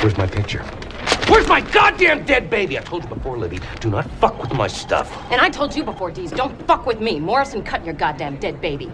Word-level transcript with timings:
Where's 0.00 0.16
my 0.16 0.28
picture? 0.28 0.62
Where's 1.26 1.48
my 1.48 1.60
goddamn 1.60 2.24
dead 2.24 2.48
baby? 2.48 2.78
I 2.78 2.82
told 2.82 3.02
you 3.02 3.08
before, 3.08 3.36
Libby, 3.36 3.58
do 3.80 3.90
not 3.90 4.08
fuck 4.20 4.40
with 4.40 4.52
my 4.52 4.68
stuff. 4.68 5.12
And 5.32 5.40
I 5.40 5.50
told 5.50 5.74
you 5.74 5.82
before, 5.82 6.12
Dees, 6.12 6.30
don't 6.30 6.56
fuck 6.68 6.86
with 6.86 7.00
me. 7.00 7.18
Morrison 7.18 7.64
cut 7.64 7.84
your 7.84 7.94
goddamn 7.94 8.36
dead 8.36 8.60
baby. 8.60 8.92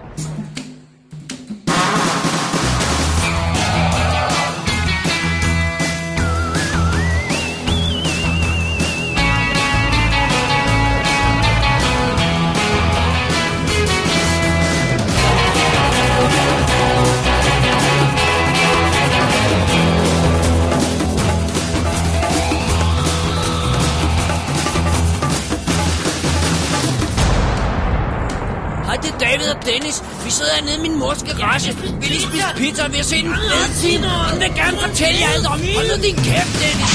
Sidder 30.54 30.70
hernede 30.70 30.86
i 30.86 30.90
min 30.90 30.98
mors 30.98 31.22
garage. 31.22 31.76
Vi 32.00 32.06
lige 32.06 32.20
spise 32.20 32.44
pizza, 32.56 32.84
og 32.84 32.92
vi 32.92 32.96
har 32.96 33.04
set 33.04 33.24
en 33.24 33.34
fed 33.34 33.74
film. 33.82 34.04
Hun 34.30 34.40
vil 34.40 34.54
gerne 34.54 34.78
fortælle 34.78 35.20
jer 35.20 35.28
alt 35.34 35.46
om. 35.46 35.60
Hold 35.74 35.88
nu 35.96 36.02
din 36.02 36.16
kæft, 36.16 36.52
Dennis. 36.60 36.94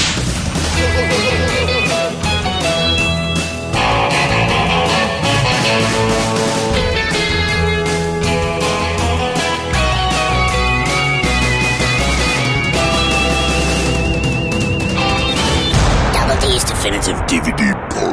Double 16.14 16.36
D's 16.42 16.64
Definitive 16.70 17.18
DVD 17.30 17.62
Podcast. 17.90 18.09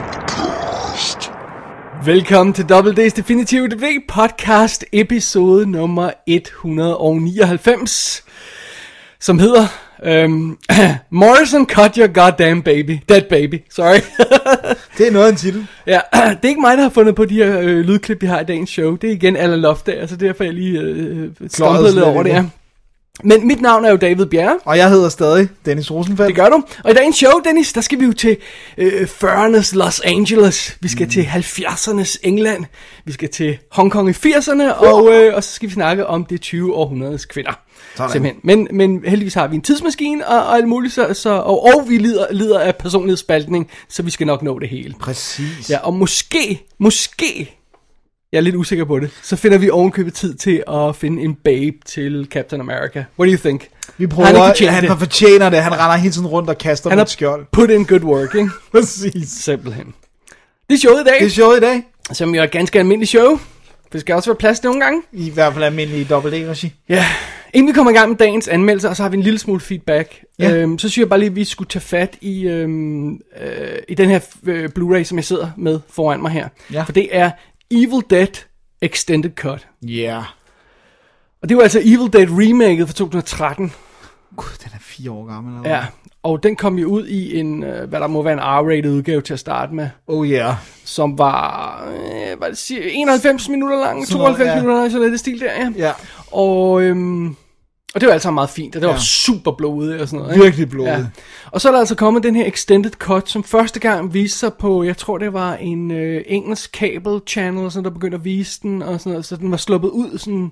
Velkommen 2.07 2.53
til 2.53 2.65
Double 2.65 2.91
D's 2.91 3.15
Definitive 3.15 3.67
DV 3.67 3.83
podcast 4.07 4.85
episode 4.91 5.71
nummer 5.71 6.11
199, 6.27 8.23
som 9.19 9.39
hedder 9.39 9.67
øhm, 10.03 10.57
Morrison 11.09 11.65
Cut 11.65 11.95
Your 11.95 12.13
Goddamn 12.13 12.61
Baby, 12.61 12.99
Dead 13.09 13.21
Baby, 13.21 13.61
sorry. 13.69 13.99
Det 14.97 15.07
er 15.07 15.11
noget 15.11 15.25
af 15.25 15.29
en 15.31 15.35
titel. 15.35 15.67
ja, 15.87 15.99
det 16.29 16.45
er 16.45 16.49
ikke 16.49 16.61
mig, 16.61 16.77
der 16.77 16.83
har 16.83 16.89
fundet 16.89 17.15
på 17.15 17.25
de 17.25 17.35
her 17.35 17.59
øh, 17.59 17.79
lydklip, 17.79 18.21
vi 18.21 18.27
har 18.27 18.39
i 18.39 18.45
dagens 18.45 18.69
show. 18.69 18.95
Det 18.95 19.09
er 19.09 19.13
igen 19.13 19.35
Alan 19.35 19.59
Loftager, 19.59 20.07
så 20.07 20.15
derfor 20.15 20.43
er 20.43 20.47
jeg 20.47 20.55
lige 20.55 20.79
øh, 20.79 21.29
stumpet 21.47 21.83
lidt 21.83 21.95
lidt 21.95 22.05
over 22.05 22.23
det. 22.23 22.29
ja. 22.29 22.43
Men 23.23 23.47
mit 23.47 23.61
navn 23.61 23.85
er 23.85 23.89
jo 23.89 23.97
David 23.97 24.25
Bjerre. 24.25 24.59
Og 24.65 24.77
jeg 24.77 24.89
hedder 24.89 25.09
stadig 25.09 25.49
Dennis 25.65 25.91
Rosenfeldt. 25.91 26.27
Det 26.27 26.35
gør 26.35 26.49
du. 26.49 26.63
Og 26.83 26.91
i 26.91 26.93
dagens 26.93 27.15
show, 27.15 27.31
Dennis, 27.45 27.73
der 27.73 27.81
skal 27.81 27.99
vi 27.99 28.05
jo 28.05 28.13
til 28.13 28.37
øh, 28.77 29.01
40'ernes 29.01 29.75
Los 29.75 29.99
Angeles. 29.99 30.77
Vi 30.81 30.87
skal 30.87 31.05
mm. 31.05 31.11
til 31.11 31.21
70'ernes 31.21 32.17
England. 32.23 32.65
Vi 33.05 33.11
skal 33.11 33.29
til 33.29 33.57
Hongkong 33.71 34.09
i 34.09 34.11
80'erne. 34.11 34.73
Og, 34.73 35.13
øh, 35.13 35.35
og 35.35 35.43
så 35.43 35.51
skal 35.51 35.69
vi 35.69 35.73
snakke 35.73 36.07
om 36.07 36.25
det 36.25 36.41
20. 36.41 36.75
århundredes 36.75 37.25
kvinder. 37.25 37.59
Sådan. 37.95 38.11
Simpelthen. 38.11 38.41
Men, 38.43 38.67
men 38.71 39.03
heldigvis 39.05 39.33
har 39.33 39.47
vi 39.47 39.55
en 39.55 39.61
tidsmaskine 39.61 40.27
og, 40.27 40.37
og 40.37 40.55
alt 40.55 40.67
muligt, 40.67 40.93
så, 40.93 41.13
så, 41.13 41.29
og, 41.29 41.63
og 41.63 41.89
vi 41.89 41.97
lider, 41.97 42.25
lider 42.31 42.59
af 42.59 42.75
personlighedsspaltning, 42.75 43.69
så 43.89 44.03
vi 44.03 44.11
skal 44.11 44.27
nok 44.27 44.43
nå 44.43 44.59
det 44.59 44.69
hele. 44.69 44.93
Præcis. 44.99 45.69
Ja, 45.69 45.77
og 45.77 45.93
måske, 45.93 46.61
måske, 46.79 47.56
jeg 48.31 48.37
er 48.37 48.41
lidt 48.41 48.55
usikker 48.55 48.85
på 48.85 48.99
det, 48.99 49.09
så 49.23 49.35
finder 49.35 49.57
vi 49.57 49.69
ovenkøbet 49.69 50.13
tid 50.13 50.33
til 50.33 50.63
at 50.67 50.95
finde 50.95 51.23
en 51.23 51.35
babe 51.35 51.75
til 51.85 52.27
Captain 52.31 52.61
America. 52.61 53.03
What 53.19 53.27
do 53.27 53.31
you 53.33 53.37
think? 53.37 53.67
Vi 53.97 54.07
prøver, 54.07 54.27
Han 54.27 54.35
fortjent 54.35 54.71
han 54.71 54.83
det. 54.89 54.99
fortjener 54.99 55.49
det. 55.49 55.63
Han 55.63 55.71
render 55.73 55.95
hele 55.95 56.13
tiden 56.13 56.27
rundt 56.27 56.49
og 56.49 56.57
kaster 56.57 56.89
Han 56.89 56.97
med 56.97 57.05
skjold. 57.05 57.45
put 57.51 57.69
in 57.69 57.85
good 57.85 58.01
work, 58.03 58.35
ikke? 58.35 58.49
Præcis. 58.71 59.29
Simpelthen. 59.29 59.93
Det 60.69 60.75
er 60.75 60.79
showet 60.79 61.01
i 61.01 61.03
dag, 61.03 61.19
Det 61.19 61.25
er 61.25 61.29
sjovt 61.29 61.57
i 61.57 61.59
dag. 61.59 61.83
som 62.11 62.35
jo 62.35 62.39
er 62.41 62.45
et 62.45 62.51
ganske 62.51 62.79
almindeligt 62.79 63.09
show. 63.09 63.39
Det 63.93 64.01
skal 64.01 64.15
også 64.15 64.29
være 64.29 64.37
plads 64.37 64.63
nogle 64.63 64.81
gange. 64.81 65.01
I 65.11 65.29
hvert 65.29 65.53
fald 65.53 65.63
almindelig 65.63 66.09
dobbelt 66.09 66.49
regi 66.49 66.73
Ja. 66.89 67.05
Inden 67.53 67.67
vi 67.67 67.73
kommer 67.73 67.91
i 67.91 67.95
gang 67.95 68.09
med 68.09 68.17
dagens 68.17 68.47
anmeldelser, 68.47 68.89
og 68.89 68.95
så 68.95 69.03
har 69.03 69.09
vi 69.09 69.17
en 69.17 69.23
lille 69.23 69.39
smule 69.39 69.59
feedback. 69.59 70.23
Ja. 70.39 70.51
Øhm, 70.55 70.79
så 70.79 70.89
synes 70.89 70.97
jeg 71.01 71.09
bare 71.09 71.19
lige, 71.19 71.29
at 71.29 71.35
vi 71.35 71.43
skulle 71.43 71.67
tage 71.67 71.81
fat 71.81 72.15
i, 72.21 72.47
øhm, 72.47 73.11
øh, 73.13 73.19
i 73.89 73.93
den 73.93 74.09
her 74.09 74.19
øh, 74.45 74.69
Blu-ray, 74.79 75.03
som 75.03 75.17
jeg 75.17 75.25
sidder 75.25 75.49
med 75.57 75.79
foran 75.89 76.21
mig 76.21 76.31
her. 76.31 76.47
Ja. 76.73 76.83
For 76.83 76.91
det 76.91 77.07
er 77.11 77.31
Evil 77.71 78.03
Dead 78.09 78.27
Extended 78.81 79.31
Cut. 79.35 79.67
Ja. 79.81 79.87
Yeah. 79.87 80.23
Og 81.41 81.49
det 81.49 81.57
var 81.57 81.63
altså 81.63 81.79
Evil 81.79 82.13
Dead 82.13 82.27
remaket 82.29 82.87
fra 82.87 82.93
2013. 82.93 83.73
Gud, 84.35 84.45
den 84.63 84.71
er 84.73 84.79
fire 84.81 85.11
år 85.11 85.25
gammel. 85.25 85.57
Eller 85.57 85.77
Ja. 85.77 85.85
Og 86.23 86.43
den 86.43 86.55
kom 86.55 86.77
jo 86.79 86.87
ud 86.87 87.07
i 87.07 87.39
en, 87.39 87.63
øh, 87.63 87.89
hvad 87.89 87.99
der 87.99 88.07
må 88.07 88.21
være 88.21 88.33
en 88.33 88.39
R-rated 88.39 88.89
udgave 88.89 89.21
til 89.21 89.33
at 89.33 89.39
starte 89.39 89.73
med. 89.73 89.89
Oh 90.07 90.27
yeah. 90.27 90.55
som 90.85 91.17
var, 91.17 91.83
øh, 91.87 92.37
hvad 92.37 92.49
det 92.49 92.57
siger, 92.57 92.81
91 92.91 93.49
minutter 93.49 93.79
lang, 93.79 94.07
Sådan 94.07 94.17
noget, 94.17 94.37
92 94.37 94.47
ja. 94.47 94.55
minutter 94.55 94.79
lang, 94.79 94.91
sådan 94.91 95.03
lidt 95.03 95.11
det 95.11 95.19
stil 95.19 95.39
der, 95.39 95.53
ja. 95.53 95.71
Ja. 95.77 95.91
Og, 96.31 96.81
øhm, 96.81 97.35
og 97.95 98.01
det 98.01 98.07
var 98.07 98.13
altså 98.13 98.31
meget 98.31 98.49
fint, 98.49 98.75
og 98.75 98.81
det 98.81 98.87
var 98.87 98.93
Ja. 98.95 98.99
super 99.01 99.51
blodet 99.51 100.01
og 100.01 100.07
sådan 100.07 100.19
noget. 100.19 100.33
ikke? 100.35 100.43
Virkelig 100.43 100.69
blodigt. 100.69 100.93
Ja. 100.97 101.05
Og 101.51 101.61
så 101.61 101.67
er 101.67 101.71
der 101.71 101.79
altså 101.79 101.95
kommet 101.95 102.23
den 102.23 102.35
her 102.35 102.45
extended 102.45 102.91
cut, 102.91 103.29
som 103.29 103.43
første 103.43 103.79
gang 103.79 104.13
viste 104.13 104.39
sig 104.39 104.53
på, 104.53 104.83
jeg 104.83 104.97
tror 104.97 105.17
det 105.17 105.33
var 105.33 105.55
en 105.55 105.91
øh, 105.91 106.21
engelsk 106.27 106.71
cable 106.77 107.19
channel, 107.27 107.71
sådan, 107.71 107.83
der 107.83 107.89
begyndte 107.89 108.15
at 108.15 108.25
vise 108.25 108.59
den, 108.63 108.81
og 108.81 108.99
sådan 108.99 109.11
noget, 109.11 109.25
så 109.25 109.35
den 109.35 109.51
var 109.51 109.57
sluppet 109.57 109.89
ud 109.89 110.17
sådan, 110.17 110.51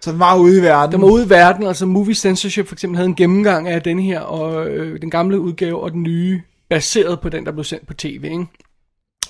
Så 0.00 0.10
den 0.12 0.18
var 0.20 0.36
ude 0.38 0.58
i 0.58 0.62
verden. 0.62 0.92
den 0.92 1.00
var 1.02 1.08
ude 1.08 1.24
i 1.26 1.30
verden, 1.30 1.66
altså 1.66 1.86
Movie 1.86 2.14
Censorship 2.14 2.68
for 2.68 2.74
eksempel 2.74 2.96
havde 2.96 3.08
en 3.08 3.14
gennemgang 3.14 3.68
af 3.68 3.82
den 3.82 3.98
her, 3.98 4.20
og 4.20 4.66
øh, 4.68 5.00
den 5.00 5.10
gamle 5.10 5.40
udgave 5.40 5.80
og 5.80 5.92
den 5.92 6.02
nye, 6.02 6.42
baseret 6.68 7.20
på 7.20 7.28
den, 7.28 7.46
der 7.46 7.52
blev 7.52 7.64
sendt 7.64 7.86
på 7.86 7.94
tv, 7.94 8.24
ikke? 8.24 8.46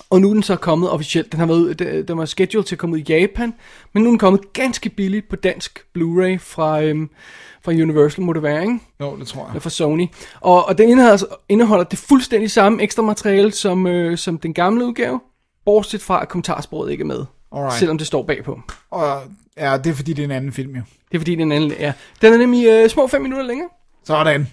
Og 0.09 0.21
nu 0.21 0.29
er 0.29 0.33
den 0.33 0.43
så 0.43 0.55
kommet 0.55 0.89
officielt. 0.89 1.31
Den 1.31 1.39
har 1.39 1.47
været 1.47 1.57
ud, 1.57 1.73
den, 2.03 2.17
var 2.17 2.25
scheduled 2.25 2.65
til 2.65 2.75
at 2.75 2.79
komme 2.79 2.93
ud 2.95 2.99
i 2.99 3.05
Japan, 3.09 3.53
men 3.93 4.03
nu 4.03 4.09
er 4.09 4.11
den 4.11 4.19
kommet 4.19 4.53
ganske 4.53 4.89
billigt 4.89 5.29
på 5.29 5.35
dansk 5.35 5.79
Blu-ray 5.97 6.37
fra, 6.39 6.81
øhm, 6.81 7.09
fra 7.63 7.71
Universal, 7.71 8.23
må 8.23 8.33
det 8.33 8.43
være, 8.43 8.61
ikke? 8.61 8.79
Jo, 9.01 9.17
det 9.19 9.27
tror 9.27 9.41
Eller 9.41 9.53
jeg. 9.53 9.61
fra 9.61 9.69
Sony. 9.69 10.07
Og, 10.41 10.67
og 10.67 10.77
den 10.77 10.89
indeholder, 10.89 11.25
indeholder 11.49 11.83
det 11.83 11.99
fuldstændig 11.99 12.51
samme 12.51 12.83
ekstra 12.83 13.01
materiale 13.03 13.51
som, 13.51 13.87
øh, 13.87 14.17
som 14.17 14.37
den 14.37 14.53
gamle 14.53 14.85
udgave, 14.85 15.19
bortset 15.65 16.01
fra 16.01 16.21
at 16.21 16.29
kommentarsproget 16.29 16.91
ikke 16.91 17.01
er 17.01 17.05
med. 17.05 17.25
Alright. 17.55 17.73
Selvom 17.79 17.97
det 17.97 18.07
står 18.07 18.23
bagpå. 18.23 18.59
Og 18.91 19.21
ja, 19.57 19.77
det 19.77 19.89
er 19.89 19.93
fordi, 19.93 20.13
det 20.13 20.21
er 20.21 20.25
en 20.25 20.31
anden 20.31 20.51
film, 20.53 20.75
jo. 20.75 20.81
Det 21.11 21.17
er 21.17 21.19
fordi, 21.19 21.35
den 21.35 21.51
anden 21.51 21.73
er. 21.79 21.91
Den 22.21 22.33
er 22.33 22.37
nemlig 22.37 22.67
øh, 22.67 22.89
små 22.89 23.07
5 23.07 23.21
minutter 23.21 23.45
længere. 23.45 23.69
Sådan. 24.03 24.47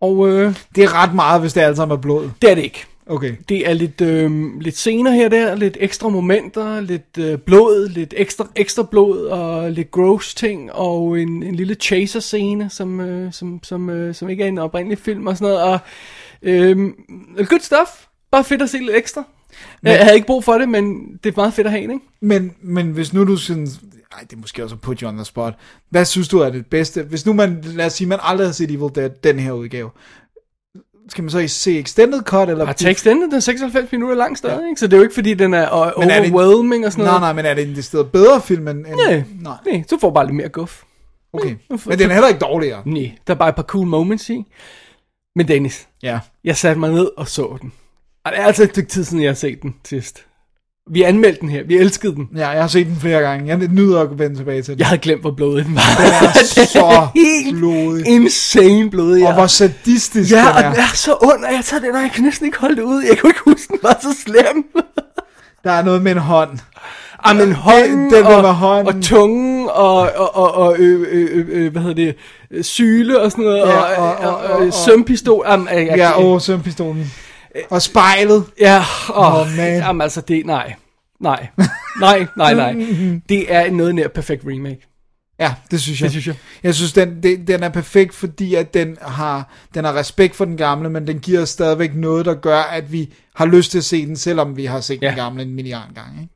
Og 0.00 0.28
øh, 0.28 0.54
Det 0.74 0.84
er 0.84 1.02
ret 1.02 1.14
meget, 1.14 1.40
hvis 1.40 1.52
det 1.52 1.60
alt 1.60 1.76
sammen 1.76 1.96
er 1.96 2.00
blod. 2.00 2.30
det 2.42 2.50
er 2.50 2.54
det 2.54 2.62
ikke. 2.62 2.84
Okay. 3.10 3.34
Det 3.48 3.68
er 3.68 3.72
lidt, 3.72 4.00
øh, 4.00 4.60
lidt 4.60 4.76
scener 4.76 5.10
her 5.10 5.28
der, 5.28 5.54
lidt 5.54 5.76
ekstra 5.80 6.08
momenter, 6.08 6.80
lidt 6.80 7.18
øh, 7.18 7.38
blod, 7.38 7.88
lidt 7.88 8.14
ekstra, 8.16 8.48
ekstra 8.56 8.82
blod 8.82 9.26
og 9.26 9.70
lidt 9.70 9.90
gross 9.90 10.34
ting, 10.34 10.72
og 10.72 11.20
en, 11.20 11.42
en 11.42 11.54
lille 11.54 11.74
chaser-scene, 11.74 12.70
som, 12.70 13.00
øh, 13.00 13.32
som, 13.32 13.60
som, 13.62 13.90
øh, 13.90 14.14
som 14.14 14.28
ikke 14.28 14.44
er 14.44 14.48
en 14.48 14.58
oprindelig 14.58 14.98
film 14.98 15.26
og 15.26 15.36
sådan 15.36 15.52
noget. 15.54 15.62
Og, 15.62 15.78
øh, 16.42 16.76
good 17.36 17.60
stuff. 17.60 17.90
Bare 18.30 18.44
fedt 18.44 18.62
at 18.62 18.70
se 18.70 18.78
lidt 18.78 18.96
ekstra. 18.96 19.24
Men, 19.82 19.92
jeg 19.92 20.02
havde 20.02 20.14
ikke 20.14 20.26
brug 20.26 20.44
for 20.44 20.58
det, 20.58 20.68
men 20.68 21.18
det 21.24 21.30
er 21.30 21.36
meget 21.36 21.54
fedt 21.54 21.66
at 21.66 21.72
have, 21.72 21.82
ikke? 21.82 22.00
Men, 22.20 22.52
men 22.62 22.90
hvis 22.90 23.12
nu 23.12 23.24
du 23.24 23.36
sådan... 23.36 23.68
Ej, 24.12 24.20
det 24.20 24.32
er 24.32 24.40
måske 24.40 24.64
også 24.64 24.76
you 25.02 25.08
on 25.08 25.16
the 25.16 25.24
spot. 25.24 25.54
Hvad 25.90 26.04
synes 26.04 26.28
du 26.28 26.38
er 26.38 26.50
det 26.50 26.66
bedste? 26.66 27.02
Hvis 27.02 27.26
nu 27.26 27.32
man, 27.32 27.60
lad 27.64 27.86
os 27.86 27.92
sige, 27.92 28.08
man 28.08 28.18
aldrig 28.22 28.46
har 28.46 28.52
set 28.52 28.70
Evil 28.70 28.90
Dead, 28.94 29.10
den 29.24 29.38
her 29.38 29.52
udgave. 29.52 29.90
Skal 31.10 31.24
man 31.24 31.30
så 31.30 31.48
se 31.48 31.78
extended 31.78 32.22
cut, 32.22 32.48
eller... 32.48 32.66
Og 32.66 32.76
teksten, 32.76 33.22
den 33.22 33.34
er 33.34 33.40
96 33.40 33.92
minutter 33.92 34.14
lang 34.16 34.38
stadig, 34.38 34.68
ikke? 34.68 34.80
Så 34.80 34.86
det 34.86 34.92
er 34.92 34.96
jo 34.96 35.02
ikke, 35.02 35.14
fordi 35.14 35.34
den 35.34 35.54
er 35.54 35.98
Men 36.00 36.10
er 36.10 36.20
det- 36.22 36.32
overwhelming 36.32 36.86
og 36.86 36.92
sådan 36.92 37.04
Nej, 37.04 37.10
noget. 37.10 37.20
nej, 37.20 37.32
men 37.32 37.46
er 37.46 37.54
det 37.54 37.68
en 37.68 37.74
decideret 37.76 38.12
bedre 38.12 38.40
film 38.42 38.68
end... 38.68 38.78
end 38.86 38.94
Nej, 39.06 39.22
nej. 39.40 39.56
nej, 39.66 39.82
så 39.88 39.98
får 40.00 40.10
bare 40.10 40.26
lidt 40.26 40.36
mere 40.36 40.48
guf. 40.48 40.82
Okay. 41.32 41.54
Men 41.86 41.98
den 41.98 42.10
er 42.10 42.14
heller 42.14 42.28
ikke 42.28 42.40
dårligere. 42.40 42.82
Nej, 42.84 43.12
der 43.26 43.34
er 43.34 43.38
bare 43.38 43.48
et 43.48 43.54
par 43.54 43.62
cool 43.62 43.86
moments 43.86 44.30
i. 44.30 44.44
Men 45.36 45.48
Dennis, 45.48 45.88
Ja. 46.02 46.18
Jeg 46.44 46.56
satte 46.56 46.80
mig 46.80 46.90
ned 46.90 47.10
og 47.16 47.28
så 47.28 47.56
den. 47.62 47.72
Og 48.24 48.32
det 48.32 48.40
er 48.40 48.44
altså 48.44 48.62
et 48.62 48.70
stykke 48.70 48.88
tid 48.88 49.04
siden, 49.04 49.22
jeg 49.22 49.30
har 49.30 49.34
set 49.34 49.62
den 49.62 49.74
sidst. 49.84 50.26
Vi 50.92 51.02
anmeldte 51.02 51.40
den 51.40 51.48
her. 51.48 51.62
Vi 51.66 51.76
elskede 51.76 52.14
den. 52.14 52.28
Ja, 52.36 52.48
jeg 52.48 52.60
har 52.60 52.68
set 52.68 52.86
den 52.86 52.96
flere 53.00 53.20
gange. 53.20 53.46
Jeg 53.48 53.68
nyder 53.68 54.00
at 54.00 54.18
vende 54.18 54.36
tilbage 54.36 54.62
til 54.62 54.72
den. 54.74 54.78
Jeg 54.78 54.86
havde 54.86 55.00
glemt, 55.00 55.20
hvor 55.20 55.30
blodig 55.30 55.64
den 55.64 55.74
var. 55.74 55.80
Den 55.98 56.12
er 56.62 56.66
så 56.66 57.06
helt 57.14 57.58
blodig. 57.58 58.06
insane 58.06 58.90
blodig. 58.90 59.26
Og 59.26 59.34
hvor 59.34 59.46
sadistisk 59.46 60.32
Ja, 60.32 60.38
den 60.38 60.46
og 60.46 60.60
er. 60.62 60.70
den 60.70 60.80
er 60.80 60.94
så 60.94 61.12
ond, 61.22 61.44
og 61.44 61.52
jeg 61.52 61.60
tager 61.64 61.80
den, 61.80 61.94
og 61.94 62.00
jeg 62.02 62.10
kan 62.14 62.24
næsten 62.24 62.46
ikke 62.46 62.58
holde 62.58 62.76
det 62.76 62.82
ud. 62.82 63.02
Jeg 63.02 63.18
kunne 63.18 63.30
ikke 63.30 63.40
huske, 63.46 63.68
den 63.70 63.78
var 63.82 63.98
så 64.02 64.16
slem. 64.24 64.64
Der 65.64 65.70
er 65.70 65.82
noget 65.84 66.02
med 66.02 66.12
en 66.12 66.18
hånd. 66.18 66.50
Ah, 67.24 67.36
men 67.36 67.52
hånden, 67.52 68.04
den 68.04 68.10
der 68.24 68.24
og, 68.36 68.42
med 68.42 68.50
hånden. 68.50 68.86
og 68.96 69.02
tungen, 69.02 69.68
og, 69.72 69.96
og, 70.16 70.36
og, 70.36 70.54
og 70.54 70.76
øh, 70.78 71.06
øh, 71.10 71.28
øh, 71.32 71.46
øh, 71.50 71.72
hvad 71.72 71.82
hedder 71.82 72.14
det, 72.54 72.66
syle 72.66 73.20
og 73.20 73.30
sådan 73.30 73.44
noget, 73.44 73.58
Ja, 73.58 73.64
og, 73.64 73.96
og- 73.96 74.16
og, 74.16 74.36
og- 74.36 74.36
og, 74.44 74.50
og, 74.50 74.66
og- 74.66 74.72
sømpistol. 74.72 75.46
Ja, 75.76 76.22
åh, 76.24 76.40
sømpistolen. 76.40 77.12
Og 77.70 77.82
spejlet. 77.82 78.44
Ja, 78.60 78.82
Åh, 79.14 79.34
oh, 79.40 79.46
man. 79.56 79.76
jamen 79.78 80.00
altså 80.00 80.20
det, 80.20 80.46
nej. 80.46 80.74
Nej, 81.20 81.46
nej, 82.00 82.26
nej, 82.36 82.54
nej. 82.54 82.72
Det 83.28 83.54
er 83.54 83.70
noget 83.70 83.94
nær 83.94 84.08
perfekt 84.08 84.42
remake. 84.46 84.86
Ja, 85.40 85.54
det 85.70 85.80
synes 85.80 86.00
jeg. 86.00 86.04
Det 86.04 86.10
synes 86.10 86.26
jeg. 86.26 86.34
Jeg 86.62 86.74
synes, 86.74 86.92
den, 86.92 87.22
det, 87.22 87.48
den 87.48 87.62
er 87.62 87.68
perfekt, 87.68 88.14
fordi 88.14 88.54
at 88.54 88.74
den 88.74 88.96
har, 89.02 89.52
den 89.74 89.84
har 89.84 89.94
respekt 89.96 90.36
for 90.36 90.44
den 90.44 90.56
gamle, 90.56 90.90
men 90.90 91.06
den 91.06 91.18
giver 91.18 91.42
os 91.42 91.48
stadigvæk 91.48 91.94
noget, 91.94 92.26
der 92.26 92.34
gør, 92.34 92.60
at 92.60 92.92
vi 92.92 93.12
har 93.34 93.46
lyst 93.46 93.70
til 93.70 93.78
at 93.78 93.84
se 93.84 94.06
den, 94.06 94.16
selvom 94.16 94.56
vi 94.56 94.64
har 94.64 94.80
set 94.80 95.02
ja. 95.02 95.06
Ja. 95.06 95.10
den 95.10 95.18
gamle 95.18 95.42
en 95.42 95.54
milliard 95.54 95.94
gange. 95.94 96.20
Ikke? 96.22 96.34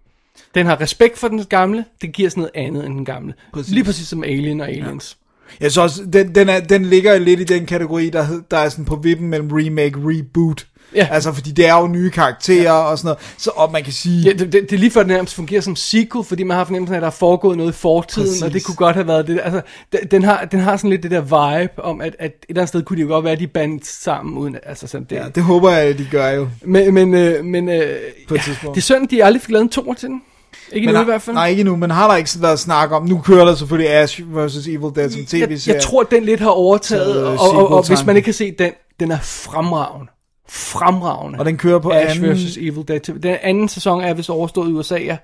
Den 0.54 0.66
har 0.66 0.80
respekt 0.80 1.18
for 1.18 1.28
den 1.28 1.44
gamle, 1.44 1.84
det 2.02 2.12
giver 2.12 2.28
os 2.28 2.36
noget 2.36 2.50
andet 2.54 2.86
end 2.86 2.94
den 2.94 3.04
gamle. 3.04 3.34
Præcis. 3.52 3.72
Lige 3.74 3.84
præcis 3.84 4.08
som 4.08 4.24
Alien 4.24 4.60
og 4.60 4.68
Aliens. 4.68 5.16
Jeg 5.60 5.70
synes 5.72 5.78
også, 5.78 6.04
den, 6.12 6.34
den, 6.34 6.48
er, 6.48 6.60
den 6.60 6.84
ligger 6.84 7.18
lidt 7.18 7.40
i 7.40 7.44
den 7.44 7.66
kategori, 7.66 8.10
der, 8.10 8.22
hed- 8.22 8.42
der 8.50 8.58
er 8.58 8.68
sådan 8.68 8.84
på 8.84 8.96
vippen 8.96 9.28
mellem 9.28 9.48
remake 9.52 9.94
reboot. 9.96 10.66
Ja. 10.94 11.08
Altså, 11.10 11.32
fordi 11.32 11.50
det 11.50 11.66
er 11.66 11.80
jo 11.80 11.86
nye 11.86 12.10
karakterer 12.10 12.62
ja. 12.62 12.72
og 12.72 12.98
sådan 12.98 13.06
noget. 13.06 13.18
Så, 13.38 13.50
og 13.54 13.72
man 13.72 13.84
kan 13.84 13.92
sige... 13.92 14.22
Ja, 14.22 14.32
det, 14.32 14.52
det, 14.52 14.70
det 14.70 14.80
lige 14.80 14.90
før, 14.90 15.02
den 15.02 15.08
nærmest 15.08 15.34
fungerer 15.34 15.60
som 15.60 15.76
sequel, 15.76 16.24
fordi 16.24 16.42
man 16.42 16.56
har 16.56 16.64
fornemmelsen 16.64 16.94
af, 16.94 16.98
at 16.98 17.02
der 17.02 17.06
er 17.06 17.12
foregået 17.12 17.56
noget 17.56 17.72
i 17.72 17.76
fortiden, 17.76 18.28
Præcis. 18.28 18.42
og 18.42 18.52
det 18.52 18.64
kunne 18.64 18.74
godt 18.74 18.96
have 18.96 19.06
været 19.06 19.26
det. 19.26 19.40
Altså, 19.44 19.60
den, 20.10 20.22
har, 20.24 20.44
den 20.44 20.60
har 20.60 20.76
sådan 20.76 20.90
lidt 20.90 21.02
det 21.02 21.10
der 21.10 21.20
vibe 21.20 21.84
om, 21.84 22.00
at, 22.00 22.16
at 22.18 22.30
et 22.30 22.34
eller 22.48 22.60
andet 22.60 22.68
sted 22.68 22.82
kunne 22.82 22.96
de 22.96 23.02
jo 23.02 23.08
godt 23.08 23.24
være, 23.24 23.32
at 23.32 23.40
de 23.40 23.46
bandt 23.46 23.86
sammen, 23.86 24.38
uden 24.38 24.56
altså 24.62 24.86
sådan 24.86 25.06
det. 25.10 25.16
Ja, 25.16 25.24
det 25.34 25.42
håber 25.42 25.70
jeg, 25.70 25.98
de 25.98 26.06
gør 26.10 26.30
jo. 26.30 26.48
Men, 26.62 26.94
men, 26.94 27.14
øh, 27.14 27.44
men 27.44 27.68
øh, 27.68 27.96
På 28.28 28.34
et 28.34 28.38
ja, 28.38 28.42
tidspunkt. 28.42 28.74
det 28.74 28.80
er 28.80 28.84
synd, 28.84 29.08
de 29.08 29.24
aldrig 29.24 29.42
fik 29.42 29.50
lavet 29.50 29.62
en 29.62 29.68
toer 29.68 29.94
til 29.94 30.08
den. 30.08 30.22
Ikke 30.72 30.86
Men 30.86 30.94
nu 30.94 31.00
i 31.00 31.04
hvert 31.04 31.22
fald. 31.22 31.36
Nej, 31.36 31.48
ikke 31.48 31.64
nu, 31.64 31.76
men 31.76 31.90
har 31.90 32.08
der 32.08 32.16
ikke 32.16 32.30
sådan 32.30 32.42
været 32.42 32.58
snak 32.58 32.92
om... 32.92 33.06
Nu 33.06 33.20
kører 33.24 33.44
der 33.44 33.54
selvfølgelig 33.54 33.92
Ash 33.92 34.22
vs. 34.36 34.66
Evil 34.66 34.92
Dead 34.96 35.10
som 35.10 35.20
jeg, 35.20 35.48
tv-serie. 35.48 35.74
jeg 35.74 35.82
tror, 35.82 36.00
at 36.00 36.10
den 36.10 36.24
lidt 36.24 36.40
har 36.40 36.50
overtaget, 36.50 37.16
øh, 37.16 37.26
og, 37.26 37.38
og, 37.38 37.56
og, 37.56 37.68
og 37.68 37.88
hvis 37.88 38.06
man 38.06 38.16
ikke 38.16 38.24
kan 38.24 38.34
se 38.34 38.54
den, 38.58 38.72
den 39.00 39.10
er 39.10 39.18
fremragende. 39.22 40.10
Fremragende. 40.48 41.38
Og 41.38 41.44
den 41.44 41.56
kører 41.56 41.78
på 41.78 41.90
Ash 41.90 42.20
anden- 42.22 42.34
vs. 42.36 42.56
Evil 42.56 42.84
Dead. 42.88 43.00
Den 43.00 43.36
anden 43.42 43.68
sæson 43.68 44.00
er 44.00 44.14
vist 44.14 44.30
overstået 44.30 44.68
i 44.70 44.72
USA. 44.72 44.94
Jeg, 44.94 45.02
jeg 45.06 45.18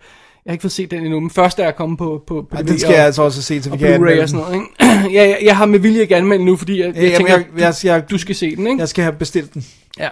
har 0.47 0.53
ikke 0.53 0.63
fået 0.63 0.73
set 0.73 0.91
den 0.91 1.05
endnu, 1.05 1.21
men 1.21 1.31
første 1.31 1.63
er 1.63 1.71
kommet 1.71 1.99
på, 1.99 2.23
på, 2.27 2.47
på 2.51 2.57
Ej, 2.57 2.63
DVD 2.63 2.69
den 2.71 2.79
skal 2.79 2.89
og, 2.89 2.97
jeg 2.97 3.05
altså 3.05 3.23
også 3.23 3.43
se, 3.43 3.63
så 3.63 3.71
vi 3.71 3.77
kan 3.77 4.03
Blu-ray 4.03 4.23
og 4.23 4.29
sådan 4.29 4.45
noget. 4.45 4.55
Ikke? 4.55 5.13
ja, 5.19 5.29
jeg, 5.29 5.39
jeg 5.43 5.57
har 5.57 5.67
med 5.67 5.79
vilje 5.79 6.01
ikke 6.01 6.17
anmeldt 6.17 6.45
nu, 6.45 6.57
fordi 6.57 6.81
jeg, 6.81 6.87
jeg, 6.87 6.95
Jamen, 6.97 7.17
tænker, 7.17 7.37
jeg- 7.37 7.45
jeg- 7.59 7.75
jeg- 7.85 8.11
du 8.11 8.19
skal 8.19 8.35
se 8.35 8.57
den, 8.57 8.67
ikke? 8.67 8.81
Jeg 8.81 8.89
skal 8.89 9.05
have 9.05 9.15
bestilt 9.17 9.55
den 9.55 9.67
Ja. 9.99 10.09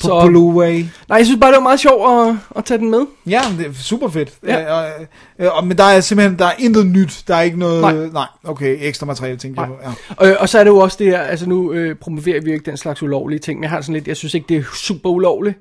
På 0.00 0.06
så, 0.06 0.20
Blu-ray. 0.20 0.84
nej, 1.08 1.18
jeg 1.18 1.26
synes 1.26 1.40
bare, 1.40 1.50
det 1.50 1.56
var 1.56 1.62
meget 1.62 1.80
sjovt 1.80 2.28
at, 2.28 2.36
at 2.56 2.64
tage 2.64 2.78
den 2.78 2.90
med. 2.90 3.00
Ja, 3.26 3.40
det 3.58 3.66
er 3.66 3.72
super 3.72 4.08
fedt. 4.08 4.32
Ja. 4.46 4.58
Ja. 4.58 4.72
Og, 4.72 4.90
øh, 5.38 5.56
og, 5.56 5.66
men 5.66 5.78
der 5.78 5.84
er 5.84 6.00
simpelthen 6.00 6.38
der 6.38 6.44
er 6.46 6.52
intet 6.58 6.86
nyt. 6.86 7.24
Der 7.28 7.36
er 7.36 7.42
ikke 7.42 7.58
noget... 7.58 7.80
Nej. 7.80 7.94
nej 8.12 8.26
okay, 8.44 8.76
ekstra 8.80 9.06
materiale, 9.06 9.38
tænker 9.38 9.62
jeg 9.62 9.68
Nej. 9.68 9.78
på. 9.78 10.24
Ja. 10.24 10.32
Og, 10.32 10.36
og 10.40 10.48
så 10.48 10.58
er 10.58 10.64
det 10.64 10.70
jo 10.70 10.78
også 10.78 10.96
det 11.00 11.06
her, 11.06 11.20
altså 11.20 11.48
nu 11.48 11.72
øh, 11.72 11.96
promoverer 11.96 12.40
vi 12.40 12.50
jo 12.50 12.54
ikke 12.54 12.70
den 12.70 12.76
slags 12.76 13.02
ulovlige 13.02 13.38
ting, 13.38 13.58
men 13.58 13.62
jeg 13.62 13.70
har 13.70 13.80
sådan 13.80 13.94
lidt, 13.94 14.08
jeg 14.08 14.16
synes 14.16 14.34
ikke, 14.34 14.46
det 14.48 14.56
er 14.56 14.64
super 14.74 15.10
ulovligt. 15.10 15.58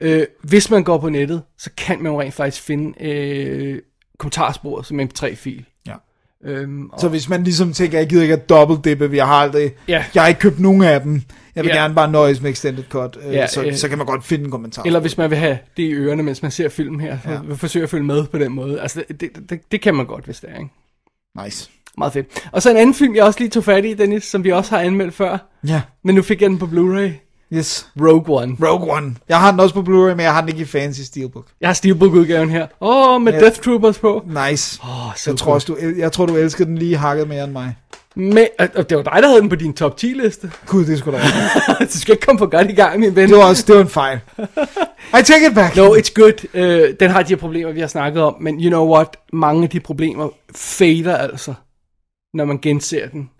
Øh, 0.00 0.26
hvis 0.42 0.70
man 0.70 0.84
går 0.84 0.98
på 0.98 1.08
nettet, 1.08 1.42
så 1.58 1.70
kan 1.76 2.02
man 2.02 2.12
jo 2.12 2.20
rent 2.20 2.34
faktisk 2.34 2.62
finde 2.62 3.04
øh, 3.04 3.78
kommentarsporet 4.18 4.86
som 4.86 5.00
mp3-fil. 5.00 5.64
Ja. 5.86 5.94
Øhm, 6.44 6.86
og, 6.92 7.00
Så 7.00 7.08
hvis 7.08 7.28
man 7.28 7.44
ligesom 7.44 7.72
tænker, 7.72 7.98
jeg 7.98 8.08
gider 8.08 8.22
ikke 8.22 8.34
at 8.34 8.48
dobbelt-dippe, 8.48 9.10
vi 9.10 9.18
har 9.18 9.26
aldrig... 9.26 9.70
Ja. 9.88 10.04
Jeg 10.14 10.22
har 10.22 10.28
ikke 10.28 10.40
købt 10.40 10.60
nogen 10.60 10.82
af 10.82 11.00
dem. 11.00 11.22
Jeg 11.56 11.64
vil 11.64 11.68
Ja. 11.74 11.80
gerne 11.82 11.94
bare 11.94 12.10
nøjes 12.10 12.42
med 12.42 12.50
extended 12.50 12.84
cut. 12.90 13.18
Øh, 13.26 13.34
Ja, 13.34 13.46
så, 13.46 13.62
øh, 13.64 13.74
så 13.76 13.88
kan 13.88 13.98
man 13.98 14.06
godt 14.06 14.24
finde 14.24 14.44
en 14.44 14.50
kommentar. 14.50 14.82
eller 14.82 15.00
hvis 15.00 15.18
man 15.18 15.30
vil 15.30 15.38
have 15.38 15.58
det 15.76 15.82
i 15.82 15.92
ørerne, 15.92 16.22
mens 16.22 16.42
man 16.42 16.50
ser 16.50 16.68
film 16.68 16.98
her, 16.98 17.18
Ja. 17.24 17.30
ja. 17.32 17.54
forsøge 17.54 17.82
at 17.82 17.90
følge 17.90 18.04
med 18.04 18.24
på 18.26 18.38
den 18.38 18.52
måde. 18.52 18.80
Altså, 18.80 19.04
det, 19.08 19.20
det, 19.20 19.30
det, 19.50 19.60
det 19.72 19.80
kan 19.80 19.94
man 19.94 20.06
godt, 20.06 20.24
hvis 20.24 20.40
det 20.40 20.50
er, 20.50 20.58
ikke? 20.58 20.70
Nice. 21.44 21.70
Meget 21.98 22.12
fedt. 22.12 22.48
Og 22.52 22.62
så 22.62 22.70
en 22.70 22.76
anden 22.76 22.94
film, 22.94 23.14
jeg 23.14 23.24
også 23.24 23.38
lige 23.40 23.50
tog 23.50 23.64
fat 23.64 23.84
i, 23.84 23.94
Dennis, 23.94 24.24
som 24.24 24.44
vi 24.44 24.50
også 24.52 24.70
har 24.70 24.82
anmeldt 24.82 25.14
før, 25.14 25.38
Ja. 25.68 25.80
men 26.04 26.14
nu 26.14 26.22
fik 26.22 26.42
jeg 26.42 26.50
den 26.50 26.58
på 26.58 26.66
Blu-ray. 26.66 27.10
Yes. 27.56 27.86
Rogue 28.00 28.42
One. 28.42 28.56
Rogue 28.68 28.96
One. 28.96 29.14
Jeg 29.28 29.40
har 29.40 29.50
den 29.50 29.60
også 29.60 29.74
på 29.74 29.80
Blu-ray, 29.82 30.14
men 30.14 30.20
jeg 30.20 30.32
har 30.34 30.40
den 30.40 30.48
ikke 30.48 30.60
i 30.60 30.64
fancy 30.64 31.00
steelbook. 31.00 31.46
Jeg 31.60 31.68
har 31.68 31.74
Steelbook-udgaven 31.74 32.50
her. 32.50 32.66
Åh, 32.80 33.14
oh, 33.14 33.22
med 33.22 33.32
Ja. 33.32 33.40
Death 33.40 33.60
Troopers 33.60 33.98
på. 33.98 34.24
Nice. 34.50 34.80
Åh, 34.84 34.88
så 35.16 35.30
Jeg 35.30 35.38
tror, 35.38 35.58
du, 35.58 35.76
jeg 35.98 36.12
tror, 36.12 36.26
du 36.26 36.36
elsker 36.36 36.64
den 36.64 36.78
lige 36.78 36.96
hakket 36.96 37.28
mere 37.28 37.44
end 37.44 37.52
mig. 37.52 37.74
Men, 38.14 38.46
og- 38.58 38.68
og 38.74 38.90
det 38.90 38.96
var 38.96 39.02
dig, 39.02 39.22
der 39.22 39.28
havde 39.28 39.40
den 39.40 39.48
på 39.48 39.56
din 39.56 39.72
top 39.72 39.96
10 39.96 40.06
liste. 40.06 40.52
Gud, 40.66 40.84
det 40.86 40.98
skulle 40.98 41.18
da 41.18 41.22
være. 41.24 41.86
du 41.92 41.98
skal 41.98 42.12
ikke 42.12 42.26
komme 42.26 42.38
for 42.38 42.46
godt 42.46 42.70
i 42.70 42.74
gang, 42.74 43.00
min 43.00 43.16
ven. 43.16 43.28
Det 43.28 43.36
var 43.36 43.44
også 43.44 43.64
det 43.66 43.74
var 43.74 43.80
en 43.80 43.88
fejl. 43.88 44.20
I 45.20 45.22
take 45.24 45.46
it 45.48 45.54
back. 45.54 45.76
No, 45.76 45.94
it's 45.96 46.12
good. 46.14 46.44
Uh, 46.54 46.94
den 47.00 47.10
har 47.10 47.22
de 47.22 47.28
her 47.28 47.36
problemer, 47.36 47.72
vi 47.72 47.80
har 47.80 47.86
snakket 47.86 48.22
om. 48.22 48.36
Men 48.40 48.60
you 48.60 48.68
know 48.70 48.94
what? 48.94 49.16
Mange 49.32 49.62
af 49.62 49.70
de 49.70 49.80
problemer 49.80 50.28
fader 50.56 51.16
altså, 51.16 51.54
når 52.34 52.44
man 52.44 52.58
genser 52.58 53.08
den. 53.08 53.30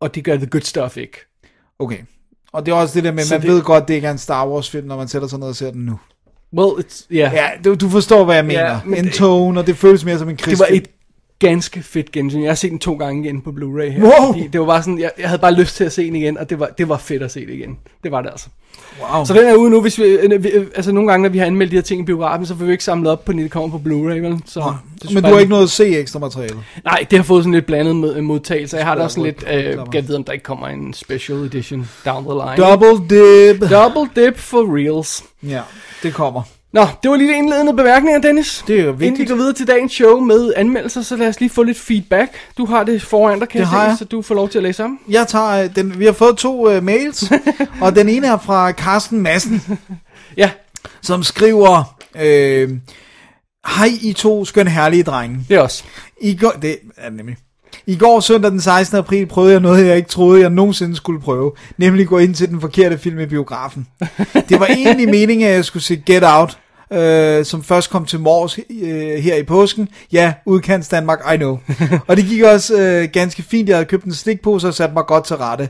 Og 0.00 0.14
det 0.14 0.24
gør 0.24 0.36
The 0.36 0.46
Good 0.46 0.60
Stuff 0.62 0.96
ikke. 0.96 1.18
Okay. 1.78 1.98
Og 2.52 2.66
det 2.66 2.72
er 2.72 2.76
også 2.76 2.94
det 2.94 3.04
der 3.04 3.12
med, 3.12 3.24
Så 3.24 3.34
man 3.34 3.40
det- 3.42 3.50
ved 3.50 3.62
godt, 3.62 3.88
det 3.88 3.94
ikke 3.94 4.06
er 4.06 4.10
en 4.12 4.18
Star 4.18 4.48
Wars 4.48 4.70
film, 4.70 4.86
når 4.86 4.96
man 4.96 5.08
sætter 5.08 5.28
sig 5.28 5.38
ned 5.38 5.48
og 5.48 5.56
ser 5.56 5.70
den 5.70 5.84
nu. 5.86 5.98
Well, 6.58 6.84
it's, 6.84 7.06
yeah. 7.10 7.34
Ja, 7.34 7.48
du, 7.64 7.74
du 7.74 7.88
forstår, 7.88 8.24
hvad 8.24 8.34
jeg 8.34 8.44
mener. 8.44 8.60
Ja, 8.70 8.78
men 8.84 8.98
en 8.98 9.04
det- 9.04 9.12
tone, 9.12 9.60
og 9.60 9.66
det 9.66 9.76
føles 9.76 10.04
mere 10.04 10.18
som 10.18 10.28
en 10.28 10.36
Det 10.36 10.44
krigsfilm. 10.44 10.70
var 10.70 10.76
et 10.76 10.88
ganske 11.38 11.82
fedt 11.82 12.12
gensyn. 12.12 12.42
Jeg 12.42 12.50
har 12.50 12.54
set 12.54 12.70
den 12.70 12.78
to 12.78 12.94
gange 12.94 13.24
igen 13.24 13.40
på 13.40 13.50
Blu-ray 13.50 13.90
her. 13.90 14.02
Wow. 14.02 14.32
Fordi 14.32 14.46
det 14.46 14.60
var 14.60 14.66
bare 14.66 14.82
sådan, 14.82 14.98
jeg, 14.98 15.10
jeg 15.18 15.28
havde 15.28 15.40
bare 15.40 15.54
lyst 15.54 15.76
til 15.76 15.84
at 15.84 15.92
se 15.92 16.06
den 16.06 16.16
igen, 16.16 16.38
og 16.38 16.50
det 16.50 16.60
var, 16.60 16.66
det 16.66 16.88
var 16.88 16.98
fedt 16.98 17.22
at 17.22 17.30
se 17.30 17.46
det 17.46 17.52
igen. 17.52 17.78
Det 18.04 18.12
var 18.12 18.22
det 18.22 18.30
altså. 18.30 18.48
Wow. 19.00 19.24
Så 19.24 19.34
den 19.34 19.44
er 19.44 19.54
ude 19.54 19.70
nu, 19.70 19.80
hvis 19.80 19.98
vi, 19.98 20.04
øh, 20.04 20.44
vi, 20.44 20.48
øh, 20.48 20.66
altså 20.74 20.92
nogle 20.92 21.10
gange, 21.10 21.22
når 21.22 21.28
vi 21.28 21.38
har 21.38 21.46
anmeldt 21.46 21.70
de 21.70 21.76
her 21.76 21.82
ting 21.82 22.00
i 22.00 22.04
biografen, 22.04 22.46
så 22.46 22.56
får 22.56 22.64
vi 22.64 22.72
ikke 22.72 22.84
samlet 22.84 23.12
op 23.12 23.24
på, 23.24 23.32
når 23.32 23.42
det 23.42 23.50
kommer 23.50 23.78
på 23.78 23.88
Blu-ray, 23.88 24.20
vel? 24.20 24.42
Så, 24.46 24.60
det 24.92 25.00
synes 25.00 25.14
Men 25.14 25.24
du 25.24 25.28
har 25.28 25.38
ikke 25.38 25.50
noget 25.50 25.62
at 25.62 25.70
se 25.70 25.98
ekstra 25.98 26.18
materiale. 26.18 26.56
Nej, 26.84 27.06
det 27.10 27.18
har 27.18 27.24
fået 27.24 27.44
sådan 27.44 27.54
lidt 27.54 27.66
blandet 27.66 27.96
med, 27.96 28.22
modtagelse. 28.22 28.76
Jeg 28.76 28.86
har 28.86 28.94
da 28.94 29.02
også 29.02 29.14
sådan 29.14 29.24
lidt, 29.24 29.76
øh, 29.78 29.90
kan 29.92 30.08
vide, 30.08 30.16
om 30.16 30.24
der 30.24 30.32
ikke 30.32 30.42
kommer 30.42 30.68
en 30.68 30.92
special 30.92 31.38
edition 31.38 31.88
down 32.04 32.24
the 32.24 32.34
line. 32.34 32.68
Double 32.68 33.08
dip. 33.08 33.70
Double 33.70 34.24
dip 34.24 34.38
for 34.38 34.76
reals. 34.76 35.24
Ja, 35.42 35.60
det 36.02 36.14
kommer. 36.14 36.42
Nå, 36.76 36.86
det 37.02 37.10
var 37.10 37.16
lige 37.16 37.32
de 37.32 37.38
indledende 37.38 37.72
bemærkninger, 37.76 38.20
Dennis. 38.20 38.64
Det 38.66 38.80
er 38.80 38.82
jo 38.82 38.88
Inden 38.88 39.00
vi 39.00 39.06
vigtigt. 39.06 39.28
går 39.28 39.36
videre 39.36 39.52
til 39.52 39.66
dagens 39.66 39.92
show 39.92 40.20
med 40.20 40.52
anmeldelser, 40.56 41.02
så 41.02 41.16
lad 41.16 41.28
os 41.28 41.40
lige 41.40 41.50
få 41.50 41.62
lidt 41.62 41.78
feedback. 41.78 42.32
Du 42.58 42.66
har 42.66 42.84
det 42.84 43.02
foran 43.02 43.38
dig, 43.40 43.48
kan 43.48 43.60
Det 43.60 43.68
jeg 43.72 43.90
se, 43.92 43.98
så 43.98 44.04
du 44.04 44.22
får 44.22 44.34
lov 44.34 44.48
til 44.48 44.58
at 44.58 44.62
læse 44.62 44.84
om. 44.84 44.98
Jeg 45.08 45.26
tager 45.28 45.62
øh, 45.64 45.76
den, 45.76 45.98
vi 45.98 46.04
har 46.04 46.12
fået 46.12 46.36
to 46.36 46.76
uh, 46.76 46.82
mails, 46.82 47.32
og 47.82 47.96
den 47.96 48.08
ene 48.08 48.26
er 48.26 48.38
fra 48.38 48.72
Carsten 48.72 49.20
Madsen, 49.20 49.62
Ja, 50.36 50.50
som 51.02 51.22
skriver, 51.22 51.96
øh, 52.20 52.70
Hej 53.76 53.88
I 54.02 54.12
to 54.12 54.44
skøn 54.44 54.68
herlige 54.68 55.02
drenge. 55.02 55.38
det 55.48 55.56
er 55.56 55.60
også. 55.60 55.84
I 56.20 56.36
går, 56.36 56.50
det 56.62 56.78
er 56.96 57.08
det 57.08 57.16
nemlig. 57.16 57.36
I 57.86 57.96
går 57.96 58.20
søndag 58.20 58.50
den 58.50 58.60
16. 58.60 58.98
april 58.98 59.26
prøvede 59.26 59.52
jeg 59.52 59.60
noget, 59.60 59.86
jeg 59.86 59.96
ikke 59.96 60.08
troede, 60.08 60.40
jeg 60.40 60.50
nogensinde 60.50 60.96
skulle 60.96 61.20
prøve. 61.20 61.52
Nemlig 61.78 62.06
gå 62.08 62.18
ind 62.18 62.34
til 62.34 62.48
den 62.48 62.60
forkerte 62.60 62.98
film 62.98 63.20
i 63.20 63.26
biografen. 63.26 63.86
Det 64.48 64.60
var 64.60 64.66
egentlig 64.66 65.08
meningen, 65.08 65.48
at 65.48 65.54
jeg 65.54 65.64
skulle 65.64 65.82
se 65.82 65.96
Get 66.06 66.22
Out, 66.24 66.58
øh, 66.92 67.44
som 67.44 67.64
først 67.64 67.90
kom 67.90 68.04
til 68.04 68.20
Mors 68.20 68.58
øh, 68.82 69.18
her 69.18 69.36
i 69.36 69.42
påsken. 69.42 69.88
Ja, 70.12 70.34
udkants 70.46 70.88
Danmark, 70.88 71.18
I 71.34 71.36
know. 71.36 71.58
Og 72.08 72.16
det 72.16 72.24
gik 72.24 72.42
også 72.42 72.80
øh, 72.80 73.08
ganske 73.12 73.42
fint. 73.42 73.68
Jeg 73.68 73.76
havde 73.76 73.86
købt 73.86 74.04
en 74.04 74.14
slikpose 74.14 74.68
og 74.68 74.74
sat 74.74 74.92
mig 74.92 75.04
godt 75.06 75.24
til 75.24 75.36
rette. 75.36 75.68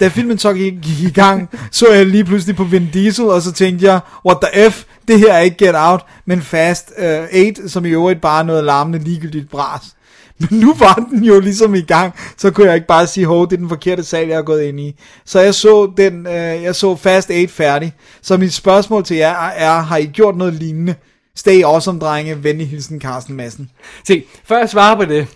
Da 0.00 0.08
filmen 0.08 0.38
så 0.38 0.52
gik, 0.52 0.72
gik 0.82 1.00
i 1.00 1.10
gang, 1.10 1.50
så 1.70 1.92
jeg 1.92 2.06
lige 2.06 2.24
pludselig 2.24 2.56
på 2.56 2.64
Vin 2.64 2.90
Diesel, 2.92 3.24
og 3.24 3.42
så 3.42 3.52
tænkte 3.52 3.86
jeg, 3.86 4.00
what 4.26 4.38
the 4.42 4.70
F, 4.70 4.84
det 5.08 5.18
her 5.18 5.32
er 5.32 5.40
ikke 5.40 5.56
Get 5.56 5.74
Out, 5.76 6.04
men 6.26 6.42
Fast 6.42 6.92
øh, 6.98 7.48
8, 7.48 7.68
som 7.68 7.84
i 7.84 7.88
øvrigt 7.88 8.20
bare 8.20 8.44
noget 8.44 8.64
larmende 8.64 8.98
ligegyldigt 8.98 9.50
bras. 9.50 9.82
Men 10.38 10.48
nu 10.60 10.74
var 10.74 10.94
den 11.10 11.24
jo 11.24 11.40
ligesom 11.40 11.74
i 11.74 11.80
gang, 11.80 12.14
så 12.36 12.50
kunne 12.50 12.66
jeg 12.66 12.74
ikke 12.74 12.86
bare 12.86 13.06
sige, 13.06 13.26
hov, 13.26 13.46
det 13.46 13.52
er 13.52 13.56
den 13.56 13.68
forkerte 13.68 14.04
sal, 14.04 14.28
jeg 14.28 14.38
er 14.38 14.42
gået 14.42 14.62
ind 14.62 14.80
i. 14.80 15.00
Så 15.24 15.40
jeg 15.40 15.54
så, 15.54 15.92
den, 15.96 16.26
øh, 16.26 16.62
jeg 16.62 16.74
så 16.74 16.96
Fast 16.96 17.30
8 17.30 17.48
færdig. 17.48 17.94
Så 18.22 18.36
mit 18.36 18.52
spørgsmål 18.52 19.04
til 19.04 19.16
jer 19.16 19.48
er, 19.48 19.80
har 19.80 19.96
I 19.96 20.06
gjort 20.06 20.36
noget 20.36 20.54
lignende? 20.54 20.94
Stay 21.36 21.62
awesome, 21.62 21.98
drenge. 21.98 22.42
Venlig 22.42 22.68
hilsen, 22.68 23.00
Carsten 23.00 23.36
Madsen. 23.36 23.70
Se, 24.06 24.24
før 24.44 24.58
jeg 24.58 24.68
svarer 24.68 24.96
på 24.96 25.04
det, 25.04 25.26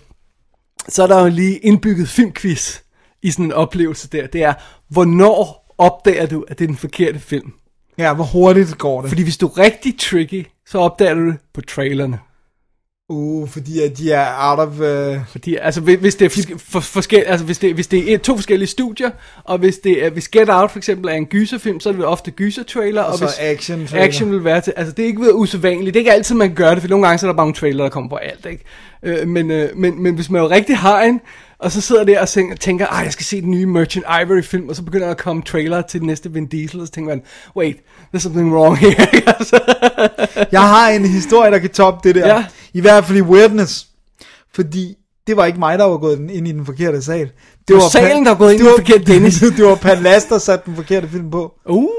så 0.87 1.03
er 1.03 1.07
der 1.07 1.21
jo 1.21 1.27
lige 1.27 1.57
indbygget 1.57 2.09
filmquiz 2.09 2.79
i 3.23 3.31
sådan 3.31 3.45
en 3.45 3.51
oplevelse 3.51 4.07
der. 4.07 4.27
Det 4.27 4.43
er, 4.43 4.53
hvornår 4.89 5.73
opdager 5.77 6.25
du, 6.25 6.45
at 6.47 6.59
det 6.59 6.65
er 6.65 6.67
den 6.67 6.77
forkerte 6.77 7.19
film? 7.19 7.53
Ja, 7.97 8.13
hvor 8.13 8.23
hurtigt 8.23 8.77
går 8.77 9.01
det? 9.01 9.09
Fordi 9.09 9.23
hvis 9.23 9.37
du 9.37 9.47
er 9.47 9.57
rigtig 9.57 9.99
tricky, 9.99 10.47
så 10.65 10.77
opdager 10.77 11.13
du 11.13 11.27
det 11.27 11.37
på 11.53 11.61
trailerne. 11.61 12.19
Uh, 13.11 13.49
fordi 13.49 13.81
at 13.81 13.97
de 13.97 14.11
er 14.11 14.49
out 14.49 14.59
of... 14.59 14.79
Uh... 14.79 15.21
Fordi, 15.31 15.55
altså, 15.61 15.81
hvis- 15.81 16.15
det 16.15 16.25
er, 16.25 16.29
for, 16.29 16.57
for, 16.69 16.79
forskel, 16.79 17.23
altså, 17.27 17.45
hvis 17.45 17.57
det, 17.57 17.73
hvis 17.73 17.87
det 17.87 18.13
er 18.13 18.17
to 18.17 18.35
forskellige 18.35 18.67
studier, 18.69 19.09
og 19.43 19.57
hvis 19.57 19.77
det 19.77 20.05
er, 20.05 20.09
hvis 20.09 20.27
Get 20.27 20.49
Out 20.49 20.71
for 20.71 20.77
eksempel 20.77 21.09
er 21.09 21.13
en 21.13 21.25
gyserfilm, 21.25 21.79
så 21.79 21.89
er 21.89 21.93
det 21.93 22.05
ofte 22.05 22.31
gyser-trailer, 22.31 23.01
og, 23.01 23.11
Og 23.11 23.17
så 23.17 23.25
hvis 23.25 23.35
action 23.39 23.87
trailer. 23.87 24.05
action 24.07 24.31
vil 24.31 24.43
være 24.43 24.61
til, 24.61 24.73
altså 24.77 24.93
det 24.93 25.03
er 25.03 25.07
ikke 25.07 25.21
ved 25.21 25.31
usædvanligt, 25.33 25.93
det 25.93 25.95
er 25.95 26.01
ikke 26.01 26.13
altid, 26.13 26.35
man 26.35 26.53
gør 26.53 26.69
det, 26.73 26.81
for 26.81 26.89
nogle 26.89 27.05
gange 27.07 27.19
så 27.19 27.25
er 27.25 27.31
der 27.31 27.35
bare 27.37 27.45
nogle 27.45 27.55
trailer, 27.55 27.83
der 27.83 27.89
kommer 27.89 28.09
på 28.09 28.15
alt, 28.15 28.45
ikke? 28.45 28.63
Øh, 29.03 29.27
men, 29.27 29.51
øh, 29.51 29.69
men, 29.75 30.03
men 30.03 30.15
hvis 30.15 30.29
man 30.29 30.41
jo 30.41 30.49
rigtig 30.49 30.77
har 30.77 31.01
en, 31.01 31.21
og 31.59 31.71
så 31.71 31.81
sidder 31.81 32.03
der 32.03 32.21
og 32.21 32.27
tænker, 32.59 32.87
ah, 32.87 33.03
jeg 33.05 33.13
skal 33.13 33.25
se 33.25 33.41
den 33.41 33.51
nye 33.51 33.65
Merchant 33.65 34.05
Ivory 34.21 34.41
film, 34.43 34.69
og 34.69 34.75
så 34.75 34.83
begynder 34.83 35.05
der 35.05 35.11
at 35.11 35.17
komme 35.17 35.41
trailer 35.43 35.81
til 35.81 35.99
den 35.99 36.07
næste 36.07 36.33
Vin 36.33 36.45
Diesel, 36.45 36.81
og 36.81 36.87
så 36.87 36.93
tænker 36.93 37.09
man, 37.15 37.21
wait, 37.55 37.75
there's 38.15 38.19
something 38.19 38.53
wrong 38.55 38.77
here, 38.77 38.95
Jeg 40.51 40.61
har 40.61 40.89
en 40.89 41.05
historie, 41.05 41.51
der 41.51 41.59
kan 41.59 41.69
toppe 41.69 42.07
det 42.07 42.15
der. 42.15 42.27
Ja. 42.27 42.45
I 42.73 42.81
hvert 42.81 43.05
fald 43.05 43.17
i 43.17 43.21
Weirdness. 43.21 43.87
Fordi 44.55 44.95
det 45.27 45.37
var 45.37 45.45
ikke 45.45 45.59
mig, 45.59 45.79
der 45.79 45.85
var 45.85 45.97
gået 45.97 46.19
ind 46.31 46.47
i 46.47 46.51
den 46.51 46.65
forkerte 46.65 47.01
sal. 47.01 47.29
Det 47.67 47.75
var 47.75 47.89
salen, 47.89 48.25
der 48.25 48.31
var 48.31 48.37
gået 48.37 48.53
ind 48.53 48.61
i 48.61 48.65
den 48.65 48.73
forkerte 48.77 49.13
Dennis. 49.13 49.39
det 49.57 49.65
var 49.65 49.75
Palas, 49.75 50.25
der 50.25 50.37
satte 50.37 50.65
den 50.65 50.75
forkerte 50.75 51.07
film 51.07 51.31
på. 51.31 51.53
uh, 51.65 51.89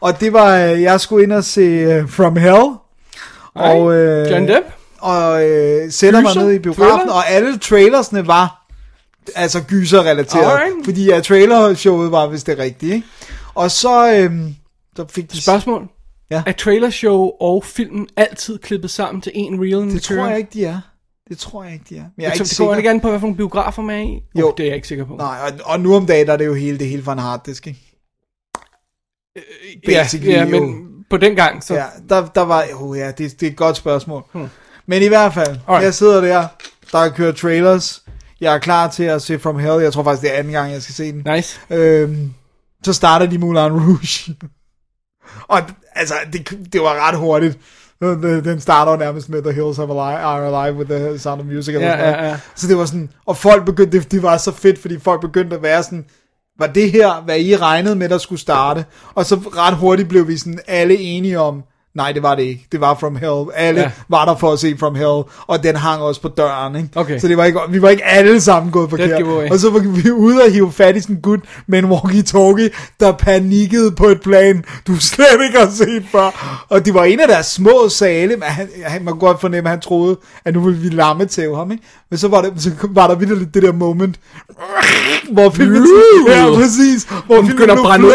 Og 0.00 0.20
det 0.20 0.32
var, 0.32 0.56
øh, 0.56 0.82
jeg 0.82 1.00
skulle 1.00 1.24
ind 1.24 1.32
og 1.32 1.44
se 1.44 1.98
uh, 2.02 2.08
From 2.10 2.36
Hell. 2.36 2.64
Og, 3.54 3.94
øh, 3.94 4.30
John 4.30 4.48
Depp? 4.48 4.66
Og 4.98 5.48
øh, 5.48 5.92
sætter 5.92 6.20
mig 6.20 6.36
ned 6.36 6.52
i 6.52 6.58
biografen, 6.58 6.98
Thriller? 6.98 7.14
og 7.14 7.30
alle 7.30 7.58
trailersne 7.58 8.26
var 8.26 8.58
Altså 9.34 9.60
gyser-relateret. 9.60 10.44
Alright. 10.44 10.84
Fordi 10.84 11.04
ja, 11.04 11.20
trailer-showet 11.20 12.12
var 12.12 12.26
vist 12.26 12.46
det 12.46 12.58
rigtige, 12.58 12.94
ikke? 12.94 13.06
Og 13.54 13.70
så, 13.70 14.12
øhm, 14.12 14.54
så 14.96 15.04
fik 15.10 15.32
de... 15.32 15.42
Spørgsmål. 15.42 15.88
Ja. 16.30 16.42
Er 16.46 16.52
trailershow 16.52 17.30
og 17.40 17.64
filmen 17.64 18.08
altid 18.16 18.58
klippet 18.58 18.90
sammen 18.90 19.20
til 19.22 19.32
en 19.34 19.60
reel 19.60 19.94
Det 19.94 20.02
tror 20.02 20.26
jeg 20.26 20.38
ikke, 20.38 20.50
de 20.52 20.64
er. 20.64 20.80
Det 21.28 21.38
tror 21.38 21.64
jeg 21.64 21.72
ikke, 21.72 21.84
de 21.88 21.96
er. 21.96 22.02
Men 22.02 22.10
jeg 22.18 22.24
er 22.24 22.28
Jeg 22.28 22.34
ikke 22.34 22.44
det 22.44 22.58
går 22.58 22.74
ikke 22.74 22.90
an 22.90 23.00
på, 23.00 23.08
hvad 23.08 23.20
for 23.20 23.26
nogle 23.26 23.36
biografer 23.36 23.82
man 23.82 23.96
er 23.96 24.02
i. 24.02 24.22
Jo. 24.38 24.48
Oh, 24.48 24.52
det 24.56 24.62
er 24.62 24.68
jeg 24.68 24.76
ikke 24.76 24.88
sikker 24.88 25.04
på. 25.04 25.16
Nej, 25.16 25.38
og, 25.46 25.72
og 25.72 25.80
nu 25.80 25.96
om 25.96 26.06
dagen, 26.06 26.26
der 26.26 26.32
er 26.32 26.36
det 26.36 26.46
jo 26.46 26.54
hele, 26.54 26.78
det 26.78 26.86
hele 26.86 27.02
fra 27.02 27.12
en 27.12 27.18
harddisk, 27.18 27.66
ikke? 27.66 27.88
ja, 29.88 30.02
basically 30.02 30.32
ja, 30.32 30.44
jo. 30.44 30.60
men 30.60 30.88
på 31.10 31.16
den 31.16 31.36
gang, 31.36 31.64
så... 31.64 31.74
Ja, 31.74 31.84
der, 32.08 32.26
der 32.26 32.40
var, 32.40 32.64
oh 32.74 32.98
ja, 32.98 33.06
det, 33.06 33.40
det 33.40 33.42
er 33.46 33.50
et 33.50 33.56
godt 33.56 33.76
spørgsmål. 33.76 34.24
Hmm. 34.32 34.48
Men 34.86 35.02
i 35.02 35.06
hvert 35.06 35.34
fald, 35.34 35.58
Alright. 35.66 35.84
jeg 35.84 35.94
sidder 35.94 36.20
der, 36.20 36.48
der 36.92 36.98
er 36.98 37.08
kørt 37.08 37.36
trailers, 37.36 38.02
jeg 38.40 38.54
er 38.54 38.58
klar 38.58 38.88
til 38.88 39.04
at 39.04 39.22
se 39.22 39.38
From 39.38 39.58
Hell, 39.58 39.82
jeg 39.82 39.92
tror 39.92 40.02
faktisk, 40.02 40.22
det 40.22 40.34
er 40.34 40.38
anden 40.38 40.52
gang, 40.52 40.72
jeg 40.72 40.82
skal 40.82 40.94
se 40.94 41.12
den. 41.12 41.34
Nice. 41.34 41.60
Øhm, 41.70 42.34
så 42.82 42.92
starter 42.92 43.26
de 43.26 43.38
Moulin 43.38 43.72
Rouge. 43.72 44.36
og 45.54 45.62
altså, 45.98 46.14
det, 46.32 46.58
det 46.72 46.80
var 46.80 47.08
ret 47.08 47.18
hurtigt. 47.18 47.58
Den 48.00 48.44
den 48.44 48.60
starter 48.60 48.96
nærmest 48.96 49.28
med 49.28 49.42
The 49.42 49.52
Hills 49.52 49.76
Have 49.76 49.90
alive, 49.90 50.18
Are 50.18 50.64
Alive 50.64 50.78
with 50.78 50.90
the 50.90 51.18
Sound 51.18 51.40
of 51.40 51.46
Music. 51.46 51.74
Eller 51.74 51.86
Ja, 51.88 51.96
sådan 51.98 52.24
ja, 52.24 52.28
ja. 52.28 52.36
Så 52.54 52.68
det 52.68 52.78
var 52.78 52.84
sådan, 52.84 53.10
og 53.26 53.36
folk 53.36 53.64
begyndte, 53.64 53.98
det, 53.98 54.12
det 54.12 54.22
var 54.22 54.36
så 54.36 54.52
fedt, 54.52 54.78
fordi 54.78 54.98
folk 54.98 55.20
begyndte 55.20 55.56
at 55.56 55.62
være 55.62 55.82
sådan, 55.82 56.04
var 56.58 56.66
det 56.66 56.92
her, 56.92 57.22
hvad 57.24 57.40
I 57.40 57.56
regnede 57.56 57.96
med, 57.96 58.08
der 58.08 58.18
skulle 58.18 58.40
starte? 58.40 58.84
Og 59.14 59.24
så 59.24 59.34
ret 59.34 59.76
hurtigt 59.76 60.08
blev 60.08 60.28
vi 60.28 60.36
sådan 60.36 60.60
alle 60.66 60.98
enige 60.98 61.40
om, 61.40 61.62
nej, 61.98 62.12
det 62.12 62.22
var 62.22 62.34
det 62.34 62.42
ikke. 62.42 62.66
Det 62.72 62.80
var 62.80 62.94
From 63.00 63.16
Hell. 63.16 63.44
Alle 63.54 63.80
Ja. 63.80 63.90
var 64.08 64.24
der 64.24 64.36
for 64.36 64.52
at 64.52 64.58
se 64.58 64.76
From 64.78 64.94
Hell, 64.94 65.22
og 65.46 65.62
den 65.62 65.76
hang 65.76 66.02
også 66.02 66.20
på 66.22 66.28
døren, 66.28 66.76
ikke? 66.76 66.88
Okay. 66.94 67.18
Så 67.18 67.28
det 67.28 67.36
var 67.36 67.44
ikke, 67.44 67.60
vi 67.70 67.82
var 67.82 67.88
ikke 67.88 68.04
alle 68.04 68.40
sammen 68.40 68.72
gået 68.72 68.90
forkert. 68.90 69.22
Og 69.52 69.58
så 69.58 69.70
var 69.70 69.78
vi 69.78 70.10
ude 70.10 70.42
og 70.42 70.50
hive 70.52 70.72
fat 70.72 70.96
i 70.96 71.00
sådan 71.00 71.16
en 71.16 71.22
gut 71.22 71.40
med 71.66 71.78
en 71.78 71.84
walkie-talkie, 71.92 72.94
der 73.00 73.12
panikkede 73.12 73.92
på 73.92 74.06
et 74.06 74.20
plan, 74.22 74.64
du 74.86 75.00
slet 75.00 75.26
ikke 75.46 75.58
har 75.58 75.70
set 75.70 76.04
før. 76.12 76.64
Og 76.68 76.84
det 76.84 76.94
var 76.94 77.04
en 77.04 77.20
af 77.20 77.28
deres 77.28 77.46
små 77.46 77.88
sale, 77.88 78.28
men 78.36 78.42
han, 78.42 78.68
han 78.84 79.04
man 79.04 79.12
kunne 79.12 79.20
godt 79.20 79.40
fornemme, 79.40 79.68
at 79.68 79.70
han 79.70 79.80
troede, 79.80 80.16
at 80.44 80.54
nu 80.54 80.60
ville 80.60 80.80
vi 80.80 80.88
lamme 80.88 81.26
til 81.26 81.54
ham, 81.56 81.70
ikke? 81.72 81.84
Men 82.10 82.18
så 82.18 82.28
var, 82.28 82.40
det, 82.42 82.52
så 82.58 82.70
var 82.90 83.06
der 83.06 83.14
vildt 83.14 83.54
det 83.54 83.62
der 83.62 83.72
moment, 83.72 84.16
hvor 85.32 85.50
filmen, 85.50 85.86
ja, 86.28 86.46
præcis, 86.54 87.06
hvor 87.26 87.34
filmen 87.36 87.50
begynder 87.50 87.74
at 87.74 87.80
brænde 87.80 88.06
ud. 88.06 88.12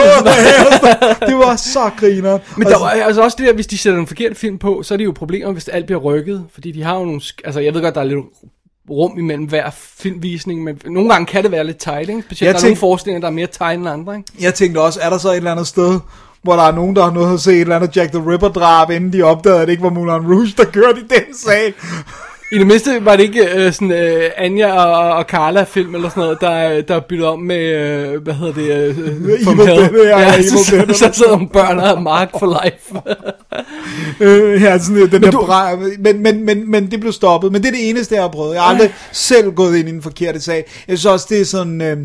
Det 1.27 1.35
var 1.37 1.55
så 1.55 1.89
griner. 1.99 2.39
Men 2.57 2.67
der 2.67 2.79
var 2.79 2.89
altså 2.89 3.21
også 3.21 3.37
det 3.39 3.47
der, 3.47 3.53
hvis 3.53 3.67
de 3.73 3.77
sætter 3.77 3.99
en 3.99 4.07
forkert 4.07 4.37
film 4.37 4.57
på, 4.57 4.83
så 4.83 4.93
er 4.93 4.97
det 4.97 5.05
jo 5.05 5.11
problemer, 5.11 5.51
hvis 5.51 5.67
alt 5.67 5.85
bliver 5.85 5.99
rykket. 5.99 6.45
Fordi 6.53 6.71
de 6.71 6.83
har 6.83 6.97
jo 6.99 7.05
nogle... 7.05 7.21
Altså, 7.45 7.59
jeg 7.59 7.73
ved 7.73 7.81
godt, 7.81 7.95
der 7.95 8.01
er 8.01 8.05
lidt 8.05 8.19
rum 8.89 9.19
imellem 9.19 9.45
hver 9.45 9.69
filmvisning, 9.73 10.63
men 10.63 10.79
nogle 10.85 11.09
gange 11.09 11.25
kan 11.25 11.43
det 11.43 11.51
være 11.51 11.63
lidt 11.63 11.77
tight, 11.77 12.09
ikke? 12.09 12.21
Specielt 12.21 12.47
Jeg 12.47 12.53
der 12.53 12.59
er 12.59 12.63
nogle 12.63 12.77
forestillinger, 12.77 13.21
der 13.21 13.27
er 13.27 13.31
mere 13.31 13.47
tight 13.47 13.79
end 13.79 13.89
andre, 13.89 14.17
ikke? 14.17 14.31
Jeg 14.41 14.53
tænkte 14.53 14.81
også, 14.81 14.99
er 15.03 15.09
der 15.09 15.17
så 15.17 15.29
et 15.31 15.37
eller 15.37 15.51
andet 15.51 15.67
sted, 15.67 15.99
hvor 16.43 16.53
der 16.53 16.63
er 16.63 16.71
nogen, 16.71 16.95
der 16.95 17.03
har 17.03 17.11
nået 17.11 17.33
at 17.33 17.39
se 17.39 17.51
et 17.53 17.61
eller 17.61 17.75
andet 17.75 17.97
Jack 17.97 18.11
the 18.11 18.31
Ripper 18.31 18.49
drab, 18.49 18.89
inden 18.89 19.13
de 19.13 19.21
opdagede, 19.21 19.61
at 19.61 19.67
det 19.67 19.71
ikke 19.71 19.83
var 19.83 19.89
Moulin 19.89 20.27
Rouge, 20.33 20.53
der 20.57 20.65
kørte 20.65 20.99
i 20.99 21.03
den 21.03 21.35
sag. 21.35 21.73
I 22.53 22.57
det 22.57 22.67
mindste 22.67 23.05
var 23.05 23.15
det 23.15 23.23
ikke 23.23 23.47
øh, 23.55 23.73
sådan 23.73 23.91
øh, 23.91 24.29
Anja 24.37 24.71
og, 24.85 25.11
og 25.17 25.23
Carla 25.23 25.63
film 25.63 25.95
eller 25.95 26.09
sådan 26.09 26.23
noget, 26.23 26.37
der, 26.41 26.81
der 26.81 26.95
er 26.95 26.99
byttet 26.99 27.27
om 27.27 27.39
med, 27.39 27.57
øh, 27.59 28.23
hvad 28.23 28.33
hedder 28.33 28.53
det, 28.53 28.63
øh. 28.71 28.97
Dead, 29.57 30.05
ja, 30.05 30.19
ja, 30.19 30.41
så, 30.41 30.57
så, 30.65 30.85
så 30.93 31.09
sidder 31.13 31.31
nogle 31.31 31.49
børn 31.49 31.79
og 31.79 32.01
Mark 32.01 32.29
for 32.39 32.59
life. 32.63 32.95
Øh, 34.19 34.61
ja, 34.61 34.77
sådan 34.79 34.97
øh, 35.03 35.11
den 35.11 35.23
der 35.23 35.31
du- 35.31 35.41
bra- 35.41 35.75
men, 35.99 36.23
men, 36.23 36.45
men, 36.45 36.71
men 36.71 36.91
det 36.91 36.99
blev 36.99 37.11
stoppet. 37.11 37.51
Men 37.51 37.61
det 37.61 37.67
er 37.67 37.71
det 37.71 37.89
eneste, 37.89 38.15
jeg 38.15 38.23
har 38.23 38.29
prøvet. 38.29 38.53
Jeg 38.53 38.61
har 38.61 38.69
aldrig 38.69 38.93
selv 39.11 39.51
gået 39.51 39.77
ind 39.77 39.89
i 39.89 39.91
den 39.91 40.01
forkerte 40.01 40.41
sag. 40.41 40.65
Jeg 40.87 40.97
synes 40.97 41.05
også, 41.13 41.25
det 41.29 41.41
er 41.41 41.45
sådan... 41.45 41.81
Øh, 41.81 41.97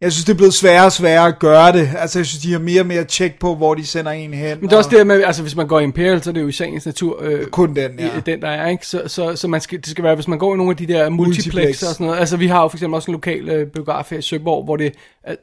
jeg 0.00 0.12
synes, 0.12 0.24
det 0.24 0.32
er 0.32 0.36
blevet 0.36 0.54
sværere 0.54 0.84
og 0.84 0.92
sværere 0.92 1.26
at 1.26 1.38
gøre 1.38 1.72
det. 1.72 1.90
Altså, 1.98 2.18
jeg 2.18 2.26
synes, 2.26 2.42
de 2.42 2.52
har 2.52 2.58
mere 2.58 2.80
og 2.80 2.86
mere 2.86 3.04
tjek 3.04 3.38
på, 3.40 3.54
hvor 3.54 3.74
de 3.74 3.86
sender 3.86 4.10
en 4.10 4.34
hen. 4.34 4.58
Men 4.60 4.68
det 4.68 4.72
er 4.72 4.76
også 4.76 4.88
og- 4.88 4.90
det 4.90 4.98
her 4.98 5.04
med, 5.04 5.22
altså 5.24 5.42
hvis 5.42 5.56
man 5.56 5.66
går 5.68 5.80
i 5.80 5.82
Imperial, 5.84 6.22
så 6.22 6.30
er 6.30 6.34
det 6.34 6.40
jo 6.40 6.48
i 6.48 6.52
sagens 6.52 6.86
natur 6.86 7.18
øh, 7.22 7.46
Kun 7.46 7.68
den, 7.76 7.90
ja. 7.98 8.06
i- 8.06 8.20
den, 8.26 8.42
der 8.42 8.48
er, 8.48 8.68
ikke? 8.68 8.86
Så, 8.86 9.02
så, 9.06 9.36
så 9.36 9.48
man 9.48 9.60
skal, 9.60 9.78
det 9.78 9.86
skal 9.88 10.04
være, 10.04 10.14
hvis 10.14 10.28
man 10.28 10.38
går 10.38 10.54
i 10.54 10.56
nogle 10.56 10.70
af 10.70 10.76
de 10.76 10.86
der 10.86 11.08
multiplex, 11.08 11.46
Multiplex. 11.54 11.82
og 11.82 11.88
sådan 11.94 12.06
noget. 12.06 12.20
Altså 12.20 12.36
vi 12.36 12.46
har 12.46 12.62
jo 12.62 12.68
for 12.68 12.76
eksempel 12.76 12.94
også 12.94 13.10
en 13.10 13.12
lokal 13.12 13.48
øh, 13.48 13.66
biograf 13.66 14.06
her 14.10 14.18
i 14.18 14.22
Søborg, 14.22 14.64
hvor 14.64 14.76
det, 14.76 14.92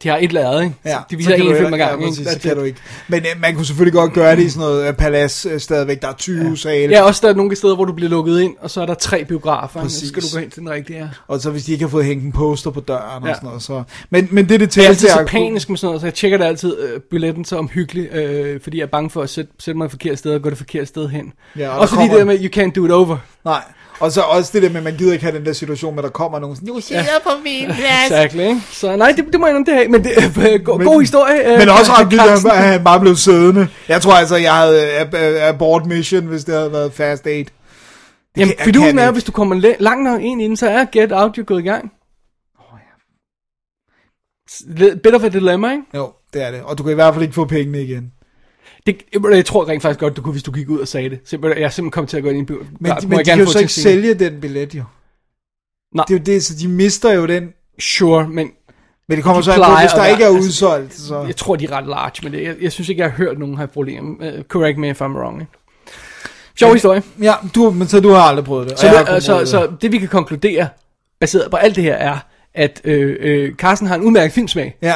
de 0.04 0.10
har 0.10 0.18
et 0.22 0.34
ladet, 0.34 0.64
ikke? 0.64 0.76
Ja, 0.86 0.98
de 1.12 1.16
viser 1.16 1.36
en 1.36 1.56
film 1.56 1.74
ad 1.74 1.78
gangen, 1.78 2.02
ja, 2.02 2.08
præcis, 2.10 2.28
så 2.28 2.40
kan 2.40 2.56
du 2.56 2.64
ikke. 2.64 2.80
Men 3.08 3.20
øh, 3.20 3.42
man 3.42 3.56
kunne 3.56 3.66
selvfølgelig 3.66 3.94
godt 3.94 4.14
gøre 4.14 4.36
det 4.36 4.44
i 4.44 4.50
sådan 4.50 4.60
noget 4.68 4.88
øh, 4.88 4.94
palads 4.94 5.46
øh, 5.46 5.60
stadigvæk. 5.60 6.02
Der 6.02 6.08
er 6.08 6.14
20 6.14 6.50
ja. 6.50 6.56
sale. 6.56 6.94
Ja, 6.94 7.02
også 7.04 7.28
der 7.28 7.34
er 7.34 7.36
nogle 7.38 7.56
steder, 7.56 7.76
hvor 7.76 7.86
du 7.86 7.94
bliver 7.94 8.10
lukket 8.10 8.42
ind, 8.42 8.56
og 8.60 8.70
så 8.70 8.82
er 8.82 8.86
der 8.86 8.94
tre 8.94 9.26
biografer, 9.26 9.80
ikke? 9.80 9.90
så 9.90 9.96
Præcis. 9.96 10.10
skal 10.10 10.24
du 10.24 10.28
gå 10.34 10.40
hen 10.40 10.50
til 10.50 10.60
den 10.62 10.70
rigtige. 10.70 11.00
Ja. 11.00 11.08
Og 11.28 11.40
så 11.42 11.52
hvis 11.52 11.64
de 11.64 11.72
ikke 11.72 11.84
har 11.84 11.90
fået 11.90 12.06
hængt 12.06 12.24
en 12.26 12.32
poster 12.32 12.72
på 12.72 12.80
døren 12.80 13.24
og 13.24 13.30
Ja. 13.30 13.34
sådan 13.34 13.48
noget. 13.48 13.64
Så. 13.64 13.84
Men, 14.10 14.28
men 14.32 14.50
det 14.50 14.56
er 14.56 14.60
det 14.60 14.70
til 14.70 14.82
Jeg 14.82 14.86
er 14.86 14.90
altid 14.90 15.10
så 15.10 15.26
panisk 15.28 15.70
med 15.70 15.78
sådan 15.78 15.88
noget, 15.88 16.02
så 16.02 16.08
jeg 16.08 16.14
tjekker 16.14 16.38
det 16.38 16.46
altid 16.46 16.78
øh, 16.80 17.00
billetten 17.00 17.46
så 17.46 17.58
omhyggeligt, 17.58 18.14
øh, 18.14 18.62
fordi 18.62 18.78
jeg 18.78 18.84
er 18.84 18.88
bange 18.88 19.10
for 19.10 19.22
at 19.22 19.30
sætte, 19.30 19.52
sætte 19.60 19.78
mig 19.78 19.86
et 19.86 19.92
forkert 19.92 20.20
sted 20.20 20.32
og 20.34 20.42
gå 20.42 20.50
det 20.50 20.58
forkerte 20.58 20.86
sted 20.86 21.10
hen. 21.10 21.34
Ja, 21.58 21.70
og 21.70 21.80
også 21.80 21.94
fordi 21.96 22.08
det 22.08 22.18
der 22.18 22.26
med, 22.26 22.40
you 22.40 22.64
can't 22.64 22.72
do 22.72 22.86
it 22.86 22.92
over. 22.92 23.18
Nej. 23.46 23.62
Og 24.00 24.12
så 24.12 24.22
også 24.22 24.50
det 24.54 24.62
der 24.64 24.70
med, 24.70 24.78
at 24.78 24.84
man 24.84 24.96
gider 24.98 25.14
ikke 25.14 25.26
have 25.26 25.38
den 25.38 25.46
der 25.46 25.54
situation 25.54 25.96
med, 25.96 26.04
at 26.04 26.08
der 26.08 26.12
kommer 26.12 26.40
nogen 26.40 26.56
sådan, 26.56 26.68
"Du 26.74 26.80
sidder 26.82 27.04
på 27.24 27.30
min 27.44 27.66
plads. 27.80 28.06
Exactly, 28.06 28.40
ikke? 28.42 28.62
Så 28.72 28.96
nej, 28.96 29.12
det, 29.18 29.26
det 29.32 29.40
må 29.40 29.48
jeg 29.48 29.56
det 29.66 29.74
have, 29.74 29.88
men 29.88 30.04
det 30.04 30.12
øh, 30.54 30.64
go, 30.64 30.72
god 30.84 31.02
historie. 31.02 31.52
øh, 31.54 31.60
Men 31.60 31.70
også 31.70 31.92
ret 31.92 32.12
vildt, 32.12 32.46
at 32.52 32.58
han 32.58 32.84
bare 32.84 33.00
blev 33.00 33.16
siddende. 33.16 33.68
Jeg 33.88 34.02
tror 34.02 34.14
altså, 34.14 34.36
jeg 34.36 34.54
havde 34.56 35.08
øh, 35.14 35.48
abort 35.50 35.86
mission, 35.86 36.26
hvis 36.26 36.44
det 36.44 36.56
havde 36.56 36.72
været 36.72 36.94
fast 36.94 37.28
aid. 37.28 37.46
Jamen, 38.38 38.54
kan- 38.58 38.66
fidusen 38.66 38.90
kan 38.90 39.00
er, 39.00 39.04
ikke. 39.04 39.12
hvis 39.14 39.24
du 39.24 39.32
kommer 39.32 39.74
langt 39.80 40.04
nok 40.04 40.22
ind 40.22 40.42
i 40.42 40.46
den, 40.46 40.58
så 40.58 40.70
er 40.70 40.86
Get 40.92 41.12
Out 41.12 41.38
jo 41.38 41.44
gået 41.48 41.60
i 41.60 41.64
gang. 41.64 41.92
Lidt 44.68 45.02
Bit 45.02 45.14
of 45.16 45.24
a 45.24 45.28
dilemma, 45.30 45.72
ikke? 45.72 45.84
Jo, 45.96 46.12
det 46.34 46.44
er 46.44 46.52
det. 46.52 46.62
Og 46.62 46.78
du 46.78 46.84
kan 46.84 46.92
i 46.92 46.96
hvert 46.96 47.14
fald 47.14 47.24
ikke 47.24 47.36
få 47.36 47.46
pengene 47.46 47.82
igen. 47.84 48.12
Det, 48.88 49.02
jeg, 49.14 49.22
jeg 49.32 49.46
tror 49.46 49.68
rent 49.68 49.82
faktisk 49.82 50.00
godt, 50.00 50.18
du 50.18 50.22
kunne, 50.22 50.32
hvis 50.32 50.44
du 50.44 50.52
gik 50.52 50.70
ud 50.70 50.80
og 50.80 50.88
sagde 50.88 51.10
det. 51.10 51.20
Simpelthen, 51.26 51.60
jeg 51.62 51.66
er 51.66 51.70
simpelthen 51.70 51.92
kommet 51.92 52.10
til 52.10 52.18
at 52.18 52.24
gå 52.24 52.30
ind 52.30 52.38
i 52.38 52.40
en 52.40 52.46
bio. 52.46 52.56
Men, 52.58 52.68
Må 52.80 52.96
men 53.08 53.12
jeg 53.18 53.26
de 53.26 53.30
kan 53.32 53.40
jo 53.40 53.46
så 53.46 53.60
ikke 53.60 53.74
sælge 53.74 54.14
den 54.14 54.42
billet, 54.42 54.76
jo. 54.76 54.84
Nej. 55.96 56.06
Det 56.08 56.14
er 56.14 56.18
jo 56.20 56.24
det, 56.24 56.44
så 56.44 56.56
de 56.56 56.68
mister 56.68 57.12
jo 57.14 57.26
den. 57.26 57.50
Sure, 57.80 58.28
men 58.30 58.52
Men 59.10 59.16
det 59.16 59.24
kommer 59.24 59.42
De 59.42 59.46
så 59.46 59.52
an 59.52 59.60
på, 59.60 59.66
hvis 59.80 59.84
at 59.86 59.92
der 59.92 60.02
være- 60.02 60.12
ikke 60.12 60.24
er 60.24 60.28
altså, 60.28 60.48
udsolgt. 60.48 60.94
Så. 60.94 61.22
jeg 61.22 61.36
tror, 61.36 61.56
de 61.56 61.66
er 61.66 61.72
ret 61.72 61.88
large 61.88 62.14
med 62.24 62.32
det. 62.32 62.44
Jeg, 62.44 62.56
jeg 62.62 62.72
synes 62.72 62.90
ikke, 62.90 63.02
jeg 63.02 63.10
har 63.12 63.18
hørt 63.18 63.40
nogen 63.40 63.58
have 63.58 63.68
problemer. 63.68 64.16
Uh, 64.38 64.44
correct 64.44 64.78
me 64.78 64.90
if 64.90 65.02
I'm 65.02 65.06
wrong. 65.18 65.42
Ikke? 65.42 65.52
Sjov 66.60 66.74
historie. 66.74 67.04
Ja, 67.22 67.34
du, 67.56 67.70
men 67.72 67.88
så 67.88 68.00
du 68.00 68.10
har 68.10 68.22
aldrig 68.22 68.46
prøvet 68.46 68.70
det. 68.70 68.80
Så, 68.80 68.88
jeg 68.88 69.06
kun 69.08 69.16
øh, 69.16 69.22
så, 69.22 69.40
det. 69.40 69.48
så 69.50 69.72
det 69.82 69.92
vi 69.92 69.98
kan 69.98 70.08
konkludere, 70.08 70.68
baseret 71.20 71.52
på 71.52 71.58
alt 71.58 71.76
det 71.76 71.84
her, 71.84 71.96
er, 71.96 72.18
at 72.58 72.82
øh, 72.84 73.16
øh, 73.20 73.56
Carsten 73.56 73.88
har 73.88 73.96
en 73.96 74.02
udmærket 74.02 74.34
filmsmag. 74.34 74.76
Ja, 74.82 74.94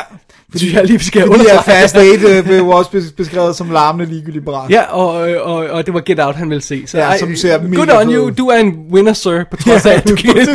Det 0.51 0.60
synes 0.62 0.74
jeg 0.74 0.86
lige, 0.86 1.00
skal 1.00 1.22
fordi 1.22 1.34
understrege. 1.34 1.63
Fast 1.82 1.96
Aid 1.96 2.30
øh, 2.30 2.44
blev 2.44 2.68
også 2.68 2.89
bes- 2.91 3.13
beskrevet 3.15 3.56
som 3.56 3.72
larmende 3.72 4.12
ligegyldig 4.13 4.46
bras. 4.46 4.70
Ja, 4.72 4.82
og, 4.82 5.32
øh, 5.32 5.41
og, 5.48 5.56
og 5.56 5.86
det 5.86 5.94
var 5.94 6.00
Get 6.01 6.20
Out, 6.20 6.36
han 6.36 6.50
ville 6.50 6.62
se. 6.62 6.84
Så, 6.88 6.98
Ja, 6.98 7.18
som 7.18 7.36
ser 7.36 7.58
good 7.58 7.68
mega 7.70 8.00
on 8.01 8.08
fed 8.08 8.15
you, 8.15 8.30
du 8.30 8.48
er 8.48 8.58
en 8.58 8.74
winner, 8.91 9.13
sir, 9.13 9.44
på 9.51 9.58
trods 9.58 9.86
af, 9.86 9.94
at 9.94 10.08
du 10.10 10.15
gik 10.15 10.36
det 10.36 10.48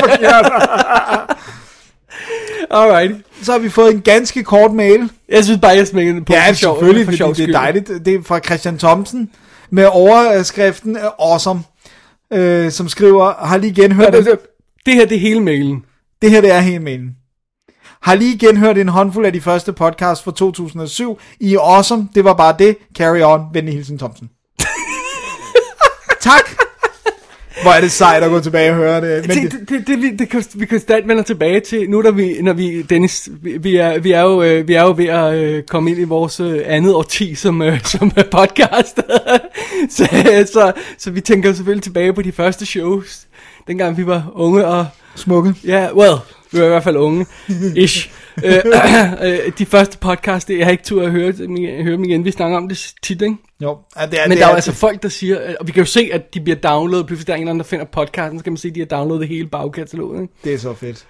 forkert. 0.00 0.52
Alright. 2.70 3.16
Så 3.42 3.52
har 3.52 3.58
vi 3.58 3.68
fået 3.68 3.94
en 3.94 4.00
ganske 4.00 4.42
kort 4.44 4.72
mail. 4.72 5.10
Jeg 5.28 5.44
synes 5.44 5.60
bare, 5.60 5.70
jeg 5.76 5.86
smækkede 5.86 6.16
den 6.16 6.24
på 6.24 6.32
Ja, 6.32 6.48
for 6.48 6.54
sjov, 6.54 6.76
selvfølgelig, 6.78 7.18
for 7.18 7.26
fordi 7.28 7.42
det 7.46 7.54
er 7.54 7.58
dejligt. 7.60 7.88
Det 8.04 8.14
er 8.14 8.18
fra 8.24 8.38
Christian 8.38 8.78
Thomsen 8.78 9.30
med 9.70 9.86
overskriften 9.90 10.96
øh, 10.96 11.02
Awesome, 11.18 11.60
øh, 12.32 12.70
som 12.70 12.88
skriver, 12.88 13.46
har 13.46 13.56
lige 13.56 13.74
genhørt... 13.82 14.12
Det, 14.12 14.38
det 14.86 14.94
her, 14.94 15.06
det 15.06 15.14
er 15.16 15.20
hele 15.20 15.40
mailen. 15.40 15.84
Det 16.22 16.30
her, 16.30 16.40
det 16.40 16.50
er 16.50 16.60
helt 16.60 16.82
mailen. 16.82 17.16
Har 18.02 18.14
lige 18.14 18.38
genhørt 18.38 18.78
en 18.78 18.88
håndfuld 18.88 19.26
af 19.26 19.32
de 19.32 19.40
første 19.40 19.72
podcasts 19.72 20.24
fra 20.24 20.32
2007. 20.32 21.20
I 21.40 21.54
er 21.54 21.60
awesome. 21.60 22.08
Det 22.14 22.24
var 22.24 22.34
bare 22.34 22.54
det. 22.58 22.76
Carry 22.96 23.20
on. 23.22 23.40
Venlig 23.52 23.74
hilsen 23.74 23.98
Thomsen. 23.98 24.30
tak. 26.20 26.50
Hvor 27.62 27.70
er 27.70 27.80
det 27.80 27.92
sejt 27.92 28.22
at 28.22 28.30
gå 28.30 28.40
tilbage 28.40 28.70
og 28.70 28.76
høre 28.76 29.00
det. 29.00 29.28
Men 29.28 29.36
det, 29.36 29.52
det, 29.52 29.68
det, 29.68 29.86
det, 29.86 30.02
vi, 30.02 30.10
det, 30.16 30.28
kan, 30.28 30.44
vi 30.54 30.66
konstant 30.66 31.08
vender 31.08 31.22
tilbage 31.22 31.60
til, 31.60 31.90
nu 31.90 32.02
når 32.02 32.10
vi, 32.10 32.42
når 32.42 32.52
vi 32.52 32.82
Dennis, 32.82 33.28
vi, 33.42 33.76
er, 33.76 33.98
vi, 33.98 34.12
er 34.12 34.20
jo, 34.20 34.42
øh, 34.42 34.68
vi 34.68 34.74
er 34.74 34.82
jo 34.82 34.94
ved 34.96 35.06
at 35.06 35.34
øh, 35.34 35.62
komme 35.62 35.90
ind 35.90 36.00
i 36.00 36.04
vores 36.04 36.40
øh, 36.40 36.62
andet 36.66 36.94
årti 36.94 37.34
som, 37.34 37.62
som 37.84 38.10
podcast. 38.10 39.00
så, 39.96 40.08
så, 40.52 40.72
så 40.98 41.10
vi 41.10 41.20
tænker 41.20 41.52
selvfølgelig 41.52 41.82
tilbage 41.82 42.12
på 42.12 42.22
de 42.22 42.32
første 42.32 42.66
shows, 42.66 43.26
dengang 43.66 43.96
vi 43.96 44.06
var 44.06 44.32
unge 44.34 44.66
og, 44.66 44.86
smukke. 45.14 45.54
ja, 45.64 45.70
yeah, 45.70 45.96
well, 45.96 46.14
vi 46.52 46.60
var 46.60 46.66
i 46.66 46.68
hvert 46.68 46.84
fald 46.84 46.96
unge, 46.96 47.26
ish. 47.76 48.10
øh, 48.44 48.54
øh, 49.22 49.52
de 49.58 49.66
første 49.66 49.98
podcast, 49.98 50.48
det, 50.48 50.58
jeg 50.58 50.66
har 50.66 50.70
ikke 50.70 50.84
tur 50.84 51.02
at 51.02 51.10
høre, 51.10 51.32
høre 51.82 51.92
dem 51.92 52.04
igen, 52.04 52.24
vi 52.24 52.30
snakker 52.30 52.56
om 52.56 52.68
det 52.68 52.94
tit, 53.02 53.22
ikke? 53.22 53.36
Jo, 53.62 53.78
ja, 54.00 54.06
det 54.06 54.20
er, 54.20 54.24
Men 54.24 54.30
det 54.30 54.38
der 54.38 54.46
er 54.46 54.50
jo 54.50 54.54
altså 54.54 54.72
folk, 54.72 55.02
der 55.02 55.08
siger, 55.08 55.48
øh, 55.48 55.54
og 55.60 55.66
vi 55.66 55.72
kan 55.72 55.80
jo 55.80 55.86
se, 55.86 56.10
at 56.12 56.34
de 56.34 56.40
bliver 56.40 56.56
downloadet, 56.56 57.06
pludselig 57.06 57.26
der 57.26 57.32
er 57.32 57.36
en 57.36 57.42
eller 57.42 57.50
anden, 57.50 57.60
der 57.60 57.68
finder 57.68 57.84
podcasten, 57.84 58.38
så 58.38 58.44
kan 58.44 58.52
man 58.52 58.56
se, 58.56 58.68
at 58.68 58.74
de 58.74 58.80
har 58.80 58.86
downloadet 58.86 59.28
hele 59.28 59.46
bagkataloget, 59.48 60.22
ikke? 60.22 60.34
det 60.44 60.54
er 60.54 60.58
så 60.58 60.74
fedt. 60.74 61.06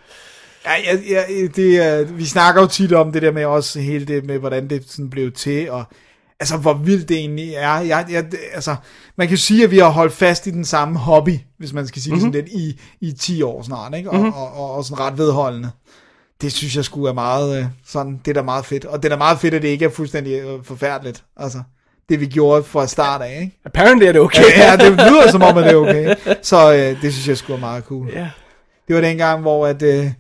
Ja, 0.65 0.73
ja, 0.93 0.99
ja 1.11 1.47
det 1.57 1.77
er, 1.77 2.05
vi 2.05 2.25
snakker 2.25 2.61
jo 2.61 2.67
tit 2.67 2.93
om 2.93 3.13
det 3.13 3.23
der 3.23 3.33
med 3.33 3.45
også 3.45 3.81
hele 3.81 4.05
det 4.05 4.25
med, 4.25 4.39
hvordan 4.39 4.71
det 4.71 4.85
sådan 4.87 5.11
blev 5.11 5.33
til, 5.33 5.71
og 5.71 5.85
altså, 6.43 6.57
hvor 6.57 6.75
vildt 6.75 7.09
det 7.09 7.17
egentlig 7.17 7.55
er. 7.55 7.79
Jeg, 7.79 8.07
jeg, 8.11 8.25
altså, 8.55 8.77
man 9.17 9.29
kan 9.29 9.39
sige, 9.39 9.65
at 9.65 9.71
vi 9.71 9.79
har 9.79 9.89
holdt 9.89 10.13
fast 10.13 10.47
i 10.47 10.51
den 10.51 10.65
samme 10.65 10.99
hobby, 10.99 11.39
hvis 11.59 11.73
man 11.73 11.87
skal 11.87 12.03
sige 12.03 12.15
mm-hmm. 12.15 12.33
sådan 12.33 12.45
lidt, 12.45 12.55
i, 12.55 12.81
i 13.01 13.13
10 13.13 13.43
år 13.43 13.63
snart, 13.63 13.95
ikke? 13.95 14.11
Og, 14.11 14.17
mm-hmm. 14.17 14.33
og, 14.33 14.55
og, 14.55 14.75
og 14.75 14.85
sådan 14.85 15.05
ret 15.05 15.19
vedholdende. 15.19 15.71
Det 16.41 16.53
synes 16.53 16.77
jeg 16.77 16.85
skulle 16.85 17.11
er 17.11 17.15
meget, 17.15 17.59
øh, 17.59 17.67
sådan, 17.87 18.21
det 18.25 18.31
er 18.31 18.35
da 18.35 18.43
meget 18.43 18.65
fedt. 18.65 18.85
Og 18.85 19.03
det 19.03 19.05
er 19.05 19.09
da 19.09 19.19
meget 19.19 19.39
fedt, 19.39 19.55
at 19.55 19.63
det 19.63 19.69
ikke 19.69 19.85
er 19.85 19.91
fuldstændig 19.91 20.33
øh, 20.33 20.65
forfærdeligt. 20.65 21.25
Altså, 21.37 21.63
det 22.09 22.21
vi 22.21 22.27
gjorde 22.27 22.63
fra 22.63 22.87
start 22.87 23.23
af, 23.23 23.41
ikke? 23.41 23.59
Apparently 23.65 24.07
er 24.07 24.13
det 24.13 24.21
okay. 24.21 24.43
Ja, 24.57 24.71
ja, 24.71 24.77
det 24.77 24.93
lyder 24.93 25.31
som 25.31 25.43
om, 25.43 25.57
at 25.57 25.65
det 25.65 25.73
er 25.73 25.77
okay. 25.77 26.15
Så 26.43 26.73
øh, 26.73 27.03
det 27.03 27.13
synes 27.13 27.29
jeg 27.29 27.37
skulle 27.37 27.57
er 27.57 27.61
meget 27.61 27.85
cool. 27.85 28.11
Ja. 28.13 28.31
Det 28.89 28.97
var 28.97 29.01
dengang, 29.03 29.41
hvor 29.41 29.67
at, 29.67 29.83
øh, 29.83 30.11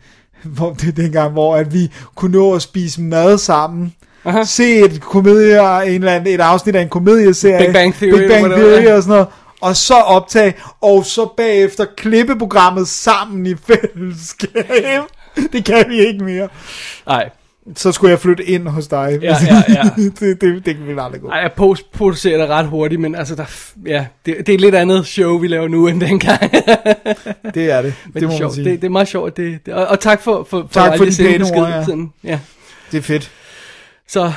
hvor 0.42 0.72
det 0.72 0.88
er 0.88 0.92
dengang, 0.92 1.32
hvor 1.32 1.56
at 1.56 1.74
vi 1.74 1.92
kunne 2.14 2.32
nå 2.32 2.54
at 2.54 2.62
spise 2.62 3.00
mad 3.00 3.38
sammen. 3.38 3.94
Aha. 4.24 4.44
Se 4.44 4.80
et 4.80 5.00
komedie, 5.00 5.86
en 5.86 5.94
eller 5.94 6.12
anden, 6.12 6.34
et 6.34 6.40
afsnit 6.40 6.76
af 6.76 6.82
en 6.82 6.88
komedieserie. 6.88 7.66
Big 7.66 7.72
Bang 7.74 7.94
Theory 7.94 8.18
Big 8.18 8.28
Bang 8.28 8.44
Theory 8.52 8.86
og 8.86 9.02
sådan 9.02 9.08
noget. 9.08 9.26
Og 9.60 9.76
så 9.76 9.94
optage, 9.94 10.54
og 10.80 11.04
så 11.04 11.28
bagefter 11.36 11.86
klippe 11.96 12.38
programmet 12.38 12.88
sammen 12.88 13.46
i 13.46 13.54
fællesskab. 13.66 15.02
Det 15.52 15.64
kan 15.64 15.84
vi 15.88 16.06
ikke 16.06 16.24
mere. 16.24 16.48
Nej. 17.06 17.28
Så 17.76 17.92
skulle 17.92 18.10
jeg 18.10 18.18
flytte 18.20 18.44
ind 18.44 18.68
hos 18.68 18.86
dig. 18.86 19.18
Ja, 19.22 19.36
ja, 19.46 19.62
ja. 19.76 19.82
det, 19.96 20.40
det, 20.40 20.66
det 20.66 20.76
kan 20.76 20.86
vi 20.86 20.92
aldrig 20.98 21.20
gå. 21.20 21.28
Ej, 21.28 21.38
jeg 21.38 21.52
postproducerer 21.52 22.38
det 22.38 22.48
ret 22.48 22.66
hurtigt, 22.66 23.00
men 23.00 23.14
altså, 23.14 23.34
der, 23.34 23.44
ja, 23.86 24.06
det, 24.26 24.36
det 24.38 24.48
er 24.48 24.54
et 24.54 24.60
lidt 24.60 24.74
andet 24.74 25.06
show, 25.06 25.38
vi 25.38 25.48
laver 25.48 25.68
nu, 25.68 25.86
end 25.86 26.00
dengang. 26.00 26.40
Det 27.54 27.70
er 27.70 27.82
det. 27.82 27.94
men 28.04 28.14
det 28.14 28.22
må 28.22 28.28
man 28.28 28.38
sjovt. 28.38 28.54
sige. 28.54 28.70
Det, 28.70 28.80
det 28.82 28.86
er 28.86 28.90
meget 28.90 29.08
sjovt. 29.08 29.36
Det, 29.36 29.66
det, 29.66 29.74
og, 29.74 29.86
og 29.86 30.00
tak 30.00 30.22
for, 30.22 30.46
for, 30.50 30.60
for, 30.60 30.68
Tak 30.72 30.84
for 30.84 30.92
aldrig 30.92 31.18
de 31.18 31.24
pæne 31.24 31.44
ord, 31.44 31.68
ja. 31.68 31.84
Sådan, 31.84 32.12
ja. 32.24 32.38
det 32.92 32.98
er 32.98 33.02
fedt. 33.02 33.30
Så, 34.12 34.32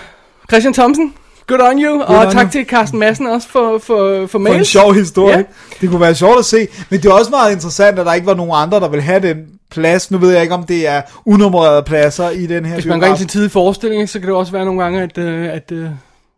Christian 0.49 0.73
Thomsen, 0.73 1.13
good 1.47 1.59
on 1.59 1.83
you, 1.83 1.91
Good 1.91 2.01
og 2.01 2.25
on 2.25 2.31
tak 2.31 2.45
you. 2.45 2.51
til 2.51 2.65
Carsten 2.65 2.99
Madsen 2.99 3.27
også 3.27 3.47
for, 3.47 3.77
for, 3.77 4.21
for 4.21 4.27
For 4.27 4.39
mails. 4.39 4.57
en 4.57 4.65
sjov 4.65 4.93
historie. 4.93 5.37
Ja. 5.37 5.43
Det 5.81 5.89
kunne 5.89 6.01
være 6.01 6.15
sjovt 6.15 6.39
at 6.39 6.45
se. 6.45 6.67
Men 6.89 7.01
det 7.01 7.09
er 7.09 7.13
også 7.13 7.31
meget 7.31 7.51
interessant, 7.53 7.99
at 7.99 8.05
der 8.05 8.13
ikke 8.13 8.27
var 8.27 8.33
nogen 8.33 8.51
andre, 8.55 8.79
der 8.79 8.87
ville 8.87 9.03
have 9.03 9.19
den 9.19 9.37
plads. 9.71 10.11
Nu 10.11 10.17
ved 10.17 10.31
jeg 10.31 10.41
ikke, 10.41 10.53
om 10.53 10.63
det 10.63 10.87
er 10.87 11.01
unummererede 11.25 11.83
pladser 11.83 12.29
i 12.29 12.47
den 12.47 12.65
her 12.65 12.73
Hvis 12.73 12.85
man 12.85 12.99
går 12.99 13.07
ind 13.07 13.17
til 13.17 13.27
tidlig 13.27 13.51
forestilling, 13.51 14.09
så 14.09 14.19
kan 14.19 14.29
det 14.29 14.35
også 14.35 14.51
være 14.51 14.65
nogle 14.65 14.83
gange, 14.83 15.01
at, 15.01 15.17
øh, 15.17 15.53
at 15.53 15.71
øh, 15.71 15.89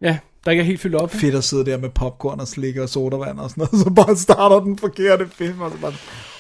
ja, 0.01 0.17
der 0.45 0.51
ikke 0.51 0.61
er 0.61 0.65
helt 0.65 0.81
fyldt 0.81 0.95
op. 0.95 1.11
Fedt 1.11 1.35
at 1.35 1.43
sidde 1.43 1.65
der 1.65 1.77
med 1.77 1.89
popcorn 1.89 2.39
og 2.39 2.47
slik 2.47 2.77
og 2.77 2.89
sodavand 2.89 3.39
og 3.39 3.49
sådan 3.49 3.67
noget, 3.71 3.85
så 3.85 3.89
bare 3.89 4.15
starter 4.15 4.59
den 4.59 4.77
forkerte 4.77 5.27
film, 5.37 5.61
og 5.61 5.71
så 5.71 5.77
bare, 5.81 5.93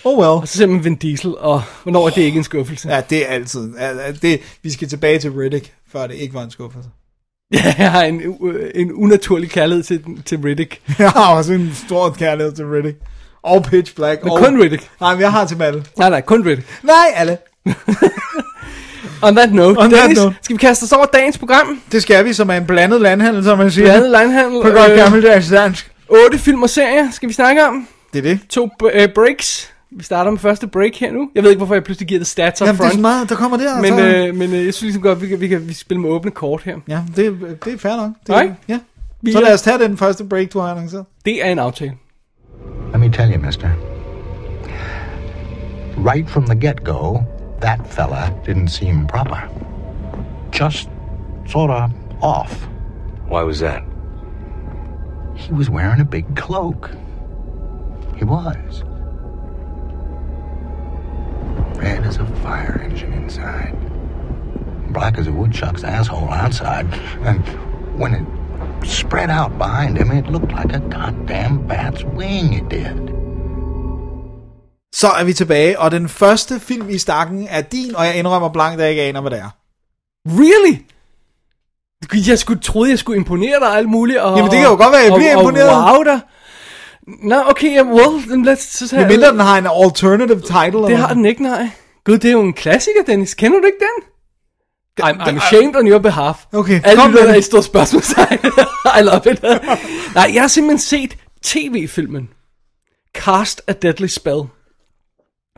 oh 0.03 0.17
well. 0.19 0.29
Og 0.29 0.47
så 0.47 0.67
man 0.67 0.83
Vin 0.83 0.95
Diesel, 0.95 1.37
og 1.37 1.61
hvornår 1.83 2.05
er 2.05 2.09
det 2.09 2.21
ikke 2.21 2.37
en 2.37 2.43
skuffelse? 2.43 2.89
Ja, 2.89 3.01
det 3.09 3.17
er 3.29 3.33
altid. 3.33 3.73
Ja, 3.79 4.11
det, 4.21 4.39
vi 4.63 4.71
skal 4.71 4.87
tilbage 4.89 5.19
til 5.19 5.31
Riddick, 5.31 5.73
før 5.91 6.07
det 6.07 6.15
ikke 6.15 6.33
var 6.33 6.43
en 6.43 6.51
skuffelse. 6.51 6.89
Ja, 7.53 7.75
jeg 7.77 7.91
har 7.91 8.03
en, 8.03 8.21
en 8.75 8.91
unaturlig 8.93 9.49
kærlighed 9.49 9.83
til, 9.83 10.03
til 10.25 10.37
Riddick. 10.37 10.81
Jeg 10.99 11.09
har 11.09 11.35
også 11.35 11.53
en 11.53 11.71
stor 11.85 12.09
kærlighed 12.09 12.53
til 12.53 12.65
Riddick. 12.65 12.97
Og 13.43 13.63
Pitch 13.63 13.95
Black. 13.95 14.23
Men 14.23 14.31
og... 14.31 14.39
kun 14.39 14.61
Riddick. 14.61 14.89
Nej, 15.01 15.13
men 15.13 15.21
jeg 15.21 15.31
har 15.31 15.45
til 15.45 15.61
alle. 15.61 15.85
Nej, 15.97 16.09
nej, 16.09 16.21
kun 16.21 16.47
Riddick. 16.47 16.67
Nej, 16.83 17.05
alle. 17.15 17.37
On 19.21 19.35
that 19.35 19.53
note, 19.53 19.79
On 19.79 19.89
that 19.89 20.01
Dennis, 20.01 20.17
note. 20.17 20.35
skal 20.41 20.53
vi 20.55 20.59
kaste 20.59 20.83
os 20.83 20.91
over 20.91 21.05
dagens 21.05 21.37
program? 21.37 21.81
Det 21.91 22.01
skal 22.01 22.25
vi, 22.25 22.33
som 22.33 22.49
er 22.49 22.53
en 22.53 22.65
blandet 22.65 23.01
landhandel, 23.01 23.43
som 23.43 23.57
man 23.57 23.71
siger. 23.71 23.85
Blandet 23.85 24.09
linehandel. 24.21 24.61
På 24.61 24.69
godt 24.69 24.91
øh, 24.91 24.97
gammeldags 24.97 25.49
dansk. 25.49 25.91
otte 26.09 26.37
film 26.37 26.63
og 26.63 26.69
serier 26.69 27.11
skal 27.11 27.29
vi 27.29 27.33
snakke 27.33 27.65
om. 27.65 27.87
Det 28.13 28.19
er 28.19 28.23
det. 28.23 28.39
To 28.49 28.69
øh, 28.93 29.09
breaks. 29.15 29.73
Vi 29.91 30.03
starter 30.03 30.31
med 30.31 30.39
første 30.39 30.67
break 30.67 30.95
her 30.95 31.11
nu. 31.11 31.29
Jeg 31.35 31.43
ved 31.43 31.49
ikke, 31.49 31.57
hvorfor 31.59 31.73
jeg 31.75 31.83
pludselig 31.83 32.07
giver 32.07 32.19
det 32.19 32.27
stats 32.27 32.61
up 32.61 32.65
Jamen, 32.65 32.77
det 32.79 32.85
er 32.85 32.89
front. 32.89 33.01
meget, 33.01 33.29
der 33.29 33.35
kommer 33.35 33.57
der. 33.57 33.81
men, 33.81 33.99
øh, 33.99 34.35
men 34.35 34.49
øh, 34.53 34.65
jeg 34.65 34.73
synes 34.73 34.81
ligesom 34.81 35.01
godt, 35.01 35.21
vi 35.21 35.27
kan, 35.27 35.41
vi 35.41 35.47
kan 35.47 35.67
vi 35.67 35.73
spille 35.73 36.01
med 36.01 36.09
åbne 36.09 36.31
kort 36.31 36.63
her. 36.63 36.77
Ja, 36.87 37.01
det, 37.15 37.57
det 37.65 37.73
er 37.73 37.77
fair 37.77 37.95
nok. 37.95 38.11
Det, 38.27 38.35
Right? 38.35 38.53
Ja. 38.67 38.79
Vi 39.21 39.31
Så 39.31 39.39
lad 39.41 39.53
os 39.53 39.61
tage 39.61 39.79
den 39.79 39.97
første 39.97 40.23
break, 40.23 40.53
du 40.53 40.59
har 40.59 40.67
annonceret. 40.71 41.05
Det 41.25 41.45
er 41.45 41.51
en 41.51 41.59
aftale. 41.59 41.93
Let 42.91 42.99
me 42.99 43.11
tell 43.11 43.33
you, 43.35 43.45
mister. 43.45 43.69
Right 45.97 46.29
from 46.29 46.43
the 46.45 46.55
get 46.55 46.83
go, 46.83 47.17
that 47.61 47.79
fella 47.85 48.33
didn't 48.47 48.67
seem 48.67 49.07
proper. 49.07 49.37
Just 50.61 50.89
sort 51.47 51.69
of 51.69 51.89
off. 52.21 52.67
Why 53.31 53.43
was 53.43 53.59
that? 53.59 53.81
He 55.35 55.53
was 55.53 55.69
wearing 55.69 56.01
a 56.01 56.05
big 56.05 56.25
cloak. 56.35 56.89
He 58.17 58.25
was. 58.25 58.83
Red 61.77 62.05
as 62.09 62.17
a 62.17 62.25
fire 62.43 62.81
engine 62.85 63.13
inside. 63.23 63.75
Black 64.93 65.17
as 65.17 65.27
a 65.27 65.31
woodchuck's 65.31 65.83
asshole 65.83 66.29
outside. 66.43 66.85
And 67.25 67.39
when 68.01 68.13
it 68.13 68.25
spread 68.83 69.29
out 69.29 69.51
behind 69.57 69.97
him, 69.97 70.11
it 70.11 70.25
looked 70.27 70.51
like 70.51 70.73
a 70.73 70.79
goddamn 70.79 71.67
bat's 71.69 72.03
wing, 72.17 72.53
it 72.53 72.71
did. 72.71 73.13
Så 74.93 75.07
er 75.07 75.23
vi 75.23 75.33
tilbage, 75.33 75.79
og 75.79 75.91
den 75.91 76.09
første 76.09 76.59
film 76.59 76.89
i 76.89 76.97
stakken 76.97 77.47
er 77.49 77.61
din, 77.61 77.95
og 77.95 78.05
jeg 78.05 78.15
indrømmer 78.15 78.49
blankt, 78.49 78.81
at 78.81 78.83
jeg 78.83 78.89
ikke 78.89 79.01
aner, 79.01 79.21
hvad 79.21 79.31
det 79.31 79.39
er. 79.39 79.49
Really? 80.27 80.77
Jeg 82.27 82.39
skulle 82.39 82.61
troede, 82.61 82.89
jeg 82.89 82.99
skulle 82.99 83.17
imponere 83.17 83.59
dig 83.59 83.67
og 83.67 83.77
alt 83.77 83.89
muligt. 83.89 84.19
Og, 84.19 84.37
Jamen, 84.37 84.51
det 84.51 84.59
kan 84.59 84.67
jo 84.67 84.75
godt 84.75 84.91
være, 84.91 85.01
jeg 85.01 85.13
bliver 85.15 85.35
og, 85.35 85.41
imponeret. 85.41 85.69
Og 85.69 85.93
wow 85.93 86.03
dig. 86.03 86.19
Nå, 87.07 87.43
okay, 87.49 87.75
yeah, 87.75 87.87
well, 87.87 88.21
then 88.27 88.45
let's 88.47 88.81
just 88.81 88.91
have... 88.91 89.01
Men 89.01 89.07
mindre 89.07 89.31
den 89.31 89.39
har 89.39 89.57
en 89.57 89.67
alternative 89.85 90.41
title. 90.41 90.79
Det 90.79 90.97
har 90.97 91.13
den 91.13 91.25
ikke, 91.25 91.43
nej. 91.43 91.69
Gud, 92.03 92.17
det 92.17 92.25
er 92.27 92.31
jo 92.31 92.41
en 92.41 92.53
klassiker, 92.53 93.03
Dennis. 93.07 93.33
Kender 93.33 93.59
du 93.59 93.65
ikke 93.65 93.79
den? 93.79 94.03
I'm, 95.01 95.21
I'm 95.21 95.35
ashamed 95.37 95.75
on 95.75 95.87
your 95.87 95.99
behalf. 95.99 96.37
Okay, 96.53 96.81
Alle 96.83 97.01
kom 97.01 97.09
med 97.09 97.11
lytterne 97.11 97.29
er 97.29 97.33
den. 97.33 97.39
et 97.39 97.45
stort 97.45 97.63
spørgsmålstegn. 97.63 98.39
I 98.99 99.01
love 99.01 99.31
it. 99.31 99.43
Nej, 100.15 100.31
jeg 100.33 100.43
har 100.43 100.47
simpelthen 100.47 100.79
set 100.79 101.17
tv-filmen 101.43 102.29
Cast 103.13 103.61
a 103.67 103.71
Deadly 103.73 104.07
Spell. 104.07 104.41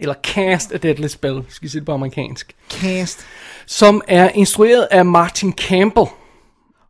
Eller 0.02 0.16
Cast 0.24 0.72
a 0.72 0.78
Deadly 0.78 1.08
Spell, 1.08 1.42
skal 1.50 1.64
vi 1.64 1.70
sige 1.70 1.80
det 1.80 1.86
på 1.86 1.92
amerikansk. 1.92 2.56
Cast. 2.70 3.26
Som 3.66 4.02
er 4.08 4.30
instrueret 4.30 4.88
af 4.92 5.06
Martin 5.06 5.54
Campbell. 5.54 6.08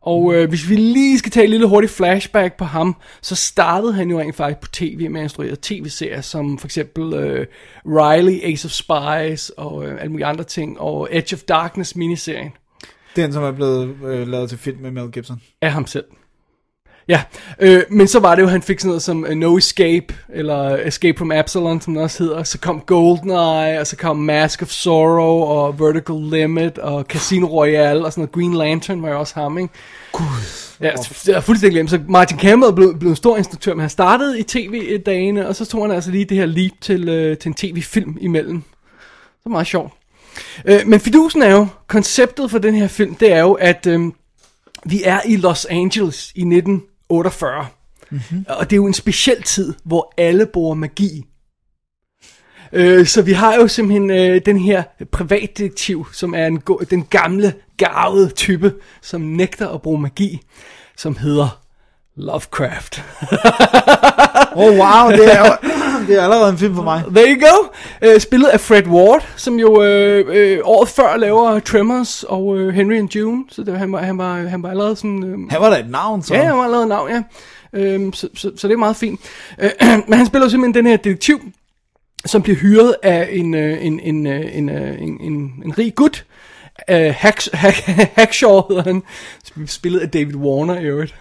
Og 0.02 0.34
øh, 0.34 0.48
hvis 0.48 0.68
vi 0.70 0.76
lige 0.76 1.18
skal 1.18 1.32
tage 1.32 1.44
et 1.44 1.50
lille 1.50 1.66
hurtigt 1.66 1.92
flashback 1.92 2.56
på 2.56 2.64
ham, 2.64 2.96
så 3.22 3.34
startede 3.36 3.92
han 3.92 4.10
jo 4.10 4.20
rent 4.20 4.36
faktisk 4.36 4.60
på 4.60 4.68
tv 4.72 5.10
med 5.10 5.20
at 5.20 5.24
instruere 5.24 5.56
tv-serier, 5.62 6.20
som 6.20 6.58
for 6.58 6.66
eksempel 6.66 7.14
øh, 7.14 7.46
Riley, 7.86 8.40
Ace 8.44 8.66
of 8.66 8.70
Spies 8.70 9.50
og 9.50 9.86
øh, 9.86 10.00
alle 10.00 10.10
mulige 10.10 10.26
andre 10.26 10.44
ting, 10.44 10.80
og 10.80 11.08
Edge 11.10 11.36
of 11.36 11.42
Darkness 11.42 11.96
miniserien 11.96 12.50
Den, 13.16 13.32
som 13.32 13.42
er 13.42 13.52
blevet 13.52 13.96
øh, 14.04 14.28
lavet 14.28 14.48
til 14.48 14.58
film 14.58 14.78
med 14.80 14.90
Mel 14.90 15.10
Gibson. 15.10 15.40
af 15.62 15.72
ham 15.72 15.86
selv. 15.86 16.04
Ja, 17.10 17.22
øh, 17.58 17.82
men 17.90 18.08
så 18.08 18.18
var 18.20 18.34
det 18.34 18.42
jo, 18.42 18.46
han 18.46 18.62
fik 18.62 18.80
sådan 18.80 18.88
noget 18.88 19.02
som 19.02 19.24
uh, 19.30 19.30
No 19.30 19.56
Escape, 19.56 20.14
eller 20.28 20.76
Escape 20.76 21.18
from 21.18 21.32
Absalon, 21.32 21.80
som 21.80 21.94
den 21.94 22.02
også 22.02 22.22
hedder. 22.22 22.42
Så 22.42 22.58
kom 22.58 22.80
GoldenEye, 22.80 23.80
og 23.80 23.86
så 23.86 23.96
kom 23.96 24.16
Mask 24.16 24.62
of 24.62 24.68
Sorrow, 24.68 25.42
og 25.42 25.80
Vertical 25.80 26.16
Limit, 26.16 26.78
og 26.78 27.04
Casino 27.08 27.46
Royale, 27.46 28.04
og 28.04 28.12
sådan 28.12 28.22
noget. 28.22 28.32
Green 28.32 28.54
Lantern 28.54 29.02
var 29.02 29.08
jo 29.08 29.18
også 29.18 29.34
ham, 29.34 29.58
ikke? 29.58 29.74
Gud. 30.12 30.24
Ja, 30.80 30.92
det 31.24 31.36
er 31.36 31.40
fuldstændig 31.40 31.74
glemt. 31.74 31.90
Så 31.90 32.00
Martin 32.08 32.38
Campbell 32.38 32.72
blev, 32.72 32.98
blev 32.98 33.10
en 33.10 33.16
stor 33.16 33.36
instruktør, 33.36 33.74
men 33.74 33.80
han 33.80 33.90
startede 33.90 34.40
i 34.40 34.42
tv-dagene, 34.42 35.48
og 35.48 35.56
så 35.56 35.64
tog 35.66 35.82
han 35.82 35.90
altså 35.90 36.10
lige 36.10 36.24
det 36.24 36.36
her 36.36 36.46
leap 36.46 36.72
til, 36.80 37.08
øh, 37.08 37.38
til 37.38 37.48
en 37.48 37.54
tv-film 37.54 38.18
imellem. 38.20 38.62
Så 39.42 39.48
meget 39.48 39.66
sjovt. 39.66 39.92
Øh, 40.64 40.80
men 40.86 41.00
fidusen 41.00 41.42
er 41.42 41.50
jo, 41.50 41.66
konceptet 41.86 42.50
for 42.50 42.58
den 42.58 42.74
her 42.74 42.88
film, 42.88 43.14
det 43.14 43.32
er 43.32 43.40
jo, 43.40 43.52
at 43.52 43.86
øh, 43.86 44.00
vi 44.84 45.02
er 45.04 45.20
i 45.26 45.36
Los 45.36 45.64
Angeles 45.64 46.32
i 46.34 46.44
1948. 47.10 47.66
Mm-hmm. 48.10 48.44
Og 48.48 48.70
det 48.70 48.72
er 48.72 48.76
jo 48.76 48.86
en 48.86 48.94
speciel 48.94 49.42
tid, 49.42 49.74
hvor 49.84 50.14
alle 50.18 50.46
bruger 50.46 50.74
magi. 50.74 51.24
Øh, 52.72 53.06
så 53.06 53.22
vi 53.22 53.32
har 53.32 53.54
jo 53.54 53.68
simpelthen 53.68 54.10
øh, 54.10 54.40
den 54.46 54.58
her 54.58 54.82
privatdetektiv, 55.12 56.06
som 56.12 56.34
er 56.34 56.46
en, 56.46 56.62
den 56.90 57.02
gamle, 57.04 57.54
garvede 57.76 58.28
type, 58.30 58.74
som 59.02 59.20
nægter 59.20 59.68
at 59.68 59.82
bruge 59.82 60.00
magi, 60.00 60.40
som 60.96 61.16
hedder 61.16 61.60
Lovecraft. 62.16 63.02
Oh 64.52 64.64
wow, 64.64 65.10
det 65.10 65.34
er, 65.34 65.46
jo- 65.46 65.68
det 66.10 66.18
er 66.18 66.22
allerede 66.22 66.50
en 66.50 66.58
film 66.58 66.74
for 66.74 66.82
mig. 66.82 67.04
There 67.14 67.36
you 67.36 67.48
go. 67.48 67.68
Øh, 68.02 68.20
spillet 68.20 68.48
af 68.48 68.60
Fred 68.60 68.86
Ward, 68.86 69.26
som 69.36 69.54
jo 69.58 69.82
øh, 69.82 70.24
øh, 70.28 70.58
året 70.64 70.88
før 70.88 71.16
laver 71.16 71.60
Tremors 71.60 72.22
og 72.22 72.58
øh, 72.58 72.74
Henry 72.74 72.94
and 72.94 73.14
June. 73.16 73.44
Så 73.48 73.62
det, 73.62 73.78
han, 73.78 73.92
var, 73.92 74.02
han, 74.02 74.18
var, 74.18 74.36
han 74.36 74.62
var 74.62 74.70
allerede 74.70 74.96
sådan... 74.96 75.24
Øh, 75.24 75.50
Han 75.50 75.60
var 75.60 75.70
da 75.70 75.78
et 75.78 75.90
navn, 75.90 76.22
så. 76.22 76.34
Ja, 76.34 76.42
han 76.42 76.56
var 76.56 76.64
allerede 76.64 76.86
navn, 76.86 77.10
ja. 77.10 77.22
Øhm, 77.72 78.12
så, 78.12 78.28
så, 78.34 78.50
så 78.56 78.68
det 78.68 78.74
er 78.74 78.78
meget 78.78 78.96
fint. 78.96 79.20
Øh, 79.58 79.70
men 80.08 80.18
han 80.18 80.26
spiller 80.26 80.46
jo 80.46 80.50
simpelthen 80.50 80.84
den 80.84 80.90
her 80.90 80.96
detektiv, 80.96 81.40
som 82.26 82.42
bliver 82.42 82.56
hyret 82.56 82.94
af 83.02 83.28
en, 83.32 83.54
øh, 83.54 83.86
en, 83.86 84.00
en, 84.00 84.26
øh, 84.26 84.56
en, 84.56 84.68
øh, 84.68 85.02
en, 85.02 85.20
en, 85.20 85.52
en 85.64 85.78
rig 85.78 85.94
gut. 85.94 86.24
Uh, 86.92 86.96
Hack, 86.96 87.52
Hack, 87.52 87.76
Hackshaw 88.18 88.62
hedder 88.68 88.82
han. 88.82 89.02
Spillet 89.66 90.00
af 90.00 90.10
David 90.10 90.34
Warner 90.34 90.80
i 90.80 90.84
øvrigt. 90.84 91.14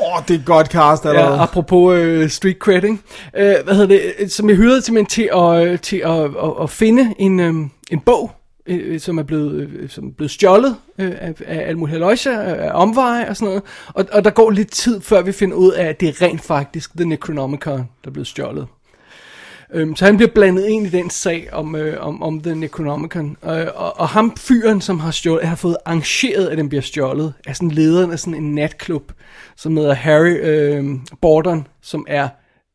Åh, 0.00 0.16
oh, 0.16 0.22
det 0.28 0.40
er 0.40 0.44
godt 0.44 0.66
cast 0.66 1.04
Ja, 1.04 1.08
allerede. 1.08 1.38
apropos 1.40 1.96
øh, 1.96 2.28
street 2.30 2.56
cred, 2.58 2.84
ikke? 2.84 2.98
Øh, 3.36 3.54
hvad 3.64 3.74
hedder 3.74 3.86
det? 3.86 4.00
øh, 4.18 4.28
Som 4.28 4.48
jeg 4.48 4.56
hyrede 4.56 4.82
simpelthen 4.82 5.06
til 5.10 5.30
at, 5.34 5.66
øh, 5.66 5.78
til 5.78 5.96
at, 5.96 6.20
at, 6.24 6.52
at 6.62 6.70
finde 6.70 7.14
en, 7.18 7.40
øh, 7.40 7.54
en 7.90 8.00
bog 8.00 8.30
øh, 8.66 9.00
som 9.00 9.18
er 9.18 9.22
blevet, 9.22 9.52
øh, 9.68 9.90
som 9.90 10.06
er 10.06 10.10
blevet 10.16 10.30
stjålet 10.30 10.76
øh, 10.98 11.12
af, 11.20 11.34
af 11.46 11.76
muligt 11.76 11.92
halløjse, 11.92 12.30
af 12.32 12.70
omveje 12.74 13.28
og 13.28 13.36
sådan 13.36 13.46
noget. 13.48 13.62
Og, 13.94 14.04
og 14.12 14.24
der 14.24 14.30
går 14.30 14.50
lidt 14.50 14.70
tid, 14.72 15.00
før 15.00 15.22
vi 15.22 15.32
finder 15.32 15.56
ud 15.56 15.72
af, 15.72 15.84
at 15.84 16.00
det 16.00 16.08
er 16.08 16.22
rent 16.22 16.42
faktisk 16.42 16.90
The 16.96 17.04
Necronomicon, 17.04 17.76
der 17.78 18.08
er 18.08 18.10
blevet 18.10 18.26
stjålet. 18.26 18.66
Øhm, 19.74 19.96
så 19.96 20.04
han 20.04 20.16
bliver 20.16 20.30
blandet 20.34 20.66
ind 20.66 20.86
i 20.86 20.90
den 20.90 21.10
sag 21.10 21.48
om, 21.52 21.74
øh, 21.74 22.06
om, 22.06 22.22
om 22.22 22.40
The 22.40 22.54
Necronomicon. 22.54 23.36
Øh, 23.44 23.66
og, 23.74 24.00
og 24.00 24.08
ham 24.08 24.36
fyren, 24.36 24.80
som 24.80 25.00
har 25.00 25.10
stjålet, 25.10 25.48
har 25.48 25.56
fået 25.56 25.76
arrangeret, 25.84 26.46
at 26.46 26.58
den 26.58 26.68
bliver 26.68 26.82
stjålet, 26.82 27.34
er 27.46 27.52
sådan 27.52 27.70
lederen 27.70 28.12
af 28.12 28.18
sådan 28.18 28.34
en 28.34 28.54
natklub, 28.54 29.12
som 29.56 29.76
hedder 29.76 29.94
Harry 29.94 30.36
øh, 30.40 30.84
Borden, 31.20 31.66
som 31.82 32.06
er 32.08 32.28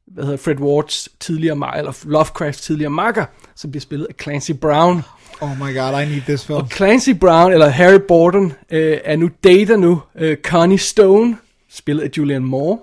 hvad 0.08 0.24
hedder 0.24 0.38
Fred 0.38 0.60
Wards 0.60 1.10
tidligere 1.20 1.56
makker, 1.56 1.80
eller 1.80 1.94
Lovecrafts 2.04 2.62
tidligere 2.62 2.90
makker, 2.90 3.26
som 3.56 3.72
bliver 3.72 3.82
spillet 3.82 4.06
af 4.06 4.16
Clancy 4.22 4.52
Brown. 4.52 5.04
Oh 5.42 5.58
my 5.58 5.78
god, 5.78 6.02
I 6.02 6.06
need 6.06 6.22
this 6.22 6.46
film. 6.46 6.58
Og 6.58 6.68
Clancy 6.70 7.10
Brown, 7.10 7.54
eller 7.54 7.68
Harry 7.68 8.00
Borden, 8.08 8.54
øh, 8.70 8.98
er 9.04 9.16
nu 9.16 9.30
dater 9.44 9.78
nu 9.78 10.02
øh, 10.16 10.38
Connie 10.38 10.78
Stone, 10.78 11.38
spillet 11.70 12.04
af 12.04 12.10
Julianne 12.18 12.46
Moore, 12.46 12.80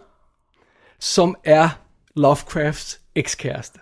som 1.01 1.37
er 1.45 1.69
Lovecrafts 2.17 3.01
ekskæreste. 3.15 3.79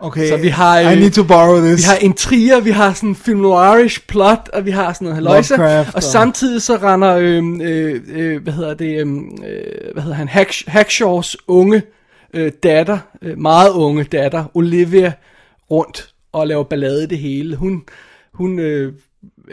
Okay, 0.00 0.28
Så 0.28 0.36
vi 0.36 0.48
har, 0.48 0.78
I 0.80 0.92
øh, 0.92 0.98
need 1.00 1.10
to 1.10 1.24
borrow 1.24 1.60
this. 1.60 1.78
Vi 1.78 1.82
har 1.82 1.96
intriger, 1.96 2.60
vi 2.60 2.70
har 2.70 2.92
sådan 2.92 3.14
film 3.14 3.40
noirish 3.40 4.00
plot, 4.08 4.48
og 4.52 4.64
vi 4.64 4.70
har 4.70 4.92
sådan 4.92 5.04
noget 5.04 5.14
haløjse. 5.16 5.54
Og 5.54 5.86
og- 5.94 6.02
samtidig 6.02 6.62
så 6.62 6.76
render, 6.76 7.16
øh, 7.16 7.44
øh, 7.62 8.00
øh, 8.08 8.42
hvad 8.42 8.52
hedder 8.52 8.74
det, 8.74 9.00
øh, 9.00 9.06
øh, 9.46 9.92
hvad 9.92 10.02
hedder 10.02 10.16
han, 10.16 10.28
Hack, 10.28 10.52
Hackshaws 10.66 11.36
unge 11.48 11.82
øh, 12.34 12.52
datter, 12.62 12.98
øh, 13.22 13.38
meget 13.38 13.70
unge 13.70 14.04
datter, 14.04 14.44
Olivia, 14.54 15.12
rundt 15.70 16.08
og 16.32 16.46
laver 16.46 16.64
ballade 16.64 17.06
det 17.06 17.18
hele. 17.18 17.56
Hun, 17.56 17.82
hun 18.34 18.58
øh, 18.58 18.92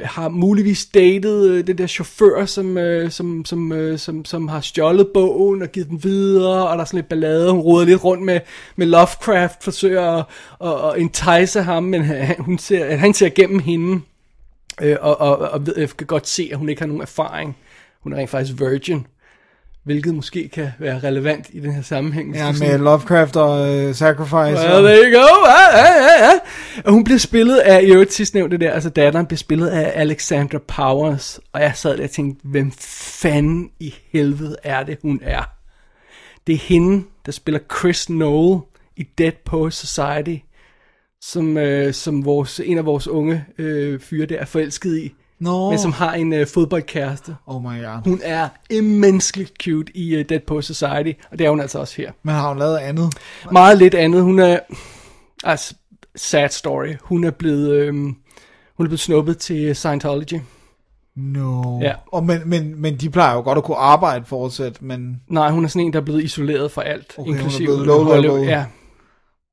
har 0.04 0.30
muligvis 0.30 0.86
datet 0.86 1.50
øh, 1.50 1.68
den 1.68 1.78
der 1.78 1.88
chauffør, 1.88 2.46
som, 2.46 2.78
øh, 2.78 3.12
som, 3.12 3.46
som, 3.46 3.72
øh, 3.72 4.00
som, 4.00 4.26
som 4.26 4.48
har 4.48 4.62
stjålet 4.62 5.08
bogen 5.14 5.62
og 5.62 5.68
givet 5.68 5.90
den 5.90 6.04
videre, 6.04 6.68
og 6.68 6.78
der 6.78 6.82
er 6.82 6.86
sådan 6.86 6.98
lidt 6.98 7.10
ballade. 7.10 7.52
Hun 7.52 7.62
roder 7.62 7.86
lidt 7.86 8.04
rundt 8.04 8.24
med, 8.24 8.40
med 8.76 8.88
Lovecraft, 8.88 9.64
forsøger 9.64 10.02
at, 10.02 10.26
at, 10.64 10.90
at 10.90 11.02
entice 11.02 11.62
ham, 11.62 11.84
men 11.84 12.04
han, 12.04 12.36
hun 12.40 12.58
ser, 12.58 12.86
at 12.86 13.00
han 13.00 13.14
ser 13.14 13.30
gennem 13.30 13.60
hende, 13.60 14.02
øh, 14.82 14.98
og, 15.02 15.22
og, 15.22 15.38
og 15.38 15.68
ved, 15.68 15.88
kan 15.88 16.08
godt 16.08 16.28
se, 16.28 16.50
at 16.52 16.58
hun 16.58 16.70
ikke 16.70 16.82
har 16.82 16.88
nogen 16.88 17.02
erfaring. 17.02 17.58
Hun 18.04 18.14
er 18.14 18.18
rent 18.18 18.30
faktisk 18.30 18.60
virgin, 18.60 19.08
hvilket 19.84 20.16
måske 20.16 20.50
kan 20.50 20.72
være 20.80 21.00
relevant 21.00 21.50
i 21.54 21.60
den 21.60 21.72
her 21.72 21.82
sammenhæng. 21.82 22.36
Ja, 22.36 22.52
med 22.52 22.78
Lovecraft 22.78 23.36
og 23.36 23.86
uh, 23.88 23.96
Sacrifice. 23.96 24.36
Well, 24.36 24.72
og, 24.72 24.84
there 24.84 24.98
you 25.04 25.20
go. 25.20 25.28
Ja, 25.48 25.78
ja, 25.78 25.94
ja, 25.94 26.26
ja. 26.26 26.40
Og 26.86 26.94
hun 26.94 27.04
bliver 27.04 27.18
spillet 27.18 27.58
af, 27.58 27.84
i 27.84 27.92
øvrigt 27.92 28.14
sidst 28.14 28.34
nævnte 28.34 28.58
der, 28.58 28.72
altså 28.72 28.90
datteren 28.90 29.26
bliver 29.26 29.38
spillet 29.38 29.68
af 29.68 29.92
Alexandra 29.96 30.58
Powers. 30.68 31.40
Og 31.54 31.62
jeg 31.62 31.72
sad 31.76 31.98
der 31.98 32.04
og 32.04 32.10
tænkte, 32.10 32.48
hvem 32.48 32.72
fanden 33.22 33.70
i 33.80 33.96
helvede 34.12 34.56
er 34.64 34.84
det, 34.84 34.98
hun 35.02 35.20
er? 35.24 35.44
Det 36.48 36.54
er 36.54 36.60
hende, 36.60 37.04
der 37.26 37.32
spiller 37.32 37.60
Chris 37.80 38.10
Noel 38.10 38.62
i 38.98 39.04
Dead 39.18 39.32
Poets 39.46 39.78
Society, 39.78 40.36
som, 41.22 41.58
øh, 41.58 41.94
som 41.94 42.26
vores, 42.26 42.60
en 42.60 42.78
af 42.78 42.86
vores 42.86 43.08
unge 43.08 43.46
øh, 43.58 44.00
fyre 44.00 44.26
der 44.26 44.40
er 44.40 44.46
forelsket 44.46 44.98
i, 44.98 45.14
Nå. 45.40 45.70
men 45.70 45.80
som 45.80 45.92
har 45.92 46.14
en 46.14 46.34
øh, 46.34 46.48
fodboldkæreste. 46.48 47.36
Oh 47.48 47.62
my 47.62 47.84
god. 47.84 48.04
Hun 48.06 48.20
er 48.24 48.50
immenseligt 48.70 49.54
cute 49.64 49.98
i 49.98 50.20
uh, 50.20 50.26
Dead 50.30 50.40
Poets 50.40 50.68
Society, 50.68 51.12
og 51.32 51.40
det 51.40 51.46
er 51.46 51.50
hun 51.50 51.60
altså 51.60 51.80
også 51.80 51.94
her. 51.98 52.12
Men 52.24 52.36
har 52.36 52.48
hun 52.48 52.60
lavet 52.60 52.78
andet? 52.78 53.14
Meget 53.52 53.78
lidt 53.78 53.94
andet. 53.94 54.24
Hun 54.24 54.40
er... 54.40 54.60
Altså, 55.44 55.76
sad 56.16 56.50
story. 56.50 56.94
Hun 57.02 57.24
er 57.24 57.32
blevet... 57.32 57.72
Øhm, 57.72 58.16
hun 58.78 58.86
er 58.86 58.90
blevet 58.90 59.00
snuppet 59.00 59.38
til 59.38 59.76
Scientology. 59.76 60.40
No. 61.16 61.80
Ja. 61.82 61.94
Og 62.12 62.24
men, 62.24 62.42
men, 62.46 62.82
men 62.82 62.98
de 62.98 63.10
plejer 63.10 63.36
jo 63.36 63.42
godt 63.42 63.58
at 63.58 63.64
kunne 63.64 63.78
arbejde 63.78 64.26
fortsat, 64.26 64.82
men 64.82 65.22
Nej, 65.28 65.52
hun 65.52 65.64
er 65.64 65.68
sådan 65.68 65.86
en, 65.86 65.94
der 65.94 66.00
er 66.00 66.04
blevet 66.04 66.24
isoleret 66.24 66.72
fra 66.72 66.84
alt. 66.84 67.14
Okay, 67.18 67.26
hun 67.26 67.34
er 67.34 67.38
inklusive 67.38 67.68
blevet 67.68 67.86
low 67.86 68.22
level. 68.22 68.48
Ja. 68.48 68.66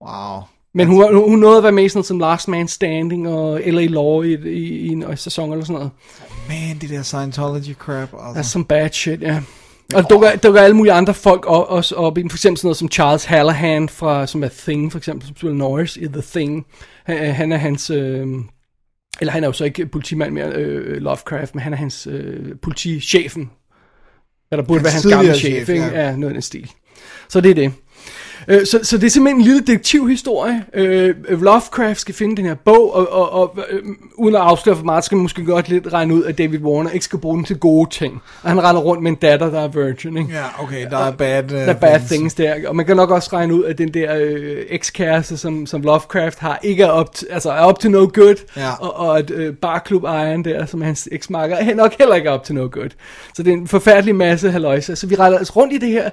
wow. 0.06 0.42
Men 0.74 0.86
hun, 0.86 0.98
var- 0.98 1.28
hun 1.28 1.38
nåede 1.38 1.56
at 1.56 1.62
være 1.62 1.72
med 1.72 1.84
i 1.84 1.88
sådan 1.88 2.04
som 2.04 2.18
Last 2.18 2.48
Man 2.48 2.68
Standing 2.68 3.28
og 3.28 3.60
L.A. 3.66 3.86
Law 3.86 4.22
i, 4.22 4.34
i, 4.34 4.68
i 4.68 4.88
en 4.88 5.04
sæson 5.16 5.52
eller 5.52 5.64
sådan 5.64 5.74
noget. 5.74 5.90
Man, 6.48 6.78
det 6.80 6.90
der 6.90 7.02
Scientology 7.02 7.74
crap. 7.74 8.08
That's 8.12 8.36
Altså. 8.36 8.52
some 8.52 8.64
bad 8.64 8.90
shit, 8.92 9.22
ja. 9.22 9.42
Og 9.94 10.02
der 10.02 10.08
dukker, 10.08 10.36
dukker 10.36 10.60
alle 10.60 10.76
mulige 10.76 10.92
andre 10.92 11.14
folk 11.14 11.44
op, 11.46 11.66
også 11.68 11.94
op 11.94 12.18
i. 12.18 12.28
For 12.30 12.36
eksempel 12.36 12.58
sådan 12.58 12.66
noget 12.66 12.76
som 12.76 12.90
Charles 12.90 13.24
Hallahan, 13.24 13.88
fra, 13.88 14.26
som 14.26 14.44
er 14.44 14.48
Thing, 14.48 14.92
for 14.92 14.98
eksempel, 14.98 15.26
som 15.26 15.36
spiller 15.36 15.56
Norris 15.56 15.96
i 15.96 16.06
The 16.06 16.22
Thing. 16.34 16.66
Han, 17.04 17.34
han 17.34 17.52
er 17.52 17.56
hans... 17.56 17.90
Øh, 17.90 18.26
eller 19.20 19.32
han 19.32 19.44
er 19.44 19.48
jo 19.48 19.52
så 19.52 19.64
ikke 19.64 19.86
politimand 19.86 20.32
mere, 20.32 20.48
øh, 20.52 20.96
Lovecraft, 21.02 21.54
men 21.54 21.62
han 21.62 21.72
er 21.72 21.76
hans 21.76 22.06
øh, 22.10 22.56
politichefen. 22.62 23.50
Der 24.52 24.62
burde 24.62 24.80
Hans 24.80 24.84
være 24.84 24.92
hans 24.92 25.06
gamle 25.06 25.34
chef, 25.34 25.54
chef, 25.56 25.68
ikke? 25.68 25.84
ja. 25.84 26.06
Ja, 26.08 26.16
noget 26.16 26.30
af 26.30 26.34
den 26.34 26.42
stil. 26.42 26.70
Så 27.28 27.40
det 27.40 27.50
er 27.50 27.54
det. 27.54 27.72
Øh, 28.50 28.66
Så, 28.66 28.80
så 28.82 28.96
det 28.98 29.06
er 29.06 29.10
simpelthen 29.10 29.40
en 29.40 29.44
lille 29.46 29.60
detektivhistorie. 29.60 30.64
Øh, 30.74 31.42
Lovecraft 31.42 32.00
skal 32.00 32.14
finde 32.14 32.36
den 32.36 32.44
her 32.44 32.54
bog, 32.54 32.94
og, 32.94 33.12
og, 33.12 33.32
og 33.32 33.58
øh, 33.70 33.82
uden 34.14 34.34
at 34.34 34.40
afsløre 34.40 34.76
for 34.76 34.84
meget, 34.84 35.04
skal 35.04 35.16
man 35.16 35.22
måske 35.22 35.44
godt 35.44 35.68
lidt 35.68 35.92
regne 35.92 36.14
ud, 36.14 36.24
at 36.24 36.38
David 36.38 36.58
Warner 36.58 36.90
ikke 36.90 37.04
skal 37.04 37.18
bruge 37.18 37.36
den 37.36 37.44
til 37.44 37.58
gode 37.58 37.90
ting. 37.90 38.22
Og 38.42 38.48
han 38.50 38.62
render 38.64 38.82
rundt 38.82 39.02
med 39.02 39.10
en 39.10 39.16
datter, 39.16 39.50
der 39.50 39.60
er 39.60 39.68
virgin, 39.68 40.16
ikke? 40.16 40.30
Ja, 40.32 40.62
okay, 40.62 40.86
der 40.90 40.98
er 40.98 41.10
bad, 41.10 41.44
uh, 41.44 41.50
Der 41.50 41.58
er 41.58 41.74
bad 41.74 42.00
things 42.10 42.34
der, 42.34 42.54
og 42.68 42.76
man 42.76 42.86
kan 42.86 42.96
nok 42.96 43.10
også 43.10 43.30
regne 43.32 43.54
ud, 43.54 43.64
at 43.64 43.78
den 43.78 43.94
der 43.94 44.16
øh, 44.16 44.56
ekskæreste, 44.68 45.36
som, 45.36 45.66
som 45.66 45.80
Lovecraft 45.82 46.38
har, 46.38 46.58
ikke 46.62 46.82
er 46.82 47.00
up, 47.00 47.14
to, 47.14 47.26
altså 47.30 47.50
er 47.50 47.68
up 47.68 47.78
to 47.78 47.88
no 47.88 47.98
good, 48.14 48.34
Ja. 48.56 48.70
og, 48.80 48.96
og 48.96 49.18
at 49.18 49.30
øh, 49.30 49.54
barklub-ejeren 49.54 50.44
der, 50.44 50.66
som 50.66 50.82
hans 50.82 51.08
eksmarker, 51.12 51.56
er 51.56 51.74
nok 51.74 51.94
heller 51.98 52.14
ikke 52.14 52.32
up 52.34 52.42
to 52.44 52.54
no 52.54 52.68
good. 52.72 52.90
Så 53.34 53.42
det 53.42 53.52
er 53.52 53.56
en 53.56 53.68
forfærdelig 53.68 54.14
masse 54.14 54.50
haløjse. 54.50 54.96
Så 54.96 55.06
vi 55.06 55.14
retter 55.14 55.40
os 55.40 55.56
rundt 55.56 55.72
i 55.72 55.78
det 55.78 55.88
her 55.88 56.10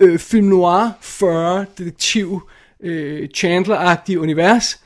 øh, 0.00 0.18
film 0.18 0.46
noir 0.46 0.90
40 1.00 1.63
detektiv 1.78 2.42
øh, 2.82 3.28
Chandler-agtige 3.36 4.18
univers, 4.18 4.80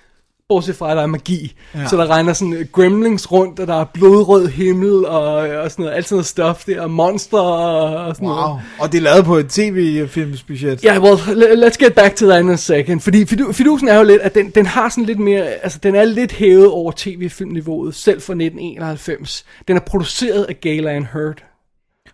bortset 0.48 0.76
fra, 0.76 0.90
at 0.90 0.96
der 0.96 1.02
er 1.02 1.06
magi. 1.06 1.54
Ja. 1.74 1.86
Så 1.86 1.96
der 1.96 2.06
regner 2.06 2.32
sådan 2.32 2.52
øh, 2.54 2.66
gremlings 2.72 3.32
rundt, 3.32 3.60
og 3.60 3.66
der 3.66 3.80
er 3.80 3.84
blodrød 3.84 4.46
himmel, 4.48 5.04
og, 5.06 5.32
og 5.34 5.70
sådan 5.70 5.82
noget, 5.82 5.96
alt 5.96 6.08
sådan 6.08 6.14
noget 6.16 6.26
stuff 6.26 6.64
der, 6.64 6.80
og 6.80 6.90
monster 6.90 7.38
og, 7.38 7.96
og 8.06 8.14
sådan 8.16 8.28
noget. 8.28 8.44
Wow. 8.50 8.58
Og 8.78 8.92
det 8.92 8.98
er 8.98 9.02
lavet 9.02 9.24
på 9.24 9.36
et 9.36 9.48
tv-filmsbudget. 9.48 10.84
Ja, 10.84 10.92
yeah, 10.92 11.02
well, 11.02 11.16
le- 11.38 11.66
let's 11.66 11.76
get 11.84 11.94
back 11.94 12.16
to 12.16 12.26
that 12.26 12.40
in 12.42 12.50
a 12.50 12.56
second. 12.56 13.00
Fordi 13.00 13.24
fidu- 13.24 13.52
fidusen 13.52 13.88
er 13.88 13.96
jo 13.98 14.02
lidt, 14.04 14.22
at 14.22 14.34
den, 14.34 14.50
den 14.50 14.66
har 14.66 14.88
sådan 14.88 15.04
lidt 15.04 15.18
mere, 15.18 15.44
altså 15.46 15.78
den 15.82 15.94
er 15.94 16.04
lidt 16.04 16.32
hævet 16.32 16.70
over 16.70 16.92
tv-filmniveauet, 16.96 17.94
selv 17.94 18.20
fra 18.20 18.32
1991. 18.32 19.44
Den 19.68 19.76
er 19.76 19.80
produceret 19.80 20.44
af 20.44 20.60
Galen 20.60 21.06
Hurd. 21.12 21.44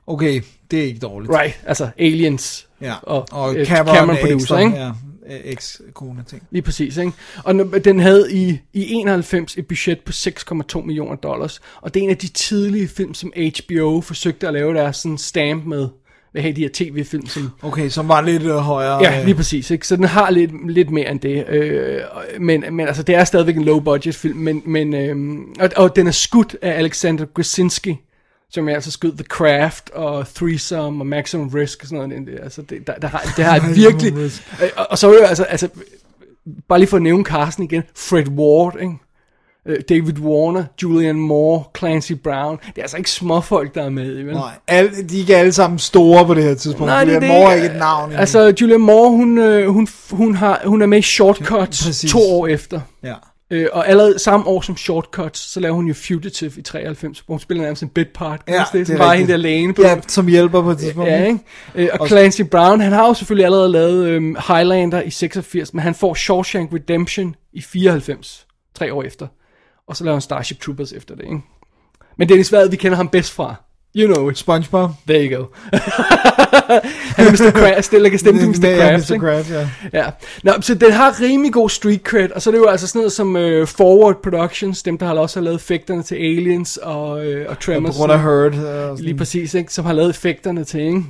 Okay, 0.07 0.43
det 0.71 0.79
er 0.81 0.85
ikke 0.85 1.01
dårligt. 1.01 1.33
Right, 1.33 1.61
altså 1.67 1.89
Aliens. 1.99 2.67
Ja. 2.85 2.95
Og, 3.03 3.27
og 3.33 3.57
øh, 3.57 3.67
Cameron, 3.67 3.97
Cameron 3.97 4.17
producer, 4.23 4.59
ikke? 4.59 4.77
Ja, 4.77 4.89
øh, 5.31 5.41
eks-kone 5.45 6.25
ting. 6.29 6.43
Lige 6.51 6.63
præcis, 6.63 6.97
ikke? 6.97 7.13
Og 7.45 7.55
den 7.85 8.01
havde 8.01 8.33
i, 8.33 8.59
i 8.73 8.93
91 8.93 9.57
et 9.57 9.67
budget 9.67 10.01
på 10.01 10.13
6,2 10.13 10.81
millioner 10.81 11.17
dollars. 11.17 11.61
Og 11.81 11.95
det 11.95 12.01
er 12.01 12.05
en 12.05 12.11
af 12.11 12.17
de 12.17 12.29
tidlige 12.29 12.89
film, 12.89 13.15
som 13.15 13.33
HBO 13.37 14.01
forsøgte 14.01 14.47
at 14.47 14.53
lave 14.53 14.75
deres 14.75 14.97
sådan 14.97 15.19
stamp 15.19 15.65
med. 15.67 15.89
Hvad 16.33 16.43
have 16.43 16.55
de 16.55 16.61
her 16.61 16.69
tv-film, 16.75 17.27
som 17.27 17.51
Okay, 17.63 17.89
som 17.89 18.09
var 18.09 18.21
lidt 18.21 18.43
øh, 18.43 18.57
højere. 18.57 19.03
Ja, 19.03 19.19
øh, 19.19 19.25
lige 19.25 19.35
præcis. 19.35 19.71
Ikke? 19.71 19.87
Så 19.87 19.97
den 19.97 20.05
har 20.05 20.31
lidt, 20.31 20.71
lidt 20.71 20.91
mere 20.91 21.11
end 21.11 21.21
det. 21.21 21.49
Øh, 21.49 22.01
men, 22.41 22.65
men 22.71 22.87
altså, 22.87 23.03
det 23.03 23.15
er 23.15 23.25
stadigvæk 23.25 23.57
en 23.57 23.65
low-budget 23.65 24.15
film. 24.15 24.39
Men, 24.39 24.63
men, 24.65 24.95
øh, 24.95 25.17
og, 25.61 25.71
og 25.77 25.97
den 25.97 26.07
er 26.07 26.11
skudt 26.11 26.57
af 26.63 26.79
Alexander 26.79 27.25
Krasinski, 27.35 27.97
som 28.55 28.69
jeg 28.69 28.75
altså 28.75 28.91
skød 28.91 29.13
The 29.13 29.25
Craft 29.25 29.91
og 29.91 30.27
Threesome 30.35 31.03
og 31.03 31.07
Maximum 31.07 31.49
Risk 31.49 31.83
og 31.83 31.89
sådan 31.89 32.09
noget. 32.09 32.27
Det, 32.27 32.39
altså, 32.43 32.63
det, 32.63 32.87
der, 32.87 32.95
der 32.95 33.09
har, 33.09 33.33
det 33.37 33.45
har 33.45 33.75
virkelig... 33.75 34.13
Øh, 34.15 34.31
og, 34.77 34.87
og 34.91 34.99
så 34.99 35.13
er 35.13 35.27
altså, 35.27 35.45
altså... 35.45 35.69
Bare 36.69 36.79
lige 36.79 36.89
for 36.89 36.97
at 36.97 37.03
nævne 37.03 37.25
Carsten 37.25 37.65
igen. 37.65 37.83
Fred 37.97 38.29
Ward, 38.29 38.77
ikke? 38.81 38.95
Øh, 39.67 39.81
David 39.89 40.19
Warner, 40.19 40.65
Julian 40.83 41.17
Moore, 41.17 41.65
Clancy 41.79 42.13
Brown. 42.13 42.57
Det 42.67 42.79
er 42.79 42.83
altså 42.83 42.97
ikke 42.97 43.11
småfolk, 43.11 43.75
der 43.75 43.83
er 43.83 43.91
med. 43.91 44.15
Vel? 44.15 44.35
Nej, 44.35 44.53
alle, 44.69 44.91
de 45.09 45.17
er 45.17 45.21
ikke 45.21 45.37
alle 45.37 45.53
sammen 45.53 45.79
store 45.79 46.27
på 46.27 46.35
det 46.35 46.43
her 46.43 46.55
tidspunkt. 46.55 46.87
Nej, 46.87 47.05
er 47.05 47.21
det. 47.21 47.29
Moore 47.29 47.51
er 47.51 47.55
ikke 47.55 47.67
et 47.67 47.77
navn. 47.77 48.13
Altså, 48.13 48.55
Julia 48.61 48.79
Moore, 48.79 49.11
hun, 49.11 49.39
øh, 49.39 49.69
hun, 49.69 49.89
hun, 50.11 50.35
har, 50.35 50.63
hun 50.65 50.83
er 50.83 50.87
med 50.87 50.99
i 50.99 51.03
Shortcuts 51.03 51.85
Præcis. 51.85 52.11
to 52.11 52.19
år 52.19 52.47
efter. 52.47 52.81
ja. 53.03 53.15
Øh, 53.55 53.69
og 53.73 53.89
allerede 53.89 54.19
samme 54.19 54.47
år 54.47 54.61
som 54.61 54.77
Shortcuts, 54.77 55.41
så 55.41 55.61
laver 55.61 55.75
hun 55.75 55.87
jo 55.87 55.95
Fugitive 55.95 56.53
i 56.57 56.63
93, 56.63 57.19
hvor 57.19 57.33
hun 57.33 57.41
spiller 57.41 57.63
nærmest 57.63 57.83
en 57.83 57.89
bit 57.89 58.09
part. 58.15 58.43
Ja, 58.49 58.65
det, 58.73 58.87
det 58.87 58.95
er 58.95 58.99
bare 58.99 59.17
hende 59.17 59.29
der 59.29 59.39
alene 59.39 59.75
på 59.75 59.83
ja, 59.83 60.01
som 60.09 60.27
hjælper 60.27 60.63
på 60.63 60.71
et 60.71 60.79
tidspunkt. 60.79 61.11
Ja, 61.11 61.25
ikke? 61.25 61.39
Øh, 61.75 61.89
og 62.01 62.09
Clancy 62.09 62.43
Brown, 62.43 62.81
han 62.81 62.93
har 62.93 63.07
jo 63.07 63.15
selvfølgelig 63.15 63.45
allerede 63.45 63.69
lavet 63.69 64.07
øhm, 64.07 64.37
Highlander 64.49 65.03
i 65.03 65.11
86, 65.11 65.75
men 65.75 65.83
han 65.83 65.95
får 65.95 66.15
Shawshank 66.15 66.73
Redemption 66.73 67.37
i 67.53 67.61
94, 67.63 68.47
tre 68.75 68.95
år 68.95 69.03
efter. 69.03 69.27
Og 69.89 69.97
så 69.97 70.05
laver 70.05 70.15
han 70.15 70.23
Starship 70.23 70.61
Troopers 70.61 70.93
efter 70.93 71.15
det, 71.15 71.25
ikke? 71.25 71.41
Men 72.19 72.29
Dennis 72.29 72.53
Vad, 72.53 72.69
vi 72.69 72.77
kender 72.77 72.97
ham 72.97 73.09
bedst 73.09 73.33
fra 73.33 73.55
You 73.97 74.15
know 74.15 74.29
it. 74.31 74.39
SpongeBob. 74.39 74.91
There 75.09 75.25
you 75.25 75.37
go. 75.37 75.45
Han 77.17 77.27
er 77.27 77.31
Mr. 77.33 77.51
Krabs, 77.51 77.89
det 77.89 78.11
kan 78.11 78.19
stemme 78.19 78.41
til 78.41 78.49
Mr. 78.49 78.69
Ja, 78.69 78.91
Krabs, 78.91 79.11
Mr. 79.11 79.15
ikke? 79.15 79.27
Krabs, 79.27 79.51
ja. 79.51 79.69
Ja. 79.93 80.05
Nå, 80.43 80.53
så 80.61 80.75
den 80.75 80.93
har 80.93 81.21
rimelig 81.21 81.53
god 81.53 81.69
street 81.71 82.01
cred, 82.01 82.31
og 82.31 82.43
så 82.43 82.51
er 82.51 82.53
det 82.53 82.59
jo 82.59 82.67
altså 82.67 82.87
sådan 82.87 82.99
noget 82.99 83.13
som 83.13 83.37
uh, 83.37 83.67
Forward 83.67 84.23
Productions, 84.23 84.83
dem 84.83 84.99
der 84.99 85.07
har 85.07 85.15
også 85.15 85.41
har 85.41 85.45
lavet 85.45 85.57
effekterne 85.57 86.03
til 86.03 86.15
Aliens 86.15 86.77
og, 86.77 87.09
uh, 87.11 87.17
og 87.49 87.57
På 87.57 87.63
Tremors. 87.63 87.97
grund 87.97 88.13
af 88.13 88.21
Hurt. 88.23 88.55
og 88.55 88.55
sådan. 88.55 88.97
Lige 88.99 89.17
præcis, 89.17 89.55
ikke? 89.55 89.73
som 89.73 89.85
har 89.85 89.93
lavet 89.93 90.11
effekterne 90.11 90.65
til, 90.65 90.81
ikke? 90.81 91.03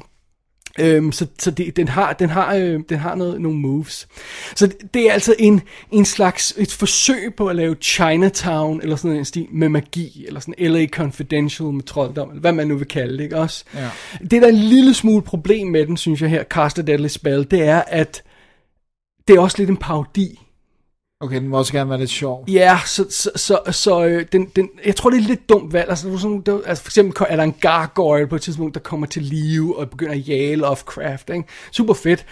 Øhm, 0.79 1.13
så 1.13 1.27
så 1.39 1.51
det, 1.51 1.77
den 1.77 1.89
har, 1.89 2.13
den 2.13 2.31
har, 2.31 2.55
øh, 2.55 2.81
den 2.89 2.99
har 2.99 3.15
noget, 3.15 3.41
nogle 3.41 3.59
moves. 3.59 4.09
Så 4.57 4.67
det, 4.67 4.95
det 4.95 5.09
er 5.09 5.13
altså 5.13 5.35
en, 5.39 5.61
en 5.93 6.05
slags 6.05 6.55
et 6.59 6.73
forsøg 6.73 7.35
på 7.37 7.47
at 7.47 7.57
lave 7.57 7.77
Chinatown, 7.83 8.81
eller 8.83 8.97
sådan 8.97 9.17
en 9.17 9.25
stil, 9.25 9.47
med 9.51 9.69
magi, 9.69 10.25
eller 10.27 10.41
sådan 10.41 10.73
LA 10.73 10.87
Confidential 10.87 11.69
med 11.69 11.83
trolddom, 11.83 12.29
eller 12.29 12.41
hvad 12.41 12.53
man 12.53 12.67
nu 12.67 12.77
vil 12.77 12.89
kalde 12.89 13.19
det, 13.19 13.25
ikke 13.25 13.37
også? 13.37 13.65
Ja. 13.75 13.91
Det 14.21 14.31
der 14.31 14.45
er 14.45 14.49
en 14.49 14.55
lille 14.55 14.95
smule 14.95 15.23
problem 15.23 15.67
med 15.67 15.87
den, 15.87 15.97
synes 15.97 16.23
jeg 16.23 16.31
her, 16.31 16.45
Cast 16.45 16.79
a 16.79 16.83
Deadly 16.83 17.09
Spell, 17.09 17.47
det 17.51 17.63
er, 17.63 17.83
at 17.87 18.23
det 19.29 19.37
er 19.37 19.41
også 19.41 19.59
lidt 19.59 19.71
en 19.71 19.77
parodi. 19.77 20.41
Okay, 21.21 21.37
den 21.41 21.49
må 21.49 21.59
også 21.59 21.73
gerne 21.73 21.91
være 21.91 21.99
lidt 21.99 22.11
sjov. 22.11 22.45
Ja, 22.49 22.81
så, 22.87 23.07
så, 23.11 23.31
så, 23.37 23.61
så 23.71 24.05
øh, 24.05 24.27
den, 24.33 24.47
den, 24.57 24.71
jeg 24.87 24.97
tror, 24.97 25.11
det 25.11 25.17
er 25.17 25.23
lidt 25.23 25.49
dumt 25.49 25.73
valg. 25.73 25.89
Altså, 25.89 26.09
det 26.09 26.21
sådan, 26.21 26.41
det, 26.41 26.63
altså, 26.67 26.85
for 26.85 26.89
eksempel 26.89 27.27
er 27.29 27.37
der 27.37 27.43
en 27.43 27.55
gargoyle 27.61 28.27
på 28.27 28.37
et 28.37 28.43
tidspunkt, 28.43 28.75
der 28.75 28.81
kommer 28.81 29.07
til 29.07 29.23
live 29.23 29.79
og 29.79 29.91
begynder 29.91 30.13
at 30.13 30.29
jage 30.29 30.57
Lovecraft. 30.57 31.31
Ikke? 31.31 31.45
Super 31.73 31.95
fedt. 31.95 32.27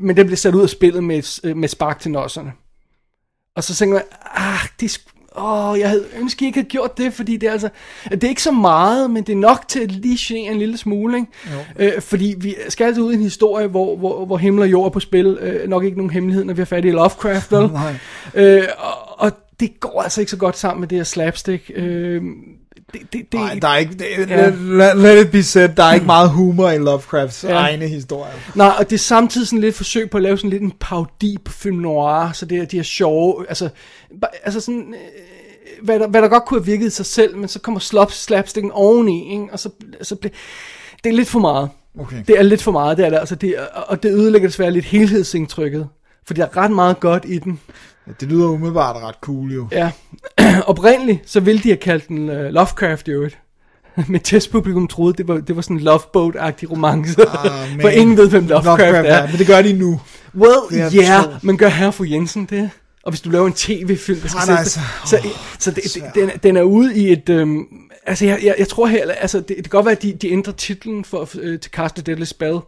Men 0.00 0.16
den 0.16 0.26
bliver 0.26 0.36
sat 0.36 0.54
ud 0.54 0.62
af 0.62 0.68
spillet 0.68 1.04
med, 1.04 1.40
øh, 1.44 1.56
med 1.56 1.68
spark 1.68 2.00
til 2.00 2.10
nosserne. 2.10 2.52
Og 3.56 3.64
så 3.64 3.74
tænker 3.74 3.94
man, 3.94 4.04
ah, 4.34 4.68
det 4.80 5.00
Åh, 5.38 5.78
jeg 5.78 5.88
havde 5.88 6.04
ønsket, 6.20 6.40
jeg 6.42 6.46
ikke 6.46 6.58
havde 6.58 6.68
gjort 6.68 6.98
det, 6.98 7.12
fordi 7.12 7.36
det 7.36 7.46
er 7.46 7.52
altså, 7.52 7.68
det 8.10 8.24
er 8.24 8.28
ikke 8.28 8.42
så 8.42 8.52
meget, 8.52 9.10
men 9.10 9.22
det 9.22 9.32
er 9.32 9.36
nok 9.36 9.68
til 9.68 9.80
at 9.80 9.92
lige 9.92 10.18
genere 10.20 10.52
en 10.52 10.58
lille 10.58 10.76
smule, 10.76 11.16
ikke? 11.16 11.96
Øh, 11.96 12.02
fordi 12.02 12.34
vi 12.38 12.54
skal 12.68 12.84
altså 12.84 13.02
ud 13.02 13.12
i 13.12 13.16
en 13.16 13.22
historie, 13.22 13.66
hvor, 13.66 13.96
hvor, 13.96 14.24
hvor 14.24 14.36
himmel 14.36 14.62
og 14.62 14.70
jord 14.70 14.86
er 14.86 14.90
på 14.90 15.00
spil. 15.00 15.38
Øh, 15.40 15.68
nok 15.68 15.84
ikke 15.84 15.96
nogen 15.96 16.10
hemmelighed, 16.10 16.44
når 16.44 16.54
vi 16.54 16.60
har 16.60 16.66
fat 16.66 16.84
i 16.84 16.90
Lovecraft, 16.90 17.52
vel? 17.52 17.70
Nej. 17.72 17.94
Øh, 18.34 18.62
og, 18.78 19.20
og 19.20 19.32
det 19.60 19.80
går 19.80 20.02
altså 20.02 20.20
ikke 20.20 20.30
så 20.30 20.36
godt 20.36 20.58
sammen 20.58 20.80
med 20.80 20.88
det 20.88 20.98
her 20.98 21.04
slapstick. 21.04 21.70
Øh, 21.74 22.22
det, 22.92 23.00
det, 23.12 23.32
det, 23.32 23.40
Nej, 23.40 23.58
der 23.62 23.68
er 23.68 23.76
ikke... 23.76 23.92
Det, 23.92 24.30
Ja. 24.30 24.48
let, 24.50 24.96
let 24.98 25.26
it 25.26 25.30
be 25.32 25.42
said, 25.42 25.68
der 25.68 25.82
er 25.82 25.94
ikke 25.94 26.06
meget 26.06 26.30
humor 26.30 26.70
i 26.70 26.78
Lovecrafts 26.78 27.44
Ja. 27.44 27.48
egne 27.54 27.88
historier. 27.88 28.32
Nej, 28.54 28.72
og 28.78 28.90
det 28.90 28.96
er 28.96 28.98
samtidig 28.98 29.46
sådan 29.46 29.60
lidt 29.60 29.68
et 29.68 29.76
forsøg 29.76 30.10
på 30.10 30.16
at 30.16 30.22
lave 30.22 30.36
sådan 30.38 30.50
lidt 30.50 30.62
en 30.62 30.72
parodi 30.80 31.36
på 31.44 31.52
film 31.52 31.76
noir, 31.76 32.32
så 32.32 32.46
det 32.46 32.58
er 32.58 32.64
de 32.64 32.76
her 32.76 32.82
sjove, 32.84 33.44
altså, 33.48 33.68
altså 34.44 34.60
sådan, 34.60 34.94
øh, 34.94 35.84
hvad, 35.84 35.98
der, 36.00 36.08
hvad 36.08 36.22
der 36.22 36.28
godt 36.28 36.44
kunne 36.44 36.60
have 36.60 36.66
virket 36.66 36.86
i 36.86 36.90
sig 36.90 37.06
selv, 37.06 37.36
men 37.36 37.48
så 37.48 37.58
kommer 37.60 37.80
slop, 37.80 38.12
slapsticken 38.12 38.72
oveni, 38.72 39.32
ikke? 39.32 39.46
og 39.52 39.58
så, 39.58 39.70
så 40.02 40.16
bliver, 40.16 40.32
det 41.04 41.10
er 41.10 41.14
lidt 41.16 41.28
for 41.28 41.38
meget. 41.40 41.68
Okay. 42.00 42.16
Det 42.28 42.38
er 42.38 42.42
lidt 42.42 42.62
for 42.62 42.72
meget, 42.72 42.98
det 42.98 43.06
er 43.06 43.10
det, 43.10 43.18
altså 43.18 43.34
det, 43.34 43.54
og 43.72 44.02
det 44.02 44.12
ødelægger 44.12 44.48
desværre 44.48 44.70
lidt 44.70 44.84
helhedsindtrykket, 44.84 45.88
for 46.26 46.34
der 46.34 46.44
er 46.44 46.56
ret 46.56 46.70
meget 46.70 47.00
godt 47.00 47.24
i 47.28 47.38
den. 47.38 47.60
Det 48.20 48.28
lyder 48.28 48.46
umiddelbart 48.48 48.96
ret 48.96 49.14
cool, 49.20 49.52
jo. 49.52 49.68
Ja, 49.72 49.90
oprindeligt, 50.66 51.30
så 51.30 51.40
ville 51.40 51.62
de 51.62 51.68
have 51.68 51.76
kaldt 51.76 52.08
den 52.08 52.28
uh, 52.30 52.36
Lovecraft 52.36 53.08
i 53.08 53.10
øvrigt. 53.10 53.38
Men 54.08 54.20
testpublikum 54.20 54.88
troede, 54.88 55.14
det 55.18 55.28
var, 55.28 55.34
det 55.38 55.56
var 55.56 55.62
sådan 55.62 55.76
en 55.76 55.82
loveboat-agtig 55.82 56.70
romance. 56.70 57.22
Ah, 57.28 57.50
For 57.80 57.88
ingen 57.88 58.16
ved, 58.16 58.30
hvem 58.30 58.46
Lovecraft, 58.46 58.78
Lovecraft 58.78 59.08
er. 59.08 59.26
Men 59.28 59.38
det 59.38 59.46
gør 59.46 59.62
de 59.62 59.72
nu. 59.72 60.00
Well, 60.34 60.52
er 60.82 60.90
ja, 60.94 61.02
yeah, 61.02 61.24
men 61.42 61.56
gør 61.58 61.68
herre 61.68 61.92
for 61.92 62.04
Jensen 62.04 62.44
det? 62.50 62.70
Og 63.02 63.10
hvis 63.12 63.20
du 63.20 63.30
laver 63.30 63.46
en 63.46 63.52
tv-film, 63.52 64.20
der 64.20 64.28
skal 64.28 64.40
Ah, 64.40 64.48
nej, 64.48 64.64
så- 64.64 64.80
så, 65.06 65.16
så, 65.16 65.28
så 65.58 65.70
det, 65.70 65.84
det, 65.94 66.02
den, 66.14 66.30
den 66.42 66.56
er 66.56 66.62
ude 66.62 66.96
i 66.96 67.12
et... 67.12 67.28
Øhm, 67.28 67.64
altså, 68.06 68.24
jeg, 68.26 68.38
jeg, 68.44 68.54
jeg 68.58 68.68
tror 68.68 68.86
her, 68.86 69.10
altså, 69.20 69.38
det, 69.38 69.48
det 69.48 69.56
kan 69.56 69.70
godt 69.70 69.86
være, 69.86 69.92
at 69.96 70.02
de, 70.02 70.12
de 70.12 70.30
ændrer 70.32 70.52
titlen 70.52 71.04
for, 71.04 71.28
øh, 71.40 71.60
til 71.60 71.70
Cast 71.72 71.98
a 71.98 72.02
Deadly 72.02 72.24
Spell, 72.24 72.58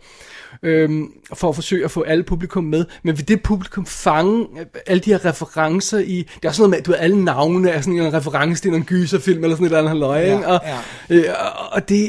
øhm, 0.62 1.08
for 1.34 1.48
at 1.48 1.54
forsøge 1.54 1.84
at 1.84 1.90
få 1.90 2.02
alle 2.02 2.24
publikum 2.24 2.64
med, 2.64 2.84
men 3.02 3.16
vil 3.18 3.28
det 3.28 3.42
publikum 3.42 3.86
fange 3.86 4.46
øh, 4.60 4.66
alle 4.86 5.00
de 5.00 5.10
her 5.10 5.24
referencer 5.24 5.98
i... 5.98 6.16
Det 6.34 6.44
er 6.44 6.48
også 6.48 6.62
noget 6.62 6.70
med, 6.70 6.78
at 6.78 6.86
du 6.86 6.90
ved, 6.90 6.98
alle 6.98 7.24
navne 7.24 7.70
er 7.70 7.80
sådan 7.80 7.98
en 7.98 8.14
reference 8.14 8.62
til 8.62 8.74
en 8.74 8.84
gyserfilm, 8.84 9.44
eller 9.44 9.56
sådan 9.56 9.66
et 9.66 9.68
eller 9.68 9.78
andet 9.78 9.90
halløj, 9.90 10.18
Ja, 10.18 10.34
ikke? 10.34 10.46
Og, 10.48 10.60
ja. 11.10 11.14
øh, 11.16 11.24
og 11.70 11.88
det... 11.88 12.08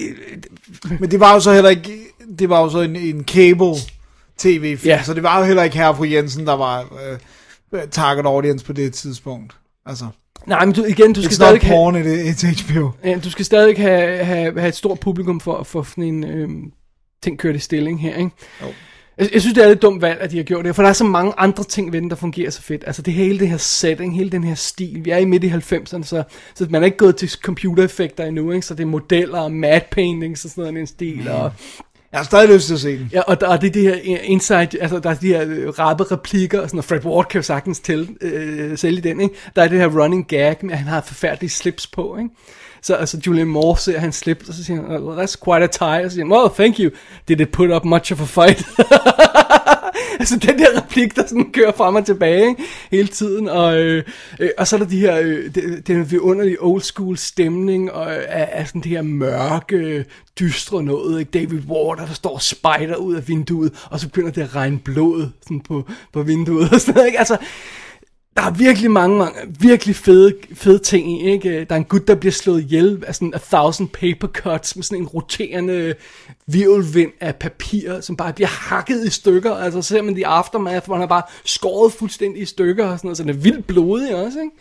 Men 0.99 1.11
det 1.11 1.19
var 1.19 1.33
jo 1.33 1.39
så 1.39 1.53
heller 1.53 1.69
ikke... 1.69 1.97
Det 2.39 2.49
var 2.49 2.61
jo 2.61 2.69
så 2.69 2.79
en, 2.81 2.95
en 2.95 3.23
cable 3.23 3.73
tv-film, 4.37 4.89
Ja. 4.89 5.03
så 5.03 5.13
det 5.13 5.23
var 5.23 5.39
jo 5.39 5.45
heller 5.45 5.63
ikke 5.63 5.77
her 5.77 5.93
fru 5.93 6.03
Jensen, 6.03 6.47
der 6.47 6.53
var 6.55 6.81
øh, 7.73 7.81
target 7.91 8.25
audience 8.25 8.65
på 8.65 8.73
det 8.73 8.93
tidspunkt. 8.93 9.55
Altså, 9.85 10.05
Nej, 10.47 10.65
men 10.65 10.73
du, 10.75 10.83
igen, 10.83 11.13
du 11.13 11.21
skal 11.21 11.31
it's 11.31 11.35
stadig 11.35 11.61
have... 11.61 11.75
porn, 11.75 11.95
it, 11.95 12.05
it's 12.05 12.63
HBO. 12.73 12.91
Ja, 13.03 13.19
du 13.23 13.29
skal 13.31 13.45
stadig 13.45 13.77
have, 13.77 14.23
have, 14.23 14.59
have 14.59 14.67
et 14.67 14.75
stort 14.75 14.99
publikum 14.99 15.39
for, 15.39 15.63
for 15.63 15.83
sådan 15.83 16.03
en 16.03 16.23
øhm, 16.23 16.71
ting 17.23 17.39
kørt 17.39 17.55
i 17.55 17.59
stilling 17.59 18.01
her, 18.01 18.15
ikke? 18.17 18.31
Jo. 18.61 18.67
Jeg, 19.17 19.29
jeg 19.33 19.41
synes, 19.41 19.53
det 19.53 19.63
er 19.63 19.67
lidt 19.67 19.81
dumt 19.81 20.01
valg, 20.01 20.21
at 20.21 20.31
de 20.31 20.37
har 20.37 20.43
gjort 20.43 20.65
det, 20.65 20.75
for 20.75 20.83
der 20.83 20.89
er 20.89 20.93
så 20.93 21.03
mange 21.03 21.33
andre 21.37 21.63
ting 21.63 21.93
ved 21.93 22.01
den, 22.01 22.09
der 22.09 22.15
fungerer 22.15 22.49
så 22.49 22.61
fedt. 22.61 22.83
Altså 22.87 23.01
det 23.01 23.13
hele 23.13 23.39
det 23.39 23.47
her 23.49 23.57
setting, 23.57 24.15
hele 24.15 24.29
den 24.29 24.43
her 24.43 24.55
stil. 24.55 25.01
Vi 25.05 25.09
er 25.09 25.17
i 25.17 25.25
midt 25.25 25.43
i 25.43 25.47
90'erne, 25.49 26.03
så, 26.03 26.23
så 26.55 26.67
man 26.69 26.81
er 26.81 26.85
ikke 26.85 26.97
gået 26.97 27.15
til 27.15 27.29
computereffekter 27.29 28.25
endnu, 28.25 28.51
ikke? 28.51 28.65
Så 28.67 28.73
det 28.73 28.83
er 28.83 28.87
modeller 28.87 29.39
og 29.39 29.51
matte 29.51 29.87
paintings 29.91 30.45
og 30.45 30.51
sådan 30.51 30.63
noget, 30.63 30.79
en 30.81 30.87
stil. 30.87 31.29
Og, 31.29 31.51
Jeg 32.11 32.19
har 32.19 32.23
stadig 32.25 32.49
lyst 32.55 32.67
til 32.67 32.73
at 32.73 32.79
se 32.79 32.97
den. 32.97 33.09
ja, 33.13 33.21
og 33.21 33.41
der 33.41 33.49
er 33.49 33.57
det, 33.57 33.73
det 33.73 33.83
her 33.83 34.17
inside, 34.23 34.69
altså 34.81 34.99
der 34.99 35.09
er 35.09 35.13
de 35.15 35.27
her 35.27 35.43
øh, 35.47 35.67
rappe 35.69 36.03
replikker, 36.03 36.59
og 36.61 36.69
sådan, 36.69 36.77
og 36.77 36.83
Fred 36.83 37.05
Ward 37.05 37.25
kan 37.29 37.39
jo 37.39 37.43
sagtens 37.43 37.79
til, 37.79 38.09
øh, 38.21 38.77
sælge 38.77 39.01
den, 39.01 39.19
ikke? 39.21 39.35
Der 39.55 39.63
er 39.63 39.67
det 39.67 39.79
her 39.79 40.01
running 40.01 40.27
gag 40.27 40.55
med, 40.61 40.71
at 40.71 40.77
han 40.77 40.87
har 40.87 41.01
forfærdelige 41.01 41.49
slips 41.49 41.87
på, 41.87 42.17
ikke? 42.17 42.29
Så 42.81 42.95
altså 42.95 43.19
Julian 43.27 43.47
Moore 43.47 43.77
ser 43.77 43.99
han 43.99 44.11
slip, 44.11 44.43
og 44.47 44.53
så 44.53 44.63
siger 44.63 44.81
han, 44.81 45.03
well, 45.03 45.19
that's 45.19 45.35
quite 45.45 45.63
a 45.63 45.67
tie, 45.67 46.05
og 46.05 46.11
så 46.11 46.15
siger 46.15 46.25
han, 46.25 46.33
well, 46.33 46.49
thank 46.53 46.79
you, 46.79 46.91
did 47.27 47.39
it 47.39 47.51
put 47.51 47.71
up 47.71 47.85
much 47.85 48.13
of 48.13 48.21
a 48.21 48.25
fight? 48.25 48.65
altså 50.19 50.37
den 50.37 50.59
der 50.59 50.81
replik, 50.81 51.15
der 51.15 51.27
sådan 51.27 51.51
kører 51.51 51.71
frem 51.77 51.95
og 51.95 52.05
tilbage 52.05 52.47
ikke? 52.47 52.63
hele 52.91 53.07
tiden, 53.07 53.49
og, 53.49 53.77
øh, 53.77 54.03
øh, 54.39 54.49
og 54.57 54.67
så 54.67 54.75
er 54.75 54.79
der 54.79 54.87
de 54.87 54.99
her, 54.99 55.19
øh, 55.19 55.55
den, 55.55 55.83
det 55.87 56.13
er 56.13 56.55
old 56.59 56.81
school 56.81 57.17
stemning, 57.17 57.91
og 57.91 58.11
øh, 58.11 58.23
af, 58.27 58.49
af 58.51 58.67
sådan 58.67 58.81
det 58.81 58.91
her 58.91 59.01
mørke, 59.01 60.05
dystre 60.39 60.83
noget, 60.83 61.19
ikke? 61.19 61.31
David 61.31 61.59
Water, 61.67 62.05
der 62.05 62.13
står 62.13 62.37
spider 62.37 62.59
spejder 62.59 62.95
ud 62.95 63.15
af 63.15 63.27
vinduet, 63.27 63.85
og 63.89 63.99
så 63.99 64.07
begynder 64.07 64.31
det 64.31 64.41
at 64.41 64.55
regne 64.55 64.79
blod 64.79 65.27
sådan 65.41 65.59
på, 65.59 65.87
på 66.13 66.23
vinduet, 66.23 66.73
og 66.73 66.81
sådan 66.81 66.93
noget, 66.93 67.07
ikke? 67.07 67.19
Altså, 67.19 67.37
der 68.39 68.45
er 68.45 68.51
virkelig 68.51 68.91
mange, 68.91 69.17
mange 69.17 69.35
virkelig 69.59 69.95
fede, 69.95 70.35
fede 70.53 70.79
ting 70.79 71.11
i, 71.11 71.31
ikke? 71.31 71.65
Der 71.69 71.75
er 71.75 71.79
en 71.79 71.83
gut, 71.83 72.07
der 72.07 72.15
bliver 72.15 72.31
slået 72.31 72.61
ihjel 72.61 73.03
af 73.07 73.15
sådan 73.15 73.33
a 73.33 73.37
thousand 73.37 73.89
paper 73.89 74.27
cuts 74.27 74.75
med 74.75 74.83
sådan 74.83 75.03
en 75.03 75.07
roterende 75.07 75.95
virvelvind 76.47 77.11
af 77.19 77.35
papir, 77.35 78.01
som 78.01 78.15
bare 78.15 78.33
bliver 78.33 78.47
hakket 78.47 79.05
i 79.05 79.09
stykker. 79.09 79.55
Altså 79.55 79.81
ser 79.81 80.01
man 80.01 80.15
de 80.15 80.27
aftermath, 80.27 80.85
hvor 80.85 80.95
han 80.95 81.03
er 81.03 81.07
bare 81.07 81.21
skåret 81.45 81.93
fuldstændig 81.93 82.41
i 82.41 82.45
stykker 82.45 82.85
og 82.85 82.99
sådan 82.99 83.07
noget, 83.07 83.17
så 83.17 83.23
den 83.23 83.29
er 83.29 83.33
vildt 83.33 83.67
blodig 83.67 84.15
også, 84.15 84.39
ikke? 84.39 84.55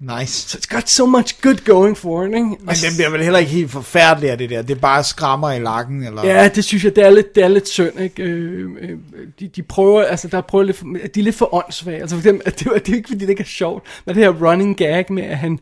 Nice. 0.00 0.48
Så 0.48 0.58
it's 0.58 0.74
got 0.76 0.88
so 0.88 1.06
much 1.06 1.34
good 1.42 1.64
going 1.64 1.96
for 1.96 2.22
it, 2.24 2.28
ikke? 2.28 2.44
Men 2.46 2.58
den 2.68 2.94
bliver 2.96 3.10
vel 3.10 3.22
heller 3.22 3.38
ikke 3.38 3.52
helt 3.52 3.70
forfærdelig 3.70 4.30
af 4.30 4.38
det 4.38 4.50
der. 4.50 4.62
Det 4.62 4.76
er 4.76 4.80
bare 4.80 5.04
skrammer 5.04 5.52
i 5.52 5.58
lakken, 5.58 6.02
eller... 6.04 6.26
Ja, 6.26 6.48
det 6.48 6.64
synes 6.64 6.84
jeg, 6.84 6.96
det 6.96 7.06
er 7.06 7.10
lidt, 7.10 7.34
det 7.34 7.44
er 7.44 7.48
lidt 7.48 7.68
synd, 7.68 8.00
ikke? 8.00 8.22
Øh, 8.22 8.70
øh, 8.80 8.98
de, 9.40 9.48
de 9.48 9.62
prøver, 9.62 10.02
altså 10.04 10.28
der 10.28 10.40
prøver 10.40 10.64
lidt, 10.64 10.76
for, 10.76 10.86
de 11.14 11.20
er 11.20 11.24
lidt 11.24 11.36
for 11.36 11.54
åndssvage, 11.54 12.00
altså 12.00 12.16
for 12.16 12.22
dem, 12.22 12.40
det, 12.44 12.66
er- 12.66 12.78
det 12.78 12.88
er 12.92 12.96
ikke 12.96 13.08
fordi, 13.08 13.20
det 13.20 13.28
ikke 13.30 13.40
er 13.40 13.44
sjovt, 13.46 13.84
men 14.06 14.14
det 14.14 14.24
her 14.24 14.46
running 14.48 14.76
gag 14.76 15.12
med, 15.12 15.22
at 15.22 15.38
han 15.38 15.58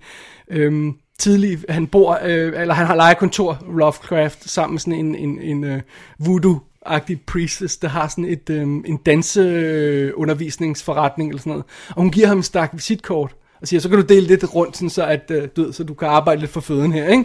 øhm, 0.50 0.92
tidlig, 1.18 1.58
han 1.68 1.86
bor, 1.86 2.18
øh, 2.24 2.52
eller 2.60 2.74
han 2.74 2.86
har 2.86 2.94
lejekontor, 2.94 3.64
Lovecraft, 3.76 4.50
sammen 4.50 4.74
med 4.74 4.80
sådan 4.80 4.94
en, 4.94 5.14
en, 5.14 5.40
en 5.40 5.64
øh, 5.64 5.80
voodoo-agtig 6.22 7.16
priestess, 7.26 7.76
der 7.76 7.88
har 7.88 8.08
sådan 8.08 8.24
et, 8.24 8.50
øh, 8.50 8.62
en 8.62 8.96
danseundervisningsforretning 9.06 11.30
eller 11.30 11.40
sådan 11.40 11.50
noget, 11.50 11.64
og 11.88 12.02
hun 12.02 12.10
giver 12.10 12.26
ham 12.26 12.36
en 12.36 12.42
stak 12.42 12.70
visitkort, 12.72 13.34
og 13.60 13.68
siger, 13.68 13.80
så 13.80 13.88
kan 13.88 13.98
du 13.98 14.04
dele 14.06 14.26
lidt 14.26 14.54
rundt, 14.54 14.76
sådan 14.76 14.90
så, 14.90 15.04
at, 15.04 15.30
øh, 15.30 15.48
du 15.56 15.62
ved, 15.64 15.72
så 15.72 15.84
du 15.84 15.94
kan 15.94 16.08
arbejde 16.08 16.40
lidt 16.40 16.50
for 16.52 16.60
føden 16.60 16.92
her, 16.92 17.08
ikke? 17.08 17.24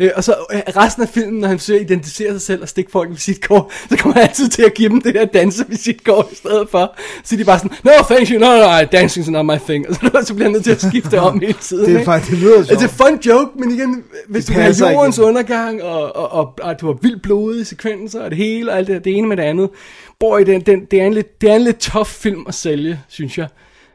Øh, 0.00 0.10
og 0.16 0.24
så 0.24 0.34
øh, 0.52 0.60
resten 0.76 1.02
af 1.02 1.08
filmen, 1.08 1.40
når 1.40 1.48
han 1.48 1.58
forsøger 1.58 1.80
at 1.80 1.86
identificere 1.90 2.32
sig 2.32 2.40
selv 2.42 2.62
og 2.62 2.68
stikke 2.68 2.90
folk 2.90 3.10
visitkort, 3.10 3.64
så 3.90 3.96
kommer 3.96 4.14
han 4.14 4.22
altid 4.28 4.48
til 4.48 4.62
at 4.62 4.74
give 4.74 4.88
dem 4.88 5.00
det 5.00 5.14
der 5.14 5.24
dansevisitkort 5.24 6.26
i 6.32 6.34
stedet 6.34 6.68
for. 6.70 6.96
Så 7.24 7.36
de 7.36 7.44
bare 7.44 7.58
sådan, 7.58 7.76
no, 7.84 7.90
thank 8.10 8.28
you, 8.30 8.38
no, 8.38 8.46
no, 8.46 8.60
no 8.80 8.84
dancing 8.92 9.24
is 9.24 9.30
not 9.30 9.46
my 9.46 9.56
thing. 9.68 9.88
Og 9.88 9.94
så, 9.94 10.22
så 10.26 10.34
bliver 10.34 10.46
han 10.46 10.52
nødt 10.52 10.64
til 10.64 10.70
at 10.70 10.82
skifte 10.82 11.20
om 11.20 11.40
hele 11.40 11.52
tiden, 11.52 11.84
Det 11.84 11.94
er 11.94 11.98
ikke? 11.98 12.04
faktisk, 12.04 12.30
det 12.30 12.38
lyder 12.40 12.54
sjovt. 12.64 12.82
Altså, 12.82 12.88
fun 12.96 13.20
joke, 13.26 13.50
men 13.58 13.70
igen, 13.70 14.02
hvis 14.28 14.44
Det 14.44 14.56
du 14.56 14.60
ikke 14.60 14.90
jordens 14.92 15.18
ind. 15.18 15.26
undergang, 15.26 15.82
og, 15.82 16.16
og, 16.16 16.32
og, 16.32 16.54
og 16.62 16.80
du 16.80 16.86
har 16.86 16.98
vildt 17.02 17.22
blodige 17.22 17.64
sekvenser, 17.64 18.20
og 18.22 18.30
det 18.30 18.38
hele, 18.38 18.70
og 18.72 18.78
alt 18.78 18.88
det, 18.88 19.04
det 19.04 19.16
ene 19.16 19.28
med 19.28 19.36
det 19.36 19.42
andet, 19.42 19.70
boy, 20.20 20.40
det, 20.40 20.66
det, 20.66 20.90
det, 20.90 21.00
er 21.00 21.06
en 21.06 21.14
lidt, 21.14 21.40
det 21.40 21.50
er 21.50 21.54
en 21.56 21.62
lidt 21.62 21.78
tough 21.78 22.06
film 22.08 22.44
at 22.48 22.54
sælge, 22.54 23.00
synes 23.08 23.38
jeg. 23.38 23.48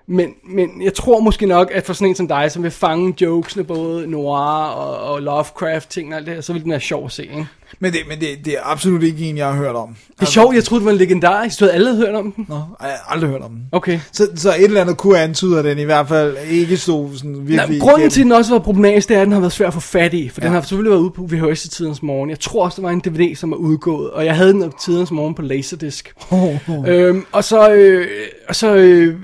Men, 0.08 0.30
men 0.44 0.82
jeg 0.82 0.94
tror 0.94 1.20
måske 1.20 1.46
nok, 1.46 1.72
at 1.74 1.86
for 1.86 1.94
sådan 1.94 2.08
en 2.08 2.16
som 2.16 2.28
dig, 2.28 2.52
som 2.52 2.64
vil 2.64 2.72
fange 2.72 3.16
jokesene, 3.22 3.64
både 3.64 4.08
noir 4.08 4.66
og, 4.66 5.14
og 5.14 5.22
Lovecraft 5.22 5.90
ting 5.90 6.14
og 6.14 6.18
alt 6.18 6.26
det 6.26 6.34
her, 6.36 6.42
så 6.42 6.54
vil 6.54 6.64
den 6.64 6.72
være 6.72 6.80
sjov 6.80 7.06
at 7.06 7.12
se, 7.12 7.24
ikke? 7.24 7.48
Men, 7.80 7.94
det, 7.94 8.00
men 8.08 8.20
det, 8.20 8.28
det 8.46 8.54
er 8.54 8.60
absolut 8.64 9.04
ikke 9.04 9.26
en, 9.26 9.38
jeg 9.38 9.48
har 9.48 9.54
hørt 9.54 9.76
om. 9.76 9.96
Det 10.20 10.22
er 10.22 10.32
sjovt, 10.32 10.56
jeg 10.56 10.64
troede, 10.64 10.80
det 10.80 10.86
var 10.86 10.92
en 10.92 10.98
legendarisk. 10.98 11.60
Du 11.60 11.66
havde 11.66 11.76
alle 11.76 11.96
hørt 11.96 12.16
om 12.16 12.32
den? 12.32 12.46
Nå, 12.50 12.56
jeg 12.56 12.66
har 12.80 13.14
aldrig 13.14 13.30
hørt 13.30 13.42
om 13.42 13.52
den. 13.52 13.62
Okay. 13.72 14.00
Så, 14.12 14.28
så 14.36 14.50
et 14.50 14.64
eller 14.64 14.82
andet 14.82 14.98
kunne 14.98 15.20
antyde, 15.20 15.60
at 15.60 15.66
den 15.66 15.80
i 15.80 15.84
hvert 15.84 16.08
fald 16.08 16.38
ikke 16.50 16.78
stod 16.78 17.10
sådan 17.16 17.34
virkelig... 17.34 17.58
Nej, 17.58 17.80
grunden 17.80 18.00
igennem. 18.00 18.12
til, 18.12 18.22
at 18.22 18.24
den 18.24 18.32
også 18.32 18.52
var 18.52 18.60
problematisk, 18.60 19.10
det 19.10 19.18
er, 19.18 19.22
at 19.22 19.26
den 19.26 19.34
har 19.34 19.40
været 19.40 19.54
svær 19.54 19.68
at 19.68 19.74
få 19.74 19.80
fat 19.80 20.14
i. 20.14 20.30
For 20.30 20.42
ja. 20.42 20.46
den 20.46 20.54
har 20.54 20.62
selvfølgelig 20.62 20.92
været 20.92 21.02
ude 21.02 21.12
på 21.12 21.28
VHS 21.32 21.66
i 21.66 21.70
tidens 21.70 22.04
morgen. 22.04 22.30
Jeg 22.30 22.40
tror 22.40 22.66
også, 22.66 22.82
der 22.82 22.88
var 22.88 22.94
en 22.94 23.00
DVD, 23.00 23.36
som 23.36 23.52
er 23.52 23.58
udgået. 23.58 24.12
Og 24.12 24.26
jeg 24.26 24.36
havde 24.36 24.54
den 24.54 24.72
tidens 24.82 25.12
morgen 25.12 25.36
på 25.36 25.42
Laserdisc. 25.42 26.08
øhm, 26.88 27.26
og 27.32 27.44
så, 27.44 27.72
øh, 27.72 28.08
og 28.50 28.56
så 28.56 28.76
øh, 28.76 29.16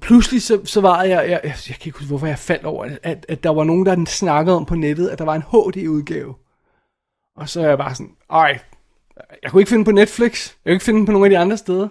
pludselig 0.00 0.42
så, 0.42 0.60
så 0.64 0.80
var 0.80 1.02
jeg, 1.02 1.30
jeg, 1.30 1.40
jeg, 1.44 1.54
jeg 1.68 1.76
kan 1.76 1.86
ikke 1.86 1.98
huske, 1.98 2.08
hvorfor 2.08 2.26
jeg 2.26 2.38
faldt 2.38 2.64
over, 2.64 2.88
at, 3.02 3.26
at 3.28 3.42
der 3.42 3.50
var 3.50 3.64
nogen, 3.64 3.86
der 3.86 4.04
snakkede 4.04 4.56
om 4.56 4.64
på 4.64 4.74
nettet, 4.74 5.08
at 5.08 5.18
der 5.18 5.24
var 5.24 5.34
en 5.34 5.42
HD-udgave. 5.42 6.34
Og 7.36 7.48
så 7.48 7.60
er 7.60 7.68
jeg 7.68 7.78
bare 7.78 7.94
sådan, 7.94 8.12
ej, 8.30 8.60
jeg 9.42 9.50
kunne 9.50 9.62
ikke 9.62 9.68
finde 9.68 9.78
den 9.78 9.84
på 9.84 9.90
Netflix. 9.90 10.52
Jeg 10.64 10.70
kunne 10.70 10.74
ikke 10.74 10.84
finde 10.84 10.98
den 10.98 11.06
på 11.06 11.12
nogle 11.12 11.26
af 11.26 11.30
de 11.30 11.38
andre 11.38 11.56
steder. 11.56 11.88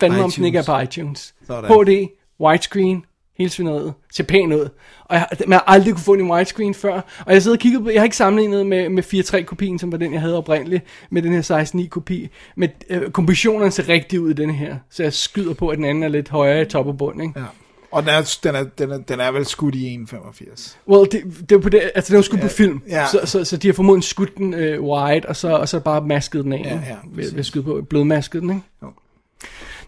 Fandt 0.00 0.14
mig, 0.16 0.24
om 0.24 0.30
den 0.30 0.44
ikke 0.44 0.58
er 0.58 0.62
på 0.66 0.78
iTunes. 0.78 1.34
Sådan. 1.46 1.70
HD, 1.70 2.08
widescreen, 2.40 3.04
hele 3.38 3.50
svineriet, 3.50 3.92
ser 4.12 4.24
pænt 4.24 4.52
ud. 4.52 4.68
Og 5.04 5.16
jeg, 5.16 5.26
man 5.46 5.52
har 5.58 5.64
aldrig 5.66 5.94
kunne 5.94 6.04
få 6.04 6.16
den 6.16 6.26
i 6.26 6.30
widescreen 6.30 6.74
før. 6.74 7.00
Og 7.26 7.32
jeg 7.32 7.42
sidder 7.42 7.56
og 7.56 7.60
kigger 7.60 7.80
på, 7.80 7.90
jeg 7.90 8.00
har 8.00 8.04
ikke 8.04 8.16
sammenlignet 8.16 8.66
med, 8.66 8.88
med 8.88 9.02
4.3 9.04 9.42
kopien, 9.42 9.78
som 9.78 9.92
var 9.92 9.98
den, 9.98 10.12
jeg 10.12 10.20
havde 10.20 10.36
oprindeligt, 10.36 10.84
med 11.10 11.22
den 11.22 11.32
her 11.32 11.62
16.9 11.82 11.88
kopi. 11.88 12.28
Men 12.56 12.70
øh, 12.90 13.10
kompositionerne 13.10 13.70
ser 13.70 13.88
rigtig 13.88 14.20
ud 14.20 14.30
i 14.30 14.34
den 14.34 14.50
her. 14.50 14.76
Så 14.90 15.02
jeg 15.02 15.12
skyder 15.12 15.54
på, 15.54 15.68
at 15.68 15.76
den 15.76 15.84
anden 15.84 16.02
er 16.02 16.08
lidt 16.08 16.28
højere 16.28 16.62
i 16.62 16.64
top 16.64 16.86
og 16.86 16.98
bund, 16.98 17.22
ikke? 17.22 17.40
Ja. 17.40 17.44
Og 17.90 18.02
den 18.02 18.10
er, 18.10 18.38
den, 18.42 18.54
er, 18.54 18.64
den, 18.78 18.90
er, 18.90 18.98
den 18.98 19.20
er 19.20 19.32
vel 19.32 19.46
skudt 19.46 19.74
i 19.74 19.96
1,85. 19.96 20.76
Well, 20.88 21.08
det, 21.12 21.22
det 21.50 21.56
er 21.56 21.60
på 21.60 21.68
det, 21.68 21.90
altså 21.94 22.08
den 22.08 22.14
er 22.14 22.18
jo 22.18 22.22
skudt 22.22 22.40
på 22.40 22.48
film, 22.48 22.82
ja. 22.88 23.06
så, 23.06 23.20
så, 23.24 23.44
så 23.44 23.56
de 23.56 23.68
har 23.68 23.72
formodentlig 23.72 24.08
skudt 24.08 24.36
den 24.36 24.54
øh, 24.54 24.82
wide, 24.82 25.26
og 25.28 25.36
så, 25.36 25.48
og 25.48 25.68
så 25.68 25.80
bare 25.80 26.00
masket 26.00 26.44
den 26.44 26.52
af, 26.52 26.62
Ja, 26.64 26.70
ja, 26.70 26.96
ved, 27.12 27.30
ved 27.30 27.38
at 27.38 27.46
skyde 27.46 27.64
på, 27.64 27.82
blødmasket 27.90 28.42
den, 28.42 28.50
ikke? 28.50 28.62
Jo. 28.82 28.92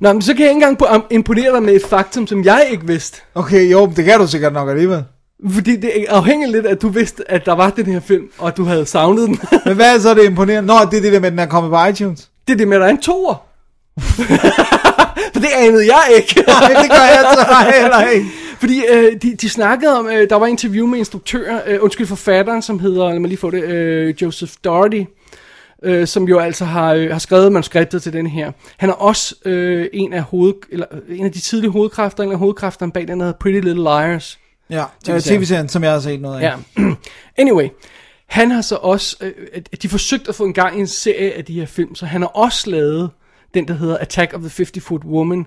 Nå, 0.00 0.12
men 0.12 0.22
så 0.22 0.34
kan 0.34 0.40
jeg 0.40 0.50
ikke 0.50 0.66
engang 0.66 1.04
imponere 1.10 1.54
dig 1.54 1.62
med 1.62 1.74
et 1.74 1.82
faktum, 1.86 2.26
som 2.26 2.44
jeg 2.44 2.68
ikke 2.70 2.86
vidste. 2.86 3.20
Okay, 3.34 3.70
jo, 3.72 3.92
det 3.96 4.04
kan 4.04 4.20
du 4.20 4.26
sikkert 4.26 4.52
nok 4.52 4.68
alligevel. 4.68 5.04
Fordi 5.50 5.76
det 5.76 6.00
er 6.00 6.14
afhængigt 6.14 6.52
lidt, 6.52 6.66
at 6.66 6.82
du 6.82 6.88
vidste, 6.88 7.30
at 7.30 7.46
der 7.46 7.52
var 7.52 7.70
den 7.70 7.86
her 7.86 8.00
film, 8.00 8.24
og 8.38 8.56
du 8.56 8.64
havde 8.64 8.86
savnet 8.86 9.28
den. 9.28 9.40
Men 9.66 9.74
hvad 9.74 9.94
er 9.94 9.98
så 9.98 10.14
det 10.14 10.24
imponerende? 10.24 10.66
Nå, 10.66 10.74
det 10.90 10.96
er 10.96 11.02
det 11.02 11.12
der 11.12 11.20
med, 11.20 11.26
at 11.26 11.32
den 11.32 11.38
er 11.38 11.46
kommet 11.46 11.72
på 11.72 11.84
iTunes. 11.84 12.28
det 12.46 12.52
er 12.52 12.56
det 12.56 12.68
med, 12.68 12.76
at 12.76 12.80
der 12.80 12.86
er 12.86 12.90
en 12.90 13.00
toer. 13.00 13.34
For 15.32 15.40
det 15.40 15.48
anede 15.56 15.86
jeg 15.86 16.16
ikke. 16.16 16.44
Nej, 16.46 16.82
det 16.82 16.90
gør 16.90 17.04
jeg 17.04 17.24
så 17.34 17.72
heller 17.80 18.10
ikke. 18.10 18.26
Fordi 18.58 18.82
øh, 18.92 19.12
de, 19.22 19.34
de 19.34 19.48
snakkede 19.48 19.98
om, 19.98 20.08
øh, 20.08 20.30
der 20.30 20.36
var 20.36 20.46
interview 20.46 20.86
med 20.86 20.98
instruktør, 20.98 21.58
øh, 21.66 21.78
undskyld 21.80 22.06
forfatteren, 22.06 22.62
som 22.62 22.78
hedder, 22.78 23.08
lad 23.08 23.18
mig 23.18 23.28
lige 23.28 23.38
få 23.38 23.50
det, 23.50 23.62
øh, 23.62 24.22
Joseph 24.22 24.52
Doherty, 24.64 25.02
øh, 25.82 26.06
som 26.06 26.28
jo 26.28 26.38
altså 26.38 26.64
har, 26.64 26.94
øh, 26.94 27.10
har 27.10 27.18
skrevet 27.18 27.52
manuskriptet 27.52 28.02
til 28.02 28.12
den 28.12 28.26
her. 28.26 28.52
Han 28.76 28.88
er 28.88 28.94
også 28.94 29.34
øh, 29.44 29.86
en, 29.92 30.12
af 30.12 30.22
hoved, 30.22 30.54
eller, 30.72 30.86
øh, 30.92 31.18
en 31.18 31.24
af 31.24 31.32
de 31.32 31.40
tidlige 31.40 31.70
hovedkræfter, 31.70 32.24
en 32.24 32.32
af 32.32 32.38
hovedkræfterne 32.38 32.92
bag 32.92 33.08
den, 33.08 33.20
der 33.20 33.26
hedder 33.26 33.38
Pretty 33.38 33.60
Little 33.60 33.82
Liars. 33.82 34.38
Ja, 34.70 34.84
TV-serien. 35.04 35.40
tv-serien, 35.40 35.68
som 35.68 35.84
jeg 35.84 35.92
har 35.92 36.00
set 36.00 36.20
noget 36.20 36.40
af. 36.40 36.42
Ja. 36.42 36.84
anyway, 37.42 37.68
han 38.26 38.50
har 38.50 38.60
så 38.60 38.76
også, 38.76 39.16
øh, 39.20 39.62
de 39.82 39.88
forsøgt 39.88 40.28
at 40.28 40.34
få 40.34 40.44
en 40.44 40.54
gang 40.54 40.76
i 40.76 40.80
en 40.80 40.86
serie 40.86 41.32
af 41.32 41.44
de 41.44 41.52
her 41.52 41.66
film, 41.66 41.94
så 41.94 42.06
han 42.06 42.20
har 42.20 42.28
også 42.28 42.70
lavet 42.70 43.10
den, 43.54 43.68
der 43.68 43.74
hedder 43.74 43.98
Attack 43.98 44.34
of 44.34 44.40
the 44.40 44.50
50 44.56 44.84
Foot 44.84 45.04
Woman, 45.04 45.46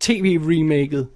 tv-remaket 0.00 1.06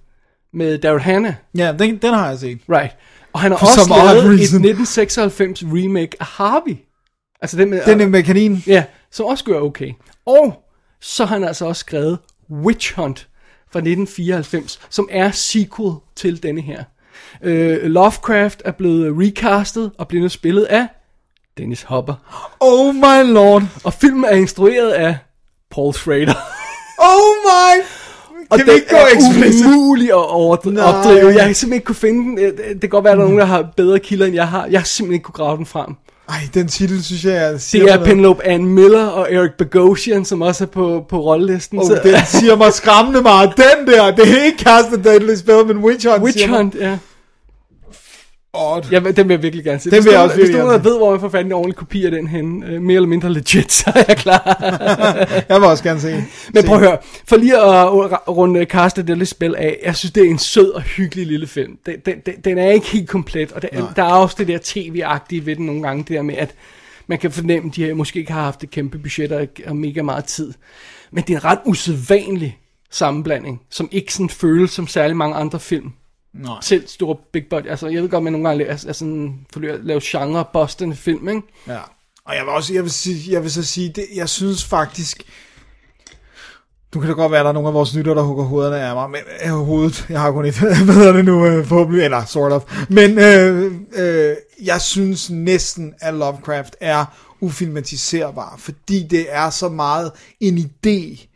med 0.52 0.78
Daryl 0.78 1.00
Hannah. 1.00 1.34
Ja, 1.58 1.74
den, 1.78 1.96
den 1.96 2.14
har 2.14 2.28
jeg 2.28 2.38
set. 2.38 2.58
Right. 2.68 2.96
Og 3.32 3.40
han 3.40 3.50
har 3.52 3.58
For 3.58 3.66
også 3.66 3.88
lavet 3.88 4.08
et 4.10 4.40
reason. 4.40 4.64
1996 4.64 5.62
remake 5.62 6.16
af 6.20 6.26
Harvey. 6.26 6.76
Altså 7.40 7.56
den 7.56 7.70
med... 7.70 7.80
Den 7.86 8.00
er 8.00 8.06
med 8.06 8.22
kaninen. 8.22 8.62
Ja, 8.66 8.84
som 9.10 9.26
også 9.26 9.44
gør 9.44 9.60
okay. 9.60 9.92
Og 10.26 10.62
så 11.00 11.24
har 11.24 11.34
han 11.34 11.44
altså 11.48 11.66
også 11.66 11.80
skrevet 11.80 12.18
Witch 12.50 12.94
Hunt 12.96 13.28
fra 13.72 13.78
1994, 13.78 14.80
som 14.90 15.08
er 15.10 15.30
sequel 15.30 15.92
til 16.16 16.42
denne 16.42 16.60
her. 16.60 16.84
Øh, 17.42 17.82
Lovecraft 17.82 18.62
er 18.64 18.70
blevet 18.72 19.14
recastet 19.18 19.90
og 19.98 20.08
bliver 20.08 20.22
nu 20.22 20.28
spillet 20.28 20.64
af 20.64 20.86
Dennis 21.58 21.82
Hopper. 21.82 22.14
Oh 22.60 22.94
my 22.94 23.32
lord. 23.32 23.62
Og 23.84 23.92
filmen 23.92 24.24
er 24.24 24.34
instrueret 24.36 24.90
af 24.90 25.16
Paul 25.70 25.94
Schrader. 25.94 26.34
Oh 26.98 27.34
my. 27.44 27.82
Og 28.50 28.58
Kan 28.58 28.66
vi 28.66 28.72
ikke 28.72 28.88
gå 28.90 28.96
er 28.96 29.16
explicit? 29.16 29.66
umulig 29.66 30.08
at 30.08 30.14
opdrive. 30.16 30.78
Jeg 31.28 31.46
har 31.46 31.52
simpelthen 31.52 31.72
ikke 31.72 31.84
kunne 31.84 31.94
finde 31.94 32.18
den. 32.24 32.36
Det 32.36 32.56
det 32.58 32.80
kan 32.80 32.90
godt 32.90 33.04
være, 33.04 33.12
at 33.12 33.18
der 33.18 33.24
er 33.24 33.26
nogen, 33.28 33.40
der 33.40 33.44
har 33.46 33.68
bedre 33.76 33.98
kilder, 33.98 34.26
end 34.26 34.34
jeg 34.34 34.48
har. 34.48 34.66
Jeg 34.66 34.80
har 34.80 34.84
simpelthen 34.84 35.14
ikke 35.14 35.24
kunne 35.24 35.44
grave 35.46 35.56
den 35.56 35.66
frem. 35.66 35.94
Ej, 36.28 36.48
den 36.54 36.68
titel 36.68 37.04
synes 37.04 37.24
jeg, 37.24 37.32
jeg 37.34 37.52
Det 37.72 37.82
er 37.90 38.04
Penelope 38.04 38.44
Ann 38.46 38.66
Miller 38.66 39.06
og 39.06 39.32
Eric 39.32 39.50
Bogosian, 39.58 40.24
som 40.24 40.42
også 40.42 40.64
er 40.64 40.68
på, 40.68 41.04
på 41.08 41.20
rollelisten. 41.20 41.78
Oh, 41.78 41.84
så- 41.86 42.00
den 42.04 42.14
siger 42.26 42.56
mig 42.56 42.72
skræmmende 42.72 43.22
meget. 43.22 43.52
Den 43.56 43.86
der, 43.94 44.10
det 44.10 44.38
er 44.38 44.44
ikke 44.44 44.58
Carsten 44.64 45.04
Deadly 45.04 45.34
Spell, 45.34 45.66
men 45.66 45.76
Witch 45.78 46.08
Hunt. 46.08 46.22
Witch 46.22 46.48
Hunt, 46.48 46.74
ja. 46.80 46.98
Odd. 48.52 48.90
ja. 48.90 49.00
Den 49.00 49.28
vil 49.28 49.34
jeg 49.34 49.42
virkelig 49.42 49.64
gerne 49.64 49.80
se. 49.80 49.90
Den 49.90 49.96
Hvis 49.96 50.04
vil 50.04 50.12
jeg 50.12 50.20
også 50.20 50.36
Hvis 50.36 50.50
gerne 50.50 50.84
ved, 50.84 50.96
hvor 50.96 51.10
man 51.10 51.30
får 51.30 51.38
i 51.38 51.40
en 51.40 51.52
ordentlig 51.52 51.76
kopi 51.76 52.04
af 52.04 52.10
den 52.10 52.26
hen, 52.26 52.62
øh, 52.62 52.82
mere 52.82 52.94
eller 52.96 53.08
mindre 53.08 53.32
legit, 53.32 53.72
så 53.78 53.92
er 53.94 54.04
jeg 54.08 54.16
klar. 54.16 54.56
Jeg 55.48 55.60
vil 55.60 55.68
også 55.68 55.84
gerne 55.84 56.00
se. 56.00 56.24
Men 56.54 56.64
prøv 56.64 56.76
at 56.76 56.82
høre, 56.82 56.98
for 57.28 57.36
lige 57.36 57.56
at 57.56 57.88
uh, 57.92 58.36
runde 58.36 58.64
Carsten 58.64 59.06
Deadly 59.06 59.24
Spell 59.24 59.56
af, 59.56 59.78
jeg 59.84 59.96
synes, 59.96 60.12
det 60.12 60.24
er 60.24 60.30
en 60.30 60.38
sød 60.38 60.70
og 60.70 60.82
hyggelig 60.82 61.26
lille 61.26 61.46
film. 61.46 61.78
Den, 61.86 61.94
den, 62.06 62.14
den, 62.26 62.34
den 62.44 62.58
er 62.58 62.70
ikke 62.70 62.86
helt 62.86 63.08
komplet, 63.08 63.52
og 63.52 63.62
det, 63.62 63.70
der 63.96 64.02
er 64.02 64.12
også 64.12 64.36
det 64.38 64.48
der 64.48 64.58
tv-agtige 64.62 65.46
ved 65.46 65.56
den 65.56 65.66
nogle 65.66 65.82
gange, 65.82 66.02
det 66.02 66.08
der 66.08 66.22
med, 66.22 66.34
at 66.34 66.54
man 67.06 67.18
kan 67.18 67.30
fornemme, 67.30 67.68
at 67.68 67.76
de 67.76 67.84
her 67.84 67.94
måske 67.94 68.18
ikke 68.18 68.32
har 68.32 68.42
haft 68.42 68.64
et 68.64 68.70
kæmpe 68.70 68.98
budget 68.98 69.32
og, 69.32 69.46
og 69.66 69.76
mega 69.76 70.02
meget 70.02 70.24
tid. 70.24 70.52
Men 71.10 71.24
det 71.24 71.34
er 71.34 71.38
en 71.38 71.44
ret 71.44 71.58
usædvanlig 71.64 72.58
sammenblanding, 72.90 73.60
som 73.70 73.88
ikke 73.92 74.14
sådan 74.14 74.30
føles 74.30 74.70
som 74.70 74.86
særlig 74.86 75.16
mange 75.16 75.36
andre 75.36 75.60
film. 75.60 75.92
Nej. 76.38 76.56
Selv 76.62 76.88
store 76.88 77.16
big 77.32 77.44
budget, 77.50 77.70
altså 77.70 77.88
jeg 77.88 78.02
ved 78.02 78.08
godt, 78.08 78.24
man 78.24 78.32
nogle 78.32 78.48
gange 78.48 78.64
er 78.66 78.76
sådan, 78.76 79.46
at 79.54 79.84
lave 79.84 80.00
genre 80.04 80.44
bustende 80.52 80.96
film, 80.96 81.28
ikke? 81.28 81.42
Ja. 81.66 81.78
Og 82.24 82.36
jeg 82.36 82.44
vil 82.44 82.52
også, 82.52 82.74
jeg 82.74 82.82
vil, 82.82 82.90
sige, 82.90 83.32
jeg 83.32 83.42
vil 83.42 83.50
så 83.50 83.64
sige, 83.64 83.88
det, 83.88 84.04
jeg 84.14 84.28
synes 84.28 84.64
faktisk, 84.64 85.22
nu 86.94 87.00
kan 87.00 87.08
det 87.08 87.16
godt 87.16 87.32
være, 87.32 87.40
at 87.40 87.44
der 87.44 87.48
er 87.48 87.54
nogle 87.54 87.68
af 87.68 87.74
vores 87.74 87.94
lyttere, 87.94 88.14
der 88.14 88.22
hugger 88.22 88.44
hovederne 88.44 88.76
af 88.76 88.94
mig, 88.94 89.10
men 89.10 89.20
øh, 89.44 89.50
hovedet, 89.50 90.06
jeg 90.08 90.20
har 90.20 90.32
kun 90.32 90.44
et, 90.44 90.54
hedder 90.98 91.12
det 91.12 91.24
nu, 91.24 91.46
øh, 91.46 91.66
forhåbentlig, 91.66 92.04
eller 92.04 92.24
sort 92.24 92.52
of, 92.52 92.86
men 92.88 93.18
øh, 93.18 93.72
øh, 93.96 94.36
jeg 94.62 94.80
synes 94.80 95.30
næsten, 95.30 95.94
at 96.00 96.14
Lovecraft 96.14 96.76
er 96.80 97.04
ufilmatiserbar, 97.40 98.54
fordi 98.58 99.06
det 99.06 99.26
er 99.28 99.50
så 99.50 99.68
meget 99.68 100.12
en 100.40 100.58
idé, 100.58 101.27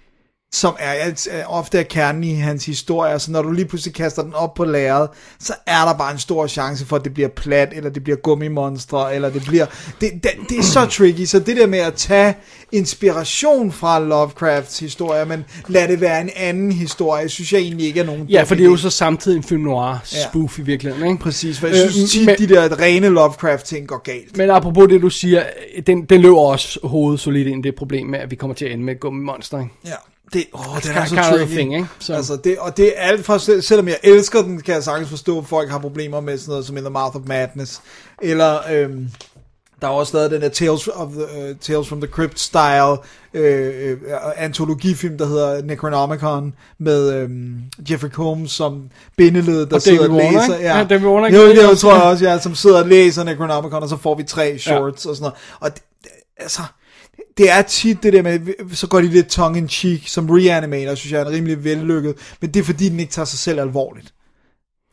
som 0.54 0.76
er, 0.78 1.12
er 1.30 1.44
ofte 1.46 1.78
er 1.78 1.82
kernen 1.82 2.24
i 2.24 2.34
hans 2.34 2.66
historie, 2.66 3.18
så 3.18 3.30
når 3.32 3.42
du 3.42 3.50
lige 3.52 3.64
pludselig 3.66 3.94
kaster 3.94 4.22
den 4.22 4.34
op 4.34 4.54
på 4.54 4.64
lærredet, 4.64 5.10
så 5.40 5.54
er 5.66 5.84
der 5.84 5.94
bare 5.94 6.12
en 6.12 6.18
stor 6.18 6.46
chance 6.46 6.86
for, 6.86 6.96
at 6.96 7.04
det 7.04 7.14
bliver 7.14 7.28
plat, 7.28 7.68
eller 7.72 7.90
det 7.90 8.04
bliver 8.04 8.16
gummimonstre, 8.16 9.14
eller 9.14 9.30
det 9.30 9.42
bliver... 9.48 9.66
Det, 10.00 10.10
det, 10.22 10.30
det 10.48 10.58
er 10.58 10.62
så 10.62 10.86
tricky, 10.86 11.24
så 11.24 11.38
det 11.38 11.56
der 11.56 11.66
med 11.66 11.78
at 11.78 11.94
tage 11.94 12.34
inspiration 12.72 13.72
fra 13.72 13.98
Lovecrafts 14.00 14.78
historie, 14.78 15.24
men 15.24 15.44
lad 15.68 15.88
det 15.88 16.00
være 16.00 16.20
en 16.20 16.30
anden 16.36 16.72
historie, 16.72 17.28
synes 17.28 17.52
jeg 17.52 17.60
egentlig 17.60 17.86
ikke 17.86 18.00
er 18.00 18.04
nogen 18.04 18.26
Ja, 18.28 18.42
for 18.42 18.54
det 18.54 18.62
er 18.64 18.68
jo 18.70 18.76
så 18.76 18.90
samtidig 18.90 19.36
en 19.36 19.42
film 19.42 19.62
noir 19.62 19.96
spoof 20.04 20.58
i 20.58 20.62
virkeligheden, 20.62 21.08
ikke? 21.10 21.22
Præcis, 21.22 21.60
for 21.60 21.66
jeg 21.66 21.76
synes 21.90 21.96
Øh, 22.16 22.20
tit, 22.20 22.26
men- 22.26 22.36
de 22.38 22.54
der 22.54 22.80
rene 22.80 23.08
Lovecraft-ting 23.08 23.88
går 23.88 23.98
galt. 23.98 24.36
Men 24.36 24.50
apropos 24.50 24.88
det, 24.88 25.02
du 25.02 25.10
siger, 25.10 25.42
den, 25.86 26.04
den 26.04 26.20
løber 26.20 26.38
også 26.40 26.78
hovedet 26.84 27.20
solidt 27.20 27.48
ind 27.48 27.62
det 27.64 27.74
problem 27.74 28.06
med, 28.06 28.18
at 28.18 28.30
vi 28.30 28.36
kommer 28.36 28.54
til 28.54 28.64
at 28.64 28.72
ende 28.72 28.84
med 28.84 28.94
et 28.94 29.00
gummimonster, 29.00 29.58
ikke? 29.58 29.70
Ja. 29.86 29.90
Det, 30.32 30.44
åh, 30.52 30.82
den 30.82 30.90
er 30.92 31.04
så 31.04 31.14
kind 31.14 31.18
of 31.24 31.32
a 31.32 31.36
tricky. 31.36 31.52
thing, 31.52 31.74
ikke? 31.74 31.86
Så- 31.98 32.14
Altså, 32.14 32.36
det, 32.36 32.58
og 32.58 32.76
det 32.76 32.92
er 32.96 33.02
alt 33.02 33.24
fra, 33.24 33.38
sel- 33.38 33.62
selvom 33.62 33.88
jeg 33.88 33.98
elsker 34.02 34.42
den, 34.42 34.60
kan 34.60 34.74
jeg 34.74 34.82
sagtens 34.82 35.08
forstå, 35.08 35.38
at 35.38 35.46
folk 35.46 35.70
har 35.70 35.78
problemer 35.78 36.20
med 36.20 36.38
sådan 36.38 36.50
noget 36.52 36.66
som 36.66 36.76
In 36.76 36.82
the 36.82 36.90
Mouth 36.92 37.16
of 37.16 37.22
Madness. 37.26 37.80
Eller, 38.22 38.58
øhm, 38.72 39.08
der 39.80 39.88
er 39.88 39.92
også 39.92 40.16
lavet 40.16 40.30
den 40.30 40.40
der 40.42 40.48
Tales, 40.48 40.88
of 40.88 41.08
the, 41.12 41.50
uh, 41.50 41.56
Tales 41.60 41.88
from 41.88 42.00
the 42.00 42.10
Crypt 42.10 42.40
style 42.40 42.96
øh, 43.34 43.90
øh, 43.90 43.96
antologifilm, 44.36 45.18
der 45.18 45.26
hedder 45.26 45.62
Necronomicon, 45.62 46.54
med 46.78 47.12
øhm, 47.14 47.54
Jeffrey 47.90 48.10
Combs 48.10 48.52
som 48.52 48.82
bindeled, 49.16 49.66
der 49.66 49.74
Og 49.74 49.82
sidder 49.82 49.98
David 49.98 50.10
og 50.10 50.16
Warner, 50.24 50.40
læser. 50.40 50.56
ikke? 50.56 50.68
Ja, 50.68 50.84
David 50.90 51.06
Warner 51.06 51.36
jo, 51.38 51.48
det 51.50 51.68
også, 51.70 51.80
tror 51.82 51.92
jeg 51.92 52.02
ja. 52.02 52.08
også, 52.10 52.24
ja, 52.24 52.38
som 52.38 52.54
sidder 52.54 52.82
og 52.82 52.88
læser 52.88 53.24
Necronomicon, 53.24 53.82
og 53.82 53.88
så 53.88 53.96
får 53.96 54.14
vi 54.14 54.22
tre 54.22 54.58
shorts 54.58 55.06
og 55.06 55.16
sådan 55.16 55.22
noget. 55.22 55.34
Og 55.60 55.74
det, 55.74 55.82
altså, 56.38 56.62
det 57.38 57.50
er 57.50 57.62
tit 57.62 58.02
det 58.02 58.12
der 58.12 58.22
med, 58.22 58.40
så 58.74 58.86
går 58.86 59.00
de 59.00 59.06
lidt 59.06 59.26
tongue 59.28 59.58
in 59.58 59.68
cheek, 59.68 60.08
som 60.08 60.30
Reanimator, 60.30 60.94
synes 60.94 61.12
jeg 61.12 61.20
er 61.20 61.24
en 61.26 61.32
rimelig 61.32 61.64
vellykket, 61.64 62.14
men 62.40 62.50
det 62.50 62.60
er 62.60 62.64
fordi, 62.64 62.88
den 62.88 63.00
ikke 63.00 63.12
tager 63.12 63.26
sig 63.26 63.38
selv 63.38 63.60
alvorligt. 63.60 64.12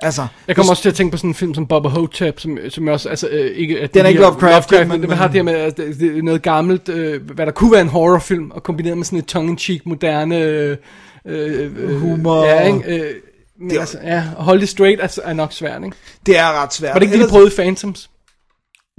Altså, 0.01 0.27
Jeg 0.47 0.55
kommer 0.55 0.69
også 0.71 0.81
til 0.81 0.89
at 0.89 0.95
tænke 0.95 1.11
på 1.11 1.17
sådan 1.17 1.29
en 1.29 1.33
film 1.33 1.53
som 1.53 1.67
Bubba 1.67 1.89
Hotep, 1.89 2.39
som, 2.39 2.57
som 2.69 2.87
også, 2.87 3.09
altså 3.09 3.27
øh, 3.27 3.51
ikke... 3.57 3.79
At 3.81 3.93
Den 3.93 4.05
er 4.05 4.09
ikke 4.09 4.21
Lovecraft, 4.21 4.71
Lovecraft 4.71 4.89
men- 4.89 5.01
men, 5.01 5.09
det 5.09 5.17
har 5.17 5.27
det 5.27 5.35
her 5.35 5.43
med, 5.43 5.53
at 5.53 5.77
det, 5.77 5.99
det 5.99 6.23
noget 6.23 6.41
gammelt, 6.41 6.89
øh, 6.89 7.21
hvad 7.31 7.45
der 7.45 7.51
kunne 7.51 7.71
være 7.71 7.81
en 7.81 7.87
horrorfilm, 7.87 8.51
og 8.51 8.63
kombineret 8.63 8.97
med 8.97 9.05
sådan 9.05 9.19
et 9.19 9.25
tongue-in-cheek, 9.25 9.85
moderne... 9.85 10.37
Øh, 10.39 10.77
øh, 11.25 11.99
Humor. 12.01 12.45
Ja, 12.45 12.61
ikke? 12.67 12.79
Øh, 13.03 13.13
Men 13.59 13.69
Det 13.69 13.75
er- 13.75 13.79
altså, 13.79 13.97
ja, 14.03 14.15
at 14.37 14.43
holde 14.43 14.61
det 14.61 14.69
straight 14.69 15.01
er, 15.01 15.19
er 15.29 15.33
nok 15.33 15.53
svært, 15.53 15.83
ikke? 15.85 15.97
Det 16.25 16.37
er 16.37 16.63
ret 16.63 16.73
svært. 16.73 16.93
Var 16.93 16.99
det 16.99 17.05
ikke 17.05 17.11
det, 17.11 17.19
de 17.19 17.23
Ellers- 17.25 17.29
prøvede 17.31 17.51
i 17.53 17.55
Phantoms? 17.55 18.09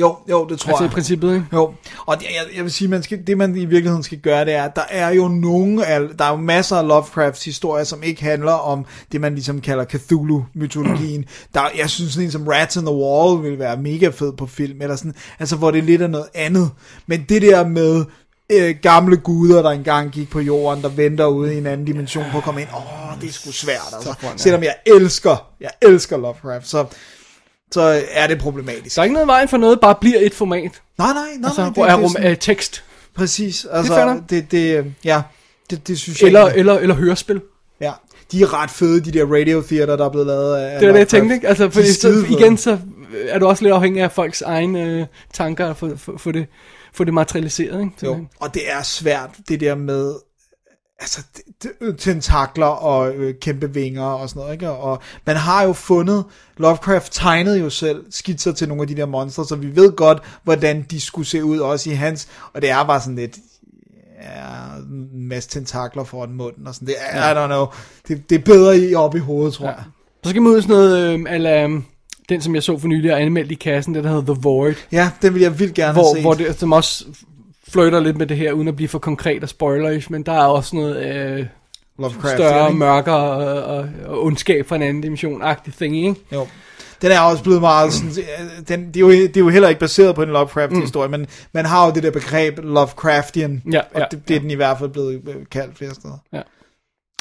Jo, 0.01 0.16
jo, 0.30 0.46
det 0.48 0.59
tror 0.61 0.70
Altså 0.70 0.84
i 0.84 0.86
jeg. 0.86 0.92
princippet, 0.92 1.34
ikke? 1.34 1.46
Jo, 1.53 1.74
og 2.07 2.18
det, 2.18 2.24
jeg, 2.24 2.57
jeg 2.57 2.64
vil 2.64 2.72
sige, 2.72 2.88
man 2.88 3.03
skal, 3.03 3.26
det 3.26 3.38
man 3.38 3.57
i 3.57 3.64
virkeligheden 3.64 4.03
skal 4.03 4.18
gøre, 4.18 4.44
det 4.44 4.55
er, 4.55 4.62
at 4.62 4.76
der 4.76 4.82
er 4.90 5.11
jo 5.11 5.28
nogle 5.28 5.86
af, 5.86 6.01
der 6.18 6.24
er 6.24 6.30
jo 6.30 6.36
masser 6.36 6.76
af 6.76 6.88
Lovecrafts 6.88 7.44
historier, 7.44 7.84
som 7.84 8.03
ikke 8.03 8.22
handler 8.22 8.53
om 8.53 8.86
det, 9.12 9.20
man 9.20 9.34
ligesom 9.34 9.61
kalder 9.61 9.84
Cthulhu-mytologien. 9.84 11.24
Der, 11.55 11.61
jeg 11.78 11.90
synes 11.90 12.12
sådan 12.12 12.24
en 12.26 12.30
som 12.32 12.46
Rats 12.48 12.76
in 12.76 12.82
the 12.86 12.94
Wall 12.94 13.42
vil 13.42 13.59
være 13.59 13.76
mega 13.76 14.09
fed 14.09 14.32
på 14.32 14.46
film, 14.46 14.82
eller 14.82 14.96
sådan, 14.96 15.14
altså 15.38 15.57
hvor 15.57 15.70
det 15.70 15.78
er 15.78 15.82
lidt 15.82 16.03
af 16.03 16.11
noget 16.11 16.26
andet. 16.34 16.70
Men 17.07 17.24
det 17.28 17.42
der 17.42 17.66
med 17.66 18.05
øh, 18.53 18.74
gamle 18.82 19.16
guder, 19.16 19.62
der 19.62 19.70
engang 19.70 20.11
gik 20.11 20.30
på 20.30 20.40
jorden, 20.40 20.82
der 20.82 20.88
venter 20.88 21.26
ude 21.26 21.55
i 21.55 21.59
en 21.59 21.66
anden 21.66 21.86
dimension 21.86 22.24
på 22.32 22.38
at 22.38 22.44
komme 22.44 22.61
ind, 22.61 22.68
åh, 22.76 23.20
det 23.20 23.28
er 23.28 23.32
sgu 23.32 23.53
svært, 23.53 23.80
altså. 23.94 24.14
Selvom 24.36 24.62
jeg 24.62 24.74
elsker, 24.86 25.46
jeg 25.61 25.70
elsker 25.82 26.16
Lovecraft, 26.16 26.68
så, 26.68 26.84
så 27.72 28.02
er 28.10 28.26
det 28.26 28.38
problematisk. 28.38 28.96
Der 28.96 29.02
er 29.02 29.04
ikke 29.04 29.14
noget 29.14 29.26
vejen 29.28 29.48
for 29.48 29.56
noget, 29.56 29.80
bare 29.80 29.94
bliver 30.00 30.18
et 30.20 30.34
format. 30.34 30.62
Nej, 30.62 31.12
nej, 31.12 31.14
nej, 31.38 31.48
Altså, 31.48 31.60
nej, 31.62 31.70
hvor 31.70 31.86
er 31.86 31.96
rum, 31.96 32.16
øh, 32.24 32.36
tekst. 32.36 32.84
Præcis, 33.14 33.66
altså, 33.70 34.20
det, 34.30 34.50
det, 34.50 34.50
det, 34.52 34.94
ja, 35.04 35.22
det, 35.70 35.88
det 35.88 35.98
synes 35.98 36.20
jeg 36.20 36.26
Eller, 36.26 36.40
egentlig- 36.40 36.58
eller, 36.60 36.78
eller 36.78 36.94
hørespil. 36.94 37.40
ja, 37.80 37.92
de 38.32 38.42
er 38.42 38.62
ret 38.62 38.70
fede, 38.70 39.00
de 39.04 39.10
der 39.12 39.24
radio 39.24 39.62
theater, 39.62 39.96
der 39.96 40.04
er 40.04 40.08
blevet 40.10 40.26
lavet 40.26 40.56
af 40.56 40.78
Det 40.80 40.86
var 40.88 40.92
det, 40.92 40.98
jeg 40.98 41.08
tænkte, 41.08 41.34
ikke? 41.34 41.48
Altså, 41.48 41.64
er 41.64 41.70
fordi 41.70 41.92
så, 41.92 42.24
igen, 42.30 42.56
så 42.56 42.78
er 43.28 43.38
du 43.38 43.46
også 43.46 43.62
lidt 43.62 43.74
afhængig 43.74 44.02
af 44.02 44.12
folks 44.12 44.42
egne 44.42 44.82
øh, 44.84 45.06
tanker 45.32 45.74
for, 45.74 45.90
for, 45.96 46.14
for, 46.18 46.32
det, 46.32 46.46
for 46.92 47.04
det 47.04 47.14
materialiseret, 47.14 47.80
ikke? 47.80 47.92
Jo, 48.04 48.18
og 48.40 48.54
det 48.54 48.62
er 48.70 48.82
svært, 48.82 49.30
det 49.48 49.60
der 49.60 49.74
med, 49.74 50.14
altså, 51.01 51.22
det, 51.62 51.98
tentakler 51.98 52.66
og 52.66 53.14
øh, 53.14 53.34
kæmpe 53.40 53.74
vinger 53.74 54.05
og 54.05 54.28
sådan 54.28 54.40
noget, 54.40 54.53
ikke? 54.53 54.70
Og 54.70 55.03
man 55.26 55.36
har 55.36 55.62
jo 55.62 55.72
fundet, 55.72 56.24
Lovecraft 56.57 57.12
tegnede 57.12 57.59
jo 57.61 57.70
selv 57.70 58.05
skitser 58.11 58.53
til 58.53 58.68
nogle 58.68 58.82
af 58.82 58.88
de 58.88 58.94
der 58.96 59.07
monstre, 59.07 59.44
så 59.44 59.57
vi 59.57 59.76
ved 59.76 59.92
godt, 59.92 60.22
hvordan 60.44 60.86
de 60.90 61.01
skulle 61.01 61.26
se 61.28 61.44
ud, 61.44 61.59
også 61.59 61.90
i 61.90 61.92
hans, 61.92 62.28
og 62.53 62.62
det 62.62 62.70
er 62.70 62.84
bare 62.84 63.01
sådan 63.01 63.16
lidt, 63.16 63.36
ja, 64.22 64.76
en 64.90 65.28
masse 65.28 65.48
tentakler 65.51 66.05
foran 66.05 66.32
munden 66.32 66.66
og 66.66 66.74
sådan, 66.74 66.88
det 66.88 66.94
I 67.14 67.16
don't 67.34 67.46
know, 67.46 67.66
det, 68.09 68.30
det 68.30 68.38
er 68.40 68.44
bedre 68.44 68.78
i 68.78 68.94
op 68.94 69.16
i 69.16 69.18
hovedet, 69.18 69.55
tror 69.55 69.66
Ja. 69.66 69.72
jeg. 69.72 69.84
Så 70.24 70.30
skal 70.30 70.42
man 70.42 70.53
ud 70.53 70.62
sådan 70.62 70.76
noget, 70.76 70.98
øh, 70.98 71.20
ala, 71.28 71.64
øh, 71.66 71.70
den 72.28 72.40
som 72.42 72.55
jeg 72.55 72.62
så 72.62 72.78
for 72.78 72.88
nylig 72.88 73.12
og 73.12 73.22
anmeldt 73.22 73.53
i 73.53 73.55
kassen, 73.55 73.94
det 73.94 74.05
der 74.05 74.11
hedder 74.11 74.34
The 74.34 74.40
Void, 74.42 74.74
Ja, 74.92 75.11
den 75.22 75.34
vil 75.34 75.42
jeg 75.42 75.59
vildt 75.59 75.74
gerne 75.74 75.92
have 75.92 76.03
hvor, 76.05 76.14
set. 76.14 76.22
hvor 76.22 76.34
det, 76.34 76.59
som 76.59 76.72
også 76.72 77.05
flirter 77.72 78.00
lidt 78.00 78.16
med 78.16 78.26
det 78.26 78.36
her, 78.36 78.52
uden 78.52 78.68
at 78.68 78.76
blive 78.76 78.88
for 78.88 78.98
konkret 78.98 79.42
og 79.42 79.48
spoilerish, 79.48 80.12
men 80.12 80.22
der 80.22 80.32
er 80.32 80.46
også 80.46 80.76
noget 80.76 80.96
øh, 80.96 81.46
Lovecraft, 81.98 82.34
større, 82.36 82.66
ikke? 82.68 82.78
mørker 82.78 83.12
og, 83.12 83.62
og, 83.62 83.88
og 84.06 84.24
ondskab 84.24 84.66
fra 84.68 84.76
en 84.76 84.82
anden 84.82 85.02
dimension-agtig 85.02 85.74
ting, 85.78 85.96
ikke? 85.96 86.20
Jo. 86.32 86.46
Den 87.02 87.10
er 87.12 87.20
også 87.20 87.42
blevet 87.42 87.60
meget 87.60 87.92
sådan, 87.92 88.10
den, 88.68 88.86
det, 88.86 88.96
er 88.96 89.00
jo, 89.00 89.10
det 89.10 89.36
er 89.36 89.40
jo 89.40 89.48
heller 89.48 89.68
ikke 89.68 89.78
baseret 89.80 90.14
på 90.14 90.22
en 90.22 90.28
Lovecraft-historie, 90.28 91.08
men 91.08 91.26
man 91.52 91.64
har 91.66 91.86
jo 91.86 91.92
det 91.92 92.02
der 92.02 92.10
begreb 92.10 92.58
Lovecraftian, 92.62 93.62
Mm. 93.64 93.72
Ja, 93.72 93.80
og 93.80 94.00
ja, 94.00 94.04
det, 94.10 94.28
det 94.28 94.36
er 94.36 94.40
den 94.40 94.50
i 94.50 94.54
hvert 94.54 94.78
fald 94.78 94.90
blevet 94.90 95.20
øh, 95.28 95.34
kaldt 95.50 95.78
flere 95.78 95.94
steder. 95.94 96.18
Ja. 96.32 96.40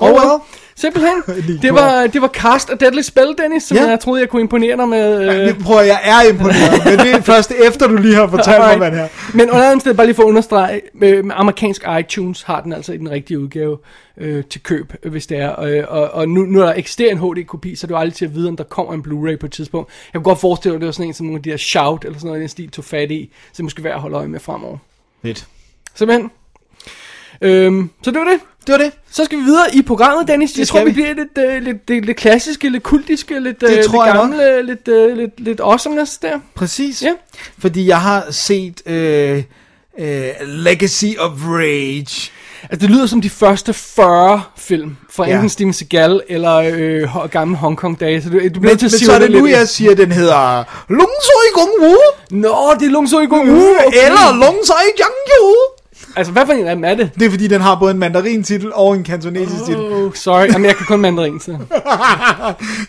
Oh 0.02 0.10
well. 0.12 0.39
Simpelthen. 0.76 1.24
Det 1.62 1.74
var, 1.74 2.08
det 2.08 2.22
var 2.22 2.28
cast 2.28 2.70
af 2.70 2.78
Deadly 2.78 3.02
Spell, 3.02 3.36
Dennis, 3.38 3.64
som 3.64 3.78
Ja. 3.78 3.84
jeg 3.89 4.00
troede, 4.00 4.22
jeg 4.22 4.30
kunne 4.30 4.41
imponere 4.41 4.78
dig 4.78 4.88
med. 4.89 5.22
Øh, 5.22 5.26
Jeg 5.47 5.56
prøver, 5.64 5.82
jeg 5.82 6.00
er 6.04 6.30
imponeret, 6.32 6.86
men 6.86 7.00
det 7.00 7.12
er 7.16 7.22
først 7.22 7.52
efter, 7.68 7.88
du 7.88 7.95
lige 7.97 8.16
har 8.16 8.28
fortalt 8.28 8.58
mig, 8.60 8.78
hvad 8.78 8.91
det 8.91 9.00
her. 9.00 9.08
Men 9.34 9.50
under 9.52 9.66
andet 9.66 9.82
sted, 9.82 9.93
bare 9.93 10.06
lige 10.08 10.16
for 10.16 10.24
at 10.24 10.28
understrege, 10.28 10.82
med, 10.93 11.24
med 11.24 11.36
amerikansk 11.38 11.84
iTunes 12.00 12.41
har 12.41 12.62
den 12.62 12.74
altså 12.74 12.93
i 12.93 12.97
den 12.97 13.12
rigtige 13.12 13.39
udgave 13.39 13.78
øh, 14.18 14.43
til 14.43 14.64
køb, 14.64 14.93
øh, 15.04 15.12
hvis 15.12 15.28
det 15.28 15.38
er. 15.38 15.62
Øh, 15.62 15.84
og 15.88 16.10
og 16.12 16.30
nu, 16.30 16.41
nu 16.41 16.62
er 16.62 16.66
der 16.66 16.74
eksisterer 16.74 17.12
en 17.12 17.18
HD-kopi, 17.18 17.76
så 17.76 17.88
det 17.88 17.93
er 17.93 17.97
jo 17.97 18.02
aldrig 18.02 18.14
til 18.16 18.26
at 18.26 18.36
vide, 18.36 18.47
om 18.50 18.58
der 18.58 18.64
kommer 18.64 18.93
en 18.93 19.02
Blu-ray 19.08 19.38
på 19.38 19.45
et 19.45 19.52
tidspunkt. 19.52 19.89
Jeg 20.14 20.20
kunne 20.20 20.24
godt 20.24 20.39
forestille 20.39 20.72
mig, 20.72 20.76
at 20.78 20.82
det 20.82 20.86
var 20.86 20.91
sådan 20.91 21.08
en, 21.08 21.14
som 21.14 21.26
nogle 21.26 21.38
af 21.39 21.43
de 21.43 21.50
der 21.50 21.58
Shout, 21.58 22.06
eller 22.06 22.20
sådan 22.20 22.28
noget 22.28 22.39
i 22.39 22.41
den 22.41 22.50
stil, 22.50 22.70
tog 22.72 22.86
fat 22.86 23.12
i, 23.12 23.30
så 23.47 23.58
det 23.58 23.64
måske 23.64 23.84
værd 23.84 23.93
at 23.95 24.02
holde 24.02 24.16
øje 24.18 24.28
med 24.28 24.39
fremover. 24.39 24.78
Fedt. 25.22 25.45
Simpelthen. 25.95 26.30
Øhm, 27.42 27.90
så 28.04 28.12
det 28.12 28.20
var 28.20 28.26
det. 28.26 28.40
Det 28.68 28.72
var 28.74 28.78
det. 28.84 28.92
Så 29.12 29.26
skal 29.26 29.38
vi 29.38 29.44
videre 29.44 29.66
i 29.76 29.82
programmet, 29.82 30.28
Dennis. 30.28 30.52
Jeg 30.52 30.60
Det 30.60 30.68
tror, 30.68 30.80
skal 30.80 30.86
vi 30.86 30.92
vi. 30.92 30.94
bliver 31.02 31.14
lidt, 31.14 31.38
øh, 31.56 31.64
lidt, 31.64 31.90
lidt, 31.90 32.06
lidt 32.06 32.18
klassiske, 32.18 32.70
lidt 32.70 32.84
kultiske, 32.84 33.40
lidt, 33.40 33.64
øh, 33.64 33.70
Det 33.70 33.78
lidt 33.78 33.88
tror 33.88 34.06
jeg 34.06 34.14
nok. 34.14 34.22
gamle, 34.30 34.62
lidt, 34.66 34.88
øh, 34.88 35.18
lidt, 35.18 35.40
lidt 35.40 35.60
awesomeness 35.60 36.18
der. 36.18 36.40
Præcis. 36.56 37.02
Ja. 37.04 37.12
Fordi 37.60 37.88
jeg 37.88 38.02
har 38.02 38.26
set 38.32 38.82
øh, 38.88 39.44
øh, 40.00 40.24
Legacy 40.46 41.06
of 41.20 41.32
Rage. 41.46 42.32
Altså, 42.64 42.88
det 42.88 42.90
lyder 42.90 43.06
som 43.06 43.22
de 43.22 43.30
første 43.30 43.74
40 43.74 44.42
film 44.58 44.98
fra 45.10 45.26
Ja. 45.28 45.34
enten 45.34 45.50
Steven 45.50 45.74
Seagal 45.74 46.22
eller 46.28 46.56
øh, 46.76 47.28
gamle 47.32 47.58
Hong 47.58 47.78
Kong 47.78 48.00
dage, 48.00 48.22
så 48.22 48.30
du, 48.30 48.40
du 48.40 48.40
bliver 48.60 48.60
Men, 48.74 48.78
til 48.78 48.86
at 48.86 48.92
sige 48.92 49.06
så 49.06 49.12
er 49.14 49.20
det 49.20 49.32
nu, 49.32 49.46
lidt. 49.46 49.58
jeg 49.58 49.68
siger, 49.68 49.92
at 49.92 49.98
den 49.98 50.12
hedder 50.12 50.64
Lung 50.90 51.10
Soi 51.22 51.62
Gong 51.62 51.72
Wu, 51.82 51.96
Nå, 52.32 52.74
det 52.80 52.86
er 52.88 52.92
Lung 52.92 53.10
Soi 53.10 53.26
Kung 53.26 53.50
Wu, 53.50 53.58
okay. 53.88 53.98
eller 54.06 54.36
Lung 54.46 54.58
Soi 54.66 54.76
Jiang 54.98 55.14
Yu. 55.30 55.56
Altså, 56.16 56.34
hvad 56.34 56.45
for 56.45 56.53
en 56.53 56.68
af 56.68 56.76
dem 56.76 56.84
er 56.84 56.93
det? 56.95 57.12
Det 57.20 57.26
er 57.26 57.30
fordi, 57.30 57.47
den 57.47 57.62
har 57.62 57.80
både 57.80 57.91
en 57.91 57.97
mandarin-titel 57.99 58.74
og 58.74 58.95
en 58.95 59.03
kantonesisk 59.03 59.66
titel. 59.66 59.82
Oh, 59.82 60.14
sorry, 60.14 60.47
Jamen, 60.47 60.66
jeg 60.66 60.76
kan 60.76 60.86
kun 60.86 60.99
mandarin, 61.01 61.39
så. 61.39 61.51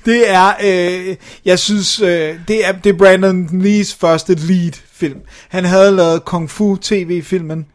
Det 0.04 0.30
er, 0.30 0.52
øh, 0.64 1.16
jeg 1.44 1.58
synes, 1.58 2.00
øh, 2.00 2.34
det 2.48 2.66
er, 2.66 2.72
det 2.72 2.92
er 2.92 2.98
Brandon 2.98 3.48
Lees 3.62 3.94
første 3.94 4.34
lead-film. 4.34 5.20
Han 5.48 5.64
havde 5.64 5.92
lavet 5.92 6.24
Kung 6.24 6.50
Fu 6.50 6.76
TV-filmen. 6.76 7.66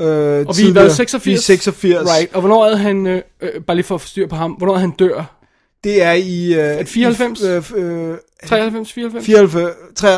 Øh, 0.00 0.06
Og 0.06 0.54
vi 0.58 0.68
er 0.68 0.72
været 0.72 0.92
86. 0.92 1.26
Vi 1.26 1.32
er 1.32 1.38
86. 1.38 2.08
Right, 2.10 2.34
og 2.34 2.40
hvornår 2.40 2.66
er 2.66 2.76
han, 2.76 3.06
øh, 3.06 3.22
øh, 3.42 3.62
bare 3.66 3.76
lige 3.76 3.86
for 3.86 3.94
at 3.94 4.00
få 4.00 4.06
styr 4.06 4.26
på 4.26 4.36
ham, 4.36 4.50
hvornår 4.52 4.74
er 4.74 4.78
han 4.78 4.90
dør? 4.90 5.38
Det 5.84 6.02
er 6.02 6.12
i... 6.12 6.54
Øh, 6.54 6.78
det 6.78 6.88
94? 6.88 7.40
I, 7.40 7.46
øh, 7.46 8.10
øh, 8.10 8.16
93, 8.46 8.92
94? 8.92 9.26
94, 9.26 9.72
3, 9.96 10.08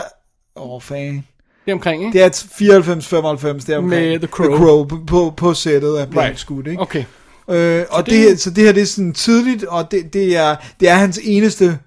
åh, 0.56 0.82
fan. 0.82 1.24
Det 1.64 1.70
er 1.70 1.74
omkring, 1.74 2.06
ikke? 2.06 2.18
Det 2.18 2.24
er 2.24 2.44
94, 2.56 3.06
95, 3.06 3.64
det 3.64 3.72
er 3.74 3.78
omkring. 3.78 4.08
Med 4.10 4.18
The 4.18 4.26
Crow. 4.28 4.48
The 4.48 4.56
Crow 4.64 4.84
på, 4.84 4.98
på, 5.06 5.32
på 5.36 5.54
sættet 5.54 5.96
af 5.96 6.10
Blank 6.10 6.26
Right. 6.28 6.38
Scoot, 6.40 6.66
ikke? 6.66 6.82
Okay. 6.82 7.04
Øh, 7.50 7.84
og 7.90 8.06
det- 8.06 8.12
det, 8.12 8.18
her, 8.18 8.36
så 8.36 8.50
det 8.50 8.64
her, 8.64 8.72
det 8.72 8.82
er 8.82 8.86
sådan 8.86 9.12
tidligt, 9.12 9.64
og 9.64 9.90
det, 9.90 10.12
det, 10.12 10.36
er, 10.36 10.56
det 10.80 10.88
er 10.88 10.94
hans 10.94 11.20
eneste 11.22 11.78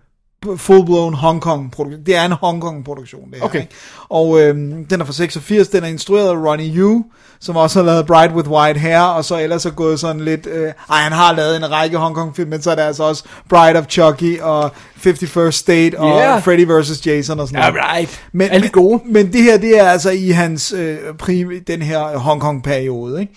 full-blown 0.46 1.16
Hong 1.16 1.42
Kong 1.42 1.72
produktion. 1.72 2.06
Det 2.06 2.16
er 2.16 2.26
en 2.26 2.32
Hong 2.32 2.62
Kong 2.62 2.86
produktion, 2.86 3.30
det 3.32 3.38
her. 3.38 3.46
Okay. 3.46 3.60
Ikke? 3.62 3.74
Og 4.10 4.42
øhm, 4.42 4.86
den 4.86 5.02
er 5.02 5.06
fra 5.06 5.14
86, 5.14 5.68
den 5.68 5.84
er 5.84 5.88
instrueret 5.88 6.30
af 6.30 6.36
Ronnie 6.36 6.78
Yu, 6.78 7.04
som 7.40 7.56
også 7.56 7.80
har 7.80 7.86
lavet 7.86 8.06
Bright 8.06 8.34
with 8.34 8.50
White 8.50 8.80
Hair, 8.80 9.00
og 9.00 9.26
så 9.26 9.40
ellers 9.40 9.66
er 9.66 9.70
gået 9.70 10.00
sådan 10.00 10.22
lidt, 10.22 10.48
øh, 10.48 10.72
ej 10.90 11.02
han 11.02 11.12
har 11.12 11.34
lavet 11.34 11.56
en 11.56 11.72
række 11.72 11.98
Hong 11.98 12.16
Kong 12.16 12.36
film, 12.36 12.50
men 12.50 12.62
så 12.62 12.72
er 12.72 12.76
der 12.76 12.84
altså 12.86 13.04
også 13.04 13.24
Bride 13.50 13.80
of 13.80 13.86
Chucky, 13.90 14.40
og 14.42 14.72
51st 15.06 15.52
State, 15.52 16.00
og 16.00 16.20
Yeah. 16.20 16.44
Freddy 16.44 16.66
vs. 16.82 17.08
Jason 17.08 17.40
og 17.40 17.48
sådan 17.48 17.62
noget. 17.62 17.86
Alright. 17.86 18.22
Men, 18.32 18.50
Alle 18.50 18.70
gode. 18.70 19.02
Men, 19.06 19.14
men 19.14 19.34
det 19.34 19.44
her, 19.44 19.58
det 19.58 19.80
er 19.80 19.90
altså 19.90 20.10
i 20.10 20.30
hans 20.30 20.74
øh, 20.74 20.98
prim, 21.20 21.52
den 21.68 21.82
her 21.82 22.18
Hong 22.18 22.42
Kong 22.42 22.64
periode, 22.64 23.22
ikke? 23.22 23.34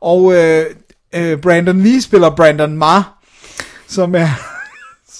Og 0.00 0.34
øh, 0.34 0.64
øh, 1.14 1.38
Brandon 1.38 1.80
Lee 1.80 2.02
spiller 2.02 2.30
Brandon 2.30 2.76
Ma, 2.76 3.02
som 3.88 4.14
er 4.14 4.53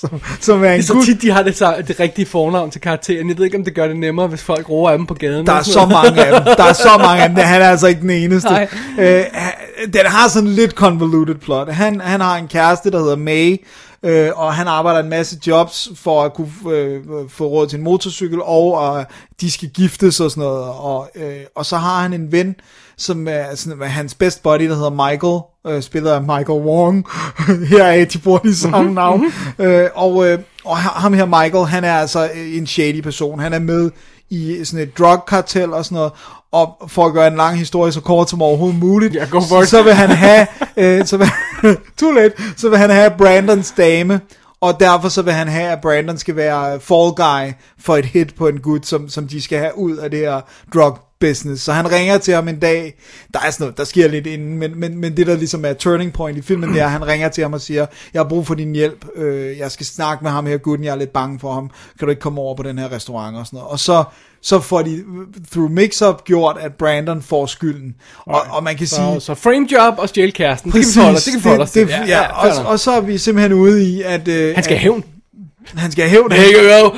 som, 0.00 0.20
som 0.40 0.64
er 0.64 0.70
en 0.70 0.80
Det 0.80 0.90
er 0.90 0.94
så 0.94 1.04
tit, 1.04 1.22
de 1.22 1.30
har 1.30 1.42
det, 1.42 1.56
så, 1.56 1.82
det 1.88 2.00
rigtige 2.00 2.26
fornavn 2.26 2.70
til 2.70 2.80
karakteren. 2.80 3.28
Jeg 3.28 3.38
ved 3.38 3.44
ikke, 3.44 3.58
om 3.58 3.64
det 3.64 3.74
gør 3.74 3.86
det 3.86 3.96
nemmere, 3.96 4.26
hvis 4.26 4.42
folk 4.42 4.70
roer 4.70 4.90
af 4.90 4.98
dem 4.98 5.06
på 5.06 5.14
gaden. 5.14 5.46
Der 5.46 5.52
er 5.52 5.62
så 5.62 5.86
mange 5.86 6.24
af 6.24 6.32
dem. 6.32 6.54
Der 6.56 6.64
er 6.64 6.72
så 6.72 6.98
mange 6.98 7.22
af 7.22 7.28
dem. 7.28 7.38
Han 7.38 7.62
er 7.62 7.68
altså 7.68 7.86
ikke 7.86 8.00
den 8.00 8.10
eneste. 8.10 8.50
Nej. 8.50 8.68
Øh, 8.98 9.24
den 9.92 10.06
har 10.06 10.28
sådan 10.28 10.48
lidt 10.48 10.70
convoluted 10.70 11.34
plot. 11.34 11.72
Han, 11.72 12.00
han 12.00 12.20
har 12.20 12.36
en 12.36 12.48
kæreste, 12.48 12.90
der 12.90 12.98
hedder 12.98 13.16
May, 13.16 13.56
øh, 14.04 14.30
og 14.36 14.54
han 14.54 14.66
arbejder 14.66 15.00
en 15.00 15.08
masse 15.08 15.38
jobs 15.46 15.88
for 15.94 16.22
at 16.22 16.34
kunne 16.34 16.52
øh, 16.70 17.02
få 17.28 17.46
råd 17.46 17.66
til 17.66 17.76
en 17.76 17.84
motorcykel, 17.84 18.42
og 18.42 18.98
øh, 18.98 19.04
de 19.40 19.50
skal 19.50 19.68
giftes 19.68 20.20
og 20.20 20.30
sådan 20.30 20.40
noget. 20.40 20.64
Og, 20.64 21.10
øh, 21.14 21.40
og 21.54 21.66
så 21.66 21.76
har 21.76 22.02
han 22.02 22.12
en 22.12 22.32
ven, 22.32 22.56
som 22.96 23.28
er 23.28 23.54
sådan, 23.54 23.82
hans 23.82 24.14
best 24.14 24.42
buddy, 24.42 24.68
der 24.68 24.74
hedder 24.74 25.10
Michael, 25.10 25.40
øh, 25.66 25.82
spillet 25.82 26.10
af 26.10 26.20
Michael 26.20 26.60
Wong. 26.60 27.06
Her 27.70 27.84
er 27.84 28.04
de 28.04 28.18
bruger 28.18 28.38
de 28.38 28.56
samme 28.56 28.94
navn. 28.94 29.24
øh, 29.58 29.88
og, 29.94 30.28
øh, 30.28 30.38
og 30.64 30.76
ham 30.76 31.12
her 31.12 31.24
Michael, 31.24 31.66
han 31.66 31.84
er 31.84 31.94
altså 31.94 32.30
en 32.34 32.66
shady 32.66 33.00
person. 33.02 33.38
Han 33.38 33.52
er 33.52 33.58
med 33.58 33.90
i 34.30 34.64
sådan 34.64 34.88
et 34.88 34.98
drugkartel 34.98 35.72
og 35.72 35.84
sådan 35.84 35.96
noget. 35.96 36.12
Og 36.52 36.88
for 36.88 37.06
at 37.06 37.12
gøre 37.12 37.26
en 37.26 37.36
lang 37.36 37.58
historie 37.58 37.92
så 37.92 38.00
kort 38.00 38.30
som 38.30 38.42
overhovedet 38.42 38.80
muligt, 38.80 39.16
for 39.48 39.62
it. 39.62 39.68
så 39.68 39.82
vil 39.82 39.94
han 39.94 40.10
have, 40.10 40.46
øh, 40.76 41.06
så 41.06 41.16
vil, 41.16 41.26
too 41.98 42.10
late, 42.10 42.34
så 42.56 42.68
vil 42.68 42.78
han 42.78 42.90
have 42.90 43.10
Brandons 43.18 43.70
dame, 43.76 44.20
og 44.60 44.80
derfor 44.80 45.08
så 45.08 45.22
vil 45.22 45.32
han 45.32 45.48
have, 45.48 45.68
at 45.68 45.80
Brandon 45.80 46.18
skal 46.18 46.36
være 46.36 46.80
fall 46.80 47.10
guy 47.16 47.52
for 47.78 47.96
et 47.96 48.04
hit 48.04 48.34
på 48.34 48.48
en 48.48 48.60
gut, 48.60 48.86
som, 48.86 49.08
som 49.08 49.28
de 49.28 49.42
skal 49.42 49.58
have 49.58 49.78
ud 49.78 49.96
af 49.96 50.10
det 50.10 50.18
her 50.18 50.40
drug 50.74 50.98
business. 51.20 51.62
Så 51.62 51.72
han 51.72 51.92
ringer 51.92 52.18
til 52.18 52.34
ham 52.34 52.48
en 52.48 52.58
dag, 52.58 52.94
der 53.34 53.40
er 53.40 53.50
sådan 53.50 53.64
noget, 53.64 53.78
der 53.78 53.84
sker 53.84 54.08
lidt 54.08 54.26
inden, 54.26 54.58
men, 54.58 54.80
men, 54.80 54.98
men 54.98 55.16
det 55.16 55.26
der 55.26 55.36
ligesom 55.36 55.64
er 55.64 55.72
turning 55.72 56.12
point 56.12 56.38
i 56.38 56.42
filmen, 56.42 56.72
det 56.72 56.80
er, 56.80 56.84
at 56.84 56.90
han 56.90 57.06
ringer 57.06 57.28
til 57.28 57.42
ham 57.42 57.52
og 57.52 57.60
siger, 57.60 57.86
jeg 58.14 58.20
har 58.22 58.28
brug 58.28 58.46
for 58.46 58.54
din 58.54 58.72
hjælp, 58.74 59.06
øh, 59.16 59.58
jeg 59.58 59.70
skal 59.70 59.86
snakke 59.86 60.24
med 60.24 60.30
ham 60.30 60.46
her 60.46 60.56
gutten, 60.56 60.84
jeg 60.84 60.92
er 60.92 60.96
lidt 60.96 61.12
bange 61.12 61.40
for 61.40 61.52
ham, 61.52 61.70
kan 61.98 62.06
du 62.06 62.10
ikke 62.10 62.20
komme 62.20 62.40
over 62.40 62.54
på 62.54 62.62
den 62.62 62.78
her 62.78 62.92
restaurant 62.92 63.36
og 63.36 63.46
sådan 63.46 63.56
noget. 63.56 63.70
Og 63.70 63.80
så, 63.80 64.04
så 64.42 64.60
får 64.60 64.82
de 64.82 65.04
through 65.52 65.70
mix-up 65.70 66.24
gjort, 66.24 66.56
at 66.60 66.74
Brandon 66.74 67.22
får 67.22 67.46
skylden. 67.46 67.94
Og, 68.26 68.40
og 68.50 68.64
man 68.64 68.76
kan 68.76 68.86
sige, 68.86 69.20
Så, 69.20 69.20
så 69.20 69.34
frame 69.34 69.66
job 69.72 69.94
og 69.98 70.08
stjæle 70.08 70.32
kæresten. 70.32 70.72
Det 70.72 70.80
kan 70.80 70.88
vi 70.88 70.94
forholde 70.94 71.16
os, 71.16 71.24
det 71.24 71.30
kan 71.32 71.38
vi 71.38 71.42
forholde 71.42 71.80
det, 71.80 71.88
ja, 71.88 72.04
ja, 72.06 72.46
og, 72.62 72.66
og 72.66 72.80
så 72.80 72.90
er 72.92 73.00
vi 73.00 73.18
simpelthen 73.18 73.52
ude 73.52 73.84
i, 73.84 74.02
at... 74.02 74.28
Øh, 74.28 74.54
Han 74.54 74.64
skal 74.64 74.76
have 74.76 74.82
hævn. 74.82 75.04
Han 75.74 75.92
skal 75.92 76.08
have 76.08 76.10
hævn. 76.10 76.30
There 76.30 76.46
you 76.52 76.88
go. 76.88 76.96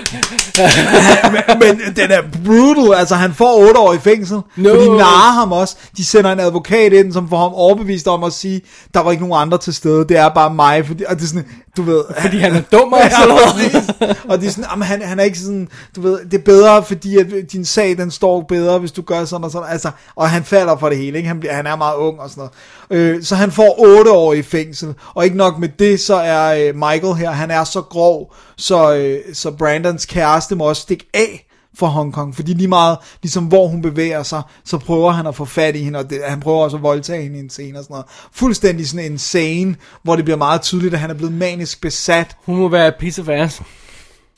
Men, 1.32 1.58
men 1.58 1.96
den 1.96 2.10
er 2.10 2.22
brutal. 2.44 2.94
Altså, 2.94 3.14
han 3.14 3.34
får 3.34 3.68
8 3.68 3.80
år 3.80 3.92
i 3.92 3.98
fængsel. 3.98 4.36
No. 4.56 4.74
For 4.74 4.80
de 4.80 4.96
narer 4.96 5.32
ham 5.32 5.52
også. 5.52 5.76
De 5.96 6.04
sender 6.04 6.32
en 6.32 6.40
advokat 6.40 6.92
ind, 6.92 7.12
som 7.12 7.28
får 7.28 7.38
ham 7.38 7.54
overbevist 7.54 8.08
om 8.08 8.24
at 8.24 8.32
sige, 8.32 8.60
der 8.94 9.00
var 9.00 9.10
ikke 9.10 9.26
nogen 9.26 9.42
andre 9.46 9.58
til 9.58 9.74
stede. 9.74 10.08
Det 10.08 10.16
er 10.16 10.28
bare 10.28 10.54
mig. 10.54 10.86
Fordi, 10.86 11.04
og 11.08 11.16
det 11.16 11.22
er 11.22 11.26
sådan, 11.26 11.46
du 11.76 11.82
ved... 11.82 12.04
Fordi 12.22 12.38
han 12.38 12.54
er 12.54 12.60
dum 12.72 12.92
også, 12.92 13.16
Ja, 13.20 13.50
præcis. 13.52 13.90
Og 14.28 14.40
det 14.40 14.46
er 14.46 14.50
sådan, 14.50 14.64
jamen, 14.70 14.86
han, 14.86 15.02
han 15.02 15.20
er 15.20 15.24
ikke 15.24 15.38
sådan, 15.38 15.68
du 15.96 16.00
ved, 16.00 16.18
det 16.30 16.34
er 16.34 16.44
bedre, 16.44 16.82
fordi 16.82 17.16
at 17.16 17.26
din 17.52 17.64
sag, 17.64 17.96
den 17.96 18.10
står 18.10 18.44
bedre, 18.48 18.78
hvis 18.78 18.92
du 18.92 19.02
gør 19.02 19.24
sådan 19.24 19.44
og 19.44 19.50
sådan. 19.50 19.68
Altså, 19.70 19.90
og 20.16 20.30
han 20.30 20.44
falder 20.44 20.76
for 20.76 20.88
det 20.88 20.98
hele, 20.98 21.16
ikke? 21.16 21.28
Han, 21.28 21.40
bliver, 21.40 21.54
han 21.54 21.66
er 21.66 21.76
meget 21.76 21.96
ung 21.96 22.20
og 22.20 22.30
sådan 22.30 22.48
noget. 22.90 23.16
Øh, 23.16 23.22
så 23.22 23.34
han 23.34 23.52
får 23.52 23.74
8 23.78 24.10
år 24.10 24.32
i 24.32 24.42
fængsel. 24.42 24.94
Og 25.14 25.24
ikke 25.24 25.36
nok 25.36 25.58
med 25.58 25.68
det, 25.78 26.00
så 26.00 26.14
er 26.14 26.68
øh, 26.68 26.74
Michael 26.74 27.14
her, 27.14 27.30
han 27.30 27.50
er 27.50 27.64
så 27.64 27.80
grov, 27.80 28.34
så, 28.56 28.94
øh, 28.94 29.18
så 29.34 29.50
Brandons 29.50 30.06
kæreste 30.06 30.45
må 30.54 30.64
også 30.68 30.82
stikke 30.82 31.06
af 31.14 31.42
for 31.78 31.86
Hongkong, 31.86 32.34
fordi 32.36 32.52
lige 32.52 32.68
meget, 32.68 32.98
ligesom 33.22 33.44
hvor 33.44 33.66
hun 33.68 33.82
bevæger 33.82 34.22
sig, 34.22 34.42
så 34.64 34.78
prøver 34.78 35.10
han 35.12 35.26
at 35.26 35.34
få 35.34 35.44
fat 35.44 35.76
i 35.76 35.82
hende, 35.84 35.98
og 35.98 36.10
det, 36.10 36.20
han 36.26 36.40
prøver 36.40 36.64
også 36.64 36.76
at 36.76 36.82
voldtage 36.82 37.22
hende 37.22 37.36
i 37.36 37.40
en 37.40 37.50
scene 37.50 37.78
og 37.78 37.84
sådan 37.84 37.94
noget. 37.94 38.06
Fuldstændig 38.32 38.88
sådan 38.88 39.12
en 39.12 39.18
scene, 39.18 39.76
hvor 40.02 40.16
det 40.16 40.24
bliver 40.24 40.38
meget 40.38 40.62
tydeligt, 40.62 40.94
at 40.94 41.00
han 41.00 41.10
er 41.10 41.14
blevet 41.14 41.34
manisk 41.34 41.80
besat, 41.80 42.36
Hun 42.46 42.56
må 42.56 42.68
være 42.68 42.88
et 42.88 42.94
piece 42.98 43.22
of 43.22 43.28
ass. 43.28 43.62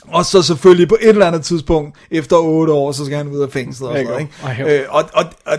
og 0.08 0.24
så 0.24 0.42
selvfølgelig 0.42 0.88
på 0.88 0.96
et 1.00 1.08
eller 1.08 1.26
andet 1.26 1.42
tidspunkt, 1.44 1.96
efter 2.10 2.36
8 2.36 2.72
år, 2.72 2.92
så 2.92 3.04
skal 3.04 3.16
han 3.16 3.28
ud 3.28 3.40
af 3.40 3.50
fængslet 3.52 3.88
og 3.88 3.96
sådan 3.96 4.08
noget, 4.08 4.20
ikke? 4.66 4.78
Øh, 4.78 4.84
og, 4.88 5.04
og, 5.14 5.24
og, 5.46 5.58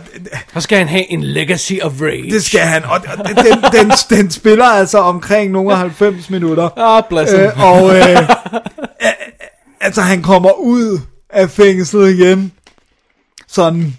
Så 0.53 0.61
skal 0.61 0.77
han 0.77 0.87
have 0.87 1.11
en 1.11 1.23
legacy 1.23 1.73
of 1.81 1.91
rage. 2.01 2.31
det 2.31 2.43
skal 2.43 2.61
han, 2.61 2.83
og, 2.83 2.91
og 3.17 3.27
den, 3.27 3.37
den, 3.73 3.91
den 4.09 4.31
spiller 4.31 4.65
altså 4.65 4.97
omkring 4.99 5.51
nogle 5.51 5.71
af 5.71 5.77
90 5.77 6.29
minutter. 6.29 6.69
Ah, 6.77 7.03
bless 7.09 7.31
him. 7.31 7.41
Øh, 7.41 7.63
og 7.63 7.95
øh, 7.97 8.05
altså 9.81 10.01
han 10.01 10.21
kommer 10.21 10.51
ud 10.51 10.99
af 11.29 11.49
fængslet 11.49 12.13
igen, 12.13 12.51
sådan 13.47 13.93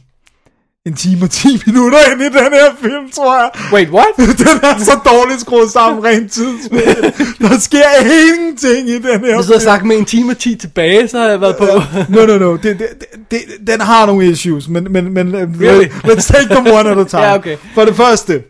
en 0.87 0.95
time 0.95 1.25
og 1.25 1.31
10 1.31 1.49
minutter 1.67 1.99
ind 2.13 2.21
i 2.21 2.25
den 2.25 2.53
her 2.53 2.75
film, 2.81 3.11
tror 3.11 3.39
jeg. 3.39 3.51
Wait, 3.73 3.89
what? 3.91 4.07
Den 4.39 4.61
er 4.63 4.79
så 4.79 4.99
dårligt 5.05 5.41
skruet 5.41 5.71
sammen 5.71 6.05
rent 6.05 6.33
tidsmæssigt. 6.33 7.19
Der 7.49 7.59
sker 7.59 7.85
ingenting 8.29 8.89
i 8.89 8.95
den 8.95 9.21
her 9.21 9.37
Hvis 9.37 9.47
du 9.47 9.53
havde 9.53 9.65
sagt 9.65 9.85
med 9.85 9.97
en 9.97 10.05
time 10.05 10.31
og 10.31 10.39
10 10.39 10.55
tilbage, 10.55 11.09
så 11.09 11.19
havde 11.19 11.31
jeg 11.31 11.41
været 11.41 11.57
på. 11.57 11.67
No, 12.09 12.27
no, 12.27 12.39
no. 12.39 12.57
Det, 12.57 12.79
det, 12.79 12.89
det, 13.31 13.41
den 13.67 13.81
har 13.81 14.07
nogle 14.07 14.27
issues, 14.31 14.69
men, 14.69 14.93
men, 14.93 15.15
men 15.15 15.35
Really? 15.35 15.87
let's 15.87 16.33
take 16.33 16.49
them 16.55 16.67
one 16.67 16.91
at 16.91 16.99
a 16.99 17.05
time. 17.05 17.23
Ja, 17.23 17.35
okay. 17.35 17.57
For 17.75 17.85
det 17.85 17.97
første, 17.97 18.43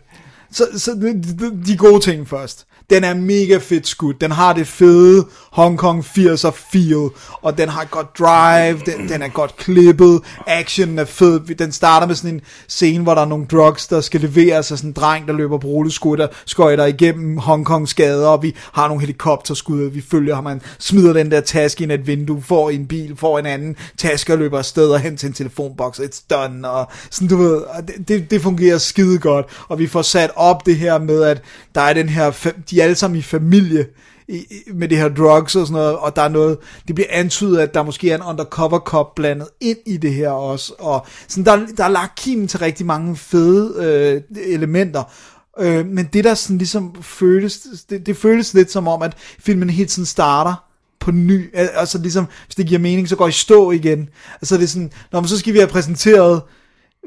så, 0.51 0.67
så 0.77 0.91
de, 0.91 1.51
de 1.65 1.77
gode 1.77 1.99
ting 1.99 2.29
først. 2.29 2.65
Den 2.91 3.03
er 3.03 3.13
mega 3.13 3.57
fedt 3.57 3.87
skudt. 3.87 4.21
Den 4.21 4.31
har 4.31 4.53
det 4.53 4.67
fede 4.67 5.25
Hong 5.51 5.77
Kong 5.77 6.03
80'er 6.17 6.51
feel, 6.71 7.09
og 7.41 7.57
den 7.57 7.69
har 7.69 7.81
et 7.81 7.91
godt 7.91 8.19
drive, 8.19 8.79
den, 8.85 9.09
den 9.09 9.21
er 9.21 9.27
godt 9.27 9.55
klippet, 9.57 10.21
actionen 10.47 10.99
er 10.99 11.05
fed. 11.05 11.39
Den 11.39 11.71
starter 11.71 12.07
med 12.07 12.15
sådan 12.15 12.35
en 12.35 12.41
scene, 12.67 13.03
hvor 13.03 13.13
der 13.13 13.21
er 13.21 13.25
nogle 13.25 13.45
drugs, 13.45 13.87
der 13.87 14.01
skal 14.01 14.21
leveres 14.21 14.71
af 14.71 14.77
sådan 14.77 14.89
en 14.89 14.93
dreng, 14.93 15.27
der 15.27 15.33
løber 15.33 15.57
på 15.57 15.67
rulleskøjter 15.67 16.27
skøjter 16.45 16.85
igennem 16.85 17.37
Hong 17.37 17.65
Kongs 17.65 17.93
gader, 17.93 18.27
og 18.27 18.43
vi 18.43 18.55
har 18.73 18.87
nogle 18.87 19.01
helikopterskud, 19.01 19.89
vi 19.89 20.01
følger 20.11 20.35
ham, 20.35 20.45
han 20.45 20.61
smider 20.79 21.13
den 21.13 21.31
der 21.31 21.41
taske 21.41 21.83
ind 21.83 21.91
et 21.91 22.07
vindue, 22.07 22.41
får 22.41 22.69
en 22.69 22.87
bil, 22.87 23.15
får 23.17 23.39
en 23.39 23.45
anden 23.45 23.75
taske 23.97 24.33
og 24.33 24.39
løber 24.39 24.57
afsted 24.57 24.89
og 24.89 24.99
hen 24.99 25.17
til 25.17 25.27
en 25.27 25.33
telefonboks, 25.33 25.99
it's 25.99 26.25
done, 26.29 26.69
og 26.69 26.87
sådan 27.09 27.27
du 27.27 27.37
ved, 27.37 27.61
det, 27.87 28.07
det, 28.07 28.31
det 28.31 28.41
fungerer 28.41 28.77
skide 28.77 29.19
godt, 29.19 29.45
og 29.69 29.79
vi 29.79 29.87
får 29.87 30.01
sat 30.01 30.31
op 30.35 30.65
det 30.65 30.75
her 30.75 30.99
med, 30.99 31.23
at 31.23 31.41
der 31.75 31.81
er 31.81 31.93
den 31.93 32.09
her, 32.09 32.31
fa- 32.31 32.61
de 32.69 32.80
er 32.81 32.85
alle 32.85 32.95
sammen 32.95 33.19
i 33.19 33.21
familie, 33.21 33.85
i, 34.27 34.35
i- 34.37 34.71
med 34.73 34.87
det 34.87 34.97
her 34.97 35.09
drugs 35.09 35.55
og 35.55 35.67
sådan 35.67 35.81
noget, 35.81 35.95
og 35.97 36.15
der 36.15 36.21
er 36.21 36.29
noget, 36.29 36.57
det 36.87 36.95
bliver 36.95 37.07
antydet, 37.11 37.59
at 37.59 37.73
der 37.73 37.83
måske 37.83 38.11
er 38.11 38.15
en 38.15 38.21
undercover 38.23 38.79
cop 38.79 39.15
blandet 39.15 39.47
ind 39.61 39.77
i 39.85 39.97
det 39.97 40.13
her 40.13 40.29
også, 40.29 40.73
og 40.79 41.05
sådan, 41.27 41.45
der, 41.45 41.65
der 41.77 41.83
er 41.83 41.89
lagt 41.89 42.15
kim 42.19 42.47
til 42.47 42.59
rigtig 42.59 42.85
mange 42.85 43.15
fede 43.15 43.73
øh, 44.33 44.37
elementer, 44.53 45.03
øh, 45.59 45.85
men 45.85 46.09
det 46.13 46.23
der 46.23 46.33
sådan 46.33 46.57
ligesom 46.57 46.95
føles, 47.01 47.59
det, 47.89 48.05
det 48.05 48.17
føles 48.17 48.53
lidt 48.53 48.71
som 48.71 48.87
om, 48.87 49.01
at 49.01 49.13
filmen 49.39 49.69
helt 49.69 49.91
sådan 49.91 50.05
starter, 50.05 50.53
på 50.99 51.11
ny, 51.11 51.49
altså 51.53 51.97
ligesom, 51.97 52.25
hvis 52.45 52.55
det 52.55 52.65
giver 52.67 52.79
mening, 52.79 53.09
så 53.09 53.15
går 53.15 53.27
I 53.27 53.31
stå 53.31 53.71
igen. 53.71 54.09
Altså 54.35 54.57
det 54.57 54.63
er 54.63 54.67
sådan, 54.67 54.91
når 55.11 55.19
man 55.19 55.27
så 55.27 55.37
skal 55.39 55.53
vi 55.53 55.57
have 55.59 55.67
præsenteret, 55.69 56.41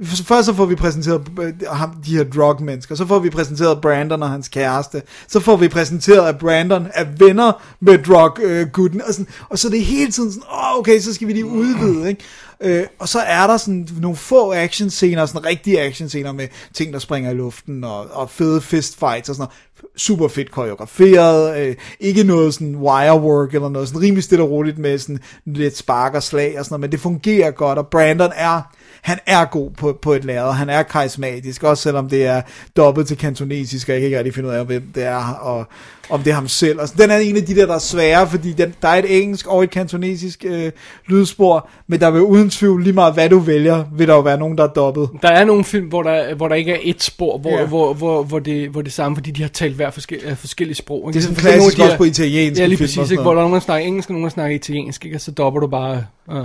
Først 0.02 0.46
så 0.46 0.54
får 0.54 0.66
vi 0.66 0.74
præsenteret 0.74 1.22
øh, 1.42 1.52
ham, 1.70 1.94
de 2.06 2.16
her 2.16 2.24
drug-mennesker, 2.24 2.94
så 2.94 3.06
får 3.06 3.18
vi 3.18 3.30
præsenteret 3.30 3.80
Brandon 3.80 4.22
og 4.22 4.30
hans 4.30 4.48
kæreste, 4.48 5.02
så 5.28 5.40
får 5.40 5.56
vi 5.56 5.68
præsenteret, 5.68 6.28
at 6.28 6.38
Brandon 6.38 6.86
er 6.94 7.04
venner 7.18 7.62
med 7.80 7.98
drug-gutten, 7.98 9.00
øh, 9.00 9.06
og, 9.08 9.14
sådan, 9.14 9.26
og 9.48 9.58
så 9.58 9.68
er 9.68 9.70
det 9.70 9.84
hele 9.84 10.12
tiden 10.12 10.32
sådan, 10.32 10.48
åh, 10.52 10.78
okay, 10.78 11.00
så 11.00 11.14
skal 11.14 11.28
vi 11.28 11.32
lige 11.32 11.46
udvide, 11.46 12.08
ikke? 12.08 12.24
Øh, 12.60 12.86
og 12.98 13.08
så 13.08 13.20
er 13.20 13.46
der 13.46 13.56
sådan 13.56 13.88
nogle 14.00 14.16
få 14.16 14.52
action-scener, 14.52 15.26
sådan 15.26 15.44
rigtige 15.44 15.80
action-scener 15.80 16.32
med 16.32 16.48
ting, 16.74 16.92
der 16.92 16.98
springer 16.98 17.30
i 17.30 17.34
luften, 17.34 17.84
og, 17.84 18.06
og 18.12 18.30
fede 18.30 18.60
fistfights 18.60 19.28
og 19.28 19.34
sådan 19.34 19.42
noget. 19.42 19.60
Super 19.96 20.28
fedt 20.28 20.50
koreograferet, 20.50 21.58
øh, 21.58 21.76
ikke 22.00 22.24
noget 22.24 22.54
sådan 22.54 22.76
wirework 22.76 23.54
eller 23.54 23.68
noget, 23.68 23.88
sådan 23.88 24.02
rimelig 24.02 24.24
stille 24.24 24.44
og 24.44 24.50
roligt 24.50 24.78
med 24.78 24.98
sådan 24.98 25.18
lidt 25.46 25.76
spark 25.76 26.14
og 26.14 26.22
slag 26.22 26.58
og 26.58 26.64
sådan 26.64 26.72
noget, 26.72 26.80
men 26.80 26.92
det 26.92 27.00
fungerer 27.00 27.50
godt, 27.50 27.78
og 27.78 27.88
Brandon 27.88 28.30
er, 28.34 28.60
han 29.04 29.18
er 29.26 29.44
god 29.44 29.70
på, 29.70 29.98
på 30.02 30.12
et 30.12 30.24
lærred, 30.24 30.52
han 30.52 30.70
er 30.70 30.82
karismatisk, 30.82 31.62
også 31.62 31.82
selvom 31.82 32.08
det 32.08 32.26
er 32.26 32.42
dobbelt 32.76 33.08
til 33.08 33.16
kantonesisk, 33.18 33.88
og 33.88 33.92
jeg 33.92 34.00
kan 34.00 34.06
ikke 34.06 34.18
rigtig 34.18 34.34
finde 34.34 34.48
ud 34.48 34.54
af, 34.54 34.64
hvem 34.64 34.82
det 34.94 35.04
er, 35.04 35.38
og 35.40 35.66
om 36.10 36.22
det 36.22 36.30
er 36.30 36.34
ham 36.34 36.48
selv. 36.48 36.80
Og 36.80 36.88
den 36.98 37.10
er 37.10 37.16
en 37.18 37.36
af 37.36 37.42
de 37.44 37.54
der, 37.54 37.66
der 37.66 37.74
er 37.74 37.78
svære, 37.78 38.26
fordi 38.28 38.52
den, 38.52 38.74
der 38.82 38.88
er 38.88 38.94
et 38.94 39.22
engelsk 39.22 39.46
og 39.46 39.64
et 39.64 39.70
kantonesisk 39.70 40.44
øh, 40.48 40.72
lydspor, 41.06 41.68
men 41.86 42.00
der 42.00 42.10
vil 42.10 42.22
uden 42.22 42.50
tvivl, 42.50 42.82
lige 42.82 42.92
meget 42.92 43.14
hvad 43.14 43.28
du 43.28 43.38
vælger, 43.38 43.84
vil 43.96 44.08
der 44.08 44.14
jo 44.14 44.20
være 44.20 44.38
nogen, 44.38 44.58
der 44.58 44.64
er 44.64 44.68
dobbelt. 44.68 45.10
Der 45.22 45.28
er 45.28 45.44
nogle 45.44 45.64
film, 45.64 45.86
hvor 45.86 46.02
der, 46.02 46.34
hvor 46.34 46.48
der 46.48 46.54
ikke 46.54 46.72
er 46.72 46.78
et 46.82 47.02
spor, 47.02 47.38
hvor, 47.38 47.50
yeah. 47.58 47.68
hvor, 47.68 47.94
hvor, 47.94 48.22
hvor, 48.22 48.38
det, 48.38 48.68
hvor 48.68 48.82
det 48.82 48.88
er 48.88 48.92
samme, 48.92 49.16
fordi 49.16 49.30
de 49.30 49.42
har 49.42 49.48
talt 49.48 49.74
hver 49.76 49.90
forskellige, 49.90 50.30
øh, 50.30 50.36
forskellige 50.36 50.76
sprog. 50.76 51.10
Det 51.12 51.18
er 51.18 51.22
sådan 51.22 51.36
For 51.36 51.42
nogle 51.42 51.56
klassisk 51.56 51.76
de 51.76 51.82
også 51.82 51.90
her- 51.92 51.98
på 51.98 52.04
italiensk. 52.04 52.60
Ja, 52.60 52.66
lige 52.66 52.78
præcis, 52.78 53.10
ikke? 53.10 53.22
hvor 53.22 53.32
der 53.32 53.38
er 53.38 53.44
nogen, 53.44 53.54
der 53.54 53.60
snakker 53.60 53.86
engelsk, 53.86 54.08
og 54.08 54.12
nogen, 54.12 54.24
der 54.24 54.30
snakker 54.30 54.56
italiensk, 54.56 55.04
ikke? 55.04 55.16
og 55.16 55.20
så 55.20 55.30
dopper 55.30 55.60
du 55.60 55.66
bare... 55.66 56.04
Uh. 56.28 56.36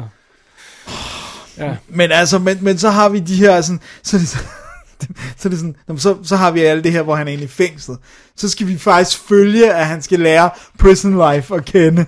Ja. 1.60 1.76
Men 1.90 2.12
altså, 2.12 2.40
men, 2.40 2.58
men 2.62 2.78
så 2.78 2.90
har 2.90 3.10
vi 3.10 3.20
de 3.20 3.36
her 3.36 3.62
sådan, 3.62 3.80
så 4.04 4.18
er 4.18 4.20
det, 4.20 4.30
så, 5.38 5.48
er 5.48 5.50
det 5.50 5.60
sådan, 5.60 5.76
så, 5.98 6.18
så 6.24 6.36
har 6.36 6.52
vi 6.52 6.60
alt 6.60 6.84
det 6.84 6.92
her, 6.92 7.02
hvor 7.02 7.16
han 7.16 7.28
er 7.28 7.32
egentlig 7.32 7.50
i 7.50 7.52
fængslet. 7.52 7.98
Så 8.36 8.50
skal 8.50 8.68
vi 8.68 8.78
faktisk 8.78 9.18
følge, 9.28 9.74
at 9.74 9.86
han 9.86 10.02
skal 10.02 10.20
lære 10.20 10.50
prison 10.80 11.34
life 11.34 11.56
at 11.56 11.66
kende. 11.66 12.06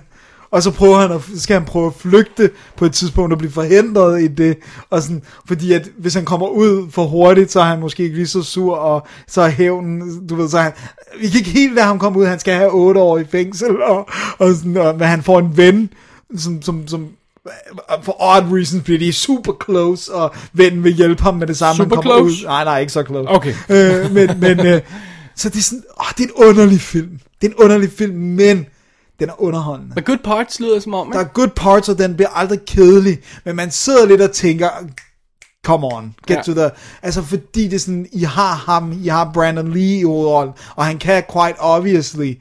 Og 0.52 0.62
så 0.62 0.70
prøver 0.70 0.98
han 0.98 1.12
at, 1.12 1.20
skal 1.36 1.54
han 1.54 1.64
prøve 1.64 1.86
at 1.86 1.94
flygte 1.94 2.50
på 2.76 2.84
et 2.84 2.92
tidspunkt 2.92 3.32
og 3.32 3.38
blive 3.38 3.52
forhindret 3.52 4.22
i 4.22 4.26
det. 4.26 4.58
Og 4.90 5.02
sådan, 5.02 5.22
fordi 5.48 5.72
at 5.72 5.88
hvis 5.98 6.14
han 6.14 6.24
kommer 6.24 6.48
ud 6.48 6.90
for 6.90 7.04
hurtigt, 7.04 7.52
så 7.52 7.60
er 7.60 7.64
han 7.64 7.80
måske 7.80 8.02
ikke 8.02 8.16
lige 8.16 8.26
så 8.26 8.42
sur, 8.42 8.76
og 8.76 9.06
så 9.28 9.40
er 9.40 9.48
hævnen, 9.48 10.26
du 10.26 10.34
ved, 10.34 10.48
så 10.48 10.58
er 10.58 10.62
han, 10.62 10.72
vi 11.20 11.28
kan 11.28 11.38
ikke 11.38 11.50
helt 11.50 11.74
lade 11.74 11.86
ham 11.86 11.98
komme 11.98 12.18
ud, 12.18 12.26
han 12.26 12.38
skal 12.38 12.54
have 12.54 12.70
8 12.70 13.00
år 13.00 13.18
i 13.18 13.24
fængsel, 13.24 13.82
og, 13.82 14.08
og, 14.38 14.54
sådan, 14.54 14.76
og 14.76 14.98
men 14.98 15.08
han 15.08 15.22
får 15.22 15.38
en 15.38 15.56
ven, 15.56 15.90
som, 16.36 16.62
som, 16.62 16.88
som 16.88 17.08
for 18.02 18.16
odd 18.22 18.52
reasons 18.52 18.82
bliver 18.84 18.98
de 18.98 19.12
super 19.12 19.52
close, 19.64 20.14
og 20.14 20.34
vennen 20.52 20.84
vil 20.84 20.92
hjælpe 20.92 21.22
ham 21.22 21.34
med 21.34 21.46
det 21.46 21.56
samme. 21.56 21.76
Super 21.76 22.02
close? 22.02 22.24
Ud. 22.24 22.46
Nej, 22.46 22.64
nej, 22.64 22.80
ikke 22.80 22.92
så 22.92 23.04
close. 23.06 23.28
Okay. 23.28 23.54
Øh, 23.68 24.10
men, 24.12 24.40
men, 24.40 24.66
øh, 24.66 24.80
så 25.36 25.48
det 25.48 25.58
er 25.58 25.62
sådan, 25.62 25.82
åh, 26.00 26.06
det 26.18 26.24
er 26.24 26.28
en 26.28 26.48
underlig 26.48 26.80
film. 26.80 27.10
Det 27.40 27.46
er 27.46 27.52
en 27.52 27.56
underlig 27.64 27.90
film, 27.92 28.14
men 28.14 28.66
den 29.20 29.28
er 29.28 29.42
underholdende. 29.42 29.92
The 29.96 30.04
Good 30.04 30.18
Parts 30.18 30.60
lyder 30.60 30.80
som 30.80 30.94
om, 30.94 31.10
Der 31.12 31.20
ikke? 31.20 31.28
er 31.28 31.32
good 31.32 31.48
parts, 31.56 31.88
og 31.88 31.98
den 31.98 32.14
bliver 32.14 32.28
aldrig 32.28 32.58
kedelig, 32.66 33.18
men 33.44 33.56
man 33.56 33.70
sidder 33.70 34.06
lidt 34.06 34.20
og 34.20 34.32
tænker, 34.32 34.68
come 35.66 35.86
on, 35.86 36.14
get 36.28 36.36
Ja. 36.36 36.42
to 36.42 36.52
the... 36.54 36.70
Altså, 37.02 37.22
fordi 37.22 37.64
det 37.68 37.72
er 37.74 37.78
sådan, 37.78 38.06
I 38.12 38.22
har 38.22 38.54
ham, 38.54 38.92
I 39.04 39.08
har 39.08 39.30
Brandon 39.34 39.72
Lee 39.72 39.98
i 39.98 40.02
hovedrollen, 40.02 40.54
og 40.76 40.84
han 40.84 40.98
kan 40.98 41.22
quite 41.32 41.56
obviously, 41.60 42.34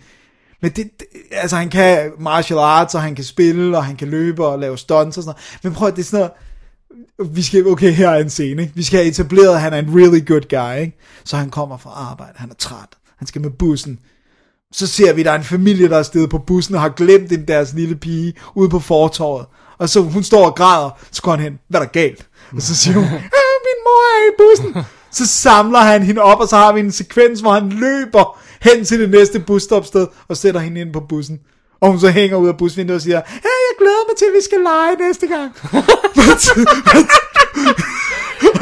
men 0.62 0.72
det, 0.72 0.90
det, 1.00 1.08
altså 1.32 1.56
han 1.56 1.70
kan 1.70 2.12
martial 2.20 2.60
arts, 2.60 2.96
og 2.96 3.02
han 3.02 3.16
kan 3.16 3.24
spille, 3.26 3.78
og 3.78 3.86
han 3.86 3.96
kan 3.96 4.08
løbe 4.08 4.46
og 4.46 4.60
lave 4.60 4.78
stunts 4.78 5.18
og 5.18 5.24
sådan 5.24 5.36
noget. 5.36 5.60
Men 5.64 5.74
prøv 5.74 5.88
at 5.88 5.96
det 5.96 6.02
er 6.02 6.06
sådan 6.06 6.20
noget, 6.20 7.36
vi 7.36 7.42
skal, 7.42 7.68
okay, 7.68 7.92
her 7.92 8.10
er 8.10 8.20
en 8.22 8.30
scene, 8.30 8.62
ikke? 8.62 8.76
Vi 8.76 8.84
skal 8.84 9.00
have 9.00 9.08
etableret, 9.10 9.54
at 9.56 9.62
han 9.62 9.74
er 9.74 9.78
en 9.78 9.96
really 9.96 10.26
good 10.28 10.42
guy, 10.50 10.82
ikke? 10.82 10.98
Så 11.24 11.38
han 11.38 11.50
kommer 11.50 11.78
fra 11.78 11.90
arbejde, 11.90 12.34
han 12.36 12.50
er 12.50 12.54
træt, 12.56 12.90
han 13.18 13.28
skal 13.28 13.42
med 13.42 13.50
bussen. 13.50 14.00
Så 14.74 14.88
ser 14.88 15.14
vi, 15.14 15.24
der 15.24 15.32
er 15.32 15.36
en 15.36 15.44
familie, 15.44 15.90
der 15.90 15.98
er 15.98 16.04
stedet 16.04 16.30
på 16.30 16.38
bussen 16.38 16.76
og 16.76 16.82
har 16.82 16.90
glemt 16.90 17.30
den 17.30 17.48
deres 17.48 17.74
lille 17.74 17.96
pige 17.96 18.34
ude 18.56 18.70
på 18.70 18.80
fortorvet. 18.80 19.46
Og 19.78 19.90
så 19.90 20.02
hun 20.02 20.24
står 20.24 20.46
og 20.46 20.56
græder, 20.56 20.90
så 21.12 21.22
går 21.22 21.32
han 21.32 21.40
hen, 21.40 21.60
hvad 21.68 21.80
er 21.80 21.84
der 21.86 21.92
galt? 21.92 22.28
Og 22.56 22.62
så 22.62 22.76
siger 22.76 22.94
hun, 22.96 23.04
"Ah, 23.44 23.58
min 23.68 23.80
mor 23.86 24.04
er 24.18 24.30
i 24.30 24.34
bussen. 24.38 24.84
Så 25.12 25.28
samler 25.28 25.80
han 25.80 26.04
hende 26.04 26.22
op, 26.22 26.40
og 26.40 26.48
så 26.48 26.56
har 26.56 26.74
vi 26.74 26.80
en 26.80 26.92
sekvens, 26.92 27.40
hvor 27.40 27.54
han 27.54 27.70
løber 27.70 28.40
hen 28.62 28.86
til 28.86 29.00
det 29.00 29.10
næste 29.10 29.40
busstopsted 29.40 30.08
og 30.28 30.38
sætter 30.38 30.60
hende 30.60 30.82
ind 30.82 30.94
på 30.94 31.00
bussen. 31.10 31.40
Og 31.82 31.90
hun 31.92 32.00
så 32.00 32.10
hænger 32.10 32.38
ud 32.38 32.48
af 32.48 32.58
busvinduet 32.58 32.96
og 32.96 33.02
siger, 33.02 33.22
hey, 33.26 33.58
jeg 33.68 33.76
glæder 33.80 34.10
mig 34.10 34.18
til, 34.18 34.26
at 34.26 34.32
vi 34.38 34.44
skal 34.44 34.60
lege 34.60 35.08
næste 35.08 35.28
gang. 35.28 35.52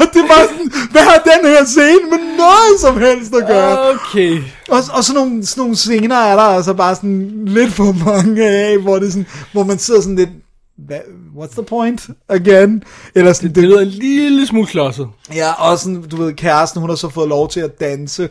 Og 0.00 0.06
det 0.14 0.22
var 0.22 0.46
sådan, 0.50 0.72
hvad 0.90 1.02
har 1.02 1.18
den 1.18 1.50
her 1.50 1.64
scene 1.64 2.10
med 2.10 2.36
noget 2.36 2.80
som 2.80 2.98
helst 2.98 3.34
at 3.34 3.46
gøre? 3.46 3.90
Okay. 3.90 4.42
Og, 4.68 4.82
og 4.92 5.04
sådan, 5.04 5.22
nogle, 5.22 5.46
sådan 5.46 5.60
nogle 5.60 5.76
scener 5.76 6.16
er 6.16 6.36
der 6.36 6.42
altså 6.42 6.74
bare 6.74 6.94
sådan 6.94 7.42
lidt 7.46 7.72
for 7.72 8.04
mange 8.04 8.46
af, 8.48 8.78
hvor, 8.78 8.98
det 8.98 9.12
sådan, 9.12 9.26
hvor 9.52 9.64
man 9.64 9.78
sidder 9.78 10.00
sådan 10.00 10.16
lidt, 10.16 10.30
"Hvad- 10.78 10.98
what's 11.36 11.52
the 11.52 11.62
point 11.62 12.08
again? 12.28 12.82
Eller 13.14 13.32
sådan, 13.32 13.54
Det 13.54 13.62
lyder 13.62 13.80
en 13.80 13.88
lille 13.88 14.46
smule 14.46 14.66
klodset. 14.66 15.08
Ja, 15.34 15.52
og 15.52 15.78
sådan, 15.78 16.02
du 16.02 16.16
ved, 16.16 16.32
kæresten, 16.34 16.80
hun 16.80 16.90
har 16.90 16.96
så 16.96 17.08
fået 17.08 17.28
lov 17.28 17.48
til 17.50 17.60
at 17.60 17.80
danse. 17.80 18.28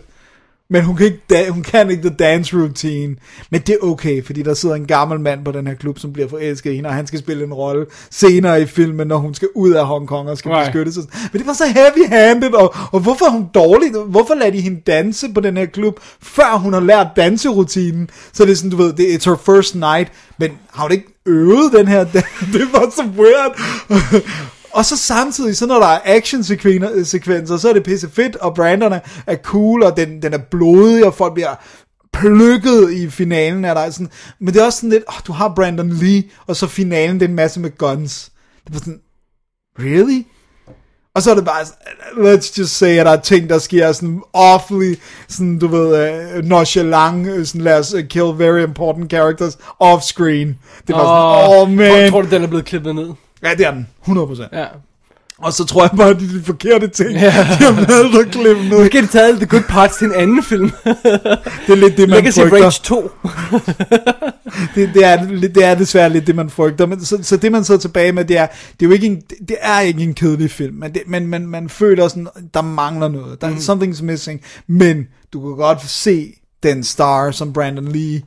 Men 0.72 0.84
hun 0.84 0.96
kan, 0.96 1.06
ikke 1.06 1.20
da- 1.30 1.50
hun 1.50 1.64
kan 1.64 1.90
ikke 1.90 2.02
the 2.10 2.16
dance 2.20 2.58
routine. 2.58 3.16
Men 3.52 3.62
det 3.62 3.78
er 3.82 3.86
okay, 3.88 4.26
fordi 4.26 4.42
der 4.44 4.54
sidder 4.54 4.76
en 4.76 4.86
gammel 4.86 5.20
mand 5.20 5.46
på 5.46 5.52
den 5.52 5.68
her 5.68 5.74
klub, 5.74 6.00
som 6.00 6.14
bliver 6.14 6.30
forelsket 6.30 6.72
i 6.72 6.76
hende, 6.76 6.90
og 6.90 6.96
han 6.96 7.08
skal 7.08 7.20
spille 7.20 7.44
en 7.44 7.54
rolle 7.54 7.86
senere 8.12 8.62
i 8.62 8.66
filmen, 8.66 9.08
når 9.08 9.18
hun 9.18 9.34
skal 9.34 9.48
ud 9.56 9.72
af 9.72 9.86
Hongkong 9.86 10.30
og 10.30 10.38
skal 10.38 10.52
Right. 10.52 10.66
beskytte 10.68 10.94
sig. 10.94 11.04
Men 11.32 11.40
det 11.40 11.48
var 11.48 11.54
så 11.54 11.64
heavy-handed, 11.66 12.54
og, 12.54 12.76
og 12.92 13.00
hvorfor 13.00 13.26
er 13.26 13.30
hun 13.30 13.46
dårlig? 13.54 13.92
Hvorfor 14.08 14.34
lader 14.36 14.52
de 14.52 14.62
hende 14.62 14.82
danse 14.88 15.28
på 15.34 15.40
den 15.42 15.58
her 15.58 15.66
klub, 15.66 16.00
før 16.22 16.58
hun 16.58 16.74
har 16.74 16.80
lært 16.82 17.08
danserutinen? 17.16 18.10
Så 18.34 18.46
det 18.46 18.52
er 18.52 18.56
sådan, 18.56 18.72
du 18.72 18.78
ved, 18.78 18.94
det 18.94 19.14
er 19.14 19.18
it's 19.18 19.30
her 19.30 19.56
first 19.56 19.76
night, 19.76 20.12
men 20.40 20.52
har 20.74 20.82
hun 20.84 20.92
ikke 20.92 21.08
øvet 21.26 21.74
den 21.74 21.88
her? 21.88 22.04
det 22.54 22.68
var 22.74 22.92
så 22.96 23.04
weird. 23.18 23.60
Og 24.72 24.86
så 24.86 24.98
samtidig, 24.98 25.58
så 25.58 25.66
når 25.66 25.80
der 25.80 25.88
er 25.88 26.00
action-sekvenser, 26.06 27.58
så 27.58 27.70
er 27.70 27.74
det 27.74 27.84
pisse 27.84 28.10
fedt, 28.10 28.36
og 28.36 28.56
Brandon 28.56 28.94
er, 29.28 29.36
cool, 29.36 29.84
og 29.84 29.98
den, 29.98 30.22
den 30.22 30.34
er 30.34 30.38
blodig, 30.38 31.06
og 31.06 31.14
folk 31.14 31.34
bliver 31.34 31.56
plukket 32.14 32.92
i 32.92 33.10
finalen. 33.10 33.66
Er 33.66 33.74
der 33.74 33.90
sådan, 33.90 34.10
men 34.40 34.54
det 34.54 34.62
er 34.62 34.66
også 34.66 34.78
sådan 34.78 34.90
lidt, 34.90 35.04
oh, 35.08 35.16
du 35.28 35.32
har 35.32 35.54
Brandon 35.56 35.90
Lee, 35.90 36.24
og 36.48 36.56
så 36.56 36.68
finalen, 36.68 37.20
det 37.20 37.26
er 37.26 37.30
en 37.30 37.36
masse 37.36 37.60
med 37.60 37.78
guns. 37.78 38.32
Det 38.66 38.74
var 38.74 38.80
sådan, 38.80 39.00
really? 39.80 40.24
Og 41.16 41.22
så 41.22 41.32
er 41.32 41.36
det 41.36 41.46
bare, 41.46 41.66
sådan, 41.66 42.36
let's 42.38 42.60
just 42.60 42.78
say, 42.78 42.98
at 42.98 43.06
der 43.06 43.12
er 43.12 43.22
ting, 43.22 43.50
der 43.50 43.58
sker 43.58 43.92
sådan 43.92 44.22
awfully, 44.34 44.96
sådan, 45.28 45.60
du 45.60 45.68
ved, 45.68 46.38
uh, 46.38 46.46
nonchalant, 46.46 47.28
øh, 47.28 47.46
sådan, 47.46 47.62
lad 47.62 47.80
os 47.80 47.94
uh, 47.94 48.02
kill 48.10 48.34
very 48.38 48.64
important 48.64 49.10
characters 49.10 49.58
off-screen. 49.84 50.48
Det 50.88 50.96
var 50.96 51.04
sådan, 51.04 51.58
Åh, 51.58 51.62
oh 51.62 51.70
man. 51.70 52.12
Tror 52.12 52.22
du, 52.22 52.30
den 52.30 52.44
er 52.44 52.48
blevet 52.48 52.66
klippet 52.66 52.96
ned? 52.96 53.10
Ja, 53.44 53.54
det 53.58 53.66
er 53.66 53.72
den, 53.72 53.88
100%. 54.08 54.58
Ja. 54.58 54.66
Og 55.42 55.54
så 55.54 55.66
tror 55.66 55.82
jeg 55.84 55.92
bare, 55.98 56.10
at 56.10 56.20
det 56.20 56.30
er 56.30 56.34
de 56.40 56.44
forkerte 56.44 56.88
ting, 56.88 57.12
Ja. 57.12 57.26
de 57.26 57.32
har 57.32 57.72
valgt 57.72 58.18
at 58.28 58.32
klippe 58.32 58.64
ned. 58.70 58.80
Måske 58.80 58.98
har 58.98 59.06
de 59.08 59.12
taget 59.12 59.38
The 59.38 59.46
Good 59.46 59.64
Parts 59.70 59.98
til 59.98 60.06
en 60.08 60.14
anden 60.14 60.44
film. 60.44 60.70
Det 61.66 61.70
er 61.70 61.76
lidt 61.76 61.98
det, 61.98 62.10
man 62.10 62.18
Legacy 62.18 62.40
frygter. 62.40 62.64
Rage 62.66 62.82
2. 62.84 63.12
Det, 64.76 64.90
det, 64.94 65.06
er, 65.06 65.26
det 65.26 65.64
er 65.66 65.76
desværre 65.76 66.10
lidt 66.10 66.28
det, 66.28 66.36
man 66.36 66.50
frygter. 66.50 66.86
Men, 66.86 67.06
så, 67.06 67.20
så 67.22 67.38
det, 67.38 67.52
man 67.52 67.64
sidder 67.64 67.80
tilbage 67.82 68.12
med, 68.12 68.26
det 68.26 68.38
er, 68.38 68.48
det 68.80 68.86
er 68.86 68.90
jo 68.90 68.92
ikke 68.92 69.08
en, 69.08 69.22
det 69.48 69.58
er 69.62 69.80
ikke 69.80 70.04
en 70.04 70.14
kedelig 70.14 70.52
film, 70.52 70.76
men, 70.76 70.94
det, 70.94 71.02
men 71.08 71.28
man, 71.28 71.48
man 71.48 71.70
føler 71.70 72.08
sådan, 72.08 72.28
der 72.54 72.62
mangler 72.62 73.08
noget. 73.08 73.42
Der, 73.42 73.50
mm. 73.50 73.56
Something's 73.56 74.04
missing. 74.04 74.42
Men 74.68 75.08
du 75.34 75.42
kan 75.48 75.58
godt 75.58 75.90
se 75.90 76.34
den 76.64 76.84
star, 76.84 77.32
som 77.32 77.54
Brandon 77.54 77.88
Lee, 77.88 78.22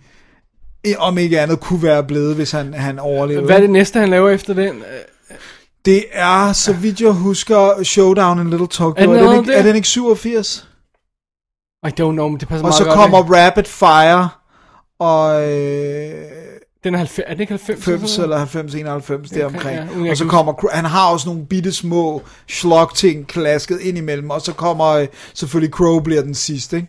om 0.98 1.18
ikke 1.18 1.40
andet, 1.40 1.60
kunne 1.60 1.82
være 1.82 2.04
blevet, 2.04 2.34
hvis 2.34 2.50
han, 2.50 2.74
han 2.74 2.98
overlevede. 2.98 3.46
Hvad 3.46 3.56
er 3.56 3.60
det 3.60 3.70
næste, 3.70 3.98
han 4.00 4.08
laver 4.08 4.30
efter 4.30 4.54
den? 4.54 4.82
Det 5.84 6.04
er, 6.12 6.52
så 6.52 6.72
vidt 6.72 7.00
jeg 7.00 7.10
husker, 7.10 7.82
Showdown 7.82 8.40
in 8.40 8.50
Little 8.50 8.66
Tokyo. 8.66 9.02
Er 9.02 9.06
den 9.06 9.16
Er, 9.16 9.30
den 9.30 9.38
ikke, 9.40 9.52
er 9.52 9.62
den 9.62 9.76
ikke 9.76 9.88
87? 9.88 10.68
I 11.86 11.88
don't 11.88 11.92
know, 11.94 12.28
men 12.28 12.40
det 12.40 12.48
passer 12.48 12.64
Og 12.64 12.68
meget 12.68 12.74
så 12.74 12.84
godt 12.84 12.94
kommer 12.94 13.24
med. 13.24 13.36
Rapid 13.36 13.64
Fire, 13.64 14.28
og... 14.98 15.50
Øh, 15.52 16.14
Den 16.84 16.94
er, 16.94 16.98
90, 16.98 17.24
er 17.26 17.32
den 17.34 17.40
ikke 17.40 17.52
90? 17.52 17.84
90 17.84 18.18
eller 18.18 18.38
90, 18.38 18.74
91 18.74 19.30
der 19.30 19.46
omkring. 19.46 20.04
ja, 20.04 20.10
og 20.10 20.16
så 20.16 20.24
kommer, 20.24 20.68
han 20.72 20.84
har 20.84 21.08
også 21.12 21.28
nogle 21.28 21.46
bitte 21.46 21.72
små 21.72 22.22
slok 22.48 22.94
ting 22.94 23.26
klasket 23.28 23.80
ind 23.80 23.98
imellem, 23.98 24.30
og 24.30 24.40
så 24.40 24.52
kommer 24.52 24.86
øh, 24.86 25.06
selvfølgelig 25.34 25.72
Crow 25.72 26.00
bliver 26.00 26.22
den 26.22 26.34
sidste, 26.34 26.76
ikke? 26.76 26.88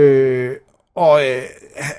Øh, 0.00 0.52
og 0.96 1.28
øh, 1.30 1.42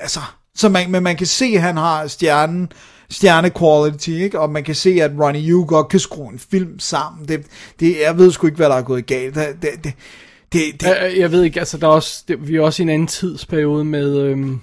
altså, 0.01 0.19
så 0.55 0.69
man, 0.69 0.91
men 0.91 1.03
man 1.03 1.15
kan 1.15 1.27
se, 1.27 1.45
at 1.45 1.61
han 1.61 1.77
har 1.77 2.07
stjernen, 2.07 2.71
stjerne 3.09 3.51
quality, 3.59 4.09
ikke? 4.09 4.39
Og 4.39 4.49
man 4.49 4.63
kan 4.63 4.75
se, 4.75 4.89
at 5.01 5.11
Ronnie 5.19 5.49
Yu 5.49 5.65
godt 5.67 5.89
kan 5.89 5.99
skrue 5.99 6.33
en 6.33 6.39
film 6.39 6.79
sammen. 6.79 7.27
Det, 7.27 7.45
det, 7.79 7.95
jeg 8.01 8.17
ved 8.17 8.31
sgu 8.31 8.47
ikke, 8.47 8.57
hvad 8.57 8.69
der 8.69 8.75
er 8.75 8.81
gået 8.81 9.05
galt. 9.05 9.35
Det, 9.35 9.47
det, 9.61 9.83
det, 9.83 10.81
det, 10.81 10.83
Jeg, 10.83 11.13
jeg 11.17 11.31
ved 11.31 11.43
ikke, 11.43 11.59
altså 11.59 11.77
der 11.77 11.87
er 11.87 11.91
også, 11.91 12.23
det, 12.27 12.47
vi 12.47 12.55
er 12.55 12.61
også 12.61 12.81
i 12.81 12.83
en 12.83 12.89
anden 12.89 13.07
tidsperiode 13.07 13.83
med, 13.83 14.17
øhm, 14.17 14.59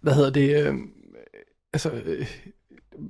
hvad 0.00 0.14
hedder 0.14 0.30
det, 0.30 0.66
øhm, 0.66 0.82
altså, 1.72 1.90
øh, 2.04 2.26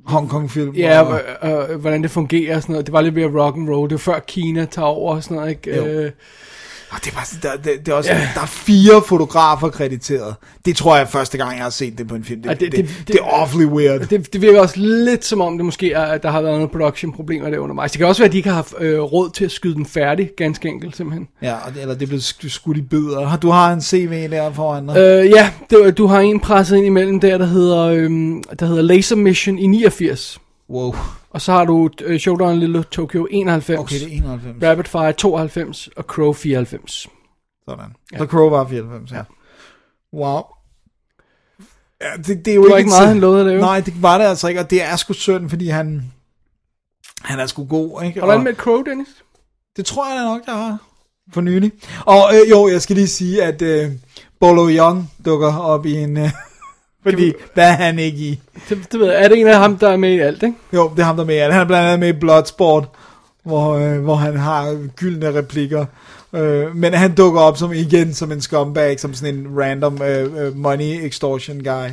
Hong 0.06 0.28
Kong 0.28 0.50
film. 0.50 0.74
ja, 0.74 1.00
og, 1.00 1.20
øh, 1.42 1.70
øh, 1.70 1.80
hvordan 1.80 2.02
det 2.02 2.10
fungerer 2.10 2.56
og 2.56 2.62
sådan 2.62 2.72
noget. 2.72 2.86
Det 2.86 2.92
var 2.92 3.00
lidt 3.00 3.14
mere 3.14 3.42
rock 3.44 3.56
and 3.56 3.68
roll. 3.68 3.90
Det 3.90 3.94
var 3.94 4.12
før 4.12 4.18
Kina 4.18 4.64
tager 4.64 4.86
over 4.86 5.14
og 5.14 5.22
sådan 5.22 5.36
noget, 5.36 5.50
ikke? 5.50 5.76
Jo. 5.76 5.86
Øh, 5.86 6.10
og 6.94 7.00
det 7.04 7.10
er 7.10 7.14
bare, 7.14 7.24
sådan- 7.26 7.50
der, 7.64 7.70
det, 7.72 7.86
det 7.86 7.92
er 7.92 7.96
også, 7.96 8.10
der 8.34 8.40
er 8.42 8.46
fire 8.46 9.02
fotografer 9.06 9.68
krediteret. 9.68 10.34
Det 10.64 10.76
tror 10.76 10.96
jeg 10.96 11.02
er 11.02 11.06
første 11.06 11.38
gang, 11.38 11.56
jeg 11.56 11.62
har 11.62 11.70
set 11.70 11.98
det 11.98 12.08
på 12.08 12.14
en 12.14 12.24
film. 12.24 12.42
Det, 12.42 12.48
Ja, 12.48 12.54
det, 12.54 12.60
det- 12.60 12.72
det, 12.72 12.88
det- 12.98 13.08
det, 13.08 13.16
er 13.16 13.40
awfully 13.40 13.64
weird. 13.64 14.00
det, 14.08 14.32
det 14.32 14.42
virker 14.42 14.60
også 14.60 14.74
lidt 14.80 15.24
som 15.24 15.40
om, 15.40 15.58
det 15.58 15.64
måske 15.64 15.92
er, 15.92 16.02
at 16.02 16.22
der 16.22 16.30
har 16.30 16.40
været 16.42 16.54
nogle 16.54 16.68
production-problemer 16.68 17.50
der 17.50 17.58
undervejs. 17.58 17.90
Det 17.92 17.98
kan 17.98 18.06
også 18.06 18.22
være, 18.22 18.26
at 18.26 18.32
de 18.32 18.36
ikke 18.36 18.48
har 18.48 18.56
haft 18.56 18.74
øh, 18.80 19.00
råd 19.00 19.30
til 19.30 19.44
at 19.44 19.50
skyde 19.50 19.74
den 19.74 19.86
færdig, 19.86 20.30
ganske 20.36 20.68
enkelt 20.68 20.96
simpelthen. 20.96 21.28
Ja, 21.42 21.54
eller 21.80 21.94
det 21.94 22.02
er 22.02 22.06
blevet 22.06 22.22
sk- 22.22 22.48
skudt 22.48 22.76
i 22.76 22.82
bidder. 22.82 23.36
Du 23.36 23.50
har 23.50 23.72
en 23.72 23.82
CV 23.82 24.30
der 24.30 24.52
foran 24.52 24.86
dig. 24.88 24.96
Øh, 24.98 25.30
ja, 25.30 25.50
det, 25.70 25.98
du 25.98 26.06
har 26.06 26.20
en 26.20 26.40
presset 26.40 26.76
ind 26.76 26.86
imellem 26.86 27.20
der, 27.20 27.38
der 27.38 27.46
hedder, 27.46 27.80
øhm, 27.86 28.42
der 28.60 28.66
hedder 28.66 28.82
Laser 28.82 29.16
Mission 29.16 29.58
i 29.58 29.66
89. 29.66 30.38
Wow. 30.70 30.94
Og 31.34 31.40
så 31.40 31.52
har 31.52 31.64
du 31.64 31.90
øh, 32.02 32.20
Showdown 32.20 32.58
Little 32.58 32.82
Tokyo 32.82 33.26
91. 33.30 33.80
Okay, 33.80 33.94
det 34.00 34.02
er 34.02 34.16
91. 34.16 34.62
Rapid 34.62 34.84
Fire 34.84 35.12
92 35.12 35.88
og 35.96 36.04
Crow 36.04 36.32
94. 36.32 37.06
Sådan. 37.68 37.84
Ja. 38.12 38.16
The 38.16 38.26
Crow 38.26 38.48
var 38.50 38.68
94, 38.68 39.12
ja. 39.12 39.22
Wow. 40.12 40.42
Ja, 42.00 42.06
det, 42.16 42.44
det 42.44 42.48
er 42.48 42.54
jo 42.54 42.62
Det 42.64 42.70
var 42.70 42.76
ikke 42.76 42.78
ikke 42.78 42.88
et- 42.88 42.98
meget, 42.98 43.08
han 43.08 43.20
lovede 43.20 43.40
at 43.40 43.46
lave. 43.46 43.60
Nej, 43.60 43.80
det 43.80 44.02
var 44.02 44.18
det 44.18 44.24
altså 44.24 44.48
ikke, 44.48 44.60
og 44.60 44.70
det 44.70 44.82
er 44.82 44.96
sgu 44.96 45.12
synd, 45.12 45.48
fordi 45.50 45.68
han, 45.68 46.12
han 47.22 47.40
er 47.40 47.46
sgu 47.46 47.64
god, 47.64 48.02
ikke? 48.02 48.20
Du 48.20 48.26
Og- 48.26 48.34
anmeldt 48.34 48.58
Crow, 48.58 48.82
Dennis? 48.82 49.08
Det 49.76 49.86
tror 49.86 50.08
jeg 50.08 50.18
da 50.18 50.24
nok, 50.24 50.42
jeg 50.46 50.54
har. 50.54 50.78
For 51.32 51.40
nylig. 51.40 51.72
Og 52.06 52.22
øh, 52.34 52.50
jo, 52.50 52.68
jeg 52.68 52.82
skal 52.82 52.96
lige 52.96 53.08
sige, 53.08 53.42
at 53.44 53.62
øh, 53.62 53.92
Bolo 54.40 54.68
Young 54.70 55.10
dukker 55.24 55.56
op 55.56 55.86
i 55.86 55.92
en... 55.94 56.16
Øh, 56.16 56.30
fordi, 57.10 57.32
hvad 57.54 57.64
er 57.64 57.72
han 57.72 57.98
ikke 57.98 58.18
i? 58.18 58.40
Det, 58.68 58.92
det 58.92 59.00
ved 59.00 59.06
jeg. 59.12 59.24
Er 59.24 59.28
det 59.28 59.40
en 59.40 59.46
af 59.46 59.58
ham, 59.58 59.76
der 59.76 59.88
er 59.88 59.96
med 59.96 60.12
i 60.12 60.18
alt, 60.18 60.42
ikke? 60.42 60.56
Jo, 60.72 60.90
det 60.96 61.02
er 61.02 61.04
ham, 61.04 61.16
der 61.16 61.22
er 61.22 61.26
med. 61.26 61.34
i 61.34 61.38
alt. 61.38 61.52
Han 61.52 61.62
er 61.62 61.66
blandt 61.66 61.86
andet 61.86 62.00
med 62.00 62.08
i 62.08 62.12
Bloodsport, 62.20 62.88
hvor, 63.44 63.74
øh, 63.74 64.02
hvor 64.02 64.14
han 64.14 64.36
har 64.36 64.88
gyldne 64.96 65.34
replikker. 65.34 65.84
Øh, 66.34 66.76
men 66.76 66.94
han 66.94 67.14
dukker 67.14 67.40
op 67.40 67.58
som 67.58 67.72
igen 67.72 68.14
som 68.14 68.32
en 68.32 68.40
scumbag, 68.40 69.00
som 69.00 69.14
sådan 69.14 69.34
en 69.34 69.46
random 69.58 70.02
øh, 70.02 70.46
øh, 70.46 70.56
money 70.56 71.06
extortion 71.06 71.64
guy. 71.64 71.88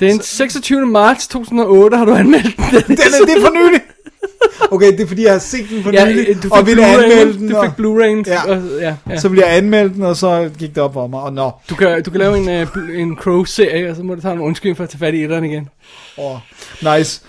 Den 0.00 0.20
26. 0.20 0.86
marts 0.86 1.28
2008 1.28 1.96
har 1.96 2.04
du 2.04 2.14
anmeldt 2.14 2.56
den. 2.56 2.64
Den 2.96 2.98
er, 2.98 3.26
det 3.26 3.36
er 3.36 3.40
for 3.40 3.54
nylig! 3.54 3.80
Okay, 4.70 4.92
det 4.92 5.00
er 5.00 5.06
fordi, 5.06 5.24
jeg 5.24 5.32
har 5.32 5.38
set 5.38 5.66
den 5.70 5.82
for 5.82 5.90
Ja, 5.92 6.08
nylig, 6.08 6.28
øh, 6.28 6.36
og 6.50 6.66
ville 6.66 6.86
anmelde 6.86 7.38
den. 7.38 7.48
Du 7.48 7.62
fik 7.62 7.70
Blu-ray'en. 7.70 8.22
Ja. 8.26 8.42
og- 8.56 8.80
ja, 8.80 8.96
ja. 9.10 9.18
Så 9.18 9.28
ville 9.28 9.46
jeg 9.46 9.56
anmelde 9.56 9.94
den, 9.94 10.02
og 10.02 10.16
så 10.16 10.50
gik 10.58 10.74
det 10.74 10.82
op 10.82 10.92
for 10.92 11.06
mig, 11.06 11.20
og 11.20 11.32
nå. 11.32 11.50
Du 11.70 11.74
kan, 11.74 12.02
du 12.02 12.10
kan 12.10 12.20
lave 12.20 12.36
en, 12.36 12.62
uh, 12.62 13.00
en 13.00 13.16
Crow-serie, 13.16 13.90
og 13.90 13.96
så 13.96 14.02
må 14.02 14.14
du 14.14 14.20
tage 14.20 14.34
en 14.34 14.40
undskyldning 14.40 14.76
for 14.76 14.84
at 14.84 14.90
tage 14.90 14.98
fat 14.98 15.14
i 15.14 15.22
etteren 15.22 15.44
igen. 15.44 15.68
Oh, 16.18 16.36
nice. 16.96 17.22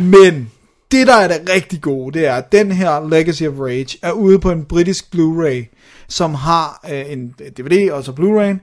Men 0.00 0.50
det, 0.92 1.06
der 1.06 1.14
er 1.14 1.28
det 1.28 1.50
rigtig 1.54 1.80
gode, 1.80 2.18
det 2.18 2.26
er, 2.26 2.34
at 2.34 2.52
den 2.52 2.72
her 2.72 3.08
Legacy 3.08 3.42
of 3.42 3.54
Rage 3.58 3.98
er 4.02 4.12
ude 4.12 4.38
på 4.38 4.50
en 4.50 4.64
britisk 4.64 5.04
Blu-ray, 5.14 5.78
som 6.08 6.34
har 6.34 6.86
øh, 6.92 7.02
en 7.12 7.34
DVD 7.58 7.90
og 7.90 8.04
så 8.04 8.12
Blu-ray, 8.12 8.56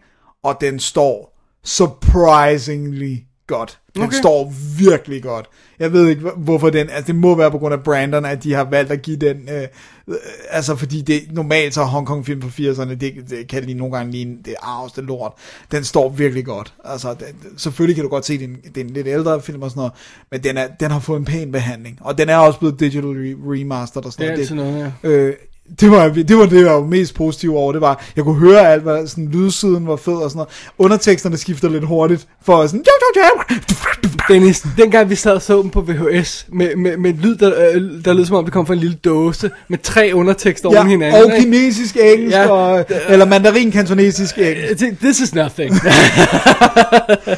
og 0.43 0.57
den 0.61 0.79
står 0.79 1.35
surprisingly 1.63 3.15
godt. 3.49 3.79
Den 3.95 4.03
Okay. 4.03 4.17
står 4.17 4.53
virkelig 4.79 5.23
godt. 5.23 5.45
Jeg 5.79 5.93
ved 5.93 6.07
ikke, 6.07 6.21
hvor- 6.21 6.33
hvorfor 6.37 6.69
den... 6.69 6.89
Altså, 6.89 7.07
det 7.07 7.15
må 7.15 7.35
være 7.35 7.51
på 7.51 7.57
grund 7.57 7.73
af 7.73 7.83
Brandon, 7.83 8.25
at 8.25 8.43
de 8.43 8.53
har 8.53 8.63
valgt 8.63 8.91
at 8.91 9.01
give 9.01 9.17
den... 9.17 9.49
Øh, 9.51 9.67
øh, 10.07 10.15
altså, 10.49 10.75
fordi 10.75 11.01
det 11.01 11.21
normalt 11.31 11.73
så 11.73 11.83
Hong 11.83 12.07
Kong 12.07 12.25
film 12.25 12.41
fra 12.41 12.49
80'erne, 12.49 12.89
det, 12.95 13.13
det 13.29 13.47
kan 13.47 13.67
de 13.67 13.73
nogle 13.73 13.97
gange 13.97 14.11
ligne 14.11 14.37
det 14.45 14.55
arveste 14.61 15.01
lort. 15.01 15.31
Den 15.71 15.83
står 15.83 16.09
virkelig 16.09 16.45
godt. 16.45 16.73
Altså, 16.85 17.13
den, 17.13 17.57
selvfølgelig 17.57 17.95
kan 17.95 18.03
du 18.03 18.09
godt 18.09 18.25
se, 18.25 18.33
det 18.37 18.43
er, 18.43 18.47
en, 18.47 18.57
det 18.75 18.77
er 18.81 18.85
en 18.85 18.89
lidt 18.93 19.07
ældre 19.07 19.41
film 19.41 19.61
og 19.61 19.69
sådan 19.69 19.79
noget, 19.79 19.93
men 20.31 20.43
den, 20.43 20.57
er, 20.57 20.67
den 20.79 20.91
har 20.91 20.99
fået 20.99 21.19
en 21.19 21.25
pæn 21.25 21.51
behandling. 21.51 21.97
Og 22.01 22.17
den 22.17 22.29
er 22.29 22.37
også 22.37 22.59
blevet 22.59 22.79
digital 22.79 23.03
re- 23.03 23.51
remastered 23.53 24.05
og 24.05 24.13
Det 24.17 24.25
er 24.25 24.27
sådan 24.27 24.39
altid 24.39 24.55
noget, 24.55 24.93
ja. 25.03 25.09
Øh, 25.09 25.33
det 25.81 25.91
var, 25.91 26.07
det 26.09 26.37
var 26.37 26.45
det, 26.45 26.65
jeg 26.65 26.73
var 26.73 26.81
mest 26.81 27.15
positiv 27.15 27.55
over. 27.55 27.71
Det 27.71 27.81
var, 27.81 28.03
jeg 28.15 28.23
kunne 28.23 28.39
høre 28.39 28.71
alt, 28.71 28.83
hvad 28.83 29.07
sådan, 29.07 29.29
lydsiden 29.33 29.87
var 29.87 29.95
fed 29.95 30.13
og 30.13 30.29
sådan 30.29 30.37
noget. 30.37 30.49
Underteksterne 30.77 31.37
skifter 31.37 31.69
lidt 31.69 31.83
hurtigt, 31.83 32.27
for 32.45 32.67
sådan, 32.67 32.83
Dennis, 34.29 34.65
dengang 34.77 35.09
vi 35.09 35.15
sad 35.15 35.31
og 35.31 35.41
så 35.41 35.61
dem 35.61 35.69
på 35.69 35.81
VHS, 35.81 36.45
med, 36.53 36.75
med, 36.75 36.97
med 36.97 37.13
lyd, 37.13 37.35
der, 37.35 37.53
øh, 37.73 38.05
der 38.05 38.13
lød 38.13 38.25
som 38.25 38.35
om 38.35 38.43
det 38.43 38.53
kom 38.53 38.65
fra 38.65 38.73
en 38.73 38.79
lille 38.79 38.95
dåse, 39.05 39.51
med 39.67 39.77
tre 39.83 40.11
undertekster 40.13 40.69
Ja, 40.71 40.77
oven 40.79 40.89
hinanden. 40.89 41.23
og 41.23 41.31
kinesisk 41.39 41.97
engelsk, 42.01 42.37
Ja. 42.37 42.47
og, 42.49 42.85
eller 43.09 43.25
mandarin 43.25 43.71
kantonesisk 43.71 44.37
engelsk. 44.37 44.83
Uh, 44.83 44.97
This 44.97 45.19
is 45.19 45.35
nothing. 45.35 45.75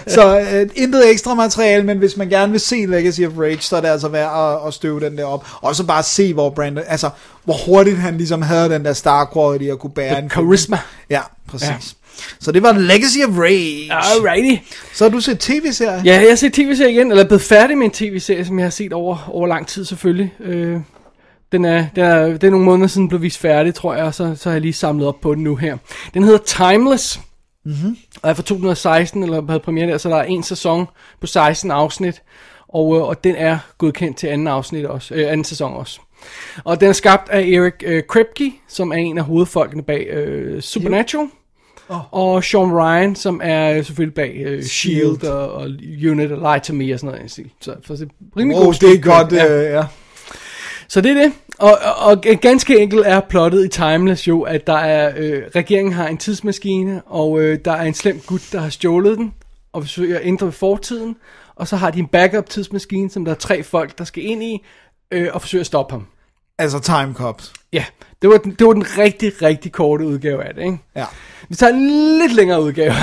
Så 0.08 0.40
øh, 0.54 0.70
intet 0.76 1.12
ekstra 1.12 1.34
materiale, 1.34 1.84
men 1.84 1.98
hvis 1.98 2.18
man 2.18 2.30
gerne 2.30 2.52
vil 2.52 2.60
se 2.62 2.86
Legacy 2.88 3.22
of 3.22 3.32
Rage, 3.40 3.58
så 3.62 3.76
er 3.76 3.82
det 3.82 3.88
altså 3.88 4.08
værd 4.08 4.32
at, 4.62 4.68
at 4.68 4.74
støve 4.74 5.00
den 5.00 5.18
der 5.18 5.26
op. 5.26 5.46
Og 5.62 5.76
så 5.76 5.84
bare 5.84 6.04
se, 6.04 6.34
hvor 6.34 6.50
Brandon, 6.50 6.84
altså, 6.88 7.10
hvor 7.44 7.66
hurtigt 7.66 7.98
han 7.98 8.18
ligesom 8.18 8.42
havde 8.42 8.70
den 8.70 8.86
der 8.86 8.94
star 8.94 9.30
quality 9.34 9.66
at 9.72 9.80
kunne 9.80 9.92
bære 9.92 10.10
en 10.10 10.16
film. 10.16 10.30
Charisma. 10.30 10.80
Ja, 11.10 11.22
præcis. 11.48 11.70
Ja. 11.70 11.76
Så 12.40 12.52
det 12.52 12.64
var 12.64 12.72
Legacy 12.74 13.18
of 13.28 13.38
Rage. 13.38 13.94
Alrighty. 13.94 14.64
Så 14.94 15.04
har 15.04 15.10
du 15.10 15.20
set 15.20 15.40
tv-serier? 15.40 16.02
Ja, 16.06 16.22
jeg 16.22 16.30
har 16.30 16.36
set 16.36 16.54
tv-serie 16.54 16.92
igen, 16.92 17.12
eller 17.12 17.24
er 17.24 17.28
blevet 17.28 17.42
færdig 17.42 17.78
med 17.78 17.86
en 17.86 17.92
tv-serie, 17.92 18.46
som 18.46 18.60
jeg 18.60 18.66
har 18.66 18.72
set 18.72 18.94
over, 18.94 19.30
over 19.32 19.48
lang 19.48 19.68
tid 19.68 19.86
selvfølgelig. 19.86 20.34
Øh, 20.40 20.80
den 21.52 21.66
er, 21.66 21.86
den 21.96 22.04
er, 22.04 22.26
det 22.26 22.44
er 22.44 22.50
nogle 22.50 22.66
måneder 22.66 22.88
siden, 22.88 23.02
den 23.02 23.10
blev 23.10 23.22
vist 23.22 23.38
færdig, 23.38 23.76
tror 23.76 23.96
jeg, 23.96 24.04
og 24.04 24.14
så, 24.14 24.36
så 24.36 24.50
har 24.50 24.54
jeg 24.54 24.62
lige 24.62 24.74
samlet 24.74 25.08
op 25.08 25.22
på 25.22 25.36
den 25.36 25.44
nu 25.44 25.56
her. 25.56 25.78
Den 26.14 26.24
hedder 26.24 26.70
Timeless, 26.70 27.20
mm-hmm. 27.66 27.98
og 28.22 28.30
er 28.30 28.34
fra 28.34 28.44
2016, 28.44 29.24
eller 29.24 29.48
havde 29.48 29.60
premiere 29.60 29.88
der, 29.88 29.98
så 29.98 30.10
der 30.10 30.16
er 30.16 30.24
en 30.24 30.44
sæson 30.44 30.86
på 31.22 31.28
16 31.28 31.72
afsnit, 31.72 32.22
og, 32.74 32.96
øh, 32.96 33.02
og 33.02 33.24
den 33.24 33.36
er 33.36 33.58
godkendt 33.78 34.18
til 34.18 34.28
anden 34.28 34.48
afsnit 34.48 34.86
også, 34.86 35.14
øh, 35.16 35.32
anden 35.32 35.44
sæson 35.44 35.74
også. 35.74 36.00
Og 36.64 36.82
den 36.82 36.90
er 36.90 36.94
skabt 36.94 37.30
af 37.30 37.42
Eric 37.42 37.74
øh, 37.84 38.04
Kripke, 38.04 38.54
som 38.68 38.92
er 38.92 38.96
en 38.96 39.18
af 39.18 39.24
hovedfolkene 39.24 39.84
bag 39.84 40.08
øh, 40.08 40.62
Supernatural. 40.62 41.28
Oh. 41.90 42.00
Og 42.12 42.44
Sean 42.44 42.74
Ryan, 42.74 43.16
som 43.16 43.42
er 43.44 43.82
selvfølgelig 43.82 44.16
bag 44.16 44.34
øh, 44.46 44.64
S.H.I.E.L.D. 44.64 45.20
S.H.I.E.L.D. 45.20 45.24
og, 45.24 45.52
og 45.52 45.70
Unit 46.12 46.32
og 46.32 46.54
Lie 46.54 46.60
to 46.60 46.74
Me 46.74 46.94
og 46.94 47.00
sådan 47.00 47.16
noget. 47.16 47.32
Så, 47.32 47.44
så, 47.62 47.76
så 47.84 47.94
det 47.94 48.02
er 48.02 48.38
rimelig 48.38 48.58
Oh, 48.58 48.66
god 48.66 48.74
det 48.74 48.94
er 48.94 49.02
godt, 49.02 49.32
ja. 49.32 49.58
Øh, 49.58 49.72
ja. 49.72 49.84
Så 50.88 51.02
det 51.02 51.12
er 51.12 51.22
det. 51.24 51.34
Og, 51.60 51.78
og, 51.98 52.08
og 52.08 52.22
ganske 52.42 52.80
enkelt 52.80 53.02
er 53.06 53.20
plottet 53.20 53.66
i 53.66 53.68
Timeless 53.68 54.28
jo, 54.28 54.42
at 54.42 54.68
der 54.68 54.78
er, 54.78 55.14
øh, 55.18 55.44
regeringen 55.56 55.94
har 55.94 56.08
en 56.08 56.18
tidsmaskine, 56.18 57.02
og 57.06 57.42
øh, 57.42 57.60
der 57.66 57.72
er 57.72 57.84
en 57.84 57.94
slem 57.94 58.20
gut, 58.28 58.42
der 58.52 58.60
har 58.60 58.70
stjålet 58.70 59.18
den, 59.18 59.34
og 59.74 59.82
forsøger 59.82 60.16
at 60.20 60.26
ændre 60.26 60.52
fortiden. 60.52 61.16
Og 61.56 61.68
så 61.68 61.76
har 61.76 61.92
de 61.92 62.00
en 62.00 62.08
backup 62.08 62.50
tidsmaskine, 62.50 63.10
som 63.10 63.26
der 63.26 63.32
er 63.32 63.36
tre 63.36 63.64
folk, 63.64 63.98
der 63.98 64.04
skal 64.04 64.26
ind 64.26 64.44
i, 64.44 64.64
øh, 65.12 65.30
og 65.34 65.42
forsøge 65.42 65.62
at 65.62 65.66
stoppe 65.66 65.94
ham. 65.94 66.08
Altså 66.58 66.80
Time 66.80 67.14
Cops. 67.14 67.54
Ja, 67.74 67.86
det 68.22 68.30
var, 68.30 68.38
den, 68.38 68.52
det 68.52 68.68
var 68.68 68.74
den 68.74 68.98
rigtig, 68.98 69.42
rigtig 69.42 69.72
korte 69.72 70.06
udgave 70.06 70.44
af 70.44 70.54
det, 70.54 70.64
ikke? 70.64 70.78
Ja. 70.96 71.06
Vi 71.50 71.56
tager 71.56 71.74
en 71.74 72.18
lidt 72.18 72.36
længere 72.36 72.64
udgave. 72.64 72.94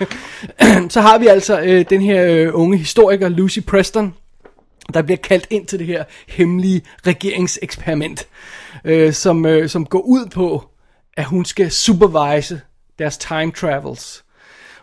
så 0.94 1.00
har 1.00 1.18
vi 1.18 1.26
altså 1.26 1.60
øh, 1.60 1.84
den 1.90 2.00
her 2.00 2.26
øh, 2.26 2.50
unge 2.52 2.78
historiker, 2.78 3.28
Lucy 3.28 3.58
Preston, 3.66 4.14
der 4.94 5.02
bliver 5.02 5.16
kaldt 5.16 5.46
ind 5.50 5.66
til 5.66 5.78
det 5.78 5.86
her 5.86 6.04
hemmelige 6.28 6.82
regeringseksperiment, 7.06 8.26
øh, 8.84 9.12
som, 9.12 9.46
øh, 9.46 9.68
som 9.68 9.86
går 9.86 10.00
ud 10.00 10.26
på, 10.26 10.68
at 11.16 11.24
hun 11.24 11.44
skal 11.44 11.70
supervise 11.70 12.60
deres 12.98 13.18
time 13.18 13.52
travels. 13.52 14.24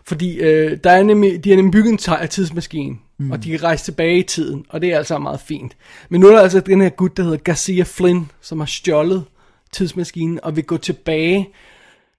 Fordi 0.06 0.36
øh, 0.36 0.78
der 0.84 0.90
er 0.90 1.02
nemlig, 1.02 1.44
de 1.44 1.48
har 1.48 1.56
nemlig 1.56 1.72
bygget 1.72 1.92
en 1.92 1.98
ti- 1.98 2.28
tidsmaskine, 2.30 2.96
mm. 3.18 3.30
og 3.30 3.44
de 3.44 3.50
kan 3.50 3.62
rejse 3.62 3.84
tilbage 3.84 4.18
i 4.18 4.22
tiden, 4.22 4.64
og 4.68 4.80
det 4.80 4.92
er 4.92 4.96
altså 4.96 5.18
meget 5.18 5.40
fint. 5.40 5.76
Men 6.08 6.20
nu 6.20 6.26
er 6.26 6.32
der 6.32 6.40
altså 6.40 6.60
den 6.60 6.80
her 6.80 6.88
gut, 6.88 7.16
der 7.16 7.22
hedder 7.22 7.36
Garcia 7.36 7.84
Flynn, 7.86 8.30
som 8.40 8.58
har 8.58 8.66
stjålet 8.66 9.24
tidsmaskinen, 9.72 10.40
og 10.42 10.56
vil 10.56 10.64
gå 10.64 10.76
tilbage 10.76 11.48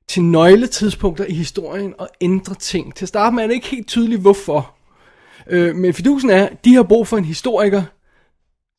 til 0.08 0.24
nøgletidspunkter 0.24 1.26
i 1.26 1.34
historien 1.34 1.94
og 1.98 2.10
ændre 2.22 2.56
ting. 2.56 2.96
Til 2.96 3.06
at 3.06 3.10
starte 3.10 3.36
med 3.36 3.44
er 3.44 3.48
det 3.48 3.54
ikke 3.54 3.68
helt 3.68 3.88
tydeligt, 3.88 4.22
hvorfor. 4.22 4.74
Øh, 5.48 5.76
men 5.76 5.94
fidusen 5.94 6.30
er, 6.30 6.50
de 6.66 6.76
har 6.76 6.84
brug 6.84 7.08
for 7.08 7.18
en 7.18 7.26
historiker, 7.26 7.84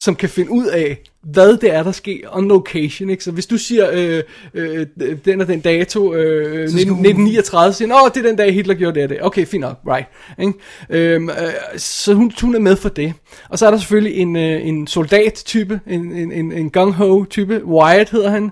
som 0.00 0.16
kan 0.16 0.28
finde 0.28 0.50
ud 0.50 0.66
af, 0.66 0.98
hvad 1.22 1.56
det 1.56 1.74
er, 1.74 1.82
der 1.82 1.92
sker 1.92 2.36
on 2.36 2.48
location. 2.48 3.10
Ikke? 3.10 3.24
Så 3.24 3.30
hvis 3.30 3.46
du 3.46 3.58
siger, 3.58 3.90
øh, 3.92 4.22
øh, 4.54 4.86
den 5.24 5.40
og 5.40 5.46
den 5.46 5.60
dato, 5.60 6.14
øh, 6.14 6.50
19, 6.50 6.70
1939, 6.72 7.72
så 7.72 7.78
siger 7.78 7.94
åh, 7.94 8.10
det 8.14 8.24
er 8.24 8.28
den 8.28 8.36
dag, 8.36 8.54
Hitler 8.54 8.74
gjorde 8.74 8.94
det 8.94 9.02
og 9.02 9.08
det. 9.08 9.18
Okay, 9.22 9.46
fint 9.46 9.60
nok, 9.60 9.78
right. 9.86 10.06
Ikke? 10.38 10.52
Øhm, 10.90 11.30
øh, 11.30 11.36
så 11.76 12.14
hun, 12.14 12.32
hun 12.40 12.54
er 12.54 12.58
med 12.58 12.76
for 12.76 12.88
det. 12.88 13.12
Og 13.48 13.58
så 13.58 13.66
er 13.66 13.70
der 13.70 13.78
selvfølgelig 13.78 14.16
en, 14.16 14.36
øh, 14.36 14.66
en 14.66 14.86
soldat-type, 14.86 15.80
en, 15.86 16.12
en, 16.12 16.32
en, 16.32 16.52
en 16.52 16.70
gung-ho-type, 16.70 17.64
Wyatt 17.64 18.10
hedder 18.10 18.30
han. 18.30 18.50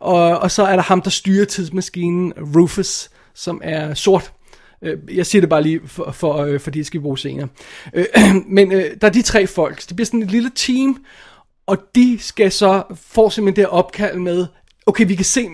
Og, 0.00 0.38
og 0.38 0.50
så 0.50 0.62
er 0.62 0.76
der 0.76 0.82
ham, 0.82 1.02
der 1.02 1.10
styrer 1.10 1.44
tidsmaskinen, 1.44 2.32
Rufus, 2.56 3.10
som 3.34 3.60
er 3.64 3.94
sort. 3.94 4.32
Øh, 4.84 5.16
Jeg 5.16 5.26
siger 5.26 5.42
det 5.42 5.50
bare 5.50 5.62
lige, 5.62 5.80
for, 5.86 6.10
for, 6.12 6.36
øh, 6.36 6.60
fordi 6.60 6.78
det 6.78 6.86
skal 6.86 7.00
vi 7.00 7.02
bruge 7.02 7.18
senere. 7.18 7.48
Øh, 7.94 8.04
Men 8.48 8.72
øh, 8.72 8.84
der 9.00 9.06
er 9.06 9.12
de 9.12 9.22
tre 9.22 9.46
folk. 9.46 9.88
Det 9.88 9.96
bliver 9.96 10.06
sådan 10.06 10.22
et 10.22 10.30
lille 10.30 10.50
team, 10.54 10.96
og 11.66 11.78
de 11.94 12.18
skal 12.20 12.52
så 12.52 12.82
få 13.06 13.30
simpelthen 13.30 13.64
det 13.64 13.70
opkald 13.70 14.18
med, 14.18 14.46
okay, 14.86 15.06
vi 15.06 15.14
kan 15.14 15.24
se, 15.24 15.46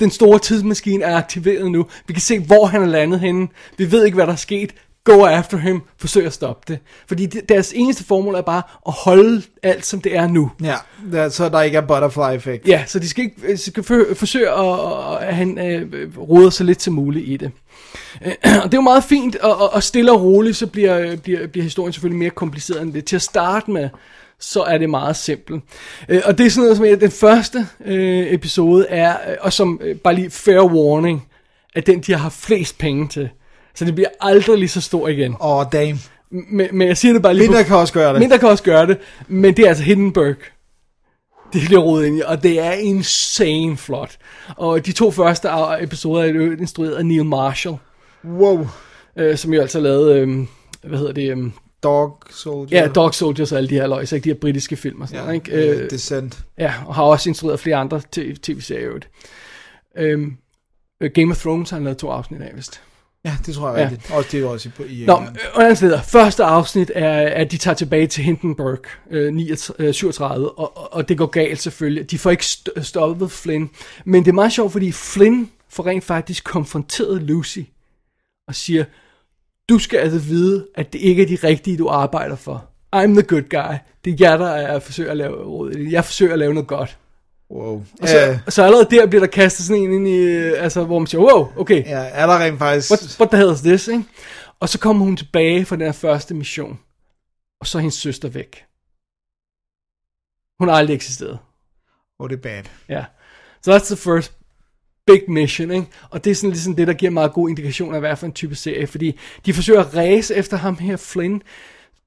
den 0.00 0.10
store 0.10 0.38
tidsmaskine 0.38 1.04
er 1.04 1.16
aktiveret 1.16 1.70
nu. 1.70 1.86
Vi 2.06 2.12
kan 2.12 2.22
se, 2.22 2.38
hvor 2.40 2.66
han 2.66 2.82
er 2.82 2.86
landet 2.86 3.20
henne. 3.20 3.48
Vi 3.78 3.90
ved 3.92 4.04
ikke, 4.04 4.14
hvad 4.14 4.26
der 4.26 4.32
er 4.32 4.36
sket. 4.36 4.74
Go 5.04 5.24
after 5.24 5.56
him. 5.58 5.80
Forsøg 5.98 6.26
at 6.26 6.32
stoppe 6.32 6.72
det. 6.72 6.78
Fordi 7.08 7.26
de- 7.26 7.40
deres 7.48 7.72
eneste 7.76 8.04
formål 8.04 8.34
er 8.34 8.40
bare 8.42 8.62
at 8.86 8.92
holde 8.92 9.42
alt, 9.62 9.86
som 9.86 10.00
det 10.00 10.16
er 10.16 10.26
nu. 10.26 10.50
Ja, 10.62 10.74
der, 11.12 11.28
så 11.28 11.48
der 11.48 11.62
ikke 11.62 11.76
er 11.76 11.86
butterfly 11.86 12.36
effekt. 12.36 12.68
Ja, 12.68 12.84
så 12.86 12.98
de 12.98 13.08
skal, 13.08 13.24
ikke, 13.24 13.56
skal 13.56 13.82
for, 13.82 14.04
forsøge 14.14 14.50
at, 14.50 15.28
at 15.28 15.34
han 15.34 15.58
øh, 15.58 16.18
råder 16.18 16.50
så 16.50 16.64
lidt 16.64 16.82
som 16.82 16.94
muligt 16.94 17.28
i 17.28 17.36
det. 17.36 17.50
Øh, 18.26 18.32
Og 18.62 18.64
det 18.64 18.74
er 18.74 18.78
jo 18.78 18.80
meget 18.80 19.04
fint, 19.04 19.36
og, 19.36 19.60
og, 19.60 19.72
og 19.72 19.82
stille 19.82 20.12
og 20.12 20.22
roligt, 20.22 20.56
så 20.56 20.66
bliver, 20.66 21.16
bliver, 21.16 21.46
bliver 21.46 21.64
historien 21.64 21.92
selvfølgelig 21.92 22.18
mere 22.18 22.30
kompliceret 22.30 22.82
end 22.82 22.92
det. 22.92 23.04
Til 23.04 23.16
at 23.16 23.22
starte 23.22 23.70
med, 23.70 23.88
så 24.40 24.62
er 24.62 24.78
det 24.78 24.90
meget 24.90 25.16
simpelt. 25.16 25.64
Øh, 26.08 26.22
Og 26.24 26.38
det 26.38 26.46
er 26.46 26.50
sådan 26.50 26.62
noget 26.62 26.76
som, 26.76 26.86
at 26.86 27.00
den 27.00 27.10
første 27.10 27.66
øh, 27.84 28.32
episode 28.32 28.86
er, 28.88 29.16
øh, 29.30 29.36
og 29.40 29.52
som 29.52 29.80
øh, 29.82 29.96
bare 29.96 30.14
lige 30.14 30.30
fair 30.30 30.60
warning, 30.60 31.26
at 31.74 31.86
den, 31.86 32.00
de 32.00 32.12
har 32.12 32.18
haft 32.18 32.34
flest 32.36 32.78
penge 32.78 33.08
til. 33.08 33.28
Så 33.74 33.84
det 33.84 33.94
bliver 33.94 34.08
aldrig 34.20 34.58
lige 34.58 34.68
så 34.68 34.80
stor 34.80 35.08
igen. 35.08 35.32
Åh, 35.40 35.56
oh, 35.58 35.64
damn. 35.72 36.00
Men, 36.30 36.68
men 36.72 36.88
jeg 36.88 36.96
siger 36.96 37.12
det 37.12 37.22
bare 37.22 37.34
lige 37.34 37.48
Mindre 37.48 37.62
på- 37.62 37.66
kan 37.68 37.76
også 37.76 37.92
gøre 37.92 38.12
det. 38.12 38.20
Mindre 38.20 38.38
kan 38.38 38.48
også 38.48 38.64
gøre 38.64 38.86
det, 38.86 38.98
men 39.28 39.56
det 39.56 39.64
er 39.64 39.68
altså 39.68 39.84
Hindenburg. 39.84 40.34
Det 41.52 41.62
bliver 41.66 41.80
rodet 41.82 42.06
ind 42.06 42.18
i, 42.18 42.22
og 42.26 42.42
det 42.42 42.60
er 42.60 42.72
insane 42.72 43.76
flot. 43.76 44.16
Og 44.56 44.86
de 44.86 44.92
to 44.92 45.10
første 45.10 45.48
episoder 45.80 46.24
er 46.24 46.56
instrueret 46.60 46.92
af 46.94 47.06
Neil 47.06 47.24
Marshall, 47.24 47.76
Wow. 48.26 48.66
øh, 49.16 49.36
som 49.36 49.54
jo 49.54 49.60
altså 49.60 49.80
lavede, 49.80 50.18
øh, 50.20 50.38
hvad 50.84 50.98
hedder 50.98 51.12
det, 51.12 51.30
øh, 51.38 51.50
Dog 51.82 52.18
Soldier. 52.30 52.80
ja, 52.82 52.88
Dog 52.88 53.14
Soldiers 53.14 53.52
og 53.52 53.58
alle 53.58 53.70
de 53.70 53.74
her 53.74 53.86
løg, 53.86 54.08
så 54.08 54.14
ikke 54.14 54.24
de 54.24 54.28
her 54.34 54.40
britiske 54.40 54.76
film 54.76 55.00
og 55.00 55.08
sådan 55.08 55.20
Ja, 55.20 55.24
noget, 55.26 55.34
ikke? 55.34 55.70
øh, 55.78 55.84
Øh, 55.84 55.90
Descent. 55.90 56.44
ja, 56.58 56.72
og 56.86 56.94
har 56.94 57.02
også 57.02 57.28
instrueret 57.28 57.60
flere 57.60 57.76
andre 57.76 58.00
tv-serier 58.42 58.86
øvrigt. 58.86 59.08
Øhm, 59.98 60.32
øh, 61.00 61.10
Game 61.14 61.30
of 61.30 61.40
Thrones 61.40 61.70
har 61.70 61.76
han 61.76 61.84
lavet 61.84 61.98
to 61.98 62.08
afsnit 62.10 62.40
af, 62.42 62.52
vist. 62.56 62.80
Ja, 63.24 63.36
det 63.46 63.54
tror 63.54 63.68
jeg 63.70 63.78
Ja. 63.78 63.84
rigtigt. 63.90 64.12
Også 64.12 64.28
det 64.32 64.40
er 64.42 64.46
også 64.46 64.68
i, 64.88 65.02
i 65.02 65.06
Nå, 65.06 65.12
øh, 65.20 65.26
hvordan 65.54 65.76
steder. 65.76 66.02
Første 66.02 66.44
afsnit 66.44 66.90
er, 66.94 67.10
at 67.28 67.52
de 67.52 67.56
tager 67.56 67.74
tilbage 67.74 68.06
til 68.06 68.24
Hindenburg, 68.24 68.78
øh, 69.10 69.34
39, 69.34 69.88
øh, 69.88 69.94
37, 69.94 70.50
og, 70.58 70.76
og- 70.76 70.92
og 70.94 71.08
det 71.08 71.18
går 71.18 71.26
galt 71.26 71.62
selvfølgelig. 71.62 72.10
De 72.10 72.18
får 72.18 72.30
ikke 72.30 72.44
st- 72.44 72.82
stoppet 72.82 73.30
Flynn. 73.30 73.70
Men 74.04 74.22
det 74.24 74.28
er 74.30 74.34
meget 74.34 74.52
sjovt, 74.52 74.72
fordi 74.72 74.92
Flynn 74.92 75.50
får 75.70 75.86
rent 75.86 76.04
faktisk 76.04 76.44
konfronteret 76.44 77.22
Lucy 77.22 77.58
og 78.48 78.54
siger, 78.54 78.84
du 79.68 79.78
skal 79.78 79.98
altså 79.98 80.18
vide, 80.18 80.68
at 80.74 80.92
det 80.92 80.98
ikke 80.98 81.22
er 81.22 81.26
de 81.26 81.38
rigtige, 81.46 81.76
du 81.76 81.88
arbejder 81.88 82.36
for. 82.36 82.70
I'm 82.96 83.12
the 83.12 83.22
good 83.22 83.48
guy. 83.50 83.74
Det 84.04 84.12
er 84.12 84.30
jeg, 84.30 84.38
der 84.38 84.46
er 84.50 84.78
forsøger 84.78 85.10
at 85.10 85.16
lave 85.16 85.44
råd. 85.44 85.76
Jeg 85.76 86.04
forsøger 86.04 86.32
at 86.32 86.38
lave 86.38 86.54
noget 86.54 86.68
godt. 86.68 86.98
Wow. 87.50 87.84
Og 88.00 88.08
så, 88.08 88.28
Øh, 88.30 88.38
så 88.48 88.62
allerede 88.62 88.88
der 88.90 89.06
bliver 89.06 89.20
der 89.20 89.32
kastet 89.32 89.66
sådan 89.66 89.82
en 89.82 89.92
ind 89.92 90.08
i, 90.08 90.26
altså, 90.36 90.84
hvor 90.84 90.98
man 90.98 91.06
siger, 91.06 91.20
wow, 91.20 91.52
okay, 91.56 91.84
ja, 91.84 91.98
er 92.12 92.26
der 92.26 92.44
rent 92.44 92.58
faktisk... 92.58 92.90
what, 92.90 93.16
what 93.20 93.30
the 93.30 93.38
hell 93.38 93.52
is 93.52 93.60
this, 93.60 93.88
ikke? 93.88 94.04
Og 94.60 94.68
så 94.68 94.78
kommer 94.78 95.04
hun 95.04 95.16
tilbage 95.16 95.64
fra 95.64 95.76
den 95.76 95.84
her 95.84 95.92
første 95.92 96.34
mission, 96.34 96.78
og 97.60 97.66
så 97.66 97.78
er 97.78 97.80
hendes 97.80 97.94
søster 97.94 98.28
væk. 98.28 98.64
Hun 100.58 100.68
har 100.68 100.76
aldrig 100.76 100.94
eksisteret. 100.94 101.38
Oh, 102.18 102.28
det 102.30 102.36
er 102.36 102.40
bad. 102.40 102.62
Ja. 102.88 103.04
Så 103.62 103.76
that's 103.76 103.86
the 103.86 103.96
first 103.96 104.32
big 105.06 105.22
mission, 105.28 105.70
ikke? 105.70 105.86
Og 106.10 106.24
det 106.24 106.30
er 106.30 106.34
sådan 106.34 106.50
ligesom 106.50 106.76
det, 106.76 106.86
der 106.86 106.92
giver 106.92 107.10
meget 107.10 107.32
god 107.32 107.48
indikation 107.48 107.94
af, 107.94 108.00
hvad 108.00 108.16
for 108.16 108.26
en 108.26 108.32
type 108.32 108.54
serie, 108.54 108.86
fordi 108.86 109.18
de 109.46 109.52
forsøger 109.54 109.80
at 109.80 109.96
ræse 109.96 110.34
efter 110.34 110.56
ham 110.56 110.76
her, 110.78 110.96
Flynn. 110.96 111.42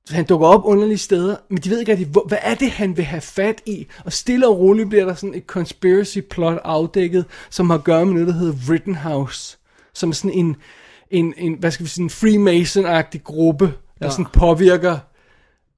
Han 0.09 0.25
dukker 0.25 0.47
op 0.47 0.61
underlige 0.65 0.97
steder, 0.97 1.35
men 1.49 1.57
de 1.57 1.69
ved 1.69 1.79
ikke 1.79 1.91
rigtig, 1.91 2.07
hvad 2.27 2.37
er 2.41 2.55
det, 2.55 2.71
han 2.71 2.97
vil 2.97 3.05
have 3.05 3.21
fat 3.21 3.61
i? 3.65 3.87
Og 4.05 4.13
stille 4.13 4.47
og 4.47 4.59
roligt 4.59 4.89
bliver 4.89 5.05
der 5.05 5.13
sådan 5.13 5.35
et 5.35 5.43
conspiracy 5.47 6.19
plot 6.29 6.59
afdækket, 6.63 7.25
som 7.49 7.69
har 7.69 7.77
at 7.77 7.83
gøre 7.83 8.05
med 8.05 8.13
noget, 8.13 8.27
der 8.27 8.33
hedder 8.33 8.73
Rittenhouse, 8.73 9.57
som 9.93 10.09
er 10.09 10.13
sådan 10.13 10.31
en, 10.31 10.55
en, 11.11 11.33
en 11.37 11.53
hvad 11.59 11.71
skal 11.71 11.83
vi 11.83 11.89
sige, 11.89 12.03
en 12.03 12.09
Freemason-agtig 12.09 13.23
gruppe, 13.23 13.65
der 13.99 14.05
Ja. 14.05 14.09
sådan 14.09 14.25
påvirker 14.33 14.97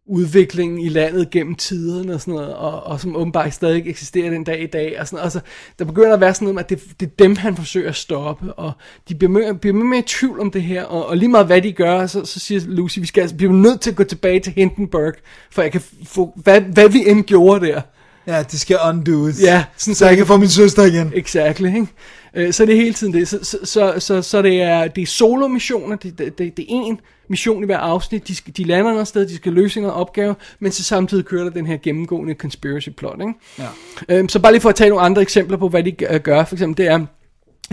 udviklingen 0.09 0.79
i 0.79 0.89
landet 0.89 1.29
gennem 1.29 1.55
tiderne 1.55 2.13
og 2.13 2.21
sådan 2.21 2.33
noget, 2.33 2.55
og, 2.55 2.83
og 2.83 2.99
som 2.99 3.15
åbenbart 3.15 3.53
stadig 3.53 3.87
eksisterer 3.87 4.29
den 4.29 4.43
dag 4.43 4.63
i 4.63 4.67
dag, 4.67 4.99
og 4.99 5.07
sådan 5.07 5.15
noget. 5.15 5.23
Altså, 5.23 5.39
der 5.79 5.85
begynder 5.85 6.13
at 6.13 6.21
være 6.21 6.33
sådan 6.33 6.45
noget 6.45 6.55
med, 6.55 6.63
at 6.63 6.69
det, 6.69 6.99
det 6.99 7.05
er 7.05 7.11
dem, 7.19 7.35
han 7.35 7.55
forsøger 7.55 7.89
at 7.89 7.95
stoppe, 7.95 8.53
og 8.53 8.71
de 9.09 9.15
bliver 9.15 9.31
mere, 9.31 9.55
bliver 9.55 9.75
mere, 9.75 9.99
i 9.99 10.03
tvivl 10.07 10.39
om 10.39 10.51
det 10.51 10.63
her, 10.63 10.83
og, 10.83 11.05
og 11.05 11.17
lige 11.17 11.29
meget 11.29 11.45
hvad 11.45 11.61
de 11.61 11.71
gør, 11.71 12.07
så, 12.07 12.25
så 12.25 12.39
siger 12.39 12.61
Lucy, 12.65 12.99
vi 12.99 13.05
skal 13.05 13.21
altså 13.21 13.35
bliver 13.35 13.53
nødt 13.53 13.81
til 13.81 13.89
at 13.89 13.95
gå 13.95 14.03
tilbage 14.03 14.39
til 14.39 14.53
Hindenburg, 14.53 15.13
for 15.51 15.61
jeg 15.61 15.71
kan 15.71 15.81
få, 16.05 16.33
hvad, 16.35 16.61
hvad 16.61 16.89
vi 16.89 17.09
end 17.09 17.23
gjorde 17.23 17.67
der. 17.67 17.81
Ja, 18.29 18.43
det 18.43 18.59
skal 18.59 18.77
undoes. 18.89 19.41
Ja, 19.41 19.63
sådan 19.77 19.95
så 19.95 20.07
jeg 20.07 20.17
kan 20.17 20.25
få 20.25 20.37
min 20.37 20.49
søster 20.49 20.85
igen. 20.85 21.11
Exactly, 21.15 21.67
ikke? 21.67 21.87
Øh, 22.33 22.53
Så 22.53 22.65
det 22.65 22.73
er 22.73 22.77
hele 22.77 22.93
tiden 22.93 23.13
det. 23.13 23.27
Så, 23.27 23.39
så, 23.43 23.57
så, 23.63 23.93
så, 23.99 24.21
så 24.21 24.41
det 24.41 24.61
er, 24.61 24.87
det 24.87 25.01
er 25.01 25.05
solo-missioner, 25.05 25.95
det, 25.95 26.19
det, 26.19 26.37
det, 26.37 26.57
det 26.57 26.63
er 26.63 26.67
en 26.69 26.99
mission 27.29 27.63
i 27.63 27.65
hver 27.65 27.77
afsnit, 27.77 28.27
de, 28.27 28.35
skal, 28.35 28.53
de 28.57 28.63
lander 28.63 28.91
noget 28.91 29.07
sted, 29.07 29.27
de 29.27 29.35
skal 29.35 29.53
løse 29.53 29.79
en 29.79 29.85
opgave, 29.85 30.35
men 30.59 30.71
så 30.71 30.83
samtidig 30.83 31.25
kører 31.25 31.43
der 31.43 31.51
den 31.51 31.65
her 31.65 31.77
gennemgående 31.77 32.33
conspiracy 32.33 32.89
plot, 32.89 33.19
ikke? 33.21 33.33
Ja. 33.59 33.67
Øhm, 34.09 34.29
så 34.29 34.39
bare 34.39 34.51
lige 34.51 34.61
for 34.61 34.69
at 34.69 34.75
tage 34.75 34.89
nogle 34.89 35.05
andre 35.05 35.21
eksempler 35.21 35.57
på, 35.57 35.69
hvad 35.69 35.83
de 35.83 35.95
øh, 36.09 36.19
gør, 36.19 36.45
for 36.45 36.55
eksempel, 36.55 36.77
det 36.85 36.91
er, 36.91 37.05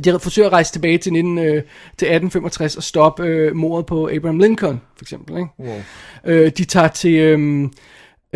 de 0.05 0.19
forsøger 0.21 0.49
at 0.49 0.53
rejse 0.53 0.73
tilbage 0.73 0.99
til, 0.99 1.13
19, 1.13 1.39
øh, 1.39 1.45
til 1.45 2.07
1865 2.07 2.77
og 2.77 2.83
stoppe 2.83 3.23
øh, 3.23 3.57
mordet 3.57 3.87
på 3.87 4.11
Abraham 4.13 4.39
Lincoln, 4.39 4.81
for 4.97 5.05
eksempel, 5.05 5.37
ikke? 5.37 5.49
Wow. 5.59 5.83
Øh, 6.25 6.51
de 6.59 6.65
tager 6.65 6.89
til 6.89 7.15
øh, 7.15 7.69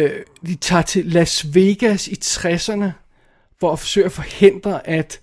øh, 0.01 0.25
de 0.47 0.55
tager 0.55 0.83
til 0.83 1.07
Las 1.07 1.55
Vegas 1.55 2.09
i 2.09 2.19
60'erne 2.25 2.91
for 3.61 3.73
at 3.73 3.79
forsøge 3.79 4.07
at 4.07 4.13
forhindre 4.13 4.89
at 4.89 5.21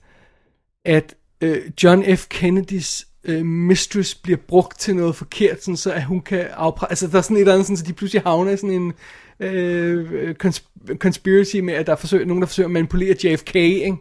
at 0.85 1.15
øh, 1.41 1.71
John 1.83 2.17
F. 2.17 2.27
Kennedys 2.29 3.07
øh, 3.23 3.45
mistress 3.45 4.15
bliver 4.15 4.37
brugt 4.47 4.79
til 4.79 4.95
noget 4.95 5.15
forkert, 5.15 5.63
sådan 5.63 5.77
så 5.77 5.91
at 5.91 6.03
hun 6.03 6.21
kan 6.21 6.39
afpre... 6.39 6.89
Altså 6.89 7.07
der 7.07 7.17
er 7.17 7.21
sådan 7.21 7.37
et 7.37 7.41
eller 7.41 7.53
andet, 7.53 7.65
sådan, 7.65 7.77
så 7.77 7.83
de 7.83 7.93
pludselig 7.93 8.21
havner 8.21 8.51
i 8.51 8.57
sådan 8.57 8.71
en 8.71 8.93
øh, 9.39 10.11
øh 10.11 10.35
konsp- 10.43 10.76
conspiracy 10.95 11.55
med, 11.57 11.73
at 11.73 11.85
der 11.87 11.91
er 11.91 11.97
forsøg, 11.97 12.25
nogen, 12.25 12.41
der 12.41 12.47
forsøger 12.47 12.67
at 12.67 12.71
manipulere 12.71 13.15
JFK, 13.23 13.55
ikke? 13.55 13.97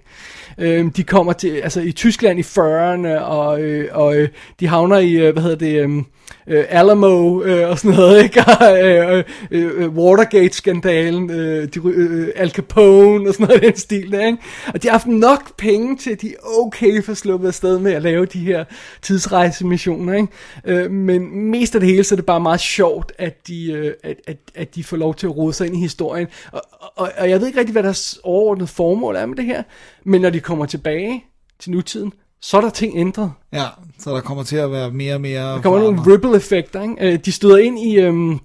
Øhm, 0.58 0.90
de 0.90 1.02
kommer 1.02 1.32
til, 1.32 1.48
altså 1.50 1.80
i 1.80 1.92
Tyskland 1.92 2.38
i 2.38 2.42
40'erne, 2.42 3.20
og, 3.20 3.60
øh, 3.60 3.88
og 3.92 4.16
øh, 4.16 4.28
de 4.60 4.66
havner 4.66 4.98
i, 4.98 5.12
øh, 5.12 5.32
hvad 5.32 5.42
hedder 5.42 5.56
det, 5.56 5.80
øh, 5.80 6.02
øh, 6.46 6.64
Alamo 6.68 7.42
øh, 7.42 7.70
og 7.70 7.78
sådan 7.78 7.96
noget, 7.96 8.22
ikke? 8.24 8.40
Øh, 8.40 9.06
og, 9.08 9.24
øh, 9.50 9.82
øh, 9.82 9.88
Watergate-skandalen, 9.88 11.30
øh, 11.30 11.68
de, 11.74 11.80
øh, 11.84 12.20
øh 12.20 12.28
Al 12.36 12.50
Capone 12.50 13.28
og 13.28 13.34
sådan 13.34 13.46
noget 13.46 13.62
den 13.62 13.76
stil 13.76 14.12
der, 14.12 14.26
ikke? 14.26 14.38
Og 14.74 14.82
de 14.82 14.88
har 14.88 14.92
haft 14.92 15.06
nok 15.06 15.56
penge 15.56 15.96
til, 15.96 16.10
at 16.10 16.22
de 16.22 16.34
okay 16.58 17.04
for 17.04 17.14
sluppet 17.14 17.48
afsted 17.48 17.78
med 17.78 17.92
at 17.92 18.02
lave 18.02 18.26
de 18.26 18.40
her 18.40 18.64
tidsrejsemissioner, 19.02 20.14
ikke? 20.14 20.28
Øh, 20.64 20.90
men 20.90 21.50
mest 21.50 21.74
af 21.74 21.80
det 21.80 21.90
hele, 21.90 22.04
så 22.04 22.14
er 22.14 22.16
det 22.16 22.26
bare 22.26 22.40
meget 22.40 22.60
sjovt, 22.60 23.12
at 23.18 23.48
de, 23.48 23.72
øh, 23.72 23.92
at, 24.02 24.16
at, 24.26 24.36
at 24.54 24.74
de 24.74 24.84
får 24.84 24.96
lov 24.96 25.14
til 25.14 25.26
at 25.26 25.36
rode 25.36 25.52
sig 25.52 25.66
ind 25.66 25.76
i 25.76 25.80
historien. 25.80 26.26
Og, 26.52 26.62
og, 26.96 27.12
og 27.18 27.30
jeg 27.30 27.40
ved 27.40 27.46
ikke 27.46 27.58
rigtig, 27.58 27.72
hvad 27.72 27.82
deres 27.82 28.18
overordnede 28.22 28.66
formål 28.66 29.16
er 29.16 29.26
med 29.26 29.36
det 29.36 29.44
her, 29.44 29.62
men 30.04 30.20
når 30.20 30.30
de 30.30 30.40
kommer 30.40 30.66
tilbage 30.66 31.24
til 31.58 31.70
nutiden, 31.70 32.12
så 32.40 32.56
er 32.56 32.60
der 32.60 32.70
ting 32.70 32.96
ændret. 32.96 33.32
Ja, 33.52 33.64
så 33.98 34.14
der 34.14 34.20
kommer 34.20 34.44
til 34.44 34.56
at 34.56 34.70
være 34.70 34.90
mere 34.90 35.14
og 35.14 35.20
mere... 35.20 35.42
Der 35.42 35.62
kommer 35.62 35.78
nogle 35.78 36.00
ripple-effekter. 36.12 36.82
Ikke? 36.82 37.12
Øh, 37.12 37.18
De 37.24 37.32
støder 37.32 37.56
ind 37.56 37.78
i 37.78 37.96
øhm, 37.96 38.38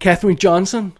Catherine 0.00 0.44
Johnson, 0.44 0.92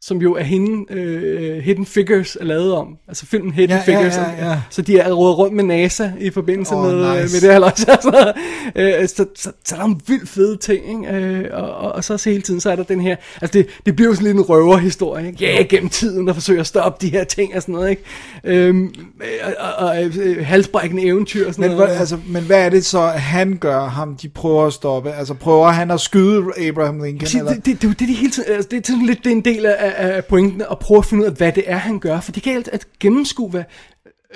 som 0.00 0.18
jo 0.18 0.34
er 0.34 0.42
hende, 0.42 0.92
øh, 0.92 1.62
Hidden 1.62 1.86
Figures 1.86 2.36
er 2.40 2.44
lavet 2.44 2.72
om. 2.74 2.96
Altså 3.08 3.26
filmen 3.26 3.52
Hidden 3.52 3.70
Ja, 3.70 3.76
ja, 3.76 3.82
Figures. 3.82 4.16
ja, 4.16 4.48
ja. 4.50 4.60
Så 4.70 4.82
de 4.82 4.98
er 4.98 5.12
rådet 5.12 5.38
rundt 5.38 5.54
med 5.54 5.64
NASA 5.64 6.10
i 6.20 6.30
forbindelse 6.30 6.74
Åh, 6.74 6.84
med, 6.84 6.94
øh, 6.94 7.22
nice. 7.22 7.34
med 7.34 7.40
det 7.40 7.52
her 7.52 7.58
løs. 7.58 7.84
Altså, 7.88 8.32
øh, 9.02 9.08
så, 9.08 9.26
så, 9.36 9.52
så, 9.64 9.70
der 9.70 9.76
er 9.76 9.80
nogle 9.80 9.96
vildt 10.06 10.28
fede 10.28 10.56
ting. 10.56 11.06
Ikke? 11.06 11.16
Øh, 11.16 11.44
og, 11.52 11.74
og, 11.74 11.92
og, 11.92 12.04
så 12.04 12.12
også 12.12 12.30
hele 12.30 12.42
tiden, 12.42 12.60
så 12.60 12.70
er 12.70 12.76
der 12.76 12.82
den 12.82 13.00
her... 13.00 13.16
Altså 13.42 13.58
det, 13.58 13.66
det 13.86 13.96
bliver 13.96 14.08
jo 14.08 14.14
sådan 14.14 14.26
lidt 14.26 14.36
en 14.36 14.42
røverhistorie. 14.42 15.26
Ikke? 15.26 15.44
Ja, 15.44 15.62
gennem 15.62 15.88
tiden, 15.88 16.28
og 16.28 16.34
forsøger 16.34 16.60
at 16.60 16.66
stoppe 16.66 17.06
de 17.06 17.10
her 17.12 17.24
ting 17.24 17.56
og 17.56 17.62
sådan 17.62 17.74
noget. 17.74 17.90
Ikke? 17.90 18.02
Øhm, 18.44 18.94
og, 19.42 19.54
og, 19.78 19.86
og 19.86 20.04
øh, 20.04 20.46
halsbrækkende 20.46 21.02
eventyr 21.02 21.46
og 21.48 21.54
sådan 21.54 21.68
Men, 21.70 21.76
noget. 21.76 21.90
hvad, 21.90 22.00
altså, 22.00 22.18
men 22.26 22.42
hvad 22.42 22.64
er 22.64 22.68
det 22.68 22.84
så, 22.84 23.00
han 23.06 23.56
gør, 23.60 23.84
ham 23.86 24.16
de 24.16 24.28
prøver 24.28 24.66
at 24.66 24.72
stoppe? 24.72 25.12
Altså 25.12 25.34
prøver 25.34 25.68
han 25.68 25.90
at 25.90 26.00
skyde 26.00 26.44
Abraham 26.68 27.02
Lincoln? 27.02 27.18
Præcis, 27.18 27.34
eller? 27.34 27.54
det, 27.54 27.66
det, 27.66 27.82
det, 27.82 27.90
er 27.90 27.94
det, 27.94 28.08
de 28.08 28.14
hele 28.14 28.30
tiden, 28.30 28.52
altså, 28.54 28.68
det 28.70 28.76
er 28.76 28.82
sådan 28.86 29.06
lidt 29.06 29.18
det 29.24 29.32
er 29.32 29.36
en 29.36 29.44
del 29.44 29.66
af, 29.66 29.87
af 29.90 30.24
pointen 30.24 30.62
at 30.70 30.78
prøve 30.78 30.98
at 30.98 31.04
finde 31.04 31.22
ud 31.22 31.28
af, 31.28 31.34
hvad 31.34 31.52
det 31.52 31.64
er, 31.66 31.76
han 31.76 31.98
gør. 31.98 32.20
For 32.20 32.32
det 32.32 32.42
kan 32.42 32.54
alt 32.56 32.68
at 32.68 32.86
gennemskue, 33.00 33.50
hvad, 33.50 33.64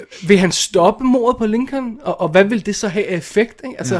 øh, 0.00 0.28
vil 0.28 0.38
han 0.38 0.52
stoppe 0.52 1.04
mordet 1.04 1.38
på 1.38 1.46
Lincoln, 1.46 1.98
og, 2.02 2.20
og 2.20 2.28
hvad 2.28 2.44
vil 2.44 2.66
det 2.66 2.76
så 2.76 2.88
have 2.88 3.06
af 3.06 3.16
effekt? 3.16 3.60
Ikke? 3.64 3.78
Altså, 3.78 3.94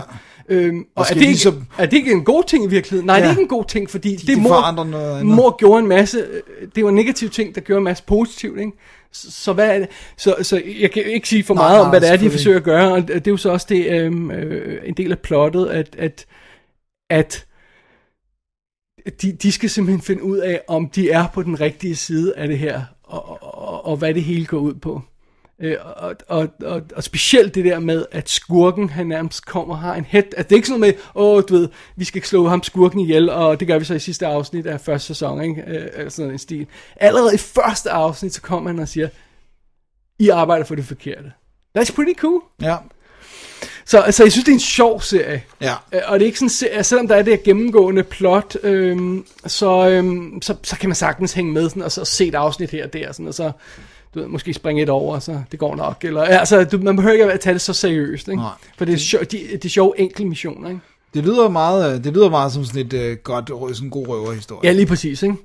ja. 0.51 0.55
øhm, 0.55 0.85
og 0.97 1.03
er 1.03 1.05
det, 1.05 1.17
ikke, 1.17 1.27
ligesom- 1.27 1.67
er 1.79 1.87
det 1.87 1.97
ikke 1.97 2.13
en 2.13 2.25
god 2.25 2.45
ting 2.45 2.65
i 2.65 2.69
virkeligheden? 2.69 3.07
Nej, 3.07 3.17
ja. 3.17 3.21
det 3.21 3.27
er 3.27 3.31
ikke 3.31 3.43
en 3.43 3.49
god 3.49 3.65
ting, 3.65 3.91
fordi 3.91 4.17
de 4.17 4.27
det 4.27 4.39
mor, 4.39 4.49
forandrer 4.49 4.85
noget 4.85 5.27
mor 5.27 5.57
gjorde 5.57 5.83
en 5.83 5.89
masse, 5.89 6.19
øh, 6.19 6.69
det 6.77 6.85
var 6.85 6.91
en 6.91 6.97
negativ 6.97 7.31
ting, 7.31 7.55
der 7.55 7.61
gjorde 7.61 7.79
en 7.79 7.85
masse 7.85 8.05
positivt, 8.07 8.61
ikke? 8.61 8.73
Så, 9.13 9.31
så 9.31 9.53
hvad 9.53 9.69
er 9.75 9.79
det? 9.79 9.89
Så, 10.17 10.37
så 10.43 10.63
jeg 10.81 10.91
kan 10.91 11.05
ikke 11.05 11.29
sige 11.29 11.45
for 11.45 11.55
Nej, 11.55 11.63
meget 11.69 11.81
om, 11.81 11.85
nej, 11.87 11.91
hvad 11.91 12.01
det 12.01 12.11
er, 12.11 12.17
de 12.17 12.31
forsøger 12.31 12.57
at 12.57 12.65
gøre, 12.65 12.93
og 12.93 13.09
det 13.09 13.27
er 13.27 13.31
jo 13.31 13.37
så 13.37 13.51
også 13.51 13.67
det, 13.69 13.87
øhm, 13.87 14.31
øh, 14.31 14.81
en 14.85 14.95
del 14.95 15.13
af 15.13 15.19
plottet, 15.19 15.67
at, 15.67 15.97
at, 15.99 16.27
at 17.11 17.47
de, 19.23 19.33
de 19.33 19.53
skal 19.53 19.71
simpelthen 19.71 20.03
finde 20.03 20.23
ud 20.23 20.39
af, 20.39 20.61
om 20.69 20.89
de 20.89 21.11
er 21.11 21.27
på 21.35 21.43
den 21.43 21.61
rigtige 21.61 21.97
side 21.97 22.37
af 22.37 22.49
det 22.49 22.59
her, 22.59 22.83
og, 23.03 23.29
og, 23.29 23.69
og, 23.69 23.87
og 23.87 23.97
hvad 23.97 24.15
det 24.15 24.23
hele 24.23 24.47
går 24.47 24.59
ud 24.59 24.75
på. 24.75 25.03
Øh, 25.61 25.77
og, 25.97 26.17
og, 26.29 26.49
og, 26.65 26.83
og 26.97 27.05
specielt 27.05 27.55
det 27.55 27.65
der 27.65 27.79
med, 27.79 28.07
at 28.11 28.29
skurken, 28.31 28.89
han 28.89 29.07
nærmest 29.07 29.47
kommer 29.47 29.75
og 29.75 29.81
har 29.81 29.95
en 29.95 30.05
head. 30.05 30.25
Altså, 30.25 30.43
det 30.43 30.53
er 30.53 30.57
ikke 30.57 30.69
sådan 30.69 30.81
noget 30.81 30.95
med, 30.95 31.23
åh, 31.23 31.43
du 31.49 31.55
ved, 31.55 31.69
vi 31.97 32.05
skal 32.05 32.23
slå 32.23 32.49
ham 32.49 32.63
skurken 32.63 33.01
ihjel, 33.01 33.31
og 33.31 33.61
det 33.61 33.69
gør 33.69 33.79
vi 33.79 33.85
så 33.85 33.95
i 33.95 33.99
sidste 33.99 34.27
afsnit 34.27 34.67
af 34.67 34.81
første 34.81 35.07
sæson, 35.07 35.43
ikke? 35.43 35.63
Øh, 35.67 35.89
eller 35.95 36.11
sådan 36.11 36.31
en 36.31 36.39
stil. 36.39 36.67
Allerede 36.97 37.35
i 37.35 37.39
første 37.39 37.91
afsnit, 37.91 38.35
så 38.35 38.43
kommer 38.43 38.71
han 38.71 38.79
og 38.79 38.89
siger, 38.89 39.09
I 40.19 40.29
arbejder 40.29 40.65
for 40.65 40.75
det 40.75 40.85
forkerte. 40.85 41.33
That's 41.79 41.95
pretty 41.95 42.21
cool. 42.21 42.43
Ja, 42.63 42.77
så 43.85 43.99
altså, 44.01 44.23
jeg 44.23 44.33
synes, 44.33 44.45
det 44.45 44.53
er 44.53 44.57
en 44.57 44.61
sjov 44.61 45.01
serie. 45.01 45.43
ja. 45.61 45.75
Og 46.07 46.19
det 46.19 46.25
er 46.25 46.27
ikke 46.27 46.39
sådan, 46.39 46.49
se- 46.49 46.71
altså, 46.71 46.89
selvom 46.89 47.09
der 47.09 47.15
er 47.17 47.23
det 47.23 47.33
her 47.33 47.43
gennemgående 47.45 48.03
plot, 48.03 48.57
øhm, 48.63 49.25
så, 49.47 49.89
øhm, 49.89 50.43
så, 50.43 50.55
så 50.63 50.77
kan 50.79 50.89
man 50.89 50.97
sagtens 50.97 51.33
hænge 51.33 51.53
med 51.53 51.69
sådan, 51.69 51.83
og 51.83 51.93
så 51.93 52.05
se 52.05 52.27
et 52.27 52.35
afsnit 52.35 52.71
her 52.71 52.85
og 52.85 52.93
der, 52.93 53.13
sådan, 53.13 53.27
og 53.29 53.35
så 53.35 53.53
du 54.15 54.21
ved, 54.21 54.27
måske 54.29 54.55
springe 54.55 54.83
et 54.83 54.89
over, 54.89 55.19
så 55.19 55.41
det 55.53 55.59
går 55.59 55.77
nok. 55.77 56.05
Eller, 56.05 56.23
altså, 56.23 56.65
du, 56.65 56.79
man 56.79 56.97
behøver 56.97 57.13
ikke 57.13 57.33
at 57.33 57.41
tage 57.41 57.55
det 57.55 57.61
så 57.61 57.73
seriøst, 57.73 58.29
ikke? 58.29 58.43
Nej. 58.43 58.51
for 58.79 58.85
det 58.85 58.95
er, 58.95 58.99
sjov, 58.99 59.21
de, 59.25 59.39
det 59.53 59.65
er 59.65 59.69
sjove 59.69 60.01
enkelte 60.01 60.25
missioner. 60.25 60.69
Ikke? 60.69 60.81
Det 61.15 61.25
lyder 61.25 61.49
meget, 61.49 61.95
øh, 61.95 62.05
det 62.05 62.13
lyder 62.13 62.31
meget 62.31 62.53
som 62.53 62.65
sådan 62.65 62.87
et 62.87 62.93
øh, 62.93 63.17
godt, 63.17 63.49
sådan 63.49 63.87
en 63.87 63.91
god 63.91 64.09
røverhistorie. 64.09 64.61
Ja, 64.65 64.73
lige 64.73 64.87
præcis. 64.87 65.23
Ikke? 65.23 65.37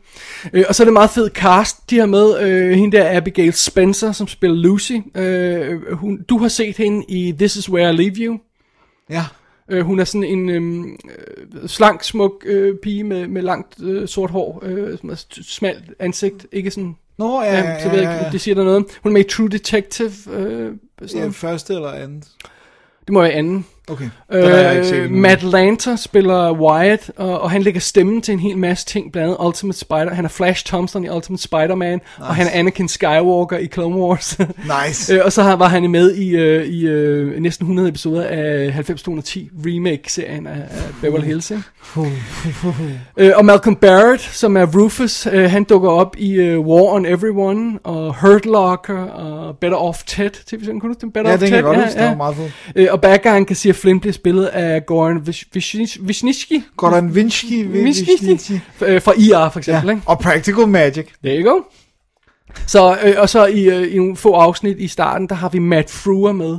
Øh, 0.53 0.65
og 0.70 0.76
så 0.76 0.84
er 0.84 0.86
det 0.86 0.93
meget 0.93 1.09
fed 1.09 1.30
cast, 1.30 1.89
de 1.89 1.97
har 1.97 2.05
med. 2.05 2.41
Øh, 2.41 2.72
hende 2.72 2.97
der 2.97 3.18
Abigail 3.18 3.53
Spencer, 3.53 4.11
som 4.11 4.28
spiller 4.28 4.57
Lucy. 4.57 4.93
Øh, 5.15 5.93
hun, 5.93 6.24
du 6.30 6.38
har 6.38 6.47
set 6.47 6.78
hende 6.78 7.05
i 7.07 7.32
This 7.32 7.55
Is 7.55 7.70
Where 7.70 7.93
I 7.93 7.95
Leave 7.95 8.15
You. 8.15 8.39
ja. 9.09 9.26
Øh, 9.72 9.86
hun 9.86 9.99
er 9.99 10.03
sådan 10.03 10.24
en 10.24 10.49
øhm, 10.49 10.84
øh, 10.84 11.68
slank, 11.70 12.03
smuk 12.03 12.43
øh, 12.45 12.76
pige 12.84 13.03
med, 13.03 13.28
med 13.28 13.41
langt 13.41 13.84
øh, 13.84 14.07
sort 14.07 14.32
hår, 14.32 14.63
øh, 14.65 14.97
smalt 15.41 15.84
ansigt, 15.99 16.47
ikke 16.51 16.72
sådan... 16.72 16.95
Nå, 17.18 17.41
ja, 17.41 17.59
ja, 17.59 17.88
ja, 17.88 17.91
ikke, 17.91 18.11
ja. 18.11 18.30
det 18.32 18.41
siger 18.41 18.55
der 18.55 18.63
noget. 18.63 18.86
Hun 19.03 19.11
er 19.11 19.13
med 19.13 19.26
i 19.26 19.30
True 19.30 19.49
Detective. 19.49 20.11
Øh, 20.32 20.72
sådan 21.05 21.24
ja. 21.24 21.30
første 21.30 21.74
eller 21.74 21.91
andet. 21.91 22.28
Det 23.05 23.13
må 23.13 23.22
være 23.22 23.32
anden. 23.32 23.65
Okay, 23.91 24.09
jeg 24.31 24.75
ikke 24.75 24.88
set 24.88 24.95
Øh, 24.97 25.05
endnu. 25.05 25.19
Matt 25.19 25.43
Lanter 25.43 25.95
spiller 25.95 26.51
Wyatt, 26.51 27.11
og, 27.17 27.41
og 27.41 27.51
han 27.51 27.61
lægger 27.61 27.79
stemmen 27.79 28.21
til 28.21 28.31
en 28.31 28.39
hel 28.39 28.57
masse 28.57 28.85
ting, 28.85 29.11
blandt 29.11 29.27
andet 29.27 29.45
Ultimate 29.45 29.77
Spider. 29.79 30.13
Han 30.13 30.25
er 30.25 30.29
Flash 30.29 30.65
Thompson 30.65 31.03
i 31.05 31.09
Ultimate 31.09 31.43
Spider-Man, 31.43 31.93
nice. 31.93 32.03
og 32.19 32.35
han 32.35 32.47
er 32.47 32.51
Anakin 32.51 32.88
Skywalker 32.88 33.57
i 33.57 33.67
Clone 33.67 33.95
Wars. 33.95 34.38
Nice. 34.88 35.13
Øh, 35.13 35.21
og 35.25 35.31
så 35.31 35.43
har, 35.43 35.55
var 35.55 35.67
han 35.67 35.91
med 35.91 36.15
i, 36.15 36.35
øh, 36.35 36.65
i 36.65 36.88
øh, 36.88 37.39
næsten 37.41 37.63
100 37.63 37.89
episoder 37.89 38.23
af 38.23 38.71
90210 38.73 39.49
remake-serien 39.65 40.47
af, 40.47 40.51
af 40.53 40.81
Beverly 41.01 41.25
Hills. 41.25 41.51
Ikke? 41.51 41.63
øh, 43.17 43.31
og 43.35 43.45
Malcolm 43.45 43.75
Barrett, 43.75 44.21
som 44.21 44.57
er 44.57 44.65
Rufus, 44.65 45.27
øh, 45.31 45.51
han 45.51 45.63
dukker 45.63 45.89
op 45.89 46.15
i 46.17 46.33
øh, 46.33 46.59
War 46.59 46.93
on 46.93 47.05
Everyone, 47.05 47.79
og 47.83 48.15
Hurt 48.21 48.45
Locker, 48.45 49.03
og 49.03 49.57
Better 49.57 49.77
Off 49.77 50.03
Ted. 50.03 50.29
TV-serien, 50.29 50.79
kunne 50.79 50.93
du 50.93 50.97
den? 51.01 51.11
Better 51.11 51.29
Ja, 51.29 51.33
Off 51.35 51.39
den 51.39 51.49
Ted? 51.51 51.57
kan 51.57 51.65
jeg 51.65 51.75
godt 51.75 51.85
huske, 51.85 51.99
den 51.99 52.09
var 52.09 52.15
meget 52.15 52.35
fed. 52.35 52.49
Øh, 52.75 52.88
og 52.91 53.01
bad 53.01 53.17
guyen 53.23 53.45
Kassir 53.45 53.73
Flynn 53.78 53.99
bliver 53.99 54.13
spillet 54.13 54.45
af 54.45 54.86
Goran 54.86 55.17
Wisniewski 55.17 56.63
Vinsky, 57.11 57.67
Wisniewski 57.67 58.59
øh, 58.82 59.01
fra 59.01 59.13
IR 59.17 59.49
for 59.49 59.59
eksempel. 59.59 59.88
Ja. 59.88 59.91
Ikke? 59.91 60.01
Og 60.05 60.19
Practical 60.19 60.67
Magic. 60.67 61.07
There 61.23 61.41
you 61.41 61.51
go. 61.51 61.61
Så, 62.67 62.97
øh, 63.05 63.13
og 63.17 63.30
så 63.30 63.45
i, 63.45 63.63
øh, 63.69 63.93
i 63.93 63.97
nogle 63.97 64.15
få 64.15 64.34
afsnit 64.34 64.80
i 64.80 64.88
starten, 64.88 65.30
der 65.30 65.36
har 65.36 65.49
vi 65.49 65.59
Matt 65.59 65.91
Frewer 65.91 66.32
med. 66.32 66.57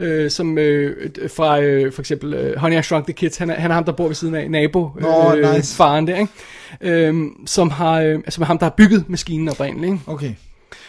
Øh, 0.00 0.30
som 0.30 0.58
øh, 0.58 1.10
øh, 1.18 1.30
fra 1.30 1.60
øh, 1.60 1.92
for 1.92 2.02
eksempel 2.02 2.34
øh, 2.34 2.56
Honey 2.56 2.78
I 2.78 2.82
Shrunk 2.82 3.04
the 3.04 3.12
Kids, 3.12 3.36
han 3.36 3.50
er, 3.50 3.54
han 3.54 3.70
er 3.70 3.74
ham 3.74 3.84
der 3.84 3.92
bor 3.92 4.06
ved 4.06 4.14
siden 4.14 4.34
af 4.34 4.50
nabo 4.50 4.90
Nå, 5.00 5.34
nice. 5.54 5.76
faren 5.76 6.06
der, 6.06 6.16
ikke? 6.16 6.32
Øh, 6.80 7.14
som 7.46 7.70
har 7.70 8.00
øh, 8.00 8.18
som 8.28 8.42
er 8.42 8.46
ham 8.46 8.58
der 8.58 8.66
har 8.66 8.74
bygget 8.76 9.04
maskinen 9.08 9.48
oprindeligt. 9.48 9.92
Ikke? 9.92 10.02
Okay. 10.06 10.32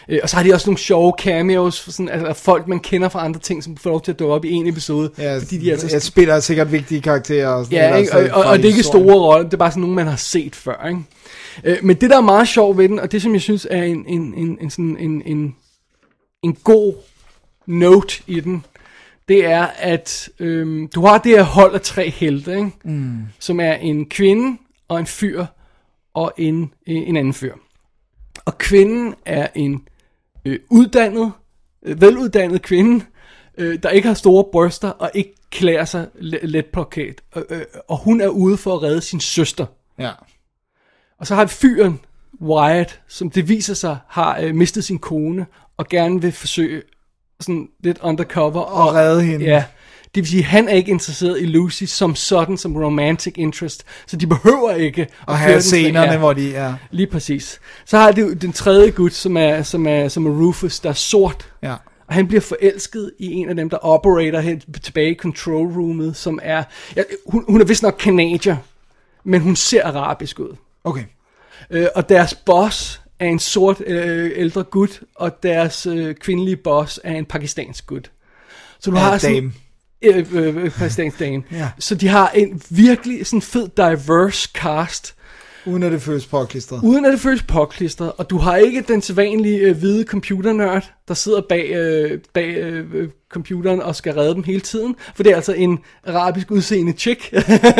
Øh, 0.09 0.19
og 0.23 0.29
så 0.29 0.35
har 0.35 0.43
de 0.43 0.53
også 0.53 0.69
nogle 0.69 0.77
sjove 0.77 1.13
cameos, 1.19 1.81
for 1.81 1.91
sådan, 1.91 2.09
altså 2.09 2.43
folk 2.43 2.67
man 2.67 2.79
kender 2.79 3.09
fra 3.09 3.25
andre 3.25 3.39
ting, 3.39 3.63
som 3.63 3.77
får 3.77 3.89
lov 3.89 4.01
til 4.01 4.11
at 4.11 4.19
dukke 4.19 4.33
op 4.33 4.45
i 4.45 4.51
en 4.51 4.67
episode. 4.67 5.11
Ja, 5.17 5.37
fordi 5.37 5.57
de 5.57 5.71
altså 5.71 5.87
jeg 5.91 6.01
spiller 6.01 6.39
sikkert 6.39 6.71
vigtige 6.71 7.01
karakterer. 7.01 7.47
Og 7.47 7.65
sådan 7.65 7.77
Ja, 7.77 7.85
eller 7.85 7.97
ikke? 7.97 8.33
Og, 8.33 8.43
og, 8.43 8.49
og 8.51 8.57
det 8.57 8.65
er 8.65 8.69
ikke 8.69 8.83
store 8.83 9.19
roller, 9.19 9.43
det 9.43 9.53
er 9.53 9.57
bare 9.57 9.71
sådan 9.71 9.81
nogle, 9.81 9.95
man 9.95 10.07
har 10.07 10.15
set 10.15 10.55
før. 10.55 10.87
Ikke? 10.87 11.01
Øh, 11.63 11.77
men 11.83 11.95
det, 11.95 12.09
der 12.09 12.17
er 12.17 12.21
meget 12.21 12.47
sjovt 12.47 12.77
ved 12.77 12.89
den, 12.89 12.99
og 12.99 13.11
det 13.11 13.21
som 13.21 13.33
jeg 13.33 13.41
synes 13.41 13.67
er 13.69 13.83
en, 13.83 14.05
en, 14.07 14.33
en, 14.33 14.57
en, 14.61 14.69
sådan 14.69 14.97
en, 14.99 15.21
en, 15.25 15.55
en 16.43 16.53
god 16.63 16.93
note 17.65 18.21
i 18.27 18.39
den, 18.39 18.65
det 19.27 19.45
er, 19.45 19.67
at 19.77 20.29
øhm, 20.39 20.87
du 20.87 21.05
har 21.05 21.17
det 21.17 21.31
her 21.31 21.43
hold 21.43 21.75
af 21.75 21.81
tre 21.81 22.09
helte, 22.09 22.51
ikke? 22.51 22.71
Mm. 22.83 23.17
som 23.39 23.59
er 23.59 23.73
en 23.73 24.05
kvinde 24.05 24.57
og 24.87 24.99
en 24.99 25.05
fyr 25.05 25.45
og 26.13 26.33
en, 26.37 26.73
en 26.85 27.17
anden 27.17 27.33
fyr. 27.33 27.53
Og 28.45 28.57
kvinden 28.57 29.15
er 29.25 29.47
en 29.55 29.81
øh, 30.49 30.59
uddannet, 30.69 31.31
øh, 31.85 32.01
veluddannet 32.01 32.61
kvinde, 32.61 33.05
øh, 33.57 33.79
der 33.83 33.89
ikke 33.89 34.07
har 34.07 34.15
store 34.15 34.45
bryster 34.51 34.89
og 34.89 35.11
ikke 35.13 35.35
klæder 35.51 35.85
sig 35.85 36.07
let, 36.19 36.65
plakat. 36.65 37.21
Øh, 37.35 37.43
øh, 37.49 37.61
og 37.87 37.97
hun 37.97 38.21
er 38.21 38.27
ude 38.27 38.57
for 38.57 38.75
at 38.75 38.83
redde 38.83 39.01
sin 39.01 39.19
søster. 39.19 39.65
Ja. 39.99 40.11
Og 41.19 41.27
så 41.27 41.35
har 41.35 41.45
vi 41.45 41.49
fyren, 41.49 41.99
Wyatt, 42.41 43.01
som 43.07 43.29
det 43.29 43.49
viser 43.49 43.73
sig 43.73 43.97
har 44.07 44.39
øh, 44.39 44.55
mistet 44.55 44.83
sin 44.83 44.99
kone, 44.99 45.45
og 45.77 45.87
gerne 45.87 46.21
vil 46.21 46.31
forsøge 46.31 46.81
sådan 47.39 47.69
lidt 47.83 47.99
undercover. 48.01 48.61
Og 48.61 48.93
redde 48.93 49.23
hende. 49.23 49.45
Ja, 49.45 49.65
det 50.15 50.23
vil 50.23 50.27
sige, 50.27 50.39
at 50.39 50.45
han 50.45 50.69
er 50.69 50.73
ikke 50.73 50.91
interesseret 50.91 51.41
i 51.41 51.45
Lucy 51.45 51.83
som 51.83 52.15
sådan, 52.15 52.57
som 52.57 52.75
romantic 52.75 53.33
interest, 53.37 53.85
så 54.07 54.17
de 54.17 54.27
behøver 54.27 54.73
ikke 54.73 55.07
at 55.27 55.37
have 55.37 55.61
scenerne, 55.61 56.17
hvor 56.17 56.33
de 56.33 56.55
er... 56.55 56.73
Lige 56.91 57.07
præcis. 57.07 57.59
Så 57.85 57.97
har 57.97 58.11
det 58.11 58.21
jo 58.21 58.33
den 58.33 58.53
tredje 58.53 58.91
gut, 58.91 59.13
som 59.13 59.37
er, 59.37 59.63
som 59.63 59.87
er, 59.87 60.07
som 60.07 60.25
er 60.25 60.31
Rufus, 60.31 60.79
der 60.79 60.89
er 60.89 60.93
sort. 60.93 61.51
Ja. 61.63 61.75
Og 62.07 62.13
han 62.13 62.27
bliver 62.27 62.41
forelsket 62.41 63.11
i 63.19 63.33
en 63.33 63.49
af 63.49 63.55
dem, 63.55 63.69
der 63.69 63.77
operator 63.77 64.39
hen 64.39 64.61
tilbage 64.83 65.11
i 65.11 65.15
control 65.15 65.67
roomet, 65.67 66.15
som 66.15 66.39
er... 66.43 66.63
Ja, 66.95 67.03
hun, 67.25 67.45
hun 67.47 67.61
er 67.61 67.65
vist 67.65 67.83
nok 67.83 67.95
kanadier, 67.99 68.57
men 69.23 69.41
hun 69.41 69.55
ser 69.55 69.85
arabisk 69.85 70.39
ud. 70.39 70.55
Okay. 70.83 71.03
Øh, 71.69 71.87
og 71.95 72.09
deres 72.09 72.33
boss 72.33 73.01
er 73.19 73.25
en 73.25 73.39
sort 73.39 73.81
øh, 73.85 74.31
ældre 74.35 74.63
gut, 74.63 75.01
og 75.15 75.43
deres 75.43 75.85
øh, 75.85 76.15
kvindelige 76.15 76.55
boss 76.55 76.99
er 77.03 77.13
en 77.13 77.25
pakistansk 77.25 77.87
gut. 77.87 78.11
Så 78.79 78.91
du 78.91 78.97
Ja, 78.97 79.03
har 79.03 79.17
sådan, 79.17 79.35
dame. 79.35 79.53
Øh, 80.01 80.25
øh, 80.31 80.55
øh, 80.55 81.11
dame. 81.19 81.43
Ja. 81.51 81.69
Så 81.79 81.95
de 81.95 82.07
har 82.07 82.29
en 82.29 82.61
virkelig 82.69 83.25
sådan 83.25 83.41
fed 83.41 83.67
diverse 83.77 84.49
cast, 84.53 85.15
Uden 85.69 85.83
at 85.83 85.91
det 85.91 86.01
føles 86.01 86.25
påklistret. 86.27 86.79
uden 86.83 87.05
at 87.05 87.11
det 87.11 87.19
føles 87.19 87.43
påklistret, 87.43 88.11
og 88.17 88.29
du 88.29 88.37
har 88.37 88.55
ikke 88.55 88.83
den 88.87 89.01
sædvanlige 89.01 89.59
øh, 89.59 89.77
hvide 89.77 90.03
computernørd, 90.03 90.91
der 91.07 91.13
sidder 91.13 91.41
bag, 91.49 91.69
øh, 91.69 92.19
bag 92.33 92.55
øh, 92.55 92.85
øh, 92.93 93.09
computeren 93.31 93.81
og 93.81 93.95
skal 93.95 94.13
redde 94.13 94.33
dem 94.33 94.43
hele 94.43 94.59
tiden, 94.59 94.95
for 95.15 95.23
det 95.23 95.31
er 95.31 95.35
altså 95.35 95.53
en 95.53 95.79
arabisk 96.07 96.51
udseende 96.51 96.91
chick. 96.91 97.33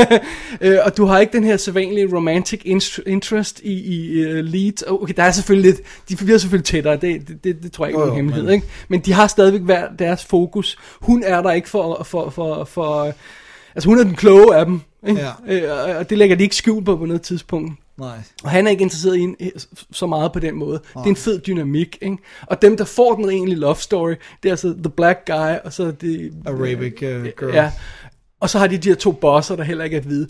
øh, 0.62 0.78
og 0.86 0.98
du 0.98 1.06
har 1.06 1.20
ikke 1.20 1.34
den 1.34 1.44
her 1.44 1.58
sædvanlige 1.58 2.16
romantic 2.16 2.62
interest 3.06 3.60
i, 3.64 3.74
i 3.74 4.26
uh, 4.26 4.32
leads. 4.32 4.84
Okay, 4.88 5.14
der 5.18 5.24
er 5.24 5.32
selvfølgelig 5.32 5.72
lidt, 5.72 5.82
de 6.10 6.16
bliver 6.16 6.38
selvfølgelig 6.38 6.66
tættere, 6.66 6.94
det, 6.96 7.28
det, 7.28 7.44
det, 7.44 7.64
det 7.64 7.72
tror 7.72 7.86
jeg 7.86 7.90
ikke 7.90 7.98
er 7.98 8.06
nogen 8.06 8.12
jo, 8.12 8.16
hemmelighed, 8.16 8.46
men- 8.46 8.54
ikke? 8.54 8.68
Men 8.88 9.00
de 9.00 9.14
har 9.14 9.28
stadigvæk 9.28 9.62
hver 9.62 9.88
deres 10.00 10.26
fokus. 10.26 10.78
Hun 11.02 11.24
er 11.26 11.42
der 11.42 11.52
ikke 11.52 11.70
for, 11.70 12.04
for, 12.04 12.30
for, 12.30 12.64
for 12.64 13.14
altså 13.76 13.90
hun 13.90 14.00
er 14.00 14.04
den 14.04 14.16
kloge 14.16 14.56
af 14.56 14.66
dem, 14.66 14.82
ikke? 15.08 15.22
Ja. 15.22 15.32
Øh, 15.48 15.98
og- 15.98 16.10
det 16.10 16.18
lægger 16.18 16.36
de 16.36 16.44
ikke 16.44 16.56
skjul 16.56 16.84
på 16.84 16.96
på 16.98 17.06
noget 17.06 17.22
tidspunkt. 17.22 17.74
Nej. 17.98 18.18
Og 18.44 18.50
han 18.50 18.68
er 18.68 18.72
ikke 18.72 18.82
interesseret 18.82 19.18
i 19.18 19.20
en, 19.22 19.36
så 19.92 20.08
meget 20.08 20.34
på 20.34 20.40
den 20.40 20.56
måde. 20.56 20.74
Det 20.74 21.04
er 21.04 21.10
en 21.10 21.16
fed 21.16 21.40
dynamik, 21.40 21.98
ikke? 22.02 22.18
Og 22.48 22.62
dem, 22.62 22.78
der 22.78 22.86
får 22.86 23.16
den 23.16 23.30
egentlige 23.30 23.60
love 23.60 23.76
story, 23.76 24.14
det 24.44 24.50
er 24.50 24.54
altså 24.54 24.74
The 24.84 24.90
Black 24.90 25.20
Guy, 25.26 25.56
og 25.64 25.74
så 25.74 25.92
det... 25.92 26.34
Arabic 26.46 26.94
uh, 26.94 27.24
girl. 27.40 27.54
Ja. 27.54 27.72
Og 28.40 28.50
så 28.50 28.60
har 28.60 28.68
de 28.68 28.78
de 28.78 28.90
her 28.90 28.96
to 28.96 29.12
bosser, 29.12 29.56
der 29.56 29.64
heller 29.64 29.84
ikke 29.84 29.98
er 29.98 30.02
hvide. 30.02 30.28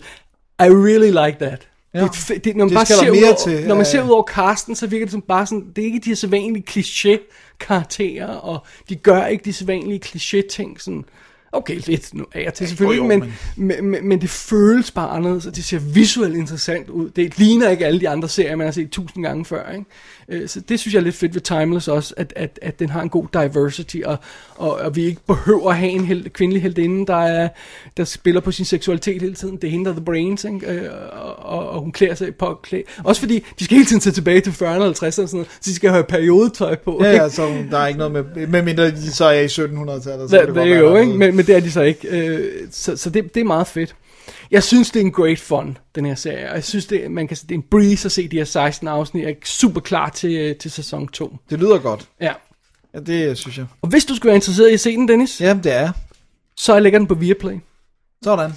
I 0.60 0.62
really 0.62 1.10
like 1.10 1.36
that. 1.40 1.68
Ja. 1.94 2.00
Det, 2.00 2.30
er 2.30 2.38
det, 2.38 2.56
når 2.56 2.64
man 2.64 2.68
Det 2.68 2.76
bare 2.76 2.86
ser 2.86 3.02
mere 3.02 3.12
ud 3.12 3.24
over, 3.24 3.34
til, 3.34 3.68
Når 3.68 3.74
man 3.74 3.86
ser 3.86 4.02
ud 4.02 4.10
over 4.10 4.22
casten, 4.22 4.76
så 4.76 4.86
virker 4.86 5.06
det 5.06 5.12
som 5.12 5.22
bare 5.22 5.46
sådan, 5.46 5.66
det 5.76 5.82
er 5.82 5.86
ikke 5.86 5.98
de 5.98 6.10
her 6.10 6.16
sædvanlige 6.16 6.64
kliché-karakterer, 6.70 8.26
og 8.26 8.64
de 8.88 8.96
gør 8.96 9.26
ikke 9.26 9.44
de 9.44 9.52
sædvanlige 9.52 10.00
kliché-ting 10.06 10.82
sådan, 10.82 11.04
okay, 11.52 11.80
lidt 11.86 12.14
nu 12.14 12.26
af 12.34 12.46
og 12.46 12.54
til 12.54 12.68
selvfølgelig, 12.68 12.98
jo, 12.98 13.06
men, 13.06 13.32
men, 13.56 13.90
men, 13.90 14.08
men 14.08 14.20
det 14.20 14.30
føles 14.30 14.90
bare 14.90 15.10
anderledes, 15.10 15.46
og 15.46 15.56
det 15.56 15.64
ser 15.64 15.78
visuelt 15.78 16.36
interessant 16.36 16.88
ud. 16.88 17.10
Det 17.10 17.38
ligner 17.38 17.68
ikke 17.68 17.86
alle 17.86 18.00
de 18.00 18.08
andre 18.08 18.28
serier, 18.28 18.56
man 18.56 18.66
har 18.66 18.72
set 18.72 18.90
tusind 18.90 19.24
gange 19.24 19.44
før, 19.44 19.70
ikke? 19.70 19.84
Øh, 20.30 20.48
Så 20.48 20.60
det 20.60 20.80
synes 20.80 20.94
jeg 20.94 21.00
er 21.00 21.04
lidt 21.04 21.14
fedt 21.14 21.34
ved 21.34 21.40
Timeless 21.40 21.88
også, 21.88 22.14
at, 22.16 22.32
at, 22.36 22.58
at 22.62 22.78
den 22.78 22.88
har 22.88 23.02
en 23.02 23.08
god 23.08 23.26
diversity, 23.32 23.96
og, 24.04 24.16
og, 24.56 24.74
og 24.74 24.96
vi 24.96 25.04
ikke 25.04 25.20
behøver 25.26 25.70
at 25.70 25.76
have 25.76 25.90
en 25.90 26.04
held, 26.04 26.30
kvindelig 26.30 26.62
heldinde, 26.62 27.06
der, 27.06 27.16
er, 27.16 27.48
der 27.96 28.04
spiller 28.04 28.40
på 28.40 28.52
sin 28.52 28.64
seksualitet 28.64 29.22
hele 29.22 29.34
tiden. 29.34 29.56
Det 29.56 29.64
er 29.64 29.70
hende, 29.70 29.84
der 29.84 29.92
the 29.92 30.04
brains, 30.04 30.44
ikke? 30.44 30.66
Øh, 30.66 30.90
Og, 31.12 31.38
og, 31.38 31.70
og 31.70 31.80
hun 31.80 31.92
klæder 31.92 32.14
sig 32.14 32.34
på 32.34 32.58
klæ. 32.62 32.82
Også 33.04 33.20
fordi, 33.20 33.44
de 33.58 33.64
skal 33.64 33.74
hele 33.76 33.86
tiden 33.86 34.00
se 34.00 34.10
tilbage 34.10 34.40
til 34.40 34.50
40'erne 34.50 34.64
og 34.64 34.88
50'erne, 34.90 35.06
og 35.06 35.12
sådan 35.12 35.28
noget, 35.32 35.48
så 35.60 35.70
de 35.70 35.74
skal 35.74 35.90
have 35.90 36.04
periodetøj 36.04 36.76
på. 36.76 37.00
Ja, 37.02 37.10
ikke? 37.10 37.22
ja, 37.22 37.28
så 37.28 37.48
der 37.70 37.78
er 37.78 37.86
ikke 37.86 37.98
noget 37.98 38.12
med... 38.12 38.46
Med 38.46 38.62
mindre 38.62 38.90
de 38.90 39.12
så 39.12 39.24
er 39.24 39.40
i 39.40 39.46
1700-tallet. 39.46 40.30
Så 40.30 40.44
det 40.46 40.54
der 40.54 40.62
er 40.62 40.78
jo, 40.78 40.96
ikke? 40.96 41.12
Men, 41.12 41.36
men 41.36 41.46
det 41.46 41.56
er 41.56 41.60
de 41.60 41.70
så 41.70 41.82
ikke. 41.82 42.08
Øh, 42.08 42.50
så 42.70 42.96
så 42.96 43.10
det, 43.10 43.34
det 43.34 43.40
er 43.40 43.44
meget 43.44 43.66
fedt. 43.66 43.94
Jeg 44.50 44.62
synes, 44.62 44.90
det 44.90 45.00
er 45.00 45.04
en 45.04 45.12
great 45.12 45.38
fun, 45.38 45.78
den 45.94 46.04
her 46.06 46.14
serie. 46.14 46.48
Og 46.48 46.54
jeg 46.54 46.64
synes, 46.64 46.86
det, 46.86 47.10
man 47.10 47.28
kan, 47.28 47.36
det 47.36 47.50
er 47.50 47.54
en 47.54 47.64
breeze 47.70 48.06
at 48.06 48.12
se 48.12 48.28
de 48.28 48.36
her 48.36 48.44
16 48.44 48.88
afsnit. 48.88 49.22
Jeg 49.24 49.30
er 49.30 49.34
super 49.44 49.80
klar 49.80 50.08
til, 50.08 50.32
øh, 50.36 50.56
til 50.56 50.70
sæson 50.70 51.08
2. 51.08 51.36
Det 51.50 51.58
lyder 51.58 51.78
godt. 51.78 52.08
Ja. 52.20 52.32
Ja, 52.94 53.00
det 53.00 53.38
synes 53.38 53.58
jeg. 53.58 53.66
Og 53.82 53.88
hvis 53.88 54.04
du 54.04 54.14
skulle 54.14 54.28
være 54.30 54.36
interesseret 54.36 54.70
i 54.70 54.72
at 54.74 54.80
se 54.80 54.92
den, 54.96 55.08
Dennis, 55.08 55.40
ja. 55.40 55.46
Jamen, 55.46 55.64
det 55.64 55.72
er. 55.72 55.92
så 56.56 56.80
lægger 56.80 56.98
den 56.98 57.08
på 57.08 57.14
Viaplay. 57.14 57.54
Sådan. 58.24 58.50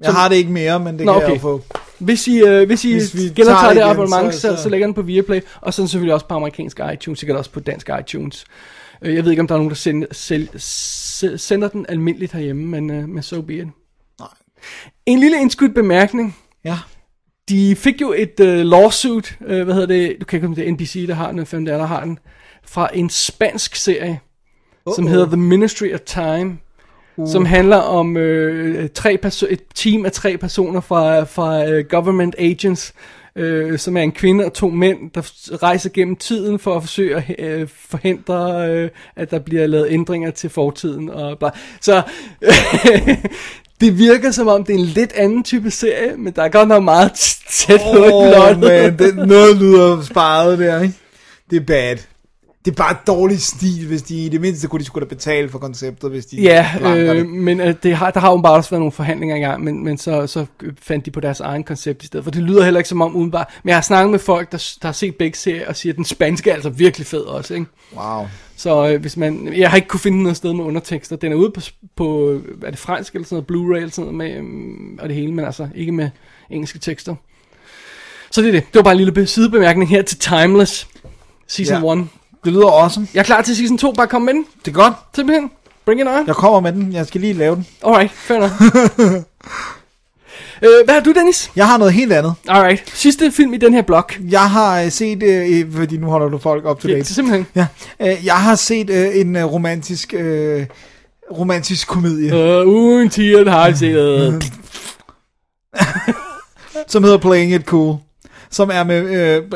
Jeg 0.00 0.06
Så- 0.06 0.12
har 0.12 0.28
det 0.28 0.36
ikke 0.36 0.50
mere, 0.50 0.80
men 0.80 0.98
det 0.98 1.06
Nå, 1.06 1.12
kan 1.12 1.20
jeg 1.22 1.26
okay. 1.30 1.36
jo 1.36 1.40
få. 1.40 1.62
Hvis 1.98 2.28
I, 2.28 2.38
øh, 2.38 2.66
hvis 2.66 2.84
I 2.84 2.92
Hvis 2.92 3.14
vi 3.14 3.20
genoptager 3.20 3.44
tager 3.60 3.68
det 3.68 3.76
det 3.76 3.82
igen, 3.82 3.90
abonnement, 3.90 4.34
så, 4.34 4.40
så- 4.40 4.48
så, 4.48 4.56
så- 4.56 4.62
så 4.62 4.68
lægger 4.68 4.86
den 4.86 4.94
på 4.94 5.02
Viaplay. 5.02 5.40
Og 5.60 5.74
så 5.74 5.86
selvfølgelig 5.86 6.14
også 6.14 6.26
på 6.26 6.34
amerikansk 6.34 6.80
iTunes, 6.94 7.18
sikkert 7.18 7.38
også 7.38 7.50
på 7.50 7.60
dansk 7.60 7.90
iTunes. 8.00 8.44
Øh, 9.02 9.14
Jeg 9.14 9.24
ved 9.24 9.30
ikke, 9.30 9.40
om 9.40 9.46
der 9.46 9.54
er 9.54 9.58
nogen, 9.58 9.70
der 9.70 9.76
sender, 10.12 11.36
sender 11.36 11.68
den 11.68 11.86
almindeligt 11.88 12.32
herhjemme, 12.32 12.66
men, 12.66 12.90
øh, 12.90 13.08
men 13.08 13.22
so 13.22 13.42
be 13.42 13.54
it. 13.56 13.66
En 15.06 15.18
lille 15.18 15.40
indskudt 15.40 15.74
bemærkning. 15.74 16.36
Ja. 16.64 16.78
De 17.48 17.76
fik 17.76 18.00
jo 18.00 18.12
et 18.12 18.40
uh, 18.40 18.46
lawsuit, 18.46 19.36
uh, 19.40 19.46
hvad 19.46 19.74
hedder 19.74 19.86
det, 19.86 20.16
du 20.20 20.24
kan 20.24 20.36
ikke 20.36 20.46
om 20.46 20.54
det 20.54 20.72
NBC, 20.72 21.06
der 21.06 21.14
har 21.14 21.32
den, 21.32 21.46
hvem 21.50 21.66
er, 21.66 21.76
der 21.76 21.86
har 21.86 22.04
den, 22.04 22.18
fra 22.64 22.88
en 22.94 23.10
spansk 23.10 23.76
serie, 23.76 24.20
uh-oh. 24.88 24.94
som 24.96 25.06
hedder 25.06 25.26
The 25.26 25.36
Ministry 25.36 25.94
of 25.94 26.00
Time, 26.00 26.58
uh. 27.16 27.28
som 27.28 27.44
handler 27.44 27.76
om 27.76 28.16
øh, 28.16 28.88
tre 28.88 29.18
perso- 29.26 29.52
et 29.52 29.62
team 29.74 30.06
af 30.06 30.12
tre 30.12 30.36
personer 30.36 30.80
fra, 30.80 31.24
fra 31.24 31.64
uh, 31.64 31.84
government 31.90 32.34
agents, 32.38 32.94
øh, 33.38 33.78
som 33.78 33.96
er 33.96 34.02
en 34.02 34.12
kvinde 34.12 34.44
og 34.44 34.52
to 34.52 34.68
mænd, 34.70 35.10
der 35.10 35.22
rejser 35.62 35.90
gennem 35.90 36.16
tiden 36.16 36.58
for 36.58 36.76
at 36.76 36.82
forsøge 36.82 37.16
at 37.16 37.34
øh, 37.38 37.68
forhindre, 37.68 38.70
øh, 38.70 38.90
at 39.16 39.30
der 39.30 39.38
bliver 39.38 39.66
lavet 39.66 39.86
ændringer 39.90 40.30
til 40.30 40.50
fortiden. 40.50 41.10
Og 41.10 41.38
bla. 41.38 41.50
Så 41.80 42.02
det 43.80 43.98
virker 43.98 44.30
som 44.30 44.48
om, 44.48 44.64
det 44.64 44.74
er 44.74 44.78
en 44.78 44.84
lidt 44.84 45.12
anden 45.12 45.44
type 45.44 45.70
serie, 45.70 46.16
men 46.16 46.32
der 46.32 46.42
er 46.42 46.48
godt 46.48 46.68
nok 46.68 46.82
meget 46.82 47.12
tæt 47.50 47.80
oh, 47.84 48.14
oh, 48.14 48.60
man, 48.60 48.98
det, 48.98 49.16
noget 49.16 49.56
lyder 49.56 50.02
sparet 50.02 50.58
der, 50.58 50.80
ikke? 50.80 50.94
Det 51.50 51.56
er 51.56 51.64
bad. 51.64 51.96
Det 52.68 52.74
er 52.80 52.84
bare 52.84 52.96
dårlig 53.06 53.40
stil, 53.42 53.86
hvis 53.86 54.02
de 54.02 54.24
i 54.24 54.28
det 54.28 54.40
mindste 54.40 54.68
kunne 54.68 54.80
de 54.80 54.84
skulle 54.84 55.04
da 55.04 55.14
betale 55.14 55.48
for 55.48 55.58
konceptet, 55.58 56.10
hvis 56.10 56.26
de 56.26 56.36
Ja, 56.42 56.66
øh, 56.82 57.16
det. 57.16 57.26
men 57.26 57.60
øh, 57.60 57.74
det 57.82 57.96
har, 57.96 58.10
der 58.10 58.20
har 58.20 58.30
jo 58.30 58.36
bare 58.36 58.52
også 58.54 58.70
været 58.70 58.80
nogle 58.80 58.92
forhandlinger 58.92 59.36
i 59.36 59.40
gang, 59.40 59.64
men, 59.64 59.84
men 59.84 59.98
så, 59.98 60.26
så 60.26 60.46
fandt 60.82 61.06
de 61.06 61.10
på 61.10 61.20
deres 61.20 61.40
egen 61.40 61.64
koncept 61.64 62.02
i 62.02 62.06
stedet, 62.06 62.24
for 62.24 62.30
det 62.30 62.42
lyder 62.42 62.64
heller 62.64 62.78
ikke 62.80 62.88
som 62.88 63.00
om 63.00 63.16
udenbart. 63.16 63.46
Men 63.62 63.68
jeg 63.68 63.76
har 63.76 63.82
snakket 63.82 64.10
med 64.10 64.18
folk, 64.18 64.52
der, 64.52 64.74
der 64.82 64.88
har 64.88 64.92
set 64.92 65.16
begge 65.16 65.38
serier, 65.38 65.68
og 65.68 65.76
siger, 65.76 65.92
at 65.92 65.96
den 65.96 66.04
spanske 66.04 66.50
er 66.50 66.54
altså 66.54 66.70
virkelig 66.70 67.06
fed 67.06 67.20
også, 67.20 67.54
ikke? 67.54 67.66
Wow. 67.96 68.26
Så 68.56 68.88
øh, 68.88 69.00
hvis 69.00 69.16
man, 69.16 69.52
jeg 69.56 69.70
har 69.70 69.76
ikke 69.76 69.88
kunne 69.88 70.00
finde 70.00 70.22
noget 70.22 70.36
sted 70.36 70.52
med 70.52 70.64
undertekster. 70.64 71.16
Den 71.16 71.32
er 71.32 71.36
ude 71.36 71.50
på, 71.50 71.60
på 71.96 72.30
øh, 72.30 72.42
er 72.64 72.70
det 72.70 72.78
fransk 72.78 73.14
eller 73.14 73.26
sådan 73.26 73.44
noget, 73.48 73.66
Blu-ray 73.68 73.76
eller 73.76 73.90
sådan 73.90 74.12
noget 74.14 74.32
med, 74.32 74.38
øhm, 74.38 74.98
og 75.02 75.08
det 75.08 75.16
hele, 75.16 75.34
men 75.34 75.44
altså 75.44 75.68
ikke 75.74 75.92
med 75.92 76.10
engelske 76.50 76.78
tekster. 76.78 77.14
Så 78.30 78.40
det 78.42 78.48
er 78.48 78.52
det. 78.52 78.62
Det 78.66 78.74
var 78.74 78.82
bare 78.82 78.92
en 78.92 78.98
lille 78.98 79.12
be- 79.12 79.26
sidebemærkning 79.26 79.90
her 79.90 80.02
til 80.02 80.18
Timeless, 80.18 80.88
Season 81.46 81.84
Ja. 81.84 81.92
1. 81.94 82.08
Det 82.48 82.54
lyder 82.56 82.82
awesome. 82.82 83.08
Jeg 83.14 83.20
er 83.20 83.24
klar 83.24 83.42
til 83.42 83.56
Season 83.56 83.78
2, 83.78 83.92
bare 83.92 84.06
kom 84.06 84.22
med 84.22 84.34
den. 84.34 84.44
Det 84.64 84.70
er 84.70 84.74
godt. 84.74 84.94
Simpelthen. 85.14 85.50
Bring 85.84 86.00
it 86.00 86.06
on. 86.06 86.26
Jeg 86.26 86.34
kommer 86.34 86.60
med 86.60 86.72
den. 86.72 86.92
Jeg 86.92 87.06
skal 87.06 87.20
lige 87.20 87.32
lave 87.32 87.54
den. 87.54 87.66
Alright, 87.84 88.12
fair 88.12 88.36
enough. 88.36 88.52
øh, 90.62 90.84
hvad 90.84 90.94
har 90.94 91.00
du, 91.00 91.12
Dennis? 91.12 91.50
Jeg 91.56 91.66
har 91.66 91.78
noget 91.78 91.92
helt 91.92 92.12
andet. 92.12 92.34
Alright, 92.48 92.82
sidste 92.94 93.32
film 93.32 93.54
i 93.54 93.56
den 93.56 93.74
her 93.74 93.82
blok. 93.82 94.18
Jeg 94.30 94.50
har 94.50 94.80
øh, 94.82 94.90
set, 94.90 95.22
øh, 95.22 95.72
fordi 95.72 95.96
nu 95.96 96.06
holder 96.06 96.28
du 96.28 96.38
folk 96.38 96.64
op 96.64 96.80
til 96.80 96.90
Ja, 96.90 96.96
date. 96.96 97.14
simpelthen. 97.14 97.46
Ja, 97.54 97.66
øh, 98.00 98.24
jeg 98.24 98.34
har 98.36 98.54
set 98.54 98.90
øh, 98.90 99.08
en 99.20 99.36
øh, 99.36 99.44
romantisk, 99.44 100.14
øh, 100.18 100.66
romantisk 101.38 101.88
komedie, 101.88 102.60
Uh, 102.62 102.68
uden 102.68 103.08
tieren 103.08 103.46
har 103.48 103.66
jeg 103.66 103.78
set. 103.78 104.52
Som 106.88 107.04
hedder 107.04 107.18
Playing 107.18 107.52
It 107.54 107.62
Cool. 107.64 107.96
Som 108.50 108.70
er 108.72 108.84
med, 108.84 109.02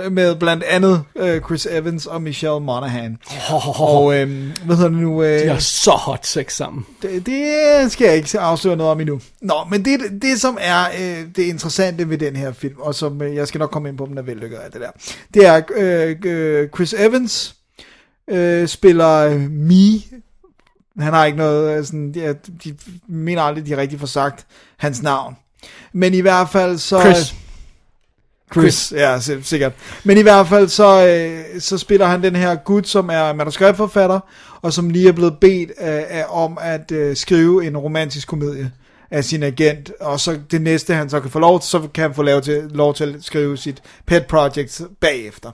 øh, 0.04 0.12
med 0.12 0.34
blandt 0.34 0.64
andet 0.64 1.02
øh, 1.16 1.40
Chris 1.40 1.66
Evans 1.70 2.06
og 2.06 2.22
Michelle 2.22 2.60
Monaghan. 2.60 3.18
Og 3.78 4.18
øh, 4.18 4.28
hvad 4.64 4.76
hedder 4.76 4.90
det 4.90 4.98
nu? 4.98 5.22
Øh, 5.22 5.40
De 5.40 5.48
har 5.48 5.58
så 5.58 5.90
hot 5.90 6.26
sex 6.26 6.52
sammen. 6.52 6.86
det, 7.02 7.26
det 7.26 7.92
skal 7.92 8.04
jeg 8.06 8.16
ikke 8.16 8.40
afsløre 8.40 8.76
noget 8.76 8.92
om 8.92 9.00
endnu. 9.00 9.20
Nå, 9.40 9.54
men 9.70 9.84
det, 9.84 10.00
det 10.22 10.40
som 10.40 10.58
er 10.60 10.84
øh, 11.00 11.26
det 11.36 11.42
interessante 11.42 12.10
ved 12.10 12.18
den 12.18 12.36
her 12.36 12.52
film, 12.52 12.74
og 12.78 12.94
som 12.94 13.22
øh, 13.22 13.34
jeg 13.34 13.48
skal 13.48 13.58
nok 13.58 13.70
komme 13.70 13.88
ind 13.88 13.98
på, 13.98 14.06
den 14.06 14.18
er 14.18 14.22
vellykket 14.22 14.56
af 14.56 14.70
det 14.70 14.80
der, 14.80 14.90
det 15.34 15.46
er 15.46 15.62
øh, 15.76 16.16
øh, 16.24 16.68
Chris 16.74 16.94
Evans 16.98 17.54
øh, 18.30 18.68
spiller 18.68 19.18
øh, 19.18 19.40
Me. 19.50 20.00
Han 20.98 21.12
har 21.12 21.24
ikke 21.24 21.38
noget, 21.38 21.78
øh, 21.78 21.84
sådan, 21.84 22.14
de, 22.14 22.36
de 22.64 22.76
mener 23.08 23.42
aldrig, 23.42 23.66
de 23.66 23.76
rigtig 23.76 24.00
får 24.00 24.06
sagt 24.06 24.46
hans 24.76 25.02
navn. 25.02 25.36
Men 25.92 26.14
i 26.14 26.20
hvert 26.20 26.48
fald 26.48 26.78
så... 26.78 27.00
Chris. 27.00 27.34
Chris, 28.52 28.92
ja, 28.96 29.18
sil- 29.26 29.44
sikkert. 29.44 29.72
Men 30.04 30.18
i 30.18 30.22
hvert 30.22 30.46
fald 30.48 30.68
så, 30.68 31.06
øh, 31.06 31.60
så 31.60 31.78
spiller 31.78 32.06
han 32.06 32.22
den 32.22 32.36
her 32.36 32.54
gut, 32.54 32.88
som 32.88 33.08
er 33.12 33.32
manuskriptforfatter, 33.32 34.20
og 34.62 34.72
som 34.72 34.90
lige 34.90 35.08
er 35.08 35.12
blevet 35.12 35.38
bedt 35.40 35.70
øh, 35.80 36.36
om 36.42 36.58
at 36.60 36.92
øh, 36.92 37.16
skrive 37.16 37.66
en 37.66 37.76
romantisk 37.76 38.28
komedie 38.28 38.70
af 39.10 39.24
sin 39.24 39.42
agent, 39.42 39.92
og 40.00 40.20
så 40.20 40.38
det 40.50 40.62
næste 40.62 40.94
han 40.94 41.10
så 41.10 41.20
kan 41.20 41.30
få 41.30 41.38
lov 41.38 41.60
til, 41.60 41.70
så 41.70 41.80
kan 41.94 42.02
han 42.02 42.14
få 42.14 42.22
lov 42.22 42.40
til, 42.42 42.62
lov 42.74 42.94
til 42.94 43.04
at 43.04 43.24
skrive 43.24 43.56
sit 43.56 43.82
pet 44.06 44.26
project 44.26 44.80
bagefter. 45.00 45.50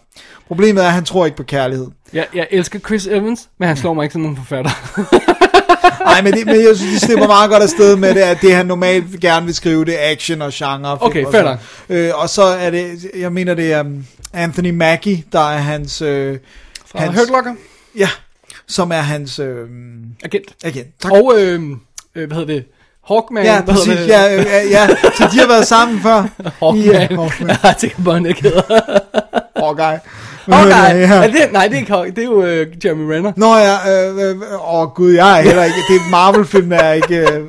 Problemet 0.48 0.82
er, 0.82 0.86
at 0.86 0.92
han 0.92 1.04
tror 1.04 1.24
ikke 1.24 1.36
på 1.36 1.42
kærlighed. 1.42 1.86
Jeg, 2.12 2.26
jeg 2.34 2.46
elsker 2.50 2.78
Chris 2.78 3.06
Evans, 3.06 3.48
men 3.58 3.68
han 3.68 3.76
slår 3.76 3.94
mig 3.94 4.02
ikke 4.02 4.12
som 4.12 4.22
nogen 4.22 4.36
forfatter. 4.36 4.70
Nej, 6.08 6.22
men, 6.22 6.32
det, 6.32 6.46
men 6.46 6.56
jeg 6.56 6.76
synes, 6.76 7.00
de 7.00 7.06
slipper 7.06 7.26
meget 7.26 7.50
godt 7.50 7.62
afsted 7.62 7.96
med 7.96 8.14
det, 8.14 8.20
at 8.20 8.38
det 8.40 8.54
han 8.54 8.66
normalt 8.66 9.20
gerne 9.20 9.46
vil 9.46 9.54
skrive, 9.54 9.84
det 9.84 9.94
er 10.04 10.10
action 10.10 10.42
og 10.42 10.52
genre. 10.54 10.98
Okay, 11.00 11.24
og 11.24 11.32
fair 11.32 11.56
øh, 11.88 12.10
Og 12.14 12.28
så 12.28 12.42
er 12.42 12.70
det, 12.70 13.10
jeg 13.18 13.32
mener 13.32 13.54
det 13.54 13.72
er 13.72 13.80
um, 13.80 14.04
Anthony 14.32 14.70
Mackie, 14.70 15.24
der 15.32 15.50
er 15.50 15.58
hans... 15.58 16.02
Øh, 16.02 16.38
Fra 16.86 17.06
Hurt 17.06 17.28
Locker. 17.32 17.54
Ja, 17.96 18.08
som 18.66 18.92
er 18.92 19.00
hans 19.00 19.38
øh, 19.38 19.66
Agent. 20.24 20.54
agent. 20.64 20.88
Tak. 21.00 21.12
Og, 21.12 21.34
øh, 21.38 21.62
øh, 22.14 22.26
hvad 22.26 22.36
hedder 22.36 22.54
det? 22.54 22.64
Hawkman. 23.08 23.44
ja, 23.44 23.60
præcis. 23.66 23.86
det? 23.86 24.08
Ja, 24.08 24.36
øh, 24.36 24.46
ja, 24.46 24.62
ja, 24.70 24.88
så 24.88 25.28
de 25.32 25.38
har 25.38 25.46
været 25.46 25.66
sammen 25.66 26.00
før. 26.00 26.26
Hawkman. 26.60 26.84
Ja, 26.84 27.06
Hawkman. 27.16 27.56
Jeg 27.62 27.74
tænker 27.78 28.02
på, 28.04 28.12
han 28.12 28.26
ikke 28.26 28.42
hedder. 28.42 28.62
Hawkeye. 29.56 30.00
Hawkeye. 30.52 30.98
Ja. 30.98 31.14
Er 31.14 31.26
det, 31.26 31.52
nej, 31.52 31.66
det 31.66 31.74
er 31.74 31.78
ikke 31.78 31.92
Hawkeye. 31.92 32.14
Det 32.14 32.18
er 32.18 32.26
jo 32.26 32.42
øh, 32.42 32.66
Jeremy 32.84 33.12
Renner. 33.12 33.32
Nå 33.36 33.56
ja, 33.56 34.08
øh, 34.08 34.30
øh, 34.30 34.74
åh 34.74 34.88
gud, 34.88 35.12
jeg 35.12 35.38
er 35.38 35.42
heller 35.42 35.64
ikke, 35.64 35.76
det 35.88 35.96
er 35.96 36.10
Marvel-film, 36.10 36.72
er 36.72 36.92
ikke, 36.92 37.16
øh, 37.16 37.40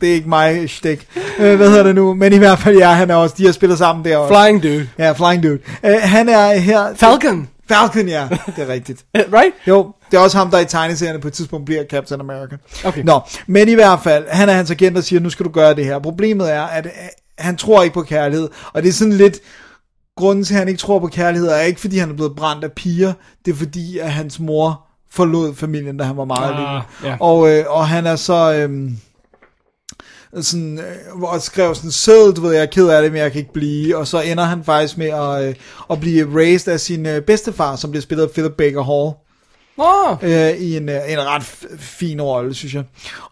det 0.00 0.08
er 0.08 0.14
ikke 0.14 0.28
mig, 0.28 0.70
stik. 0.70 1.08
Øh, 1.38 1.56
hvad 1.56 1.68
hedder 1.68 1.82
det 1.82 1.94
nu? 1.94 2.14
Men 2.14 2.32
i 2.32 2.38
hvert 2.38 2.58
fald, 2.58 2.76
ja, 2.76 2.90
han 2.90 3.10
er 3.10 3.14
også, 3.14 3.34
de 3.38 3.44
har 3.44 3.52
spillet 3.52 3.78
sammen 3.78 4.04
der 4.04 4.16
også. 4.16 4.34
Flying 4.34 4.62
Dude. 4.62 4.88
Ja, 4.98 5.12
Flying 5.12 5.42
Dude. 5.42 5.58
Øh, 5.84 5.96
han 6.02 6.28
er 6.28 6.54
her... 6.54 6.94
Falcon. 6.96 7.48
Falcon, 7.68 8.08
ja, 8.08 8.28
det 8.56 8.68
er 8.68 8.68
rigtigt. 8.68 9.04
Right? 9.16 9.54
Jo, 9.66 9.92
det 10.10 10.16
er 10.16 10.20
også 10.20 10.38
ham, 10.38 10.50
der 10.50 10.58
i 10.58 10.64
tegneserierne 10.64 11.20
på 11.20 11.28
et 11.28 11.34
tidspunkt 11.34 11.66
bliver 11.66 11.84
Captain 11.90 12.20
America. 12.20 12.56
Okay. 12.84 13.02
Nå, 13.04 13.20
men 13.46 13.68
i 13.68 13.74
hvert 13.74 14.00
fald, 14.04 14.24
han 14.28 14.48
er 14.48 14.52
hans 14.52 14.70
agent 14.70 14.96
og 14.96 15.04
siger, 15.04 15.20
nu 15.20 15.30
skal 15.30 15.46
du 15.46 15.50
gøre 15.50 15.74
det 15.74 15.84
her. 15.84 15.98
Problemet 15.98 16.52
er, 16.52 16.62
at 16.62 16.86
øh, 16.86 16.92
han 17.38 17.56
tror 17.56 17.82
ikke 17.82 17.94
på 17.94 18.02
kærlighed, 18.02 18.48
og 18.72 18.82
det 18.82 18.88
er 18.88 18.92
sådan 18.92 19.12
lidt, 19.12 19.38
grunden 20.16 20.44
til, 20.44 20.54
at 20.54 20.58
han 20.58 20.68
ikke 20.68 20.78
tror 20.80 20.98
på 20.98 21.06
kærlighed, 21.06 21.48
er 21.48 21.60
ikke 21.60 21.80
fordi, 21.80 21.98
han 21.98 22.10
er 22.10 22.14
blevet 22.14 22.36
brændt 22.36 22.64
af 22.64 22.72
piger, 22.72 23.12
det 23.44 23.50
er 23.52 23.56
fordi, 23.56 23.98
at 23.98 24.12
hans 24.12 24.40
mor 24.40 24.86
forlod 25.10 25.54
familien, 25.54 25.96
da 25.96 26.04
han 26.04 26.16
var 26.16 26.24
meget 26.24 26.52
Ah, 26.52 26.58
lille. 26.58 27.12
ja. 27.12 27.16
Og, 27.20 27.48
øh, 27.50 27.64
og 27.68 27.88
han 27.88 28.06
er 28.06 28.16
så... 28.16 28.54
Øh, 28.54 28.90
sådan, 30.42 30.78
øh, 30.78 31.22
og 31.22 31.42
skrev 31.42 31.74
sådan, 31.74 31.90
sød, 31.90 32.34
du 32.34 32.40
ved, 32.40 32.52
jeg 32.52 32.62
er 32.62 32.66
ked 32.66 32.88
af 32.88 33.02
det, 33.02 33.12
men 33.12 33.20
jeg 33.20 33.32
kan 33.32 33.38
ikke 33.38 33.52
blive, 33.52 33.96
og 33.96 34.06
så 34.06 34.20
ender 34.20 34.44
han 34.44 34.64
faktisk 34.64 34.98
med 34.98 35.06
at, 35.06 35.44
øh, 35.48 35.54
at 35.90 36.00
blive 36.00 36.40
raised 36.40 36.72
af 36.72 36.80
sin 36.80 37.06
øh, 37.06 37.22
bedstefar, 37.22 37.76
som 37.76 37.90
bliver 37.90 38.02
spillet 38.02 38.24
af 38.24 38.30
Philip 38.30 38.52
Baker 38.52 38.82
Hall 38.82 39.14
Nå, 39.78 40.28
øh, 40.28 40.50
i 40.50 40.76
en, 40.76 40.88
øh, 40.88 41.12
en 41.12 41.18
ret 41.26 41.42
fin 41.78 42.22
rolle, 42.22 42.54
synes 42.54 42.74
jeg. 42.74 42.84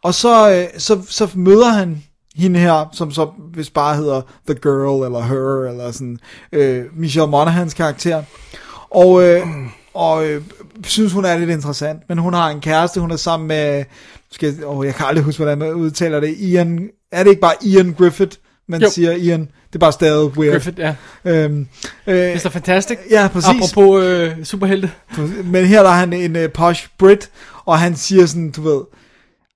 Og 0.03 0.14
så, 0.14 0.53
øh, 0.53 0.80
så, 0.80 1.03
så 1.09 1.28
møder 1.35 1.68
han 1.68 2.03
hende 2.37 2.61
her, 2.61 2.89
som 2.93 3.11
så 3.11 3.24
hvis 3.55 3.70
bare 3.70 3.97
hedder 3.97 4.22
The 4.47 4.55
Girl, 4.62 5.05
eller 5.05 5.20
Her, 5.20 5.70
eller 5.70 5.91
sådan, 5.91 6.18
øh, 6.53 6.85
Michelle 6.97 7.30
Monaghans 7.30 7.74
karakter. 7.74 8.22
Og, 8.91 9.22
øh, 9.28 9.41
og 9.95 10.26
øh, 10.26 10.43
synes, 10.85 11.12
hun 11.12 11.24
er 11.24 11.39
lidt 11.39 11.51
interessant, 11.51 11.99
men 12.09 12.18
hun 12.18 12.35
har 12.35 12.49
en 12.51 12.61
kæreste, 12.61 13.01
hun 13.01 13.11
er 13.11 13.16
sammen 13.16 13.49
med, 13.49 13.85
skal, 14.30 14.55
jeg- 14.59 14.66
åh, 14.66 14.87
jeg 14.87 14.95
kan 14.95 15.07
aldrig 15.07 15.24
huske, 15.24 15.39
hvordan 15.39 15.59
man 15.59 15.72
udtaler 15.72 16.20
det, 16.20 16.35
Ian, 16.39 16.89
er 17.12 17.22
det 17.22 17.30
ikke 17.30 17.41
bare 17.41 17.55
Ian 17.64 17.95
Griffith, 17.99 18.37
man 18.68 18.83
Jo. 18.83 18.91
siger 18.91 19.12
Ian? 19.12 19.41
Det 19.41 19.74
er 19.74 19.78
bare 19.78 19.93
stadig 19.93 20.26
weird. 20.39 20.53
Griffith, 20.53 20.78
ja. 20.78 20.95
Øhm, 21.24 21.66
øh, 22.07 22.35
Mr. 22.35 22.49
Fantastic. 22.49 22.99
ja, 23.11 23.28
præcis. 23.33 23.49
Apropos 23.49 24.05
øh, 24.05 24.45
superhelte. 24.45 24.91
Men 25.45 25.64
her 25.66 25.83
der 25.83 25.91
er 25.91 25.95
han 25.95 26.12
en 26.12 26.37
uh, 26.37 26.43
posh 26.55 26.89
Brit, 26.99 27.30
og 27.64 27.78
han 27.78 27.97
siger 27.97 28.26
sådan, 28.26 28.51
du 28.51 28.62
ved, 28.62 28.80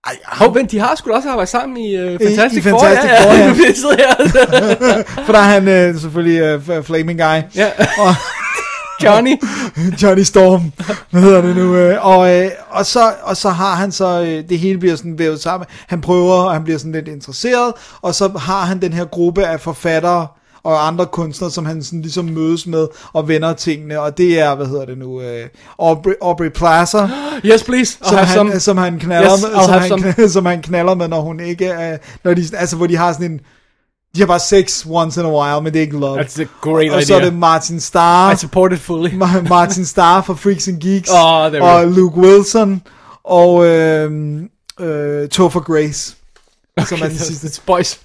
ej, 0.07 0.17
Hov, 0.27 0.55
men 0.55 0.67
de 0.67 0.79
har 0.79 0.95
sgu 0.95 1.13
også 1.13 1.29
arbejdet 1.29 1.49
sammen 1.49 1.77
i 1.77 2.05
uh, 2.05 2.21
Fantastic 2.21 2.67
i 2.67 2.71
Four. 2.71 2.79
Fantastic 2.79 3.11
ja, 3.11 3.25
Four, 3.25 3.35
ja. 3.35 3.41
ja. 3.41 3.49
Nu 3.49 3.55
jeg 3.67 3.77
siddet 3.77 3.97
her. 3.97 5.03
for 5.27 5.33
der 5.33 5.39
er 5.39 5.61
han 5.61 5.91
uh, 5.95 6.01
selvfølgelig 6.01 6.55
uh, 6.55 6.85
Flaming 6.85 7.19
Guy, 7.19 7.41
ja. 7.55 7.71
og 7.99 8.15
Johnny. 9.05 9.37
Johnny 10.03 10.23
Storm, 10.23 10.73
hvad 11.11 11.23
hedder 11.23 11.41
det 11.43 11.57
nu, 11.57 11.77
og, 12.01 12.51
og, 12.71 12.87
så, 12.87 13.13
og 13.23 13.37
så 13.37 13.51
har 13.51 13.75
han 13.75 13.93
så, 13.93 14.23
det 14.49 14.59
hele 14.59 14.79
bliver 14.79 14.97
sådan 14.97 15.19
vævet 15.19 15.41
sammen, 15.41 15.67
han 15.87 16.01
prøver, 16.01 16.35
og 16.35 16.53
han 16.53 16.65
bliver 16.65 16.79
sådan 16.79 16.93
lidt 16.93 17.09
interesseret, 17.09 17.73
og 18.03 18.15
så 18.15 18.29
har 18.39 18.65
han 18.65 18.83
den 18.83 18.93
her 18.93 19.05
gruppe 19.05 19.47
af 19.47 19.61
forfattere, 19.61 20.27
og 20.67 20.87
andre 20.87 21.07
kunstnere, 21.07 21.51
som 21.51 21.67
han 21.67 21.83
sådan 21.83 22.03
ligesom 22.03 22.25
mødes 22.25 22.67
med 22.67 22.87
og 23.13 23.29
vender 23.29 23.53
tingene, 23.53 24.01
og 24.01 24.19
det 24.19 24.41
er, 24.41 24.55
hvad 24.55 24.67
hedder 24.67 24.85
det 24.85 24.99
nu, 24.99 25.07
uh, 25.17 25.23
Aubrey, 25.79 26.13
Aubrey 26.23 26.49
Plaza, 26.49 27.09
Yes, 27.45 27.63
please. 27.65 27.99
I'll 28.05 28.09
som 28.09 28.17
han, 28.19 28.37
some. 28.37 28.61
som 28.61 28.77
han 28.77 28.99
knaller 28.99 29.33
Yes, 29.33 29.43
med, 29.43 29.51
som 29.65 29.73
han, 29.81 29.89
some. 29.89 30.09
kn- 30.11 30.29
som 30.37 30.47
han 30.47 30.63
knaller 30.63 30.95
med, 30.95 31.09
når 31.09 31.21
hun 31.21 31.41
ikke 31.41 31.67
er, 31.67 31.99
når 32.25 32.35
de, 32.35 32.43
altså 32.57 32.77
hvor 32.77 32.87
de 32.87 32.97
har 32.97 33.13
sådan 33.13 33.31
en, 33.31 33.41
de 34.17 34.21
har 34.21 34.27
bare 34.27 34.39
sex 34.41 34.87
once 34.91 35.21
in 35.21 35.27
a 35.27 35.31
while, 35.31 35.63
men 35.63 35.73
det 35.73 35.79
er 35.79 35.83
ikke 35.83 35.99
love. 35.99 36.21
That's 36.21 36.41
a 36.43 36.47
great 36.61 36.91
og 36.93 37.03
så 37.03 37.15
er 37.15 37.19
idea. 37.19 37.31
det 37.31 37.39
Martin 37.39 37.81
Starr, 37.81 38.33
I 38.33 38.37
support 38.37 38.73
it 38.73 38.79
fully. 38.81 39.09
Ma- 39.11 39.49
Martin 39.49 39.85
Starr 39.85 40.23
fra 40.23 40.35
Freaks 40.35 40.69
and 40.69 40.81
Geeks, 40.81 41.11
Åh, 41.11 41.51
there 41.51 41.63
og. 41.63 41.87
Luke 41.87 42.17
Wilson, 42.19 42.83
og 43.25 43.67
øh, 43.67 44.41
øh, 44.81 45.29
Topher 45.29 45.61
Grace, 45.61 46.16
som 46.85 46.99
er 47.03 47.09
den 47.09 47.19
sidste. 47.19 47.63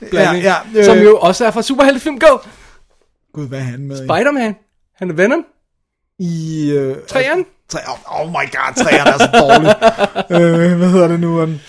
Blanding. 0.10 0.44
Ja, 0.44 0.56
ja, 0.74 0.80
øh. 0.80 0.86
Som 0.86 0.98
jo 0.98 1.18
også 1.18 1.46
er 1.46 1.52
fra 1.52 1.62
Superheltefilm 1.62 2.20
Go. 2.20 2.38
Gud, 3.34 3.48
hvad 3.48 3.60
er 3.60 3.64
han 3.64 3.88
med? 3.88 3.98
Spider-Man. 3.98 4.56
Han 4.96 5.10
er 5.10 5.14
Venom. 5.14 5.46
I... 6.20 6.70
Øh, 6.72 6.96
Træeren. 7.08 7.46
Tre, 7.70 7.80
oh, 7.88 8.22
oh 8.22 8.28
my 8.30 8.34
god, 8.34 8.84
træerne 8.84 9.12
er 9.12 9.18
så 9.18 9.30
dårligt. 9.34 9.74
øh, 10.72 10.78
hvad 10.78 10.90
hedder 10.90 11.08
det 11.08 11.20
nu? 11.20 11.42
Um, 11.42 11.60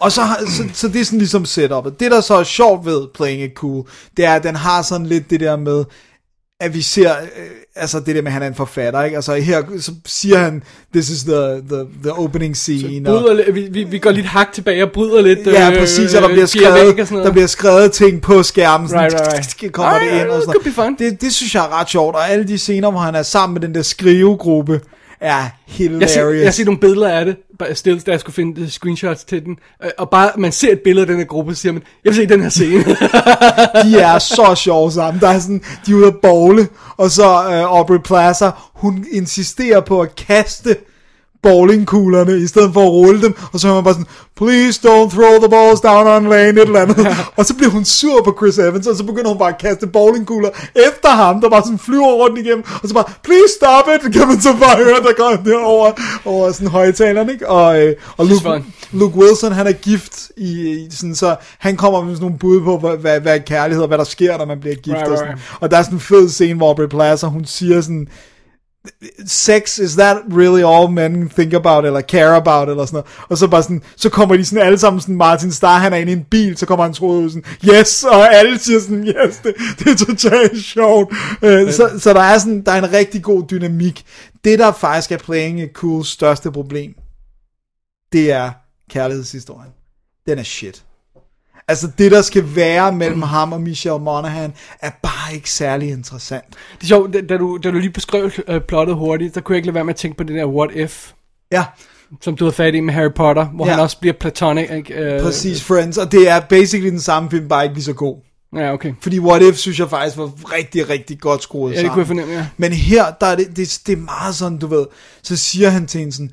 og 0.00 0.12
så, 0.12 0.20
så, 0.46 0.62
så 0.72 0.88
det 0.88 1.00
er 1.00 1.04
sådan 1.04 1.18
ligesom 1.18 1.42
setup'et. 1.42 1.96
Det, 2.00 2.10
der 2.10 2.20
så 2.20 2.34
er 2.34 2.42
sjovt 2.42 2.86
ved 2.86 3.08
Playing 3.14 3.42
It 3.42 3.54
Cool, 3.54 3.88
det 4.16 4.24
er, 4.24 4.34
at 4.34 4.42
den 4.42 4.56
har 4.56 4.82
sådan 4.82 5.06
lidt 5.06 5.30
det 5.30 5.40
der 5.40 5.56
med, 5.56 5.84
at 6.60 6.74
vi 6.74 6.82
ser, 6.82 7.10
øh, 7.12 7.48
altså 7.76 8.00
det 8.00 8.14
der 8.16 8.22
med, 8.22 8.26
at 8.26 8.32
han 8.32 8.42
er 8.42 8.46
en 8.46 8.54
forfatter, 8.54 9.02
ikke? 9.02 9.16
Altså 9.16 9.34
her, 9.34 9.62
så 9.80 9.92
siger 10.06 10.38
han, 10.38 10.62
this 10.94 11.10
is 11.10 11.22
the, 11.22 11.34
the, 11.70 11.84
the 12.02 12.12
opening 12.12 12.56
scene. 12.56 13.10
og, 13.10 13.22
Bryder, 13.22 13.42
li- 13.44 13.50
vi, 13.50 13.60
vi, 13.70 13.84
vi 13.84 13.98
går 13.98 14.10
lidt 14.10 14.26
hak 14.26 14.52
tilbage 14.52 14.82
og 14.84 14.90
bryder 14.92 15.20
lidt. 15.22 15.46
Ja, 15.46 15.70
øh, 15.70 15.78
præcis, 15.78 16.14
og 16.14 16.22
der 16.22 16.28
bliver, 16.28 16.40
væk 16.40 17.06
skrevet, 17.06 17.20
og 17.20 17.26
der 17.26 17.32
bliver 17.32 17.46
skrevet 17.46 17.92
ting 17.92 18.22
på 18.22 18.42
skærmen, 18.42 18.88
sådan, 18.88 19.02
Right, 19.02 19.14
right, 19.20 19.56
right. 19.62 19.72
kommer 19.72 19.92
Alright, 19.92 20.14
det 20.14 20.20
ind 20.20 20.30
og 20.30 20.42
sådan. 20.76 20.96
Det, 20.98 21.20
det 21.20 21.34
synes 21.34 21.54
jeg 21.54 21.64
er 21.64 21.80
ret 21.80 21.90
sjovt, 21.90 22.14
og 22.16 22.30
alle 22.30 22.48
de 22.48 22.58
scener, 22.58 22.90
hvor 22.90 23.00
han 23.00 23.14
er 23.14 23.22
sammen 23.22 23.54
med 23.54 23.60
den 23.68 23.74
der 23.74 23.82
skrivegruppe, 23.82 24.80
er 25.20 25.48
hilarious. 25.66 26.00
Jeg 26.00 26.10
ser, 26.10 26.28
jeg 26.28 26.54
set 26.54 26.66
nogle 26.66 26.80
billeder 26.80 27.08
af 27.08 27.24
det, 27.24 27.36
bare 27.58 27.74
stillet, 27.74 28.06
da 28.06 28.10
jeg 28.10 28.20
skulle 28.20 28.34
finde 28.34 28.60
øh, 28.60 28.68
screenshots 28.68 29.24
til 29.24 29.44
den. 29.44 29.58
Øh, 29.84 29.90
Og 29.98 30.10
bare, 30.10 30.30
man 30.36 30.52
ser 30.52 30.72
et 30.72 30.80
billede 30.80 31.02
af 31.02 31.06
den 31.06 31.16
her 31.18 31.24
gruppe, 31.24 31.54
så 31.54 31.60
siger 31.60 31.72
man, 31.72 31.82
jeg 32.04 32.10
vil 32.10 32.16
se 32.16 32.26
den 32.26 32.42
her 32.42 32.48
scene. 32.48 32.84
de 33.84 33.98
er 34.00 34.18
så 34.18 34.54
sjove 34.64 34.92
sammen. 34.92 35.20
Der 35.20 35.28
er 35.28 35.38
sådan, 35.38 35.62
de 35.86 35.90
er 35.92 35.94
ude 35.96 36.06
at 36.06 36.16
bowle, 36.22 36.68
og 36.96 37.10
så 37.10 37.24
uh, 37.24 37.76
Aubrey 37.78 37.98
Plaza, 37.98 38.50
hun 38.74 39.06
insisterer 39.12 39.80
på 39.80 40.00
at 40.00 40.16
kaste 40.16 40.76
bowlingkuglerne, 41.42 42.38
i 42.38 42.46
stedet 42.46 42.72
for 42.72 42.82
at 42.82 42.90
rulle 42.90 43.22
dem, 43.22 43.34
og 43.52 43.60
så 43.60 43.68
er 43.68 43.74
man 43.74 43.84
bare 43.84 43.94
sådan, 43.94 44.06
please 44.36 44.80
don't 44.88 45.10
throw 45.16 45.38
the 45.38 45.48
balls 45.50 45.80
down 45.80 46.06
on 46.06 46.28
lane, 46.28 46.60
et 46.60 46.66
eller 46.66 46.80
andet. 46.80 47.06
og 47.36 47.46
så 47.46 47.54
bliver 47.54 47.70
hun 47.70 47.84
sur 47.84 48.22
på 48.22 48.34
Chris 48.38 48.58
Evans, 48.58 48.86
og 48.86 48.96
så 48.96 49.04
begynder 49.04 49.28
hun 49.28 49.38
bare 49.38 49.48
at 49.48 49.58
kaste 49.58 49.86
bowlingkugler 49.86 50.50
efter 50.74 51.08
ham, 51.08 51.40
der 51.40 51.48
bare 51.50 51.62
sådan 51.62 51.78
flyver 51.78 52.12
rundt 52.12 52.38
igennem, 52.38 52.64
og 52.82 52.88
så 52.88 52.94
bare, 52.94 53.04
please 53.22 53.52
stop 53.60 53.84
it, 53.94 54.12
kan 54.12 54.28
man 54.28 54.40
så 54.40 54.52
bare 54.60 54.76
høre, 54.76 55.00
der 55.08 55.14
går 55.16 55.50
derover 55.50 55.92
over 56.24 56.52
sådan 56.52 56.68
højtaleren, 56.68 57.30
ikke? 57.30 57.48
Og, 57.48 57.82
øh, 57.82 57.94
og 58.16 58.26
Luke. 58.26 58.64
Luke 58.92 59.16
Wilson, 59.16 59.52
han 59.52 59.66
er 59.66 59.72
gift 59.72 60.30
i, 60.36 60.70
i 60.70 60.86
sådan, 60.90 61.14
så 61.14 61.36
han 61.58 61.76
kommer 61.76 62.02
med 62.02 62.14
sådan 62.14 62.24
nogle 62.24 62.38
bud 62.38 62.60
på, 62.60 62.78
hvad, 62.78 62.96
hvad, 62.96 63.20
hvad 63.20 63.40
kærlighed, 63.40 63.82
og 63.82 63.88
hvad 63.88 63.98
der 63.98 64.04
sker, 64.04 64.38
når 64.38 64.44
man 64.44 64.60
bliver 64.60 64.76
gift 64.76 64.96
Right, 64.96 65.08
og 65.08 65.18
sådan. 65.18 65.32
right. 65.32 65.58
Og 65.60 65.70
der 65.70 65.76
er 65.76 65.82
sådan 65.82 65.96
en 65.96 66.00
fed 66.00 66.28
scene, 66.28 66.54
hvor 66.54 66.68
Aubrey 66.68 66.86
Plaza, 66.86 67.26
hun 67.26 67.44
siger 67.44 67.80
sådan, 67.80 68.08
sex, 69.26 69.78
is 69.78 69.96
that 69.96 70.16
really 70.30 70.62
all 70.62 70.90
men 70.90 71.28
think 71.28 71.54
about, 71.54 71.84
eller 71.84 72.00
care 72.00 72.36
about, 72.36 72.68
eller 72.68 72.86
sådan 72.86 72.96
noget. 72.96 73.06
Og 73.28 73.38
så 73.38 73.48
bare 73.48 73.62
sådan, 73.62 73.82
så 73.96 74.08
kommer 74.08 74.36
de 74.36 74.44
sådan 74.44 74.66
alle 74.66 74.78
sammen 74.78 75.00
sådan, 75.00 75.16
Martin 75.16 75.52
Starr, 75.52 75.78
han 75.78 75.92
er 75.92 75.96
inde 75.96 76.12
i 76.12 76.14
en 76.14 76.24
bil, 76.30 76.56
så 76.56 76.66
kommer 76.66 76.84
han 76.84 76.94
troet 76.94 77.24
ud 77.24 77.30
sådan, 77.30 77.44
yes, 77.64 78.04
og 78.04 78.34
alle 78.34 78.58
siger 78.58 78.80
sådan, 78.80 79.08
yes, 79.08 79.36
det, 79.36 79.54
det 79.78 79.86
er 79.88 79.96
totalt 80.06 80.64
sjovt. 80.64 81.14
Øh, 81.42 81.72
så, 81.72 81.90
så 81.98 82.12
der 82.12 82.20
er 82.20 82.38
sådan, 82.38 82.64
der 82.64 82.72
er 82.72 82.78
en 82.78 82.92
rigtig 82.92 83.22
god 83.22 83.42
dynamik. 83.50 84.04
Det, 84.44 84.58
der 84.58 84.72
faktisk 84.72 85.12
er 85.12 85.18
Playing 85.18 85.60
It 85.62 85.72
Cool 85.72 86.04
største 86.04 86.52
problem, 86.52 86.94
det 88.12 88.32
er 88.32 88.50
kærlighedshistorien. 88.90 89.72
Den 90.26 90.38
er 90.38 90.42
shit. 90.42 90.84
Altså 91.68 91.88
det, 91.98 92.12
der 92.12 92.22
skal 92.22 92.56
være 92.56 92.92
mellem 92.92 93.22
ham 93.22 93.52
og 93.52 93.60
Michelle 93.60 93.98
Monaghan, 93.98 94.52
er 94.82 94.90
bare 95.02 95.34
ikke 95.34 95.50
særlig 95.50 95.90
interessant. 95.90 96.44
Det 96.50 96.82
er 96.82 96.86
sjovt, 96.86 97.12
da, 97.14 97.20
da, 97.20 97.36
du, 97.36 97.58
da 97.62 97.70
du 97.70 97.78
lige 97.78 97.90
beskrev 97.90 98.30
uh, 98.48 98.56
plottet 98.68 98.96
hurtigt, 98.96 99.34
så 99.34 99.40
kunne 99.40 99.54
jeg 99.54 99.58
ikke 99.58 99.66
lade 99.66 99.74
være 99.74 99.84
med 99.84 99.94
at 99.94 99.98
tænke 99.98 100.16
på 100.16 100.24
det 100.24 100.36
der 100.36 100.44
What 100.46 100.70
If, 100.74 101.10
Ja, 101.52 101.64
som 102.20 102.36
du 102.36 102.44
havde 102.44 102.54
fat 102.54 102.74
i 102.74 102.80
med 102.80 102.94
Harry 102.94 103.12
Potter, 103.16 103.44
hvor 103.44 103.66
Ja. 103.66 103.70
han 103.72 103.80
også 103.80 103.98
bliver 104.00 104.14
platonic. 104.20 104.90
Øh, 104.90 105.20
præcis 105.22 105.64
Friends, 105.64 105.98
og 105.98 106.12
det 106.12 106.28
er 106.28 106.40
basically 106.40 106.90
den 106.90 107.00
samme 107.00 107.30
film, 107.30 107.48
bare 107.48 107.64
ikke 107.64 107.74
lige 107.74 107.84
så 107.84 107.92
god. 107.92 108.16
Ja, 108.56 108.72
okay. 108.72 108.92
Fordi 109.02 109.18
What 109.18 109.42
If, 109.42 109.56
synes 109.56 109.78
jeg 109.80 109.90
faktisk 109.90 110.16
var 110.16 110.30
rigtig, 110.56 110.88
rigtig 110.88 111.20
godt 111.20 111.42
skruet 111.42 111.70
Ja, 111.70 111.74
det 111.76 111.80
sammen. 111.80 111.92
kunne 111.94 112.00
jeg 112.00 112.06
fornemme, 112.06 112.32
ja. 112.34 112.46
Men 112.56 112.72
her, 112.72 113.04
der 113.20 113.26
er 113.26 113.36
det, 113.36 113.56
det, 113.56 113.80
det 113.86 113.92
er 113.92 113.96
meget 113.96 114.34
sådan, 114.34 114.58
du 114.58 114.66
ved, 114.66 114.86
så 115.22 115.36
siger 115.36 115.70
han 115.70 115.86
til 115.86 115.98
hende 116.00 116.12
sådan, 116.12 116.30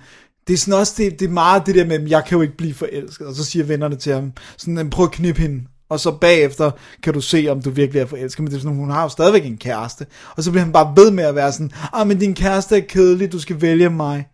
det 0.47 0.53
er 0.53 0.57
sådan 0.57 0.79
også, 0.79 0.93
det, 0.97 1.19
det 1.19 1.25
er 1.25 1.29
meget 1.29 1.65
det 1.65 1.75
der 1.75 1.85
med, 1.85 2.09
jeg 2.09 2.25
kan 2.25 2.35
jo 2.35 2.41
ikke 2.41 2.57
blive 2.57 2.73
forelsket, 2.73 3.27
og 3.27 3.35
så 3.35 3.43
siger 3.43 3.65
vennerne 3.65 3.95
til 3.95 4.13
ham, 4.13 4.31
sådan, 4.57 4.89
prøv 4.89 5.05
at 5.05 5.11
knippe 5.11 5.41
hende, 5.41 5.63
og 5.89 5.99
så 5.99 6.11
bagefter 6.11 6.71
kan 7.03 7.13
du 7.13 7.21
se, 7.21 7.47
om 7.49 7.61
du 7.61 7.69
virkelig 7.69 8.01
er 8.01 8.05
forelsket, 8.05 8.43
men 8.43 8.51
det 8.51 8.57
er 8.57 8.61
sådan, 8.61 8.77
hun 8.77 8.89
har 8.89 9.03
jo 9.03 9.09
stadigvæk 9.09 9.45
en 9.45 9.57
kæreste, 9.57 10.05
og 10.37 10.43
så 10.43 10.51
bliver 10.51 10.63
han 10.63 10.73
bare 10.73 10.93
ved 10.95 11.11
med 11.11 11.23
at 11.23 11.35
være 11.35 11.51
sådan, 11.51 11.71
ah, 11.93 12.07
men 12.07 12.19
din 12.19 12.33
kæreste 12.33 12.77
er 12.77 12.81
kedelig, 12.81 13.31
du 13.31 13.39
skal 13.39 13.61
vælge 13.61 13.89
mig, 13.89 14.27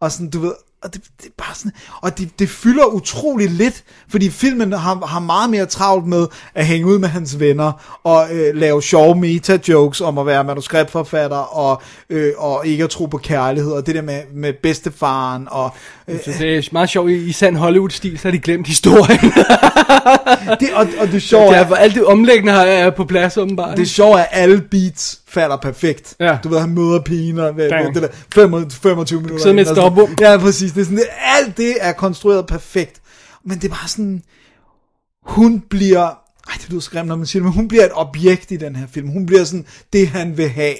og 0.00 0.12
sådan, 0.12 0.30
du 0.30 0.40
ved, 0.40 0.52
og 0.82 0.94
det, 0.94 1.02
det 1.22 1.26
er 1.26 1.30
bare 1.36 1.54
sådan, 1.54 1.72
og 2.02 2.18
det, 2.18 2.38
det 2.38 2.48
fylder 2.48 2.84
utrolig 2.84 3.50
lidt, 3.50 3.84
fordi 4.08 4.30
filmen 4.30 4.72
har, 4.72 5.06
har 5.06 5.20
meget 5.20 5.50
mere 5.50 5.66
travlt 5.66 6.06
med 6.06 6.26
at 6.54 6.66
hænge 6.66 6.86
ud 6.86 6.98
med 6.98 7.08
hans 7.08 7.40
venner, 7.40 7.98
og 8.04 8.26
øh, 8.32 8.54
lave 8.54 8.82
sjove 8.82 9.14
meta-jokes 9.14 10.00
om 10.00 10.18
at 10.18 10.26
være 10.26 10.44
manuskriptforfatter, 10.44 11.36
og, 11.36 11.82
øh, 12.10 12.32
og 12.36 12.66
ikke 12.66 12.84
at 12.84 12.90
tro 12.90 13.06
på 13.06 13.18
kærlighed, 13.18 13.72
og 13.72 13.86
det 13.86 13.94
der 13.94 14.02
med, 14.02 14.22
med 14.34 14.52
bedstefaren, 14.62 15.48
og 15.50 15.70
øh, 16.08 16.24
det 16.24 16.56
er 16.56 16.68
meget 16.72 16.88
sjovt, 16.88 17.10
i, 17.10 17.32
sand 17.32 17.56
Hollywood-stil, 17.56 18.18
så 18.18 18.28
har 18.28 18.32
de 18.32 18.38
glemt 18.38 18.66
historien. 18.66 19.20
det, 20.60 20.74
og, 20.74 20.86
og 21.00 21.08
det 21.12 21.22
sjove 21.22 21.54
er, 21.54 21.66
hvor 21.66 21.76
alt 21.76 21.94
det 21.94 22.04
omlæggende 22.04 22.52
har 22.52 22.64
er 22.64 22.90
på 22.90 23.04
plads, 23.04 23.36
åbenbart. 23.36 23.76
det 23.76 23.90
sjove 23.90 24.18
er, 24.18 24.22
at 24.22 24.28
alle 24.32 24.60
beats 24.60 25.17
falder 25.28 25.56
perfekt. 25.56 26.16
Ja. 26.20 26.38
Du 26.44 26.48
ved, 26.48 26.60
han 26.60 26.70
møder 26.70 27.00
pigen, 27.00 27.38
og 27.38 27.54
Damn. 27.58 27.94
det 27.94 28.02
der 28.02 28.08
25, 28.34 28.70
25 28.70 29.20
minutter. 29.20 29.42
sidder 29.42 29.56
med 29.56 29.66
et 29.66 29.68
stopbom. 29.68 30.16
Ja, 30.20 30.38
præcis. 30.38 30.72
Det 30.72 30.80
er 30.80 30.84
sådan, 30.84 30.98
det, 30.98 31.06
alt 31.24 31.56
det 31.56 31.76
er 31.80 31.92
konstrueret 31.92 32.46
perfekt. 32.46 33.00
Men 33.44 33.58
det 33.58 33.64
er 33.64 33.74
bare 33.74 33.88
sådan, 33.88 34.22
hun 35.22 35.60
bliver, 35.60 36.04
ej 36.48 36.54
det 36.60 36.70
lyder 36.70 36.88
grimt, 36.90 37.08
når 37.08 37.16
man 37.16 37.26
siger 37.26 37.40
det, 37.40 37.44
men 37.44 37.52
hun 37.52 37.68
bliver 37.68 37.84
et 37.84 37.90
objekt 37.94 38.50
i 38.50 38.56
den 38.56 38.76
her 38.76 38.86
film. 38.86 39.08
Hun 39.08 39.26
bliver 39.26 39.44
sådan 39.44 39.66
det, 39.92 40.08
han 40.08 40.36
vil 40.36 40.48
have. 40.48 40.76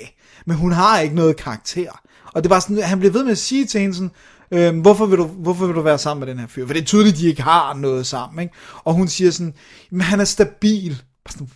Men 0.46 0.56
hun 0.56 0.72
har 0.72 1.00
ikke 1.00 1.14
noget 1.14 1.36
karakter. 1.36 1.90
Og 2.32 2.42
det 2.42 2.48
er 2.48 2.50
bare 2.50 2.60
sådan, 2.60 2.82
han 2.82 2.98
bliver 2.98 3.12
ved 3.12 3.24
med 3.24 3.32
at 3.32 3.38
sige 3.38 3.66
til 3.66 3.80
hende 3.80 3.94
sådan, 3.94 4.10
øhm, 4.50 4.80
hvorfor, 4.80 5.06
vil 5.06 5.18
du, 5.18 5.24
hvorfor 5.24 5.66
vil 5.66 5.74
du 5.74 5.80
være 5.80 5.98
sammen 5.98 6.20
med 6.20 6.34
den 6.34 6.38
her 6.40 6.46
fyr? 6.46 6.66
For 6.66 6.72
det 6.72 6.82
er 6.82 6.86
tydeligt, 6.86 7.14
at 7.14 7.20
de 7.20 7.26
ikke 7.28 7.42
har 7.42 7.74
noget 7.74 8.06
sammen. 8.06 8.42
Ikke? 8.42 8.54
Og 8.84 8.94
hun 8.94 9.08
siger 9.08 9.30
sådan, 9.30 9.54
men 9.90 10.00
han 10.00 10.20
er 10.20 10.24
stabil. 10.24 11.02
Sådan, 11.30 11.48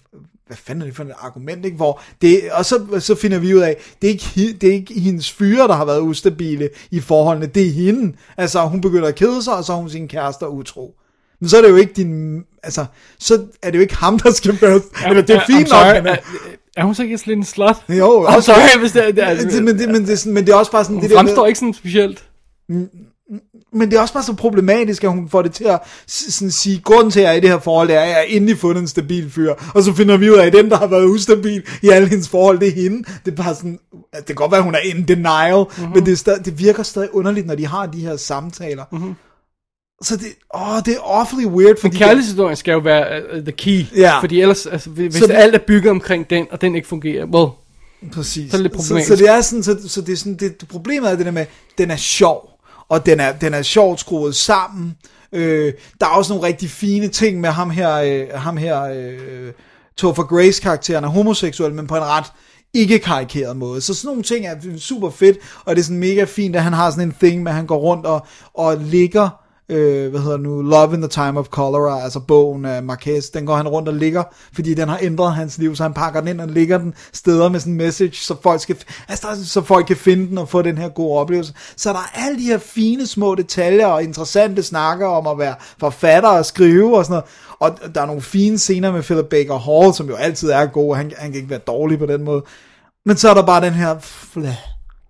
hvad 0.52 0.56
fanden 0.64 0.82
er 0.82 0.86
det 0.86 0.96
for 0.96 1.04
et 1.04 1.12
argument, 1.20 1.64
ikke? 1.64 1.76
Hvor 1.76 2.00
det, 2.22 2.40
og 2.52 2.64
så, 2.64 2.80
så 2.98 3.14
finder 3.14 3.38
vi 3.38 3.54
ud 3.54 3.60
af, 3.60 3.76
det 4.02 4.08
er, 4.08 4.12
ikke, 4.12 4.56
det 4.60 4.68
er 4.68 4.72
ikke 4.72 5.00
hendes 5.00 5.32
fyre, 5.32 5.68
der 5.68 5.74
har 5.74 5.84
været 5.84 6.00
ustabile 6.00 6.68
i 6.90 7.00
forholdene, 7.00 7.46
det 7.46 7.66
er 7.66 7.70
hende. 7.70 8.12
Altså, 8.36 8.60
hun 8.60 8.80
begynder 8.80 9.08
at 9.08 9.14
kede 9.14 9.42
sig, 9.42 9.54
og 9.56 9.64
så 9.64 9.72
er 9.72 9.76
hun 9.76 9.90
sin 9.90 10.08
kæreste 10.08 10.48
utro. 10.48 10.94
Men 11.40 11.48
så 11.48 11.56
er 11.58 11.62
det 11.62 11.68
jo 11.70 11.76
ikke 11.76 11.92
din, 11.92 12.42
altså, 12.62 12.84
så 13.18 13.44
er 13.62 13.70
det 13.70 13.78
jo 13.78 13.82
ikke 13.82 13.96
ham, 13.96 14.18
der 14.18 14.30
skal 14.32 14.58
være, 14.60 14.80
eller 15.08 15.22
det 15.22 15.36
er 15.36 15.40
fint 15.46 15.70
nok, 15.70 15.84
han 15.86 16.06
er, 16.06 16.10
er, 16.12 16.16
er 16.76 16.84
hun 16.84 16.94
så 16.94 17.02
ikke 17.02 17.20
lidt 17.26 17.38
en 17.38 17.44
slut? 17.44 17.76
jo, 17.88 18.26
I'm 18.28 18.40
sorry, 18.40 18.80
hvis 18.80 18.92
det, 18.92 19.16
det, 19.16 19.24
er, 19.24 19.34
det, 19.34 19.62
men, 19.64 19.78
det, 19.78 19.88
men, 19.88 20.02
det, 20.02 20.10
er 20.12 20.16
sådan- 20.16 20.32
men 20.34 20.46
det 20.46 20.52
er 20.52 20.56
også 20.56 20.72
bare 20.72 20.84
sådan, 20.84 20.96
hun 20.96 21.02
det 21.02 21.10
der 21.10 21.16
fremstår 21.16 21.42
med, 21.42 21.48
ikke 21.48 21.58
sådan 21.58 21.74
specielt. 21.74 22.24
Men 23.74 23.90
det 23.90 23.96
er 23.96 24.00
også 24.00 24.14
bare 24.14 24.22
så 24.22 24.34
problematisk, 24.34 25.04
at 25.04 25.10
hun 25.10 25.28
får 25.28 25.42
det 25.42 25.52
til 25.52 25.64
at 25.64 25.80
sådan 26.06 26.50
sige, 26.50 26.80
grunden 26.84 27.10
til, 27.10 27.20
at 27.20 27.24
jeg 27.24 27.32
er 27.32 27.36
i 27.36 27.40
det 27.40 27.50
her 27.50 27.58
forhold, 27.58 27.88
det 27.88 27.96
er, 27.96 28.00
at 28.00 28.08
jeg 28.08 28.16
har 28.16 28.22
endelig 28.22 28.58
fundet 28.58 28.80
en 28.80 28.88
stabil 28.88 29.30
fyr, 29.30 29.54
og 29.74 29.82
så 29.82 29.92
finder 29.92 30.16
vi 30.16 30.30
ud 30.30 30.36
af, 30.36 30.46
at 30.46 30.52
den, 30.52 30.70
der 30.70 30.76
har 30.76 30.86
været 30.86 31.04
ustabil 31.04 31.62
i 31.82 31.88
alle 31.88 32.08
hendes 32.08 32.28
forhold, 32.28 32.58
det 32.58 32.68
er 32.68 32.72
hende. 32.72 33.04
Det 33.24 33.32
er 33.32 33.42
bare 33.42 33.54
sådan, 33.54 33.78
det 34.16 34.26
kan 34.26 34.34
godt 34.34 34.50
være, 34.50 34.58
at 34.58 34.64
hun 34.64 34.74
er 34.74 34.78
in 34.78 35.04
denial, 35.08 35.64
mm-hmm. 35.78 35.94
men 35.94 36.06
det, 36.06 36.12
er 36.12 36.16
stadig, 36.16 36.44
det 36.44 36.58
virker 36.58 36.82
stadig 36.82 37.14
underligt, 37.14 37.46
når 37.46 37.54
de 37.54 37.66
har 37.66 37.86
de 37.86 38.00
her 38.00 38.16
samtaler. 38.16 38.84
Mm-hmm. 38.92 39.14
Så 40.02 40.16
det, 40.16 40.26
åh, 40.54 40.78
det 40.86 40.94
er 40.94 41.18
awfully 41.18 41.44
weird, 41.44 41.80
fordi... 41.80 41.94
Men 41.94 41.98
kærlighedshistorien 41.98 42.56
skal 42.56 42.72
jo 42.72 42.78
være 42.78 43.22
uh, 43.36 43.42
the 43.42 43.52
key. 43.52 43.84
Ja. 43.96 44.20
Fordi 44.20 44.40
ellers, 44.40 44.66
altså, 44.66 44.90
hvis 44.90 45.14
Så 45.14 45.26
så 45.26 45.32
alt 45.32 45.54
er 45.54 45.58
bygget 45.66 45.90
omkring 45.90 46.30
den, 46.30 46.46
og 46.50 46.60
den 46.60 46.74
ikke 46.74 46.88
fungerer, 46.88 47.26
well, 47.26 47.50
Præcis. 48.12 48.50
Så 48.50 48.56
er 48.56 48.58
det 48.58 48.62
lidt 48.62 48.72
så, 48.72 48.88
problematisk. 48.88 49.08
så, 49.08 49.16
det 49.16 49.28
er 49.28 49.40
sådan, 49.40 49.62
så, 49.62 49.88
så 49.88 50.00
det 50.00 50.12
er 50.12 50.16
sådan, 50.16 50.34
det, 50.34 50.60
det 50.60 50.68
problemet 50.68 51.10
er 51.10 51.16
det 51.16 51.26
der 51.26 51.32
med, 51.32 51.46
den 51.78 51.90
er 51.90 51.96
sjov, 51.96 52.51
og 52.92 53.06
den 53.06 53.20
er, 53.20 53.32
den 53.32 53.54
er 53.54 53.62
sjovt 53.62 54.00
skruet 54.00 54.34
sammen. 54.34 54.96
Øh, 55.32 55.72
der 56.00 56.06
er 56.06 56.10
også 56.10 56.32
nogle 56.32 56.46
rigtig 56.46 56.70
fine 56.70 57.08
ting 57.08 57.40
med 57.40 57.50
ham 57.50 57.70
her, 57.70 57.94
øh, 57.94 58.28
ham 58.34 58.56
her 58.56 58.82
øh, 58.82 59.52
Topher 59.96 60.22
Grace 60.22 60.62
karakteren 60.62 61.04
er 61.04 61.08
homoseksuel, 61.08 61.74
men 61.74 61.86
på 61.86 61.96
en 61.96 62.02
ret 62.02 62.24
ikke 62.74 62.98
karikeret 62.98 63.56
måde. 63.56 63.80
Så 63.80 63.94
sådan 63.94 64.08
nogle 64.08 64.22
ting 64.22 64.46
er 64.46 64.78
super 64.78 65.10
fedt, 65.10 65.38
og 65.64 65.76
det 65.76 65.82
er 65.82 65.84
sådan 65.84 65.98
mega 65.98 66.24
fint, 66.24 66.56
at 66.56 66.62
han 66.62 66.72
har 66.72 66.90
sådan 66.90 67.08
en 67.08 67.14
thing 67.20 67.42
med, 67.42 67.50
at 67.52 67.56
han 67.56 67.66
går 67.66 67.78
rundt 67.78 68.06
og, 68.06 68.26
og 68.54 68.76
ligger 68.76 69.41
øh, 69.72 70.10
hvad 70.10 70.20
hedder 70.20 70.36
nu, 70.36 70.62
Love 70.62 70.94
in 70.94 71.00
the 71.00 71.08
Time 71.08 71.38
of 71.38 71.46
Cholera, 71.54 72.02
altså 72.02 72.20
bogen 72.20 72.64
af 72.64 72.82
Marquez, 72.82 73.30
den 73.30 73.46
går 73.46 73.56
han 73.56 73.68
rundt 73.68 73.88
og 73.88 73.94
ligger, 73.94 74.22
fordi 74.54 74.74
den 74.74 74.88
har 74.88 74.98
ændret 75.02 75.34
hans 75.34 75.58
liv, 75.58 75.76
så 75.76 75.82
han 75.82 75.94
pakker 75.94 76.20
den 76.20 76.28
ind 76.28 76.40
og 76.40 76.48
ligger 76.48 76.78
den 76.78 76.94
steder 77.12 77.48
med 77.48 77.60
sådan 77.60 77.72
en 77.72 77.76
message, 77.76 78.14
så 78.14 78.34
folk, 78.42 78.60
skal, 78.60 78.76
altså, 79.08 79.26
så 79.44 79.62
folk 79.62 79.86
kan 79.86 79.96
finde 79.96 80.28
den 80.28 80.38
og 80.38 80.48
få 80.48 80.62
den 80.62 80.78
her 80.78 80.88
gode 80.88 81.18
oplevelse. 81.18 81.54
Så 81.76 81.90
der 81.90 81.98
er 81.98 82.26
alle 82.26 82.38
de 82.38 82.44
her 82.44 82.58
fine 82.58 83.06
små 83.06 83.34
detaljer 83.34 83.86
og 83.86 84.02
interessante 84.02 84.62
snakker 84.62 85.06
om 85.06 85.26
at 85.26 85.38
være 85.38 85.54
forfatter 85.78 86.28
og 86.28 86.46
skrive 86.46 86.98
og 86.98 87.04
sådan 87.04 87.12
noget. 87.12 87.24
Og 87.58 87.94
der 87.94 88.00
er 88.00 88.06
nogle 88.06 88.22
fine 88.22 88.58
scener 88.58 88.92
med 88.92 89.02
Philip 89.02 89.26
Baker 89.26 89.58
Hall, 89.58 89.94
som 89.94 90.08
jo 90.08 90.14
altid 90.14 90.50
er 90.50 90.66
god, 90.66 90.96
han, 90.96 91.12
han 91.18 91.30
kan 91.30 91.36
ikke 91.36 91.50
være 91.50 91.58
dårlig 91.58 91.98
på 91.98 92.06
den 92.06 92.24
måde. 92.24 92.42
Men 93.06 93.16
så 93.16 93.30
er 93.30 93.34
der 93.34 93.46
bare 93.46 93.64
den 93.64 93.72
her 93.72 93.96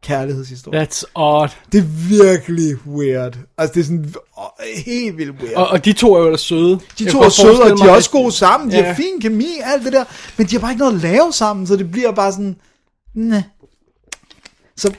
kærlighedshistorie. 0.03 0.83
that's 0.83 1.03
odd. 1.15 1.51
Det 1.73 1.79
er 1.79 1.85
virkelig 2.09 2.87
weird. 2.87 3.39
Altså, 3.59 3.74
det 3.74 3.81
er 3.81 3.85
sådan 3.85 4.15
helt 4.87 5.16
vildt 5.19 5.43
weird. 5.43 5.57
Og, 5.57 5.66
og 5.69 5.85
de 5.85 5.93
to 5.93 6.15
er 6.15 6.19
jo 6.19 6.24
ellers 6.27 6.41
søde. 6.41 6.79
de 6.99 7.11
to 7.11 7.20
er 7.20 7.29
søde, 7.29 7.62
og 7.62 7.79
de 7.79 7.85
er 7.85 7.91
også 7.91 8.11
gode 8.11 8.33
sammen. 8.33 8.70
De 8.70 8.77
Ja. 8.77 8.83
har 8.87 8.95
fin 8.95 9.20
kemi, 9.20 9.47
alt 9.65 9.85
det 9.85 9.93
der. 9.93 10.05
Men 10.37 10.47
de 10.47 10.53
har 10.55 10.61
bare 10.61 10.70
ikke 10.70 10.81
noget 10.81 10.95
at 10.95 11.01
lave 11.01 11.33
sammen, 11.33 11.66
så 11.66 11.77
det 11.77 11.91
bliver 11.91 12.12
bare 12.12 12.33
sådan... 12.33 12.57
Næh. 13.15 13.43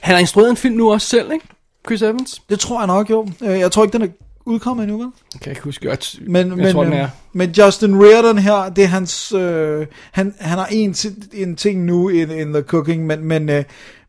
Han 0.01 0.15
har 0.15 0.19
instrueret 0.19 0.49
en 0.49 0.57
film 0.57 0.75
nu 0.75 0.91
også 0.91 1.07
selv, 1.07 1.31
ikke? 1.31 1.45
Chris 1.87 2.01
Evans? 2.01 2.41
Det 2.49 2.59
tror 2.59 2.79
jeg 2.79 2.87
nok, 2.87 3.09
jo. 3.09 3.27
Øh, 3.41 3.59
Jeg 3.59 3.71
tror 3.71 3.83
ikke, 3.83 3.93
den 3.93 4.01
er 4.01 4.07
udkommet 4.45 4.83
endnu, 4.83 4.97
vel? 4.97 5.07
Jeg 5.33 5.41
kan 5.41 5.51
ikke 5.51 5.61
huske, 5.61 5.89
jeg, 5.89 5.97
Men, 6.27 6.47
jeg 6.47 6.57
men, 6.57 6.73
tror, 6.73 6.83
den 6.83 6.93
øh, 6.93 6.99
er. 6.99 7.07
men 7.33 7.51
Justin 7.51 8.03
Reardon 8.03 8.37
her, 8.37 8.69
det 8.69 8.83
er 8.83 8.87
hans... 8.87 9.31
Øh, 9.31 9.85
han, 10.11 10.35
han 10.39 10.57
har 10.57 10.65
en, 10.71 10.95
en 11.33 11.55
ting 11.55 11.85
nu 11.85 12.09
in, 12.09 12.31
in 12.31 12.53
the 12.53 12.61
cooking, 12.61 13.05
men, 13.05 13.25
men, 13.25 13.49
øh, 13.49 13.63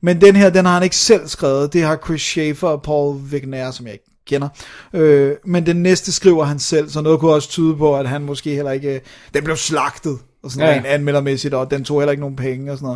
men 0.05 0.21
den 0.21 0.37
her, 0.37 0.51
den 0.51 0.65
har 0.65 0.75
han 0.75 0.83
ikke 0.83 0.97
selv 0.97 1.29
skrevet. 1.29 1.73
Det 1.73 1.83
har 1.83 1.99
Chris 2.05 2.21
Schaefer 2.21 2.69
og 2.69 2.83
Paul 2.83 3.17
Wigner, 3.17 3.71
som 3.71 3.87
jeg 3.87 3.93
ikke 3.93 4.05
kender. 4.27 4.49
Øh, 4.93 5.33
men 5.45 5.67
den 5.67 5.77
næste 5.77 6.13
skriver 6.13 6.45
han 6.45 6.59
selv, 6.59 6.89
så 6.91 7.01
noget 7.01 7.21
kunne 7.21 7.33
også 7.33 7.49
tyde 7.49 7.77
på, 7.77 7.97
at 7.97 8.09
han 8.09 8.23
måske 8.23 8.55
heller 8.55 8.71
ikke... 8.71 8.95
øh, 8.95 9.01
Den 9.35 9.45
blev 9.45 9.57
slagtet, 9.57 10.19
og 10.43 10.51
sådan 10.51 10.69
Ja, 10.69 10.75
rent 10.75 10.87
anmeldermæssigt, 10.87 11.55
og 11.55 11.71
den 11.71 11.85
tog 11.85 12.01
heller 12.01 12.11
ikke 12.11 12.21
nogen 12.21 12.37
penge 12.37 12.73
og 12.73 12.79
sådan 12.79 12.87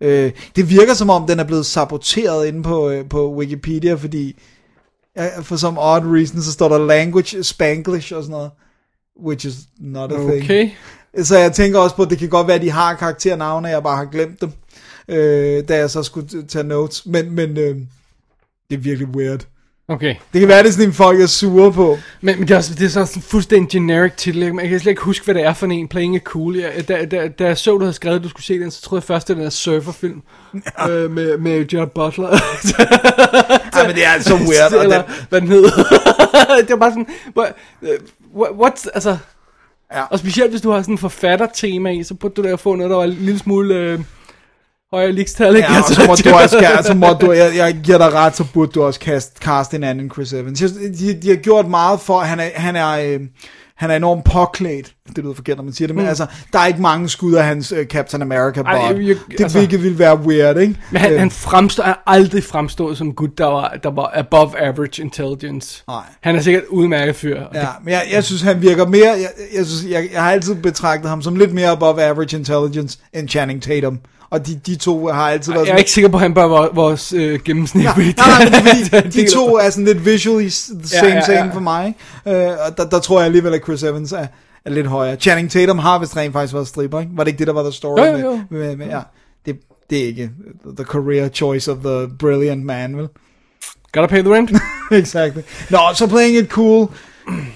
noget. 0.00 0.26
Øh, 0.26 0.32
det 0.56 0.70
virker 0.70 0.94
som 0.94 1.10
om, 1.10 1.26
den 1.26 1.40
er 1.40 1.44
blevet 1.44 1.66
saboteret 1.66 2.46
inde 2.46 2.62
på, 2.62 2.90
øh, 2.90 3.08
på 3.08 3.34
Wikipedia, 3.34 3.94
fordi 3.94 4.40
for 5.42 5.56
some 5.56 5.80
odd 5.80 6.04
reason, 6.06 6.42
så 6.42 6.52
står 6.52 6.68
der 6.68 6.78
language 6.78 7.42
spanglish 7.42 8.14
og 8.14 8.22
sådan 8.22 8.30
noget. 8.30 8.50
Which 9.24 9.46
is 9.46 9.54
not 9.80 10.12
a 10.12 10.16
thing. 10.16 10.44
Okay. 10.44 10.70
Så 11.22 11.38
jeg 11.38 11.52
tænker 11.52 11.78
også 11.78 11.96
på, 11.96 12.02
at 12.02 12.10
det 12.10 12.18
kan 12.18 12.28
godt 12.28 12.46
være, 12.46 12.56
at 12.56 12.62
de 12.62 12.70
har 12.70 12.94
karakternavne, 12.94 13.68
jeg 13.68 13.82
bare 13.82 13.96
har 13.96 14.04
glemt 14.04 14.40
dem, 14.40 14.52
øh, 15.12 15.68
da 15.68 15.76
jeg 15.76 15.90
så 15.90 16.02
skulle 16.02 16.46
tage 16.48 16.64
notes. 16.64 17.06
Men, 17.06 17.30
men 17.30 17.58
øh, 17.58 17.76
det 18.70 18.76
er 18.76 18.76
virkelig 18.76 19.08
weird. 19.08 19.46
Okay. 19.88 20.14
Det 20.32 20.40
kan 20.40 20.48
være, 20.48 20.62
det 20.62 20.68
er 20.68 20.72
sådan 20.72 20.88
en, 20.88 20.92
folk 20.92 21.20
er 21.20 21.26
sure 21.26 21.72
på. 21.72 21.98
Men, 22.20 22.38
men 22.38 22.48
det 22.48 22.54
er, 22.54 22.58
også, 22.58 22.74
det 22.74 22.84
er 22.84 22.88
sådan 22.88 23.08
en 23.16 23.22
fuldstændig 23.22 23.70
generic 23.70 24.12
titel. 24.16 24.42
Jeg 24.42 24.68
kan 24.68 24.80
slet 24.80 24.90
ikke 24.90 25.02
huske, 25.02 25.24
hvad 25.24 25.34
det 25.34 25.44
er 25.44 25.54
for 25.54 25.66
en 25.66 25.88
Playing 25.88 26.16
It 26.16 26.22
Cool. 26.22 26.56
Jeg, 26.56 26.88
da, 26.88 27.04
da, 27.04 27.28
da 27.28 27.46
jeg 27.46 27.58
så, 27.58 27.72
du 27.72 27.80
havde 27.80 27.92
skrevet, 27.92 28.16
at 28.16 28.22
du 28.22 28.28
skulle 28.28 28.44
se 28.44 28.60
den, 28.60 28.70
så 28.70 28.82
troede 28.82 29.00
jeg 29.00 29.06
først, 29.06 29.28
det 29.28 29.36
var 29.36 29.40
den 29.40 29.44
der 29.44 29.50
surferfilm 29.50 30.22
ja. 30.78 30.90
øh, 30.90 31.10
med, 31.10 31.38
med 31.38 31.68
Gerard 31.68 31.90
Butler. 31.90 32.28
Ej, 33.72 33.86
men 33.86 33.96
det 33.96 34.06
er 34.06 34.20
så 34.20 34.34
weird. 34.34 34.82
Eller 34.82 35.02
den, 35.02 35.12
hvad 35.28 35.40
den 35.40 35.48
hed. 35.48 35.62
det 36.66 36.70
var 36.70 36.76
bare 36.76 36.90
sådan, 36.90 37.06
what, 38.34 38.52
what, 38.52 38.90
altså... 38.94 39.16
Ja. 39.94 40.02
Og 40.02 40.18
specielt 40.18 40.50
hvis 40.50 40.60
du 40.60 40.70
har 40.70 40.82
sådan 40.82 40.94
en 40.94 40.98
forfattertema 40.98 41.90
i, 41.90 42.02
så 42.02 42.14
burde 42.14 42.34
du 42.34 42.42
da 42.42 42.54
få 42.54 42.74
noget, 42.74 42.90
der 42.90 42.96
var 42.96 43.04
en 43.04 43.10
lille 43.10 43.38
smule... 43.38 43.74
Øh, 43.74 44.00
højere 44.92 45.12
ligestal, 45.12 45.56
ikke? 45.56 45.68
Ja, 45.72 45.78
og 45.78 45.84
så 45.94 46.00
må 46.06 46.14
du 46.14 46.30
også, 46.42 46.78
så 46.82 46.94
må 46.94 47.06
du, 47.20 47.32
jeg, 47.32 47.52
jeg 47.56 47.74
giver 47.84 47.98
dig 47.98 48.12
ret, 48.12 48.36
så 48.36 48.44
burde 48.54 48.72
du 48.72 48.82
også 48.82 49.00
cast, 49.00 49.38
cast 49.38 49.74
en 49.74 49.84
anden 49.84 50.10
Chris 50.10 50.32
Evans. 50.32 50.60
De, 50.98 51.14
de 51.22 51.28
har 51.28 51.36
gjort 51.36 51.68
meget 51.68 52.00
for, 52.00 52.18
han 52.20 52.40
er, 52.40 52.48
han 52.54 52.76
er, 52.76 52.88
øh, 52.90 53.20
han 53.76 53.90
er 53.90 53.96
enormt 53.96 54.24
påklædt. 54.24 54.92
Det 55.16 55.24
lyder 55.24 55.34
forkert, 55.34 55.56
når 55.56 55.64
man 55.64 55.72
siger 55.72 55.86
det, 55.86 55.96
men 55.96 56.06
altså, 56.06 56.26
der 56.52 56.58
er 56.58 56.66
ikke 56.66 56.80
mange 56.82 57.08
skud 57.08 57.34
af 57.34 57.44
hans 57.44 57.72
uh, 57.72 57.78
Captain 57.84 58.22
America 58.22 58.62
Mm. 58.62 58.68
Jeg- 58.68 58.96
Det 59.30 59.40
altså- 59.40 59.58
hvilket 59.58 59.82
ville 59.82 59.98
være 59.98 60.18
weird, 60.20 60.56
ikke? 60.58 60.76
Men 60.90 61.00
han, 61.00 61.12
Øh, 61.12 61.18
han 61.18 61.30
fremstår, 61.30 61.84
er 61.84 61.94
aldrig 62.06 62.44
fremstået 62.44 62.98
som 62.98 63.12
gut, 63.12 63.38
der 63.38 63.46
var, 63.46 63.74
der 63.82 63.90
var 63.90 64.10
above 64.14 64.60
average 64.60 65.02
intelligence. 65.02 65.84
Nej. 65.88 66.02
Han 66.20 66.36
er 66.36 66.40
sikkert 66.40 66.64
udmærket 66.68 67.16
fyr. 67.16 67.40
Ja, 67.54 67.66
men 67.84 67.92
jeg, 67.92 68.02
jeg 68.12 68.24
synes, 68.24 68.42
han 68.42 68.62
virker 68.62 68.86
mere... 68.86 69.08
Jeg, 69.08 69.28
jeg, 69.56 69.66
synes, 69.66 69.92
jeg, 69.92 70.08
jeg 70.12 70.22
har 70.22 70.32
altid 70.32 70.54
betragtet 70.54 71.08
ham 71.08 71.22
som 71.22 71.36
lidt 71.36 71.54
mere 71.54 71.68
above 71.70 72.02
average 72.02 72.36
intelligence 72.36 72.98
end 73.12 73.28
Channing 73.28 73.62
Tatum. 73.62 73.98
Og 74.32 74.46
de, 74.46 74.60
de 74.66 74.76
to 74.76 75.06
har 75.06 75.30
altid 75.30 75.52
været... 75.52 75.66
Jeg 75.66 75.72
er 75.72 75.76
ikke 75.76 75.90
sikker 75.90 76.08
på, 76.08 76.16
at 76.16 76.20
han 76.20 76.34
bør 76.34 76.48
være 76.48 76.68
vores 76.74 77.12
øh, 77.12 77.40
gennemsnit. 77.44 77.84
Nej, 77.84 77.94
nej, 77.96 78.48
nej, 78.50 79.02
fordi, 79.02 79.22
de 79.22 79.30
to 79.30 79.56
er 79.56 79.70
sådan 79.70 79.84
lidt 79.84 80.06
visually 80.06 80.48
the 80.48 80.78
Ja, 80.92 81.00
same 81.00 81.10
ja, 81.10 81.16
ja. 81.16 81.38
same 81.38 81.52
for 81.52 81.60
mig. 81.60 81.96
Øh, 82.26 82.34
og 82.34 82.76
der, 82.76 82.88
der 82.90 82.98
tror 82.98 83.18
jeg 83.18 83.26
alligevel, 83.26 83.54
at 83.54 83.62
Chris 83.64 83.82
Evans 83.82 84.12
er, 84.12 84.26
er 84.64 84.70
lidt 84.70 84.86
højere. 84.86 85.16
Channing 85.16 85.50
Tatum 85.50 85.78
har 85.78 85.98
vist 85.98 86.16
rent 86.16 86.32
faktisk 86.32 86.54
været 86.54 86.68
stripper, 86.68 87.00
ikke? 87.00 87.12
Var 87.14 87.24
det 87.24 87.30
ikke 87.30 87.38
det, 87.38 87.46
der 87.46 87.52
var 87.52 87.62
the 87.62 87.72
story? 87.72 88.00
Jo, 88.00 88.04
jo, 88.04 88.18
jo. 88.18 88.40
Med, 88.50 88.60
med, 88.60 88.76
med, 88.76 88.86
ja. 88.86 89.00
det, 89.46 89.56
det 89.90 90.02
er 90.02 90.06
ikke 90.06 90.30
the 90.76 90.84
career 90.84 91.28
choice 91.28 91.72
of 91.72 91.76
the 91.84 92.08
brilliant 92.18 92.64
man, 92.64 92.96
vel? 92.96 93.08
Gotta 93.92 94.06
pay 94.06 94.22
the 94.22 94.34
rent. 94.34 94.50
exactly. 95.02 95.42
Nå, 95.70 95.78
så 95.94 96.06
Playing 96.06 96.36
It 96.36 96.48
Cool. 96.48 96.88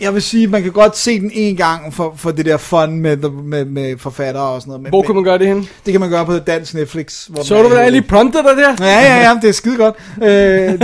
Jeg 0.01 0.15
vil 0.15 0.23
sige, 0.23 0.47
man 0.47 0.63
kan 0.63 0.73
godt 0.73 0.97
se 0.97 1.21
den 1.21 1.31
en 1.35 1.57
gang 1.57 1.95
for, 1.95 2.15
for 2.17 2.31
det 2.31 2.47
der 2.47 2.57
fun 2.57 3.01
med, 3.01 3.17
med, 3.31 3.65
med 3.65 3.99
forfattere 3.99 4.45
og 4.45 4.61
sådan 4.61 4.71
noget. 4.71 4.83
Men, 4.83 4.91
Hvor 4.91 5.03
kan 5.03 5.15
man 5.15 5.25
gøre 5.25 5.39
det 5.39 5.47
hen? 5.47 5.69
Det 5.87 5.93
kan 5.93 6.01
man 6.01 6.11
gøre 6.11 6.27
på 6.27 6.39
dansk 6.39 6.75
Netflix. 6.75 7.27
Hvor 7.27 7.43
Så 7.43 7.55
du, 7.63 7.69
hvordan 7.69 7.85
jeg 7.85 7.93
lige 7.93 8.03
prompter 8.03 8.43
dig 8.43 8.57
der? 8.57 8.87
Ja, 8.87 9.01
ja, 9.01 9.29
ja, 9.29 9.39
det 9.43 9.49
er 9.49 9.53
skide 9.53 9.77
godt. 9.77 9.95
Øh, 10.23 10.29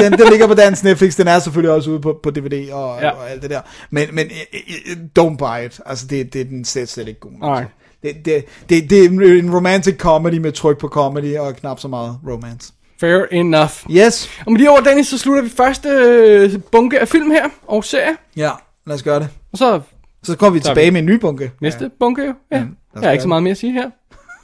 den, 0.04 0.12
den 0.12 0.28
ligger 0.30 0.46
på 0.46 0.54
dansk 0.54 0.84
Netflix, 0.84 1.16
den 1.16 1.28
er 1.28 1.38
selvfølgelig 1.38 1.70
også 1.74 1.90
ude 1.90 2.00
på, 2.00 2.20
på 2.22 2.30
DVD 2.30 2.72
og, 2.72 2.98
Ja. 3.00 3.10
og 3.10 3.30
alt 3.30 3.42
det 3.42 3.50
der. 3.50 3.60
Men, 3.90 4.08
men 4.12 4.26
øh, 4.26 4.60
øh, 4.90 4.96
don't 5.18 5.36
buy 5.36 5.66
it. 5.66 5.80
Altså, 5.86 6.06
det, 6.06 6.32
det 6.32 6.40
er 6.40 6.44
den 6.44 6.64
slet, 6.64 6.88
slet 6.88 7.08
ikke 7.08 7.20
god. 7.20 7.30
Nej. 7.40 7.64
Det, 8.02 8.14
det, 8.24 8.44
det, 8.68 8.90
det 8.90 9.04
er 9.04 9.08
en 9.38 9.54
romantic 9.54 9.96
comedy 9.96 10.38
med 10.38 10.52
tryk 10.52 10.78
på 10.78 10.88
comedy 10.88 11.36
og 11.36 11.56
knap 11.56 11.80
så 11.80 11.88
meget 11.88 12.18
romance. 12.28 12.72
Fair 13.00 13.22
enough. 13.32 13.70
Yes. 13.90 14.30
Og 14.46 14.52
med 14.52 14.60
de 14.60 14.68
ord, 14.68 14.84
Dennis, 14.84 15.06
så 15.06 15.18
slutter 15.18 15.42
vi 15.42 15.48
første 15.56 15.88
øh, 15.88 16.52
bunke 16.72 17.00
af 17.00 17.08
film 17.08 17.30
her, 17.30 17.44
og 17.66 17.84
serie. 17.84 18.16
Ja, 18.36 18.50
lad 18.86 18.94
os 18.94 19.02
gøre 19.02 19.20
det. 19.20 19.28
Og 19.52 19.58
så 19.58 19.80
Så 20.22 20.36
går 20.36 20.50
vi 20.50 20.58
Så 20.60 20.64
tilbage 20.64 20.84
vi- 20.86 20.90
med 20.90 21.00
en 21.00 21.06
ny 21.06 21.14
bunke. 21.20 21.52
næste 21.60 21.90
bunke 22.00 22.22
jo. 22.24 22.34
Ja. 22.52 22.56
Jeg 22.94 23.02
har 23.02 23.10
ikke 23.10 23.22
så 23.22 23.28
meget 23.28 23.42
mere 23.42 23.50
at 23.50 23.56
sige 23.58 23.72
her. 23.72 23.90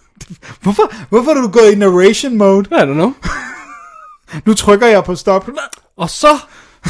Hvorfor, 0.63 1.09
hvorfor 1.09 1.31
er 1.31 1.35
du 1.35 1.49
gået 1.49 1.73
i 1.73 1.75
narration 1.75 2.37
mode? 2.37 2.69
I 2.73 2.75
don't 2.75 2.85
know. 2.93 3.13
Nu 4.47 4.55
trykker 4.55 4.87
jeg 4.87 5.05
på 5.05 5.15
stop. 5.15 5.49
Og 5.97 6.11
så 6.11 6.29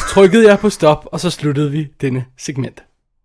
trykkede 0.09 0.49
jeg 0.49 0.59
på 0.59 0.71
stop, 0.71 1.07
og 1.13 1.21
så 1.21 1.31
sluttede 1.31 1.71
vi 1.71 1.89
denne 2.01 2.25
segment. 2.39 2.83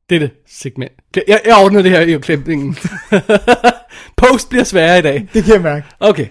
Dette 0.09 0.31
segment. 0.47 0.91
Jeg, 1.27 1.41
jeg 1.45 1.55
ordner 1.63 1.81
det 1.81 1.91
her 1.91 1.99
i 2.01 2.19
klipningen. 2.19 2.77
Post 4.17 4.49
bliver 4.49 4.63
sværere 4.63 4.99
i 4.99 5.01
dag. 5.01 5.27
Det 5.33 5.43
kan 5.43 5.53
jeg 5.53 5.61
mærke. 5.61 5.85
Okay. 5.99 6.27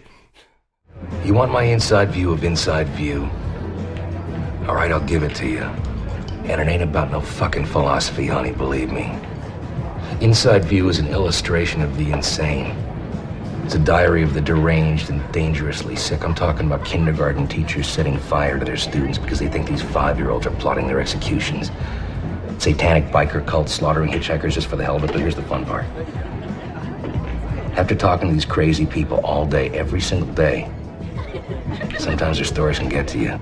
You 1.29 1.37
want 1.39 1.53
my 1.53 1.73
inside 1.73 2.09
view 2.15 2.33
of 2.35 2.43
inside 2.43 2.87
view? 2.97 3.23
All 4.69 4.77
right, 4.77 4.93
I'll 4.95 5.09
give 5.09 5.27
it 5.27 5.35
to 5.35 5.45
you. 5.45 5.92
And 6.45 6.61
it 6.61 6.69
ain't 6.69 6.83
about 6.83 7.11
no 7.11 7.21
fucking 7.21 7.67
philosophy, 7.67 8.27
honey, 8.27 8.53
believe 8.53 8.93
me. 8.93 9.17
Inside 10.21 10.65
view 10.65 10.89
is 10.89 10.99
an 10.99 11.07
illustration 11.07 11.83
of 11.83 11.97
the 11.97 12.11
insane. 12.11 12.77
It's 13.65 13.77
a 13.77 13.79
diary 13.79 14.25
of 14.25 14.35
the 14.35 14.41
deranged 14.41 15.09
and 15.09 15.33
dangerously 15.33 15.95
sick. 15.95 16.25
I'm 16.25 16.35
talking 16.35 16.67
about 16.67 16.85
kindergarten 16.85 17.47
teachers 17.47 17.87
setting 17.87 18.19
fire 18.19 18.59
to 18.59 18.65
their 18.65 18.77
students 18.77 19.19
because 19.19 19.39
they 19.39 19.49
think 19.49 19.69
these 19.69 19.83
five-year-olds 19.83 20.47
are 20.47 20.51
plotting 20.53 20.89
their 20.89 21.01
executions. 21.01 21.71
Satanic 22.59 23.05
biker 23.07 23.47
cults 23.47 23.73
slaughtering 23.73 24.11
hitchhikers 24.11 24.53
just 24.53 24.67
for 24.67 24.77
the 24.77 24.85
hell 24.85 24.97
of 24.97 25.05
it, 25.05 25.13
but 25.13 25.21
here's 25.21 25.37
the 25.37 25.43
fun 25.43 25.65
part. 25.65 25.85
After 27.77 27.95
talking 27.95 28.29
to 28.29 28.35
these 28.35 28.45
crazy 28.45 28.85
people 28.85 29.19
all 29.25 29.47
day, 29.47 29.71
every 29.71 30.01
single 30.01 30.33
day, 30.35 30.69
sometimes 31.99 32.37
their 32.37 32.45
stories 32.45 32.79
can 32.81 32.89
get 32.89 33.07
to 33.09 33.19
you. 33.19 33.41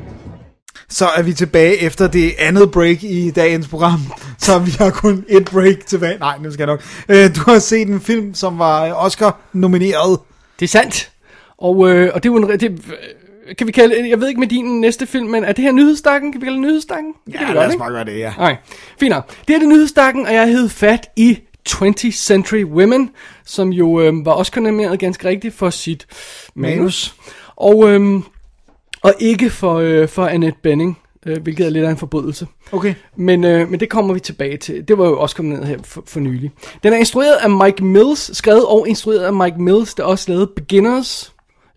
Så 0.90 1.06
er 1.06 1.22
vi 1.22 1.32
tilbage 1.32 1.76
efter 1.76 2.08
det 2.08 2.32
andet 2.38 2.70
break 2.70 3.02
i 3.02 3.30
dagens 3.30 3.68
program. 3.68 4.00
Så 4.38 4.58
vi 4.58 4.70
har 4.78 4.90
kun 4.90 5.24
et 5.28 5.44
break 5.44 5.86
tilbage. 5.86 6.18
Nej, 6.18 6.38
nu 6.42 6.52
skal 6.52 6.62
jeg 6.62 6.66
nok. 6.66 6.82
Øh, 7.08 7.36
Du 7.36 7.40
har 7.50 7.58
set 7.58 7.88
en 7.88 8.00
film, 8.00 8.34
som 8.34 8.58
var 8.58 8.92
Oscar-nomineret. 8.92 10.18
Det 10.60 10.66
er 10.66 10.68
sandt. 10.68 11.10
Og, 11.58 11.90
øh, 11.90 12.10
og 12.14 12.22
det 12.22 12.28
er 12.28 12.32
jo 12.32 12.36
en... 12.36 12.60
Det, 12.60 12.62
øh, 12.62 13.56
kan 13.58 13.66
vi 13.66 13.72
kalde, 13.72 14.08
jeg 14.10 14.20
ved 14.20 14.28
ikke 14.28 14.40
med 14.40 14.48
din 14.48 14.80
næste 14.80 15.06
film, 15.06 15.26
men 15.26 15.44
er 15.44 15.52
det 15.52 15.64
her 15.64 15.72
nyhedsstakken? 15.72 16.32
Kan 16.32 16.40
vi 16.40 16.46
kalde 16.46 16.56
det 16.56 16.66
nyhedsstakken? 16.66 17.12
Det 17.26 17.34
kan 17.34 17.48
vi 17.48 17.52
godt, 17.52 17.70
ikke? 17.72 17.78
bare 17.78 17.92
gøre 17.92 18.04
det, 18.04 18.18
ja. 18.18 18.32
Nej, 18.38 18.56
fint 19.00 19.10
nok. 19.10 19.30
Det 19.48 19.54
er 19.54 19.58
det 19.58 19.68
nyhedsstakken, 19.68 20.26
og 20.26 20.34
jeg 20.34 20.46
hed 20.48 20.68
fat 20.68 21.08
i 21.16 21.38
20th 21.68 22.10
Century 22.10 22.64
Women, 22.64 23.10
som 23.44 23.68
jo 23.68 24.00
øh, 24.00 24.26
var 24.26 24.32
også 24.32 24.60
nomineret 24.60 24.98
ganske 24.98 25.28
rigtigt 25.28 25.54
for 25.54 25.70
sit 25.70 26.06
manus. 26.54 26.76
Manus. 26.76 27.14
Og, 27.56 27.88
øh, 27.90 28.20
og 29.02 29.14
ikke 29.18 29.50
for, 29.50 29.74
øh, 29.74 30.08
for 30.08 30.26
Annette 30.26 30.58
Bening, 30.62 30.98
øh, 31.26 31.42
hvilket 31.42 31.66
er 31.66 31.70
lidt 31.70 31.84
af 31.84 31.90
en 31.90 31.96
forbrydelse. 31.96 32.46
Okay. 32.72 32.94
Men, 33.16 33.44
øh, 33.44 33.70
men 33.70 33.80
det 33.80 33.88
kommer 33.88 34.14
vi 34.14 34.20
tilbage 34.20 34.56
til. 34.56 34.88
Det 34.88 34.98
var 34.98 35.06
jo 35.06 35.18
også 35.20 35.36
kommet 35.36 35.58
ned 35.58 35.66
her 35.66 35.78
for, 35.84 36.02
for 36.06 36.20
nylig. 36.20 36.50
Den 36.82 36.92
er 36.92 36.96
instrueret 36.96 37.36
af 37.42 37.50
Mike 37.50 37.84
Mills, 37.84 38.36
skrevet 38.36 38.64
og 38.66 38.88
instrueret 38.88 39.20
af 39.24 39.32
Mike 39.32 39.62
Mills, 39.62 39.94
der 39.94 40.04
også 40.04 40.24
lavede 40.30 40.46
Beginners. 40.56 41.32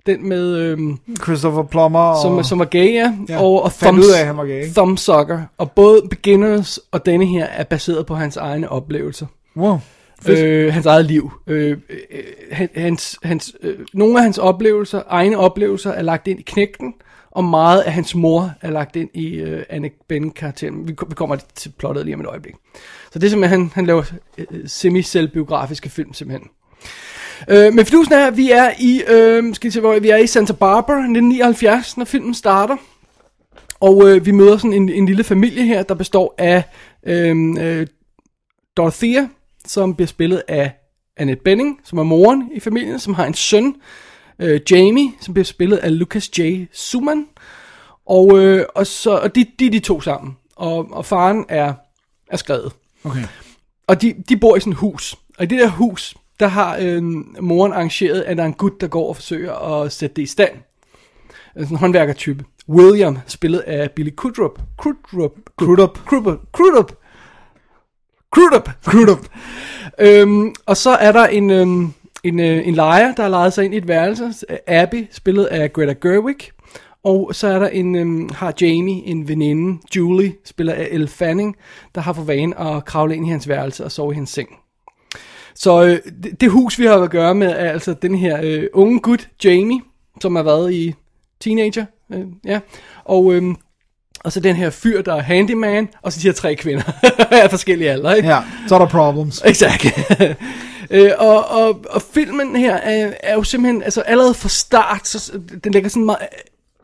Den 0.06 0.30
med, 0.30 0.56
øh, 0.58 0.80
Christopher 1.24 1.64
Plummer 1.64 2.00
og... 2.00 2.22
som, 2.22 2.44
som 2.44 2.60
var 2.60 2.66
gay, 2.66 2.94
ja. 2.94 3.14
Ja, 3.30 3.42
og, 3.44 3.64
og 3.64 3.72
fandt 3.72 4.00
ud 4.00 4.12
af, 4.20 4.26
han 4.26 4.38
var 4.38 4.46
gay? 4.46 4.66
Thumbsucker. 4.76 5.42
Og 5.58 5.72
både 5.72 6.02
Beginners 6.10 6.80
og 6.92 7.06
denne 7.06 7.26
her 7.26 7.46
er 7.46 7.64
baseret 7.64 8.06
på 8.06 8.16
hans 8.16 8.38
egne 8.38 8.70
oplevelser. 8.70 9.26
Wow. 9.58 9.78
Fedt. 10.22 10.40
Øh, 10.40 10.74
hans 10.74 10.86
eget 10.86 11.06
liv. 11.06 11.32
Øh, 11.48 11.70
øh, 11.70 11.78
han- 12.52 12.70
hans, 12.76 13.20
hans, 13.24 13.54
øh, 13.62 13.76
nogle 13.94 14.18
af 14.18 14.24
hans 14.24 14.38
oplevelser, 14.38 15.02
egne 15.08 15.38
oplevelser, 15.38 15.92
er 15.92 16.02
lagt 16.02 16.28
ind 16.28 16.40
i 16.40 16.44
knægten, 16.44 16.94
og 17.36 17.44
meget 17.44 17.82
af 17.82 17.94
hans 17.94 18.16
mor 18.16 18.52
er 18.62 18.72
lagt 18.72 18.96
ind 18.96 19.10
i 19.14 19.36
øh, 19.36 19.64
Anne 19.70 19.90
Bening-karakteren. 20.08 20.88
Vi, 20.88 20.96
vi 21.08 21.16
kommer 21.16 21.36
til 21.56 21.74
plottet 21.78 22.06
lige 22.06 22.16
om 22.16 22.22
et 22.22 22.28
øjeblik. 22.28 22.54
Så 23.12 23.20
det 23.20 23.24
er 23.24 23.30
simpelthen, 23.30 23.60
han, 23.60 23.72
han 23.74 23.86
laver 23.86 24.04
øh, 24.38 24.46
semi-selvbiografiske 24.66 25.90
film 25.90 26.14
simpelthen. 26.14 26.50
Øh, 27.50 27.74
men 27.74 27.86
fidusen 27.86 28.14
er, 28.14 28.28
at 28.28 28.38
vi 28.38 28.52
er 28.52 28.72
i, 28.80 29.02
øh, 29.08 29.56
skal 29.56 29.72
se, 29.72 29.80
hvor 29.80 30.00
vi 30.00 30.10
er 30.10 30.18
i 30.18 30.28
Santa 30.28 30.54
Barbara 30.54 30.98
1979, 30.98 31.98
når 31.98 32.06
filmen 32.06 32.34
starter. 32.34 32.78
Og 33.80 34.10
øh, 34.10 34.26
vi 34.26 34.32
møder 34.32 34.58
sådan 34.58 34.74
en, 34.74 34.90
en 34.90 35.06
lille 35.06 35.24
familie 35.24 35.64
her, 35.64 35.84
der 35.84 35.96
består 35.96 36.36
af 36.38 36.64
øh, 37.06 37.56
øh, 37.60 37.88
Dorothea, 38.78 39.26
som 39.66 39.96
bliver 39.96 40.08
spillet 40.08 40.44
af 40.48 40.72
Annette 41.18 41.44
Benning, 41.44 41.80
som 41.84 41.98
er 41.98 42.04
moren 42.04 42.50
i 42.56 42.60
familien, 42.60 43.00
som 43.00 43.14
har 43.14 43.26
en 43.26 43.34
søn, 43.34 43.76
øh, 44.40 44.62
Jamie, 44.72 45.12
som 45.22 45.34
bliver 45.34 45.46
spillet 45.46 45.78
af 45.78 46.00
Lucas 46.00 46.40
J. 46.40 46.66
Suman. 46.72 47.26
Og, 48.06 48.40
øh, 48.40 48.66
og, 48.76 48.88
så, 48.88 49.18
og 49.18 49.36
de, 49.36 49.46
de 49.60 49.66
er 49.66 49.72
de 49.72 49.80
to 49.80 50.02
sammen. 50.02 50.38
Og, 50.56 50.88
og 50.92 51.06
faren 51.06 51.46
er, 51.50 51.74
er 52.32 52.38
skrevet. 52.38 52.72
Okay. 53.04 53.24
Og 53.88 54.02
de, 54.02 54.14
de 54.30 54.38
bor 54.38 54.56
i 54.56 54.60
sådan 54.60 54.74
et 54.74 54.80
hus. 54.80 55.16
Og 55.38 55.44
i 55.44 55.48
det 55.48 55.60
der 55.60 55.68
hus, 55.68 56.16
der 56.40 56.48
har 56.48 56.78
øh, 56.82 57.04
moren 57.42 57.74
arrangeret, 57.74 58.22
at 58.22 58.38
der 58.38 58.44
er 58.44 58.48
en 58.48 58.54
gut, 58.54 58.82
der 58.82 58.88
går 58.88 59.10
og 59.10 59.16
forsøger 59.16 59.54
at 59.54 59.92
sætte 59.92 60.16
det 60.16 60.22
i 60.22 60.26
stand. 60.26 60.52
Sådan 61.54 61.68
en 61.72 61.78
håndværkertype. 61.78 62.46
William, 62.70 63.18
spillet 63.28 63.60
af 63.60 63.92
Billy 63.92 64.12
Crudup. 64.16 64.62
Crudup. 64.78 65.32
Crudup. 65.58 66.00
Crudup. 66.06 66.40
Crudup. 66.52 66.92
Crudup. 68.32 68.70
Crudup. 68.86 69.28
Øhm, 70.00 70.56
og 70.66 70.78
så 70.78 70.90
er 70.90 71.12
der 71.12 71.28
en, 71.28 71.50
øhm, 71.50 71.94
en, 72.24 72.40
øh, 72.40 72.68
en 72.68 72.76
lejer, 72.76 73.16
der 73.16 73.24
har 73.24 73.30
lejet 73.30 73.54
sig 73.54 73.66
ind 73.66 73.74
i 73.74 73.78
et 73.78 73.88
værelse. 73.88 74.34
Abby, 74.68 75.08
spillet 75.12 75.46
af 75.46 75.74
Greta 75.74 75.94
Gerwig. 76.02 76.38
Og 77.04 77.36
så 77.36 77.48
er 77.48 77.60
der 77.60 77.68
en, 77.68 77.96
øhm, 77.96 78.30
har 78.34 78.54
Jamie, 78.62 79.06
en 79.06 79.28
veninde, 79.28 79.82
Julie, 79.96 80.34
spillet 80.46 80.74
af 80.74 80.88
Elle 80.92 81.08
Fanning, 81.08 81.56
der 81.96 82.02
har 82.02 82.14
for 82.14 82.24
vane 82.24 82.60
at 82.60 82.86
kravle 82.86 83.16
ind 83.16 83.28
i 83.28 83.30
hans 83.30 83.48
værelse 83.48 83.86
og 83.86 83.92
sove 83.92 84.12
i 84.12 84.16
hans 84.16 84.30
seng. 84.30 84.50
Så 85.56 85.84
øh, 85.84 86.00
det, 86.24 86.42
det 86.42 86.52
hus, 86.52 86.80
vi 86.80 86.86
har 86.86 86.98
at 86.98 87.10
gøre 87.10 87.36
med, 87.36 87.48
er 87.48 87.72
altså 87.72 87.94
den 87.94 88.16
her 88.16 88.40
øh, 88.44 88.68
unge 88.74 89.00
gut, 89.00 89.30
Jamie, 89.44 89.82
som 90.22 90.36
har 90.36 90.44
været 90.44 90.74
i 90.74 90.94
teenager. 91.42 91.86
Øh, 92.14 92.26
ja. 92.46 92.60
Og, 93.06 93.34
øhm, 93.34 93.56
og 94.24 94.32
så 94.32 94.40
den 94.40 94.56
her 94.56 94.70
fyr, 94.70 95.02
der 95.02 95.16
er 95.16 95.22
handyman, 95.22 95.90
og 96.02 96.14
så 96.14 96.20
de 96.20 96.28
her 96.28 96.34
tre 96.34 96.56
kvinder 96.56 96.84
af 97.44 97.50
forskellige 97.50 97.92
aldre. 97.92 98.18
Ikke? 98.18 98.30
Ja, 98.30 98.40
så 98.68 98.76
er 98.76 98.80
der 98.80 98.88
problems. 98.88 99.42
Exakt. 99.46 99.86
øh, 100.94 101.12
og, 101.18 101.46
og, 101.48 101.86
og 101.90 102.02
filmen 102.02 102.56
her 102.56 102.76
er, 102.76 103.14
er 103.24 103.34
jo 103.34 103.44
simpelthen, 103.44 103.84
altså 103.84 104.02
allerede 104.02 104.34
fra 104.34 104.50
start, 104.50 105.08
så, 105.08 105.40
den 105.64 105.72
lægger 105.72 105.90
sådan 105.90 106.06
meget, 106.06 106.20
øh, 106.22 106.40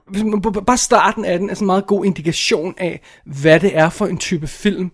hvis 0.07 0.23
man- 0.23 0.41
bare 0.41 0.77
starten 0.77 1.25
af 1.25 1.39
den 1.39 1.49
er 1.49 1.53
sådan 1.53 1.63
en 1.63 1.67
meget 1.67 1.87
god 1.87 2.05
indikation 2.05 2.75
af, 2.77 3.01
hvad 3.25 3.59
det 3.59 3.77
er 3.77 3.89
for 3.89 4.07
en 4.07 4.17
type 4.17 4.47
film. 4.47 4.91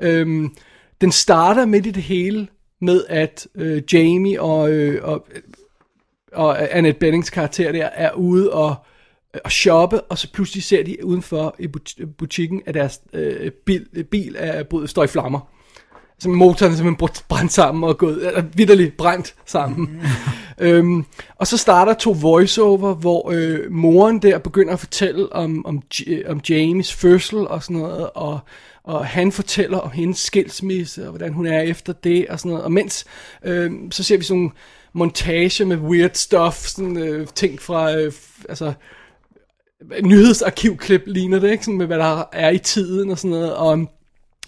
Øhm, 0.00 0.56
den 1.00 1.12
starter 1.12 1.66
midt 1.66 1.86
i 1.86 1.90
det 1.90 2.02
hele 2.02 2.48
med, 2.80 3.04
at 3.08 3.46
øh, 3.54 3.82
Jamie 3.92 4.40
og, 4.40 4.70
øh, 4.70 5.04
og 5.04 5.26
øh, 5.34 5.40
og 6.32 6.76
Annette 6.76 6.98
Bennings 7.00 7.30
karakter 7.30 7.72
der 7.72 7.84
er 7.86 8.12
ude 8.12 8.52
og, 8.52 8.74
øh, 9.34 9.40
og 9.44 9.52
shoppe, 9.52 10.00
og 10.00 10.18
så 10.18 10.32
pludselig 10.32 10.64
ser 10.64 10.84
de 10.84 11.04
udenfor 11.06 11.56
i 11.58 11.68
butikken, 12.18 12.62
at 12.66 12.74
deres 12.74 13.00
øh, 13.12 13.50
bil, 13.66 14.04
bil 14.10 14.36
er, 14.38 14.86
står 14.86 15.04
i 15.04 15.06
flammer. 15.06 15.40
Så 16.18 16.28
motoren 16.28 16.72
er 16.72 16.76
simpelthen 16.76 17.08
brændt 17.28 17.52
sammen 17.52 17.84
og 17.84 17.98
gået, 17.98 18.36
er 18.36 18.42
vidderligt 18.54 18.96
brændt 18.96 19.34
sammen. 19.46 20.00
øhm, 20.58 21.04
og 21.36 21.46
så 21.46 21.56
starter 21.56 21.94
to 21.94 22.16
voiceover, 22.20 22.94
hvor 22.94 23.30
øh, 23.30 23.72
moren 23.72 24.22
der 24.22 24.38
begynder 24.38 24.72
at 24.72 24.80
fortælle 24.80 25.32
om, 25.32 25.66
om, 25.66 25.82
J- 25.94 26.30
om 26.30 26.40
Jamies 26.48 26.94
fødsel 26.94 27.48
og 27.48 27.62
sådan 27.62 27.76
noget, 27.76 28.10
og, 28.14 28.38
og 28.84 29.06
han 29.06 29.32
fortæller 29.32 29.78
om 29.78 29.90
hendes 29.90 30.18
skilsmisse, 30.18 31.04
og 31.04 31.10
hvordan 31.10 31.32
hun 31.32 31.46
er 31.46 31.60
efter 31.60 31.92
det, 31.92 32.26
og 32.28 32.38
sådan 32.38 32.50
noget. 32.50 32.64
Og 32.64 32.72
mens, 32.72 33.04
øh, 33.44 33.72
så 33.90 34.02
ser 34.02 34.16
vi 34.16 34.24
sådan 34.24 34.38
nogle 34.38 34.50
montage 34.92 35.64
med 35.64 35.76
weird 35.76 36.14
stuff, 36.14 36.56
sådan 36.56 36.96
øh, 36.96 37.26
ting 37.34 37.62
fra, 37.62 37.96
øh, 37.96 38.12
altså, 38.48 38.72
nyhedsarkivklip 40.02 41.02
ligner 41.06 41.38
det, 41.38 41.50
ikke? 41.50 41.64
Sådan 41.64 41.78
med 41.78 41.86
hvad 41.86 41.98
der 41.98 42.24
er 42.32 42.50
i 42.50 42.58
tiden 42.58 43.10
og 43.10 43.18
sådan 43.18 43.30
noget, 43.30 43.54
og 43.54 43.88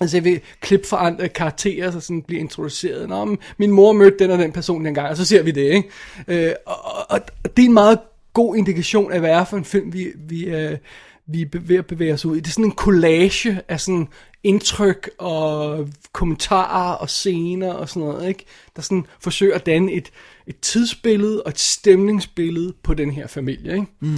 Altså 0.01 0.16
jeg 0.16 0.24
vil 0.24 0.40
klip 0.60 0.86
forandre 0.86 1.28
karakterer, 1.28 1.90
så 1.90 2.01
sådan 2.01 2.23
bliver 2.23 2.40
introduceret. 2.40 3.09
Nå, 3.09 3.24
men 3.24 3.39
min 3.59 3.70
mor 3.70 3.93
mødte 3.93 4.18
den 4.18 4.31
og 4.31 4.39
den 4.39 4.52
person 4.52 4.85
dengang, 4.85 5.09
og 5.09 5.16
så 5.16 5.24
ser 5.24 5.43
vi 5.43 5.51
det, 5.51 5.73
ikke? 5.74 5.89
Øh, 6.28 6.52
og, 6.66 6.85
og, 6.85 7.20
og 7.44 7.56
det 7.56 7.62
er 7.62 7.66
en 7.66 7.74
meget 7.74 7.98
god 8.32 8.56
indikation 8.56 9.12
af, 9.12 9.20
hvad 9.20 9.31
er 9.31 9.44
for 9.44 9.56
en 9.56 9.64
film, 9.64 9.93
vi, 9.93 10.06
vi, 10.28 10.44
øh, 10.44 10.78
vi 11.27 11.43
er 11.43 11.47
ved 11.60 11.77
at 11.77 11.86
bevæge 11.86 12.14
os 12.14 12.24
ud 12.24 12.36
i. 12.36 12.40
Det 12.40 12.47
er 12.47 12.52
sådan 12.52 12.64
en 12.64 12.73
collage 12.73 13.60
af 13.68 13.81
sådan 13.81 14.09
indtryk 14.44 15.10
og 15.18 15.89
kommentarer 16.12 16.93
og 16.93 17.10
scener 17.10 17.73
og 17.73 17.89
sådan 17.89 18.09
noget, 18.09 18.28
ikke? 18.28 18.44
Der 18.77 18.82
sådan 18.82 19.06
forsøger 19.20 19.55
at 19.55 19.66
danne 19.66 19.93
et, 19.93 20.10
et 20.47 20.60
tidsbillede 20.60 21.43
og 21.43 21.48
et 21.48 21.59
stemningsbillede 21.59 22.74
på 22.82 22.94
den 22.94 23.10
her 23.10 23.27
familie, 23.27 23.73
ikke? 23.73 23.86
Mm. 24.01 24.16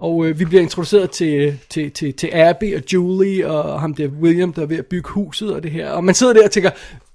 Og 0.00 0.26
øh, 0.26 0.38
vi 0.38 0.44
bliver 0.44 0.62
introduceret 0.62 1.10
til, 1.10 1.58
til, 1.70 1.90
til, 1.90 2.14
til 2.14 2.30
Abby 2.32 2.76
og 2.76 2.82
Julie 2.92 3.50
og 3.50 3.80
ham 3.80 3.94
der 3.94 4.08
William, 4.08 4.52
der 4.52 4.62
er 4.62 4.66
ved 4.66 4.78
at 4.78 4.86
bygge 4.86 5.08
huset 5.08 5.54
og 5.54 5.62
det 5.62 5.70
her. 5.70 5.90
Og 5.90 6.04
man 6.04 6.14
sidder 6.14 6.32
der 6.32 6.44
og 6.44 6.50
tænker, 6.50 6.70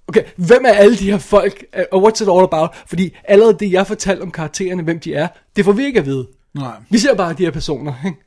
okay, 0.08 0.24
hvem 0.36 0.66
er 0.66 0.74
alle 0.74 0.98
de 0.98 1.12
her 1.12 1.18
folk, 1.18 1.66
øh, 1.78 1.84
og 1.92 2.08
what's 2.08 2.24
it 2.24 2.30
all 2.30 2.44
about? 2.44 2.70
Fordi 2.88 3.18
allerede 3.24 3.58
det, 3.60 3.72
jeg 3.72 3.88
fortalte 3.88 4.22
om 4.22 4.32
karaktererne, 4.32 4.84
hvem 4.84 5.00
de 5.00 5.14
er, 5.14 5.28
det 5.56 5.66
får 5.66 5.72
vi 5.72 5.86
ikke 5.86 6.00
at 6.00 6.06
vide. 6.06 6.28
Nej. 6.54 6.74
Vi 6.90 6.98
ser 6.98 7.16
bare 7.16 7.34
de 7.34 7.44
her 7.44 7.52
personer, 7.52 7.94
ikke? 8.06 8.18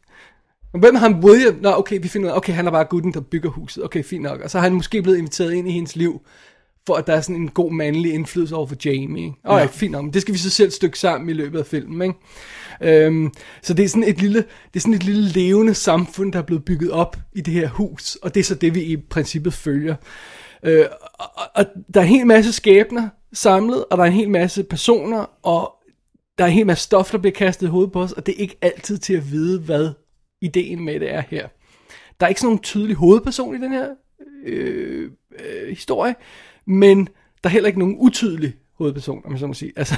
Og 0.72 0.80
hvem 0.80 0.94
er 0.94 0.98
ham 0.98 1.24
William? 1.24 1.58
Nå, 1.60 1.72
okay, 1.72 1.98
vi 2.02 2.08
finder 2.08 2.28
ud 2.28 2.32
af, 2.32 2.36
okay, 2.36 2.52
han 2.52 2.66
er 2.66 2.70
bare 2.70 2.84
gutten, 2.84 3.14
der 3.14 3.20
bygger 3.20 3.50
huset. 3.50 3.84
Okay, 3.84 4.04
fint 4.04 4.22
nok. 4.22 4.40
Og 4.40 4.50
så 4.50 4.58
har 4.58 4.62
han 4.62 4.74
måske 4.74 5.02
blevet 5.02 5.18
inviteret 5.18 5.52
ind 5.52 5.68
i 5.68 5.72
hendes 5.72 5.96
liv, 5.96 6.20
for 6.86 6.94
at 6.94 7.06
der 7.06 7.12
er 7.12 7.20
sådan 7.20 7.36
en 7.36 7.48
god 7.48 7.72
mandlig 7.72 8.14
indflydelse 8.14 8.56
over 8.56 8.66
for 8.66 8.76
Jamie. 8.84 9.24
Ikke? 9.24 9.36
Okay, 9.44 9.60
ja. 9.60 9.66
fint 9.66 9.92
nok. 9.92 10.04
Men 10.04 10.12
det 10.12 10.22
skal 10.22 10.34
vi 10.34 10.38
så 10.38 10.50
selv 10.50 10.70
stykke 10.70 10.98
sammen 10.98 11.30
i 11.30 11.32
løbet 11.32 11.58
af 11.58 11.66
filmen, 11.66 12.02
ikke? 12.02 12.14
Øhm, 12.81 13.32
så 13.62 13.74
det 13.74 13.85
er 13.85 13.89
sådan 13.89 14.09
et 14.09 14.20
lille, 14.20 14.39
det 14.39 14.77
er 14.77 14.81
sådan 14.81 14.94
et 14.94 15.05
lille 15.05 15.28
levende 15.28 15.74
samfund, 15.74 16.32
der 16.32 16.39
er 16.39 16.43
blevet 16.43 16.65
bygget 16.65 16.90
op 16.90 17.16
i 17.32 17.40
det 17.40 17.55
her 17.55 17.69
hus, 17.69 18.16
og 18.16 18.35
det 18.35 18.40
er 18.40 18.44
så 18.44 18.55
det, 18.55 18.74
vi 18.74 18.82
i 18.82 18.97
princippet 18.97 19.53
følger. 19.53 19.94
Øh, 20.62 20.86
og, 21.15 21.43
og 21.55 21.66
der 21.94 22.01
er 22.01 22.05
en 22.05 22.11
hel 22.11 22.27
masse 22.27 22.53
skæbner 22.53 23.09
samlet, 23.32 23.85
og 23.90 23.98
der 23.98 24.05
er 24.05 24.09
en 24.09 24.12
hel 24.12 24.31
masse 24.31 24.65
personer, 24.65 25.27
og 25.43 25.73
der 26.39 26.44
er 26.44 26.48
en 26.48 26.55
hel 26.55 26.66
masse 26.66 26.85
stof, 26.85 27.11
der 27.11 27.19
bliver 27.19 27.35
kastet 27.35 27.66
i 27.66 27.70
hovedet 27.70 27.93
på 27.93 28.03
os, 28.03 28.12
og 28.12 28.27
det 28.27 28.35
er 28.35 28.40
ikke 28.40 28.59
altid 28.62 28.98
til 28.98 29.15
at 29.15 29.31
vide, 29.31 29.61
hvad 29.61 29.90
ideen 30.40 30.85
med 30.85 31.01
det 31.01 31.15
er 31.15 31.23
her. 31.28 31.48
Der 32.20 32.27
er 32.27 32.28
ikke 32.28 32.40
sådan 32.40 32.48
nogen 32.48 32.62
tydelig 32.62 32.97
hovedperson 32.97 33.55
i 33.55 33.59
den 33.59 33.73
her 33.73 33.89
øh, 34.47 35.11
øh, 35.39 35.69
historie, 35.69 36.15
men 36.66 37.09
der 37.43 37.48
er 37.48 37.53
heller 37.53 37.66
ikke 37.66 37.78
nogen 37.78 37.97
utydelig 37.98 38.55
hovedperson, 38.78 39.23
om 39.24 39.32
jeg 39.32 39.40
så 39.40 39.47
må 39.47 39.55
sige. 39.55 39.73
Altså, 39.77 39.94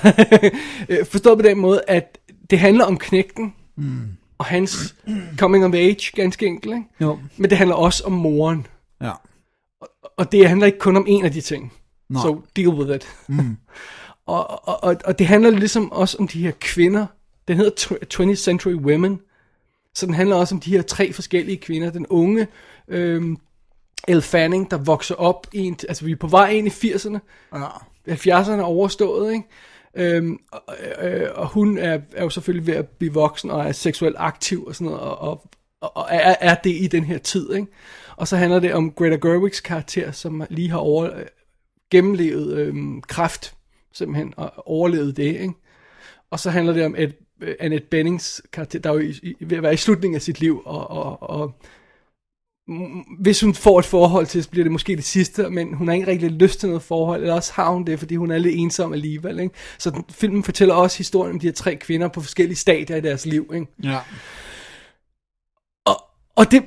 øh, 0.89 1.07
forstået 1.07 1.39
på 1.39 1.43
den 1.43 1.59
måde, 1.59 1.81
at 1.89 2.19
det 2.51 2.59
handler 2.59 2.85
om 2.85 2.97
knægten, 2.97 3.55
mm. 3.77 4.17
og 4.39 4.45
hans 4.45 4.97
coming 5.39 5.65
of 5.65 5.75
age, 5.75 6.13
ganske 6.15 6.47
enkelt, 6.47 6.75
ikke? 6.75 6.89
Jo. 7.01 7.19
Men 7.37 7.51
det 7.51 7.59
handler 7.59 7.77
også 7.77 8.05
om 8.05 8.13
moren. 8.13 8.67
Ja. 9.01 9.13
Og 10.17 10.33
det 10.33 10.49
handler 10.49 10.67
ikke 10.67 10.79
kun 10.79 10.97
om 10.97 11.05
en 11.09 11.25
af 11.25 11.33
de 11.33 11.41
ting. 11.41 11.73
Nej. 12.09 12.23
So 12.23 12.45
deal 12.57 12.69
with 12.69 12.95
it. 12.95 13.09
Mm. 13.29 13.57
og, 14.27 14.69
og, 14.69 14.85
og, 14.85 14.97
og 15.05 15.19
det 15.19 15.27
handler 15.27 15.51
ligesom 15.51 15.93
også 15.93 16.17
om 16.21 16.29
de 16.29 16.43
her 16.43 16.53
kvinder. 16.61 17.07
Den 17.49 17.57
hedder 17.57 17.71
tw- 17.81 18.23
20th 18.23 18.35
Century 18.35 18.75
Women. 18.75 19.21
Så 19.95 20.07
den 20.07 20.15
handler 20.15 20.37
også 20.37 20.55
om 20.55 20.61
de 20.61 20.71
her 20.71 20.83
tre 20.83 21.13
forskellige 21.13 21.57
kvinder. 21.57 21.91
Den 21.91 22.07
unge 22.07 22.47
øhm, 22.89 23.39
Elle 24.09 24.23
Fanning, 24.23 24.71
der 24.71 24.77
vokser 24.77 25.15
op 25.15 25.47
i 25.53 25.59
en... 25.59 25.79
Altså 25.89 26.05
vi 26.05 26.13
er 26.13 26.17
på 26.17 26.27
vej 26.27 26.51
ind 26.51 26.67
i 26.67 26.71
80'erne. 26.71 27.19
Ja. 27.55 27.67
70'erne 28.09 28.51
er 28.51 28.63
overstået, 28.63 29.33
ikke? 29.33 29.49
Øhm, 29.95 30.39
og, 30.53 30.63
øh, 31.01 31.23
øh, 31.23 31.29
og 31.35 31.47
hun 31.49 31.79
er, 31.79 32.01
er 32.13 32.23
jo 32.23 32.31
selvfølgelig 32.31 32.67
ved 32.67 32.75
at 32.75 32.89
blive 32.89 33.15
voksen 33.15 33.51
og 33.51 33.65
er 33.65 33.73
seksuelt 33.73 34.17
aktiv 34.19 34.65
og 34.65 34.75
sådan 34.75 34.85
noget, 34.85 35.01
og, 35.01 35.21
og, 35.21 35.51
og 35.81 36.07
er, 36.11 36.35
er 36.41 36.55
det 36.55 36.77
i 36.81 36.87
den 36.87 37.05
her 37.05 37.19
tid, 37.19 37.53
ikke? 37.53 37.67
Og 38.17 38.29
så 38.29 38.37
handler 38.37 38.61
det 38.61 38.75
om 38.75 38.93
Greta 38.93 39.17
Gerwigs 39.17 39.61
karakter, 39.61 40.13
som 40.13 40.43
lige 40.51 40.71
har 40.71 40.79
over, 40.79 41.17
øh, 41.17 41.27
gennemlevet 41.91 42.59
øh, 42.59 42.75
kræft, 43.09 43.55
simpelthen, 43.93 44.35
og 44.37 44.53
overlevet 44.69 45.17
det, 45.17 45.41
ikke? 45.41 45.55
Og 46.31 46.41
så 46.41 46.51
handler 46.51 46.73
det 46.73 46.85
om 46.85 46.95
Ed, 46.99 47.11
øh, 47.41 47.55
Annette 47.61 47.87
Bennings 47.91 48.43
karakter, 48.53 48.79
der 48.79 48.91
er 48.91 48.95
jo 48.95 49.01
i, 49.01 49.15
i, 49.23 49.35
ved 49.41 49.57
at 49.57 49.63
være 49.63 49.75
i 49.75 49.77
slutningen 49.77 50.15
af 50.15 50.23
sit 50.23 50.41
liv, 50.41 50.63
og, 50.65 50.91
og, 50.91 51.31
og 51.31 51.53
hvis 53.19 53.41
hun 53.41 53.55
får 53.55 53.79
et 53.79 53.85
forhold 53.85 54.27
til, 54.27 54.43
så 54.43 54.51
bliver 54.51 54.65
det 54.65 54.73
måske 54.73 54.97
det 54.97 55.05
sidste, 55.05 55.51
men 55.51 55.75
hun 55.75 55.89
har 55.89 55.95
ikke 55.95 56.07
rigtig 56.07 56.31
lyst 56.31 56.61
til 56.61 56.69
noget 56.69 56.83
forhold, 56.83 57.21
eller 57.21 57.35
også 57.35 57.53
har 57.55 57.71
hun 57.71 57.85
det, 57.85 57.99
fordi 57.99 58.17
hun 58.17 58.31
er 58.31 58.39
lidt 58.39 58.55
ensom 58.57 58.93
alligevel. 58.93 59.41
Ikke? 59.41 59.55
Så 59.79 59.91
den, 59.91 60.05
filmen 60.11 60.45
fortæller 60.45 60.75
også 60.75 60.99
historien 60.99 61.33
om 61.33 61.41
de 61.41 61.47
her 61.47 61.53
tre 61.53 61.77
kvinder 61.77 62.09
på 62.09 62.21
forskellige 62.21 62.57
stadier 62.57 62.97
i 62.97 63.01
deres 63.01 63.27
liv. 63.27 63.51
Ikke? 63.55 63.67
Ja. 63.83 63.99
Og, 65.87 65.97
og 66.37 66.51
det, 66.51 66.63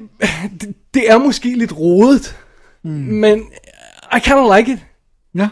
det, 0.61 0.76
det 0.94 1.11
er 1.11 1.18
måske 1.18 1.57
lidt 1.57 1.78
rodet, 1.78 2.38
mm. 2.84 2.90
men 2.91 3.40
I 4.15 4.19
kind 4.19 4.40
of 4.40 4.57
like 4.57 4.72
it. 4.72 4.80
Ja. 5.36 5.49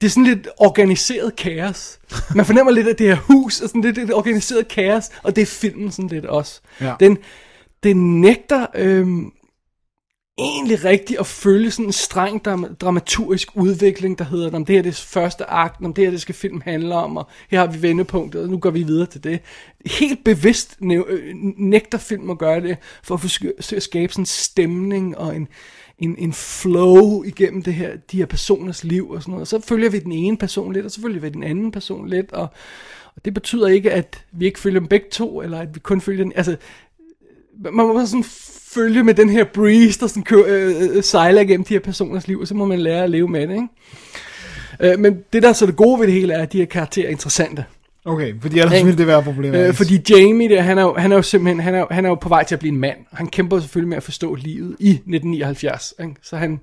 Det 0.00 0.06
er 0.06 0.10
sådan 0.10 0.24
lidt 0.24 0.48
organiseret 0.56 1.36
kaos. 1.36 1.98
Man 2.34 2.46
fornemmer 2.46 2.72
lidt 2.72 2.88
af 2.88 2.96
det 2.96 3.06
her 3.06 3.16
hus, 3.16 3.60
og 3.60 3.68
sådan 3.68 3.80
lidt, 3.80 3.96
lidt 3.96 4.12
organiseret 4.12 4.68
kaos, 4.68 5.04
og 5.22 5.36
det 5.36 5.42
er 5.42 5.46
filmen 5.46 5.90
sådan 5.90 6.08
lidt 6.08 6.26
også. 6.26 6.60
Ja. 6.80 6.94
Den, 7.00 7.18
den 7.82 8.20
nægter 8.20 8.66
øhm, 8.74 9.32
egentlig 10.38 10.84
rigtigt 10.84 11.20
at 11.20 11.26
følge 11.26 11.70
sådan 11.70 11.84
en 11.84 11.92
streng 11.92 12.44
dram- 12.44 12.74
dramaturgisk 12.74 13.48
udvikling, 13.54 14.18
der 14.18 14.24
hedder, 14.24 14.56
om 14.56 14.64
det 14.64 14.72
her 14.72 14.78
er 14.78 14.82
det 14.82 14.94
første 14.94 15.44
akt, 15.44 15.84
om 15.84 15.94
det 15.94 16.04
her 16.04 16.10
det 16.10 16.20
skal 16.20 16.34
film 16.34 16.60
handle 16.60 16.94
om, 16.94 17.16
og 17.16 17.28
her 17.50 17.58
har 17.58 17.66
vi 17.66 17.82
vendepunktet, 17.82 18.42
og 18.42 18.48
nu 18.48 18.58
går 18.58 18.70
vi 18.70 18.82
videre 18.82 19.06
til 19.06 19.24
det. 19.24 19.40
Helt 19.86 20.24
bevidst 20.24 20.78
øh, 20.82 21.34
nægter 21.56 21.98
film 21.98 22.30
at 22.30 22.38
gøre 22.38 22.60
det, 22.60 22.76
for 23.02 23.14
at 23.14 23.20
forsøge 23.20 23.52
at 23.76 23.82
skabe 23.82 24.12
sådan 24.12 24.22
en 24.22 24.26
stemning 24.26 25.18
og 25.18 25.36
en, 25.36 25.48
en, 25.98 26.16
en 26.18 26.32
flow 26.32 27.22
igennem 27.22 27.62
det 27.62 27.74
her, 27.74 27.96
de 28.12 28.16
her 28.16 28.26
personers 28.26 28.84
liv 28.84 29.10
og 29.10 29.22
sådan 29.22 29.30
noget. 29.30 29.40
Og 29.40 29.46
så 29.46 29.60
følger 29.60 29.90
vi 29.90 29.98
den 29.98 30.12
ene 30.12 30.36
person 30.36 30.72
lidt, 30.72 30.84
og 30.84 30.90
så 30.90 31.00
følger 31.00 31.20
vi 31.20 31.28
den 31.28 31.42
anden 31.42 31.72
person 31.72 32.08
lidt, 32.08 32.32
og, 32.32 32.48
og 33.16 33.24
det 33.24 33.34
betyder 33.34 33.66
ikke, 33.66 33.92
at 33.92 34.24
vi 34.32 34.46
ikke 34.46 34.60
følger 34.60 34.80
dem 34.80 34.88
begge 34.88 35.06
to, 35.12 35.42
eller 35.42 35.60
at 35.60 35.74
vi 35.74 35.80
kun 35.80 36.00
følger 36.00 36.24
den, 36.24 36.32
altså 36.36 36.56
man 37.58 37.86
må 37.86 38.06
sådan 38.06 38.24
følge 38.74 39.04
med 39.04 39.14
den 39.14 39.30
her 39.30 39.44
breeze, 39.44 40.00
der 40.00 40.06
sådan 40.06 40.22
kører, 40.22 40.44
øh, 40.48 40.96
øh, 40.96 41.02
sejler 41.02 41.40
igennem 41.40 41.64
de 41.64 41.74
her 41.74 41.80
personers 41.80 42.28
liv, 42.28 42.40
og 42.40 42.46
så 42.46 42.54
må 42.54 42.64
man 42.64 42.78
lære 42.78 43.04
at 43.04 43.10
leve 43.10 43.28
med 43.28 43.48
det, 43.48 43.54
ikke? 43.54 44.92
Øh, 44.92 44.98
men 44.98 45.18
det 45.32 45.42
der 45.42 45.48
er 45.48 45.52
så 45.52 45.66
det 45.66 45.76
gode 45.76 46.00
ved 46.00 46.06
det 46.06 46.14
hele 46.14 46.32
er, 46.34 46.42
at 46.42 46.52
de 46.52 46.58
her 46.58 46.64
karakterer 46.64 47.06
er 47.06 47.10
interessante. 47.10 47.64
Okay, 48.04 48.34
fordi 48.40 48.58
ellers 48.58 48.84
ville 48.84 48.98
det 48.98 49.06
være 49.06 49.22
problemet. 49.22 49.68
Øh, 49.68 49.74
fordi 49.74 50.00
Jamie 50.10 50.48
der, 50.48 50.62
han 50.62 50.78
er, 50.78 50.82
jo, 50.82 50.94
han 50.94 51.12
er 51.12 51.16
jo 51.16 51.22
simpelthen, 51.22 51.60
han 51.60 51.74
er, 51.74 51.86
han 51.90 52.04
er 52.04 52.08
jo 52.08 52.14
på 52.14 52.28
vej 52.28 52.44
til 52.44 52.54
at 52.54 52.58
blive 52.58 52.72
en 52.72 52.80
mand. 52.80 52.96
Han 53.12 53.26
kæmper 53.26 53.60
selvfølgelig 53.60 53.88
med 53.88 53.96
at 53.96 54.02
forstå 54.02 54.34
livet 54.34 54.76
i 54.80 54.90
1979, 54.90 55.94
ikke? 56.00 56.14
Så 56.22 56.36
han, 56.36 56.60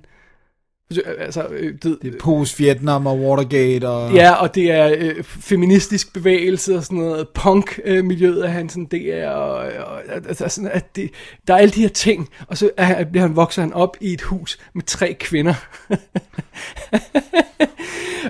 altså, 1.18 1.46
øh, 1.50 1.74
det, 1.82 1.98
Det 2.02 2.14
er 2.14 2.18
post-Vietnam 2.20 3.06
og 3.06 3.18
Watergate 3.20 3.88
og... 3.88 4.12
Ja, 4.14 4.32
og 4.32 4.54
det 4.54 4.70
er 4.70 4.94
øh, 4.98 5.22
feministisk 5.24 6.12
bevægelse 6.12 6.76
og 6.76 6.84
sådan 6.84 6.98
noget, 6.98 7.28
punk-miljøet 7.28 8.44
er 8.44 8.48
han 8.48 8.68
sådan, 8.68 8.84
det 8.84 9.14
er, 9.14 9.30
og, 9.30 9.54
og, 9.86 10.00
altså 10.28 10.48
sådan, 10.48 10.70
at 10.72 10.96
det, 10.96 11.10
der 11.48 11.54
er 11.54 11.58
alle 11.58 11.72
de 11.72 11.80
her 11.80 11.88
ting, 11.88 12.28
og 12.48 12.58
så 12.58 12.70
er, 12.76 12.84
han- 12.84 13.06
bliver 13.10 13.26
han, 13.26 13.36
vokser 13.36 13.62
han 13.62 13.72
op 13.72 13.96
i 14.00 14.12
et 14.12 14.22
hus 14.22 14.58
med 14.74 14.82
tre 14.82 15.16
kvinder. 15.20 15.54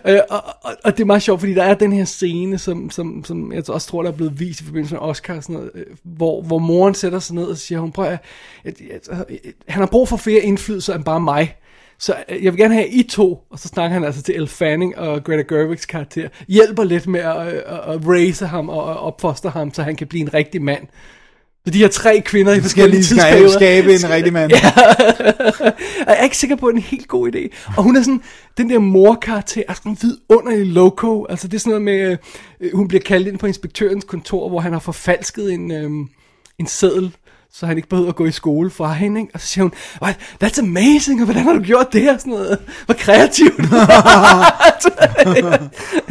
øh, 0.09 0.19
og, 0.31 0.43
og, 0.63 0.73
og 0.85 0.93
det 0.97 1.01
er 1.01 1.05
meget 1.05 1.23
sjovt, 1.23 1.41
fordi 1.41 1.55
der 1.55 1.63
er 1.63 1.75
den 1.75 1.93
her 1.93 2.05
scene, 2.05 2.59
som, 2.59 2.91
som, 2.91 3.25
som 3.25 3.53
jeg 3.53 3.71
også 3.71 3.89
tror, 3.89 4.03
der 4.03 4.11
er 4.11 4.15
blevet 4.17 4.41
vist 4.41 4.61
i 4.61 4.65
forbindelse 4.65 4.95
med 4.95 5.03
Oscar, 5.03 5.41
sådan 5.41 5.55
noget, 5.55 5.71
øh, 5.75 5.87
hvor, 6.03 6.43
hvor 6.43 6.59
moren 6.59 6.95
sætter 6.95 7.19
sig 7.19 7.35
ned 7.35 7.45
og 7.45 7.57
siger, 7.57 7.79
hun 7.81 7.93
prøver, 7.93 8.09
at, 8.11 8.19
at, 8.65 8.75
at, 8.91 9.09
at, 9.09 9.27
han 9.69 9.81
har 9.83 9.87
brug 9.87 10.09
for 10.09 10.17
flere 10.17 10.41
indflydelser 10.41 10.95
end 10.95 11.05
bare 11.05 11.21
mig. 11.21 11.55
Så 12.03 12.15
øh, 12.29 12.45
jeg 12.45 12.53
vil 12.53 12.61
gerne 12.61 12.75
have, 12.75 12.89
I 12.89 13.03
to, 13.03 13.39
og 13.51 13.59
så 13.59 13.69
snakker 13.69 13.95
han 13.95 14.05
altså 14.05 14.23
til 14.23 14.35
Elle 14.35 14.49
Fanning 14.49 14.99
og 14.99 15.25
Greta 15.25 15.43
Gerwigs 15.55 15.87
karakter, 15.87 16.29
hjælper 16.49 16.85
lidt 16.85 17.07
med 17.07 17.21
at, 17.21 17.37
at, 17.37 17.81
at 17.95 18.09
raise 18.09 18.47
ham 18.47 18.69
og 18.69 18.91
at 18.91 18.97
opfostre 18.97 19.51
ham, 19.51 19.75
så 19.75 19.83
han 19.83 19.97
kan 19.97 20.07
blive 20.07 20.21
en 20.21 20.35
rigtig 20.35 20.63
mand. 20.63 20.87
Så 21.65 21.73
de 21.73 21.79
her 21.79 21.89
tre 21.89 22.23
kvinder 22.25 22.53
i 22.53 22.55
Skal 22.55 22.63
forskellige 22.63 22.97
lige 23.01 23.05
skabe, 23.05 23.21
tidsperioder. 23.21 23.59
skabe 23.59 23.93
en 23.95 24.11
rigtig 24.17 24.33
mand. 24.33 24.53
Og 26.07 26.09
jeg 26.09 26.19
er 26.19 26.25
ikke 26.25 26.37
sikker 26.37 26.57
på, 26.57 26.67
at 26.67 26.75
det 26.75 26.81
er 26.81 26.85
en 26.85 26.91
helt 26.91 27.09
god 27.09 27.35
idé. 27.35 27.73
Og 27.77 27.83
hun 27.83 27.97
er 27.97 28.03
sådan, 28.03 28.23
den 28.57 28.71
der 28.71 28.79
morkarakter 28.79 29.63
er 29.69 29.75
sådan 29.75 29.97
vidunderlig 30.03 30.67
loco. 30.67 31.27
Altså 31.27 31.49
det 31.49 31.55
er 31.55 31.59
sådan 31.59 31.71
noget 31.71 31.83
med, 31.83 32.17
øh, 32.61 32.71
hun 32.75 32.89
bliver 32.89 33.03
kaldt 33.03 33.29
ind 33.29 33.39
på 33.39 33.47
inspektørens 33.47 34.05
kontor, 34.05 34.49
hvor 34.49 34.61
han 34.61 34.73
har 34.73 34.81
forfalsket 34.81 35.53
en, 35.53 35.71
øh, 35.73 35.91
en 36.59 36.67
seddel, 36.67 37.17
så 37.55 37.67
han 37.67 37.77
ikke 37.77 37.89
behøver 37.89 38.09
at 38.09 38.17
gå 38.17 38.27
i 38.27 38.31
skole 38.31 38.71
fra 38.71 38.93
hende, 38.93 39.21
ikke? 39.21 39.31
Og 39.35 39.41
så 39.41 39.47
siger 39.47 39.63
hun, 39.65 39.73
"What? 40.03 40.17
that's 40.45 40.61
amazing, 40.61 41.21
og 41.21 41.25
hvordan 41.25 41.43
har 41.43 41.53
du 41.53 41.61
gjort 41.63 41.93
det 41.93 42.01
her? 42.01 42.19
Sådan 42.19 42.33
noget, 42.33 42.59
hvor 42.87 42.95
kreativt. 42.95 43.55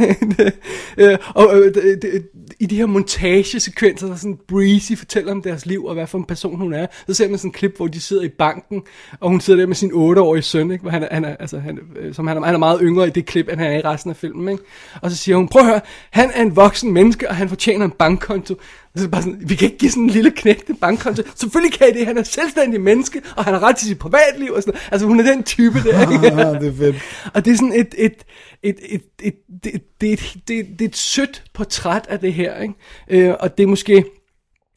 Øh, 0.97 1.17
og 1.35 1.55
øh, 1.57 1.73
det- 1.73 1.99
det- 2.01 2.23
i 2.61 2.65
de 2.65 2.75
her 2.75 2.85
montagesekvenser, 2.85 4.07
der 4.07 4.15
sådan 4.15 4.37
breezy 4.47 4.93
fortæller 4.97 5.31
om 5.31 5.41
deres 5.41 5.65
liv, 5.65 5.85
og 5.85 5.93
hvad 5.93 6.07
for 6.07 6.17
en 6.17 6.25
person 6.25 6.57
hun 6.57 6.73
er, 6.73 6.87
så 7.07 7.13
ser 7.13 7.29
man 7.29 7.37
sådan 7.37 7.49
en 7.49 7.53
klip, 7.53 7.77
hvor 7.77 7.87
de 7.87 8.01
sidder 8.01 8.23
i 8.23 8.29
banken, 8.29 8.81
og 9.19 9.29
hun 9.29 9.41
sidder 9.41 9.59
der 9.59 9.67
med 9.67 9.75
sin 9.75 9.91
8-årige 9.91 10.41
søn, 10.41 10.71
ikke? 10.71 10.81
Hvor 10.81 10.91
han 10.91 11.03
er, 11.03 11.07
han 11.11 11.25
er, 11.25 11.35
altså, 11.39 11.59
han, 11.59 11.79
øh, 11.99 12.13
som 12.13 12.27
han 12.27 12.37
er, 12.37 12.45
han 12.45 12.55
er 12.55 12.59
meget 12.59 12.79
yngre 12.83 13.07
i 13.07 13.09
det 13.09 13.25
klip, 13.25 13.49
end 13.49 13.59
han 13.59 13.71
er 13.71 13.77
i 13.77 13.81
resten 13.81 14.11
af 14.11 14.17
filmen. 14.17 14.49
Ikke? 14.49 14.63
Og 15.01 15.11
så 15.11 15.17
siger 15.17 15.35
hun, 15.35 15.47
prøv 15.47 15.61
at 15.61 15.67
høre, 15.67 15.81
han 16.11 16.31
er 16.33 16.41
en 16.41 16.55
voksen 16.55 16.91
menneske, 16.91 17.29
og 17.29 17.35
han 17.35 17.49
fortjener 17.49 17.85
en 17.85 17.91
bankkonto. 17.91 18.53
Og 18.93 18.99
så 18.99 19.03
er 19.03 19.07
det 19.07 19.11
bare 19.11 19.21
sådan, 19.21 19.41
vi 19.45 19.55
kan 19.55 19.65
ikke 19.65 19.77
give 19.77 19.91
sådan 19.91 20.03
en 20.03 20.09
lille 20.09 20.31
knægt 20.31 20.69
en 20.69 20.75
bankkonto. 20.75 21.23
Selvfølgelig 21.35 21.79
kan 21.79 21.87
I 21.89 21.99
det, 21.99 22.07
han 22.07 22.17
er 22.17 22.23
selvstændig 22.23 22.81
menneske, 22.81 23.21
og 23.37 23.43
han 23.43 23.53
har 23.53 23.63
ret 23.63 23.75
til 23.75 23.87
sit 23.87 23.99
privatliv. 23.99 24.51
Og 24.53 24.63
sådan. 24.63 24.79
Altså 24.91 25.07
hun 25.07 25.19
er 25.19 25.23
den 25.23 25.43
type 25.43 25.79
der. 25.83 26.01
Ikke? 26.13 26.25
Det 26.65 26.67
er 26.67 26.77
fedt. 26.77 26.95
Og 27.33 27.45
det 27.45 27.51
er 27.51 27.55
sådan 27.55 27.73
et, 27.73 27.95
et, 27.97 28.23
et, 28.63 28.75
et, 28.89 29.03
et, 29.21 29.35
det, 29.63 29.83
det, 30.01 30.09
er 30.09 30.13
et, 30.13 30.37
det, 30.47 30.65
det 30.79 30.81
er 30.81 30.89
et 30.89 30.95
sødt 30.95 31.43
portræt 31.53 32.07
af 32.09 32.19
det 32.19 32.33
her, 32.33 32.61
ikke? 32.61 32.73
Øh, 33.07 33.35
og 33.39 33.57
det 33.57 33.63
er 33.63 33.67
måske, 33.67 33.95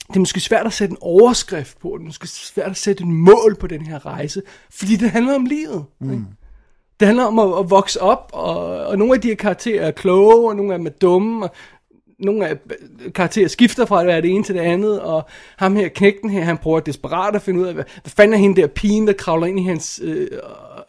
det 0.09 0.17
er 0.17 0.21
måske 0.21 0.41
svært 0.41 0.67
at 0.67 0.73
sætte 0.73 0.93
en 0.93 0.99
overskrift 1.01 1.79
på, 1.79 1.89
det 1.99 2.03
er 2.03 2.07
måske 2.07 2.27
svært 2.27 2.71
at 2.71 2.77
sætte 2.77 3.05
en 3.05 3.13
mål 3.13 3.57
på 3.61 3.67
den 3.67 3.87
her 3.87 4.07
rejse, 4.07 4.43
fordi 4.71 4.97
det 4.97 5.11
handler 5.11 5.35
om 5.35 5.45
livet. 5.45 5.85
Mm. 6.01 6.27
Det 7.01 7.07
handler 7.07 7.25
om 7.25 7.39
at, 7.39 7.59
at 7.59 7.71
vokse 7.71 8.03
op, 8.03 8.31
og, 8.33 8.57
og 8.87 8.99
nogle 8.99 9.15
af 9.15 9.21
de 9.21 9.29
her 9.29 9.35
karakterer 9.35 9.87
er 9.87 9.91
kloge, 9.91 10.49
og 10.49 10.57
nogle 10.57 10.73
af 10.73 10.79
dem 10.79 10.87
er 10.87 10.91
dumme, 10.91 11.45
og 11.45 11.55
nogle 12.19 12.49
af 12.49 12.57
karakterer 13.15 13.49
skifter 13.49 13.85
fra 13.85 14.01
at 14.01 14.07
være 14.07 14.23
det 14.23 14.31
ene 14.31 14.45
til 14.45 14.55
det 14.55 14.61
andet, 14.61 15.01
og 15.01 15.27
ham 15.57 15.77
her, 15.77 15.89
knægten 15.89 16.31
her, 16.31 16.45
han 16.45 16.59
prøver 16.59 16.81
desperat 16.81 17.35
at 17.35 17.43
finde 17.43 17.61
ud 17.61 17.67
af, 17.67 17.75
hvad, 17.75 17.85
hvad 18.03 18.11
fanden 18.11 18.35
er 18.35 18.39
hende 18.39 18.61
der 18.61 18.67
pigen, 18.67 19.07
der 19.07 19.13
kravler 19.13 19.47
ind 19.47 19.61
i 19.61 19.65
hans 19.65 20.01
øh, 20.05 20.29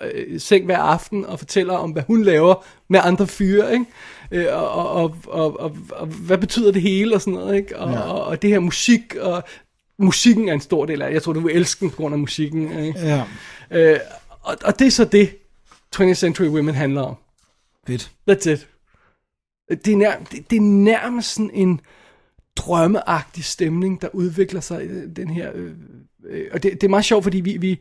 øh, 0.02 0.40
seng 0.40 0.66
hver 0.66 0.78
aften, 0.78 1.26
og 1.26 1.40
fortæller 1.40 1.74
om, 1.74 1.92
hvad 1.92 2.04
hun 2.08 2.24
laver 2.24 2.66
med 2.88 3.00
andre 3.04 3.28
fyre, 3.28 3.74
ikke? 3.74 3.86
Øh, 4.32 4.46
og, 4.52 4.90
og, 4.90 5.16
og, 5.28 5.60
og, 5.60 5.78
og, 5.92 6.08
hvad 6.08 6.38
betyder 6.38 6.72
det 6.72 6.82
hele, 6.82 7.16
og 7.16 7.22
sådan 7.22 7.34
noget, 7.34 7.56
ikke? 7.56 7.80
Og, 7.80 7.92
ja. 7.92 8.00
og, 8.00 8.24
og 8.24 8.42
det 8.42 8.50
her 8.50 8.60
musik, 8.60 9.16
og 9.16 9.44
musikken 9.98 10.50
er 10.50 10.54
en 10.54 10.62
stor 10.62 10.86
del 10.86 11.02
af 11.02 11.08
det. 11.08 11.14
Jeg 11.14 11.24
tror, 11.24 11.34
du 11.34 11.40
vil 11.40 11.56
elske 11.56 11.80
den 11.80 11.90
på 11.90 11.96
grund 11.96 12.14
af 12.14 12.20
musikken, 12.20 12.80
ikke? 12.80 13.00
Ja, 13.00 13.24
Øh, 13.72 14.00
og, 14.42 14.56
og 14.66 14.80
det 14.80 14.88
er 14.88 14.92
så 14.92 15.06
det, 15.06 15.36
20th 15.96 16.14
Century 16.14 16.48
Women 16.48 16.76
handler 16.76 17.02
om. 17.02 17.16
fedt. 17.88 18.12
That's 18.32 18.50
it. 18.50 18.68
Det 19.86 19.94
er, 19.94 19.98
nær, 19.98 20.20
det, 20.32 20.50
det 20.50 20.56
er 20.56 20.62
nærmest 20.62 21.34
sådan 21.34 21.52
en 21.54 21.82
drømmeagtig 22.56 23.44
stemning, 23.44 24.02
der 24.02 24.08
udvikler 24.14 24.60
sig 24.62 24.86
i 24.86 24.88
den 25.16 25.30
her... 25.30 25.52
Øh, 25.56 25.72
øh, 26.30 26.48
og 26.52 26.64
det, 26.64 26.72
det 26.72 26.84
er 26.84 26.90
meget 26.90 27.06
sjovt, 27.06 27.24
fordi 27.24 27.40
vi, 27.40 27.58
vi, 27.58 27.80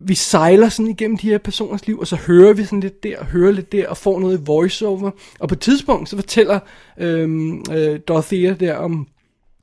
vi 0.00 0.14
sejler 0.14 0.68
sådan 0.68 0.90
igennem 0.90 1.18
de 1.18 1.30
her 1.30 1.38
personers 1.38 1.86
liv, 1.86 1.98
og 1.98 2.06
så 2.06 2.16
hører 2.16 2.52
vi 2.52 2.64
sådan 2.64 2.80
lidt 2.80 3.02
der, 3.02 3.18
og 3.18 3.26
hører 3.26 3.52
lidt 3.52 3.72
der, 3.72 3.88
og 3.88 3.96
får 3.96 4.20
noget 4.20 4.40
i 4.40 4.42
voiceover. 4.44 5.10
Og 5.38 5.48
på 5.48 5.54
et 5.54 5.60
tidspunkt, 5.60 6.08
så 6.08 6.16
fortæller 6.16 6.60
øhm, 6.98 7.64
øh, 7.72 8.00
Dorothea 8.08 8.54
der 8.60 8.74
om, 8.74 9.08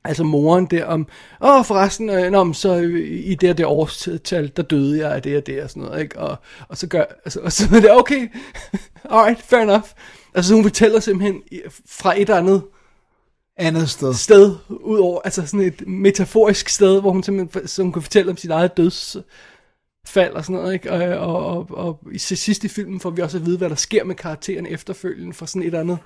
altså 0.04 0.24
moren 0.24 0.66
der 0.66 0.84
om, 0.84 1.06
åh 1.40 1.64
forresten, 1.64 2.10
øh, 2.10 2.30
nå, 2.30 2.52
så 2.52 2.76
øh, 2.76 3.08
i 3.10 3.34
det 3.34 3.50
og 3.50 3.58
det 3.58 3.66
årstal, 3.66 4.52
der 4.56 4.62
døde 4.62 4.98
jeg 4.98 5.14
af 5.14 5.22
det 5.22 5.36
og 5.36 5.46
det 5.46 5.62
og 5.62 5.70
sådan 5.70 5.82
noget, 5.82 6.02
ikke? 6.02 6.18
Og, 6.18 6.36
og 6.68 6.76
så 6.76 6.86
gør, 6.86 7.04
altså, 7.24 7.40
og 7.40 7.52
så 7.52 7.76
er 7.76 7.80
det, 7.80 7.92
okay, 7.92 8.28
alright, 9.10 9.42
fair 9.42 9.60
enough. 9.60 9.88
Altså 10.34 10.54
hun 10.54 10.62
fortæller 10.62 11.00
simpelthen 11.00 11.42
fra 11.86 12.20
et 12.20 12.30
andet 12.30 12.62
Andet 13.58 13.90
sted. 13.90 14.14
sted, 14.14 14.56
ud 14.68 14.98
over, 14.98 15.20
altså 15.24 15.46
sådan 15.46 15.60
et 15.60 15.86
metaforisk 15.86 16.68
sted, 16.68 17.00
hvor 17.00 17.10
hun 17.10 17.22
simpelthen, 17.22 17.68
så 17.68 17.82
hun 17.82 17.92
kan 17.92 18.02
fortælle 18.02 18.30
om 18.30 18.36
sit 18.36 18.50
eget 18.50 18.72
dødsfald 20.06 20.34
og 20.34 20.44
sådan 20.44 20.60
noget, 20.60 20.74
ikke? 20.74 20.92
Og, 20.92 21.00
og, 21.18 21.56
og, 21.56 21.70
og 21.70 22.00
i 22.12 22.18
til 22.18 22.36
sidst 22.36 22.64
i 22.64 22.68
filmen 22.68 23.00
får 23.00 23.10
vi 23.10 23.22
også 23.22 23.38
at 23.38 23.46
vide, 23.46 23.58
hvad 23.58 23.70
der 23.70 23.74
sker 23.74 24.04
med 24.04 24.14
karakteren 24.14 24.66
efterfølgende 24.66 25.32
fra 25.32 25.46
sådan 25.46 25.62
et 25.62 25.74
andet, 25.74 25.98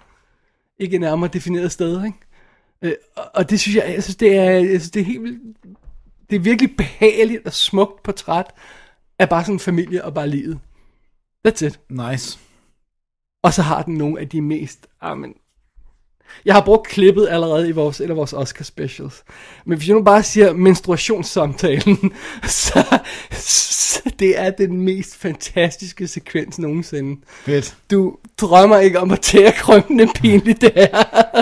ikke 0.79 0.99
nærmere 0.99 1.31
defineret 1.33 1.73
sted, 1.73 2.05
ikke? 2.05 2.19
Øh, 2.83 2.93
og, 3.17 3.25
og 3.35 3.51
det 3.51 3.61
synes 3.61 3.77
jeg, 3.77 3.93
jeg 3.95 4.03
synes, 4.03 4.17
det 4.17 4.37
er, 4.37 4.51
jeg 4.51 4.81
synes, 4.81 4.91
det 4.91 5.01
er 5.01 5.05
helt 5.05 5.23
vildt, 5.23 5.57
det 6.31 6.37
er 6.37 6.41
virkelig 6.41 6.77
behageligt 6.77 7.47
og 7.47 7.53
smukt 7.53 8.03
portræt 8.03 8.47
af 9.19 9.29
bare 9.29 9.45
sådan 9.45 9.55
en 9.55 9.61
familie 9.61 10.05
og 10.05 10.15
bare 10.15 10.29
livet. 10.29 10.59
That's 11.49 11.67
it. 11.67 11.81
Nice. 11.89 12.39
Og 13.43 13.53
så 13.53 13.63
har 13.63 13.83
den 13.83 13.95
nogle 13.95 14.21
af 14.21 14.29
de 14.29 14.41
mest... 14.41 14.87
Ah, 15.01 15.19
men, 15.19 15.35
jeg 16.45 16.55
har 16.55 16.61
brugt 16.61 16.89
klippet 16.89 17.29
allerede 17.31 17.69
i 17.69 17.73
vores, 17.73 18.01
et 18.01 18.11
af 18.11 18.17
vores 18.17 18.33
Oscar 18.33 18.65
specials. 18.65 19.23
Men 19.67 19.79
hvis 19.79 19.89
jeg 19.89 19.97
nu 19.97 20.03
bare 20.03 20.23
siger 20.23 20.53
menstruationssamtalen, 20.53 22.13
så, 22.47 22.99
så 23.31 24.03
det 24.19 24.39
er 24.41 24.51
den 24.51 24.81
mest 24.81 25.17
fantastiske 25.17 26.07
sekvens 26.09 26.59
nogensinde. 26.59 27.21
Fedt. 27.45 27.77
Du 27.91 28.17
drømmer 28.41 28.79
ikke 28.79 28.99
om 29.01 29.11
at 29.11 29.21
tære 29.21 29.53
krømmende 29.53 30.07
pinligt 30.15 30.61
det 30.61 30.73
her. 30.75 30.89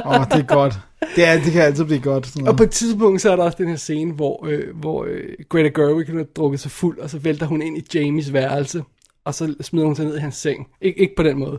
Åh, 0.06 0.20
oh, 0.20 0.26
det 0.26 0.32
er 0.38 0.54
godt. 0.54 0.74
Det, 1.16 1.24
er, 1.28 1.34
det 1.44 1.52
kan 1.52 1.62
altid 1.62 1.84
blive 1.84 2.00
godt. 2.00 2.26
Sådan 2.26 2.40
Og 2.40 2.44
noget. 2.44 2.56
på 2.56 2.62
et 2.62 2.70
tidspunkt, 2.70 3.20
så 3.22 3.32
er 3.32 3.36
der 3.36 3.42
også 3.42 3.58
den 3.58 3.68
her 3.68 3.76
scene, 3.76 4.12
hvor, 4.12 4.46
øh, 4.48 4.76
hvor 4.76 5.04
øh, 5.04 5.20
Greta 5.48 5.68
Gerwig 5.68 6.06
har 6.06 6.22
drukket 6.36 6.60
sig 6.60 6.70
fuld, 6.70 6.98
og 6.98 7.10
så 7.10 7.18
vælter 7.18 7.46
hun 7.46 7.62
ind 7.62 7.78
i 7.78 7.84
Jamies 7.98 8.32
værelse, 8.32 8.82
og 9.24 9.34
så 9.34 9.54
smider 9.60 9.86
hun 9.86 9.96
sig 9.96 10.04
ned 10.04 10.16
i 10.16 10.20
hans 10.20 10.36
seng. 10.36 10.66
Ik- 10.84 10.94
ikke 10.96 11.12
på 11.16 11.22
den 11.22 11.38
måde. 11.38 11.58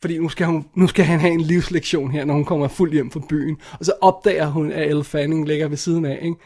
Fordi 0.00 0.18
nu 0.18 0.28
skal, 0.28 0.46
hun, 0.46 0.64
nu 0.74 0.86
skal 0.86 1.04
han 1.04 1.20
have 1.20 1.32
en 1.32 1.40
livslektion 1.40 2.10
her, 2.10 2.24
når 2.24 2.34
hun 2.34 2.44
kommer 2.44 2.68
fuld 2.68 2.92
hjem 2.92 3.10
fra 3.10 3.20
byen. 3.28 3.56
Og 3.78 3.84
så 3.84 3.92
opdager 4.00 4.46
hun, 4.46 4.72
at 4.72 4.88
Elle 4.88 5.04
Fanning 5.04 5.48
ligger 5.48 5.68
ved 5.68 5.76
siden 5.76 6.04
af, 6.04 6.18
ikke? 6.22 6.36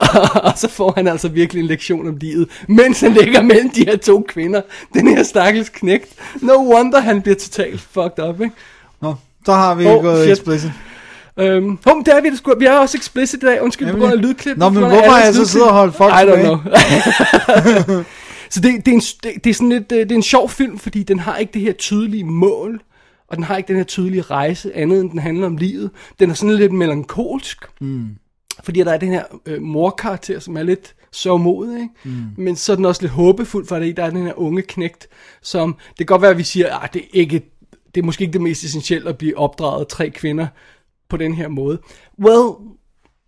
og 0.48 0.52
så 0.56 0.68
får 0.68 0.92
han 0.96 1.08
altså 1.08 1.28
virkelig 1.28 1.60
en 1.60 1.66
lektion 1.66 2.08
om 2.08 2.16
livet, 2.16 2.48
mens 2.68 3.00
han 3.00 3.12
ligger 3.12 3.42
mellem 3.42 3.70
de 3.70 3.84
her 3.84 3.96
to 3.96 4.24
kvinder. 4.28 4.60
Den 4.94 5.08
her 5.08 5.22
stakkels 5.22 5.68
knægt. 5.68 6.14
No 6.42 6.74
wonder, 6.74 7.00
han 7.00 7.22
bliver 7.22 7.36
totalt 7.36 7.80
fucked 7.80 8.28
up, 8.28 8.40
ikke? 8.40 8.54
Nå, 9.00 9.14
så 9.46 9.52
har 9.52 9.74
vi 9.74 9.86
Åh, 9.86 10.02
gået 10.02 10.22
shit. 10.22 10.32
explicit. 10.32 10.70
Øhm, 11.38 11.78
hum, 11.86 12.04
det 12.04 12.14
er 12.14 12.20
vi, 12.20 12.30
det 12.30 12.38
sgu. 12.38 12.54
Vi 12.58 12.64
er 12.64 12.72
også 12.72 12.98
explicit 12.98 13.42
i 13.42 13.46
dag. 13.46 13.62
Undskyld, 13.62 13.86
på 13.86 13.90
Jamen, 13.90 14.00
grund 14.00 14.12
af 14.12 14.22
lydklip. 14.22 14.56
Nå, 14.56 14.68
på 14.68 14.74
men 14.74 14.82
hvorfor 14.82 15.10
har 15.10 15.20
alles 15.20 15.38
jeg 15.38 15.46
så 15.46 15.52
siddet 15.52 15.68
og 15.68 15.74
holdt 15.74 15.94
folk 15.94 16.12
I 16.12 16.16
don't 16.16 16.40
know. 16.40 16.56
så 18.50 18.60
det, 18.60 18.86
det, 18.86 18.88
er 18.88 18.94
en, 18.94 19.00
det, 19.22 19.44
det 19.44 19.50
er 19.50 19.54
sådan 19.54 19.68
lidt, 19.68 19.92
øh, 19.92 19.98
det 19.98 20.12
er 20.12 20.16
en 20.16 20.22
sjov 20.22 20.50
film, 20.50 20.78
fordi 20.78 21.02
den 21.02 21.18
har 21.18 21.36
ikke 21.36 21.52
det 21.52 21.62
her 21.62 21.72
tydelige 21.72 22.24
mål, 22.24 22.80
og 23.28 23.36
den 23.36 23.44
har 23.44 23.56
ikke 23.56 23.68
den 23.68 23.76
her 23.76 23.84
tydelige 23.84 24.22
rejse, 24.22 24.76
andet 24.76 25.00
end 25.00 25.10
den 25.10 25.18
handler 25.18 25.46
om 25.46 25.56
livet. 25.56 25.90
Den 26.20 26.30
er 26.30 26.34
sådan 26.34 26.56
lidt 26.56 26.72
melankolsk, 26.72 27.64
mm. 27.80 28.08
fordi 28.62 28.82
der 28.82 28.92
er 28.92 28.98
den 28.98 29.12
her 29.12 29.24
øh, 29.46 29.62
morkarakter, 29.62 30.38
som 30.38 30.56
er 30.56 30.62
lidt 30.62 30.94
sørgmodig, 31.12 31.74
ikke? 31.74 31.94
Mm. 32.04 32.24
men 32.36 32.56
så 32.56 32.72
er 32.72 32.76
den 32.76 32.84
også 32.84 33.02
lidt 33.02 33.12
håbefuld, 33.12 33.66
fordi 33.66 33.92
der 33.92 34.04
er 34.04 34.10
den 34.10 34.26
her 34.26 34.38
unge 34.38 34.62
knægt, 34.62 35.08
som, 35.42 35.76
det 35.88 35.96
kan 35.96 36.06
godt 36.06 36.22
være, 36.22 36.30
at 36.30 36.38
vi 36.38 36.42
siger, 36.42 36.76
at 36.76 36.94
det 36.94 37.02
er 37.02 37.08
ikke 37.12 37.42
det 37.94 38.00
er 38.00 38.06
måske 38.06 38.22
ikke 38.22 38.32
det 38.32 38.40
mest 38.40 38.64
essentielle 38.64 39.08
at 39.08 39.18
blive 39.18 39.38
opdraget 39.38 39.80
af 39.80 39.86
tre 39.86 40.10
kvinder 40.10 40.46
på 41.08 41.16
den 41.16 41.34
her 41.34 41.48
måde. 41.48 41.78
Well, 42.24 42.72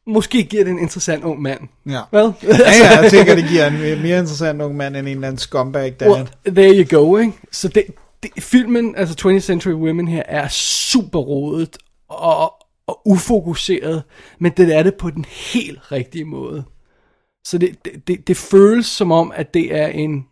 måske 0.07 0.43
giver 0.43 0.65
det 0.65 0.71
en 0.71 0.79
interessant 0.79 1.25
ung 1.25 1.43
mand. 1.43 1.61
Ja. 1.87 2.01
Well, 2.13 2.33
Ja, 2.43 2.57
ja, 2.83 3.01
jeg 3.01 3.11
tænker, 3.11 3.35
det 3.35 3.45
giver 3.49 3.67
en 3.67 4.03
mere 4.03 4.19
interessant 4.19 4.63
ung 4.63 4.77
mand 4.77 4.97
end 4.97 5.09
en 5.09 5.15
eller 5.15 5.29
anden 5.29 5.39
scumbag, 5.39 5.95
der 6.01 6.11
well 6.11 6.29
there 6.47 6.85
you 6.85 6.99
go, 6.99 7.17
ikke? 7.17 7.33
Så 7.53 7.69
det, 7.69 7.85
det, 8.23 8.43
filmen, 8.43 8.97
altså 8.97 9.29
20th 9.29 9.39
Century 9.39 9.73
Women 9.73 10.09
her, 10.09 10.23
er 10.27 10.49
super 10.49 11.19
rodet 11.19 11.79
og, 12.09 12.53
og 12.87 13.03
ufokuseret, 13.05 14.03
men 14.39 14.53
det 14.53 14.77
er 14.77 14.83
det 14.83 14.95
på 14.95 15.11
den 15.11 15.25
helt 15.25 15.93
rigtige 15.93 16.25
måde. 16.25 16.65
Så 17.45 17.59
det, 17.59 17.85
det, 17.85 18.09
det, 18.09 18.29
det 18.29 18.37
føles 18.37 18.87
som 18.87 19.13
om, 19.13 19.33
at 19.35 19.55
det 19.55 19.75
er 19.75 19.87
en... 19.87 20.27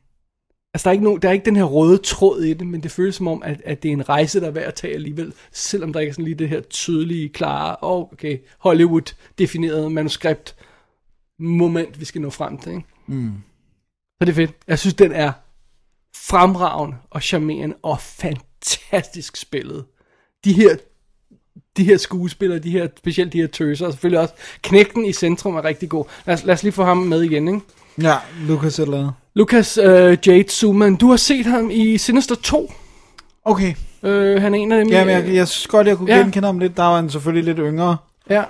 Altså, 0.75 0.85
der 0.85 0.91
er, 0.91 0.93
ikke 0.93 1.05
no, 1.05 1.17
der 1.17 1.29
er 1.29 1.33
ikke 1.33 1.45
den 1.45 1.57
her 1.57 1.65
røde 1.65 1.99
tråd 1.99 2.43
i 2.43 2.55
det, 2.55 2.67
men 2.67 2.83
det 2.83 2.91
føles 2.91 3.15
som 3.15 3.29
om, 3.29 3.43
at, 3.43 3.63
at 3.65 3.83
det 3.83 3.89
er 3.89 3.93
en 3.93 4.09
rejse, 4.09 4.41
der 4.41 4.47
er 4.47 4.51
værd 4.51 4.65
at 4.65 4.75
tage 4.75 4.95
alligevel, 4.95 5.33
selvom 5.53 5.93
der 5.93 6.01
ikke 6.01 6.11
er 6.11 6.15
sådan 6.15 6.25
lige 6.25 6.35
det 6.35 6.49
her 6.49 6.61
tydelige, 6.61 7.29
klare, 7.29 7.77
oh, 7.83 8.13
okay, 8.13 8.39
Hollywood-defineret 8.59 9.93
manuskript 9.93 10.57
moment, 11.39 12.01
vi 12.01 12.05
skal 12.05 12.21
nå 12.21 12.31
frem 12.31 12.59
til. 12.59 12.73
Ikke? 12.73 12.85
Mm. 13.07 13.33
Så 14.19 14.25
det 14.25 14.29
er 14.29 14.35
fedt. 14.35 14.53
Jeg 14.67 14.79
synes, 14.79 14.95
den 14.95 15.13
er 15.13 15.33
fremragende 16.27 16.97
og 17.11 17.23
charmerende 17.23 17.75
og 17.83 18.01
fantastisk 18.01 19.37
spillet. 19.37 19.85
De 20.45 20.53
her 20.53 20.77
de 21.77 21.85
her 21.85 21.97
skuespillere, 21.97 22.59
de 22.59 22.71
her, 22.71 22.89
specielt 22.99 23.33
de 23.33 23.39
her 23.41 23.47
tøser, 23.47 23.87
og 23.87 23.93
selvfølgelig 23.93 24.21
også 24.21 24.35
knægten 24.63 25.05
i 25.05 25.13
centrum 25.13 25.55
er 25.57 25.65
rigtig 25.65 25.89
god. 25.89 26.05
Lad 26.27 26.35
os, 26.35 26.45
lad 26.45 26.55
os 26.55 26.63
lige 26.63 26.73
få 26.73 26.85
ham 26.85 26.97
med 26.97 27.23
igen, 27.23 27.49
ikke? 27.49 27.61
Ja, 28.03 28.17
Lucas 28.47 28.79
eller. 28.79 29.13
Lucas 29.35 29.79
øh, 29.79 30.19
Jade 30.27 30.51
Suman, 30.51 30.97
du 30.97 31.11
har 31.11 31.17
set 31.17 31.47
ham 31.47 31.71
i 31.71 31.99
Sinister 31.99 32.35
2. 32.35 32.73
Okay. 33.45 33.75
Øh, 34.03 34.43
han 34.43 34.55
er 34.55 34.59
en 34.59 34.73
af 34.73 34.85
dem. 34.85 34.93
Jamen, 34.93 35.17
øh, 35.17 35.27
jeg, 35.27 35.35
jeg 35.35 35.49
synes 35.49 35.67
godt, 35.67 35.87
jeg 35.87 35.97
kunne 35.97 36.11
Ja. 36.13 36.17
ja. 36.17 36.23
genkende 36.23 36.47
ham 36.47 36.59
lidt. 36.59 36.77
Der 36.77 36.83
var 36.83 36.97
han 36.97 37.11
selvfølgelig 37.11 37.45
lidt 37.55 37.59
yngre. 37.73 37.97
Ja. 38.31 38.43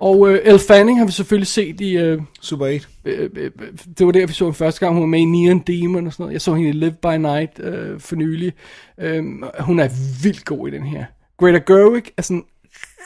Og 0.00 0.30
øh, 0.30 0.40
Elle 0.44 0.58
Fanning 0.58 0.98
har 0.98 1.06
vi 1.06 1.12
selvfølgelig 1.12 1.46
set 1.46 1.80
i... 1.80 1.96
Øh, 1.96 2.22
Super 2.40 2.66
8. 2.66 2.86
øh, 3.04 3.30
øh, 3.36 3.50
det 3.98 4.06
var 4.06 4.12
der, 4.12 4.26
vi 4.26 4.32
så 4.32 4.44
hende 4.44 4.56
første 4.56 4.80
gang, 4.80 4.94
hun 4.94 5.00
var 5.00 5.06
med 5.06 5.20
i 5.20 5.24
Neon 5.24 5.58
Demon 5.58 6.06
og 6.06 6.12
sådan 6.12 6.22
noget. 6.22 6.32
Jeg 6.32 6.40
så 6.40 6.54
hende 6.54 6.68
i 6.68 6.72
Live 6.72 6.96
by 7.02 7.16
Night 7.16 7.60
øh, 7.60 8.00
for 8.00 8.16
nylig. 8.16 8.52
Øh, 8.98 9.24
hun 9.60 9.80
er 9.80 9.88
vildt 10.22 10.44
god 10.44 10.68
i 10.68 10.70
den 10.70 10.82
her. 10.82 11.04
Greta 11.38 11.58
Gerwig 11.58 12.04
er 12.16 12.22
sådan 12.22 12.44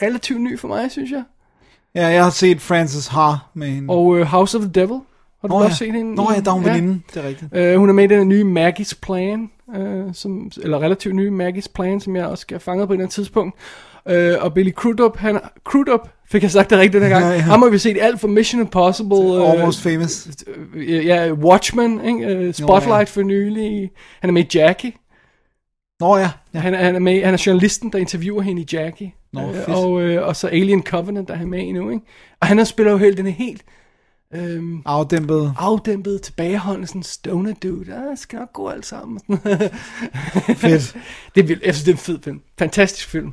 relativt 0.03 0.41
ny 0.41 0.59
for 0.59 0.69
mig, 0.69 0.91
synes 0.91 1.11
jeg. 1.11 1.23
Ja, 1.95 2.07
jeg 2.07 2.25
har 2.25 2.31
set 2.31 2.61
Frances 2.61 3.07
Ha 3.07 3.33
med 3.55 3.69
hende. 3.69 3.91
Og 3.91 4.19
øh, 4.19 4.27
House 4.27 4.59
of 4.59 4.62
the 4.62 4.73
Devil. 4.73 5.01
Har 5.41 5.49
du 5.49 5.55
Nå, 5.55 5.65
også 5.65 5.69
ja. 5.69 5.75
set 5.75 5.95
hende? 5.95 6.15
Nå 6.15 6.31
ja, 6.35 6.41
der 6.41 6.51
er 6.51 6.55
hun 6.55 6.65
veninde. 6.65 7.01
Det 7.15 7.25
er 7.25 7.29
rigtigt. 7.29 7.57
Øh, 7.57 7.79
hun 7.79 7.89
er 7.89 7.93
med 7.93 8.05
i 8.05 8.07
den 8.07 8.29
nye 8.29 8.45
Maggie's 8.45 8.99
Plan, 9.03 9.51
øh, 9.77 10.05
som, 10.12 10.51
eller 10.62 10.79
relativt 10.79 11.15
nye 11.15 11.31
Maggie's 11.31 11.73
Plan, 11.75 12.01
som 12.01 12.17
jeg 12.17 12.27
også 12.27 12.43
skal 12.43 12.61
fange 12.61 12.87
på 12.87 12.93
et 12.93 12.97
eller 12.97 13.05
andet 13.05 13.15
tidspunkt. 13.15 13.55
Øh, 14.09 14.37
og 14.41 14.55
Billy 14.55 14.73
Crudup, 14.73 15.17
han 15.17 15.41
Crudup, 15.65 16.09
fik 16.31 16.43
jeg 16.43 16.51
sagt 16.51 16.70
det 16.70 16.78
rigtigt 16.78 17.02
den 17.02 17.11
gang. 17.11 17.24
Ja, 17.24 17.31
ja. 17.31 17.39
Ham 17.40 17.62
har 17.62 17.69
vi 17.69 17.78
set 17.78 17.98
alt 18.01 18.20
fra 18.20 18.28
Mission 18.28 18.61
Impossible. 18.61 19.16
øh, 19.19 19.51
Almost 19.52 19.82
famous. 19.82 20.28
øh, 20.74 21.07
ja, 21.07 21.32
Watchmen, 21.32 22.05
ikke? 22.05 22.27
Øh, 22.27 22.55
Spotlight 22.55 23.09
for 23.09 23.23
nylig. 23.23 23.90
Han 24.20 24.31
er 24.31 24.32
med 24.32 24.55
i 24.55 24.59
Jackie. 24.59 24.93
Nå 26.01 26.16
ja. 26.16 26.31
ja. 26.55 26.59
Han, 26.59 26.74
er- 26.74 26.78
han, 26.85 26.94
er 26.94 26.98
med, 26.98 27.24
han 27.24 27.35
er 27.35 27.43
journalisten, 27.47 27.93
der 27.93 27.98
interviewer 27.98 28.43
hende 28.43 28.62
i 28.62 28.66
Jackie. 28.73 29.12
Nå, 29.32 29.40
Øh, 29.40 29.65
og, 29.69 30.01
øh, 30.02 30.27
og 30.27 30.36
så 30.36 30.47
Alien 30.48 30.82
Covenant, 30.82 31.28
der 31.28 31.35
er 31.35 31.39
han 31.39 31.48
med 31.51 31.59
i 31.59 31.73
nu. 31.73 31.90
Ikke? 31.90 32.02
Og 32.40 32.47
han 32.47 32.59
har 32.59 32.65
spiller 32.65 32.93
jo 32.93 32.98
helt, 32.98 33.16
den 33.19 33.27
helt 33.27 33.62
øhm, 34.35 34.82
Afdæmpet. 34.86 35.55
afdæmpet, 35.59 36.23
tilbageholdende, 36.23 36.86
sådan 36.89 37.02
stoner 37.02 37.55
dude. 37.62 37.94
Ah, 37.94 38.11
det 38.11 38.19
skal 38.19 38.39
nok 38.39 38.52
gå 38.52 38.69
alt 38.69 38.86
sammen. 38.86 39.20
Fedt. 40.57 40.97
det 41.35 41.51
er. 41.51 41.57
Jeg 41.65 41.74
synes, 41.74 41.82
det 41.85 41.89
er 41.89 41.93
en 41.93 41.98
fed 41.98 42.19
film. 42.24 42.40
Fantastisk 42.59 43.09
film. 43.09 43.32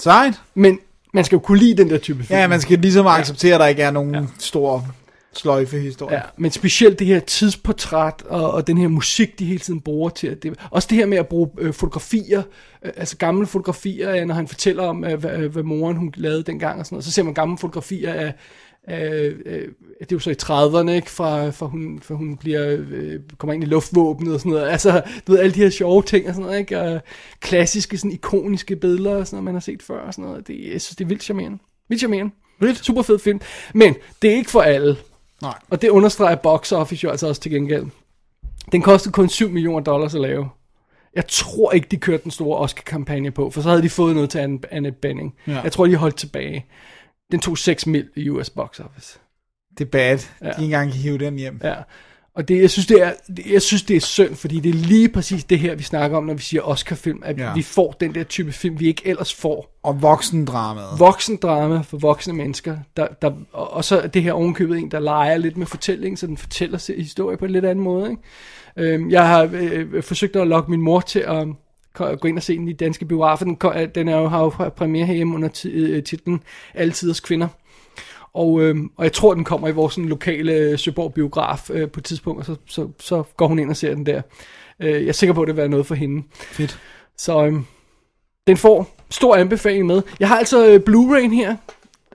Sejt. 0.00 0.40
Men 0.54 0.78
man 1.14 1.24
skal 1.24 1.36
jo 1.36 1.40
kunne 1.40 1.58
lide 1.58 1.82
den 1.82 1.90
der 1.90 1.98
type 1.98 2.24
film. 2.24 2.38
Ja, 2.38 2.48
man 2.48 2.60
skal 2.60 2.78
ligesom 2.78 3.06
acceptere, 3.06 3.54
at 3.54 3.60
der 3.60 3.66
ikke 3.66 3.82
er 3.82 3.90
nogen 3.90 4.14
ja. 4.14 4.22
stor 4.38 4.86
sløjfe 5.32 5.78
historie. 5.78 6.16
Ja, 6.16 6.22
men 6.36 6.50
specielt 6.50 6.98
det 6.98 7.06
her 7.06 7.20
tidsportræt 7.20 8.22
og, 8.28 8.50
og 8.52 8.66
den 8.66 8.78
her 8.78 8.88
musik, 8.88 9.38
de 9.38 9.44
hele 9.44 9.58
tiden 9.58 9.80
bruger 9.80 10.08
til 10.08 10.26
at 10.26 10.42
det. 10.42 10.54
Også 10.70 10.88
det 10.90 10.98
her 10.98 11.06
med 11.06 11.18
at 11.18 11.28
bruge 11.28 11.48
øh, 11.58 11.72
fotografier, 11.72 12.42
øh, 12.84 12.92
altså 12.96 13.16
gamle 13.16 13.46
fotografier, 13.46 14.08
af, 14.08 14.26
når 14.26 14.34
han 14.34 14.48
fortæller 14.48 14.82
om, 14.82 15.04
øh, 15.04 15.20
hvad, 15.20 15.30
hvad 15.30 15.62
moren 15.62 15.96
hun 15.96 16.12
lavede 16.16 16.42
dengang 16.42 16.78
og 16.78 16.86
sådan 16.86 16.94
noget. 16.94 17.04
Så 17.04 17.10
ser 17.10 17.22
man 17.22 17.34
gamle 17.34 17.58
fotografier 17.58 18.12
af, 18.12 18.34
af 18.88 19.32
øh, 19.46 19.68
det 20.00 20.12
er 20.12 20.16
jo 20.16 20.18
så 20.18 20.30
i 20.30 20.34
30'erne, 20.42 20.90
ikke? 20.90 21.10
Fra, 21.10 21.50
fra, 21.50 21.66
hun, 21.66 22.00
fra 22.02 22.14
hun 22.14 22.36
bliver, 22.36 22.76
øh, 22.90 23.20
kommer 23.38 23.54
ind 23.54 23.62
i 23.62 23.66
luftvåbnet 23.66 24.34
og 24.34 24.40
sådan 24.40 24.52
noget. 24.52 24.68
Altså, 24.68 25.02
du 25.26 25.32
ved, 25.32 25.40
alle 25.40 25.54
de 25.54 25.60
her 25.60 25.70
sjove 25.70 26.02
ting 26.02 26.28
og 26.28 26.34
sådan 26.34 26.46
noget, 26.46 26.58
ikke? 26.58 26.80
Og 26.80 27.00
klassiske, 27.40 27.98
sådan 27.98 28.12
ikoniske 28.12 28.76
billeder 28.76 29.16
og 29.16 29.26
sådan 29.26 29.36
noget, 29.36 29.44
man 29.44 29.54
har 29.54 29.60
set 29.60 29.82
før 29.82 30.00
og 30.00 30.14
sådan 30.14 30.24
noget. 30.30 30.46
Det, 30.48 30.54
jeg 30.72 30.80
synes, 30.80 30.96
det 30.96 31.04
er 31.04 31.08
vildt 31.08 31.22
charmerende. 31.22 31.58
Vildt 31.88 32.00
charmerende. 32.00 32.34
Vildt. 32.60 32.78
Super 32.84 33.02
fed 33.02 33.18
film. 33.18 33.40
Men 33.74 33.94
det 34.22 34.30
er 34.32 34.34
ikke 34.36 34.50
for 34.50 34.60
alle. 34.60 34.96
Nej. 35.42 35.54
Og 35.70 35.82
det 35.82 35.88
understreger 35.88 36.36
box 36.36 36.72
office 36.72 37.04
jo 37.04 37.10
altså 37.10 37.28
også 37.28 37.40
til 37.40 37.50
gengæld. 37.52 37.84
Den 38.72 38.82
kostede 38.82 39.12
kun 39.12 39.28
7 39.28 39.48
millioner 39.50 39.80
dollars 39.84 40.14
at 40.14 40.20
lave. 40.20 40.48
Jeg 41.14 41.26
tror 41.28 41.72
ikke, 41.72 41.86
de 41.90 41.96
kørte 41.96 42.22
den 42.22 42.30
store 42.30 42.58
Oscar-kampagne 42.58 43.30
på, 43.30 43.50
for 43.50 43.60
så 43.60 43.68
havde 43.68 43.82
de 43.82 43.88
fået 43.90 44.14
noget 44.14 44.30
til 44.30 44.38
Anne- 44.38 44.68
Annette 44.70 44.98
Bening. 45.02 45.34
Ja. 45.46 45.60
Jeg 45.60 45.72
tror, 45.72 45.86
de 45.86 45.96
holdt 45.96 46.16
tilbage. 46.16 46.66
Den 47.32 47.40
tog 47.40 47.58
6 47.58 47.86
mil 47.86 48.08
i 48.16 48.28
US 48.28 48.50
box 48.50 48.80
office. 48.80 49.18
Det 49.78 49.84
er 49.84 49.90
bad. 49.90 50.18
Ja. 50.42 50.46
De 50.46 50.50
ikke 50.50 50.64
engang 50.64 50.92
kan 50.92 51.00
hive 51.00 51.18
den 51.18 51.38
hjem. 51.38 51.60
Ja. 51.64 51.74
Og 52.36 52.48
det, 52.48 52.60
jeg, 52.62 52.70
synes, 52.70 52.86
det 52.86 53.02
er, 53.02 53.12
jeg 53.52 53.62
synes, 53.62 53.82
det 53.82 53.96
er 53.96 54.00
synd, 54.00 54.34
fordi 54.34 54.60
det 54.60 54.68
er 54.68 54.74
lige 54.74 55.08
præcis 55.08 55.44
det 55.44 55.58
her, 55.58 55.74
vi 55.74 55.82
snakker 55.82 56.16
om, 56.16 56.24
når 56.24 56.34
vi 56.34 56.42
siger 56.42 56.62
Oscar-film, 56.62 57.22
at 57.24 57.38
Ja. 57.38 57.54
vi 57.54 57.62
får 57.62 57.92
den 57.92 58.14
der 58.14 58.24
type 58.24 58.52
film, 58.52 58.80
vi 58.80 58.86
ikke 58.86 59.02
ellers 59.08 59.34
får. 59.34 59.78
Og 59.82 60.02
voksendramaet. 60.02 60.98
Voksendrama 60.98 61.80
for 61.80 61.96
voksne 61.98 62.32
mennesker, 62.34 62.76
der, 62.96 63.06
der, 63.22 63.32
og, 63.52 63.84
så 63.84 64.10
det 64.14 64.22
her 64.22 64.32
ovenkøbet 64.32 64.78
en, 64.78 64.90
der 64.90 65.00
leger 65.00 65.36
lidt 65.38 65.56
med 65.56 65.66
fortælling, 65.66 66.18
så 66.18 66.26
den 66.26 66.36
fortæller 66.36 66.78
sin 66.78 66.94
historie 67.00 67.36
på 67.36 67.44
en 67.44 67.50
lidt 67.50 67.64
anden 67.64 67.84
måde. 67.84 68.10
Ikke? 68.10 68.22
Øhm, 68.94 69.10
jeg 69.10 69.28
har 69.28 69.50
øh, 69.52 70.02
forsøgt 70.02 70.36
at 70.36 70.46
lokke 70.48 70.70
min 70.70 70.80
mor 70.80 71.00
til 71.00 71.18
at 71.20 71.46
gå 71.94 72.28
ind 72.28 72.36
og 72.36 72.42
se 72.42 72.56
den 72.56 72.68
i 72.68 72.72
danske 72.72 73.04
biografer. 73.04 73.44
Den, 73.44 73.58
øh, 73.76 73.88
den 73.94 74.08
er 74.08 74.16
jo, 74.16 74.28
har 74.28 74.40
jo 74.40 74.48
premiere 74.68 75.06
herhjemme 75.06 75.34
under 75.34 75.66
øh, 75.72 76.02
titlen 76.02 76.42
Altiders 76.74 77.20
Kvinder. 77.20 77.48
Og, 78.34 78.62
øh, 78.62 78.76
og 78.96 79.04
jeg 79.04 79.12
tror, 79.12 79.34
den 79.34 79.44
kommer 79.44 79.68
i 79.68 79.72
vores 79.72 79.94
sådan, 79.94 80.08
lokale 80.08 80.52
øh, 80.52 80.78
Søborg 80.78 81.14
biograf 81.14 81.70
øh, 81.70 81.90
på 81.90 82.00
et 82.00 82.04
tidspunkt, 82.04 82.40
og 82.40 82.46
så, 82.46 82.56
så, 82.66 82.88
så 83.00 83.22
går 83.36 83.46
hun 83.46 83.58
ind 83.58 83.70
og 83.70 83.76
ser 83.76 83.94
den 83.94 84.06
der. 84.06 84.22
Øh, 84.80 84.92
jeg 84.92 85.08
er 85.08 85.12
sikker 85.12 85.34
på, 85.34 85.42
at 85.42 85.46
det 85.46 85.56
vil 85.56 85.60
være 85.60 85.68
noget 85.68 85.86
for 85.86 85.94
hende. 85.94 86.22
Fedt. 86.32 86.78
Så 87.18 87.44
øhm, 87.46 87.66
den 88.46 88.56
får 88.56 88.96
stor 89.10 89.36
anbefaling 89.36 89.86
med. 89.86 90.02
Jeg 90.20 90.28
har 90.28 90.38
altså 90.38 90.68
øh, 90.68 90.80
Blu-ray'en 90.88 91.34
her. 91.34 91.56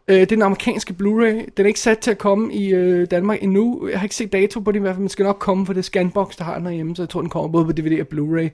Øh, 0.10 0.16
det 0.16 0.22
er 0.22 0.26
den 0.26 0.42
amerikanske 0.42 0.96
Blu-ray. 1.02 1.50
Den 1.58 1.66
er 1.66 1.68
ikke 1.68 1.80
sat 1.80 2.00
til 2.00 2.12
at 2.12 2.18
komme 2.18 2.54
i 2.54 2.74
øh, 2.74 3.08
Danmark 3.12 3.44
endnu. 3.44 3.88
Jeg 3.88 4.00
har 4.00 4.06
ikke 4.06 4.16
set 4.16 4.34
dato 4.34 4.60
på 4.60 4.72
det 4.72 4.80
i 4.80 4.82
hvert 4.82 4.96
fald, 4.96 5.02
men 5.02 5.10
skal 5.10 5.24
nok 5.24 5.40
komme 5.40 5.66
på 5.66 5.74
det 5.74 5.86
scanbox, 5.86 6.36
der 6.36 6.44
har 6.44 6.58
den 6.58 6.66
herhjemme, 6.66 6.96
så 6.96 7.02
jeg 7.02 7.10
tror, 7.10 7.22
den 7.22 7.30
kommer 7.30 7.50
både 7.50 7.66
på 7.66 7.72
DVD 7.72 8.02
og 8.02 8.08
Blu-ray. 8.14 8.50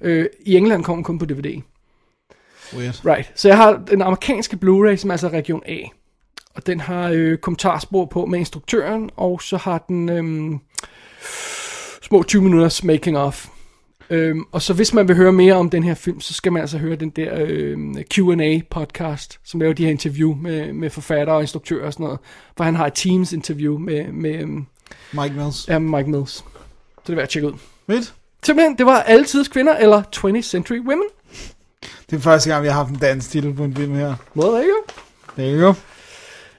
Øh, 0.00 0.26
I 0.40 0.56
England 0.56 0.84
kommer 0.84 0.96
den 0.96 1.04
kun 1.04 1.18
på 1.18 1.24
DVD. 1.24 1.62
Weird. 2.76 3.06
Right. 3.06 3.32
Så 3.34 3.48
jeg 3.48 3.56
har 3.56 3.82
den 3.90 4.02
amerikanske 4.02 4.58
Blu-ray, 4.64 4.96
som 4.96 5.10
er 5.10 5.14
altså 5.14 5.28
region 5.28 5.62
A. 5.66 5.78
Og 6.54 6.66
den 6.66 6.80
har 6.80 7.10
øh, 7.14 7.38
kommentarspor 7.38 8.04
på 8.04 8.26
med 8.26 8.38
instruktøren, 8.38 9.10
og 9.16 9.42
så 9.42 9.56
har 9.56 9.84
den 9.88 10.08
øhm, 10.08 10.58
små 12.02 12.22
20 12.22 12.42
minutters 12.42 12.84
making 12.84 13.18
of. 13.18 13.48
Øhm, 14.10 14.44
og 14.52 14.62
så 14.62 14.74
hvis 14.74 14.94
man 14.94 15.08
vil 15.08 15.16
høre 15.16 15.32
mere 15.32 15.54
om 15.54 15.70
den 15.70 15.82
her 15.82 15.94
film, 15.94 16.20
så 16.20 16.34
skal 16.34 16.52
man 16.52 16.62
altså 16.62 16.78
høre 16.78 16.96
den 16.96 17.10
der 17.10 17.30
øhm, 17.36 17.96
Q&A 18.14 18.60
podcast, 18.70 19.38
som 19.44 19.60
laver 19.60 19.72
de 19.72 19.84
her 19.84 19.90
interview 19.90 20.34
med, 20.34 20.72
med 20.72 20.90
forfattere 20.90 21.36
og 21.36 21.42
instruktører 21.42 21.86
og 21.86 21.92
sådan 21.92 22.04
noget. 22.04 22.18
For 22.56 22.64
han 22.64 22.76
har 22.76 22.86
et 22.86 22.94
Teams 22.94 23.32
interview 23.32 23.78
med, 23.78 24.12
med, 24.12 24.34
øhm, 24.34 24.66
Mike 25.12 25.34
Mills. 25.34 25.68
ja, 25.68 25.78
Mike 25.78 26.10
Mills. 26.10 26.32
Så 26.32 26.42
det 27.06 27.12
er 27.12 27.14
værd 27.14 27.22
at 27.22 27.28
tjekke 27.28 27.48
ud. 27.48 27.52
Fedt. 27.86 28.14
Simpelthen, 28.42 28.78
det 28.78 28.86
var 28.86 29.00
alle 29.00 29.24
tids 29.24 29.48
kvinder, 29.48 29.76
eller 29.76 30.02
20th 30.16 30.40
Century 30.40 30.78
Women. 30.78 31.06
Det 32.10 32.16
er 32.16 32.20
første 32.20 32.50
gang, 32.50 32.62
vi 32.62 32.68
har 32.68 32.74
haft 32.74 32.90
en 32.90 32.96
dansk 32.96 33.30
titel 33.30 33.54
på 33.54 33.64
en 33.64 33.76
film 33.76 33.94
her. 33.94 34.14
Well, 34.36 34.50
there 34.50 34.64
you 34.64 34.74
go. 34.86 35.02
There 35.42 35.58
you 35.58 35.66
go. 35.66 35.72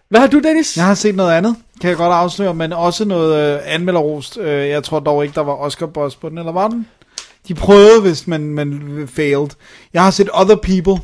Hvad 0.09 0.19
har 0.19 0.27
du, 0.27 0.39
Dennis? 0.39 0.77
Jeg 0.77 0.85
har 0.85 0.93
set 0.93 1.15
noget 1.15 1.31
andet, 1.33 1.55
kan 1.81 1.89
jeg 1.89 1.97
godt 1.97 2.13
afsløre, 2.13 2.53
men 2.53 2.73
også 2.73 3.05
noget 3.05 3.55
øh, 3.55 3.59
anmelderost. 3.65 4.37
Øh, 4.37 4.69
jeg 4.69 4.83
tror 4.83 4.99
dog 4.99 5.23
ikke, 5.23 5.35
der 5.35 5.41
var 5.41 5.53
Oscar 5.53 5.85
Boss 5.85 6.15
på 6.15 6.29
den, 6.29 6.37
eller 6.37 6.51
var 6.51 6.67
den? 6.67 6.87
De 7.47 7.53
prøvede, 7.53 8.01
hvis 8.01 8.27
man, 8.27 8.41
man 8.41 9.07
failed. 9.07 9.49
Jeg 9.93 10.03
har 10.03 10.11
set 10.11 10.29
Other 10.33 10.55
People 10.55 11.03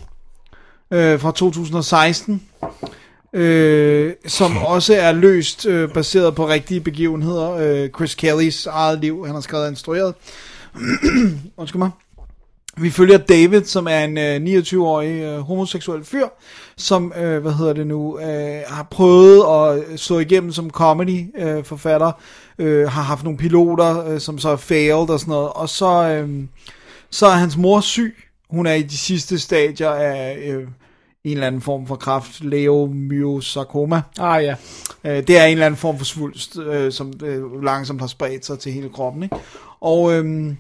øh, 0.91 1.19
fra 1.19 1.31
2016, 1.31 2.43
øh, 3.33 4.13
som 4.27 4.57
også 4.57 4.95
er 4.95 5.11
løst 5.11 5.65
øh, 5.65 5.89
baseret 5.89 6.35
på 6.35 6.47
rigtige 6.47 6.81
begivenheder. 6.81 7.51
Øh, 7.51 7.89
Chris 7.89 8.15
Kellys 8.15 8.65
eget 8.65 8.99
liv, 8.99 9.25
han 9.25 9.35
har 9.35 9.41
skrevet 9.41 9.65
og 9.65 9.69
instrueret. 9.69 10.13
Undskyld 11.57 11.79
mig. 11.79 11.91
Vi 12.77 12.89
følger 12.89 13.17
David, 13.17 13.63
som 13.63 13.87
er 13.87 13.99
en 13.99 14.17
øh, 14.17 14.59
29-årig 14.59 15.21
øh, 15.21 15.39
homoseksuel 15.39 16.03
fyr, 16.03 16.27
som, 16.77 17.13
øh, 17.17 17.41
hvad 17.41 17.51
hedder 17.51 17.73
det 17.73 17.87
nu, 17.87 18.19
øh, 18.19 18.61
har 18.67 18.87
prøvet 18.91 19.43
at 19.93 19.99
slå 19.99 20.19
igennem 20.19 20.51
som 20.51 20.69
comedy-forfatter, 20.69 21.57
øh, 21.57 21.63
forfatter, 21.63 22.11
øh, 22.57 22.89
har 22.89 23.01
haft 23.01 23.23
nogle 23.23 23.37
piloter, 23.37 24.07
øh, 24.07 24.19
som 24.19 24.39
så 24.39 24.49
er 24.49 24.55
failed 24.55 25.09
og 25.09 25.19
sådan 25.19 25.31
noget, 25.31 25.49
og 25.49 25.69
så, 25.69 26.09
øh, 26.09 26.43
så 27.09 27.25
er 27.25 27.31
hans 27.31 27.57
mor 27.57 27.79
syg. 27.79 28.15
Hun 28.49 28.65
er 28.65 28.73
i 28.73 28.81
de 28.81 28.97
sidste 28.97 29.39
stadier 29.39 29.89
af 29.89 30.37
øh, 30.45 30.67
en 31.23 31.31
eller 31.31 31.47
anden 31.47 31.61
form 31.61 31.87
for 31.87 31.95
kræft, 31.95 32.43
leiomyosarkoma. 32.43 34.01
Ah 34.19 34.43
ja. 34.43 34.55
Øh, 35.03 35.27
det 35.27 35.37
er 35.37 35.45
en 35.45 35.51
eller 35.51 35.65
anden 35.65 35.77
form 35.77 35.97
for 35.97 36.05
svulst, 36.05 36.57
øh, 36.57 36.91
som 36.91 37.13
øh, 37.23 37.63
langsomt 37.63 38.01
har 38.01 38.07
spredt 38.07 38.45
sig 38.45 38.59
til 38.59 38.71
hele 38.71 38.89
kroppen. 38.89 39.23
Ikke? 39.23 39.35
Og 39.81 40.13
øhm, 40.13 40.57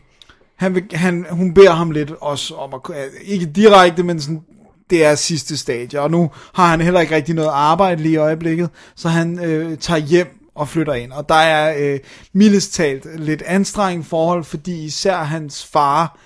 han 0.55 0.75
vil, 0.75 0.83
han, 0.93 1.25
hun 1.29 1.53
beder 1.53 1.71
ham 1.71 1.91
lidt 1.91 2.11
også 2.21 2.55
om 2.55 2.73
at, 2.73 2.79
øh, 2.89 3.11
ikke 3.25 3.45
direkte, 3.45 4.03
men 4.03 4.21
sådan, 4.21 4.41
det 4.89 5.05
er 5.05 5.15
sidste 5.15 5.57
stadie. 5.57 6.01
Og 6.01 6.11
nu 6.11 6.31
har 6.53 6.67
han 6.67 6.81
heller 6.81 6.99
ikke 6.99 7.15
rigtig 7.15 7.35
noget 7.35 7.49
arbejde 7.53 8.01
lige 8.01 8.13
i 8.13 8.17
øjeblikket, 8.17 8.69
så 8.95 9.09
han 9.09 9.45
øh, 9.45 9.77
tager 9.77 9.99
hjem 9.99 10.44
og 10.55 10.69
flytter 10.69 10.93
ind. 10.93 11.11
Og 11.11 11.29
der 11.29 11.35
er 11.35 11.93
øh, 11.93 11.99
mildest 12.33 12.73
talt 12.73 13.19
lidt 13.19 13.41
anstrengende 13.41 14.07
forhold, 14.07 14.43
fordi 14.43 14.85
især 14.85 15.17
hans 15.17 15.65
far 15.65 16.19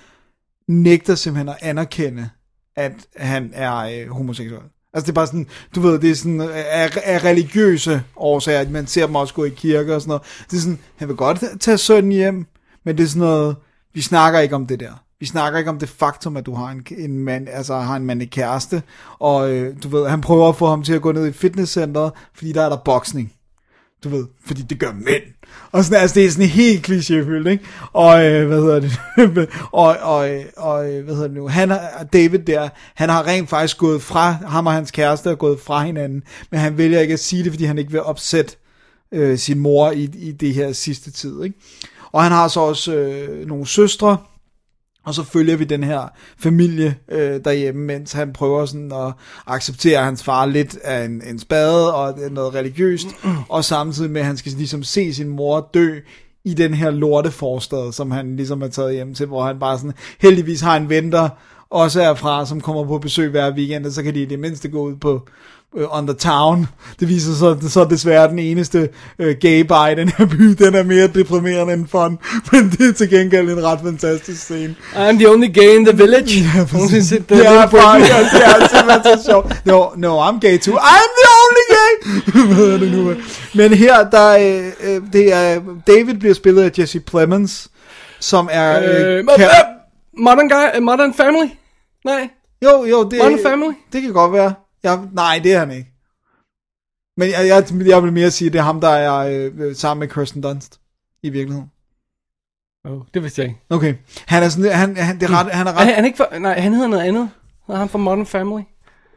nægter 0.68 1.14
simpelthen 1.14 1.48
at 1.48 1.58
anerkende, 1.60 2.30
at 2.76 2.92
han 3.16 3.50
er 3.54 3.76
øh, 3.76 4.08
homoseksuel. 4.08 4.62
Altså 4.94 5.06
det 5.06 5.12
er 5.12 5.14
bare 5.14 5.26
sådan, 5.26 5.46
du 5.74 5.80
ved, 5.80 5.98
det 5.98 6.10
er 6.10 6.14
sådan 6.14 6.40
af, 6.40 6.98
af 7.04 7.24
religiøse 7.24 8.02
årsager, 8.16 8.60
at 8.60 8.70
man 8.70 8.86
ser 8.86 9.06
dem 9.06 9.14
også 9.14 9.34
gå 9.34 9.44
i 9.44 9.48
kirke 9.48 9.94
og 9.94 10.00
sådan 10.00 10.08
noget. 10.08 10.22
Det 10.50 10.56
er 10.56 10.60
sådan, 10.60 10.78
han 10.96 11.08
vil 11.08 11.16
godt 11.16 11.44
tage 11.60 11.78
sønnen 11.78 12.12
hjem, 12.12 12.46
men 12.84 12.98
det 12.98 13.04
er 13.04 13.08
sådan 13.08 13.20
noget, 13.20 13.56
vi 13.94 14.02
snakker 14.02 14.38
ikke 14.38 14.54
om 14.54 14.66
det 14.66 14.80
der. 14.80 14.92
Vi 15.20 15.26
snakker 15.26 15.58
ikke 15.58 15.70
om 15.70 15.78
det 15.78 15.88
faktum, 15.88 16.36
at 16.36 16.46
du 16.46 16.54
har 16.54 16.68
en, 16.68 16.86
en 16.98 17.18
mand, 17.18 17.48
altså 17.48 17.74
har 17.74 17.96
en 17.96 18.04
mandlig 18.06 18.30
kæreste, 18.30 18.82
og 19.18 19.50
øh, 19.50 19.76
du 19.82 19.88
ved, 19.88 20.08
han 20.08 20.20
prøver 20.20 20.48
at 20.48 20.56
få 20.56 20.68
ham 20.68 20.82
til 20.82 20.92
at 20.92 21.02
gå 21.02 21.12
ned 21.12 21.26
i 21.26 21.32
fitnesscenteret, 21.32 22.12
fordi 22.34 22.52
der 22.52 22.62
er 22.62 22.68
der 22.68 22.76
boksning. 22.76 23.32
Du 24.04 24.08
ved, 24.08 24.26
fordi 24.46 24.62
det 24.62 24.78
gør 24.78 24.92
mænd. 24.92 25.22
Og 25.72 25.84
sådan, 25.84 26.00
altså, 26.00 26.14
det 26.14 26.26
er 26.26 26.30
sådan 26.30 26.46
helt 26.46 26.88
klichéfyldt, 26.88 27.48
ikke? 27.48 27.64
Og, 27.92 28.24
øh, 28.26 28.46
hvad 28.46 28.60
hedder 28.60 28.80
det? 28.80 28.98
og, 29.72 29.96
og, 29.96 30.30
og, 30.56 30.84
hvad 30.84 31.14
hedder 31.14 31.28
det 31.28 31.36
nu? 31.36 31.48
Han 31.48 31.70
har, 31.70 32.06
David 32.12 32.38
der, 32.38 32.68
han 32.94 33.08
har 33.08 33.26
rent 33.26 33.48
faktisk 33.48 33.78
gået 33.78 34.02
fra, 34.02 34.32
ham 34.32 34.66
og 34.66 34.72
hans 34.72 34.90
kæreste 34.90 35.30
er 35.30 35.34
gået 35.34 35.60
fra 35.60 35.84
hinanden, 35.84 36.22
men 36.50 36.60
han 36.60 36.78
vælger 36.78 37.00
ikke 37.00 37.14
at 37.14 37.20
sige 37.20 37.44
det, 37.44 37.52
fordi 37.52 37.64
han 37.64 37.78
ikke 37.78 37.90
vil 37.90 38.02
opsætte 38.02 38.56
øh, 39.12 39.38
sin 39.38 39.58
mor 39.58 39.90
i, 39.90 40.02
i 40.02 40.32
det 40.32 40.54
her 40.54 40.72
sidste 40.72 41.10
tid, 41.10 41.42
ikke? 41.42 41.56
Og 42.12 42.22
han 42.22 42.32
har 42.32 42.48
så 42.48 42.60
også 42.60 42.94
øh, 42.94 43.46
nogle 43.46 43.66
søstre, 43.66 44.16
og 45.04 45.14
så 45.14 45.22
følger 45.22 45.56
vi 45.56 45.64
den 45.64 45.84
her 45.84 46.12
familie 46.38 46.96
øh, 47.08 47.40
derhjemme, 47.44 47.84
mens 47.86 48.12
han 48.12 48.32
prøver 48.32 48.66
sådan 48.66 48.92
at 48.92 49.12
acceptere 49.46 50.04
hans 50.04 50.22
far 50.22 50.46
lidt 50.46 50.76
af 50.76 51.04
en, 51.04 51.22
en 51.26 51.38
spade 51.38 51.94
og 51.94 52.18
noget 52.30 52.54
religiøst, 52.54 53.08
og 53.48 53.64
samtidig 53.64 54.10
med, 54.10 54.20
at 54.20 54.26
han 54.26 54.36
skal 54.36 54.52
ligesom 54.52 54.82
se 54.82 55.14
sin 55.14 55.28
mor 55.28 55.70
dø 55.74 56.00
i 56.44 56.54
den 56.54 56.74
her 56.74 56.90
lorteforstad, 56.90 57.92
som 57.92 58.10
han 58.10 58.36
ligesom 58.36 58.62
er 58.62 58.68
taget 58.68 58.94
hjem 58.94 59.14
til, 59.14 59.26
hvor 59.26 59.44
han 59.44 59.58
bare 59.58 59.78
sådan, 59.78 59.94
heldigvis 60.20 60.60
har 60.60 60.76
en 60.76 60.88
ven, 60.88 61.12
der 61.12 61.28
også 61.70 62.02
er 62.02 62.14
fra, 62.14 62.46
som 62.46 62.60
kommer 62.60 62.84
på 62.84 62.98
besøg 62.98 63.30
hver 63.30 63.54
weekend, 63.54 63.86
og 63.86 63.92
så 63.92 64.02
kan 64.02 64.14
de 64.14 64.22
i 64.22 64.24
det 64.24 64.38
mindste 64.38 64.68
gå 64.68 64.82
ud 64.82 64.96
på 64.96 65.28
uh, 65.76 65.98
on 65.98 66.06
the 66.06 66.16
town. 66.16 66.66
Det 67.00 67.08
viser 67.08 67.32
sig 67.34 67.70
så 67.70 67.84
desværre 67.84 68.28
den 68.28 68.38
eneste 68.38 68.88
uh, 69.18 69.26
gay 69.40 69.60
bar 69.60 69.88
i 69.88 69.94
den 69.94 70.08
her 70.18 70.26
by. 70.26 70.44
Den 70.64 70.74
er 70.74 70.82
mere 70.82 71.06
deprimerende 71.06 71.72
end 71.72 71.88
fun, 71.88 72.18
men 72.52 72.70
det 72.70 72.88
er 72.88 72.92
til 72.92 73.10
gengæld 73.10 73.50
en 73.50 73.64
ret 73.64 73.80
fantastisk 73.84 74.42
scene. 74.44 74.74
I'm 74.94 75.18
the 75.18 75.30
only 75.30 75.52
gay 75.54 75.78
in 75.78 75.84
the 75.84 75.96
village. 75.96 76.44
Nogensinde 76.72 77.04
set 77.04 77.28
det? 77.28 77.38
Det 77.38 77.46
er 77.46 77.66
bare, 77.66 77.96
ja, 77.96 78.18
det 78.32 78.44
er 78.44 78.68
simpelthen 78.68 79.18
så 79.18 79.24
sjovt. 79.30 79.66
No, 79.66 79.86
no, 79.96 80.28
I'm 80.28 80.38
gay 80.40 80.58
too. 80.58 80.74
I'm 80.76 81.10
the 81.20 81.28
only 81.42 81.64
gay! 81.74 81.92
Hvad 82.54 82.66
er 82.66 82.78
det 82.78 82.92
nu? 82.92 83.14
Men 83.54 83.74
her, 83.74 84.10
der, 84.10 84.28
øh, 84.30 84.94
øh, 84.94 85.02
det 85.12 85.32
er, 85.34 85.60
David 85.86 86.14
bliver 86.14 86.34
spillet 86.34 86.62
af 86.62 86.70
Jesse 86.78 87.00
Plemons, 87.00 87.68
som 88.20 88.48
er... 88.52 88.78
Øh, 88.78 89.18
Øh, 89.18 89.24
kan, 89.36 89.44
øh, 89.44 89.50
modern 90.18 90.48
Guy, 90.48 90.80
Modern 90.80 91.14
Family? 91.14 91.48
Nej. 92.04 92.28
jo, 92.64 92.84
jo, 92.84 93.08
det, 93.08 93.18
Modern 93.18 93.38
Family? 93.42 93.72
det 93.92 94.02
kan 94.02 94.12
godt 94.12 94.32
være. 94.32 94.54
Ja, 94.84 94.96
nej, 95.12 95.40
det 95.44 95.52
er 95.52 95.58
han 95.58 95.70
ikke. 95.70 95.92
Men 97.16 97.30
jeg, 97.30 97.46
jeg, 97.46 97.86
jeg 97.86 98.02
vil 98.02 98.12
mere 98.12 98.30
sige, 98.30 98.46
at 98.46 98.52
det 98.52 98.58
er 98.58 98.62
ham, 98.62 98.80
der 98.80 98.88
er 98.88 99.48
øh, 99.56 99.74
sammen 99.76 100.00
med 100.00 100.08
Kirsten 100.14 100.42
Dunst 100.42 100.80
i 101.22 101.30
virkeligheden. 101.30 101.70
Oh, 102.84 103.00
det 103.14 103.22
vidste 103.22 103.42
jeg 103.42 103.48
ikke. 103.48 103.60
Okay. 103.70 103.94
Han 104.26 104.42
er 104.42 104.48
sådan, 104.48 104.72
han, 104.72 104.96
han, 104.96 105.20
det 105.20 105.30
er 105.30 105.40
ret, 105.44 105.52
han 105.52 105.66
er 105.66 105.70
Er 105.70 105.76
ret, 105.76 105.86
han, 105.86 105.94
han 105.94 106.04
ikke 106.04 106.16
for, 106.16 106.38
nej, 106.38 106.60
han 106.60 106.72
hedder 106.72 106.88
noget 106.88 107.02
andet. 107.02 107.30
Han 107.66 107.74
er 107.74 107.78
ham 107.78 107.88
fra 107.88 107.98
Modern 107.98 108.26
Family. 108.26 108.62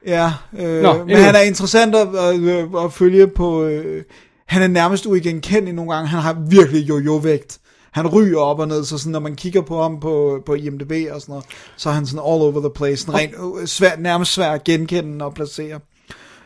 ja, 0.05 0.33
øh, 0.57 0.81
Nå, 0.81 0.93
men 0.93 1.01
anyway. 1.01 1.21
han 1.21 1.35
er 1.35 1.39
interessant 1.41 1.95
at, 1.95 2.07
at, 2.15 2.85
at 2.85 2.93
følge 2.93 3.27
på, 3.27 3.63
øh, 3.63 4.03
han 4.47 4.61
er 4.61 4.67
nærmest 4.67 5.05
uigenkendelig 5.05 5.73
nogle 5.73 5.93
gange, 5.93 6.07
han 6.07 6.19
har 6.19 6.33
virkelig 6.49 6.89
jo-jo-vægt. 6.89 7.59
Han 7.93 8.07
ryger 8.07 8.39
op 8.39 8.59
og 8.59 8.67
ned, 8.67 8.85
så 8.85 8.97
sådan, 8.97 9.11
når 9.11 9.19
man 9.19 9.35
kigger 9.35 9.61
på 9.61 9.81
ham 9.81 9.99
på, 9.99 10.43
på 10.45 10.53
IMDb 10.53 10.91
og 11.11 11.21
sådan 11.21 11.33
noget, 11.33 11.45
så 11.77 11.89
er 11.89 11.93
han 11.93 12.05
sådan 12.05 12.19
all 12.19 12.41
over 12.41 12.59
the 12.59 12.69
place, 12.75 13.05
sådan 13.05 13.19
rent, 13.19 13.33
øh, 13.61 13.67
svær, 13.67 13.91
nærmest 13.97 14.33
svær 14.33 14.51
at 14.51 14.63
genkende 14.63 15.25
og 15.25 15.33
placere. 15.33 15.79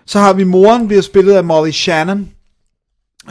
Så 0.05 0.19
har 0.19 0.33
vi 0.33 0.43
moren, 0.43 0.87
bliver 0.87 1.01
spillet 1.01 1.33
af 1.33 1.43
Molly 1.43 1.71
Shannon. 1.71 2.29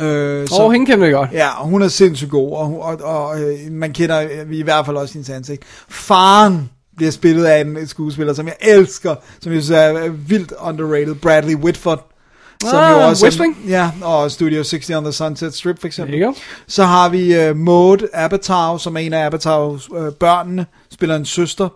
Øh, 0.01 0.47
Åh, 0.53 0.61
oh, 0.61 0.73
hende 0.73 0.87
kender 0.87 1.05
jeg 1.05 1.15
godt. 1.15 1.33
Ja, 1.33 1.61
og 1.61 1.67
hun 1.69 1.83
er 1.83 1.89
sindssygt 1.89 2.31
god, 2.31 2.53
og, 2.53 2.81
og, 2.83 2.97
og 3.03 3.41
øh, 3.41 3.73
man 3.73 3.93
kender 3.93 4.23
øh, 4.23 4.53
i 4.53 4.63
hvert 4.63 4.87
fald 4.87 4.97
også 4.97 5.15
hendes 5.15 5.31
ansigt. 5.31 5.63
Faren 5.89 6.71
bliver 6.97 7.13
spillet 7.13 7.45
af 7.45 7.61
en 7.61 7.87
skuespiller, 7.87 8.35
som 8.35 8.47
jeg 8.47 8.57
elsker, 8.61 9.15
som 9.41 9.53
jeg 9.53 9.63
synes 9.63 9.79
er 9.79 10.09
vildt 10.09 10.53
underrated, 10.61 11.15
Bradley 11.15 11.55
Whitford. 11.55 12.16
Ah, 12.65 13.09
West 13.23 13.41
Wing. 13.41 13.57
Ja, 13.69 13.91
og 14.03 14.31
Studio 14.31 14.63
60 14.63 14.91
on 14.91 15.05
the 15.05 15.13
Sunset 15.13 15.55
Strip 15.55 15.81
for 15.81 15.87
eksempel. 15.87 16.13
There 16.13 16.27
you 16.27 16.33
go. 16.33 16.39
Så 16.67 16.85
har 16.85 17.09
vi 17.09 17.49
uh, 17.51 17.57
Maud 17.57 18.09
Apatow, 18.13 18.79
som 18.79 18.97
er 18.97 19.01
en 19.01 19.13
af 19.13 19.27
Apatows 19.27 19.91
uh, 19.91 20.13
børnene, 20.13 20.67
spiller 20.91 21.17
en 21.17 21.25
søster. 21.25 21.69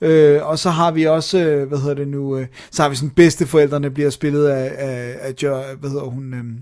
Uh, 0.00 0.48
og 0.48 0.58
så 0.58 0.70
har 0.70 0.90
vi 0.90 1.04
også, 1.04 1.38
uh, 1.38 1.68
hvad 1.68 1.78
hedder 1.78 1.94
det 1.94 2.08
nu, 2.08 2.36
uh, 2.36 2.44
så 2.70 2.82
har 2.82 2.88
vi 2.88 2.96
sådan 2.96 3.10
bedsteforældrene 3.10 3.90
bliver 3.90 4.10
spillet 4.10 4.46
af, 4.46 4.72
af, 4.78 5.16
af 5.20 5.34
jo, 5.42 5.62
hvad 5.80 5.90
hedder 5.90 6.04
hun, 6.04 6.34
um, 6.34 6.56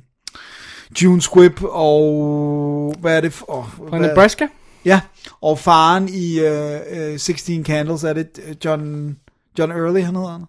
June 1.03 1.23
Squibb 1.23 1.61
og, 1.63 2.95
hvad 3.01 3.17
er 3.17 3.21
det 3.21 3.33
for, 3.33 3.47
oh, 3.49 3.89
Fra 3.91 3.99
Nebraska? 3.99 4.47
Ja, 4.85 5.01
og 5.41 5.59
faren 5.59 6.09
i 6.09 6.41
uh, 6.41 7.13
uh, 7.13 7.19
16 7.19 7.65
Candles, 7.65 8.05
er 8.05 8.13
det 8.13 8.41
øh, 8.49 8.55
John, 8.65 9.17
John 9.59 9.73
Early, 9.73 10.01
han 10.01 10.17
hedder 10.17 10.31
han? 10.31 10.45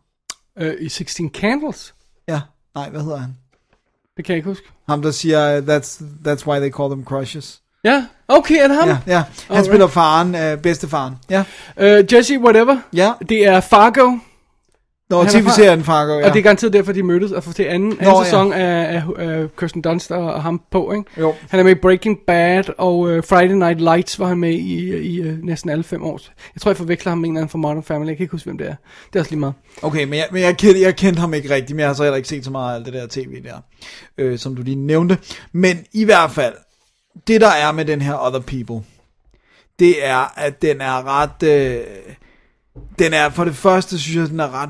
Uh, 0.67 0.85
I 0.85 0.89
16 0.89 1.29
Candles? 1.29 1.94
Nej, 2.75 2.89
hvad 2.89 3.01
hedder 3.01 3.17
han? 3.17 3.37
Det 4.17 4.25
kan 4.25 4.33
jeg 4.33 4.37
ikke 4.37 4.49
huske. 4.49 4.65
Ham, 4.89 5.01
der 5.01 5.11
siger, 5.11 5.61
that's, 5.61 6.03
that's 6.27 6.47
why 6.47 6.59
they 6.59 6.71
call 6.71 6.89
them 6.89 7.03
crushes. 7.05 7.61
Ja, 7.83 8.05
okay, 8.27 8.63
er 8.63 8.67
det 8.67 8.77
ham? 8.77 8.87
Ja, 8.89 8.97
ja. 9.07 9.17
Han 9.17 9.25
Alright. 9.49 9.65
spiller 9.65 9.87
faren, 9.87 10.35
øh, 10.35 10.57
bedstefaren. 10.57 11.15
Ja. 11.29 11.43
Uh, 11.77 12.13
Jesse, 12.13 12.39
whatever. 12.39 12.77
Ja. 12.93 13.11
Det 13.29 13.47
er 13.47 13.59
Fargo, 13.59 14.17
Nå, 15.09 15.21
er 15.21 15.25
tv-serien 15.29 15.83
Fargo, 15.83 16.19
ja. 16.19 16.27
og 16.27 16.33
det 16.33 16.39
er 16.39 16.43
garanteret 16.43 16.73
derfor, 16.73 16.91
de 16.91 17.03
mødtes 17.03 17.31
og 17.31 17.43
får 17.43 17.51
til 17.51 17.63
anden, 17.63 17.91
anden 17.91 18.05
Nå, 18.05 18.17
ja. 18.17 18.23
sæson 18.23 18.53
af, 18.53 18.95
af, 18.95 19.03
af 19.17 19.55
Kirsten 19.59 19.81
Dunst 19.81 20.11
og, 20.11 20.33
og 20.33 20.43
ham 20.43 20.61
på, 20.71 20.91
ikke? 20.91 21.21
Jo. 21.21 21.33
Han 21.49 21.59
er 21.59 21.63
med 21.63 21.71
i 21.71 21.75
Breaking 21.75 22.19
Bad, 22.27 22.63
og 22.77 22.99
uh, 22.99 23.23
Friday 23.23 23.53
Night 23.53 23.81
Lights 23.81 24.19
var 24.19 24.27
han 24.27 24.37
med 24.37 24.51
i, 24.51 24.97
i 24.97 25.21
uh, 25.21 25.37
næsten 25.43 25.69
alle 25.69 25.83
fem 25.83 26.03
år. 26.03 26.19
Jeg 26.55 26.61
tror, 26.61 26.71
jeg 26.71 26.77
forveksler 26.77 27.11
ham 27.11 27.17
med 27.17 27.29
en 27.29 27.35
eller 27.35 27.41
anden 27.41 27.49
fra 27.49 27.57
Modern 27.57 27.83
Family. 27.83 28.07
Jeg 28.07 28.17
kan 28.17 28.23
ikke 28.23 28.31
huske, 28.31 28.45
hvem 28.45 28.57
det 28.57 28.67
er. 28.67 28.75
Det 29.13 29.15
er 29.15 29.19
også 29.19 29.31
lige 29.31 29.39
meget. 29.39 29.53
Okay, 29.81 30.03
men, 30.03 30.13
jeg, 30.13 30.27
men 30.31 30.41
jeg, 30.41 30.57
kendte, 30.57 30.81
jeg 30.81 30.95
kendte 30.95 31.19
ham 31.19 31.33
ikke 31.33 31.49
rigtigt, 31.49 31.75
men 31.75 31.79
jeg 31.79 31.89
har 31.89 31.93
så 31.93 32.03
heller 32.03 32.17
ikke 32.17 32.29
set 32.29 32.45
så 32.45 32.51
meget 32.51 32.71
af 32.71 32.75
alt 32.75 32.85
det 32.85 32.93
der 32.93 33.07
tv 33.09 33.43
der, 33.43 33.55
øh, 34.17 34.39
som 34.39 34.55
du 34.55 34.61
lige 34.61 34.75
nævnte. 34.75 35.17
Men 35.51 35.77
i 35.93 36.03
hvert 36.03 36.31
fald, 36.31 36.53
det 37.27 37.41
der 37.41 37.51
er 37.51 37.71
med 37.71 37.85
den 37.85 38.01
her 38.01 38.27
Other 38.27 38.39
People, 38.39 38.87
det 39.79 40.05
er, 40.05 40.39
at 40.39 40.61
den 40.61 40.81
er 40.81 41.07
ret... 41.07 41.43
Øh, 41.43 41.77
den 42.99 43.13
er, 43.13 43.29
for 43.29 43.43
det 43.43 43.55
første 43.55 43.99
synes 43.99 44.17
jeg, 44.17 44.29
den 44.29 44.39
er 44.39 44.61
ret 44.61 44.69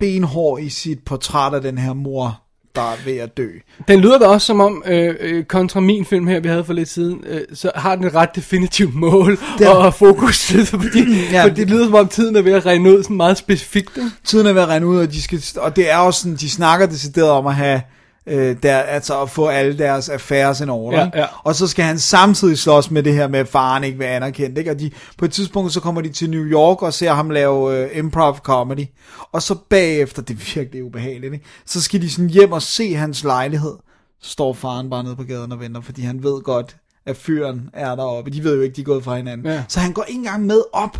benhård 0.00 0.60
i 0.60 0.68
sit 0.68 0.98
portræt 1.06 1.54
af 1.54 1.60
den 1.62 1.78
her 1.78 1.92
mor, 1.94 2.40
der 2.74 2.82
er 2.82 2.96
ved 3.04 3.16
at 3.16 3.36
dø. 3.36 3.48
Den 3.88 4.00
lyder 4.00 4.18
da 4.18 4.26
også 4.26 4.46
som 4.46 4.60
om, 4.60 4.82
øh, 4.86 5.14
øh, 5.20 5.44
kontra 5.44 5.80
min 5.80 6.04
film 6.04 6.26
her, 6.26 6.40
vi 6.40 6.48
havde 6.48 6.64
for 6.64 6.72
lidt 6.72 6.88
siden, 6.88 7.24
øh, 7.26 7.40
så 7.54 7.70
har 7.74 7.96
den 7.96 8.04
et 8.04 8.14
ret 8.14 8.36
definitivt 8.36 8.94
mål 8.94 9.38
Det- 9.58 9.68
og 9.68 9.94
fokus, 9.94 10.52
fordi, 10.64 11.00
Ja. 11.14 11.32
ja. 11.32 11.44
fordi 11.44 11.60
det 11.60 11.70
lyder 11.70 11.84
som 11.84 11.94
om 11.94 12.08
tiden 12.08 12.36
er 12.36 12.42
ved 12.42 12.52
at 12.52 12.66
regne 12.66 12.96
ud 12.98 13.02
sådan 13.02 13.16
meget 13.16 13.38
specifikt. 13.38 13.96
Ikke? 13.96 14.10
tiden 14.24 14.46
er 14.46 14.52
ved 14.52 14.62
at 14.62 14.68
rende 14.68 14.86
ud, 14.86 14.98
og, 14.98 15.12
de 15.12 15.22
skal, 15.22 15.42
og 15.56 15.76
det 15.76 15.90
er 15.90 15.96
også 15.96 16.20
sådan, 16.20 16.36
de 16.36 16.50
snakker 16.50 16.86
decideret 16.86 17.30
om 17.30 17.46
at 17.46 17.54
have, 17.54 17.80
øh, 18.26 18.56
der, 18.62 18.78
altså 18.78 19.22
at 19.22 19.30
få 19.30 19.46
alle 19.46 19.78
deres 19.78 20.08
affæres 20.08 20.60
in 20.60 20.68
order. 20.68 20.98
Ja, 20.98 21.20
ja. 21.20 21.26
Og 21.42 21.54
så 21.54 21.66
skal 21.66 21.84
han 21.84 21.98
samtidig 21.98 22.58
slås 22.58 22.90
med 22.90 23.02
det 23.02 23.14
her 23.14 23.28
med, 23.28 23.40
at 23.40 23.48
faren 23.48 23.84
ikke 23.84 23.98
vil 23.98 24.04
anerkendt. 24.04 24.58
Ikke? 24.58 24.70
Og 24.70 24.80
de, 24.80 24.90
på 25.18 25.24
et 25.24 25.32
tidspunkt, 25.32 25.72
så 25.72 25.80
kommer 25.80 26.00
de 26.00 26.08
til 26.08 26.30
New 26.30 26.44
York 26.44 26.82
og 26.82 26.92
ser 26.92 27.12
ham 27.12 27.30
lave 27.30 27.78
øh, 27.78 27.98
improv 27.98 28.36
comedy. 28.36 28.86
Og 29.32 29.42
så 29.42 29.54
bagefter, 29.68 30.22
det 30.22 30.34
er 30.34 30.54
virkelig 30.54 30.84
ubehageligt, 30.84 31.32
ikke? 31.32 31.46
så 31.66 31.82
skal 31.82 32.02
de 32.02 32.10
sådan 32.10 32.30
hjem 32.30 32.52
og 32.52 32.62
se 32.62 32.94
hans 32.94 33.24
lejlighed. 33.24 33.74
Så 34.20 34.30
står 34.30 34.52
faren 34.52 34.90
bare 34.90 35.04
nede 35.04 35.16
på 35.16 35.24
gaden 35.24 35.52
og 35.52 35.60
venter, 35.60 35.80
fordi 35.80 36.02
han 36.02 36.22
ved 36.22 36.42
godt, 36.42 36.76
at 37.06 37.16
fyren 37.16 37.70
er 37.72 37.94
deroppe. 37.94 38.30
De 38.30 38.44
ved 38.44 38.56
jo 38.56 38.62
ikke, 38.62 38.76
de 38.76 38.80
er 38.80 38.84
gået 38.84 39.04
fra 39.04 39.16
hinanden. 39.16 39.46
Ja. 39.46 39.64
Så 39.68 39.80
han 39.80 39.92
går 39.92 40.04
ikke 40.04 40.18
engang 40.18 40.46
med 40.46 40.60
op. 40.72 40.98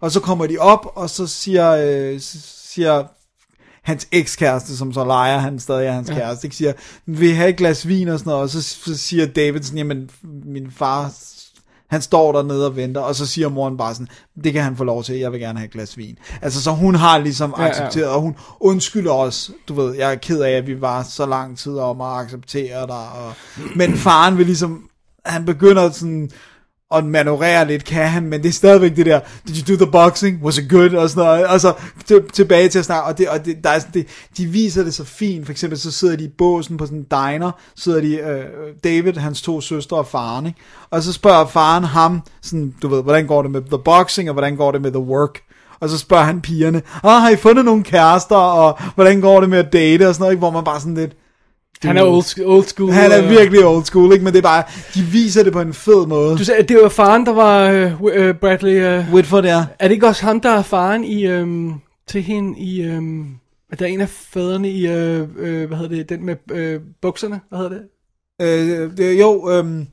Og 0.00 0.10
så 0.10 0.20
kommer 0.20 0.46
de 0.46 0.58
op, 0.58 0.86
og 0.94 1.10
så 1.10 1.26
siger, 1.26 1.70
øh, 1.70 2.20
siger 2.20 3.04
hans 3.84 4.08
ekskæreste, 4.12 4.76
som 4.76 4.92
så 4.92 5.04
leger, 5.04 5.38
han 5.38 5.58
stadig 5.58 5.86
er 5.86 5.92
hans 5.92 6.08
ja. 6.08 6.14
kæreste, 6.14 6.46
ikke, 6.46 6.56
siger, 6.56 6.72
vil 7.06 7.28
I 7.28 7.32
have 7.32 7.50
et 7.50 7.56
glas 7.56 7.88
vin 7.88 8.08
og 8.08 8.18
sådan 8.18 8.30
noget, 8.30 8.42
og 8.42 8.48
så, 8.48 8.62
så 8.62 8.96
siger 8.96 9.26
David 9.26 9.62
sådan, 9.62 9.78
jamen, 9.78 10.10
min 10.44 10.70
far, 10.70 11.12
han 11.90 12.02
står 12.02 12.32
dernede 12.32 12.66
og 12.66 12.76
venter, 12.76 13.00
og 13.00 13.14
så 13.14 13.26
siger 13.26 13.48
moren 13.48 13.76
bare 13.76 13.94
sådan, 13.94 14.08
det 14.44 14.52
kan 14.52 14.62
han 14.62 14.76
få 14.76 14.84
lov 14.84 15.04
til, 15.04 15.18
jeg 15.18 15.32
vil 15.32 15.40
gerne 15.40 15.58
have 15.58 15.66
et 15.66 15.72
glas 15.72 15.98
vin. 15.98 16.18
Altså, 16.42 16.62
så 16.62 16.70
hun 16.70 16.94
har 16.94 17.18
ligesom 17.18 17.54
Ja, 17.58 17.62
ja. 17.62 17.68
accepteret, 17.68 18.08
og 18.08 18.20
hun 18.20 18.36
undskylder 18.60 19.12
os, 19.12 19.50
du 19.68 19.74
ved, 19.74 19.94
jeg 19.94 20.12
er 20.12 20.14
ked 20.14 20.40
af, 20.40 20.50
at 20.50 20.66
vi 20.66 20.80
var 20.80 21.02
så 21.02 21.26
lang 21.26 21.58
tid 21.58 21.72
om 21.78 22.00
at 22.00 22.06
acceptere 22.06 22.86
dig, 22.86 23.08
og... 23.12 23.32
men 23.76 23.96
faren 23.96 24.38
vil 24.38 24.46
ligesom, 24.46 24.88
han 25.26 25.44
begynder 25.44 25.90
sådan, 25.90 26.30
og 26.90 27.04
manøvrere 27.04 27.66
lidt, 27.66 27.84
kan 27.84 28.08
han, 28.08 28.22
men 28.22 28.42
det 28.42 28.48
er 28.48 28.52
stadigvæk 28.52 28.96
det 28.96 29.06
der, 29.06 29.20
did 29.48 29.56
you 29.56 29.74
do 29.74 29.84
the 29.84 29.92
boxing, 29.92 30.42
was 30.42 30.58
it 30.58 30.70
good, 30.70 30.94
og 30.94 31.10
sådan 31.10 31.24
noget, 31.24 31.46
altså 31.48 31.72
til, 32.06 32.22
tilbage 32.32 32.68
til 32.68 32.78
at 32.78 32.84
snakke, 32.84 33.04
og, 33.04 33.18
det, 33.18 33.28
og 33.28 33.44
det, 33.44 33.64
der 33.64 33.70
er 33.70 33.78
sådan, 33.78 33.94
det, 33.94 34.06
de 34.36 34.46
viser 34.46 34.84
det 34.84 34.94
så 34.94 35.04
fint, 35.04 35.46
for 35.46 35.52
eksempel 35.52 35.78
så 35.78 35.90
sidder 35.90 36.16
de 36.16 36.24
i 36.24 36.28
båsen 36.38 36.76
på 36.76 36.86
sådan 36.86 36.98
en 36.98 37.04
diner, 37.04 37.50
sidder 37.76 38.00
de, 38.00 38.16
øh, 38.16 38.44
David, 38.84 39.12
hans 39.12 39.42
to 39.42 39.60
søstre 39.60 39.96
og 39.96 40.06
faren, 40.06 40.46
ikke? 40.46 40.58
og 40.90 41.02
så 41.02 41.12
spørger 41.12 41.46
faren 41.46 41.84
ham, 41.84 42.22
sådan, 42.42 42.74
du 42.82 42.88
ved, 42.88 43.02
hvordan 43.02 43.26
går 43.26 43.42
det 43.42 43.50
med 43.50 43.62
the 43.62 43.78
boxing, 43.78 44.28
og 44.28 44.32
hvordan 44.32 44.56
går 44.56 44.72
det 44.72 44.82
med 44.82 44.90
the 44.90 45.02
work, 45.02 45.40
og 45.80 45.88
så 45.88 45.98
spørger 45.98 46.24
han 46.24 46.40
pigerne, 46.40 46.82
ah, 47.02 47.22
har 47.22 47.30
I 47.30 47.36
fundet 47.36 47.64
nogle 47.64 47.84
kærester, 47.84 48.36
og 48.36 48.78
hvordan 48.94 49.20
går 49.20 49.40
det 49.40 49.50
med 49.50 49.58
at 49.58 49.72
date, 49.72 50.08
og 50.08 50.14
sådan 50.14 50.22
noget, 50.22 50.32
ikke? 50.32 50.38
hvor 50.38 50.50
man 50.50 50.64
bare 50.64 50.80
sådan 50.80 50.94
lidt, 50.94 51.16
han 51.84 51.96
er 51.96 52.02
old, 52.02 52.22
sk- 52.24 52.44
old 52.44 52.64
school. 52.64 52.90
han 52.90 53.12
er 53.12 53.24
øh, 53.24 53.30
virkelig 53.30 53.64
old 53.64 53.84
school, 53.84 54.12
ikke? 54.12 54.24
men 54.24 54.32
det 54.32 54.38
er 54.38 54.42
bare, 54.42 54.62
de 54.94 55.02
viser 55.02 55.42
det 55.42 55.52
på 55.52 55.60
en 55.60 55.74
fed 55.74 56.06
måde. 56.06 56.38
Du 56.38 56.44
sagde, 56.44 56.60
at 56.60 56.68
det 56.68 56.76
var 56.82 56.88
faren, 56.88 57.26
der 57.26 57.32
var 57.32 57.70
øh, 57.70 57.92
øh, 58.12 58.34
Bradley... 58.34 58.84
Øh, 58.84 59.14
Whitford 59.14 59.44
er, 59.44 59.64
er 59.78 59.88
det 59.88 59.94
ikke 59.94 60.06
også 60.06 60.24
ham, 60.24 60.40
der 60.40 60.50
er 60.50 60.62
faren 60.62 61.04
i... 61.04 61.26
Øh, 61.26 61.72
til 62.08 62.22
hende 62.22 62.58
i... 62.58 62.82
Øh, 62.82 63.02
at 63.72 63.78
der 63.78 63.86
er 63.86 63.90
en 63.90 64.00
af 64.00 64.08
fædrene 64.08 64.70
i... 64.70 64.86
Øh, 64.86 65.28
øh, 65.38 65.68
hvad 65.68 65.78
hedder 65.78 65.96
det? 65.96 66.08
Den 66.08 66.26
med 66.26 66.36
øh, 66.50 66.80
bukserne. 67.02 67.40
Hvad 67.48 67.58
hedder 67.58 67.72
det? 67.72 67.82
Øh, 68.42 68.96
det, 68.96 69.20
jo, 69.20 69.50
øhm, 69.50 69.86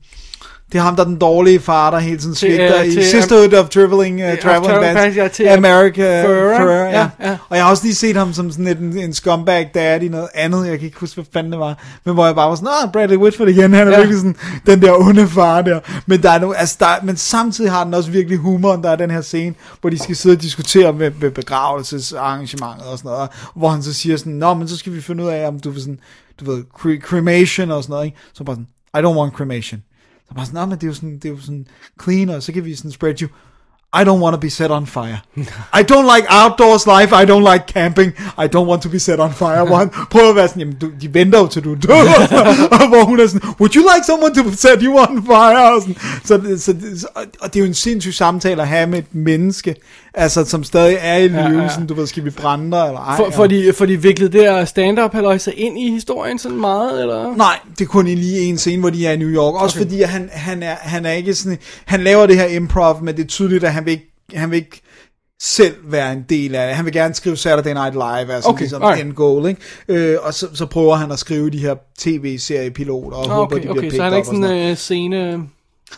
det 0.72 0.78
er 0.78 0.82
ham, 0.82 0.96
der 0.96 1.02
er 1.02 1.06
den 1.06 1.16
dårlige 1.18 1.60
far, 1.60 1.90
der 1.90 1.98
hele 1.98 2.18
tiden 2.18 2.34
svigter 2.34 2.78
øh, 2.80 2.86
i 2.86 2.92
til- 2.92 3.04
Sisterhood 3.04 3.52
of 3.54 3.68
Traveling, 3.68 4.22
uh, 4.24 4.38
Traveling 4.38 4.80
Bands. 4.80 4.94
Bands, 4.96 5.16
ja, 5.16 5.28
til 5.28 5.44
America 5.48 6.22
Ferrer. 6.24 6.56
Ferrer, 6.56 6.84
ja. 6.84 6.90
Ja, 7.20 7.30
ja. 7.30 7.36
Og 7.48 7.56
jeg 7.56 7.64
har 7.64 7.70
også 7.70 7.84
lige 7.84 7.94
set 7.94 8.16
ham 8.16 8.32
som 8.32 8.50
sådan 8.50 8.64
lidt 8.64 8.78
en, 8.78 8.98
en 8.98 9.12
scumbag 9.12 9.70
daddy, 9.74 10.04
noget 10.04 10.28
andet, 10.34 10.66
jeg 10.66 10.78
kan 10.78 10.86
ikke 10.86 10.98
huske, 11.00 11.14
hvad 11.14 11.24
fanden 11.32 11.52
det 11.52 11.60
var, 11.60 11.78
men 12.04 12.14
hvor 12.14 12.26
jeg 12.26 12.34
bare 12.34 12.48
var 12.48 12.54
sådan, 12.54 12.68
åh, 12.84 12.92
Bradley 12.92 13.16
Whitford 13.16 13.48
igen, 13.48 13.72
han 13.74 13.88
er 13.88 13.90
Ja. 13.92 13.96
virkelig 13.96 14.16
sådan, 14.18 14.36
den 14.66 14.82
der 14.82 14.92
onde 15.00 15.28
far 15.28 15.62
der. 15.62 15.80
Men, 16.06 16.22
der 16.22 16.30
er 16.30 16.38
no, 16.38 16.52
altså, 16.52 16.76
der, 16.80 16.86
er- 16.86 17.02
men 17.02 17.16
samtidig 17.16 17.70
har 17.70 17.84
den 17.84 17.94
også 17.94 18.10
virkelig 18.10 18.38
humoren, 18.38 18.82
der 18.82 18.90
er 18.90 18.96
den 18.96 19.10
her 19.10 19.20
scene, 19.20 19.54
hvor 19.80 19.90
de 19.90 19.98
skal 19.98 20.16
sidde 20.16 20.34
og 20.36 20.42
diskutere 20.42 20.92
med, 20.92 21.10
med 21.20 21.30
begravelsesarrangementet 21.30 22.86
og 22.86 22.98
sådan 22.98 23.10
noget, 23.10 23.28
hvor 23.56 23.68
han 23.68 23.82
så 23.82 23.92
siger 23.94 24.16
sådan, 24.16 24.32
nå, 24.32 24.54
men 24.54 24.68
så 24.68 24.76
skal 24.76 24.92
vi 24.92 25.00
finde 25.00 25.24
ud 25.24 25.28
af, 25.28 25.48
om 25.48 25.60
du 25.60 25.70
vil 25.70 25.80
sådan, 25.80 25.98
du 26.40 26.50
ved, 26.52 26.62
cre- 26.78 27.00
cremation 27.00 27.70
og 27.70 27.82
sådan 27.82 27.92
noget, 27.92 28.04
ikke? 28.06 28.16
Så 28.34 28.44
bare 28.44 28.56
sådan, 28.56 28.66
I 28.96 29.06
don't 29.06 29.18
want 29.18 29.32
cremation. 29.32 29.80
Så 30.32 30.36
bare 30.36 30.46
sådan, 30.46 30.68
men 30.68 30.78
det 30.78 30.84
er 30.84 30.88
jo 30.88 30.94
sådan, 30.94 31.14
det 31.14 31.24
er 31.24 31.28
jo 31.28 31.40
sådan 31.40 31.66
clean, 32.02 32.28
og 32.28 32.42
så 32.42 32.52
kan 32.52 32.64
vi 32.64 32.74
sådan 32.74 32.90
spread 32.90 33.22
you. 33.22 33.28
I 34.00 34.04
don't 34.04 34.20
want 34.20 34.34
to 34.34 34.40
be 34.40 34.50
set 34.50 34.70
on 34.70 34.86
fire. 34.86 35.18
I 35.80 35.82
don't 35.82 36.06
like 36.16 36.26
outdoors 36.30 36.86
life. 36.86 37.12
I 37.12 37.24
don't 37.26 37.52
like 37.52 37.64
camping. 37.66 38.12
I 38.38 38.46
don't 38.48 38.66
want 38.66 38.82
to 38.82 38.88
be 38.88 38.98
set 38.98 39.20
on 39.20 39.32
fire. 39.32 39.64
Hvor 39.66 39.76
han 39.76 39.88
prøver 40.10 40.30
at 40.30 40.36
være 40.36 40.48
sådan, 40.48 40.60
jamen, 40.60 40.74
du, 40.80 40.90
de 41.00 41.14
venter 41.14 41.38
jo 41.38 41.46
til 41.46 41.64
du 41.64 41.74
død. 41.74 42.06
og 42.80 42.88
hvor 42.88 43.04
hun 43.04 43.20
er 43.20 43.26
sådan, 43.26 43.48
would 43.60 43.76
you 43.76 43.82
like 43.82 44.06
someone 44.06 44.34
to 44.34 44.42
set 44.56 44.80
you 44.82 44.98
on 44.98 45.22
fire? 45.26 45.74
Og, 45.74 45.82
sådan. 46.24 46.58
Så, 46.58 46.64
så, 46.64 46.74
så, 47.00 47.08
og 47.40 47.54
det 47.54 47.56
er 47.56 47.60
jo 47.60 47.66
en 47.66 47.74
sindssyg 47.74 48.14
samtale 48.14 48.62
at 48.62 48.68
have 48.68 48.86
med 48.86 48.98
et 48.98 49.14
menneske, 49.14 49.74
altså, 50.14 50.44
som 50.44 50.64
stadig 50.64 50.96
er 51.00 51.16
i 51.16 51.28
live, 51.28 51.38
Ja, 51.40 51.62
ja, 51.62 51.68
sådan, 51.68 51.86
du 51.86 51.94
ved, 51.94 52.06
skal 52.06 52.24
vi 52.24 52.30
brænde 52.30 52.70
dig, 52.70 52.86
eller 52.86 53.00
ej? 53.00 53.16
For, 53.16 53.30
for, 53.30 53.46
de, 53.46 53.72
for 53.72 53.86
de 53.86 54.02
viklede 54.02 54.32
det 54.32 54.40
her 54.40 54.64
stand-up 54.64 55.12
halløjse 55.12 55.54
ind 55.54 55.78
i 55.78 55.90
historien 55.90 56.38
sådan 56.38 56.60
meget, 56.60 57.00
eller? 57.00 57.36
Nej, 57.36 57.58
det 57.78 57.84
er 57.84 57.88
kun 57.88 58.06
i 58.06 58.14
lige 58.14 58.40
en 58.40 58.58
scene, 58.58 58.80
hvor 58.80 58.90
de 58.90 59.06
er 59.06 59.12
i 59.12 59.16
New 59.16 59.28
York. 59.28 59.62
Også 59.62 59.78
okay. 59.78 59.86
fordi, 59.86 60.02
han, 60.02 60.28
han, 60.32 60.62
er, 60.62 60.74
han 60.80 61.06
er 61.06 61.12
ikke 61.12 61.34
sådan... 61.34 61.58
Han 61.84 62.00
laver 62.00 62.26
det 62.26 62.36
her 62.36 62.46
improv, 62.46 63.02
men 63.02 63.16
det 63.16 63.22
er 63.22 63.28
tydeligt, 63.28 63.64
at 63.64 63.72
han 63.72 63.84
vil 63.84 63.90
ikke, 63.92 64.12
han 64.34 64.50
vil 64.50 64.56
ikke 64.56 64.80
selv 65.42 65.74
være 65.84 66.12
en 66.12 66.24
del 66.28 66.54
af 66.54 66.66
det. 66.66 66.76
Han 66.76 66.84
vil 66.84 66.92
gerne 66.92 67.14
skrive 67.14 67.36
Saturday 67.36 67.72
Night 67.72 67.94
Live, 67.94 68.34
altså 68.34 68.48
Okay, 68.48 68.54
okay, 68.54 68.60
ligesom 68.60 68.82
alright. 68.82 69.04
end 69.06 69.12
goal, 69.14 69.48
ikke? 69.48 69.60
Øh, 69.88 70.18
og 70.22 70.34
så, 70.34 70.46
så 70.54 70.66
prøver 70.66 70.94
han 70.94 71.10
at 71.12 71.18
skrive 71.18 71.50
de 71.50 71.58
her 71.58 71.74
tv-seriepiloter, 71.98 73.16
og 73.16 73.24
Ah, 73.24 73.30
håber, 73.30 73.44
okay, 73.44 73.56
de 73.56 73.60
bliver 73.60 73.78
okay, 73.86 73.96
så 73.96 74.02
han 74.02 74.12
er 74.12 74.16
ikke 74.16 74.26
sådan 74.26 74.44
en 74.44 74.70
uh, 74.70 74.76
scene... 74.76 75.42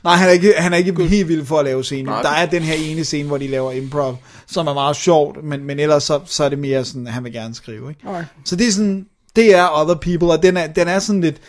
Nej, 0.04 0.16
han 0.16 0.28
er 0.28 0.32
ikke, 0.32 0.54
han 0.56 0.72
er 0.72 0.76
ikke 0.76 1.06
helt 1.06 1.28
vild 1.28 1.46
for 1.46 1.58
at 1.58 1.64
lave 1.64 1.84
scene. 1.84 2.02
Nej, 2.02 2.22
Der 2.22 2.30
okay. 2.30 2.42
er 2.42 2.46
den 2.46 2.62
her 2.62 2.74
ene 2.74 3.04
scene, 3.04 3.28
hvor 3.28 3.38
de 3.38 3.48
laver 3.48 3.72
improv, 3.72 4.22
som 4.46 4.66
er 4.66 4.74
meget 4.74 4.96
sjovt, 4.96 5.44
men, 5.44 5.64
men 5.64 5.78
ellers 5.80 6.02
så, 6.02 6.20
så 6.26 6.44
er 6.44 6.48
det 6.48 6.58
mere 6.58 6.84
sådan, 6.84 7.06
at 7.06 7.12
han 7.12 7.24
vil 7.24 7.32
gerne 7.32 7.54
skrive, 7.54 7.90
ikke? 7.90 8.00
Alright. 8.06 8.26
Så 8.44 8.56
det 8.56 8.66
er 8.66 8.72
sådan, 8.72 9.06
det 9.36 9.54
er 9.54 9.80
Other 9.80 9.94
People, 9.94 10.28
og 10.28 10.42
den 10.42 10.56
er, 10.56 10.66
den 10.66 10.88
er 10.88 10.98
sådan 10.98 11.20
lidt, 11.20 11.40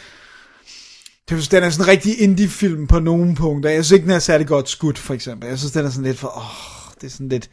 det 1.30 1.36
er, 1.38 1.48
den 1.52 1.64
er 1.64 1.70
sådan 1.70 1.86
en 1.86 1.88
rigtig 1.88 2.22
indie-film 2.22 2.88
på 2.88 3.00
nogle 3.00 3.36
punkter. 3.36 3.70
Jeg 3.70 3.86
synes 3.86 3.96
ikke, 3.96 4.04
den 4.04 4.16
er 4.16 4.20
særlig 4.20 4.48
godt 4.48 4.70
skudt, 4.70 4.98
for 4.98 5.14
eksempel. 5.14 5.50
Jeg 5.50 5.58
synes, 5.58 5.72
den 5.72 5.86
er 5.86 5.90
sådan 5.90 6.04
lidt 6.04 6.20
for, 6.20 6.38
åh, 6.38 6.94
det 7.02 7.08
er 7.08 7.12
sådan 7.12 7.30
lidt, 7.30 7.50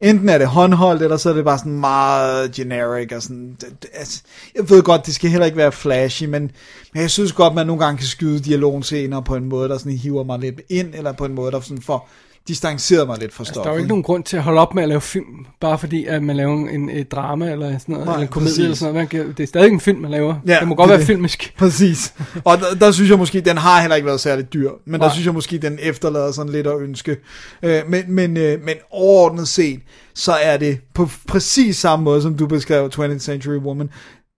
enten 0.00 0.28
er 0.28 0.38
det 0.38 0.46
håndholdt, 0.46 1.02
eller 1.02 1.16
så 1.16 1.30
er 1.30 1.34
det 1.34 1.44
bare 1.44 1.58
sådan 1.58 1.80
meget 1.80 2.52
generic, 2.52 3.12
og 3.12 3.22
sådan, 3.22 3.56
altså, 3.94 4.22
jeg 4.54 4.70
ved 4.70 4.82
godt, 4.82 5.06
det 5.06 5.14
skal 5.14 5.30
heller 5.30 5.46
ikke 5.46 5.58
være 5.58 5.72
flashy, 5.72 6.24
men, 6.24 6.50
men 6.92 7.02
jeg 7.02 7.10
synes 7.10 7.32
godt, 7.32 7.54
man 7.54 7.66
nogle 7.66 7.84
gange 7.84 7.98
kan 7.98 8.06
skyde 8.06 8.40
dialogscener 8.40 9.20
på 9.20 9.36
en 9.36 9.44
måde, 9.44 9.68
der 9.68 9.78
sådan 9.78 9.92
hiver 9.92 10.24
mig 10.24 10.38
lidt 10.38 10.60
ind, 10.68 10.94
eller 10.94 11.12
på 11.12 11.24
en 11.24 11.34
måde, 11.34 11.52
der 11.52 11.60
sådan 11.60 11.82
får 11.82 12.08
distanceret 12.48 13.06
mig 13.06 13.18
lidt 13.18 13.34
fra 13.34 13.42
Altså, 13.42 13.54
der 13.54 13.60
er 13.60 13.62
stoffet. 13.62 13.76
jo 13.76 13.78
ikke 13.78 13.88
nogen 13.88 14.02
grund 14.02 14.24
til 14.24 14.36
at 14.36 14.42
holde 14.42 14.60
op 14.60 14.74
med 14.74 14.82
at 14.82 14.88
lave 14.88 15.00
film, 15.00 15.46
bare 15.60 15.78
fordi 15.78 16.04
at 16.04 16.22
man 16.22 16.36
laver 16.36 16.68
en, 16.68 16.90
et 16.90 17.12
drama 17.12 17.52
eller 17.52 17.78
sådan 17.78 17.92
noget, 17.92 18.06
Nej, 18.06 18.14
eller 18.14 18.26
en 18.26 18.28
komedie 18.32 18.48
præcis. 18.50 18.58
eller 18.64 18.76
sådan 18.76 18.94
noget. 18.94 19.10
Man 19.12 19.20
kan, 19.26 19.34
det 19.36 19.42
er 19.42 19.46
stadig 19.46 19.72
en 19.72 19.80
film, 19.80 19.98
man 20.00 20.10
laver. 20.10 20.34
Ja, 20.46 20.56
det 20.60 20.68
må 20.68 20.74
godt 20.74 20.90
det 20.90 20.98
være 20.98 21.06
filmisk. 21.06 21.54
Præcis. 21.58 22.14
Og 22.44 22.58
der, 22.58 22.74
der 22.80 22.90
synes 22.92 23.10
jeg 23.10 23.18
måske, 23.18 23.40
den 23.40 23.56
har 23.56 23.80
heller 23.80 23.96
ikke 23.96 24.06
været 24.06 24.20
særlig 24.20 24.52
dyr, 24.52 24.70
men 24.86 25.00
der 25.00 25.06
Nej. 25.06 25.14
synes 25.14 25.26
jeg 25.26 25.34
måske, 25.34 25.58
den 25.58 25.78
efterlader 25.82 26.32
sådan 26.32 26.52
lidt 26.52 26.66
at 26.66 26.80
ønske. 26.80 27.16
Øh, 27.62 27.82
men, 27.88 28.04
men, 28.08 28.36
øh, 28.36 28.64
men 28.64 28.74
overordnet 28.90 29.48
set, 29.48 29.80
så 30.14 30.32
er 30.32 30.56
det 30.56 30.80
på 30.94 31.08
præcis 31.28 31.76
samme 31.76 32.04
måde, 32.04 32.22
som 32.22 32.36
du 32.36 32.46
beskrev 32.46 32.90
20th 32.94 33.18
Century 33.18 33.56
Woman, 33.56 33.90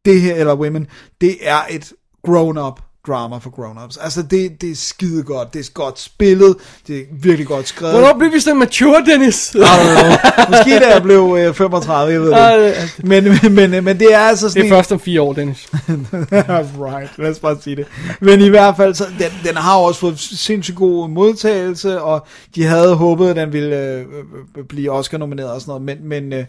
det 0.05 0.21
her, 0.21 0.35
eller 0.35 0.55
Women, 0.55 0.87
det 1.21 1.37
er 1.43 1.61
et 1.71 1.93
grown-up 2.29 2.81
drama 3.07 3.39
for 3.39 3.51
grown-ups. 3.51 4.05
Altså, 4.05 4.23
det, 4.23 4.61
det 4.61 4.71
er 4.71 4.77
skide 4.77 5.23
godt. 5.23 5.55
Det 5.55 5.67
er 5.67 5.73
godt 5.73 5.99
spillet. 5.99 6.57
Det 6.87 6.99
er 6.99 7.05
virkelig 7.13 7.47
godt 7.47 7.69
skrevet. 7.69 7.95
Hvornår 7.95 8.19
bliver 8.19 8.33
vi 8.33 8.41
så 8.41 8.55
mature, 8.55 9.05
Dennis? 9.07 9.57
Måske 10.49 10.79
da 10.79 10.93
jeg 10.93 11.03
blev 11.03 11.37
øh, 11.39 11.55
35, 11.55 12.13
jeg 12.13 12.21
ved 12.21 12.31
det. 12.31 13.05
Men, 13.05 13.25
men, 13.25 13.71
men, 13.71 13.85
men 13.85 13.99
det 13.99 14.15
er 14.15 14.19
altså 14.19 14.49
sådan 14.49 14.63
Det 14.63 14.71
er 14.71 14.77
først 14.77 14.93
om 14.93 15.01
fire 15.01 15.23
år, 15.23 15.33
Dennis. 15.33 15.69
right, 16.87 17.11
lad 17.19 17.31
os 17.31 17.39
bare 17.39 17.57
sige 17.63 17.77
det. 17.77 17.87
Men 18.21 18.41
i 18.41 18.49
hvert 18.49 18.77
fald, 18.77 18.95
så 18.95 19.05
den, 19.19 19.33
den 19.45 19.57
har 19.57 19.77
også 19.77 20.01
fået 20.01 20.19
sindssygt 20.19 20.77
god 20.77 21.09
modtagelse, 21.09 22.03
og 22.03 22.27
de 22.55 22.65
havde 22.65 22.95
håbet, 22.95 23.29
at 23.31 23.37
den 23.37 23.53
ville 23.53 23.77
øh, 23.77 24.01
øh, 24.57 24.65
blive 24.65 24.91
Oscar-nomineret 24.91 25.51
og 25.51 25.61
sådan 25.61 25.71
noget, 25.71 25.83
men, 25.83 26.09
men, 26.09 26.33
øh, 26.33 26.45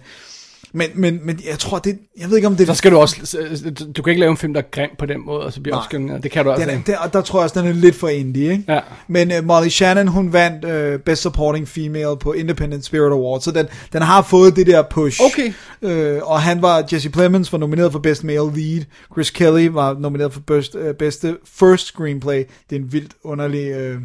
men, 0.73 0.89
men, 0.95 1.19
men 1.23 1.39
jeg 1.49 1.59
tror, 1.59 1.79
det, 1.79 1.99
jeg 2.19 2.29
ved 2.29 2.35
ikke 2.35 2.47
om 2.47 2.55
det 2.55 2.67
Så 2.67 2.73
skal 2.73 2.91
du 2.91 2.97
også... 2.97 3.71
Du 3.95 4.01
kan 4.01 4.11
ikke 4.11 4.19
lave 4.19 4.31
en 4.31 4.37
film, 4.37 4.53
der 4.53 4.61
er 4.61 4.65
grim 4.71 4.89
på 4.99 5.05
den 5.05 5.25
måde, 5.25 5.39
og 5.39 5.53
så 5.53 5.61
bliver 5.61 5.87
nomineret. 5.93 6.23
Det 6.23 6.31
kan 6.31 6.45
du 6.45 6.51
altså 6.51 6.69
den, 6.69 6.77
ikke. 6.77 6.91
der, 6.91 6.97
og 6.97 7.13
der 7.13 7.21
tror 7.21 7.39
jeg 7.39 7.43
også, 7.43 7.61
den 7.61 7.69
er 7.69 7.73
lidt 7.73 7.95
for 7.95 8.07
indie, 8.07 8.51
ikke? 8.51 8.63
Ja. 8.67 8.79
Men 9.07 9.31
uh, 9.31 9.45
Molly 9.45 9.67
Shannon, 9.67 10.07
hun 10.07 10.33
vandt 10.33 10.65
uh, 10.65 11.01
Best 11.01 11.21
Supporting 11.21 11.67
Female 11.67 12.17
på 12.19 12.33
Independent 12.33 12.85
Spirit 12.85 13.11
Award, 13.11 13.41
så 13.41 13.51
den, 13.51 13.67
den 13.93 14.01
har 14.01 14.21
fået 14.21 14.55
det 14.55 14.67
der 14.67 14.83
push. 14.89 15.21
Okay. 15.21 15.53
Uh, 15.81 16.29
og 16.29 16.41
han 16.41 16.61
var, 16.61 16.87
Jesse 16.93 17.09
Plemons 17.09 17.51
var 17.51 17.59
nomineret 17.59 17.91
for 17.91 17.99
Best 17.99 18.23
Male 18.23 18.51
Lead, 18.55 18.83
Chris 19.13 19.29
Kelly 19.29 19.67
var 19.67 19.97
nomineret 19.99 20.33
for 20.33 20.41
best, 20.47 20.75
uh, 20.75 20.95
bedste 20.99 21.37
First 21.45 21.85
Screenplay, 21.85 22.43
det 22.69 22.75
er 22.75 22.79
en 22.79 22.93
vildt 22.93 23.11
underlig 23.23 23.91
uh, 23.91 24.01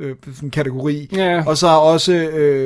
uh, 0.00 0.34
sådan 0.34 0.50
kategori. 0.50 1.08
Ja. 1.12 1.42
Og 1.46 1.56
så 1.58 1.66
også 1.66 2.12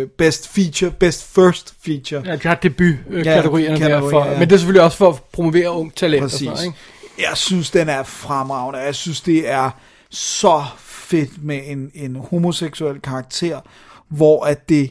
uh, 0.05 0.11
Best 0.19 0.49
Feature, 0.49 0.91
Best 0.91 1.35
First 1.35 1.75
Feature. 1.85 2.23
Ja, 2.27 2.37
de 2.37 2.49
har 2.49 2.55
debut-kategorierne 2.55 3.79
Ja, 3.79 3.85
der. 3.85 3.91
kategorier, 3.91 4.11
For, 4.11 4.25
ja. 4.25 4.39
Men 4.39 4.49
det 4.49 4.53
er 4.55 4.59
selvfølgelig 4.59 4.83
også 4.83 4.99
for 4.99 5.09
at 5.09 5.21
promovere 5.33 5.71
ung 5.71 5.95
talent 5.95 6.23
og 6.23 6.31
Præcis. 6.31 6.39
sådan 6.39 6.51
noget, 6.53 6.65
ikke? 6.67 6.79
Jeg 7.19 7.37
synes, 7.37 7.71
den 7.71 7.89
er 7.89 8.03
fremragende. 8.03 8.79
Jeg 8.81 8.95
synes, 8.95 9.21
det 9.21 9.51
er 9.51 9.71
så 10.11 10.65
fedt 10.79 11.45
med 11.45 11.61
en, 11.65 11.91
en 11.95 12.17
homoseksuel 12.17 13.01
karakter, 13.01 13.61
hvor 14.11 14.45
at 14.45 14.69
det, 14.69 14.91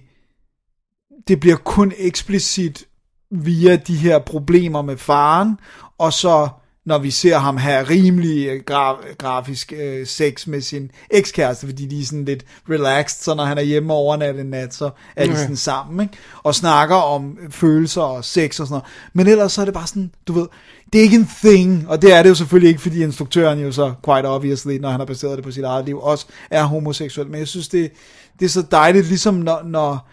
det 1.28 1.40
bliver 1.40 1.56
kun 1.58 1.94
eksplicit 1.98 2.84
via 3.32 3.76
de 3.76 3.96
her 3.96 4.20
problemer 4.20 4.82
med 4.82 4.98
faren, 4.98 5.58
og 5.98 6.14
så 6.14 6.48
når 6.88 6.98
vi 6.98 7.12
ser 7.12 7.38
ham 7.38 7.58
have 7.58 7.84
rimelig 7.84 8.48
øh, 8.48 8.62
gra- 8.72 9.16
grafisk 9.18 9.74
øh, 9.76 10.08
sex 10.08 10.48
med 10.48 10.62
sin 10.62 10.92
ekskæreste, 11.12 11.68
fordi 11.68 11.86
de 11.86 12.02
er 12.02 12.06
sådan 12.06 12.26
lidt 12.26 12.46
relaxed, 12.70 13.24
så 13.24 13.36
når 13.36 13.46
han 13.46 13.58
er 13.58 13.62
hjemme 13.62 13.94
overnat 13.94 14.40
en 14.40 14.46
nat, 14.46 14.74
så 14.74 14.90
er 15.16 15.26
de 15.26 15.30
Okay. 15.32 15.42
sådan 15.42 15.56
sammen, 15.58 16.00
ikke? 16.02 16.14
og 16.44 16.56
snakker 16.56 16.96
om 16.96 17.38
følelser 17.50 18.02
og 18.02 18.26
sex 18.26 18.60
og 18.60 18.68
sådan 18.68 18.72
noget. 18.72 18.84
Men 19.14 19.28
ellers 19.28 19.52
så 19.54 19.62
er 19.62 19.66
det 19.66 19.74
bare 19.74 19.88
sådan, 19.88 20.12
du 20.28 20.34
ved, 20.34 20.48
det 20.94 21.00
er 21.00 21.04
ikke 21.04 21.16
en 21.16 21.30
thing, 21.44 21.90
og 21.90 22.02
det 22.02 22.14
er 22.14 22.24
det 22.24 22.30
jo 22.30 22.36
selvfølgelig 22.36 22.70
ikke, 22.70 22.82
fordi 22.82 23.04
instruktøren 23.04 23.60
jo 23.60 23.72
så, 23.72 23.94
quite 24.06 24.26
obviously, 24.28 24.78
når 24.78 24.90
han 24.90 25.00
har 25.00 25.06
baseret 25.06 25.36
det 25.38 25.46
på 25.46 25.52
sit 25.52 25.64
eget 25.64 25.86
liv, 25.86 26.00
også 26.00 26.26
er 26.50 26.64
homoseksuel. 26.64 27.28
Men 27.28 27.40
jeg 27.40 27.48
synes, 27.48 27.68
det, 27.68 27.92
det 28.40 28.46
er 28.46 28.50
så 28.50 28.62
dejligt, 28.72 29.08
ligesom 29.08 29.34
når, 29.34 29.62
når 29.66 30.10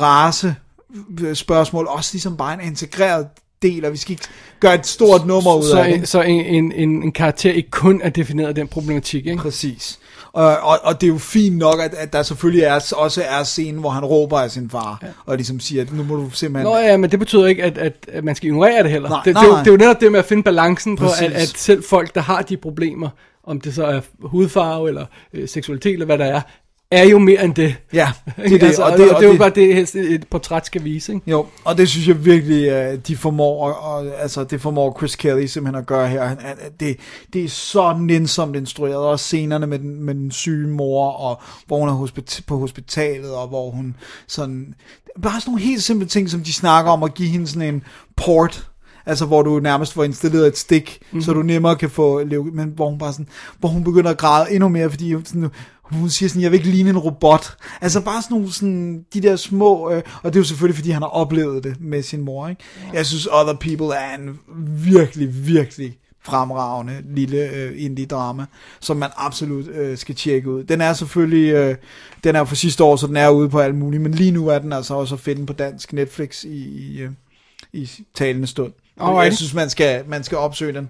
race 0.00 0.54
spørgsmål 1.34 1.86
også 1.86 2.10
ligesom 2.14 2.36
bare 2.36 2.54
en 2.54 2.60
integreret 2.60 3.26
del, 3.62 3.84
og 3.84 3.92
vi 3.92 3.96
skal 3.96 4.10
ikke 4.10 4.24
gøre 4.60 4.74
et 4.74 4.86
stort 4.86 5.26
nummer 5.26 5.56
ud 5.56 5.62
Så, 5.62 5.78
af 5.78 5.84
det. 5.84 5.94
en, 5.94 6.06
så 6.06 6.22
en, 6.22 6.40
en, 6.40 6.72
en, 6.72 7.02
en 7.02 7.12
karakter 7.12 7.52
ikke 7.52 7.70
kun 7.70 8.00
er 8.04 8.10
defineret 8.10 8.48
af 8.48 8.54
den 8.54 8.68
problematik, 8.68 9.26
ikke? 9.26 9.42
Præcis. 9.42 9.98
Og, 10.32 10.44
og, 10.44 10.78
og 10.82 11.00
det 11.00 11.06
er 11.06 11.12
jo 11.12 11.18
fint 11.18 11.56
nok, 11.56 11.80
at, 11.80 11.94
at 11.94 12.12
der 12.12 12.22
selvfølgelig 12.22 12.64
er, 12.64 12.92
også 12.96 13.22
er 13.28 13.42
scenen, 13.42 13.80
hvor 13.80 13.90
han 13.90 14.04
råber 14.04 14.38
af 14.38 14.50
sin 14.50 14.70
far, 14.70 14.98
ja. 15.02 15.06
og 15.26 15.36
ligesom 15.36 15.60
siger, 15.60 15.82
at 15.82 15.92
nu 15.92 16.02
må 16.02 16.16
du 16.16 16.30
simpelthen... 16.30 16.72
Nå 16.72 16.78
ja, 16.78 16.96
men 16.96 17.10
det 17.10 17.18
betyder 17.18 17.46
ikke, 17.46 17.62
at, 17.62 17.78
at, 17.78 17.94
at 18.12 18.24
man 18.24 18.34
skal 18.34 18.46
ignorere 18.46 18.82
det 18.82 18.90
heller. 18.90 19.08
Nej, 19.08 19.20
det, 19.24 19.34
nej, 19.34 19.42
det, 19.42 19.50
er 19.50 19.56
jo, 19.56 19.58
det 19.58 19.66
er 19.66 19.70
jo 19.70 19.76
netop 19.76 20.00
det 20.00 20.12
med 20.12 20.18
at 20.18 20.24
finde 20.24 20.42
balancen 20.42 20.96
på, 20.96 21.04
Præcis. 21.04 21.22
at, 21.22 21.32
at 21.32 21.48
selv 21.48 21.84
folk, 21.84 22.14
der 22.14 22.20
har 22.20 22.42
de 22.42 22.56
problemer, 22.56 23.08
om 23.44 23.60
det 23.60 23.74
så 23.74 23.84
er 23.84 24.00
hudfarve 24.20 24.88
eller 24.88 25.06
øh, 25.32 25.48
seksualitet 25.48 25.92
eller 25.92 26.06
hvad 26.06 26.18
der 26.18 26.24
er, 26.24 26.40
er 26.90 27.04
jo 27.04 27.18
mere 27.18 27.44
end 27.44 27.54
det. 27.54 27.74
Ja, 27.92 28.12
det 28.36 28.44
er 28.44 28.48
det, 28.58 28.62
altså, 28.62 28.82
og 28.82 28.90
og 28.92 28.98
det, 28.98 29.06
det, 29.06 29.14
og 29.14 29.20
det 29.20 29.24
er 29.24 29.28
jo 29.28 29.32
det- 29.32 29.38
bare 29.40 29.50
det, 29.50 30.12
et 30.14 30.26
portræt 30.30 30.66
skal 30.66 30.84
vise. 30.84 31.12
Ikke? 31.14 31.30
Jo, 31.30 31.46
og 31.64 31.78
det 31.78 31.88
synes 31.88 32.08
jeg 32.08 32.24
virkelig, 32.24 32.70
at 32.70 33.08
de 33.08 33.16
formår, 33.16 33.66
og, 33.66 33.94
og, 33.94 34.06
altså 34.20 34.44
det 34.44 34.60
formår 34.60 34.96
Chris 34.98 35.16
Kelly 35.16 35.46
simpelthen 35.46 35.80
at 35.80 35.86
gøre 35.86 36.08
her. 36.08 36.24
Han- 36.24 36.38
Det, 36.80 36.96
det 37.32 37.44
er 37.44 37.48
så 37.48 37.96
nænsomt 38.00 38.56
instrueret, 38.56 38.96
også 38.96 39.24
scenerne 39.24 39.66
med 39.66 39.78
den, 39.78 40.02
med 40.02 40.14
den 40.14 40.30
syge 40.30 40.68
mor, 40.68 41.10
og 41.10 41.40
hvor 41.66 41.78
hun 41.78 41.88
er 41.88 41.92
hospita- 42.06 42.42
på 42.46 42.58
hospitalet, 42.58 43.30
og 43.34 43.48
hvor 43.48 43.70
hun 43.70 43.96
sådan, 44.26 44.74
bare 45.22 45.40
sådan 45.40 45.50
nogle 45.50 45.64
helt 45.64 45.82
simple 45.82 46.06
ting, 46.08 46.30
som 46.30 46.40
de 46.40 46.52
snakker 46.52 46.90
om 46.90 47.02
at 47.02 47.14
give 47.14 47.28
hende 47.28 47.46
sådan 47.46 47.74
en 47.74 47.82
port, 48.16 48.66
Altså 49.06 49.26
hvor 49.26 49.42
du 49.42 49.60
nærmest 49.60 49.92
får 49.92 50.04
installeret 50.04 50.46
et 50.46 50.58
stik, 50.58 50.98
mm. 51.12 51.22
så 51.22 51.32
du 51.32 51.42
nemmere 51.42 51.76
kan 51.76 51.90
få 51.90 52.24
men 52.52 52.72
hvor 52.76 52.88
hun 52.90 52.98
bare 52.98 53.12
sådan, 53.12 53.28
hvor 53.58 53.68
hun 53.68 53.84
begynder 53.84 54.10
at 54.10 54.18
græde 54.18 54.52
endnu 54.52 54.68
mere, 54.68 54.90
fordi 54.90 55.14
sådan, 55.24 55.48
hun 55.90 56.10
siger 56.10 56.28
sådan, 56.28 56.42
jeg 56.42 56.50
vil 56.50 56.58
ikke 56.58 56.70
ligne 56.70 56.90
en 56.90 56.98
robot. 56.98 57.56
Altså 57.80 58.00
bare 58.00 58.22
sådan 58.22 58.34
nogle, 58.34 58.52
sådan, 58.52 59.04
de 59.14 59.20
der 59.20 59.36
små, 59.36 59.90
øh, 59.90 60.02
og 60.22 60.32
det 60.32 60.38
er 60.38 60.40
jo 60.40 60.44
selvfølgelig, 60.44 60.76
fordi 60.76 60.90
han 60.90 61.02
har 61.02 61.08
oplevet 61.08 61.64
det 61.64 61.80
med 61.80 62.02
sin 62.02 62.20
mor, 62.20 62.48
ikke? 62.48 62.62
Jeg 62.92 63.06
synes, 63.06 63.26
Other 63.26 63.54
People 63.54 63.96
er 63.96 64.14
en 64.14 64.38
virkelig, 64.84 65.46
virkelig 65.46 65.96
fremragende 66.22 67.02
lille 67.14 67.50
øh, 67.50 67.72
indie-drama, 67.76 68.46
som 68.80 68.96
man 68.96 69.10
absolut 69.16 69.68
øh, 69.68 69.98
skal 69.98 70.14
tjekke 70.14 70.50
ud. 70.50 70.64
Den 70.64 70.80
er 70.80 70.92
selvfølgelig, 70.92 71.52
øh, 71.52 71.76
den 72.24 72.36
er 72.36 72.44
fra 72.44 72.54
sidste 72.54 72.84
år, 72.84 72.96
så 72.96 73.06
den 73.06 73.16
er 73.16 73.28
ude 73.28 73.48
på 73.48 73.60
alt 73.60 73.74
muligt, 73.74 74.02
men 74.02 74.14
lige 74.14 74.30
nu 74.30 74.48
er 74.48 74.58
den 74.58 74.72
altså 74.72 74.94
også 74.94 75.14
at 75.14 75.20
finde 75.20 75.46
på 75.46 75.52
dansk 75.52 75.92
Netflix 75.92 76.44
i, 76.44 76.64
i, 76.64 77.00
øh, 77.00 77.10
i 77.72 77.90
talende 78.14 78.46
stund. 78.46 78.72
Og 78.96 79.24
jeg 79.24 79.36
synes, 79.36 79.54
man 79.54 79.70
skal, 79.70 80.04
man 80.08 80.24
skal 80.24 80.38
opsøge 80.38 80.72
den. 80.72 80.88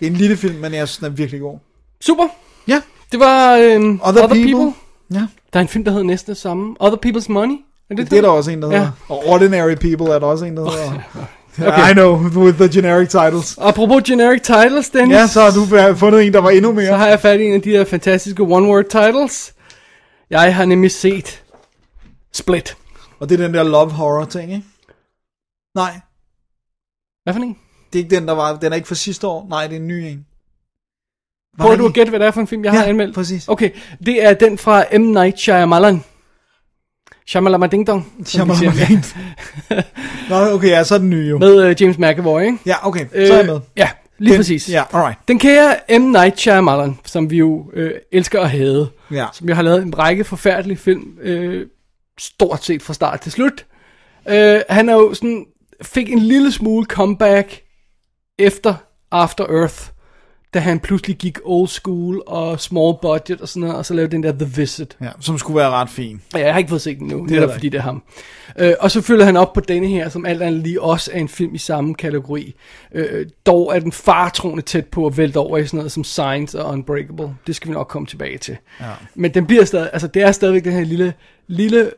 Det 0.00 0.06
er 0.06 0.10
en 0.10 0.16
lille 0.16 0.36
film, 0.36 0.54
men 0.54 0.74
jeg 0.74 0.88
synes, 0.88 0.98
den 0.98 1.06
er 1.06 1.10
virkelig 1.10 1.40
god. 1.40 1.58
Super. 2.00 2.28
Ja, 2.68 2.82
Det 3.12 3.20
var 3.20 3.56
øhm, 3.56 4.00
Other 4.04 4.28
People. 4.28 4.74
ja. 5.12 5.26
Der 5.52 5.58
er 5.58 5.60
en 5.60 5.68
film, 5.68 5.84
der 5.84 5.90
hedder 5.90 6.06
næsten 6.06 6.30
det 6.34 6.40
samme. 6.40 6.76
Other 6.80 6.98
People's 7.06 7.32
Money. 7.32 7.56
Er 7.90 7.94
det 7.94 8.10
Det 8.10 8.18
er 8.18 8.22
der 8.22 8.28
også 8.28 8.50
en, 8.50 8.62
der 8.62 8.70
Ja. 8.70 8.76
hedder. 8.78 8.92
Og 9.08 9.26
Ordinary 9.26 9.74
People 9.74 10.14
er 10.14 10.18
der 10.18 10.26
også 10.26 10.44
en, 10.44 10.56
der 10.56 10.70
hedder. 10.70 11.00
Okay. 11.66 11.90
I 11.90 11.92
know, 11.92 12.16
with 12.16 12.58
the 12.58 12.68
generic 12.72 13.08
titles. 13.08 13.58
Apropos 13.58 14.02
generic 14.06 14.40
titles, 14.40 14.90
Dennis. 14.90 15.14
Ja, 15.14 15.26
så 15.26 15.40
har 15.40 15.50
du 15.50 15.94
fundet 15.96 16.26
en, 16.26 16.32
der 16.32 16.40
var 16.40 16.50
endnu 16.50 16.72
mere. 16.72 16.86
Så 16.86 16.96
har 16.96 17.06
jeg 17.06 17.20
fat 17.20 17.40
i 17.40 17.44
en 17.44 17.54
af 17.54 17.62
de 17.62 17.70
her 17.70 17.84
fantastiske 17.84 18.42
one-word 18.42 18.82
titles. 18.88 19.54
Jeg 20.30 20.56
har 20.56 20.64
nemlig 20.64 20.90
set 20.90 21.42
Split. 22.32 22.76
Og 23.20 23.28
det 23.28 23.40
er 23.40 23.44
den 23.46 23.54
der 23.54 23.62
love 23.62 23.90
horror 23.90 24.24
ting, 24.24 24.52
ikke? 24.52 24.64
Nej, 25.74 26.00
Hvad 27.24 27.34
for 27.34 27.40
en? 27.40 27.56
det 27.92 27.98
er 27.98 28.04
ikke 28.04 28.16
den, 28.16 28.28
der 28.28 28.34
var. 28.34 28.56
Den 28.56 28.72
er 28.72 28.76
ikke 28.76 28.88
fra 28.88 28.94
sidste 28.94 29.26
år. 29.26 29.46
Nej, 29.48 29.66
det 29.66 29.76
er 29.76 29.80
en 29.80 29.88
ny 29.88 29.92
en. 29.92 30.26
Prøver 31.58 31.76
du 31.76 31.86
at 31.86 31.92
gætte, 31.92 32.10
hvad 32.10 32.20
det 32.20 32.26
er 32.26 32.30
for 32.30 32.40
en 32.40 32.46
film, 32.46 32.64
jeg 32.64 32.72
Ja, 32.72 32.78
har 32.78 32.86
anmeldt? 32.86 33.14
præcis. 33.14 33.48
Okay, 33.48 33.70
det 34.06 34.24
er 34.24 34.32
den 34.34 34.58
fra 34.58 34.84
M. 34.98 35.00
Night 35.00 35.38
Shyamalan. 35.38 36.04
Shyamalan 37.26 37.70
Ding 37.70 37.86
Dong. 37.86 38.12
siger. 38.24 38.54
Shyamalan. 38.54 39.04
Nå, 40.30 40.54
okay, 40.54 40.68
ja, 40.68 40.84
så 40.84 40.94
er 40.94 40.98
den 40.98 41.10
nye 41.10 41.28
jo. 41.28 41.38
Med 41.38 41.70
uh, 41.70 41.82
James 41.82 41.98
McAvoy, 41.98 42.42
ikke? 42.42 42.58
Ja, 42.66 42.86
okay, 42.88 43.06
så 43.26 43.32
er 43.32 43.36
jeg 43.36 43.46
med. 43.46 43.60
Ja, 43.76 43.88
lige 44.18 44.32
Den- 44.32 44.38
præcis. 44.38 44.68
Ja, 44.70 44.82
alright. 44.92 45.18
Den 45.28 45.38
kære 45.38 45.98
M. 45.98 46.02
Night 46.02 46.38
Shyamalan, 46.40 46.98
som 47.04 47.30
vi 47.30 47.36
jo 47.36 47.70
øh, 47.74 47.90
elsker 48.12 48.40
at 48.40 48.50
have, 48.50 48.88
Ja. 49.10 49.26
som 49.32 49.48
jo 49.48 49.54
har 49.54 49.62
lavet 49.62 49.82
en 49.82 49.98
række 49.98 50.24
forfærdelige 50.24 50.78
film, 50.78 51.18
øh, 51.22 51.66
stort 52.18 52.64
set 52.64 52.82
fra 52.82 52.94
start 52.94 53.20
til 53.20 53.32
slut. 53.32 53.66
Øh, 54.28 54.60
han 54.68 54.88
er 54.88 54.94
jo 54.94 55.14
sådan, 55.14 55.44
fik 55.82 56.12
en 56.12 56.18
lille 56.18 56.52
smule 56.52 56.86
comeback 56.86 57.60
efter 58.38 58.74
After 59.12 59.44
Earth, 59.44 59.80
da 60.54 60.58
han 60.58 60.80
pludselig 60.80 61.16
gik 61.16 61.38
old 61.44 61.68
school 61.68 62.22
og 62.26 62.60
small 62.60 62.94
budget 63.02 63.40
og 63.40 63.48
sådan 63.48 63.60
noget, 63.60 63.76
og 63.76 63.86
så 63.86 63.94
lavede 63.94 64.12
den 64.12 64.22
der 64.22 64.32
The 64.32 64.50
Visit. 64.56 64.96
ja, 65.00 65.10
som 65.20 65.38
skulle 65.38 65.56
være 65.56 65.70
ret 65.70 65.90
fin. 65.90 66.22
Ja, 66.34 66.38
jeg 66.38 66.52
har 66.52 66.58
ikke 66.58 66.68
fået 66.68 66.82
set 66.82 66.98
den 66.98 67.06
nu, 67.06 67.26
det 67.26 67.36
er 67.36 67.46
der 67.46 67.52
fordi 67.52 67.68
det 67.68 67.78
er 67.78 67.82
ham. 67.82 68.02
Øh, 68.58 68.74
og 68.80 68.90
så 68.90 69.02
følger 69.02 69.24
han 69.24 69.36
op 69.36 69.52
på 69.52 69.60
denne 69.60 69.86
her, 69.86 70.08
som 70.08 70.26
alt 70.26 70.42
andet 70.42 70.62
lige 70.62 70.82
også 70.82 71.10
er 71.14 71.18
en 71.18 71.28
film 71.28 71.54
i 71.54 71.58
samme 71.58 71.94
kategori. 71.94 72.54
Øh, 72.94 73.26
dog 73.46 73.76
er 73.76 73.80
den 73.80 73.92
fartroende 73.92 74.62
tæt 74.62 74.86
på 74.86 75.06
at 75.06 75.16
vælte 75.16 75.36
over 75.36 75.58
i 75.58 75.66
sådan 75.66 75.78
noget 75.78 75.92
som 75.92 76.04
Science 76.04 76.62
og 76.62 76.72
Unbreakable. 76.72 77.34
Det 77.46 77.56
skal 77.56 77.68
vi 77.68 77.74
nok 77.74 77.88
komme 77.88 78.06
tilbage 78.06 78.38
til. 78.38 78.56
Ja. 78.80 78.86
Men 79.14 79.34
den 79.34 79.46
bliver 79.46 79.64
stadig, 79.64 79.90
altså 79.92 80.06
det 80.06 80.22
er 80.22 80.32
stadigvæk 80.32 80.64
den 80.64 80.72
her 80.72 80.84
lille, 80.84 81.14
lille 81.46 81.90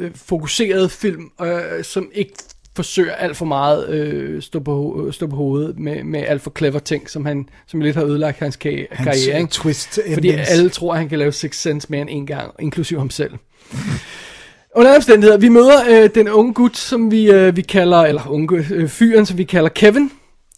øh, 0.00 0.10
fokuserede 0.14 0.88
film, 0.88 1.30
øh, 1.40 1.84
som 1.84 2.10
ikke 2.14 2.32
forsøger 2.76 3.14
alt 3.14 3.36
for 3.36 3.44
meget 3.46 3.88
øh, 3.88 4.42
stå, 4.42 4.60
på, 4.60 5.04
øh, 5.06 5.12
stå 5.12 5.26
på 5.26 5.36
hovedet 5.36 5.78
med, 5.78 6.04
med 6.04 6.24
alt 6.26 6.42
for 6.42 6.52
clever 6.58 6.78
ting, 6.78 7.10
som 7.10 7.26
han 7.26 7.48
som 7.66 7.80
lidt 7.80 7.96
har 7.96 8.04
ødelagt 8.04 8.38
hans, 8.38 8.58
ka- 8.64 8.86
Hans 8.94 9.04
karriere. 9.06 9.34
øh, 9.34 9.40
Ikke? 9.40 9.50
twist 9.52 9.98
Fordi 10.14 10.28
endings. 10.28 10.50
alle 10.50 10.68
tror, 10.70 10.92
at 10.92 10.98
han 10.98 11.08
kan 11.08 11.18
lave 11.18 11.32
Six 11.32 11.56
Sense 11.56 11.86
mere 11.90 12.00
end 12.00 12.10
en 12.12 12.26
gang, 12.26 12.50
inklusive 12.60 12.98
ham 13.00 13.10
selv. 13.10 13.32
Under 14.76 14.96
omstændigheder, 14.96 15.38
vi 15.38 15.48
møder 15.48 15.80
øh, 15.90 16.10
den 16.14 16.28
unge 16.28 16.54
gut, 16.54 16.76
som 16.76 17.10
vi, 17.10 17.30
øh, 17.30 17.56
vi 17.56 17.62
kalder, 17.62 17.98
eller 17.98 18.26
unge 18.28 18.66
øh, 18.70 18.88
fyren, 18.88 19.26
som 19.26 19.38
vi 19.38 19.44
kalder 19.44 19.68
Kevin. 19.68 20.10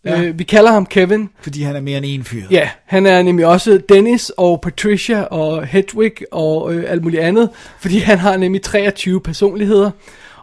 Ja. 0.04 0.22
Øh, 0.22 0.38
vi 0.38 0.44
kalder 0.44 0.72
ham 0.72 0.86
Kevin. 0.86 1.28
Fordi 1.40 1.62
han 1.62 1.76
er 1.76 1.80
mere 1.80 1.96
end 1.96 2.06
en 2.08 2.24
fyr. 2.24 2.42
Ja, 2.50 2.70
han 2.86 3.06
er 3.06 3.22
nemlig 3.22 3.46
også 3.46 3.80
Dennis 3.88 4.30
og 4.36 4.60
Patricia 4.60 5.22
og 5.22 5.66
Hedwig 5.66 6.12
og 6.32 6.74
øh, 6.74 6.84
alt 6.88 7.02
muligt 7.02 7.22
andet, 7.22 7.48
fordi 7.80 7.98
han 7.98 8.18
har 8.18 8.36
nemlig 8.36 8.62
23 8.62 9.20
personligheder. 9.20 9.90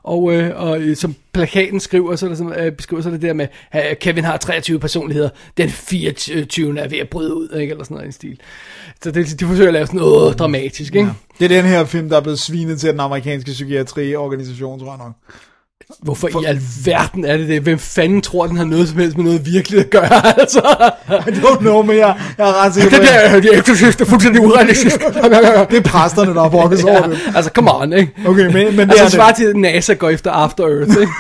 Og, 0.04 0.34
øh, 0.34 0.52
og 0.56 0.82
øh, 0.82 0.96
som 0.96 1.16
plakaten 1.34 1.80
skriver, 1.80 2.16
så 2.16 2.26
er 2.26 2.28
det, 2.28 2.38
sådan, 2.38 2.54
øh, 2.54 2.72
beskriver, 2.72 3.02
så 3.02 3.10
det 3.10 3.22
der 3.22 3.34
med, 3.34 3.48
at 3.72 3.92
øh, 3.92 3.96
Kevin 3.98 4.24
har 4.24 4.38
23 4.38 4.80
personligheder, 4.80 5.30
den 5.58 5.70
24. 5.70 6.80
er 6.80 6.88
ved 6.88 6.98
at 6.98 7.10
bryde 7.10 7.36
ud, 7.36 7.50
ikke? 7.60 7.72
eller 7.72 7.84
sådan 7.84 7.96
noget 7.96 8.06
i 8.06 8.08
en 8.08 8.12
stil. 8.12 8.40
Så 9.04 9.12
det, 9.12 9.40
de 9.40 9.46
forsøger 9.46 9.68
at 9.68 9.74
lave 9.74 9.88
sådan 9.88 10.00
noget 10.00 10.40
dramatisk, 10.40 10.96
ikke? 10.96 11.08
Ja. 11.08 11.14
Det 11.40 11.46
er 11.46 11.62
den 11.62 11.72
her 11.72 11.86
film, 11.86 12.10
der 12.10 12.18
er 12.18 12.22
blevet 12.22 12.40
svinet 12.40 12.80
til 12.80 12.90
den 12.90 13.00
amerikanske 13.00 13.52
psykiatriorganisation, 13.52 14.80
tror 14.80 14.88
jeg 14.88 14.98
nok. 14.98 15.14
Hvorfor 16.00 16.42
i 16.42 16.46
alverden 16.46 17.26
er 17.26 17.38
det 17.38 17.48
det? 17.48 17.62
Hvem 17.62 17.80
fanden 17.80 18.22
tror, 18.22 18.48
den 18.48 18.58
har 18.58 18.66
noget 18.66 18.90
som 18.90 18.98
helst 18.98 19.18
med 19.18 19.26
noget 19.26 19.46
virkeligt 19.46 19.84
at 19.84 19.90
gøre, 19.90 20.40
altså? 20.40 20.92
I 21.10 21.32
don't 21.32 21.60
know, 21.60 21.82
men 21.82 21.98
jeg, 21.98 22.20
jeg 22.38 22.50
er 22.50 22.64
ret 22.64 22.74
sikker 22.74 22.90
på, 22.90 22.96
Det 22.96 23.08
der, 23.08 23.40
det 23.40 23.54
er 23.54 23.60
eksorcist, 23.60 24.00
det 24.00 24.06
er 24.06 24.10
fuldstændig 24.10 24.42
urealistisk. 24.42 25.00
det 25.72 25.78
er 25.78 25.82
præsterne, 25.92 26.34
der 26.34 26.42
har 26.42 26.50
brokket 26.50 26.80
sig 26.80 26.90
over 26.90 27.08
det. 27.08 27.20
ja, 27.28 27.32
altså, 27.36 27.52
come 27.52 27.76
on, 27.76 27.94
ikke? 27.94 28.14
Okay, 28.28 28.46
men, 28.46 28.76
men 28.76 28.90
det 28.90 29.00
altså, 29.00 29.04
er 29.04 29.10
svar 29.10 29.28
det. 29.28 29.36
til, 29.36 29.46
at 29.46 29.56
NASA 29.56 29.94
går 29.94 30.10
efter 30.10 30.32
After 30.32 30.64
Earth, 30.64 30.98
ikke? 31.02 31.12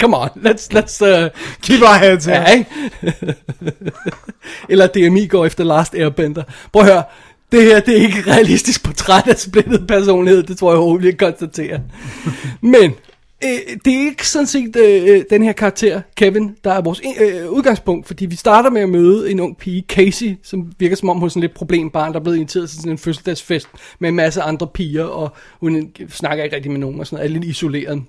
Come 0.00 0.16
on, 0.16 0.28
let's, 0.28 0.68
let's, 0.74 1.04
uh, 1.04 1.28
Keep 1.62 1.82
our 1.82 1.98
heads 1.98 2.26
ja, 2.26 2.44
here. 2.44 2.58
ikke? 2.58 3.34
Eller 4.68 4.86
DMI 4.86 5.26
går 5.26 5.46
efter 5.46 5.64
Last 5.64 5.94
Airbender. 5.94 6.42
Prøv 6.72 6.82
at 6.82 6.88
høre, 6.92 7.02
det 7.52 7.62
her, 7.62 7.80
det 7.80 7.98
er 7.98 8.02
ikke 8.02 8.18
et 8.18 8.26
realistisk 8.26 8.84
portræt 8.84 9.28
af 9.28 9.38
splittet 9.38 9.86
personlighed, 9.86 10.42
det 10.42 10.58
tror 10.58 10.70
jeg 10.70 10.78
overhovedet, 10.78 11.06
vi 11.06 11.10
kan 11.10 11.28
konstatere. 11.28 11.80
Men, 12.60 12.94
øh, 13.44 13.76
det 13.84 13.94
er 13.94 14.00
ikke 14.00 14.28
sådan 14.28 14.46
set 14.46 14.76
øh, 14.76 15.16
øh, 15.16 15.24
den 15.30 15.42
her 15.42 15.52
karakter, 15.52 16.00
Kevin, 16.16 16.56
der 16.64 16.72
er 16.72 16.80
vores 16.80 17.02
øh, 17.20 17.42
øh, 17.42 17.50
udgangspunkt, 17.50 18.06
fordi 18.06 18.26
vi 18.26 18.36
starter 18.36 18.70
med 18.70 18.80
at 18.80 18.88
møde 18.88 19.30
en 19.30 19.40
ung 19.40 19.56
pige, 19.56 19.84
Casey, 19.88 20.36
som 20.42 20.72
virker 20.78 20.96
som 20.96 21.08
om 21.08 21.18
hun 21.18 21.26
er 21.26 21.30
sådan 21.30 21.40
lidt 21.40 21.54
problembarn, 21.54 22.12
der 22.12 22.18
er 22.18 22.22
blevet 22.22 22.36
inviteret 22.36 22.70
til 22.70 22.78
sådan 22.78 22.92
en 22.92 22.98
fødselsdagsfest 22.98 23.68
med 23.98 24.08
en 24.08 24.14
masse 24.14 24.42
andre 24.42 24.66
piger, 24.66 25.04
og 25.04 25.34
hun 25.60 25.92
snakker 26.08 26.44
ikke 26.44 26.56
rigtig 26.56 26.70
med 26.70 26.80
nogen 26.80 27.00
og 27.00 27.06
sådan 27.06 27.16
noget, 27.16 27.30
er 27.30 27.32
lidt 27.32 27.44
isoleret. 27.44 28.02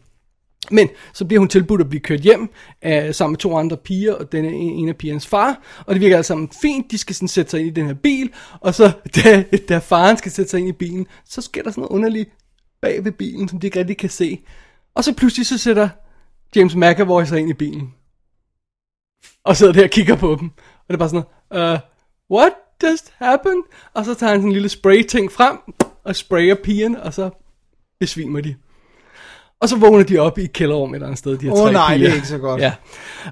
Men 0.71 0.89
så 1.13 1.25
bliver 1.25 1.39
hun 1.39 1.49
tilbudt 1.49 1.81
at 1.81 1.89
blive 1.89 2.01
kørt 2.01 2.19
hjem 2.19 2.41
uh, 2.85 2.91
sammen 3.11 3.31
med 3.31 3.37
to 3.37 3.57
andre 3.57 3.77
piger, 3.77 4.13
og 4.13 4.31
den 4.31 4.45
en, 4.45 4.53
en 4.53 4.89
af 4.89 4.95
pigernes 4.95 5.27
far. 5.27 5.61
Og 5.85 5.93
det 5.93 6.01
virker 6.01 6.17
alt 6.17 6.25
sammen 6.25 6.49
fint, 6.61 6.91
de 6.91 6.97
skal 6.97 7.15
sådan 7.15 7.27
sætte 7.27 7.51
sig 7.51 7.59
ind 7.59 7.67
i 7.67 7.71
den 7.71 7.85
her 7.85 7.93
bil. 7.93 8.29
Og 8.59 8.75
så 8.75 8.91
da, 9.15 9.43
da 9.69 9.77
faren 9.77 10.17
skal 10.17 10.31
sætte 10.31 10.51
sig 10.51 10.59
ind 10.59 10.69
i 10.69 10.71
bilen, 10.71 11.07
så 11.25 11.41
sker 11.41 11.63
der 11.63 11.71
sådan 11.71 11.81
noget 11.81 11.95
underligt 11.95 12.29
bag 12.81 13.05
ved 13.05 13.11
bilen, 13.11 13.47
som 13.47 13.59
de 13.59 13.67
ikke 13.67 13.79
rigtig 13.79 13.97
kan 13.97 14.09
se. 14.09 14.39
Og 14.95 15.03
så 15.03 15.13
pludselig 15.13 15.47
så 15.47 15.57
sætter 15.57 15.89
James 16.55 16.75
McAvoy 16.75 17.23
sig 17.23 17.39
ind 17.39 17.49
i 17.49 17.53
bilen. 17.53 17.93
Og 19.43 19.57
sidder 19.57 19.73
der 19.73 19.83
og 19.83 19.89
kigger 19.89 20.15
på 20.15 20.37
dem. 20.39 20.49
Og 20.57 20.85
det 20.87 20.93
er 20.93 20.97
bare 20.97 21.09
sådan 21.09 21.23
noget, 21.51 21.73
uh, 21.73 22.37
what 22.37 22.51
just 22.83 23.13
happened? 23.17 23.63
Og 23.93 24.05
så 24.05 24.13
tager 24.13 24.31
han 24.31 24.39
sådan 24.39 24.49
en 24.49 24.53
lille 24.53 24.69
spray 24.69 25.03
ting 25.03 25.31
frem, 25.31 25.57
og 26.03 26.15
sprayer 26.15 26.55
pigerne, 26.55 27.03
og 27.03 27.13
så 27.13 27.29
besvimer 27.99 28.41
de. 28.41 28.55
Og 29.59 29.69
så 29.69 29.77
vågner 29.77 30.03
de 30.03 30.19
op 30.19 30.37
i 30.37 30.43
et 30.43 30.53
kælderrum 30.53 30.89
et 30.89 30.95
eller 30.95 31.07
andet 31.07 31.19
sted, 31.19 31.37
de 31.37 31.45
her 31.45 31.53
Åh, 31.53 31.57
tre 31.57 31.71
nej, 31.71 31.95
piger. 31.95 32.07
det 32.07 32.11
er 32.11 32.15
ikke 32.15 32.27
så 32.27 32.37
godt. 32.37 32.61
Ja. 32.61 32.73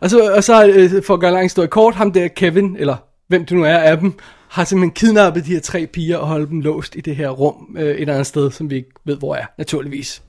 Og 0.02 0.10
så, 0.10 0.34
og 0.36 0.44
så 0.44 0.68
øh, 0.68 1.04
for 1.04 1.14
at 1.14 1.20
gøre 1.20 1.32
lang 1.32 1.46
historie 1.46 1.68
kort, 1.68 1.96
ham 1.96 2.12
der 2.12 2.28
Kevin, 2.28 2.76
eller 2.80 2.96
hvem 3.28 3.46
det 3.46 3.58
nu 3.58 3.64
er 3.64 3.78
af 3.78 3.98
dem, 3.98 4.14
har 4.48 4.64
simpelthen 4.64 4.92
kidnappet 4.92 5.46
de 5.46 5.54
her 5.54 5.60
tre 5.60 5.88
piger 5.88 6.18
og 6.18 6.28
holdt 6.28 6.50
dem 6.50 6.62
låst 6.62 6.96
i 6.96 7.02
det 7.02 7.16
her 7.16 7.30
rum 7.30 7.76
øh, 7.78 7.84
et 7.84 8.02
eller 8.02 8.14
andet 8.14 8.28
sted, 8.28 8.52
som 8.52 8.70
vi 8.70 8.76
ikke 8.76 8.90
ved, 9.06 9.18
hvor 9.18 9.36
er, 9.36 9.46
naturligvis. 9.58 10.22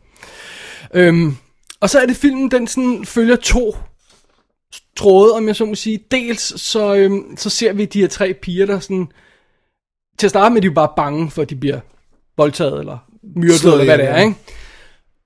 Øhm, 0.95 1.37
og 1.81 1.91
så 1.91 1.99
er 1.99 2.07
det 2.07 2.17
filmen, 2.17 2.51
den 2.51 2.67
sådan 2.67 3.05
følger 3.05 3.37
to 3.37 3.77
tråde, 4.97 5.35
om 5.35 5.47
jeg 5.47 5.57
så 5.57 5.65
må 5.65 5.75
sige. 5.75 6.01
Dels 6.11 6.61
så, 6.61 6.95
øhm, 6.95 7.37
så 7.37 7.51
ser 7.51 7.73
vi 7.73 7.85
de 7.85 8.01
her 8.01 8.09
tre 8.09 8.35
piger, 8.35 8.67
der 8.67 8.81
sådan... 8.81 9.09
Til 10.19 10.27
at 10.27 10.31
starte 10.31 10.53
med, 10.53 10.63
de 10.63 10.67
er 10.67 10.71
jo 10.71 10.75
bare 10.75 10.93
bange 10.97 11.31
for, 11.31 11.43
at 11.43 11.51
de 11.51 11.57
bliver 11.57 11.81
voldtaget, 12.37 12.79
eller 12.79 12.99
myrdet, 13.37 13.65
eller 13.65 13.85
hvad 13.85 13.99
det 13.99 14.09
er, 14.09 14.19
ikke? 14.19 14.35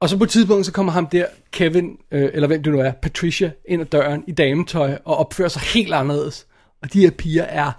Og 0.01 0.09
så 0.09 0.17
på 0.17 0.25
et 0.25 0.31
tidspunkt, 0.31 0.67
så 0.67 0.73
kommer 0.73 0.93
ham 0.93 1.07
der, 1.07 1.27
Kevin, 1.53 1.97
øh, 2.13 2.31
eller 2.33 2.47
hvem 2.47 2.63
det 2.63 2.73
nu 2.73 2.81
er, 2.81 2.93
Patricia, 2.93 3.51
ind 3.69 3.81
ad 3.81 3.87
døren 3.87 4.25
i 4.27 4.33
dametøj, 4.33 4.99
og 5.05 5.17
opfører 5.17 5.49
sig 5.49 5.63
helt 5.63 5.95
anderledes. 5.95 6.47
Og 6.83 6.93
de 6.93 7.01
her 7.01 7.11
piger 7.11 7.43
er, 7.43 7.73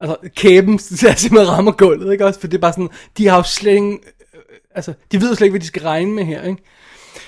altså 0.00 0.16
kæben, 0.36 0.78
der 1.00 1.14
simpelthen 1.14 1.48
rammer 1.48 1.72
gulvet, 1.72 2.12
ikke 2.12 2.26
også? 2.26 2.40
For 2.40 2.46
det 2.46 2.56
er 2.56 2.60
bare 2.60 2.72
sådan, 2.72 2.90
de 3.18 3.28
har 3.28 3.36
jo 3.36 3.42
slet 3.42 3.74
ingen, 3.74 4.00
øh, 4.34 4.40
altså, 4.74 4.92
de 5.12 5.20
ved 5.20 5.28
jo 5.28 5.34
slet 5.34 5.46
ikke, 5.46 5.52
hvad 5.52 5.60
de 5.60 5.66
skal 5.66 5.82
regne 5.82 6.12
med 6.12 6.24
her, 6.24 6.42
ikke? 6.42 6.62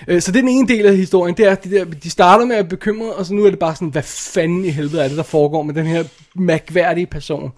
Øh, 0.09 0.23
Så 0.23 0.33
det 0.33 0.39
er 0.39 0.43
den 0.43 0.49
ene 0.51 0.69
del 0.69 0.87
af 0.87 0.97
historien, 0.97 1.37
det 1.37 1.47
er, 1.47 1.51
at 1.51 1.65
de, 1.65 1.71
der, 1.71 1.85
de 1.85 2.11
starter 2.11 2.45
med 2.45 2.57
at 2.57 2.69
bekymre, 2.69 3.13
og 3.13 3.27
så 3.27 3.35
nu 3.35 3.45
er 3.45 3.51
det 3.51 3.59
bare 3.59 3.75
sådan, 3.75 3.89
hvad 3.89 4.03
fanden 4.03 4.65
i 4.65 4.69
helvede 4.71 5.05
er 5.05 5.09
det, 5.09 5.17
der 5.17 5.23
foregår 5.23 5.63
med 5.63 5.75
den 5.75 5.87
her 5.87 6.05
mærkværdige 6.35 7.07
person. 7.07 7.53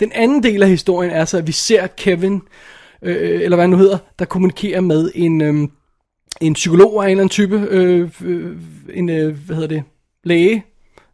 Den 0.00 0.12
anden 0.14 0.42
del 0.42 0.62
af 0.62 0.68
historien 0.68 1.10
er 1.10 1.24
så, 1.24 1.38
at 1.38 1.46
vi 1.46 1.52
ser 1.52 1.86
Kevin, 1.86 2.42
øh, 3.02 3.40
eller 3.40 3.56
hvad 3.56 3.62
han 3.62 3.70
nu 3.70 3.76
hedder, 3.76 3.98
der 4.18 4.24
kommunikerer 4.24 4.80
med 4.80 5.10
en, 5.14 5.40
øh, 5.42 5.68
en 6.40 6.52
psykolog 6.54 7.02
af 7.02 7.06
en 7.06 7.10
eller 7.10 7.22
anden 7.22 7.28
type, 7.28 7.66
øh, 7.70 8.10
øh, 8.24 8.56
en, 8.94 9.08
øh, 9.08 9.36
hvad 9.46 9.56
hedder 9.56 9.68
det, 9.68 9.82
læge, 10.24 10.64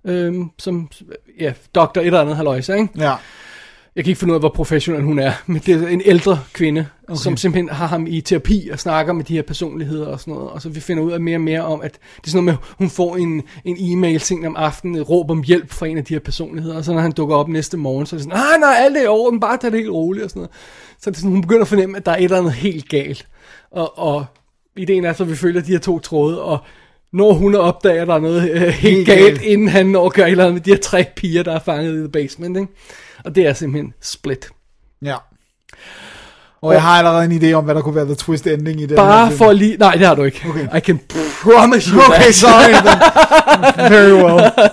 øh, 0.06 0.34
som, 0.58 0.88
ja, 1.40 1.52
doktor 1.74 2.00
et 2.00 2.06
eller 2.06 2.20
andet 2.20 2.36
halløjse, 2.36 2.72
ikke? 2.78 2.88
Ja. 2.98 3.14
Jeg 3.96 4.04
kan 4.04 4.10
ikke 4.10 4.18
finde 4.18 4.32
ud 4.32 4.36
af, 4.36 4.40
hvor 4.42 4.48
professionel 4.48 5.02
hun 5.02 5.18
er, 5.18 5.32
men 5.46 5.62
det 5.66 5.82
er 5.82 5.88
en 5.88 6.02
ældre 6.04 6.40
kvinde, 6.52 6.86
okay. 7.08 7.20
som 7.20 7.36
simpelthen 7.36 7.68
har 7.68 7.86
ham 7.86 8.06
i 8.06 8.20
terapi 8.20 8.68
og 8.72 8.78
snakker 8.78 9.12
med 9.12 9.24
de 9.24 9.34
her 9.34 9.42
personligheder 9.42 10.06
og 10.06 10.20
sådan 10.20 10.34
noget. 10.34 10.50
Og 10.50 10.62
så 10.62 10.68
vi 10.68 10.80
finder 10.80 11.02
ud 11.02 11.12
af 11.12 11.20
mere 11.20 11.36
og 11.36 11.40
mere 11.40 11.60
om, 11.60 11.80
at 11.80 11.92
det 11.92 12.26
er 12.26 12.30
sådan 12.30 12.44
noget 12.44 12.60
med, 12.60 12.68
hun 12.78 12.90
får 12.90 13.16
en, 13.16 13.42
en 13.64 13.76
e-mail 13.80 14.20
sent 14.20 14.46
om 14.46 14.56
aftenen, 14.56 15.02
råb 15.02 15.30
om 15.30 15.42
hjælp 15.42 15.70
fra 15.70 15.86
en 15.86 15.98
af 15.98 16.04
de 16.04 16.14
her 16.14 16.20
personligheder. 16.20 16.76
Og 16.76 16.84
så 16.84 16.92
når 16.92 17.00
han 17.00 17.12
dukker 17.12 17.36
op 17.36 17.48
næste 17.48 17.76
morgen, 17.76 18.06
så 18.06 18.16
er 18.16 18.18
det 18.18 18.24
sådan, 18.24 18.38
nej, 18.38 18.58
nej, 18.60 18.84
alt 18.84 18.96
er 18.96 19.02
i 19.02 19.06
orden, 19.06 19.40
bare 19.40 19.56
tag 19.56 19.70
det 19.70 19.78
helt 19.78 19.90
roligt 19.90 20.24
og 20.24 20.30
sådan 20.30 20.40
noget. 20.40 20.50
Så 21.00 21.10
det 21.10 21.16
er 21.16 21.20
sådan, 21.20 21.32
hun 21.32 21.42
begynder 21.42 21.62
at 21.62 21.68
fornemme, 21.68 21.96
at 21.96 22.06
der 22.06 22.12
er 22.12 22.16
et 22.16 22.24
eller 22.24 22.38
andet 22.38 22.52
helt 22.52 22.88
galt. 22.88 23.26
Og, 23.70 23.98
og 23.98 24.24
ideen 24.76 25.04
er 25.04 25.12
så, 25.12 25.22
at 25.22 25.30
vi 25.30 25.36
følger 25.36 25.62
de 25.62 25.72
her 25.72 25.78
to 25.78 25.98
tråde, 25.98 26.42
og 26.42 26.58
når 27.12 27.32
hun 27.32 27.54
opdager, 27.54 28.02
at 28.02 28.08
der 28.08 28.14
er 28.14 28.18
noget 28.18 28.50
øh, 28.50 28.60
helt, 28.60 29.06
galt. 29.06 29.42
inden 29.42 29.68
han 29.68 29.86
når 29.86 30.06
at 30.06 30.12
gøre 30.12 30.26
et 30.26 30.30
eller 30.30 30.44
andet 30.44 30.54
med 30.54 30.62
de 30.62 30.70
her 30.70 30.78
tre 30.78 31.06
piger, 31.16 31.42
der 31.42 31.52
er 31.52 31.58
fanget 31.58 31.94
i 31.94 31.98
the 31.98 32.08
basement, 32.08 32.56
ikke? 32.56 32.72
Og 33.24 33.34
det 33.34 33.46
er 33.46 33.52
simpelthen 33.52 33.94
split. 34.00 34.48
Ja. 35.02 35.16
Og 36.62 36.72
jeg 36.72 36.82
har 36.82 36.98
allerede 36.98 37.24
en 37.24 37.42
idé 37.42 37.52
om, 37.52 37.64
hvad 37.64 37.74
der 37.74 37.82
kunne 37.82 37.94
være 37.94 38.04
the 38.04 38.14
twist 38.14 38.46
ending 38.46 38.80
i 38.80 38.86
her 38.86 38.96
Bare 38.96 39.32
for 39.32 39.52
lige... 39.52 39.76
Nej, 39.76 39.92
det 39.94 40.06
har 40.06 40.14
du 40.14 40.22
ikke. 40.22 40.42
Okay. 40.48 40.76
I 40.76 40.80
can 40.80 41.00
promise 41.42 41.90
you 41.90 42.00
Okay, 42.00 42.14
that. 42.22 42.34
sorry. 42.34 42.72
then. 42.72 43.92
Very 43.92 44.12
well. 44.24 44.50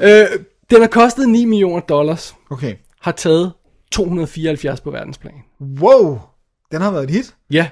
Øh, 0.00 0.26
den 0.70 0.80
har 0.80 0.88
kostet 0.88 1.28
9 1.28 1.44
millioner 1.44 1.80
dollars. 1.80 2.34
Okay. 2.50 2.74
Har 3.00 3.12
taget 3.12 3.52
274 3.92 4.80
på 4.80 4.90
verdensplan. 4.90 5.34
Wow. 5.60 6.20
Den 6.72 6.80
har 6.80 6.90
været 6.90 7.04
et 7.04 7.10
hit. 7.10 7.34
Ja. 7.50 7.68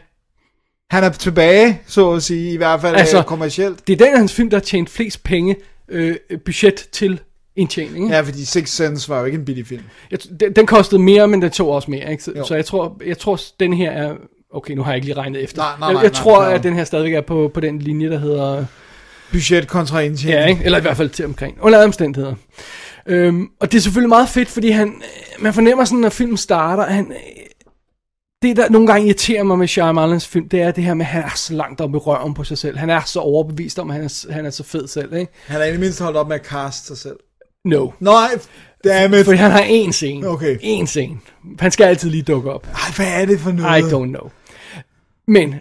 Han 0.91 1.05
er 1.05 1.09
tilbage, 1.11 1.81
så 1.87 2.13
at 2.13 2.23
sige, 2.23 2.53
i 2.53 2.57
hvert 2.57 2.81
fald 2.81 2.97
Altså- 2.97 3.17
altså, 3.17 3.29
kommercielt. 3.29 3.87
Det 3.87 3.93
er 3.93 3.97
den 3.97 4.13
af 4.13 4.19
hans 4.19 4.35
film, 4.35 4.51
der 4.51 4.57
har 4.57 4.63
tjent 4.63 4.91
flest 4.91 5.25
penge 5.25 5.57
øh, 5.89 6.17
budget 6.45 6.75
til 6.93 7.21
indtjening. 7.57 8.05
Ikke? 8.05 8.17
Ja, 8.17 8.21
fordi 8.21 8.45
Six 8.45 8.69
Sense 8.71 9.09
var 9.09 9.19
jo 9.19 9.25
ikke 9.25 9.39
en 9.39 9.45
billig 9.45 9.67
film. 9.67 9.83
Jeg, 10.11 10.19
den, 10.41 10.53
den 10.53 10.67
kostede 10.67 11.03
mere, 11.03 11.29
men 11.29 11.43
den 11.43 11.51
tog 11.51 11.69
også 11.69 11.91
mere. 11.91 12.11
Ikke? 12.11 12.23
Så, 12.23 12.33
Jo. 12.37 12.45
så 12.45 12.55
jeg 12.55 12.65
tror, 12.65 12.97
jeg 13.07 13.19
tror, 13.19 13.41
den 13.61 13.73
her 13.73 13.91
er... 13.91 14.15
Okay, 14.55 14.75
nu 14.75 14.83
har 14.83 14.91
jeg 14.91 14.97
ikke 14.97 15.07
lige 15.07 15.17
regnet 15.17 15.43
efter. 15.43 15.63
Nej, 15.63 15.71
nej, 15.79 15.87
jeg, 15.87 15.95
nej, 15.95 16.03
jeg 16.03 16.11
nej, 16.11 16.23
tror, 16.23 16.41
klar. 16.41 16.51
at 16.51 16.63
den 16.63 16.75
her 16.75 16.85
stadigvæk 16.85 17.15
er 17.15 17.21
på, 17.21 17.51
på 17.55 17.61
den 17.61 17.79
linje, 17.79 18.11
der 18.11 18.19
hedder... 18.19 18.65
Budget 19.33 19.69
kontra 19.69 20.01
indtjening. 20.01 20.41
Ja, 20.41 20.47
ikke? 20.47 20.65
eller 20.65 20.79
i 20.79 20.81
hvert 20.81 20.97
fald 20.97 21.09
til 21.11 21.25
omkring. 21.25 21.59
Under 21.61 21.85
omstændigheder. 21.85 22.35
Øhm, 23.07 23.49
og 23.61 23.73
det 23.73 23.79
er 23.79 23.83
selvfølgelig 23.83 24.09
meget 24.09 24.29
fedt, 24.29 24.49
fordi 24.49 24.71
han, 24.71 25.03
man 25.39 25.55
fornemmer 25.55 25.85
sådan, 25.85 25.99
når 25.99 26.09
filmen 26.09 26.37
starter, 26.37 26.83
at 26.83 26.95
han, 26.95 27.13
det 28.43 28.57
der 28.57 28.71
nogle 28.71 28.87
gange 28.87 29.07
irriterer 29.07 29.43
mig 29.43 29.59
med 29.59 29.69
Shyamalan's 29.69 30.29
film, 30.29 30.49
det 30.49 30.63
er 30.63 30.71
det 30.71 30.85
her 30.85 30.95
med, 30.95 31.07
at 31.07 31.13
han 31.13 31.23
er 31.23 31.35
så 31.37 31.55
langt 31.55 31.81
op 31.81 31.95
i 31.95 31.97
røven 31.97 32.35
på 32.35 32.45
sig 32.45 32.59
selv. 32.59 32.79
Han 32.79 32.91
er 32.91 33.01
så 33.07 33.21
overbevist 33.21 33.79
om, 33.79 33.91
at 33.91 33.97
han 33.97 34.05
er, 34.05 34.33
han 34.33 34.47
er 34.47 34.51
så 34.51 34.63
fed 34.65 34.89
selv, 34.89 35.15
ikke? 35.15 35.33
Han 35.47 35.61
er 35.61 35.65
i 35.65 35.71
det 35.73 35.81
mindste 35.81 36.05
holdt 36.05 36.17
op 36.17 36.29
med 36.29 36.37
at 36.37 36.47
cast 36.47 36.87
sig 36.87 36.99
selv. 36.99 37.17
No. 37.65 37.91
Nej, 38.01 38.39
dammit. 38.85 39.25
Fordi 39.25 39.37
han 39.37 39.51
har 39.51 39.63
én 39.63 39.91
scene. 39.91 40.29
Okay. 40.29 40.59
Én 40.59 40.87
scene. 40.87 41.19
Han 41.59 41.71
skal 41.71 41.85
altid 41.85 42.11
lige 42.11 42.23
dukke 42.23 42.53
op. 42.53 42.67
Ej, 42.67 42.93
hvad 42.97 43.21
er 43.21 43.27
det 43.27 43.41
for 43.41 43.53
noget? 43.53 43.79
I 43.79 43.83
don't 43.83 44.19
know. 44.19 44.31
Men 45.27 45.55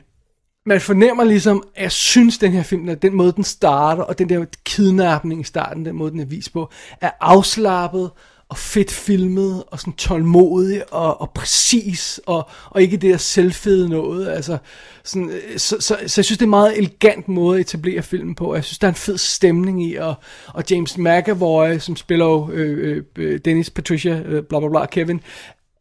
man 0.66 0.82
fornemmer 0.82 1.24
ligesom, 1.24 1.64
at 1.76 1.84
jeg 1.84 1.92
synes, 1.92 2.38
den 2.38 2.52
her 2.52 2.64
film, 2.64 3.00
den 3.00 3.16
måde, 3.16 3.32
den 3.32 3.44
starter, 3.44 4.04
og 4.04 4.20
den 4.20 4.30
der 4.30 4.46
kidnapning 4.64 5.42
i 5.42 5.44
starten, 5.44 5.86
den 5.86 5.96
måde, 5.96 6.12
den 6.12 6.20
er 6.20 6.26
vist 6.26 6.54
på, 6.54 6.72
er 7.02 7.12
afslappet 7.22 8.12
og 8.50 8.58
fedt 8.58 8.92
filmet, 8.92 9.64
og 9.68 9.80
sådan 9.80 9.94
tålmodig 9.94 10.94
og, 10.94 11.22
og 11.22 11.32
præcis, 11.32 12.22
og, 12.26 12.50
og 12.70 12.82
ikke 12.82 12.98
det 12.98 13.12
der 13.12 13.18
selvfede 13.18 13.90
noget. 13.90 14.30
Altså, 14.30 14.58
sådan, 15.04 15.30
øh, 15.30 15.58
så, 15.58 15.76
så, 15.80 15.80
så, 15.80 15.98
jeg 16.00 16.26
synes, 16.26 16.28
det 16.28 16.42
er 16.42 16.46
en 16.46 16.50
meget 16.50 16.78
elegant 16.78 17.28
måde 17.28 17.60
at 17.60 17.62
etablere 17.62 18.02
filmen 18.02 18.36
på. 18.36 18.56
Jeg 18.56 18.64
synes, 18.64 18.80
der 18.80 18.88
er 18.88 18.92
en 18.92 18.96
fed 18.96 19.18
stemning 19.18 19.84
i, 19.84 19.96
og, 19.96 20.14
og 20.48 20.64
James 20.72 20.98
McAvoy, 20.98 21.78
som 21.78 21.96
spiller 21.96 22.26
jo, 22.26 22.52
øh, 22.52 23.04
øh, 23.18 23.40
Dennis, 23.46 23.70
Patricia, 23.70 24.22
øh, 24.26 24.44
bla 24.44 24.60
bla 24.60 24.70
bla, 24.70 24.86
Kevin, 24.86 25.22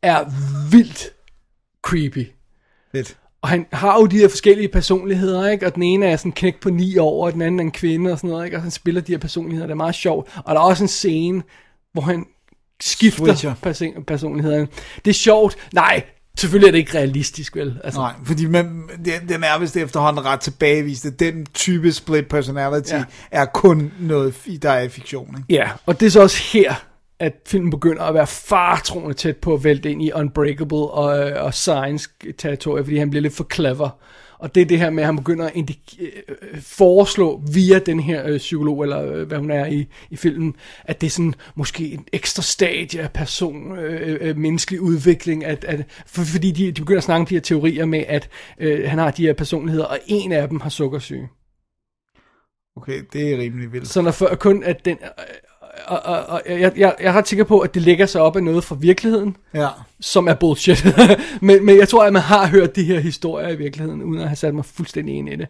er 0.02 0.24
vildt 0.70 1.10
creepy. 1.82 2.26
Fedt. 2.92 3.16
Og 3.42 3.48
han 3.48 3.66
har 3.72 4.00
jo 4.00 4.06
de 4.06 4.18
her 4.18 4.28
forskellige 4.28 4.68
personligheder, 4.68 5.48
ikke? 5.48 5.66
Og 5.66 5.74
den 5.74 5.82
ene 5.82 6.06
er 6.06 6.16
sådan 6.16 6.32
knæk 6.32 6.60
på 6.60 6.70
ni 6.70 6.98
år, 6.98 7.26
og 7.26 7.32
den 7.32 7.42
anden 7.42 7.60
er 7.60 7.64
en 7.64 7.70
kvinde 7.70 8.12
og 8.12 8.18
sådan 8.18 8.30
noget, 8.30 8.44
ikke? 8.44 8.56
Og 8.56 8.62
han 8.62 8.70
spiller 8.70 9.00
de 9.00 9.12
her 9.12 9.18
personligheder, 9.18 9.66
det 9.66 9.72
er 9.72 9.76
meget 9.76 9.94
sjovt. 9.94 10.38
Og 10.44 10.54
der 10.54 10.60
er 10.60 10.64
også 10.64 10.84
en 10.84 10.88
scene, 10.88 11.42
hvor 11.92 12.02
han 12.02 12.26
skifter 12.82 13.24
Switcher. 13.24 13.54
person- 13.62 14.04
personlighederne. 14.04 14.68
Det 15.04 15.10
er 15.10 15.14
sjovt. 15.14 15.56
Nej, 15.72 16.02
selvfølgelig 16.38 16.66
er 16.68 16.72
det 16.72 16.78
ikke 16.78 16.98
realistisk, 16.98 17.56
vel? 17.56 17.80
Altså, 17.84 18.00
Nej, 18.00 18.12
fordi 18.24 18.46
man, 18.46 18.82
den, 19.04 19.28
den 19.28 19.44
er 19.44 19.58
vist 19.58 19.76
efterhånden 19.76 20.24
ret 20.24 20.40
tilbagevist, 20.40 21.06
at 21.06 21.20
den 21.20 21.46
type 21.54 21.92
split 21.92 22.28
personality 22.28 22.92
Ja. 22.92 23.04
er 23.30 23.44
kun 23.44 23.92
noget, 24.00 24.34
der 24.62 24.70
er 24.70 24.80
i 24.82 24.88
fiktion. 24.88 25.34
Ikke? 25.38 25.62
Ja, 25.62 25.70
og 25.86 26.00
det 26.00 26.06
er 26.06 26.10
så 26.10 26.22
også 26.22 26.42
her, 26.52 26.74
at 27.20 27.32
filmen 27.46 27.70
begynder 27.70 28.02
at 28.02 28.14
være 28.14 28.26
fartroende 28.26 29.14
tæt 29.14 29.36
på 29.36 29.54
at 29.54 29.64
vælte 29.64 29.90
ind 29.90 30.02
i 30.02 30.12
Unbreakable 30.12 30.76
og, 30.78 31.30
øh, 31.30 31.44
og 31.44 31.54
science 31.54 32.08
territorie, 32.38 32.84
fordi 32.84 32.98
han 32.98 33.10
bliver 33.10 33.22
lidt 33.22 33.36
for 33.36 33.46
clever. 33.54 33.90
Og 34.38 34.54
det 34.54 34.60
er 34.60 34.64
det 34.64 34.78
her 34.78 34.90
med, 34.90 35.02
at 35.02 35.06
han 35.06 35.16
begynder 35.16 35.46
at 35.46 35.52
indik- 35.52 36.02
øh, 36.02 36.60
foreslå 36.60 37.42
via 37.52 37.78
den 37.78 38.00
her 38.00 38.26
øh, 38.26 38.38
psykolog, 38.38 38.82
eller 38.82 39.12
øh, 39.12 39.28
hvad 39.28 39.38
hun 39.38 39.50
er 39.50 39.66
i, 39.66 39.86
i 40.10 40.16
filmen, 40.16 40.56
at 40.84 41.00
det 41.00 41.06
er 41.06 41.10
sådan 41.10 41.34
måske 41.54 41.92
en 41.92 42.06
ekstra 42.12 42.42
stadie 42.42 43.02
af 43.02 43.12
person, 43.12 43.78
øh, 43.78 44.18
øh, 44.20 44.36
menneskelig 44.36 44.80
udvikling, 44.80 45.44
at, 45.44 45.64
at, 45.64 45.84
for, 46.06 46.22
fordi 46.22 46.50
de, 46.50 46.72
de 46.72 46.80
begynder 46.80 46.98
at 46.98 47.04
snakke 47.04 47.20
om 47.20 47.26
de 47.26 47.34
her 47.34 47.40
teorier 47.40 47.84
med, 47.84 48.04
at 48.08 48.28
øh, 48.58 48.88
han 48.88 48.98
har 48.98 49.10
de 49.10 49.26
her 49.26 49.32
personligheder, 49.32 49.86
og 49.86 49.98
en 50.06 50.32
af 50.32 50.48
dem 50.48 50.60
har 50.60 50.70
sukkersyge. 50.70 51.28
Okay, 52.76 53.02
det 53.12 53.32
er 53.32 53.38
rimelig 53.38 53.72
vildt. 53.72 53.88
Så 53.88 54.02
når 54.02 54.10
for, 54.10 54.26
kun 54.26 54.62
at 54.62 54.84
den... 54.84 54.98
Og, 55.88 56.00
og, 56.04 56.26
og 56.26 56.42
jeg, 56.48 56.60
jeg, 56.60 56.72
jeg 56.76 56.94
er 56.98 57.12
ret 57.12 57.28
sikker 57.28 57.44
på, 57.44 57.58
at 57.58 57.74
det 57.74 57.82
lægger 57.82 58.06
sig 58.06 58.20
op 58.20 58.36
af 58.36 58.42
noget 58.42 58.64
fra 58.64 58.76
virkeligheden, 58.80 59.36
Ja. 59.54 59.68
som 60.00 60.28
er 60.28 60.34
bullshit. 60.34 60.86
men, 61.42 61.66
men 61.66 61.78
jeg 61.78 61.88
tror, 61.88 62.04
at 62.04 62.12
man 62.12 62.22
har 62.22 62.46
hørt 62.46 62.76
de 62.76 62.84
her 62.84 63.00
historier 63.00 63.48
i 63.48 63.56
virkeligheden, 63.56 64.02
uden 64.02 64.20
at 64.20 64.28
have 64.28 64.36
sat 64.36 64.54
mig 64.54 64.64
fuldstændig 64.64 65.14
ind 65.14 65.28
i 65.28 65.36
det. 65.36 65.48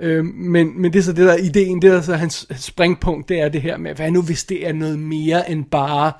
Øhm, 0.00 0.26
men, 0.26 0.82
men 0.82 0.92
det 0.92 0.98
er 0.98 1.02
så 1.02 1.12
det 1.12 1.26
der 1.26 1.36
ideen, 1.36 1.82
det 1.82 1.90
der 1.90 2.00
så 2.00 2.14
hans, 2.14 2.46
hans 2.50 2.62
springpunkt, 2.62 3.28
det 3.28 3.40
er 3.40 3.48
det 3.48 3.62
her 3.62 3.76
med, 3.76 3.94
hvad 3.94 4.10
nu 4.10 4.22
hvis 4.22 4.44
det 4.44 4.68
er 4.68 4.72
noget 4.72 4.98
mere 4.98 5.50
end 5.50 5.64
bare 5.64 6.12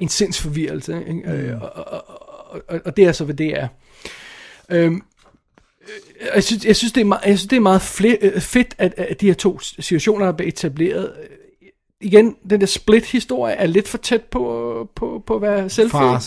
en 0.00 0.08
sindsforvirrelse. 0.08 1.04
Ikke? 1.08 1.30
Øh, 1.30 1.62
og, 1.62 1.70
og, 1.74 2.04
og, 2.68 2.80
og, 2.84 2.96
det 2.96 3.04
er 3.04 3.12
så, 3.12 3.24
hvad 3.24 3.34
det 3.34 3.60
er. 3.60 3.68
Øhm, 4.70 5.02
øh, 5.82 6.28
jeg 6.34 6.44
synes, 6.44 6.64
jeg 6.64 6.76
synes, 6.76 6.92
det 6.92 7.00
er 7.00 7.04
meget, 7.04 7.22
jeg 7.26 7.38
synes, 7.38 7.48
det 7.48 7.56
er 7.56 7.60
meget 7.60 7.82
fle, 7.82 8.18
øh, 8.20 8.40
fedt, 8.40 8.74
at, 8.78 8.94
at 8.96 9.20
de 9.20 9.26
her 9.26 9.34
to 9.34 9.58
situationer 9.60 10.26
er 10.26 10.32
etableret. 10.40 11.12
Igen, 12.02 12.36
den 12.50 12.60
der 12.60 12.66
split-historie 12.66 13.54
er 13.54 13.66
lidt 13.66 13.88
for 13.88 13.98
tæt 13.98 14.22
på, 14.22 14.88
på, 14.96 15.22
på 15.26 15.34
at 15.36 15.42
være 15.42 15.68
sådan. 15.68 16.20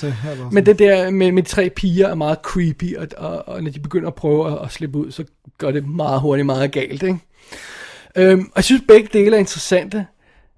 Men 0.51 0.65
det 0.65 0.79
der 0.79 1.09
med, 1.09 1.31
med 1.31 1.43
de 1.43 1.47
tre 1.47 1.69
piger 1.69 2.07
er 2.07 2.15
meget 2.15 2.37
creepy, 2.43 2.95
og, 2.97 3.07
og, 3.17 3.47
og 3.47 3.63
når 3.63 3.71
de 3.71 3.79
begynder 3.79 4.07
at 4.07 4.15
prøve 4.15 4.51
at, 4.51 4.65
at 4.65 4.71
slippe 4.71 4.97
ud, 4.97 5.11
så 5.11 5.23
gør 5.57 5.71
det 5.71 5.87
meget 5.87 6.21
hurtigt 6.21 6.45
meget 6.45 6.71
galt. 6.71 7.03
Ikke? 7.03 7.19
Øhm, 8.15 8.41
og 8.41 8.55
jeg 8.55 8.63
synes, 8.63 8.81
begge 8.87 9.09
dele 9.13 9.35
er 9.35 9.39
interessante. 9.39 9.97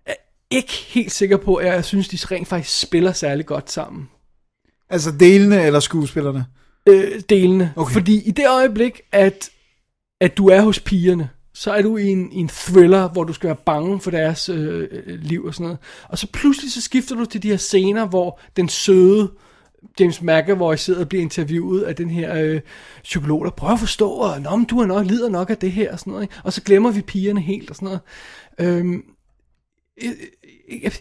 Jeg 0.07 0.15
er 0.51 0.55
ikke 0.55 0.73
helt 0.73 1.11
sikker 1.11 1.37
på, 1.37 1.55
at 1.55 1.67
jeg 1.67 1.85
synes, 1.85 2.07
de 2.07 2.17
rent 2.35 2.47
faktisk 2.47 2.81
spiller 2.81 3.11
særlig 3.11 3.45
godt 3.45 3.71
sammen. 3.71 4.09
Altså 4.89 5.11
delene 5.11 5.61
eller 5.61 5.79
skuespillerne? 5.79 6.45
øh, 6.87 7.21
delene. 7.29 7.73
Okay. 7.75 7.93
Fordi 7.93 8.21
i 8.27 8.31
det 8.31 8.45
øjeblik, 8.49 9.01
at, 9.11 9.49
at 10.21 10.37
du 10.37 10.47
er 10.47 10.61
hos 10.61 10.79
pigerne, 10.79 11.29
så 11.57 11.71
er 11.71 11.81
du 11.81 11.97
i 11.97 12.07
en, 12.07 12.31
i 12.31 12.35
en 12.35 12.47
thriller, 12.47 13.09
hvor 13.09 13.23
du 13.23 13.33
skal 13.33 13.47
være 13.47 13.57
bange 13.65 14.01
for 14.01 14.11
deres 14.11 14.49
øh, 14.49 14.87
øh, 14.91 15.19
liv 15.19 15.45
og 15.45 15.53
sådan 15.53 15.63
noget. 15.63 15.77
Og 16.09 16.17
så 16.17 16.27
pludselig 16.31 16.71
så 16.71 16.81
skifter 16.81 17.15
du 17.15 17.25
til 17.25 17.43
de 17.43 17.49
her 17.49 17.57
scener, 17.57 18.05
hvor 18.05 18.39
den 18.55 18.69
søde 18.69 19.31
James 19.99 20.21
McAvoy 20.21 20.75
sidder 20.75 20.99
og 20.99 21.09
bliver 21.09 21.21
interviewet 21.21 21.81
af 21.81 21.95
den 21.95 22.09
her 22.09 22.35
øh, 22.35 22.61
psykolog, 23.03 23.45
der 23.45 23.51
prøver 23.51 23.73
at 23.73 23.79
forstå, 23.79 24.09
og 24.09 24.41
Nå, 24.41 24.55
men 24.55 24.65
du 24.65 24.79
er 24.79 24.85
nok, 24.85 25.05
lider 25.05 25.29
nok 25.29 25.49
af 25.49 25.57
det 25.57 25.71
her 25.71 25.91
og 25.91 25.99
sådan 25.99 26.11
noget. 26.11 26.23
Ikke? 26.23 26.35
Og 26.43 26.53
så 26.53 26.61
glemmer 26.61 26.91
vi 26.91 27.01
pigerne 27.01 27.41
helt 27.41 27.69
og 27.69 27.75
sådan 27.75 27.85
noget. 27.85 28.01
Øhm, 28.59 29.03
jeg, 30.03 30.13
jeg, 30.83 30.91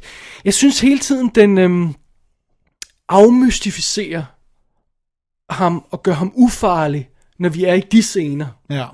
jeg 0.44 0.54
synes 0.54 0.80
hele 0.80 0.98
tiden, 0.98 1.30
den 1.34 1.58
øhm, 1.58 1.94
afmystificerer 3.08 4.24
ham 5.50 5.84
og 5.90 6.02
gør 6.02 6.12
ham 6.12 6.32
ufarlig, 6.34 7.08
når 7.38 7.48
vi 7.48 7.64
er 7.64 7.74
i 7.74 7.80
de 7.80 8.02
scener. 8.02 8.46
Ja. 8.70 8.86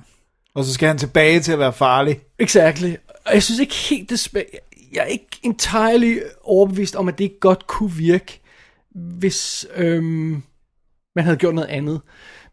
Og 0.54 0.64
så 0.64 0.72
skal 0.74 0.88
han 0.88 0.98
tilbage 0.98 1.40
til 1.40 1.52
at 1.52 1.58
være 1.58 1.72
farlig. 1.72 2.20
Exactly. 2.38 2.94
Og 3.26 3.34
jeg 3.34 3.42
synes 3.42 3.60
ikke 3.60 3.74
helt, 3.74 4.10
det 4.10 4.26
sp- 4.28 4.58
jeg 4.92 5.00
er 5.00 5.04
ikke 5.06 5.26
entirely 5.42 6.18
overbevist 6.42 6.96
om, 6.96 7.08
at 7.08 7.18
det 7.18 7.40
godt 7.40 7.66
kunne 7.66 7.92
virke, 7.92 8.40
hvis 8.94 9.66
øhm, 9.76 10.42
man 11.16 11.24
havde 11.24 11.36
gjort 11.36 11.54
noget 11.54 11.68
andet. 11.68 12.00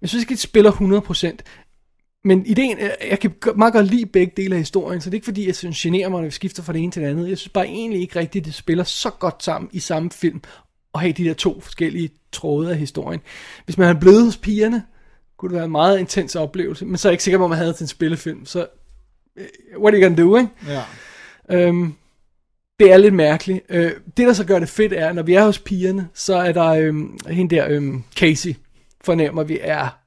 Jeg 0.02 0.10
synes 0.10 0.24
ikke, 0.24 0.32
det 0.32 0.40
spiller 0.40 0.72
100%. 0.72 1.38
Men 2.24 2.46
ideen, 2.46 2.78
er- 2.80 3.08
jeg 3.10 3.20
kan 3.20 3.34
meget 3.56 3.74
godt 3.74 3.88
lide 3.88 4.06
begge 4.06 4.34
dele 4.38 4.56
af 4.56 4.62
historien, 4.62 5.02
så 5.02 5.10
det 5.10 5.14
er 5.14 5.18
ikke 5.18 5.26
fordi, 5.26 5.48
jeg 5.48 5.56
synes, 5.56 5.80
generer 5.82 6.10
mig, 6.10 6.20
når 6.22 6.26
vi 6.26 6.32
skifter 6.32 6.64
fra 6.64 6.74
det 6.74 6.82
ene 6.82 6.92
til 6.92 7.02
det 7.02 7.08
andet. 7.10 7.30
Jeg 7.30 7.38
synes 7.38 7.54
bare 7.54 7.68
egentlig 7.68 8.02
ikke 8.02 8.20
rigtigt, 8.20 8.46
det 8.46 8.54
spiller 8.54 8.84
så 8.84 9.10
godt 9.10 9.44
sammen 9.44 9.70
i 9.74 9.80
samme 9.80 10.12
film, 10.12 10.42
og 10.94 11.00
have 11.00 11.14
de 11.14 11.24
der 11.24 11.34
to 11.34 11.62
forskellige 11.62 12.10
tråde 12.32 12.72
af 12.72 12.78
historien. 12.78 13.20
Hvis 13.66 13.78
man 13.78 13.88
havde 13.88 14.00
blevet 14.00 14.26
hos 14.26 14.38
pigerne, 14.38 14.84
kunne 15.40 15.50
det 15.50 15.56
være 15.56 15.66
en 15.66 15.72
meget 15.72 16.00
intens 16.00 16.36
oplevelse, 16.36 16.86
men 16.86 16.98
så 16.98 17.08
er 17.08 17.10
jeg 17.10 17.14
ikke 17.14 17.24
sikker 17.24 17.38
på, 17.38 17.44
om 17.44 17.50
man 17.50 17.60
havde 17.60 17.74
til 17.74 17.84
en 17.84 17.88
spillefilm, 17.88 18.46
så 18.46 18.68
øh, 19.36 19.46
what 19.78 19.94
are 19.94 20.02
you 20.02 20.08
gonna 20.08 20.24
do, 20.24 20.38
ikke? 20.38 20.50
Ja. 20.68 20.84
Øhm, 21.50 21.94
det 22.80 22.92
er 22.92 22.98
lidt 22.98 23.14
mærkeligt. 23.14 23.66
Øh, 23.70 23.92
det, 24.18 24.28
der 24.28 24.34
så 24.34 24.46
gør 24.46 24.60
det 24.60 24.70
fedt, 24.70 24.94
er, 24.94 25.14
når 25.14 25.24
vi 25.24 25.34
er 25.34 25.46
hos 25.46 25.60
pigerne, 25.60 26.08
så 26.14 26.36
er 26.36 26.52
der 26.52 26.66
øh, 26.66 26.94
hende 27.28 27.56
der, 27.56 27.68
øh, 27.70 27.94
Casey, 28.16 28.56
fornemmer 29.02 29.44
vi 29.44 29.60
er 29.62 30.00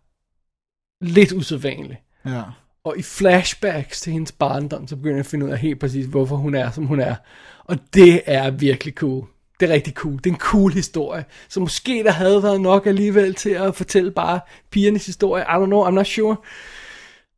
lidt 1.00 1.32
usædvanlig. 1.32 2.02
Ja. 2.26 2.42
Og 2.84 2.98
i 2.98 3.02
flashbacks 3.02 4.00
til 4.00 4.12
hendes 4.12 4.32
barndom, 4.32 4.88
så 4.88 4.96
begynder 4.96 5.16
jeg 5.16 5.20
at 5.20 5.26
finde 5.26 5.46
ud 5.46 5.50
af 5.50 5.58
helt 5.58 5.80
præcis, 5.80 6.06
hvorfor 6.06 6.36
hun 6.36 6.54
er, 6.54 6.70
som 6.70 6.86
hun 6.86 7.00
er. 7.00 7.14
Og 7.64 7.78
det 7.94 8.22
er 8.26 8.50
virkelig 8.50 8.94
cool. 8.94 9.26
Det 9.62 9.70
er 9.70 9.74
rigtig 9.74 9.94
cool. 9.94 10.16
Det 10.16 10.26
er 10.26 10.34
en 10.34 10.40
cool 10.40 10.72
historie. 10.72 11.24
Så 11.48 11.60
måske 11.60 12.02
der 12.04 12.10
havde 12.10 12.42
været 12.42 12.60
nok 12.60 12.86
alligevel 12.86 13.34
til 13.34 13.50
at 13.50 13.74
fortælle 13.74 14.10
bare 14.10 14.40
pigernes 14.70 15.06
historie. 15.06 15.42
I 15.42 15.46
don't 15.46 15.66
know, 15.66 15.88
I'm 15.88 15.90
not 15.90 16.06
sure. 16.06 16.36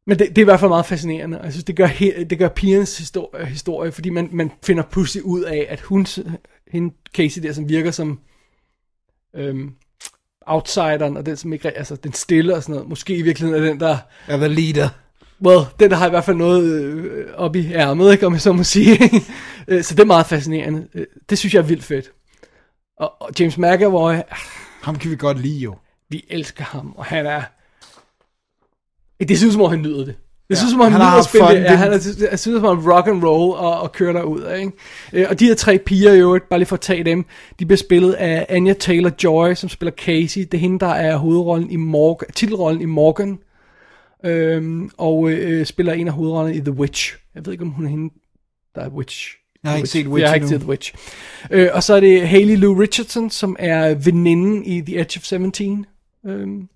Men 0.07 0.19
det, 0.19 0.29
det 0.29 0.39
er 0.39 0.43
i 0.43 0.45
hvert 0.45 0.61
fald 0.61 0.69
meget 0.69 0.87
fascinerende. 0.87 1.41
Jeg 1.43 1.53
synes, 1.53 1.65
det 1.65 1.77
gør, 1.77 1.87
he, 1.87 2.25
det 2.31 2.39
gør 2.39 2.49
pigernes 2.49 2.99
historie, 2.99 3.47
historie, 3.47 3.93
fordi 3.93 4.11
man, 4.11 4.29
man 4.33 4.51
finder 4.63 4.83
pludselig 4.83 5.25
ud 5.25 5.43
af, 5.43 5.67
at 5.69 5.81
hun, 5.81 6.07
hende 6.73 6.95
Casey 7.17 7.43
der, 7.43 7.53
som 7.53 7.69
virker 7.69 7.91
som 7.91 8.19
øhm, 9.37 9.71
outsideren, 10.47 11.17
og 11.17 11.27
den 11.27 11.37
som 11.37 11.53
ikke, 11.53 11.79
altså 11.79 11.97
den 11.97 12.13
stille 12.13 12.57
og 12.57 12.63
sådan 12.63 12.73
noget, 12.73 12.89
måske 12.89 13.17
i 13.17 13.23
virkeligheden 13.23 13.65
er 13.65 13.69
den, 13.69 13.81
der 13.81 13.99
er 14.29 14.49
leader. 14.49 14.89
Well, 15.47 15.61
den 15.81 15.91
der 15.91 15.97
har 15.97 16.07
i 16.07 16.11
hvert 16.11 16.25
fald 16.25 16.37
noget 16.37 16.73
øh, 16.73 17.27
op 17.37 17.57
i 17.57 17.73
ærmet, 17.73 18.13
ikke, 18.13 18.27
om 18.27 18.33
jeg 18.33 18.41
så 18.41 18.53
må 18.53 18.63
sige. 18.63 18.99
Øh, 19.69 19.83
så 19.83 19.95
det 19.95 20.01
er 20.01 20.07
meget 20.07 20.27
fascinerende. 20.27 20.89
Øh, 20.95 21.07
Det 21.31 21.39
synes 21.39 21.55
jeg 21.55 21.61
er 21.61 21.65
vildt 21.67 21.85
fedt. 21.85 22.13
Og, 22.99 23.23
og 23.23 23.31
James 23.41 23.59
McAvoy, 23.59 24.13
ah, 24.15 24.23
Ham 24.83 24.97
kan 24.99 25.11
vi 25.11 25.17
godt 25.17 25.41
lide 25.41 25.59
jo. 25.59 25.75
vi 26.09 26.25
elsker 26.31 26.65
ham, 26.65 26.95
og 26.97 27.05
han 27.05 27.27
er... 27.27 27.43
Det 29.29 29.39
synes 29.39 29.53
som 29.53 29.63
om, 29.63 29.71
han 29.71 29.83
nyder 29.83 30.05
det. 30.05 30.07
Det 30.49 30.51
Ja, 30.51 30.55
synes 30.55 30.71
som 30.71 30.81
om, 30.81 30.93
han, 30.93 31.01
han 31.01 31.11
nyder 31.11 31.19
at 31.19 31.25
spille 31.25 31.49
det. 31.49 31.55
Ja, 31.55 31.71
Det- 31.71 31.79
han 31.79 31.89
er, 31.93 32.27
jeg 32.31 32.39
synes 32.39 32.57
som 32.61 32.65
om 32.65 32.87
rock 32.93 33.07
and 33.09 33.25
roll 33.25 33.57
og, 33.59 33.81
og 33.81 33.93
kører 33.93 34.13
derud 34.13 34.41
af, 34.41 34.59
ikke? 34.61 34.73
Øh, 35.13 35.27
Og 35.31 35.41
de 35.41 35.45
her 35.47 35.55
tre 35.55 35.79
piger 35.79 36.13
i 36.13 36.19
øvrigt, 36.19 36.49
bare 36.49 36.59
lige 36.59 36.67
for 36.67 36.77
at 36.77 36.81
tage 36.81 37.05
dem, 37.05 37.25
de 37.59 37.67
bliver 37.67 37.77
spillet 37.77 38.13
af 38.13 38.47
Anya 38.49 38.75
Taylor-Joy, 38.85 39.55
som 39.55 39.69
spiller 39.69 39.93
Casey. 39.93 40.41
Det 40.41 40.55
er 40.55 40.59
hende, 40.59 40.79
der 40.81 40.87
er 40.87 41.17
hovedrollen 41.17 41.71
i 41.71 41.77
Morgan, 41.77 42.31
titelrollen 42.33 42.83
i 42.83 42.85
Morgan. 42.85 43.39
Øhm, 44.25 44.91
og 44.99 45.31
øh, 45.31 45.67
spiller 45.67 45.93
en 45.93 46.07
af 46.09 46.15
hovedrollerne 46.15 46.57
i 46.57 46.61
The 46.61 46.73
Witch. 46.73 47.17
Jeg 47.35 47.47
ved 47.47 47.53
ikke, 47.53 47.63
om 47.65 47.71
hun 47.71 47.85
er 47.87 47.91
hende, 47.91 48.15
der 48.75 48.81
er 48.81 48.89
Witch. 48.89 49.37
Jeg 49.65 49.73
har 49.73 49.77
ikke 49.77 49.89
set 49.89 50.07
Witch 50.07 50.21
Jeg 50.21 50.31
har 50.31 50.35
ikke 50.35 50.49
set 50.49 50.63
Witch. 50.63 50.95
Øh, 51.51 51.71
og 51.73 51.83
så 51.83 51.95
er 51.95 52.01
det 52.01 52.29
Hayley 52.29 52.57
Lou 52.57 52.75
Richardson, 52.75 53.31
som 53.31 53.57
er 53.59 53.95
veninden 53.95 54.65
i 54.65 54.81
The 54.81 55.01
Edge 55.01 55.19
of 55.19 55.25
17, 55.25 55.87
øhm, 56.27 56.69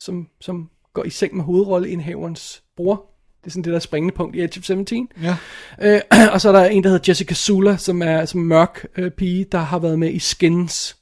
som, 0.00 0.28
som 0.40 0.68
går 0.94 1.04
i 1.04 1.10
seng 1.10 1.36
med 1.36 1.44
hovedrolleindhaverens 1.44 2.62
bror. 2.76 3.04
Det 3.40 3.46
er 3.46 3.50
sådan 3.50 3.62
det 3.62 3.72
der 3.72 3.78
springende 3.78 4.14
punkt 4.14 4.36
i 4.36 4.42
Edge 4.42 4.58
of 4.58 4.64
17. 4.64 5.08
Ja. 5.22 5.36
Øh, 5.82 6.00
og 6.32 6.40
så 6.40 6.48
er 6.48 6.52
der 6.52 6.64
en, 6.64 6.82
der 6.82 6.88
hedder 6.88 7.04
Jessica 7.08 7.34
Sula, 7.34 7.76
som 7.76 8.02
er 8.02 8.24
som 8.24 8.40
mørk 8.40 8.86
øh, 8.96 9.10
pige, 9.10 9.46
der 9.52 9.58
har 9.58 9.78
været 9.78 9.98
med 9.98 10.12
i 10.12 10.18
Skins. 10.18 10.96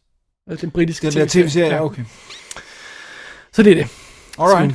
Øh, 0.51 0.61
den 0.61 0.71
britiske 0.71 1.11
Den 1.11 1.17
der 1.17 1.27
tv-serie, 1.27 1.75
ja, 1.75 1.85
okay. 1.85 2.05
Så 3.53 3.63
det 3.63 3.71
er 3.71 3.75
det. 3.75 3.87
Alright. 4.39 4.75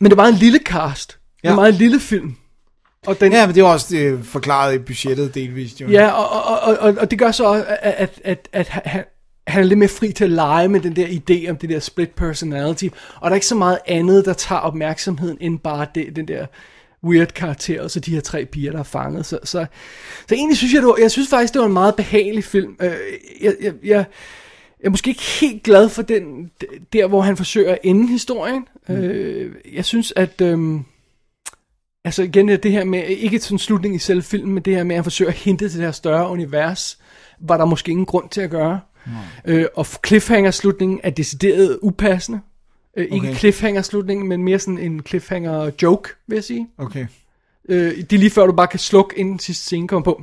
Men 0.00 0.10
det 0.10 0.16
var 0.16 0.26
en 0.26 0.34
lille 0.34 0.58
cast. 0.58 1.18
Ja. 1.44 1.48
Ja. 1.48 1.52
En 1.52 1.56
meget 1.56 1.74
lille 1.74 2.00
film. 2.00 2.36
Og 3.06 3.20
den, 3.20 3.32
Ja, 3.32 3.46
men 3.46 3.54
det 3.54 3.62
var 3.62 3.72
også 3.72 3.96
øh, 3.96 4.24
forklaret 4.24 4.74
i 4.74 4.78
budgettet 4.78 5.34
delvist 5.34 5.80
jo. 5.80 5.88
Ja, 5.88 6.10
og, 6.10 6.44
og, 6.44 6.60
og, 6.60 6.78
og, 6.78 6.94
og 7.00 7.10
det 7.10 7.18
gør 7.18 7.30
så 7.30 7.44
også, 7.44 7.64
at, 7.68 7.94
at, 7.94 8.20
at, 8.24 8.48
at 8.52 8.68
han, 8.68 9.04
han 9.46 9.62
er 9.62 9.66
lidt 9.66 9.78
mere 9.78 9.88
fri 9.88 10.12
til 10.12 10.24
at 10.24 10.30
lege 10.30 10.68
med 10.68 10.80
den 10.80 10.96
der 10.96 11.06
idé 11.06 11.50
om 11.50 11.56
det 11.56 11.68
der 11.70 11.80
split 11.80 12.10
personality, 12.10 12.84
og 13.14 13.22
der 13.22 13.30
er 13.30 13.34
ikke 13.34 13.46
så 13.46 13.54
meget 13.54 13.78
andet, 13.86 14.24
der 14.24 14.32
tager 14.32 14.60
opmærksomheden, 14.60 15.38
end 15.40 15.58
bare 15.58 15.86
det, 15.94 16.16
den 16.16 16.28
der 16.28 16.46
weird 17.04 17.32
karakter, 17.32 17.82
og 17.82 17.90
så 17.90 18.00
de 18.00 18.10
her 18.10 18.20
tre 18.20 18.44
piger, 18.44 18.72
der 18.72 18.78
er 18.78 18.82
fanget. 18.82 19.26
Så, 19.26 19.38
så, 19.44 19.66
så 20.28 20.34
egentlig 20.34 20.56
synes 20.56 20.72
jeg, 20.74 20.82
det 20.82 20.88
var, 20.88 20.96
jeg 21.00 21.10
synes 21.10 21.28
faktisk, 21.28 21.52
det 21.52 21.60
var 21.60 21.66
en 21.66 21.72
meget 21.72 21.96
behagelig 21.96 22.44
film. 22.44 22.76
Øh, 22.80 22.88
Jeg, 22.88 22.96
jeg, 23.40 23.54
jeg, 23.62 23.72
jeg 23.84 24.04
er 24.84 24.90
måske 24.90 25.10
ikke 25.10 25.22
helt 25.40 25.62
glad 25.62 25.88
for 25.88 26.02
den, 26.02 26.50
der 26.92 27.06
hvor 27.06 27.20
han 27.20 27.36
forsøger 27.36 27.72
at 27.72 27.78
ende 27.82 28.08
historien. 28.08 28.66
Mm. 28.88 28.94
Øh, 28.94 29.54
jeg 29.74 29.84
synes, 29.84 30.12
at... 30.16 30.40
Øhm, 30.40 30.84
Altså 32.04 32.22
igen 32.22 32.48
det 32.48 32.62
det 32.62 32.72
her 32.72 32.84
med, 32.84 33.06
ikke 33.06 33.40
sådan 33.40 33.54
en 33.54 33.58
slutning 33.58 33.94
i 33.94 33.98
selve 33.98 34.22
filmen, 34.22 34.54
men 34.54 34.62
det 34.62 34.76
her 34.76 34.84
med, 34.84 34.94
at 34.94 34.98
han 34.98 35.04
forsøger 35.04 35.30
at 35.30 35.36
hente 35.36 35.68
til 35.68 35.78
det 35.78 35.86
her 35.86 35.92
større 35.92 36.30
univers, 36.30 36.98
var 37.40 37.56
der 37.56 37.64
måske 37.64 37.90
ingen 37.90 38.06
grund 38.06 38.28
til 38.28 38.40
at 38.40 38.50
gøre. 38.50 38.80
Øh, 39.44 39.66
og 39.74 39.86
cliffhanger-slutningen 40.06 41.00
er 41.02 41.10
decideret 41.10 41.78
upassende. 41.82 42.40
Øh, 42.96 43.04
ikke 43.04 43.16
Okay. 43.16 43.34
cliffhanger-slutningen, 43.34 44.28
men 44.28 44.42
mere 44.42 44.58
sådan 44.58 44.78
en 44.78 45.00
cliffhanger-joke, 45.08 46.08
vil 46.26 46.36
jeg 46.36 46.44
sige. 46.44 46.68
Okay. 46.78 47.06
Øh, 47.68 47.96
det 47.96 48.12
er 48.12 48.18
lige 48.18 48.30
før, 48.30 48.46
du 48.46 48.52
bare 48.52 48.66
kan 48.66 48.78
slukke, 48.78 49.18
inden 49.18 49.38
sidste 49.38 49.64
scene 49.64 49.88
kommer 49.88 50.04
på. 50.04 50.22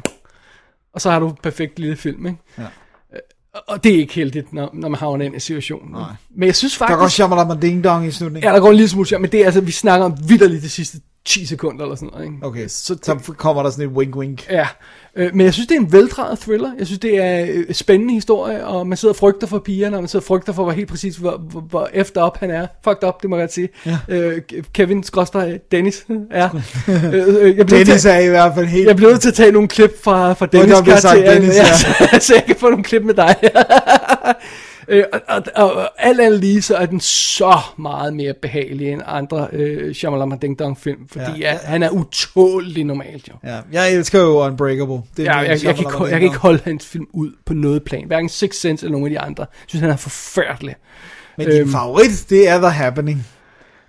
Og 0.94 1.02
så 1.02 1.10
har 1.12 1.20
du 1.20 1.28
en 1.30 1.36
perfekt 1.44 1.80
lille 1.80 1.96
film, 1.96 2.26
ikke? 2.28 2.40
Ja. 2.58 2.64
Øh, 2.64 3.20
og 3.68 3.84
det 3.84 3.96
er 3.96 3.98
ikke 4.00 4.14
heldigt, 4.14 4.54
når, 4.54 4.70
når 4.74 4.90
man 4.90 5.00
havner 5.00 5.26
i 5.26 5.30
den 5.30 5.40
situation. 5.40 5.92
Nej. 5.92 6.10
Men 6.36 6.48
jeg 6.48 6.56
synes 6.56 6.74
Der 6.74 6.78
faktisk... 6.78 7.00
går 7.00 7.08
Shamalama 7.08 7.56
Ding 7.62 7.84
Dong 7.84 8.08
i 8.08 8.12
slutningen. 8.12 8.50
Ja, 8.50 8.54
der 8.56 8.62
går 8.62 8.70
en 8.70 8.76
lille 8.76 8.90
smule 8.90 9.08
sjovt, 9.08 9.22
men 9.22 9.32
det 9.32 9.42
er 9.42 9.46
altså, 9.46 9.62
vi 9.62 9.72
snakker 9.72 10.06
om 10.06 10.16
vidderligt 10.30 10.64
de 10.64 10.70
sidste 10.70 10.98
10 11.28 11.46
sekunder 11.46 11.84
eller 11.84 11.96
sådan 11.96 12.10
noget, 12.14 12.26
ikke? 12.26 12.38
Okay, 12.42 12.68
Så, 12.68 12.98
så, 13.04 13.34
kommer 13.38 13.64
der 13.64 13.70
sådan 13.70 13.90
et 13.90 13.98
wink-wink. 13.98 14.52
Ja, 14.52 14.68
øh, 15.16 15.36
men 15.36 15.46
jeg 15.46 15.54
synes, 15.54 15.68
det 15.68 15.76
er 15.76 15.80
en 15.80 15.92
veldrejet 15.92 16.40
thriller. 16.40 16.72
Jeg 16.80 16.86
synes, 16.86 17.00
det 17.00 17.24
er 17.24 17.46
øh, 17.50 17.74
spændende 17.74 18.14
historie, 18.14 18.66
og 18.68 18.88
man 18.88 18.98
sidder 18.98 19.14
og 19.14 19.18
frygter 19.18 19.48
for 19.48 19.60
pigerne, 19.60 19.98
og 19.98 20.04
man 20.04 20.08
sidder 20.08 20.24
og 20.24 20.28
frygter 20.28 20.54
for, 20.54 20.64
hvor 20.64 20.72
helt 20.72 20.90
præcis, 20.90 21.16
hvor, 21.16 21.38
hvor, 21.38 21.60
hvor 21.60 21.90
efter 21.94 22.22
op 22.22 22.38
han 22.38 22.52
er. 22.52 22.68
Fucked 22.84 23.08
up, 23.08 23.22
det 23.22 23.30
må 23.30 23.36
jeg 23.36 23.44
godt 23.44 23.54
sige. 23.54 23.70
Ja. 23.86 23.98
Øh, 24.10 24.42
Kevin 24.74 25.04
Skråstrej 25.04 25.60
Dennis 25.72 26.06
er. 26.32 26.50
øh, 26.88 27.14
øh, 27.14 27.58
jeg 27.58 27.70
Dennis 27.70 28.02
til, 28.02 28.12
er 28.12 28.20
i 28.20 28.28
hvert 28.28 28.56
fald 28.56 28.66
helt... 28.66 28.88
jeg 28.88 28.96
bliver 28.96 29.12
nødt 29.12 29.22
til 29.22 29.30
at 29.30 29.36
tage 29.36 29.52
nogle 29.52 29.68
klip 29.68 30.04
fra, 30.04 30.34
fra 30.34 30.46
Dennis 30.46 30.76
der 30.76 30.82
bliver 30.82 31.00
sagt 31.00 31.20
Dennis, 31.20 31.56
ja. 32.12 32.20
så 32.20 32.34
jeg 32.36 32.44
kan 32.48 32.56
få 32.56 32.70
nogle 32.70 32.84
klip 32.84 33.04
med 33.04 33.14
dig. 33.14 33.36
Øh, 34.88 35.04
og, 35.14 35.22
og, 35.28 35.44
og, 35.56 35.74
og 35.74 35.90
alt 35.98 36.22
andet 36.22 36.40
lige, 36.40 36.62
så 36.62 36.76
er 36.76 36.86
den 36.86 37.00
så 37.00 37.58
meget 37.78 38.14
mere 38.14 38.34
behagelig 38.42 38.88
end 38.92 39.02
andre 39.06 39.48
øh, 39.54 39.94
Shyamalama 39.96 40.36
Ding 40.42 40.60
Dong 40.60 40.78
film, 40.80 41.08
fordi 41.12 41.40
Ja. 41.40 41.52
ja. 41.52 41.58
han 41.64 41.84
er 41.84 41.90
utålig 41.90 42.84
normalt 42.84 43.28
jo. 43.30 43.34
Ja, 43.44 43.60
jeg 43.72 43.94
elsker 43.94 44.20
jo 44.22 44.46
Unbreakable. 44.46 45.02
Det 45.18 45.24
Ja, 45.26 45.38
jeg, 45.38 45.50
jeg, 45.50 45.64
jeg, 45.64 45.76
kan 45.76 45.78
Shyamalan 45.78 46.00
ikke, 46.00 46.04
jeg 46.12 46.20
kan 46.20 46.24
ikke 46.28 46.38
holde 46.38 46.62
hans 46.64 46.86
film 46.86 47.06
ud 47.14 47.32
på 47.46 47.54
noget 47.54 47.84
plan. 47.84 48.04
Hverken 48.08 48.30
Six 48.30 48.56
Sense 48.56 48.86
eller 48.86 48.92
nogen 49.00 49.06
af 49.06 49.10
de 49.10 49.20
andre. 49.20 49.44
Jeg 49.50 49.66
synes, 49.68 49.82
han 49.82 49.90
er 49.92 49.96
forfærdelig. 49.98 50.76
Men 51.38 51.48
din 51.50 51.62
Øhm. 51.62 51.72
favorit, 51.72 52.26
det 52.30 52.50
er 52.50 52.58
The 52.60 52.70
Happening. 52.70 53.28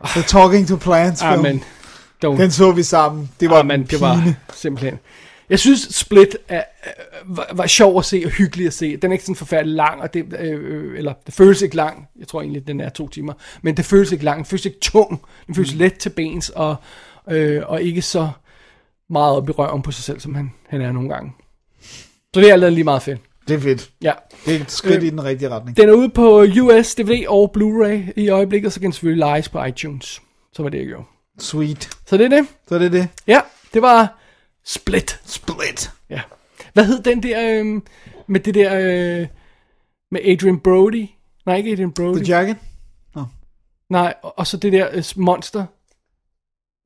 The 0.04 0.22
Talking 0.22 0.68
to 0.68 0.76
Plants 0.76 1.22
film. 1.22 1.32
Ah, 1.32 1.42
men, 1.42 1.62
don't. 2.24 2.40
Den 2.42 2.50
så 2.50 2.72
vi 2.72 2.82
sammen. 2.82 3.30
Det 3.40 3.50
var 3.50 3.58
ah, 3.58 3.66
men, 3.66 3.82
det 3.84 4.00
var 4.00 4.32
simpelthen... 4.54 4.98
Jeg 5.50 5.58
synes, 5.58 5.80
Split 5.80 6.36
er, 6.48 6.62
er, 6.82 6.92
var, 7.26 7.50
var 7.54 7.66
sjov 7.66 7.98
at 7.98 8.04
se 8.04 8.22
og 8.24 8.30
hyggelig 8.30 8.66
at 8.66 8.72
se. 8.72 8.96
Den 8.96 9.10
er 9.10 9.12
ikke 9.12 9.24
sådan 9.24 9.36
forfærdelig 9.36 9.74
lang, 9.76 10.00
og 10.02 10.14
det, 10.14 10.34
øh, 10.38 10.98
eller 10.98 11.12
det 11.26 11.34
føles 11.34 11.62
ikke 11.62 11.76
lang. 11.76 12.08
Jeg 12.18 12.28
tror 12.28 12.40
egentlig, 12.40 12.66
den 12.66 12.80
er 12.80 12.88
to 12.88 13.08
timer. 13.08 13.32
Men 13.62 13.76
det 13.76 13.84
føles 13.84 14.12
ikke 14.12 14.24
lang. 14.24 14.36
Den 14.38 14.44
føles 14.44 14.66
ikke 14.66 14.78
tung. 14.80 15.22
Den 15.46 15.54
føles 15.54 15.72
Mm. 15.74 15.78
let 15.78 15.98
til 15.98 16.10
bens, 16.10 16.48
og, 16.50 16.76
øh, 17.30 17.62
og 17.66 17.82
ikke 17.82 18.02
så 18.02 18.28
meget 19.10 19.36
op 19.36 19.48
i 19.48 19.52
røven 19.52 19.82
på 19.82 19.92
sig 19.92 20.04
selv, 20.04 20.20
som 20.20 20.34
han, 20.34 20.52
han 20.68 20.80
er 20.80 20.92
nogle 20.92 21.08
gange. 21.08 21.32
Så 22.34 22.40
det 22.40 22.48
er 22.50 22.54
andet 22.54 22.72
lige 22.72 22.84
meget 22.84 23.02
fedt. 23.02 23.20
Det 23.48 23.54
er 23.56 23.60
fedt. 23.60 23.90
Ja. 24.02 24.12
Det 24.46 24.56
er 24.56 24.60
et 24.60 24.70
skridt 24.70 24.96
Øh, 24.96 25.02
i 25.06 25.10
den 25.10 25.24
rigtige 25.24 25.48
retning. 25.48 25.76
Den 25.76 25.88
er 25.88 25.92
ude 25.92 26.08
på 26.08 26.42
US 26.60 26.94
DVD 26.94 27.26
og 27.28 27.54
Blu-ray 27.56 28.12
i 28.16 28.28
øjeblikket, 28.28 28.72
så 28.72 28.80
kan 28.80 28.84
den 28.84 28.92
selvfølgelig 28.92 29.18
lejes 29.20 29.48
på 29.48 29.64
iTunes. 29.64 30.22
Så 30.52 30.62
var 30.62 30.68
det, 30.68 30.78
jeg 30.78 30.86
gjorde. 30.86 31.04
Sweet. 31.38 31.88
Så 32.06 32.16
det 32.16 32.24
er 32.24 32.28
det. 32.28 32.46
Så 32.68 32.74
er 32.74 32.78
det 32.78 32.92
det. 32.92 33.08
Ja, 33.26 33.40
det 33.74 33.82
var 33.82 34.18
Split. 34.68 35.20
Split. 35.26 35.90
Ja. 36.10 36.20
Hvad 36.72 36.84
hed 36.84 37.02
den 37.02 37.22
der, 37.22 37.58
øhm, 37.60 37.82
med 38.26 38.40
det 38.40 38.54
der, 38.54 38.74
øh, 38.74 39.26
med 40.10 40.20
Adrian 40.24 40.60
Brody? 40.60 41.06
Nej, 41.46 41.56
ikke 41.56 41.72
Adrian 41.72 41.92
Brody. 41.92 42.16
The 42.24 42.36
Jacket. 42.36 42.56
Nej, 43.90 44.14
og, 44.22 44.38
og 44.38 44.46
så 44.46 44.56
det 44.56 44.72
der 44.72 44.88
øh, 44.92 45.04
monster. 45.16 45.66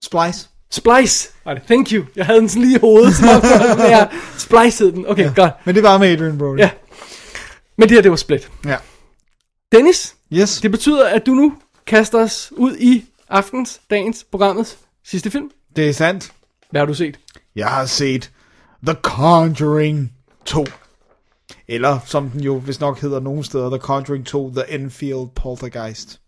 Splice. 0.04 0.48
Splice. 0.70 1.30
Det. 1.46 1.62
Thank 1.66 1.92
you. 1.92 2.04
Jeg 2.16 2.26
havde 2.26 2.40
den 2.40 2.48
sådan 2.48 2.62
lige 2.62 2.76
i 2.76 2.80
hovedet. 2.80 3.14
Som 3.14 3.28
om, 3.28 3.42
ja, 3.94 4.06
Splice 4.38 4.84
hed 4.84 4.92
den. 4.92 5.06
Okay, 5.06 5.24
ja. 5.24 5.32
godt. 5.36 5.52
Men 5.64 5.74
det 5.74 5.82
var 5.82 5.98
med 5.98 6.09
Adrian 6.09 6.38
Brody. 6.38 6.59
Ja. 6.59 6.70
Men 7.76 7.88
det 7.88 7.94
her, 7.96 8.02
det 8.02 8.10
var 8.10 8.16
Split. 8.16 8.50
ja. 8.64 8.76
Dennis, 9.72 10.16
Yes. 10.32 10.60
det 10.60 10.70
betyder, 10.70 11.09
at 11.09 11.26
du 11.26 11.30
nu 11.34 11.54
kaster 11.86 12.18
os 12.18 12.52
ud 12.56 12.76
i 12.76 13.04
aftens, 13.28 13.80
dagens, 13.90 14.24
programmets 14.30 14.78
sidste 15.04 15.30
film. 15.30 15.50
Det 15.76 15.88
er 15.88 15.92
sandt. 15.92 16.32
Hvad 16.70 16.80
har 16.80 16.86
du 16.86 16.94
set? 16.94 17.18
Jeg 17.57 17.69
har 17.69 17.87
set 17.87 18.31
The 18.87 18.97
Conjuring 19.03 20.12
2. 20.45 20.65
Eller 21.69 21.99
som 22.07 22.31
den 22.31 22.41
jo 22.41 22.59
hvis 22.59 22.81
nok 22.81 23.01
hedder 23.01 23.20
nogle 23.20 23.45
steder, 23.45 23.70
The 23.70 23.79
Conjuring 23.79 24.27
2, 24.27 24.51
The 24.55 24.74
Enfield 24.74 25.29
Poltergeist. 25.35 26.20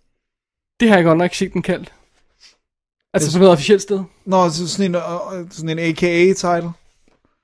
Det 0.81 0.89
har 0.89 0.97
jeg 0.97 1.05
godt 1.05 1.19
nok 1.19 1.35
set 1.35 1.53
den 1.53 1.63
kaldt. 1.63 1.93
Altså 3.15 3.31
som 3.33 3.39
noget 3.41 3.53
officielt 3.53 3.83
sted. 3.83 4.01
Nå, 4.25 4.51
så 4.51 4.69
sådan 4.69 4.95
en, 4.95 4.97
uh, 4.97 5.51
sådan 5.51 5.69
en 5.69 5.79
AKA-title. 5.79 6.71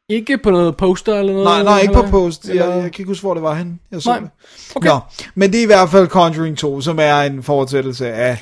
Ikke 0.08 0.38
på 0.38 0.50
noget 0.50 0.76
poster 0.76 1.18
eller 1.18 1.32
noget? 1.32 1.44
Nej, 1.46 1.62
nej, 1.62 1.80
ikke 1.80 1.92
på 1.94 1.98
eller- 1.98 2.10
post. 2.10 2.44
Jeg, 2.48 2.52
eller- 2.54 2.74
jeg 2.74 2.82
kan 2.92 3.02
ikke 3.02 3.04
huske, 3.10 3.22
hvor 3.22 3.34
det 3.34 3.42
var 3.42 3.54
henne. 3.54 3.78
Jeg 3.90 4.02
så 4.02 4.10
Nej. 4.10 4.18
det. 4.20 4.30
Okay. 4.74 4.88
Nå, 4.88 4.98
men 5.34 5.52
det 5.52 5.58
er 5.58 5.62
i 5.62 5.66
hvert 5.66 5.90
fald 5.90 6.08
Conjuring 6.08 6.58
2, 6.58 6.80
som 6.80 6.98
er 7.00 7.20
en 7.20 7.42
fortsættelse 7.42 8.12
af 8.12 8.38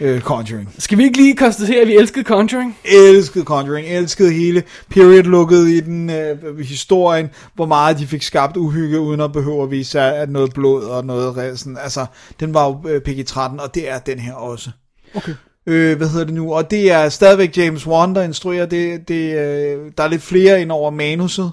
øh, 0.00 0.20
Conjuring. 0.20 0.74
Skal 0.78 0.98
vi 0.98 1.02
ikke 1.02 1.16
lige 1.16 1.36
konstatere, 1.36 1.80
at 1.80 1.88
vi 1.88 1.96
elskede 1.96 2.24
Conjuring? 2.24 2.76
elskede 2.84 3.44
Conjuring, 3.44 3.86
elskede 3.88 4.32
hele 4.32 4.62
period-looket 4.90 5.68
i 5.68 5.80
den, 5.80 6.10
øh, 6.10 6.58
historien, 6.58 7.30
hvor 7.54 7.66
meget 7.66 7.98
de 7.98 8.06
fik 8.06 8.22
skabt 8.22 8.56
uhygge, 8.56 9.00
uden 9.00 9.20
at 9.20 9.32
behøve 9.32 9.62
at 9.62 9.70
vise 9.70 10.00
at 10.00 10.30
noget 10.30 10.54
blod 10.54 10.84
og 10.84 11.04
noget 11.04 11.58
sådan, 11.58 11.78
altså, 11.82 12.06
den 12.40 12.54
var 12.54 12.66
jo 12.66 12.88
øh, 12.88 13.00
PG-13, 13.08 13.62
og 13.62 13.74
det 13.74 13.90
er 13.90 13.98
den 13.98 14.18
her 14.18 14.32
også. 14.32 14.70
Okay. 15.14 15.34
Øh, 15.66 15.96
hvad 15.96 16.08
hedder 16.08 16.24
det 16.24 16.34
nu? 16.34 16.54
Og 16.54 16.70
det 16.70 16.92
er 16.92 17.08
stadigvæk 17.08 17.56
James 17.56 17.86
Wan, 17.86 18.14
der 18.14 18.22
instruerer 18.22 18.66
det. 18.66 19.08
det 19.08 19.34
øh, 19.34 19.92
der 19.98 20.04
er 20.04 20.08
lidt 20.08 20.22
flere 20.22 20.62
ind 20.62 20.72
over 20.72 20.90
manuset. 20.90 21.50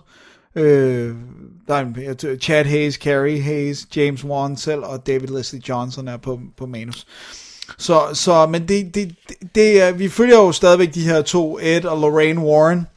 Øh, 0.55 1.15
der 1.67 1.75
er 1.75 1.79
en, 1.79 2.39
Chad 2.39 2.65
Hayes, 2.65 2.95
Carrie 2.95 3.41
Hayes, 3.41 3.87
James 3.95 4.25
Wan 4.25 4.57
selv, 4.57 4.79
og 4.83 5.07
David 5.07 5.27
Leslie 5.27 5.61
Johnson 5.69 6.07
er 6.07 6.17
på, 6.17 6.39
på 6.57 6.65
manus. 6.65 7.05
Så, 7.77 8.01
så 8.13 8.45
men 8.45 8.61
det, 8.61 8.95
det, 8.95 9.15
det, 9.29 9.35
det 9.55 9.99
vi 9.99 10.09
følger 10.09 10.37
jo 10.37 10.51
stadigvæk 10.51 10.93
de 10.93 11.01
her 11.01 11.21
to, 11.21 11.59
Ed 11.61 11.85
og 11.85 12.01
Lorraine 12.01 12.41
Warren, 12.41 12.87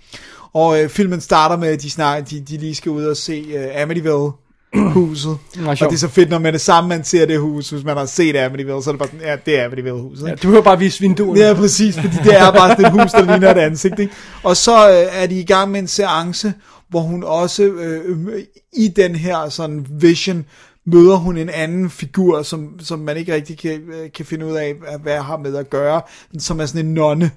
og 0.53 0.83
øh, 0.83 0.89
filmen 0.89 1.21
starter 1.21 1.57
med, 1.57 1.69
at 1.69 1.83
de, 1.83 1.91
snak, 1.91 2.31
de, 2.31 2.41
de 2.41 2.57
lige 2.57 2.75
skal 2.75 2.91
ud 2.91 3.05
og 3.05 3.17
se 3.17 3.45
øh, 3.55 3.83
Amityville 3.83 4.31
huset. 4.75 5.39
Og 5.69 5.79
det 5.79 5.93
er 5.93 5.97
så 5.97 6.09
fedt, 6.09 6.31
når 6.31 6.39
man 6.39 6.55
er 6.55 6.59
sammen, 6.59 6.89
man 6.89 7.05
ser 7.05 7.27
det 7.27 7.41
hus, 7.41 7.71
hvis 7.71 7.85
man 7.85 7.97
har 7.97 8.07
set 8.07 8.37
Amityville, 8.37 8.83
så 8.83 8.91
er 8.91 8.93
det 8.93 8.99
bare 8.99 9.09
sådan, 9.09 9.27
ja, 9.27 9.37
det 9.47 9.59
er 9.59 9.65
Amityville 9.65 10.01
huset. 10.01 10.27
Ja, 10.27 10.35
du 10.35 10.41
behøver 10.41 10.63
bare 10.63 10.79
vise 10.79 11.01
vinduerne. 11.01 11.41
Ja, 11.41 11.55
præcis, 11.55 11.95
fordi 11.95 12.17
det 12.25 12.39
er 12.39 12.53
bare 12.53 12.71
sådan 12.71 12.85
et 12.85 13.03
hus, 13.03 13.13
der 13.13 13.25
ligner 13.25 13.51
et 13.51 13.59
ansigt. 13.59 13.99
Ikke? 13.99 14.13
Og 14.43 14.57
så 14.57 14.91
øh, 14.91 15.23
er 15.23 15.27
de 15.27 15.41
i 15.41 15.45
gang 15.45 15.71
med 15.71 15.81
en 15.81 15.89
seance, 15.89 16.53
hvor 16.89 17.01
hun 17.01 17.25
også 17.25 17.63
øh, 17.63 18.01
øh, 18.07 18.43
i 18.73 18.89
den 18.89 19.17
her 19.17 19.49
sådan 19.49 19.87
vision 19.91 20.45
møder 20.91 21.17
hun 21.17 21.37
en 21.37 21.49
anden 21.49 21.91
figur, 21.91 22.43
som, 22.43 22.81
som 22.81 22.99
man 22.99 23.17
ikke 23.17 23.35
rigtig 23.35 23.59
kan, 23.59 23.81
øh, 23.81 24.13
kan 24.13 24.27
finde 24.27 24.47
ud 24.47 24.53
af, 24.53 24.75
hvad 25.03 25.21
har 25.21 25.37
med 25.37 25.57
at 25.57 25.71
gøre, 25.71 26.03
som 26.39 26.61
er 26.61 26.67
sådan 26.67 26.87
en 26.87 26.95
nonne, 26.95 27.31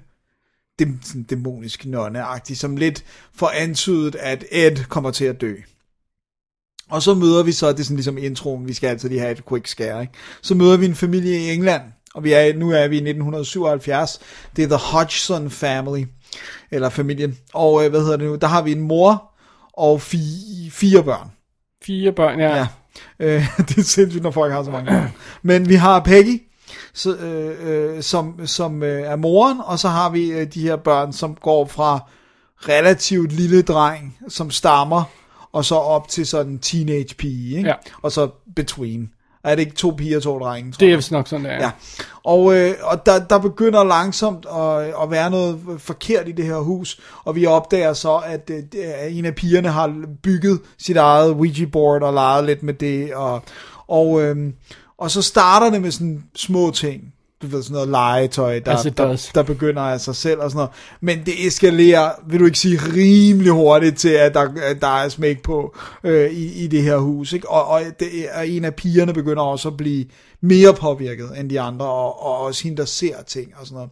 dem, 0.80 1.00
sådan 1.04 1.24
dæmonisk 1.24 1.86
nonne-agtig, 1.86 2.58
som 2.58 2.78
lidt 2.78 3.04
får 3.36 3.50
antydet, 3.50 4.16
at 4.16 4.46
Ed 4.52 4.86
kommer 4.90 5.12
til 5.12 5.26
at 5.26 5.42
dø. 5.42 5.56
Og 6.90 7.02
så 7.02 7.14
møder 7.14 7.44
vi 7.44 7.52
så, 7.52 7.72
det 7.72 7.80
er 7.80 7.84
sådan 7.84 7.96
ligesom 7.98 8.18
introen, 8.18 8.68
vi 8.68 8.74
skal 8.74 8.88
altid 8.88 9.10
lige 9.10 9.22
have 9.22 9.32
et 9.32 9.46
quick 9.50 9.68
scare, 9.68 10.02
ikke? 10.02 10.14
Så 10.42 10.56
møder 10.56 10.78
vi 10.78 10.86
en 10.86 10.96
familie 10.96 11.38
i 11.38 11.54
England, 11.54 11.82
og 12.14 12.24
vi 12.24 12.34
er, 12.34 12.54
nu 12.54 12.72
er 12.72 12.88
vi 12.88 12.96
i 12.96 12.98
1977. 12.98 14.20
Det 14.56 14.64
er 14.64 14.68
The 14.68 14.78
Hodgson 14.78 15.50
Family, 15.50 16.06
eller 16.72 16.90
familien. 16.90 17.38
Og 17.54 17.86
øh, 17.86 17.90
hvad 17.90 18.02
hedder 18.02 18.18
det 18.18 18.28
nu? 18.28 18.36
Der 18.36 18.48
har 18.48 18.62
vi 18.62 18.72
en 18.72 18.82
mor 18.82 19.32
og 19.74 20.02
fi, 20.02 20.20
fire 20.72 21.04
børn. 21.04 21.32
Fire 21.84 22.12
børn, 22.12 22.40
ja. 22.40 22.56
Ja. 22.56 22.68
Øh, 23.20 23.46
det 23.68 23.78
er 23.78 23.84
sindssygt, 23.84 24.24
når 24.24 24.32
folk 24.32 24.54
har 24.54 24.64
så 24.64 24.72
mange. 24.72 25.14
Men 25.42 25.70
vi 25.70 25.76
har 25.76 26.00
Peggy, 26.00 26.42
så, 26.94 27.16
øh, 27.16 27.96
øh, 27.96 28.04
som, 28.04 28.48
som 28.48 28.84
øh, 28.84 29.02
er 29.02 29.16
moren, 29.16 29.62
og 29.66 29.80
så 29.80 29.90
har 29.90 30.10
vi 30.10 30.32
øh, 30.32 30.48
de 30.54 30.62
her 30.62 30.76
børn, 30.76 31.14
som 31.14 31.36
går 31.36 31.66
fra 31.66 32.00
relativt 32.70 33.32
lille 33.32 33.62
dreng, 33.62 34.18
som 34.28 34.52
stammer, 34.52 35.04
og 35.52 35.66
så 35.66 35.76
op 35.76 36.08
til 36.08 36.28
sådan 36.28 36.52
en 36.52 36.60
teenage 36.60 37.16
pige, 37.16 37.58
ikke? 37.58 37.70
Ja. 37.70 37.76
og 38.02 38.12
så 38.12 38.30
between. 38.56 39.13
Er 39.44 39.56
det 39.56 39.62
ikke 39.62 39.76
to 39.76 39.90
piger 39.98 40.18
og 40.18 40.24
to 40.24 40.40
drenge? 40.40 40.72
tror 40.72 40.80
Det 40.80 40.92
er 40.92 40.96
vist 40.96 41.12
nok 41.12 41.28
sådan, 41.28 41.46
der. 41.46 41.52
Ja, 41.54 41.72
og, 42.24 42.56
øh, 42.58 42.74
og 42.82 43.06
der, 43.06 43.20
der 43.26 43.38
begynder 43.40 43.84
langsomt 43.84 44.46
at, 44.46 45.04
at 45.04 45.12
være 45.12 45.30
noget 45.30 45.60
forkert 45.78 46.28
i 46.28 46.32
det 46.32 46.46
her 46.46 46.56
hus, 46.58 47.00
og 47.24 47.36
vi 47.36 47.46
opdager 47.46 47.94
så, 47.94 48.22
at, 48.26 48.50
øh, 48.50 48.58
det 48.72 49.02
er- 49.02 49.06
en 49.08 49.26
af 49.26 49.36
pigerne 49.36 49.70
har 49.70 49.96
bygget 50.24 50.60
sit 50.80 50.98
eget 50.98 51.32
Ouija-board 51.34 52.04
og 52.04 52.14
leget 52.14 52.46
lidt 52.46 52.64
med 52.64 52.74
det, 52.74 53.14
og, 53.14 53.42
og, 53.88 54.22
øh, 54.22 54.54
og 54.98 55.12
så 55.12 55.22
starter 55.22 55.70
det 55.70 55.82
med 55.82 55.92
sådan 55.92 56.24
små 56.36 56.72
ting, 56.72 57.02
du 57.44 57.48
ved, 57.48 57.64
sådan 57.64 57.74
noget 57.74 57.90
legetøj, 57.90 58.60
der, 58.60 58.86
it 58.86 58.98
der, 58.98 59.30
der 59.36 59.44
begynder 59.44 59.82
af 59.82 60.02
sig 60.02 60.16
selv 60.16 60.40
og 60.40 60.52
sådan 60.52 60.58
noget. 60.58 60.72
Men 61.02 61.26
det 61.26 61.48
eskalerer, 61.48 62.12
vil 62.28 62.40
du 62.40 62.46
ikke 62.46 62.60
sige, 62.60 62.80
rimelig 62.96 63.52
hurtigt 63.52 63.98
til, 63.98 64.10
at 64.10 64.34
der, 64.34 64.74
der 64.82 64.88
er 64.88 65.10
smæk 65.10 65.42
på 65.42 65.76
øh, 66.04 66.32
i, 66.32 66.64
i 66.64 66.68
det 66.68 66.84
her 66.84 66.98
hus. 66.98 67.34
Ikke? 67.34 67.50
Og, 67.50 67.68
og 67.68 67.82
det 68.00 68.10
er, 68.30 68.42
en 68.42 68.66
af 68.66 68.76
pigerne 68.76 69.14
begynder 69.14 69.44
også 69.44 69.68
at 69.68 69.78
blive 69.78 70.06
mere 70.42 70.74
påvirket 70.74 71.40
end 71.40 71.50
de 71.50 71.62
andre, 71.62 71.86
og, 71.86 72.24
og 72.26 72.38
også 72.38 72.64
hende, 72.64 72.78
der 72.78 72.86
ser 72.86 73.16
ting 73.28 73.48
og 73.56 73.68
sådan 73.68 73.76
noget. 73.76 73.90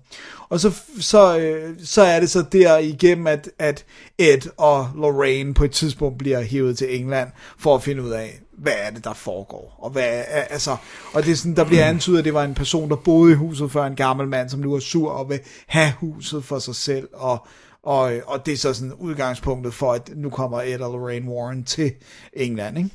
Og 0.49 0.60
så, 0.60 0.72
så, 0.99 1.38
øh, 1.38 1.76
så 1.84 2.02
er 2.02 2.19
det 2.19 2.30
så 2.30 2.44
der 2.52 2.78
igennem, 2.78 3.28
at, 3.28 3.49
at 3.60 3.86
Ed 4.18 4.49
og 4.57 4.90
Lorraine 4.95 5.53
på 5.53 5.64
et 5.64 5.72
tidspunkt 5.72 6.18
bliver 6.18 6.41
hævet 6.41 6.78
til 6.78 6.99
England 6.99 7.30
for 7.57 7.76
at 7.76 7.84
finde 7.84 8.03
ud 8.03 8.10
af, 8.10 8.40
hvad 8.62 8.74
er 8.78 8.90
det, 8.90 9.04
der 9.04 9.14
foregår? 9.14 9.76
Og, 9.78 9.90
hvad 9.90 10.04
er, 10.28 10.42
altså, 10.50 10.76
og 11.14 11.26
det 11.26 11.32
er 11.32 11.36
sådan, 11.36 11.56
der 11.56 11.64
bliver 11.66 11.86
antydet, 11.86 12.20
at 12.20 12.26
det 12.26 12.34
var 12.34 12.44
en 12.44 12.54
person, 12.54 12.90
der 12.90 12.96
boede 12.96 13.32
i 13.32 13.36
huset 13.36 13.72
før 13.72 13.84
en 13.86 13.96
gammel 13.96 14.28
mand, 14.28 14.50
som 14.50 14.60
nu 14.60 14.74
er 14.74 14.80
sur 14.80 15.12
og 15.12 15.30
vil 15.30 15.40
have 15.68 15.94
huset 16.00 16.44
for 16.44 16.60
sig 16.60 16.76
selv, 16.76 17.08
og, 17.14 17.48
og, 17.84 18.12
og 18.28 18.46
det 18.46 18.52
er 18.54 18.58
så 18.58 18.74
sådan 18.74 18.94
udgangspunktet 18.94 19.74
for, 19.74 19.92
at 19.94 20.10
nu 20.16 20.30
kommer 20.30 20.62
Ed 20.62 20.80
og 20.80 20.92
Lorraine 21.00 21.30
Warren 21.32 21.64
til 21.64 21.92
England, 22.34 22.78
ikke? 22.78 22.90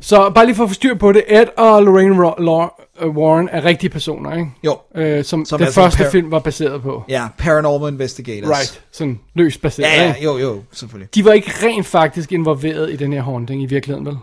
Så 0.00 0.30
bare 0.34 0.46
lige 0.46 0.56
for 0.56 0.64
at 0.64 0.70
få 0.70 0.74
styr 0.74 0.94
på 0.94 1.12
det, 1.12 1.24
Ed 1.28 1.44
og 1.56 1.82
Lorraine 1.82 2.26
Ro- 2.28 2.34
Lor- 2.42 2.82
Warren 3.06 3.48
er 3.52 3.64
rigtige 3.64 3.90
personer, 3.90 4.32
ikke? 4.32 4.46
Jo. 4.64 4.78
Øh, 4.94 5.24
som, 5.24 5.44
Som 5.44 5.58
den 5.58 5.72
første 5.72 5.98
par- 6.02 6.10
film 6.10 6.30
var 6.30 6.38
baseret 6.38 6.82
på. 6.82 7.04
Ja, 7.08 7.28
Paranormal 7.38 7.92
Investigators. 7.92 8.50
Right, 8.50 8.82
sådan 8.92 9.20
løst 9.34 9.62
baseret. 9.62 9.86
Ja, 9.88 10.02
ja, 10.02 10.14
jo, 10.24 10.38
jo, 10.38 10.62
selvfølgelig. 10.72 11.14
De 11.14 11.24
var 11.24 11.32
ikke 11.32 11.50
rent 11.62 11.86
faktisk 11.86 12.32
involveret 12.32 12.90
i 12.92 12.96
den 12.96 13.12
her 13.12 13.22
haunting 13.22 13.62
i 13.62 13.66
virkeligheden, 13.66 14.06
vel? 14.06 14.16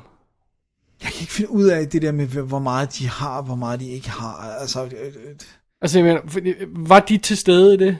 Jeg 1.04 1.12
kan 1.12 1.22
ikke 1.22 1.34
finde 1.34 1.52
ud 1.52 1.66
af 1.66 1.88
det 1.90 2.02
der 2.02 2.12
med, 2.12 2.26
hvor 2.28 2.60
meget 2.60 2.98
de 3.00 3.08
har, 3.10 3.42
hvor 3.42 3.56
meget 3.56 3.80
de 3.80 3.90
ikke 3.90 4.10
har. 4.10 4.56
Altså, 4.62 4.84
øh, 4.84 4.90
øh, 4.92 5.36
Altså, 5.82 6.00
jeg 6.00 6.06
mener, 6.06 6.20
fordi- 6.28 6.54
var 6.68 7.00
de 7.00 7.18
til 7.18 7.38
stede 7.38 7.74
i 7.74 7.78
det? 7.78 7.98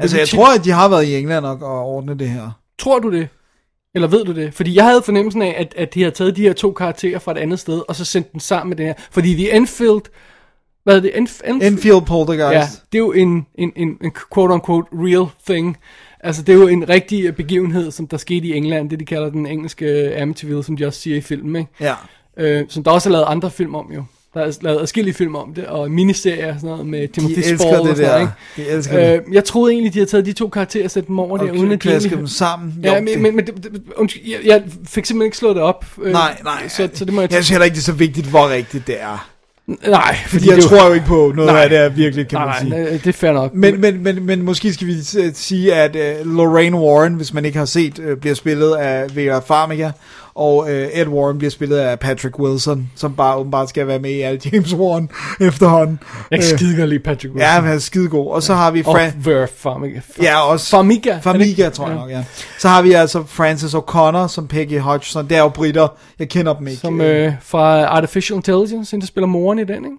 altså 0.00 0.18
jeg 0.18 0.28
tror, 0.28 0.54
at 0.58 0.64
de 0.64 0.70
har 0.70 0.88
været 0.88 1.04
i 1.04 1.16
England 1.16 1.46
og, 1.46 1.58
og 1.62 1.84
ordnet 1.84 2.18
det 2.18 2.28
her. 2.28 2.50
Tror 2.78 2.98
du 2.98 3.12
det? 3.12 3.28
Eller 3.94 4.08
ved 4.08 4.24
du 4.24 4.32
det? 4.34 4.54
Fordi 4.54 4.74
jeg 4.74 4.84
havde 4.84 5.02
fornemmelsen 5.02 5.42
af, 5.42 5.54
at, 5.58 5.74
at 5.76 5.94
de 5.94 6.02
har 6.02 6.10
taget 6.10 6.36
de 6.36 6.42
her 6.42 6.52
to 6.52 6.72
karakterer 6.72 7.18
fra 7.18 7.32
et 7.32 7.38
andet 7.38 7.58
sted, 7.58 7.82
og 7.88 7.96
så 7.96 8.04
sendt 8.04 8.32
dem 8.32 8.40
sammen 8.40 8.68
med 8.68 8.76
det 8.76 8.86
her. 8.86 8.94
Fordi 9.10 9.34
The 9.34 9.52
Enfield... 9.56 10.00
Hvad 10.84 10.96
er 10.96 11.00
det? 11.00 11.16
Enf, 11.18 11.40
Enf, 11.44 11.64
Enfield 11.64 12.06
Poltergeist. 12.06 12.52
Ja, 12.52 12.80
det 12.92 12.98
er 12.98 13.02
jo 13.02 13.12
en, 13.12 13.46
en, 13.54 13.72
en, 13.76 13.88
en 14.02 14.12
quote-unquote 14.34 14.88
real 14.92 15.26
thing. 15.48 15.76
Altså, 16.20 16.42
det 16.42 16.52
er 16.54 16.56
jo 16.58 16.66
en 16.68 16.88
rigtig 16.88 17.24
øh, 17.26 17.32
begivenhed, 17.32 17.90
som 17.90 18.06
der 18.06 18.16
skete 18.16 18.46
i 18.46 18.52
England. 18.56 18.90
Det, 18.90 19.00
de 19.00 19.04
kalder 19.04 19.30
den 19.30 19.46
engelske 19.46 20.16
Amityville, 20.16 20.64
som 20.64 20.76
de 20.76 20.86
også 20.86 21.00
siger 21.00 21.16
i 21.16 21.20
filmen, 21.20 21.56
ikke? 21.56 21.70
ja. 21.80 21.94
Øh, 22.38 22.64
som 22.68 22.84
der 22.84 22.90
også 22.90 23.08
er 23.08 23.12
lavet 23.12 23.24
andre 23.28 23.50
film 23.50 23.74
om, 23.74 23.86
jo. 23.94 24.02
Der 24.34 24.40
er 24.40 24.52
lavet 24.60 24.80
adskillige 24.80 25.14
film 25.14 25.34
om 25.34 25.54
det, 25.54 25.66
og 25.66 25.90
miniserier 25.90 26.48
og 26.48 26.54
sådan 26.54 26.70
noget 26.70 26.86
med 26.86 27.08
Timothy 27.08 27.34
De 27.34 27.58
Spall 27.58 27.80
og 27.80 27.88
det 27.88 27.96
sådan 27.96 28.10
der. 28.10 28.18
noget, 28.18 28.30
De 28.56 28.68
elsker 28.68 28.98
det. 29.10 29.22
Øh, 29.28 29.34
jeg 29.34 29.44
troede 29.44 29.72
egentlig, 29.72 29.94
de 29.94 29.98
havde 29.98 30.10
taget 30.10 30.26
de 30.26 30.32
to 30.32 30.48
karakterer 30.48 30.84
og 30.84 30.90
sat 30.90 31.06
dem 31.06 31.18
over 31.18 31.38
der, 31.38 31.44
Og 31.50 31.56
uden 31.56 31.72
at 31.72 31.82
de 31.82 31.88
egentlig- 31.90 32.10
dem 32.10 32.26
sammen. 32.26 32.74
Ja, 32.82 32.94
men, 33.00 33.06
det- 33.06 33.20
men, 33.20 33.36
men 33.36 33.46
det, 33.46 33.54
det, 33.64 33.82
undskyld, 33.96 34.22
jeg, 34.26 34.38
jeg 34.44 34.62
fik 34.88 35.06
simpelthen 35.06 35.26
ikke 35.26 35.36
slået 35.36 35.56
det 35.56 35.62
op. 35.64 35.84
Øh, 36.02 36.12
Nej, 36.12 36.36
nej. 36.44 36.68
Så, 36.68 36.88
så 36.94 37.04
det 37.04 37.14
må 37.14 37.20
jeg 37.20 37.30
Jeg 37.32 37.36
synes 37.44 37.48
heller 37.48 37.64
ikke, 37.64 37.74
det 37.74 37.80
er 37.80 37.84
så 37.84 37.92
vigtigt, 37.92 38.26
hvor 38.26 38.50
rigtigt 38.50 38.86
det 38.86 38.96
er. 39.02 39.28
Nej, 39.88 40.16
Fordi 40.26 40.48
jeg 40.48 40.56
det 40.56 40.64
tror 40.64 40.86
jo 40.88 40.92
ikke 40.94 41.06
på 41.06 41.32
noget 41.36 41.52
Nej. 41.52 41.62
af 41.62 41.68
det 41.68 41.78
er 41.78 41.88
virkelig, 41.88 42.28
kan 42.28 42.38
man 42.38 42.54
sige. 42.60 42.70
nej, 42.70 42.78
det 42.90 43.06
er 43.06 43.12
fair 43.12 43.32
nok. 43.32 43.54
Men, 43.54 43.80
men, 43.80 44.02
men, 44.02 44.26
men 44.26 44.42
måske 44.42 44.72
skal 44.72 44.86
vi 44.86 44.92
øh, 45.18 45.30
sige, 45.34 45.74
at 45.74 45.96
uh, 46.20 46.36
Lorraine 46.36 46.76
Warren, 46.76 47.14
hvis 47.14 47.34
man 47.34 47.44
ikke 47.44 47.58
har 47.58 47.64
set, 47.64 47.98
uh, 47.98 48.16
bliver 48.20 48.34
spillet 48.34 48.74
af 48.74 49.16
Vera 49.16 49.38
Farmiga, 49.38 49.90
og 50.38 50.56
uh, 50.56 50.68
Ed 50.70 51.06
Warren 51.08 51.38
bliver 51.38 51.50
spillet 51.50 51.76
af 51.76 51.98
Patrick 51.98 52.38
Wilson, 52.38 52.90
som 52.94 53.14
bare 53.14 53.36
åbenbart 53.36 53.68
skal 53.68 53.86
være 53.86 53.98
med 53.98 54.10
i 54.10 54.20
alle 54.20 54.40
James 54.52 54.74
Warren 54.74 55.10
efterhånden. 55.48 56.00
jeg 56.30 56.38
kan 56.40 56.52
Øh, 56.52 56.58
skide 56.58 56.76
godt 56.76 56.88
lide 56.88 57.00
Patrick 57.00 57.24
Wilson. 57.34 57.40
Ja, 57.40 57.46
han 57.60 57.64
er 57.74 57.78
skidegod. 57.78 58.30
Og 58.30 58.42
så 58.42 58.54
har 58.54 58.70
vi... 58.70 58.82
Og 58.86 58.96
Fran- 59.00 59.12
Ver 59.24 59.46
Farmiga. 59.46 60.00
ja, 60.22 60.40
også... 60.40 60.70
Farmiga. 60.70 61.18
Farmiga, 61.18 61.68
tror 61.68 61.86
jeg 61.88 61.96
nok, 61.96 62.10
ja. 62.10 62.24
Så 62.58 62.68
har 62.68 62.82
vi 62.82 62.92
altså 62.92 63.24
Francis 63.26 63.74
O'Connor 63.74 64.28
som 64.28 64.48
Peggy 64.48 64.78
Hodgson. 64.80 65.28
Det 65.28 65.36
er 65.36 65.40
jo 65.42 65.48
britter. 65.48 65.88
Jeg 66.18 66.28
kender 66.28 66.52
dem 66.54 66.66
ikke. 66.66 66.80
Som 66.80 67.00
øh, 67.00 67.32
fra 67.42 67.84
Artificial 67.84 68.36
Intelligence, 68.36 68.90
hende 68.90 69.02
der 69.02 69.06
spiller 69.06 69.26
moren 69.28 69.58
i 69.58 69.64
den, 69.64 69.84
ikke? 69.84 69.96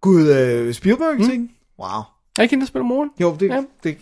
Gud, 0.00 0.28
øh, 0.28 0.74
Spielberg, 0.74 1.28
ting? 1.30 1.50
Wow. 1.80 2.02
Er 2.38 2.42
ikke 2.42 2.52
hende, 2.52 2.62
der 2.62 2.66
spiller 2.68 2.84
moren? 2.86 3.10
Jo, 3.20 3.36
det, 3.40 3.48
Ja. 3.48 3.54
ja. 3.54 3.62
det, 3.84 3.96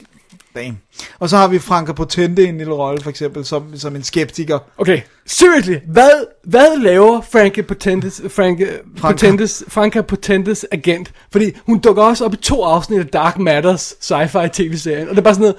damn. 0.56 0.78
Og 1.18 1.28
så 1.28 1.36
har 1.36 1.48
vi 1.48 1.58
Franca 1.58 1.92
Potente 1.92 2.44
i 2.44 2.46
en 2.46 2.58
lille 2.58 2.72
rolle, 2.72 3.02
for 3.02 3.10
eksempel, 3.10 3.44
som, 3.44 3.76
som 3.76 3.96
en 3.96 4.02
skeptiker. 4.02 4.58
Okay, 4.78 5.00
seriously, 5.26 5.76
hvad, 5.86 6.10
hvad 6.44 6.78
laver 6.78 7.20
Franka 7.20 7.62
Potentes, 7.62 8.22
Franka 8.28 8.66
Potentes, 9.00 9.64
Franka 9.68 10.00
Potentes 10.00 10.66
agent? 10.72 11.12
Fordi 11.32 11.52
hun 11.66 11.78
dukker 11.78 12.02
også 12.02 12.24
op 12.24 12.34
i 12.34 12.36
to 12.36 12.62
afsnit 12.62 13.00
af 13.00 13.06
Dark 13.06 13.38
Matters 13.38 13.94
sci-fi 14.00 14.48
tv-serien, 14.52 15.08
og 15.08 15.14
det 15.14 15.18
er 15.18 15.24
bare 15.24 15.34
sådan 15.34 15.42
noget, 15.42 15.56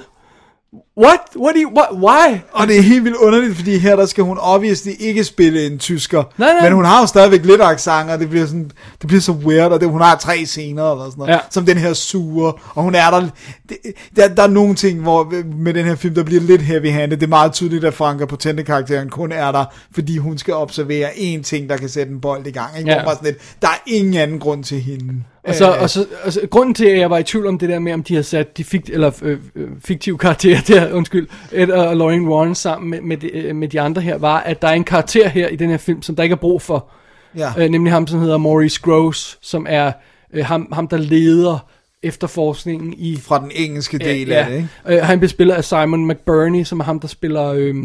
What? 0.99 1.19
What 1.35 1.55
do 1.55 1.61
you, 1.61 1.71
what, 1.77 1.87
why? 1.93 2.37
Og 2.51 2.67
det 2.67 2.77
er 2.77 2.81
helt 2.81 3.03
vildt 3.03 3.17
underligt, 3.17 3.55
fordi 3.55 3.77
her 3.77 3.95
der 3.95 4.05
skal 4.05 4.23
hun 4.23 4.37
obviously 4.41 4.91
ikke 4.99 5.23
spille 5.23 5.65
en 5.65 5.79
tysker. 5.79 6.23
Nej, 6.37 6.53
nej. 6.53 6.63
Men 6.63 6.73
hun 6.73 6.85
har 6.85 7.01
jo 7.01 7.07
stadigvæk 7.07 7.45
lidt 7.45 7.61
accent, 7.61 8.09
og 8.09 8.19
det 8.19 8.29
bliver, 8.29 8.45
sådan, 8.45 8.71
det 9.01 9.07
bliver 9.07 9.21
så 9.21 9.31
weird, 9.31 9.71
og 9.71 9.79
det, 9.81 9.89
hun 9.89 10.01
har 10.01 10.15
tre 10.15 10.45
scener 10.45 10.91
eller 10.91 11.05
sådan 11.05 11.13
noget, 11.17 11.31
Ja. 11.31 11.39
som 11.49 11.65
den 11.65 11.77
her 11.77 11.93
sure, 11.93 12.53
og 12.75 12.83
hun 12.83 12.95
er 12.95 13.09
der, 13.09 13.29
det, 13.69 13.77
der, 14.15 14.27
der 14.27 14.43
er 14.43 14.47
nogle 14.47 14.75
ting, 14.75 15.01
hvor 15.01 15.33
med 15.57 15.73
den 15.73 15.85
her 15.85 15.95
film, 15.95 16.15
der 16.15 16.23
bliver 16.23 16.41
lidt 16.41 16.61
heavy-handed. 16.61 17.11
Det 17.17 17.23
er 17.23 17.27
meget 17.27 17.53
tydeligt, 17.53 17.83
at 17.85 17.93
Franka 17.93 18.25
Potente-karakteren 18.25 19.09
kun 19.09 19.31
er 19.31 19.51
der, 19.51 19.65
fordi 19.93 20.17
hun 20.17 20.37
skal 20.37 20.53
observere 20.53 21.09
én 21.09 21.41
ting, 21.43 21.69
der 21.69 21.77
kan 21.77 21.89
sætte 21.89 22.11
en 22.11 22.21
bold 22.21 22.47
i 22.47 22.51
gang. 22.51 22.77
Ikke? 22.79 22.91
Ja. 22.91 23.03
Hvor 23.03 23.11
sådan 23.11 23.25
lidt, 23.25 23.37
der 23.61 23.67
er 23.67 23.81
ingen 23.87 24.13
anden 24.13 24.39
grund 24.39 24.63
til 24.63 24.81
hende. 24.81 25.13
Og 25.47 25.55
så, 25.55 25.75
Øh, 25.75 25.81
og 25.81 25.89
så, 25.89 26.05
og 26.23 26.33
så, 26.33 26.41
grunden 26.49 26.75
til, 26.75 26.85
at 26.85 26.99
jeg 26.99 27.09
var 27.09 27.17
i 27.17 27.23
tvivl 27.23 27.47
om 27.47 27.57
det 27.59 27.69
der 27.69 27.79
med, 27.79 27.93
om 27.93 28.03
de 28.03 28.13
havde 28.13 28.23
sat 28.23 28.57
de 28.57 28.63
fik, 28.63 28.89
eller, 28.89 29.11
øh, 29.21 29.37
øh, 29.55 29.67
fiktive 29.85 30.17
karakterer 30.17 30.61
der, 30.67 30.86
undskyld, 30.93 31.27
Ed 31.51 31.69
og 31.69 31.97
Lauren 31.97 32.27
Warren 32.27 32.55
sammen 32.55 32.89
med, 32.89 33.01
med, 33.01 33.17
de, 33.17 33.37
øh, 33.37 33.55
med 33.55 33.67
de 33.67 33.81
andre 33.81 34.01
her, 34.01 34.17
var, 34.17 34.39
at 34.39 34.61
der 34.61 34.67
er 34.67 34.73
en 34.73 34.83
karakter 34.83 35.27
her 35.27 35.47
i 35.47 35.55
den 35.55 35.69
her 35.69 35.77
film, 35.77 36.01
som 36.01 36.15
der 36.15 36.23
ikke 36.23 36.33
er 36.33 36.37
brug 36.37 36.61
for. 36.61 36.89
Ja. 37.37 37.51
Øh, 37.57 37.69
nemlig 37.69 37.93
ham, 37.93 38.07
som 38.07 38.19
hedder 38.19 38.37
Maurice 38.37 38.81
Gross, 38.81 39.37
som 39.41 39.65
er 39.69 39.91
øh, 40.33 40.45
ham, 40.45 40.71
ham, 40.73 40.87
der 40.87 40.97
leder 40.97 41.67
efterforskningen 42.03 42.93
i... 42.97 43.17
fra 43.17 43.39
den 43.39 43.51
engelske 43.55 43.97
del 43.97 44.27
ja, 44.27 44.35
af 44.35 44.49
det, 44.49 44.55
ikke? 44.55 44.69
Øh, 44.87 45.05
han 45.05 45.19
bliver 45.19 45.29
spillet 45.29 45.53
af 45.53 45.65
Simon 45.65 46.07
McBurney, 46.07 46.63
som 46.63 46.79
er 46.79 46.83
ham, 46.83 46.99
der 46.99 47.07
spiller, 47.07 47.45
øh, 47.45 47.75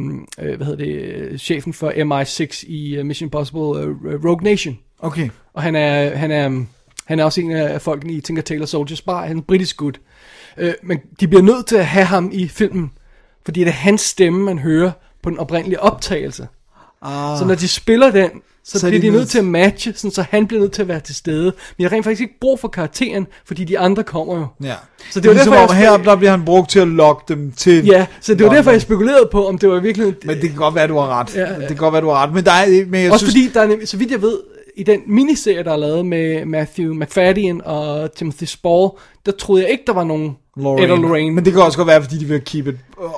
øh, 0.41 0.57
hvad 0.57 0.67
hedder 0.67 0.85
det, 0.85 0.93
øh, 0.93 1.39
chefen 1.39 1.73
for 1.73 1.91
MI6 1.91 2.65
i 2.67 2.99
uh, 2.99 3.07
Mission 3.07 3.27
Impossible 3.27 3.61
uh, 3.61 4.25
Rogue 4.25 4.43
Nation. 4.43 4.79
Okay. 4.99 5.29
Og 5.55 5.63
han 5.63 5.77
er, 5.77 6.17
han 6.17 6.31
er, 6.31 6.65
han 7.05 7.19
er 7.19 7.25
også 7.25 7.41
en 7.41 7.51
af 7.51 7.83
folkene 7.83 8.13
i 8.13 8.21
Tinker 8.21 8.43
Tailor 8.43 8.67
Soldier 8.67 8.97
Spy. 8.97 9.09
Han 9.09 9.31
er 9.31 9.31
en 9.31 9.43
britisk 9.43 9.77
gut. 9.77 10.01
Øh, 10.59 10.75
men 10.83 10.99
de 11.21 11.29
bliver 11.29 11.43
nødt 11.43 11.67
til 11.67 11.77
at 11.77 11.87
have 11.87 12.05
ham 12.07 12.31
i 12.33 12.49
filmen, 12.49 12.91
fordi 13.45 13.61
det 13.61 13.69
er 13.69 13.73
hans 13.73 14.01
stemme, 14.01 14.45
man 14.45 14.59
hører 14.59 14.91
på 15.23 15.31
den 15.31 15.39
oprindelige 15.39 15.81
optagelse. 15.83 16.49
Ah. 17.03 17.39
Så 17.39 17.45
når 17.45 17.55
de 17.55 17.69
spiller 17.69 18.11
den, 18.11 18.31
så, 18.65 18.79
Så 18.79 18.87
er 18.87 18.91
bliver 18.91 19.01
de 19.01 19.07
de 19.07 19.13
nødt 19.13 19.29
til 19.29 19.39
at 19.39 19.45
matche, 19.45 19.93
sådan, 19.97 20.11
så 20.11 20.25
han 20.31 20.47
bliver 20.47 20.61
nødt 20.61 20.73
til 20.73 20.83
at 20.83 20.89
være 20.89 21.01
til 21.01 21.15
stede. 21.15 21.45
Men 21.45 21.53
jeg 21.79 21.89
har 21.91 21.97
rent 21.97 22.05
faktisk 22.05 22.21
ikke 22.21 22.35
brug 22.41 22.61
for 22.61 22.69
karakteren, 22.69 23.27
fordi 23.47 23.65
de 23.65 23.79
andre 23.79 24.03
kommer 24.05 24.37
jo. 24.39 24.47
Ja. 24.63 24.75
Så 25.11 25.21
det 25.21 25.29
var 25.29 25.35
ligesom 25.35 25.53
derfor, 25.53 25.75
jeg 25.75 25.83
her, 25.83 25.95
spil- 25.99 26.05
der 26.07 26.17
bliver 26.17 26.31
han 26.31 26.45
brugt 26.45 26.71
til 26.71 26.79
at 26.79 26.89
lokke 26.89 27.25
dem 27.29 27.53
til... 27.53 27.85
Ja, 27.87 28.07
så 28.21 28.35
det 28.35 28.47
var 28.47 28.53
derfor, 28.53 28.71
jeg 28.71 28.83
spekulerede 28.83 29.29
på, 29.33 29.49
om 29.49 29.59
det 29.59 29.69
var 29.69 29.81
virkelig... 29.81 30.15
Men 30.25 30.37
det 30.41 30.49
kan 30.51 30.57
godt 30.59 30.75
være, 30.75 30.87
du 30.89 30.99
har 30.99 31.21
ret. 31.21 31.37
Ja, 31.37 31.41
Ja. 31.53 31.59
Det 31.59 31.67
kan 31.69 31.77
godt 31.77 31.93
være, 31.93 32.03
du 32.03 32.09
har 32.09 32.23
ret. 32.27 32.33
Men, 32.35 32.45
der 32.45 32.53
er, 32.53 32.87
men 32.87 33.03
jeg 33.03 33.13
Også 33.13 33.27
synes... 33.27 33.51
fordi, 33.55 33.71
der 33.77 33.83
er 33.83 33.87
så 33.87 33.97
vidt 33.97 34.11
jeg 34.11 34.23
ved, 34.23 34.39
i 34.77 34.83
den 34.83 35.01
miniserie, 35.07 35.65
der 35.65 35.73
er 35.73 35.77
lavet 35.77 36.07
med 36.07 36.45
Matthew 36.45 36.95
McFadden 36.95 37.61
og 37.65 38.15
Timothy 38.15 38.45
Spall, 38.45 38.89
der 39.27 39.33
troede 39.33 39.63
jeg 39.63 39.71
ikke, 39.71 39.85
der 39.87 39.93
var 39.93 40.05
nogen 40.05 40.37
Ed 40.57 40.91
og 40.91 40.99
Lorraine. 40.99 41.35
Men 41.35 41.45
det 41.45 41.53
kan 41.53 41.63
også 41.63 41.79
godt 41.79 41.89
være, 41.89 42.03
fordi 42.03 42.19
de 42.19 42.25
vil 42.25 42.41
keep 42.41 42.67
it 42.67 42.75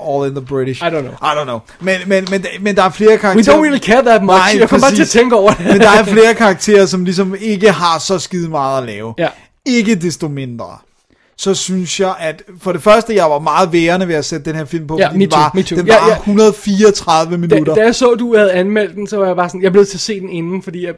all 0.09 0.29
in 0.29 0.35
the 0.35 0.45
British. 0.45 0.83
I 0.83 0.87
don't 0.87 1.01
know. 1.01 1.13
I 1.13 1.41
don't 1.41 1.45
know. 1.45 1.59
Men, 1.81 2.01
men, 2.07 2.27
men, 2.31 2.47
men 2.61 2.77
der 2.77 2.83
er 2.83 2.91
flere 2.91 3.11
We 3.11 3.19
karakterer... 3.19 3.57
don't 3.57 3.61
really 3.63 3.81
care 3.81 4.03
that 4.03 4.23
much. 4.23 4.33
Nej, 4.33 4.57
jeg 4.61 4.69
kom 4.69 4.81
bare 4.81 4.95
til 4.95 5.03
at 5.03 5.09
tænke 5.09 5.37
over 5.37 5.51
det. 5.53 5.67
men 5.67 5.81
der 5.81 5.91
er 5.91 6.05
flere 6.05 6.35
karakterer, 6.35 6.87
som 6.87 7.05
ligesom 7.05 7.35
ikke 7.41 7.71
har 7.71 7.99
så 7.99 8.19
skide 8.19 8.49
meget 8.49 8.81
at 8.81 8.87
lave. 8.87 9.15
Ja. 9.19 9.29
Ikke 9.67 9.95
desto 9.95 10.29
mindre. 10.29 10.67
Så 11.37 11.55
synes 11.55 12.01
jeg, 12.01 12.15
at 12.21 12.43
for 12.61 12.73
det 12.73 12.83
første, 12.83 13.15
jeg 13.15 13.25
var 13.31 13.39
meget 13.39 13.73
værende 13.73 14.09
ved 14.09 14.15
at 14.15 14.25
sætte 14.25 14.51
den 14.51 14.57
her 14.59 14.65
film 14.65 14.87
på, 14.87 14.99
Ja, 14.99 15.07
fordi 15.07 15.19
me 15.19 15.25
den 15.25 15.33
var, 15.33 15.51
me 15.55 15.63
too. 15.63 15.79
den 15.79 15.87
Ja, 15.87 15.99
var 16.01 16.09
ja. 16.09 16.17
134 16.17 17.33
Da, 17.33 17.37
minutter. 17.37 17.75
da 17.75 17.81
jeg 17.81 17.95
så, 17.95 18.15
du 18.15 18.37
havde 18.37 18.53
anmeldt 18.53 18.95
den, 18.95 19.07
så 19.07 19.17
var 19.17 19.27
jeg 19.27 19.37
bare 19.37 19.49
sådan, 19.49 19.63
jeg 19.63 19.73
blev 19.73 19.87
til 19.87 19.97
at 19.97 20.01
se 20.01 20.21
den 20.21 20.29
inden, 20.29 20.63
fordi 20.63 20.85
jeg, 20.87 20.95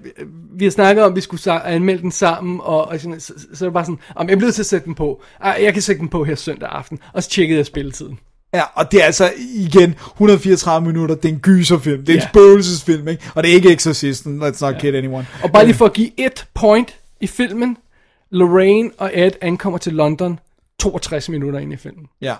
vi 0.57 0.65
har 0.65 0.71
snakket 0.71 1.05
om, 1.05 1.13
at 1.13 1.17
vi 1.17 1.21
skulle 1.21 1.53
anmelde 1.65 2.03
den 2.03 2.13
sammen, 2.13 2.61
og, 2.63 2.89
og 2.89 3.01
sådan, 3.01 3.21
så, 3.21 3.33
så, 3.37 3.45
så 3.59 3.65
var 3.65 3.73
bare 3.73 3.85
sådan, 3.85 3.99
om 4.17 4.29
jeg 4.29 4.39
blev 4.39 4.53
til 4.53 4.63
at 4.63 4.67
sætte 4.67 4.85
den 4.87 4.95
på. 4.95 5.23
Jeg 5.61 5.73
kan 5.73 5.83
sætte 5.83 6.01
den 6.01 6.09
på 6.09 6.25
her 6.25 6.35
søndag 6.35 6.69
aften. 6.73 6.99
Og 7.13 7.23
så 7.23 7.29
tjekkede 7.31 7.59
jeg 7.59 7.67
spilletiden. 7.67 8.19
Ja, 8.55 8.63
og 8.75 8.93
det 8.93 9.01
er 9.01 9.05
altså 9.05 9.33
igen 9.55 9.95
134 10.15 10.87
minutter, 10.87 11.15
det 11.15 11.25
er 11.25 11.33
en 11.33 11.39
gyserfilm, 11.39 11.99
det 12.01 12.09
er 12.09 12.13
en 12.15 12.21
Ja. 12.21 12.29
spøgelsesfilm, 12.29 13.09
ikke? 13.09 13.23
Og 13.35 13.43
det 13.43 13.51
er 13.51 13.55
ikke 13.55 13.73
Exorcisten, 13.73 14.43
let's 14.43 14.59
not 14.61 14.75
kid 14.81 14.95
anyone. 14.95 15.27
Og 15.43 15.53
bare 15.53 15.65
lige 15.65 15.75
for 15.75 15.87
at 15.87 15.93
give 15.93 16.11
et 16.21 16.47
point 16.55 16.95
i 17.21 17.27
filmen, 17.27 17.77
Lorraine 18.31 18.91
og 18.99 19.11
Ed 19.15 19.31
ankommer 19.41 19.79
til 19.79 19.93
London 19.93 20.39
62 20.81 21.29
minutter 21.29 21.59
ind 21.59 21.73
i 21.73 21.77
filmen. 21.77 22.07
Ja. 22.21 22.35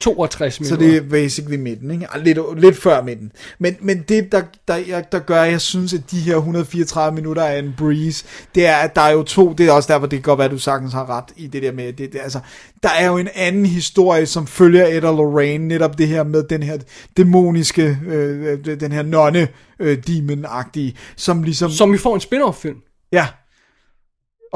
62 0.00 0.54
Så 0.54 0.62
minutter. 0.62 0.86
det 0.86 0.96
er 0.96 1.10
basically 1.10 1.56
midten, 1.56 1.90
ikke? 1.90 2.06
Ah, 2.14 2.22
Lidt, 2.24 2.38
lidt 2.60 2.76
før 2.76 3.02
midten. 3.02 3.32
Men, 3.58 3.76
men 3.80 4.02
det, 4.08 4.32
der, 4.32 4.42
der, 4.68 4.76
jeg, 4.76 5.04
der 5.12 5.18
gør, 5.18 5.42
at 5.42 5.50
jeg 5.50 5.60
synes, 5.60 5.94
at 5.94 6.10
de 6.10 6.20
her 6.20 6.36
134 6.36 7.14
minutter 7.14 7.42
er 7.42 7.58
en 7.58 7.74
breeze, 7.78 8.24
det 8.54 8.66
er, 8.66 8.76
at 8.76 8.96
der 8.96 9.02
er 9.02 9.10
jo 9.10 9.22
to, 9.22 9.52
det 9.52 9.66
er 9.68 9.72
også 9.72 9.92
derfor, 9.92 10.06
det 10.06 10.16
kan 10.16 10.22
godt 10.22 10.38
være, 10.38 10.44
at 10.44 10.50
du 10.50 10.58
sagtens 10.58 10.92
har 10.92 11.10
ret 11.10 11.24
i 11.36 11.46
det 11.46 11.62
der 11.62 11.72
med, 11.72 11.92
det, 11.92 12.12
det, 12.12 12.20
altså, 12.22 12.40
der 12.82 12.88
er 12.88 13.06
jo 13.06 13.16
en 13.16 13.28
anden 13.34 13.66
historie, 13.66 14.26
som 14.26 14.46
følger 14.46 14.86
Ed 14.86 15.02
og 15.04 15.16
Lorraine, 15.16 15.68
netop 15.68 15.98
det 15.98 16.08
her 16.08 16.22
med 16.24 16.42
den 16.42 16.62
her 16.62 16.78
dæmoniske, 17.16 17.98
øh, 18.06 18.58
øh, 18.66 18.80
den 18.80 18.92
her 18.92 19.02
nonne 19.02 19.48
øh, 19.80 19.98
demon-agtige, 20.06 20.92
som 21.16 21.42
ligesom, 21.42 21.70
Som 21.70 21.92
vi 21.92 21.98
får 21.98 22.14
en 22.14 22.20
spin-off 22.20 22.60
film. 22.60 22.78
ja, 23.12 23.26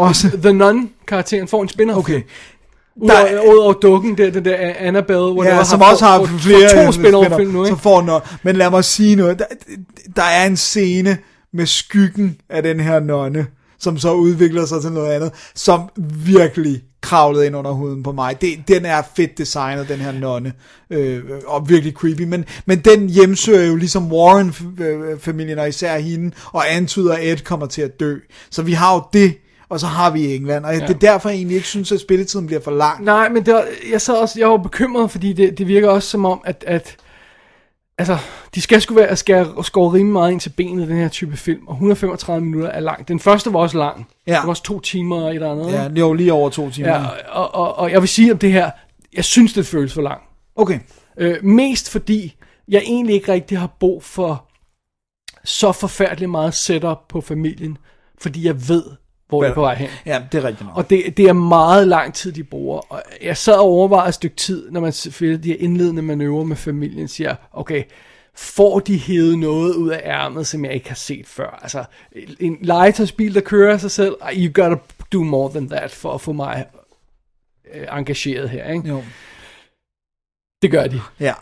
også, 0.01 0.31
The 0.43 0.53
Nun-karakteren 0.53 1.49
får 1.49 1.63
en 1.63 1.69
spin-off 1.69 1.99
okay, 1.99 2.13
film. 2.13 2.25
Udover, 3.51 3.73
dukken, 3.73 4.19
der, 4.19 4.31
den 4.31 4.45
der 4.45 4.57
Annabelle, 4.79 5.33
hvor 5.33 5.45
ja, 5.45 5.65
som 5.65 5.83
også 5.83 6.05
har 6.05 6.25
flere 6.39 6.87
to 6.87 6.93
spin-off 6.93 7.37
film 7.37 7.51
nu, 7.51 7.65
så 7.65 7.71
ikke? 7.71 7.83
får 7.83 8.03
noget. 8.03 8.23
Men 8.43 8.57
lad 8.57 8.71
mig 8.71 8.85
sige 8.85 9.17
noget. 9.17 9.39
Der, 9.39 9.45
der 10.17 10.23
er 10.23 10.47
en 10.47 10.57
scene 10.57 11.19
med 11.53 11.67
skyggen 11.67 12.37
af 12.49 12.63
den 12.63 12.81
her 12.81 13.01
nonne, 13.01 13.47
som 13.79 13.99
så 13.99 14.13
udvikler 14.13 14.67
sig 14.67 14.83
til 14.83 14.93
noget 14.93 15.13
andet, 15.13 15.33
som 15.55 15.81
virkelig 16.25 16.83
kravlede 17.01 17.47
ind 17.47 17.57
under 17.57 17.71
huden 17.71 18.03
på 18.03 18.13
mig. 18.13 18.41
Det, 18.41 18.69
den 18.69 18.87
er 18.87 19.03
fedt 19.17 19.39
designet, 19.39 19.89
den 19.89 19.99
her 19.99 20.13
nonne, 20.13 20.53
øh, 20.91 21.23
og 21.47 21.69
virkelig 21.69 21.93
creepy. 21.93 22.23
Men, 22.23 22.45
men 22.67 22.79
den 22.79 23.09
hjemsøger 23.09 23.67
jo 23.67 23.77
ligesom 23.77 24.13
Warren-familien, 24.13 25.59
og 25.59 25.69
især 25.69 25.99
hende, 25.99 26.31
og 26.53 26.75
antyder, 26.75 27.15
at 27.15 27.33
Ed 27.33 27.45
kommer 27.45 27.67
til 27.67 27.83
at 27.83 28.01
dø. 28.01 28.17
Så 28.51 28.63
vi 28.63 28.73
har 28.73 28.95
jo 28.95 29.03
det, 29.13 29.35
og 29.71 29.81
så 29.81 29.87
har 29.87 30.11
vi 30.11 30.35
England. 30.35 30.65
Og 30.65 30.75
ja. 30.75 30.81
det 30.81 30.95
er 30.95 30.99
derfor, 30.99 31.29
jeg 31.29 31.37
egentlig 31.37 31.55
ikke 31.55 31.69
synes, 31.69 31.93
at 31.93 32.01
spilletiden 32.01 32.47
bliver 32.47 32.61
for 32.61 32.71
lang. 32.71 33.05
Nej, 33.05 33.29
men 33.29 33.47
det 33.47 33.55
var, 33.55 33.65
jeg 33.91 34.01
sad 34.01 34.15
også, 34.15 34.41
jeg 34.41 34.49
var 34.49 34.57
bekymret, 34.57 35.11
fordi 35.11 35.33
det, 35.33 35.59
det 35.59 35.69
virker 35.69 35.89
også 35.89 36.09
som 36.09 36.25
om, 36.25 36.41
at, 36.45 36.65
at 36.67 36.97
altså, 37.99 38.19
de 38.55 38.61
skal 38.61 38.81
sgu 38.81 38.95
være 38.95 39.17
skære, 39.17 39.65
skåre 39.65 39.93
rimelig 39.93 40.13
meget 40.13 40.33
ind 40.33 40.41
til 40.41 40.51
benet, 40.51 40.89
den 40.89 40.97
her 40.97 41.09
type 41.09 41.37
film, 41.37 41.67
og 41.67 41.75
135 41.75 42.45
minutter 42.45 42.71
er 42.71 42.81
lang. 42.81 43.09
Den 43.09 43.21
første 43.21 43.53
var 43.53 43.59
også 43.59 43.79
lang. 43.79 44.09
Ja. 44.27 44.33
Det 44.33 44.43
var 44.43 44.49
også 44.49 44.63
to 44.63 44.81
timer 44.81 45.17
og 45.17 45.29
et 45.29 45.35
eller 45.35 45.53
andet. 45.53 45.73
Ja, 45.73 45.89
jo 46.01 46.13
lige 46.13 46.33
over 46.33 46.51
to 46.51 46.71
timer. 46.71 46.89
ja 46.89 47.07
og, 47.29 47.55
og, 47.55 47.79
og, 47.79 47.91
jeg 47.91 48.01
vil 48.01 48.09
sige 48.09 48.33
om 48.33 48.39
det 48.39 48.53
her, 48.53 48.71
jeg 49.13 49.25
synes, 49.25 49.53
det 49.53 49.67
føles 49.67 49.95
for 49.95 50.03
lang. 50.03 50.21
Okay. 50.57 50.79
Øh, 51.19 51.45
mest 51.45 51.91
fordi, 51.91 52.37
jeg 52.69 52.83
egentlig 52.85 53.15
ikke 53.15 53.33
rigtig 53.33 53.59
har 53.59 53.77
brug 53.81 54.05
for 54.05 54.45
så 55.45 55.73
forfærdeligt 55.73 56.31
meget 56.31 56.55
setup 56.55 56.99
på 57.09 57.21
familien, 57.21 57.79
fordi 58.19 58.47
jeg 58.47 58.69
ved, 58.69 58.85
hvor 59.31 59.45
jeg 59.45 59.51
er 59.51 59.55
på 59.55 59.61
vej 59.61 59.75
hen. 59.75 59.89
Ja, 60.07 60.23
det 60.33 60.39
er 60.39 60.45
rigtigt 60.45 60.67
nok. 60.69 60.77
Og 60.77 60.91
det, 60.91 61.17
det 61.17 61.25
er 61.29 61.33
meget 61.33 61.89
lang 61.89 62.15
tid, 62.15 62.33
de 62.33 62.45
bruger. 62.45 62.81
Og 62.93 63.03
jeg 63.23 63.37
sad 63.37 63.55
og 63.55 63.61
overvejede 63.65 64.09
et 64.09 64.15
stykke 64.15 64.37
tid, 64.37 64.71
når 64.71 64.81
man 64.81 64.93
selvfølgelig 64.93 65.45
de 65.45 65.49
her 65.49 65.57
indledende 65.61 66.03
manøvrer 66.03 66.45
med 66.45 66.57
familien, 66.57 67.09
siger, 67.09 67.35
okay, 67.53 67.83
får 68.35 68.79
de 68.81 68.99
hævet 68.99 69.39
noget 69.39 69.75
ud 69.75 69.89
af 69.91 70.01
ærmet, 70.05 70.47
som 70.47 70.65
jeg 70.65 70.75
ikke 70.75 70.89
har 70.89 70.95
set 70.97 71.27
før? 71.27 71.59
Altså, 71.63 71.85
en 72.41 72.59
legetøjsbil, 72.61 73.35
der 73.35 73.41
kører 73.41 73.79
sig 73.79 73.91
selv, 73.91 74.15
"Ah, 74.21 74.35
you 74.37 74.53
gotta 74.63 74.77
do 75.13 75.23
more 75.23 75.51
than 75.51 75.69
that, 75.69 75.91
for 75.91 76.13
at 76.15 76.21
få 76.21 76.33
mig 76.33 76.65
øh, 77.75 77.87
engageret 77.93 78.51
her, 78.51 78.71
ikke? 78.73 78.89
Jo. 78.89 79.03
Det 80.63 80.71
gør 80.71 80.87
de. 80.87 81.01
Ja. 81.21 81.35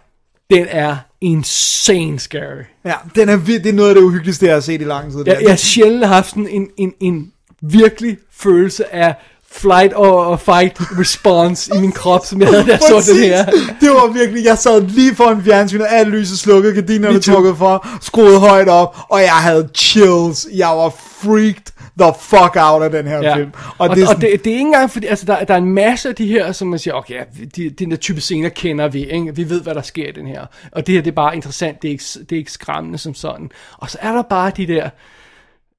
Den 0.51 0.67
er 0.71 0.97
insane 1.21 2.19
scary. 2.19 2.63
Ja, 2.85 2.95
den 3.15 3.29
er, 3.29 3.37
det 3.47 3.67
er 3.67 3.73
noget 3.73 3.89
af 3.89 3.95
det 3.95 4.03
uhyggeligste, 4.03 4.47
jeg 4.47 4.55
har 4.55 4.61
set 4.61 4.81
i 4.81 4.85
lang 4.85 5.11
tid. 5.11 5.19
det 5.19 5.27
Jeg, 5.27 5.39
jeg 5.43 5.51
har 5.51 5.57
sjældent 5.57 6.07
haft 6.07 6.35
en, 6.35 6.71
en, 6.77 6.95
en 7.01 7.33
virkelig 7.63 8.19
følelse 8.33 8.95
af 8.95 9.15
flight 9.53 9.93
og 9.93 10.41
fight 10.41 10.77
response 10.99 11.71
i 11.77 11.81
min 11.81 11.93
krop, 11.93 12.27
som 12.27 12.41
jeg 12.41 12.49
havde, 12.49 12.67
da 12.67 12.71
jeg 12.71 12.81
så 12.81 13.13
den 13.13 13.23
her. 13.23 13.45
Det 13.81 13.91
var 13.91 14.13
virkelig, 14.13 14.45
jeg 14.45 14.59
sad 14.59 14.83
lige 14.83 15.15
foran 15.15 15.43
fjernsynet, 15.45 15.87
alt 15.91 16.09
lyset 16.09 16.39
slukket, 16.39 16.75
gardinerne 16.75 17.21
trukket 17.21 17.57
for, 17.57 17.87
skruet 18.01 18.41
højt 18.41 18.69
op, 18.69 18.97
og 19.09 19.21
jeg 19.21 19.33
havde 19.33 19.69
chills. 19.75 20.47
Jeg 20.55 20.69
var 20.69 20.89
freaked 21.23 21.63
the 22.01 22.13
fuck 22.21 22.57
out 22.57 22.83
af 22.83 22.91
den 22.91 23.07
her 23.07 23.19
Ja. 23.23 23.37
film. 23.37 23.51
Og, 23.55 23.75
og, 23.79 23.87
er 23.89 23.95
det, 23.95 24.03
og 24.03 24.09
sådan- 24.09 24.21
det, 24.33 24.45
det 24.45 24.51
er 24.51 24.55
ikke 24.55 24.67
engang 24.67 24.91
fordi, 24.91 25.07
altså 25.07 25.27
der, 25.27 25.45
der 25.45 25.55
er 25.55 25.59
en 25.59 25.73
masse 25.75 26.09
af 26.09 26.15
de 26.15 26.27
her, 26.27 26.53
som 26.53 26.69
man 26.69 26.79
siger, 26.79 26.95
okay, 26.95 27.15
ja, 27.15 27.23
de, 27.57 27.71
den 27.71 27.91
der 27.91 27.97
type 27.97 28.21
scener 28.21 28.49
kender 28.49 28.89
vi, 28.89 29.05
ikke? 29.11 29.37
vi 29.37 29.51
ved, 29.51 29.61
hvad 29.63 29.75
der 29.75 29.83
sker 29.83 30.09
i 30.09 30.13
den 30.13 30.27
her. 30.27 30.47
Og 30.73 30.87
det 30.87 30.95
her, 30.95 31.03
det 31.03 31.11
er 31.11 31.15
bare 31.15 31.35
interessant, 31.37 31.83
det 31.83 31.89
er 31.89 31.93
ikke, 31.93 32.05
det 32.21 32.33
er 32.33 32.37
ikke 32.37 32.53
skræmmende 32.53 32.99
som 32.99 33.15
sådan. 33.15 33.51
Og 33.79 33.91
så 33.91 33.99
er 34.01 34.13
der 34.13 34.23
bare 34.23 34.53
de 34.57 34.67
der 34.67 34.91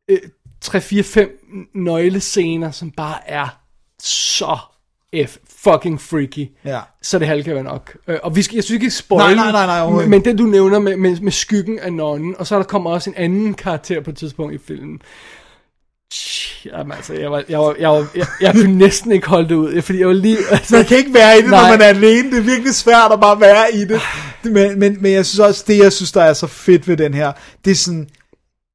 øh, 0.10 0.18
3-4-5 0.66 1.70
nøglescener, 1.74 2.72
som 2.72 2.92
bare 2.92 3.30
er 3.30 3.60
så 4.04 4.58
F 5.26 5.38
fucking 5.64 6.02
freaky. 6.02 6.48
Ja. 6.66 6.80
Så 7.02 7.20
det 7.20 7.28
halve 7.28 7.44
kan 7.44 7.56
være 7.56 7.64
nok. 7.64 7.98
Øh, 8.08 8.18
og 8.24 8.36
vi 8.36 8.42
skal, 8.42 8.56
jeg 8.56 8.64
synes 8.64 8.76
ikke 8.76 8.92
spoil, 8.92 9.36
Nej, 9.36 9.52
nej, 9.52 9.52
nej, 9.52 9.90
nej, 9.90 10.06
men, 10.06 10.26
den 10.26 10.38
du 10.38 10.44
nævner 10.44 10.80
med, 10.80 10.98
med, 10.98 11.20
med 11.20 11.32
skyggen 11.32 11.80
af 11.80 11.94
nonnen, 11.94 12.36
og 12.40 12.48
så 12.48 12.58
der 12.58 12.64
kommer 12.64 12.90
også 12.90 13.10
en 13.10 13.16
anden 13.16 13.54
karakter 13.54 14.02
på 14.02 14.10
et 14.10 14.18
tidspunkt 14.18 14.54
i 14.54 14.58
filmen. 14.68 15.02
Jamen 16.66 16.92
altså, 16.92 17.14
jeg, 17.14 17.32
var, 17.32 17.44
jeg, 17.50 17.60
var, 17.60 17.76
jeg, 17.80 17.90
var, 17.90 18.08
jeg, 18.16 18.26
jeg 18.42 18.54
kunne 18.54 18.78
næsten 18.86 19.12
ikke 19.12 19.28
holde 19.28 19.50
det 19.50 19.56
ud, 19.56 19.82
fordi 19.82 20.00
jeg 20.00 20.08
var 20.08 20.14
lige... 20.14 20.38
Altså, 20.52 20.76
Man 20.76 20.86
kan 20.86 20.98
ikke 20.98 21.14
være 21.14 21.38
i 21.38 21.42
det, 21.42 21.50
Nej. 21.50 21.62
når 21.62 21.70
man 21.70 21.82
er 21.82 21.86
alene. 21.86 22.32
Det 22.32 22.38
er 22.38 22.44
virkelig 22.44 22.76
svært 22.76 23.12
at 23.12 23.20
bare 23.20 23.42
være 23.42 23.74
i 23.74 23.86
det. 23.86 24.02
Men, 24.44 24.80
men, 24.80 25.02
men 25.02 25.12
jeg 25.12 25.26
synes 25.26 25.40
også, 25.40 25.64
det 25.68 25.78
jeg 25.78 25.94
synes, 25.94 26.12
der 26.12 26.22
er 26.22 26.34
så 26.34 26.48
fedt 26.48 26.88
ved 26.88 26.98
den 26.98 27.14
her, 27.14 27.32
det 27.66 27.72
er 27.72 27.76
sådan, 27.76 28.10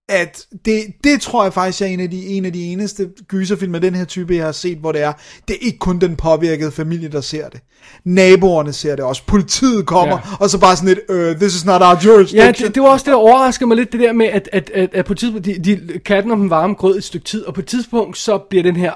at 0.09 0.47
det, 0.65 0.85
det 1.05 1.21
tror 1.21 1.43
jeg 1.45 1.53
faktisk 1.53 1.83
er 1.83 1.87
en 1.87 2.01
af 2.01 2.11
de, 2.11 2.27
en 2.27 2.45
af 2.45 2.53
de 2.53 2.65
eneste 2.65 3.09
gyserfilm 3.29 3.75
af 3.75 3.81
den 3.81 3.95
her 3.95 4.05
type, 4.05 4.35
jeg 4.37 4.45
har 4.45 4.53
set, 4.53 4.79
hvor 4.79 4.93
det 4.93 5.03
er, 5.03 5.13
det 5.49 5.55
er 5.55 5.67
ikke 5.67 5.79
kun 5.79 5.99
den 5.99 6.17
påvirkede 6.17 6.71
familie, 6.71 7.09
der 7.09 7.21
ser 7.21 7.49
det. 7.49 7.61
Naboerne 8.05 8.73
ser 8.73 8.97
det 8.97 9.05
også. 9.05 9.23
Politiet 9.27 9.87
kommer, 9.87 10.15
Ja. 10.17 10.37
og 10.41 10.51
så 10.51 10.59
bare 10.59 10.77
sådan 10.77 10.89
et, 10.89 11.01
uh, 11.09 11.37
this 11.41 11.55
is 11.57 11.65
not 11.65 11.83
our 11.83 11.99
jurisdiction. 12.05 12.47
Ja, 12.47 12.53
det, 12.53 12.75
det 12.75 12.83
var 12.83 12.89
også 12.89 13.05
det, 13.05 13.11
der 13.13 13.19
overraskede 13.19 13.69
mig 13.69 13.77
lidt, 13.77 13.93
det 13.93 14.01
der 14.01 14.13
med, 14.13 14.27
at, 14.27 14.49
at, 14.53 14.71
at, 14.75 14.91
at 14.93 15.05
på 15.05 15.13
et 15.13 15.19
tidspunkt, 15.19 15.47
de, 15.47 15.59
de 15.65 15.99
katten 15.99 16.33
om 16.33 16.41
den 16.41 16.51
varme 16.51 16.75
grød 16.75 16.97
et 16.97 17.05
stykke 17.05 17.25
tid, 17.25 17.45
og 17.45 17.55
på 17.55 17.61
et 17.61 17.67
tidspunkt, 17.67 18.19
så 18.19 18.39
bliver 18.39 18.63
den 18.63 18.77
her 18.77 18.93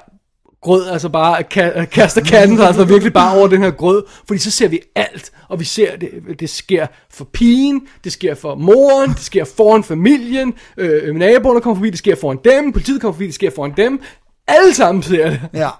grød, 0.62 0.88
altså 0.88 1.08
bare, 1.08 1.42
ka, 1.42 1.84
kaster 1.84 2.24
katten 2.24 2.56
sig 2.56 2.66
altså 2.68 2.84
virkelig 2.84 3.12
bare 3.12 3.38
over 3.38 3.48
den 3.48 3.62
her 3.62 3.70
grød, 3.70 4.02
fordi 4.26 4.40
så 4.40 4.50
ser 4.50 4.68
vi 4.68 4.80
alt, 4.94 5.32
og 5.48 5.60
vi 5.60 5.64
ser, 5.64 5.96
det, 5.96 6.10
det 6.40 6.50
sker 6.50 6.86
for 7.10 7.24
pigen, 7.24 7.86
det 8.04 8.12
sker 8.12 8.34
for 8.34 8.54
moren, 8.54 9.10
det 9.10 9.20
sker 9.20 9.44
foran 9.56 9.84
familien, 9.84 10.54
øh, 10.76 11.14
naboerne 11.14 11.60
kommer 11.60 11.74
forbi, 11.74 11.90
det 11.90 11.98
sker 11.98 12.16
foran 12.16 12.38
dem, 12.44 12.72
politiet 12.72 13.00
kommer 13.00 13.12
forbi, 13.12 13.26
det 13.26 13.34
sker 13.34 13.50
foran 13.56 13.72
dem, 13.76 14.00
alle 14.46 14.74
sammen 14.74 15.02
ser 15.02 15.30
det. 15.30 15.40
Ja, 15.54 15.70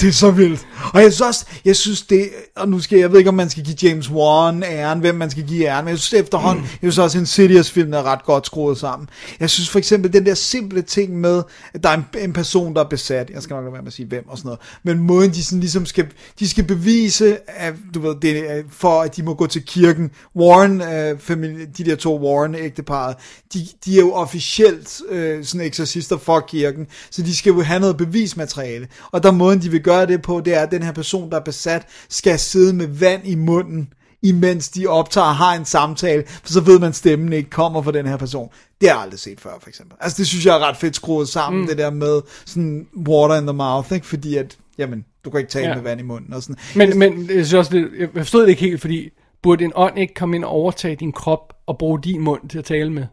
det 0.00 0.08
er 0.08 0.12
så 0.12 0.30
vildt. 0.30 0.66
Og 0.94 1.02
jeg 1.02 1.12
synes 1.12 1.20
også, 1.20 1.46
jeg 1.64 1.76
synes 1.76 2.02
det, 2.02 2.30
og 2.56 2.68
nu 2.68 2.80
skal 2.80 2.98
jeg 2.98 3.12
ved 3.12 3.18
ikke, 3.18 3.28
om 3.28 3.34
man 3.34 3.50
skal 3.50 3.64
give 3.64 3.76
James 3.82 4.10
Wan 4.10 4.62
æren, 4.62 5.00
hvem 5.00 5.14
man 5.14 5.30
skal 5.30 5.46
give 5.46 5.64
æren, 5.64 5.84
men 5.84 5.90
jeg 5.90 5.98
synes 5.98 6.22
efterhånden, 6.22 6.62
mm. 6.62 6.68
jeg 6.82 6.92
synes 6.92 6.98
også, 6.98 7.18
Insidious 7.18 7.70
film 7.70 7.92
er 7.92 8.02
ret 8.02 8.24
godt 8.24 8.46
skruet 8.46 8.78
sammen. 8.78 9.08
Jeg 9.40 9.50
synes 9.50 9.68
for 9.68 9.78
eksempel, 9.78 10.12
den 10.12 10.26
der 10.26 10.34
simple 10.34 10.82
ting 10.82 11.20
med, 11.20 11.42
at 11.74 11.82
der 11.82 11.88
er 11.88 11.94
en, 11.94 12.04
en 12.18 12.32
person, 12.32 12.74
der 12.74 12.84
er 12.84 12.88
besat, 12.88 13.30
jeg 13.30 13.42
skal 13.42 13.54
nok 13.54 13.62
lade 13.62 13.72
være 13.72 13.82
med 13.82 13.86
at 13.86 13.92
sige 13.92 14.06
hvem 14.06 14.28
og 14.28 14.38
sådan 14.38 14.46
noget, 14.48 14.60
men 14.82 14.98
måden 14.98 15.30
de 15.30 15.44
sådan 15.44 15.60
ligesom 15.60 15.86
skal, 15.86 16.06
de 16.38 16.48
skal 16.48 16.64
bevise, 16.64 17.38
at, 17.46 17.74
du 17.94 18.00
ved, 18.00 18.14
det 18.22 18.50
er, 18.50 18.62
for 18.70 19.02
at 19.02 19.16
de 19.16 19.22
må 19.22 19.34
gå 19.34 19.46
til 19.46 19.64
kirken. 19.64 20.10
Warren, 20.36 20.80
øh, 20.80 21.18
familie, 21.18 21.66
de 21.78 21.84
der 21.84 21.96
to 21.96 22.20
Warren-ægteparet, 22.26 23.16
de, 23.54 23.66
de 23.84 23.96
er 23.96 24.00
jo 24.00 24.12
officielt 24.12 25.00
øh, 25.08 25.44
sådan 25.44 25.66
eksorcister 25.66 26.16
for 26.16 26.40
kirken, 26.40 26.86
så 27.10 27.22
de 27.22 27.36
skal 27.36 27.52
jo 27.52 27.62
have 27.62 27.80
noget 27.80 27.96
bevismateriale. 27.96 28.88
Og 29.10 29.22
der 29.22 29.30
måden, 29.30 29.62
de 29.62 29.70
vil 29.70 29.82
gøre 29.86 30.06
det 30.06 30.22
på, 30.22 30.40
det 30.44 30.54
er, 30.54 30.60
at 30.60 30.70
den 30.70 30.82
her 30.82 30.92
person, 30.92 31.30
der 31.30 31.36
er 31.36 31.44
besat, 31.44 31.86
skal 32.08 32.38
sidde 32.38 32.72
med 32.72 32.86
vand 32.86 33.26
i 33.26 33.34
munden, 33.34 33.88
imens 34.22 34.68
de 34.68 34.86
optager 34.86 35.26
og 35.26 35.36
har 35.36 35.54
en 35.54 35.64
samtale, 35.64 36.24
for 36.26 36.52
så 36.52 36.60
ved 36.60 36.78
man, 36.78 36.88
at 36.88 36.94
stemmen 36.94 37.32
ikke 37.32 37.50
kommer 37.50 37.82
fra 37.82 37.92
den 37.92 38.06
her 38.06 38.16
person. 38.16 38.48
Det 38.80 38.88
har 38.88 38.96
jeg 38.96 39.02
aldrig 39.02 39.20
set 39.20 39.40
før, 39.40 39.50
for 39.60 39.68
eksempel. 39.68 39.96
Altså, 40.00 40.18
det 40.18 40.26
synes 40.26 40.46
jeg 40.46 40.54
er 40.54 40.68
ret 40.68 40.76
fedt 40.76 40.96
skruet 40.96 41.28
sammen, 41.28 41.60
mm. 41.62 41.68
det 41.68 41.78
der 41.78 41.90
med 41.90 42.20
sådan 42.46 42.86
water 43.08 43.36
in 43.36 43.46
the 43.46 43.52
mouth, 43.56 43.92
ikke? 43.92 44.06
Fordi 44.06 44.36
at, 44.36 44.58
jamen, 44.78 45.04
du 45.24 45.30
kan 45.30 45.40
ikke 45.40 45.50
tale 45.50 45.68
Ja. 45.68 45.74
med 45.74 45.82
vand 45.82 46.00
i 46.00 46.02
munden 46.02 46.32
og 46.32 46.42
sådan. 46.42 46.56
Men, 46.76 46.98
men 46.98 47.18
jeg, 47.18 47.46
synes 47.46 47.54
også, 47.54 47.70
det, 47.70 47.88
jeg 47.98 48.08
forstod 48.16 48.42
det 48.42 48.48
ikke 48.48 48.62
helt, 48.62 48.80
fordi 48.80 49.10
burde 49.42 49.64
en 49.64 49.72
ånd 49.74 49.98
ikke 49.98 50.14
komme 50.14 50.36
ind 50.36 50.44
og 50.44 50.50
overtage 50.50 50.96
din 50.96 51.12
krop 51.12 51.52
og 51.66 51.78
bruge 51.78 52.00
din 52.02 52.20
mund 52.20 52.48
til 52.48 52.58
at 52.58 52.64
tale 52.64 52.92
med? 52.92 53.06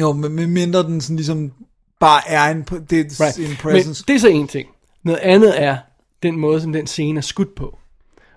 Jo, 0.00 0.12
men 0.12 0.32
med 0.32 0.46
mindre 0.46 0.82
den 0.82 1.00
sådan 1.00 1.16
ligesom 1.16 1.52
bare 2.00 2.20
er 2.28 2.50
en, 2.50 2.62
det 2.62 3.00
er 3.00 3.24
right. 3.24 3.38
en 3.38 3.56
presence. 3.56 4.04
Men 4.06 4.08
det 4.08 4.14
er 4.14 4.20
så 4.20 4.28
en 4.28 4.48
ting. 4.48 4.68
Noget 5.04 5.20
andet 5.22 5.62
er 5.62 5.76
den 6.22 6.36
måde, 6.36 6.60
som 6.60 6.72
den 6.72 6.86
scene 6.86 7.18
er 7.18 7.22
skudt 7.22 7.54
på. 7.54 7.78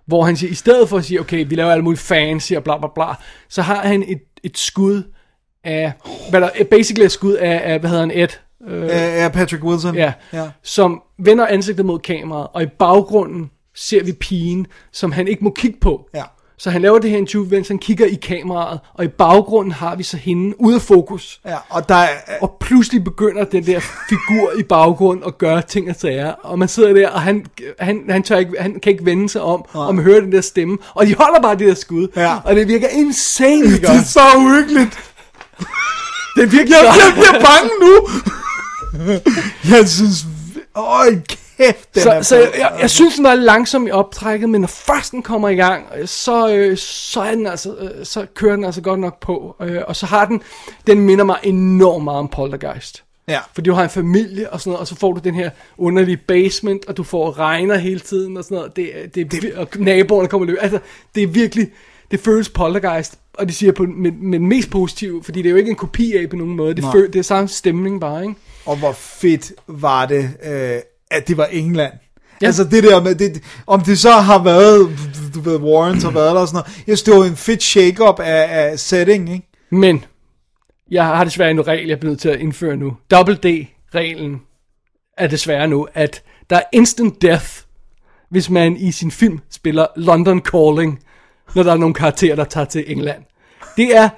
Hvor 0.05 0.23
han 0.23 0.37
siger, 0.37 0.51
i 0.51 0.55
stedet 0.55 0.89
for 0.89 0.97
at 0.97 1.05
sige, 1.05 1.19
okay, 1.19 1.45
vi 1.49 1.55
laver 1.55 1.71
alle 1.71 1.83
mulige 1.83 1.99
fancy 1.99 2.53
og 2.53 2.63
bla 2.63 2.77
bla 2.77 2.87
bla, 2.95 3.05
så 3.49 3.61
har 3.61 3.75
han 3.87 4.03
et, 4.07 4.21
et 4.43 4.57
skud 4.57 5.03
af, 5.63 5.93
hvad 6.29 6.41
der 6.41 6.49
basically 6.71 7.05
et 7.05 7.11
skud 7.11 7.33
af, 7.33 7.61
af 7.73 7.79
hvad 7.79 7.89
hedder 7.89 8.03
han, 8.05 8.11
Ed, 8.11 8.27
øh, 8.67 8.87
Ja, 8.87 9.29
Patrick 9.33 9.63
Wilson. 9.63 9.95
ja, 9.95 10.13
ja. 10.33 10.49
som 10.63 11.01
vender 11.17 11.47
ansigtet 11.47 11.85
mod 11.85 11.99
kameraet, 11.99 12.47
og 12.53 12.63
i 12.63 12.65
baggrunden 12.65 13.51
ser 13.75 14.03
vi 14.03 14.11
pigen, 14.11 14.67
som 14.91 15.11
han 15.11 15.27
ikke 15.27 15.43
må 15.43 15.49
kigge 15.49 15.79
på. 15.81 16.09
Ja. 16.13 16.23
Så 16.63 16.69
han 16.69 16.81
laver 16.81 16.99
det 16.99 17.09
her 17.09 17.17
interview, 17.17 17.49
mens 17.51 17.67
han 17.67 17.77
kigger 17.77 18.05
i 18.05 18.15
kameraet, 18.15 18.79
og 18.93 19.05
i 19.05 19.07
baggrunden 19.07 19.71
har 19.71 19.95
vi 19.95 20.03
så 20.03 20.17
hende 20.17 20.61
ude 20.61 20.75
af 20.75 20.81
fokus. 20.81 21.39
Ja, 21.45 21.55
og 21.69 21.89
der 21.89 21.95
er, 21.95 22.07
Og 22.41 22.57
pludselig 22.59 23.03
begynder 23.03 23.43
den 23.43 23.65
der 23.65 23.79
figur 24.09 24.51
i 24.59 24.63
baggrunden 24.63 25.23
at 25.27 25.37
gøre 25.37 25.61
ting 25.61 25.89
og 25.89 25.95
sager. 25.95 26.31
Og 26.31 26.59
man 26.59 26.67
sidder 26.67 26.93
der, 26.93 27.09
og 27.09 27.21
han, 27.21 27.45
han, 27.79 28.03
han, 28.09 28.23
tør 28.23 28.37
ikke, 28.37 28.51
han 28.59 28.79
kan 28.79 28.91
ikke 28.91 29.05
vende 29.05 29.29
sig 29.29 29.41
om, 29.41 29.65
og 29.73 29.95
man 29.95 30.03
hører 30.05 30.19
den 30.21 30.31
der 30.31 30.41
stemme. 30.41 30.77
Og 30.93 31.07
de 31.07 31.15
holder 31.15 31.41
bare 31.41 31.55
det 31.57 31.67
der 31.67 31.73
skud. 31.75 32.07
Ja. 32.15 32.35
Og 32.43 32.55
det 32.55 32.67
virker 32.67 32.87
insane, 32.87 33.71
det 33.71 33.89
er 33.89 34.03
så 34.03 34.19
uhyggeligt. 34.37 34.99
Det 36.35 36.43
er 36.43 36.47
virkelig 36.47 36.71
Jeg, 36.83 36.93
jeg 37.05 37.13
bliver 37.13 37.45
bange 37.45 37.71
nu. 37.81 38.07
jeg 39.77 39.89
synes, 39.89 40.25
øj, 40.75 41.15
kæft, 41.57 41.95
den 41.95 42.03
så, 42.03 42.11
er 42.11 42.21
så 42.21 42.35
jeg, 42.37 42.51
jeg, 42.57 42.77
jeg 42.81 42.89
synes, 42.89 43.15
den 43.15 43.25
er 43.25 43.35
langsom 43.35 43.87
i 43.87 43.91
optrækket, 43.91 44.49
men 44.49 44.61
når 44.61 44.67
først 44.67 45.11
den 45.11 45.21
kommer 45.21 45.49
i 45.49 45.55
gang, 45.55 45.85
øh, 45.97 46.07
så, 46.07 46.53
øh, 46.55 46.77
så, 46.77 47.21
er 47.21 47.31
den 47.35 47.47
altså, 47.47 47.75
øh, 47.75 48.05
så 48.05 48.25
kører 48.35 48.55
den 48.55 48.65
altså 48.65 48.81
godt 48.81 48.99
nok 48.99 49.19
på. 49.19 49.55
Øh, 49.61 49.81
og 49.87 49.95
så 49.95 50.05
har 50.05 50.25
den, 50.25 50.41
den 50.87 50.99
minder 50.99 51.25
mig 51.25 51.37
enormt 51.43 52.03
meget 52.03 52.19
om 52.19 52.27
Poltergeist. 52.27 53.03
Ja. 53.27 53.39
Fordi 53.53 53.69
du 53.69 53.73
har 53.75 53.83
en 53.83 53.89
familie 53.89 54.49
og 54.49 54.59
sådan 54.59 54.69
noget, 54.71 54.79
og 54.81 54.87
så 54.87 54.95
får 54.95 55.13
du 55.13 55.21
den 55.23 55.35
her 55.35 55.49
underlige 55.77 56.17
basement, 56.17 56.85
og 56.85 56.97
du 56.97 57.03
får 57.03 57.39
regner 57.39 57.77
hele 57.77 57.99
tiden 57.99 58.37
og 58.37 58.43
sådan 58.43 58.55
noget. 58.55 58.75
Det, 58.75 59.03
er- 59.03 59.07
det, 59.07 59.31
det, 59.31 59.53
og 59.55 59.67
naboerne 59.77 60.27
kommer 60.27 60.47
løb. 60.47 60.57
Altså, 60.61 60.79
det 61.15 61.23
er 61.23 61.27
virkelig, 61.27 61.67
det 62.11 62.19
føles 62.19 62.49
poltergeist, 62.49 63.15
og 63.33 63.47
det 63.47 63.55
siger 63.55 63.71
på, 63.71 63.85
med 63.95 64.11
den 64.39 64.47
mest 64.47 64.69
positive, 64.69 65.23
fordi 65.23 65.41
det 65.41 65.47
er 65.47 65.51
jo 65.51 65.57
ikke 65.57 65.69
en 65.69 65.75
kopi 65.75 66.13
af 66.17 66.29
på 66.29 66.35
nogen 66.35 66.55
måde. 66.55 66.73
Det, 66.75 66.85
føl, 66.93 67.13
det 67.13 67.19
er 67.19 67.23
samme 67.23 67.47
stemning 67.47 68.01
bare, 68.01 68.21
ikke? 68.21 68.35
Og 68.65 68.75
hvor 68.77 68.91
fedt 68.91 69.51
var 69.67 70.05
det, 70.05 70.29
øh, 70.45 70.79
at 71.13 71.27
det 71.27 71.37
var 71.37 71.45
England. 71.45 71.93
Ja. 72.41 72.45
Altså 72.45 72.63
det 72.63 72.83
der 72.83 73.01
med, 73.01 73.15
det, 73.15 73.43
om 73.67 73.81
det 73.81 73.99
så 73.99 74.11
har 74.11 74.43
været, 74.43 74.89
du 75.33 75.39
ved, 75.39 75.55
Warrens 75.55 76.03
har 76.03 76.11
været 76.11 76.35
der 76.35 76.41
og 76.41 76.47
sådan 76.47 76.55
noget. 76.55 76.77
Jeg 76.87 76.97
synes, 76.97 77.03
det 77.03 77.13
var 77.13 77.23
en 77.23 77.35
fedt 77.35 77.63
shake-up 77.63 78.19
af, 78.19 78.47
af 78.49 78.79
setting, 78.79 79.33
ikke? 79.33 79.47
Men, 79.69 80.05
jeg 80.91 81.05
har 81.05 81.23
desværre 81.23 81.51
en 81.51 81.67
regel, 81.67 81.87
jeg 81.87 81.99
bliver 81.99 82.11
nødt 82.11 82.21
til 82.21 82.29
at 82.29 82.39
indføre 82.39 82.77
nu. 82.77 82.97
Double 83.11 83.35
D-reglen 83.35 84.41
er 85.17 85.27
desværre 85.27 85.67
nu, 85.67 85.87
at 85.93 86.23
der 86.49 86.55
er 86.55 86.63
instant 86.73 87.21
death, 87.21 87.47
hvis 88.29 88.49
man 88.49 88.77
i 88.77 88.91
sin 88.91 89.11
film 89.11 89.39
spiller 89.51 89.87
London 89.95 90.41
Calling, 90.41 90.99
når 91.55 91.63
der 91.63 91.71
er 91.71 91.77
nogle 91.77 91.93
karakterer, 91.93 92.35
der 92.35 92.43
tager 92.43 92.65
til 92.65 92.83
England. 92.87 93.23
Det 93.77 93.97
er 93.97 94.09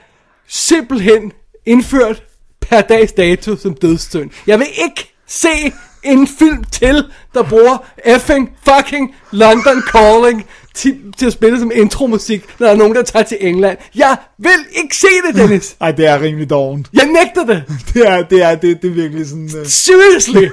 simpelthen 0.48 1.32
indført 1.66 2.24
per 2.62 2.82
dags 2.82 3.12
dato 3.12 3.56
som 3.56 3.74
dødstøn. 3.74 4.32
Jeg 4.48 4.60
vil 4.60 4.68
ikke 4.84 5.14
se 5.28 5.72
en 6.06 6.28
film 6.28 6.64
til, 6.72 7.06
der 7.34 7.44
bruger 7.44 7.86
effing 8.06 8.52
fucking 8.70 9.16
London 9.32 9.84
Calling 9.92 10.46
til, 10.74 10.98
til 11.18 11.26
at 11.26 11.34
spille 11.34 11.60
som 11.60 11.72
intromusik, 11.76 12.46
når 12.60 12.68
der 12.68 12.74
er 12.74 12.78
nogen, 12.78 12.96
der 12.96 13.04
tager 13.04 13.24
til 13.24 13.38
England. 13.42 13.78
Jeg 13.96 14.18
vil 14.38 14.52
ikke 14.84 14.98
se 14.98 15.08
det, 15.28 15.36
Dennis. 15.36 15.76
Ej, 15.82 15.92
det 15.92 16.08
er 16.08 16.22
rimelig 16.22 16.50
dovent. 16.50 16.88
Jeg 16.94 17.06
nægter 17.06 17.46
det. 17.54 17.64
Det 17.94 18.08
er, 18.08 18.24
det 18.24 18.44
er, 18.44 18.56
det, 18.56 18.82
det 18.82 18.90
er 18.90 18.94
virkelig 18.94 19.28
sådan... 19.30 19.50
Uh... 19.62 19.66
Seriously. 19.68 20.48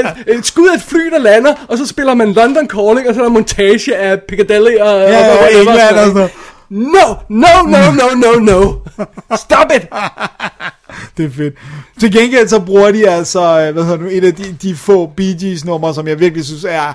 et, 0.00 0.36
et 0.36 0.46
skud 0.46 0.68
af 0.68 0.74
et 0.74 0.82
fly, 0.82 1.10
der 1.12 1.18
lander, 1.18 1.54
og 1.68 1.78
så 1.78 1.86
spiller 1.86 2.14
man 2.14 2.32
London 2.32 2.68
Calling, 2.68 3.08
og 3.08 3.14
så 3.14 3.20
er 3.20 3.24
der 3.24 3.30
montage 3.30 3.96
af 3.96 4.22
Piccadilly 4.22 4.76
og, 4.76 4.94
og, 4.94 5.00
Ja, 5.00 5.30
og 5.30 5.32
og 5.32 5.38
whatever. 5.38 5.60
England 5.60 5.96
og 5.96 6.04
sådan 6.04 6.14
noget. 6.14 6.30
No, 6.70 7.16
no, 7.28 7.62
no, 7.66 7.90
no, 7.92 8.14
no, 8.14 8.38
no. 8.38 8.72
Stop 9.36 9.70
it. 9.76 9.88
Det 11.16 11.24
er 11.24 11.30
fedt. 11.30 11.54
Til 12.00 12.12
gengæld 12.12 12.48
så 12.48 12.60
bruger 12.60 12.92
de 12.92 13.08
altså, 13.08 13.40
øh, 13.60 13.72
hvad 13.72 13.82
hedder 13.82 13.96
du, 13.96 14.02
nu, 14.02 14.08
et 14.12 14.24
af 14.24 14.34
de, 14.34 14.56
de 14.62 14.76
få 14.76 15.06
Bee 15.06 15.36
Gees 15.40 15.64
numre, 15.64 15.94
som 15.94 16.08
jeg 16.08 16.20
virkelig 16.20 16.44
synes 16.44 16.64
er, 16.64 16.92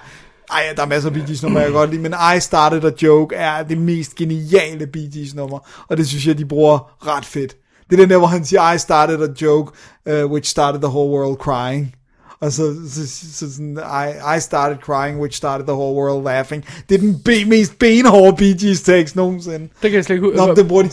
ej, 0.52 0.64
der 0.76 0.82
er 0.82 0.88
masser 0.88 1.10
af 1.10 1.14
Bee 1.14 1.26
Gees 1.28 1.44
numre, 1.44 1.60
jeg 1.60 1.68
kan 1.68 1.74
godt 1.74 1.90
lide, 1.90 2.02
men 2.02 2.14
I 2.38 2.40
Started 2.40 2.84
a 2.84 2.92
Joke 3.02 3.36
er 3.36 3.64
det 3.64 3.78
mest 3.78 4.16
geniale 4.16 4.88
Bee 4.88 5.10
Gees 5.14 5.36
nummer, 5.36 5.60
og 5.88 5.98
det 5.98 6.08
synes 6.08 6.28
jeg, 6.28 6.38
de 6.38 6.46
bruger 6.46 7.08
ret 7.08 7.26
fedt. 7.26 7.56
Det 7.90 7.94
er 7.94 8.04
den 8.04 8.10
der, 8.10 8.18
hvor 8.18 8.28
han 8.28 8.46
siger, 8.46 8.74
I 8.74 8.78
started 8.78 9.22
a 9.24 9.28
joke, 9.42 9.72
uh, 10.06 10.32
which 10.32 10.52
started 10.52 10.82
the 10.82 10.90
whole 10.90 11.10
world 11.12 11.38
crying. 11.38 11.96
Og 12.44 12.52
så, 12.52 12.76
så, 12.90 13.08
så, 13.08 13.26
så 13.34 13.54
sådan, 13.54 13.80
I, 13.80 14.38
I 14.38 14.40
started 14.40 14.78
crying, 14.78 15.20
which 15.20 15.38
started 15.38 15.66
the 15.66 15.74
whole 15.74 15.96
world 15.96 16.24
laughing. 16.24 16.66
Det 16.90 16.96
er 16.96 17.00
den 17.00 17.22
be, 17.26 17.46
mest 17.46 17.80
benhårde 17.80 18.38
Bee 18.38 18.58
Gees 18.60 18.82
tekst 18.82 19.16
nogensinde. 19.16 19.60
Det 19.60 19.92
kan 19.92 19.94
jeg 19.94 20.06
slet 20.06 20.16
ikke 20.16 20.28
Nå, 20.28 20.46
huske. 20.46 20.62
det 20.62 20.68
bruger 20.68 20.84
de 20.84 20.90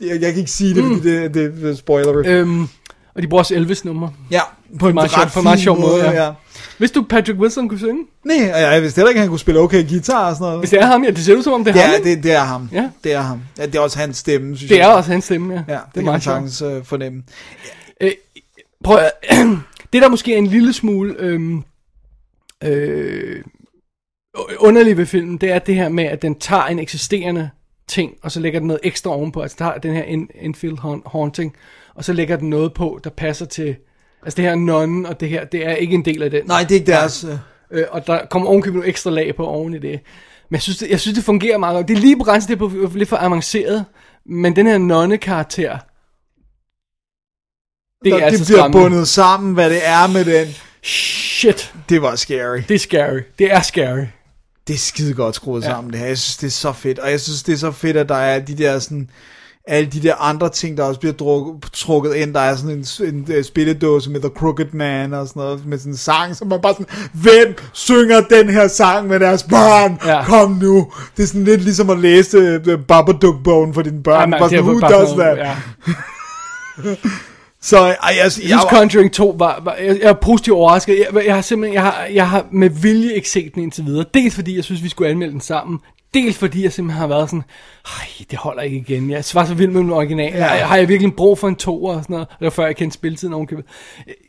jeg, 0.00 0.20
jeg 0.20 0.32
kan 0.32 0.38
ikke 0.38 0.50
sige 0.50 0.74
det, 0.74 0.84
fordi 0.84 1.08
det, 1.10 1.34
det, 1.34 1.52
det 1.62 1.70
er 1.70 1.74
spoiler. 1.74 2.22
Øhm, 2.26 2.68
og 3.14 3.22
de 3.22 3.28
bruger 3.28 3.40
også 3.40 3.54
Elvis 3.54 3.84
nummer. 3.84 4.08
Ja, 4.30 4.40
på 4.78 4.88
en 4.88 4.94
meget 4.94 5.18
ret 5.18 5.32
på 5.32 5.38
en 5.38 5.44
meget 5.44 5.60
sjov 5.60 5.80
måde, 5.80 6.04
ja. 6.04 6.24
ja. 6.24 6.32
Hvis 6.78 6.90
du 6.90 7.02
Patrick 7.02 7.38
Wilson 7.38 7.68
kunne 7.68 7.78
synge? 7.78 8.04
Nej, 8.24 8.50
og 8.54 8.60
jeg 8.60 8.82
vidste 8.82 8.98
heller 8.98 9.08
ikke, 9.08 9.18
at 9.18 9.22
han 9.22 9.28
kunne 9.28 9.38
spille 9.38 9.60
okay 9.60 9.88
guitar 9.88 10.28
og 10.28 10.34
sådan 10.34 10.44
noget. 10.44 10.58
Hvis 10.58 10.70
det 10.70 10.80
er 10.80 10.86
ham, 10.86 11.04
ja, 11.04 11.10
det 11.10 11.24
ser 11.24 11.36
ud 11.36 11.42
som 11.42 11.52
om 11.52 11.64
det 11.64 11.76
er 11.76 11.80
ham. 11.80 11.90
Ja, 11.90 12.10
det, 12.10 12.22
det 12.22 12.32
er 12.32 12.40
ham. 12.44 12.68
Ja. 12.72 12.88
Det 13.04 13.12
er 13.12 13.20
ham. 13.20 13.40
Ja, 13.58 13.66
det 13.66 13.74
er 13.74 13.80
også 13.80 13.98
hans 13.98 14.16
stemme, 14.16 14.56
synes 14.56 14.68
det 14.68 14.78
jeg. 14.78 14.90
er 14.90 14.92
også 14.92 15.10
hans 15.12 15.24
stemme, 15.24 15.54
ja. 15.54 15.58
Ja, 15.58 15.62
det, 15.62 15.66
det 15.68 15.76
er 15.76 15.82
kan 15.94 16.04
man 16.04 16.04
meget 16.04 16.22
sagtens 16.22 16.62
øh, 16.62 16.84
fornemme. 16.84 17.22
Øh, 18.00 18.10
prøv 18.84 18.98
at, 18.98 19.10
det 19.92 20.02
der 20.02 20.08
måske 20.08 20.34
er 20.34 20.38
en 20.38 20.46
lille 20.46 20.72
smule 20.72 21.14
øhm, 21.18 21.62
øh, 22.64 23.44
underligt 24.58 24.98
ved 24.98 25.06
filmen, 25.06 25.36
det 25.36 25.52
er 25.52 25.58
det 25.58 25.74
her 25.74 25.88
med, 25.88 26.04
at 26.04 26.22
den 26.22 26.34
tager 26.34 26.64
en 26.64 26.78
eksisterende 26.78 27.50
ting, 27.88 28.14
og 28.22 28.32
så 28.32 28.40
lægger 28.40 28.60
den 28.60 28.66
noget 28.66 28.80
ekstra 28.82 29.10
ovenpå, 29.10 29.40
altså 29.40 29.56
tager 29.56 29.78
den 29.78 29.94
her 29.94 30.02
in, 30.02 30.28
infield 30.40 30.78
haun- 30.78 31.10
haunting, 31.10 31.56
og 31.94 32.04
så 32.04 32.12
lægger 32.12 32.36
den 32.36 32.50
noget 32.50 32.74
på, 32.74 33.00
der 33.04 33.10
passer 33.10 33.46
til 33.46 33.76
Altså 34.22 34.36
det 34.36 34.44
her 34.44 34.54
nonnen 34.54 35.06
og 35.06 35.20
det 35.20 35.28
her, 35.28 35.44
det 35.44 35.66
er 35.66 35.72
ikke 35.72 35.94
en 35.94 36.04
del 36.04 36.22
af 36.22 36.30
den. 36.30 36.46
Nej, 36.46 36.62
det 36.62 36.70
er 36.70 36.74
ikke 36.74 36.92
deres... 36.92 37.24
Øh, 37.24 37.36
Øh, 37.70 37.84
og 37.90 38.06
der 38.06 38.26
kommer 38.26 38.48
ovenkøbet 38.48 38.74
nogle 38.74 38.88
ekstra 38.88 39.10
lag 39.10 39.34
på 39.36 39.46
oven 39.46 39.74
i 39.74 39.78
det. 39.78 40.00
Men 40.48 40.54
jeg 40.54 40.62
synes, 40.62 40.78
det, 40.78 40.90
jeg 40.90 41.00
synes, 41.00 41.14
det 41.16 41.24
fungerer 41.24 41.58
meget 41.58 41.74
godt. 41.76 41.88
Det 41.88 41.96
er 41.96 42.00
lige 42.00 42.18
på 42.18 42.24
grænsen, 42.24 42.48
det 42.48 42.54
er 42.54 42.68
på, 42.68 42.90
lidt 42.94 43.08
for 43.08 43.16
avanceret. 43.16 43.84
Men 44.24 44.56
den 44.56 44.66
her 44.66 44.78
nonne-karakter, 44.78 45.78
det 48.04 48.12
er 48.12 48.24
altså 48.24 48.38
det 48.38 48.46
bliver 48.46 48.58
skræmmende. 48.58 48.84
bundet 48.88 49.08
sammen, 49.08 49.54
hvad 49.54 49.70
det 49.70 49.80
er 49.88 50.06
med 50.06 50.24
den. 50.24 50.48
Shit, 50.82 51.74
Det 51.88 52.02
var 52.02 52.16
scary. 52.16 52.60
det 52.68 52.74
er 52.74 52.78
scary. 52.78 53.20
Det 53.38 53.52
er 53.52 53.60
scary. 53.62 54.04
Det 54.66 54.74
er 54.74 54.78
skide 54.78 55.14
godt 55.14 55.34
skruet 55.34 55.62
ja. 55.64 55.68
sammen, 55.68 55.92
det 55.92 56.00
her. 56.00 56.06
Jeg 56.06 56.18
synes, 56.18 56.36
det 56.36 56.46
er 56.46 56.50
så 56.50 56.72
fedt. 56.72 56.98
Og 56.98 57.10
jeg 57.10 57.20
synes, 57.20 57.42
det 57.42 57.52
er 57.52 57.56
så 57.56 57.70
fedt, 57.70 57.96
at 57.96 58.08
der 58.08 58.14
er 58.16 58.38
de 58.40 58.58
der 58.58 58.78
sådan 58.78 59.10
alle 59.68 59.90
de 59.90 60.02
der 60.02 60.14
andre 60.14 60.48
ting, 60.48 60.76
der 60.76 60.84
også 60.84 61.00
bliver 61.00 61.12
druk, 61.12 61.72
trukket 61.72 62.14
ind. 62.14 62.34
Der 62.34 62.40
er 62.40 62.56
sådan 62.56 62.70
en, 62.70 62.86
en, 63.14 63.32
en 63.36 63.44
spilledåse 63.44 64.10
med 64.10 64.20
The 64.20 64.30
Crooked 64.36 64.66
Man 64.72 65.14
og 65.14 65.28
sådan 65.28 65.42
noget, 65.42 65.66
med 65.66 65.78
sådan 65.78 65.92
en 65.92 65.96
sang, 65.96 66.36
som 66.36 66.48
man 66.48 66.60
bare 66.60 66.72
sådan, 66.74 66.86
hvem 67.12 67.54
synger 67.72 68.20
den 68.20 68.48
her 68.50 68.68
sang 68.68 69.08
med 69.08 69.20
deres 69.20 69.42
børn? 69.42 69.98
Ja. 70.06 70.24
Kom 70.24 70.50
nu. 70.50 70.92
Det 71.16 71.22
er 71.22 71.26
sådan 71.26 71.44
lidt 71.44 71.62
ligesom 71.62 71.90
at 71.90 71.98
læse 71.98 72.56
uh, 72.56 72.80
Babadook-bogen 72.88 73.74
for 73.74 73.82
dine 73.82 74.02
børn. 74.02 74.20
Ej, 74.20 74.26
man, 74.26 74.38
bare 74.38 74.50
sådan, 74.50 74.64
who 74.64 74.80
does 74.80 75.10
that? 75.10 75.38
Ja. 75.38 75.56
Så 77.62 77.78
ej, 77.78 77.94
jeg, 78.02 78.16
jeg, 78.16 78.24
Jeg 78.24 78.32
synes 78.32 78.62
Conjuring 78.70 79.12
2 79.12 79.36
var, 79.38 79.60
var 79.64 79.74
jeg, 79.74 79.98
jeg 80.00 80.08
er 80.08 80.12
positivt 80.12 80.54
overrasket. 80.54 80.98
Jeg, 80.98 81.24
jeg 81.26 81.34
har 81.34 81.42
simpelthen, 81.42 81.74
jeg 81.74 81.82
har, 81.82 82.04
jeg 82.04 82.30
har 82.30 82.46
med 82.52 82.70
vilje 82.70 83.14
ikke 83.14 83.30
set 83.30 83.54
den 83.54 83.62
indtil 83.62 83.84
videre. 83.86 84.04
Dels 84.14 84.34
fordi 84.34 84.56
jeg 84.56 84.64
synes, 84.64 84.82
vi 84.82 84.88
skulle 84.88 85.10
anmelde 85.10 85.32
den 85.32 85.40
sammen. 85.40 85.78
Dels 86.14 86.38
fordi 86.38 86.62
jeg 86.62 86.72
simpelthen 86.72 87.00
har 87.00 87.06
været 87.06 87.30
sådan, 87.30 87.42
Ej, 87.86 88.06
det 88.30 88.38
holder 88.38 88.62
ikke 88.62 88.76
igen. 88.76 89.10
Jeg 89.10 89.24
var 89.34 89.44
så 89.44 89.54
vild 89.54 89.70
med 89.70 89.80
den 89.80 89.90
original. 89.92 90.32
Ja. 90.32 90.54
Ja. 90.54 90.64
Har 90.66 90.76
jeg 90.76 90.88
virkelig 90.88 91.14
brug 91.14 91.38
for 91.38 91.48
en 91.48 91.56
to 91.56 91.84
og 91.84 91.94
sådan 92.02 92.14
noget? 92.14 92.28
Det 92.28 92.44
var 92.44 92.50
før 92.50 92.66
jeg 92.66 92.76
kendte 92.76 92.94
spilletiden 92.94 93.34
ovenkøbet. 93.34 93.64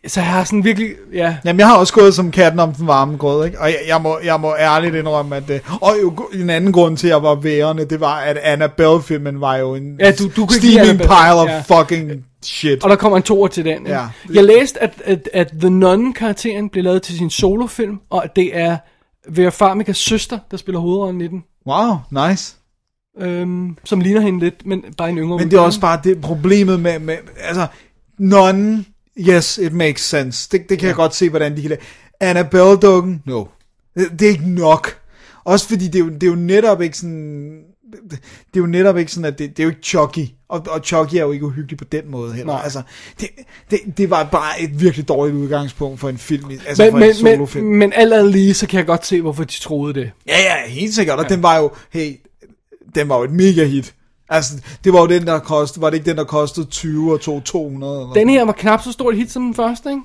Så 0.08 0.20
jeg 0.20 0.28
har 0.30 0.44
sådan 0.44 0.64
virkelig, 0.64 0.90
ja. 1.14 1.36
Jamen, 1.46 1.60
jeg 1.60 1.68
har 1.68 1.78
også 1.78 1.94
gået 1.94 2.14
som 2.14 2.32
katten 2.32 2.60
om 2.60 2.74
den 2.74 2.88
varme 2.88 3.18
grød, 3.18 3.46
ikke? 3.46 3.60
Og 3.60 3.68
jeg, 3.68 3.78
jeg, 3.88 4.02
må, 4.02 4.20
jeg 4.24 4.40
må 4.40 4.56
ærligt 4.56 4.96
indrømme, 4.96 5.36
at... 5.36 5.48
det- 5.48 5.62
Og 5.82 5.94
jo, 6.02 6.30
en 6.34 6.50
anden 6.50 6.74
grund 6.74 6.98
til, 6.98 7.08
at 7.08 7.12
jeg 7.14 7.24
var 7.24 7.36
værende, 7.36 7.86
det 7.86 8.00
var, 8.00 8.16
at 8.20 8.38
Annabelle-filmen 8.38 9.42
var 9.42 9.56
jo 9.58 9.76
en 9.76 9.96
Ja, 10.00 10.12
du- 10.12 10.30
du 10.36 10.48
steaming 10.52 11.00
pile 11.00 11.34
of 11.34 11.48
ja. 11.50 11.60
fucking 11.80 12.12
shit. 12.44 12.84
Og 12.84 12.90
der 12.90 12.96
kommer 12.96 13.18
en 13.18 13.24
toer 13.24 13.48
til 13.48 13.66
den. 13.66 13.88
Ja. 13.88 14.06
Jeg 14.34 14.44
læste, 14.44 14.84
at, 14.84 14.94
at, 15.06 15.30
at 15.34 15.48
The 15.60 15.70
Nun-karakteren 15.70 16.70
blev 16.70 16.84
lavet 16.84 17.02
til 17.02 17.18
sin 17.18 17.30
solofilm, 17.30 18.00
og 18.10 18.24
at 18.24 18.36
det 18.36 18.58
er 18.58 18.78
Vera 19.30 19.50
Farmigas 19.50 19.98
søster, 19.98 20.40
der 20.52 20.58
spiller 20.58 20.80
hovedrollen 20.80 21.22
i 21.22 21.28
den. 21.28 21.44
Wow, 21.68 21.98
nice. 22.12 22.56
Øhm, 23.18 23.78
som 23.84 24.00
ligner 24.00 24.22
hende 24.22 24.40
lidt, 24.40 24.66
men 24.66 24.84
bare 24.98 25.10
en 25.10 25.18
yngre 25.18 25.38
Men 25.38 25.52
det 25.52 25.58
er 25.58 25.62
også 25.62 25.82
bare 25.82 26.02
det 26.04 26.22
problemet 26.22 26.80
med, 26.80 27.00
med 27.00 27.18
altså, 27.38 27.68
nonnen, 28.18 28.86
yes, 29.18 29.58
it 29.58 29.74
makes 29.74 30.02
sense. 30.02 30.50
Det, 30.52 30.70
det 30.70 30.80
kan 30.80 30.86
ja. 30.86 30.88
jeg 30.88 30.96
godt 30.96 31.16
se, 31.16 31.30
hvordan 31.30 31.58
de 31.58 31.62
kan 31.62 31.70
lave. 31.70 31.82
Annabelle-dukken, 32.20 33.22
no. 33.26 33.46
Det, 33.96 34.12
det 34.20 34.26
er 34.26 34.30
ikke 34.30 34.50
nok. 34.50 34.98
Også 35.44 35.68
fordi 35.68 35.88
det 35.88 35.96
er, 35.96 36.04
jo, 36.06 36.10
det 36.10 36.24
er 36.24 36.28
jo 36.28 36.36
netop 36.36 36.82
ikke 36.82 36.98
sådan... 36.98 37.64
Det, 37.92 38.20
det 38.48 38.56
er 38.56 38.60
jo 38.60 38.66
netop 38.66 38.98
ikke 38.98 39.12
sådan, 39.12 39.26
at 39.26 39.40
det, 39.40 39.50
det 39.50 39.60
er 39.60 39.64
jo 39.64 39.70
ikke 39.70 39.82
Chucky. 39.82 40.28
Og, 40.52 40.66
og 40.70 40.82
Chucky 40.84 41.16
er 41.16 41.22
jo 41.22 41.32
ikke 41.32 41.46
uhyggelig 41.46 41.78
på 41.78 41.84
den 41.84 42.12
måde 42.12 42.34
heller. 42.34 42.54
Nej. 42.54 42.62
Altså, 42.64 42.82
det, 43.20 43.30
det, 43.72 43.80
det 43.98 44.10
var 44.10 44.24
bare 44.24 44.62
et 44.62 44.82
virkelig 44.82 45.08
dårligt 45.08 45.38
udgangspunkt 45.38 46.00
for 46.00 46.10
en 46.10 46.18
film. 46.18 46.52
Altså 46.68 46.84
men, 46.84 46.92
for 46.92 46.98
en 46.98 47.04
men, 47.04 47.16
solofilm. 47.16 47.66
men, 47.66 47.80
men 47.80 47.94
alt 47.94 48.14
andet 48.14 48.32
lige, 48.32 48.54
så 48.54 48.68
kan 48.68 48.78
jeg 48.78 48.88
godt 48.88 49.06
se, 49.06 49.22
hvorfor 49.22 49.44
de 49.44 49.60
troede 49.60 49.94
det. 49.94 50.12
Ja, 50.28 50.38
ja, 50.42 50.70
helt 50.70 50.96
sikkert. 50.96 51.20
Og 51.20 51.26
ja. 51.30 51.36
den 51.36 51.44
var 51.44 51.58
jo, 51.58 51.72
hey, 51.90 52.16
den 52.96 53.10
var 53.10 53.18
jo 53.18 53.24
et 53.24 53.32
mega 53.32 53.66
hit. 53.66 53.94
Altså, 54.30 54.54
det 54.84 54.94
var 54.94 55.00
jo 55.00 55.08
den, 55.08 55.28
der 55.28 55.40
kostede, 55.40 55.82
var 55.82 55.90
det 55.90 55.98
ikke 55.98 56.10
den, 56.10 56.18
der 56.18 56.24
kostede 56.24 56.66
20 56.66 57.14
og 57.14 57.22
tog 57.22 57.44
200? 57.44 58.02
Eller 58.02 58.14
Den 58.14 58.30
her 58.30 58.46
var 58.46 58.52
knap 58.52 58.84
så 58.84 58.92
stort 58.92 59.14
et 59.14 59.20
hit 59.20 59.32
som 59.32 59.44
den 59.44 59.56
første, 59.56 59.90
ikke? 59.90 60.02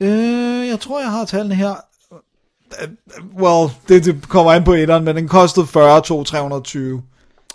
Øh, 0.00 0.68
jeg 0.68 0.80
tror, 0.80 1.00
jeg 1.00 1.10
har 1.10 1.24
tallene 1.24 1.54
her. 1.54 1.74
Øh, 2.12 2.88
Well, 3.42 3.70
det, 3.88 4.04
det 4.04 4.28
kommer 4.28 4.52
an 4.52 4.64
på 4.64 4.72
etteren, 4.72 5.04
men 5.04 5.16
den 5.16 5.28
kostede 5.28 5.66
40, 5.66 6.00
tog 6.00 6.26
320. 6.26 7.02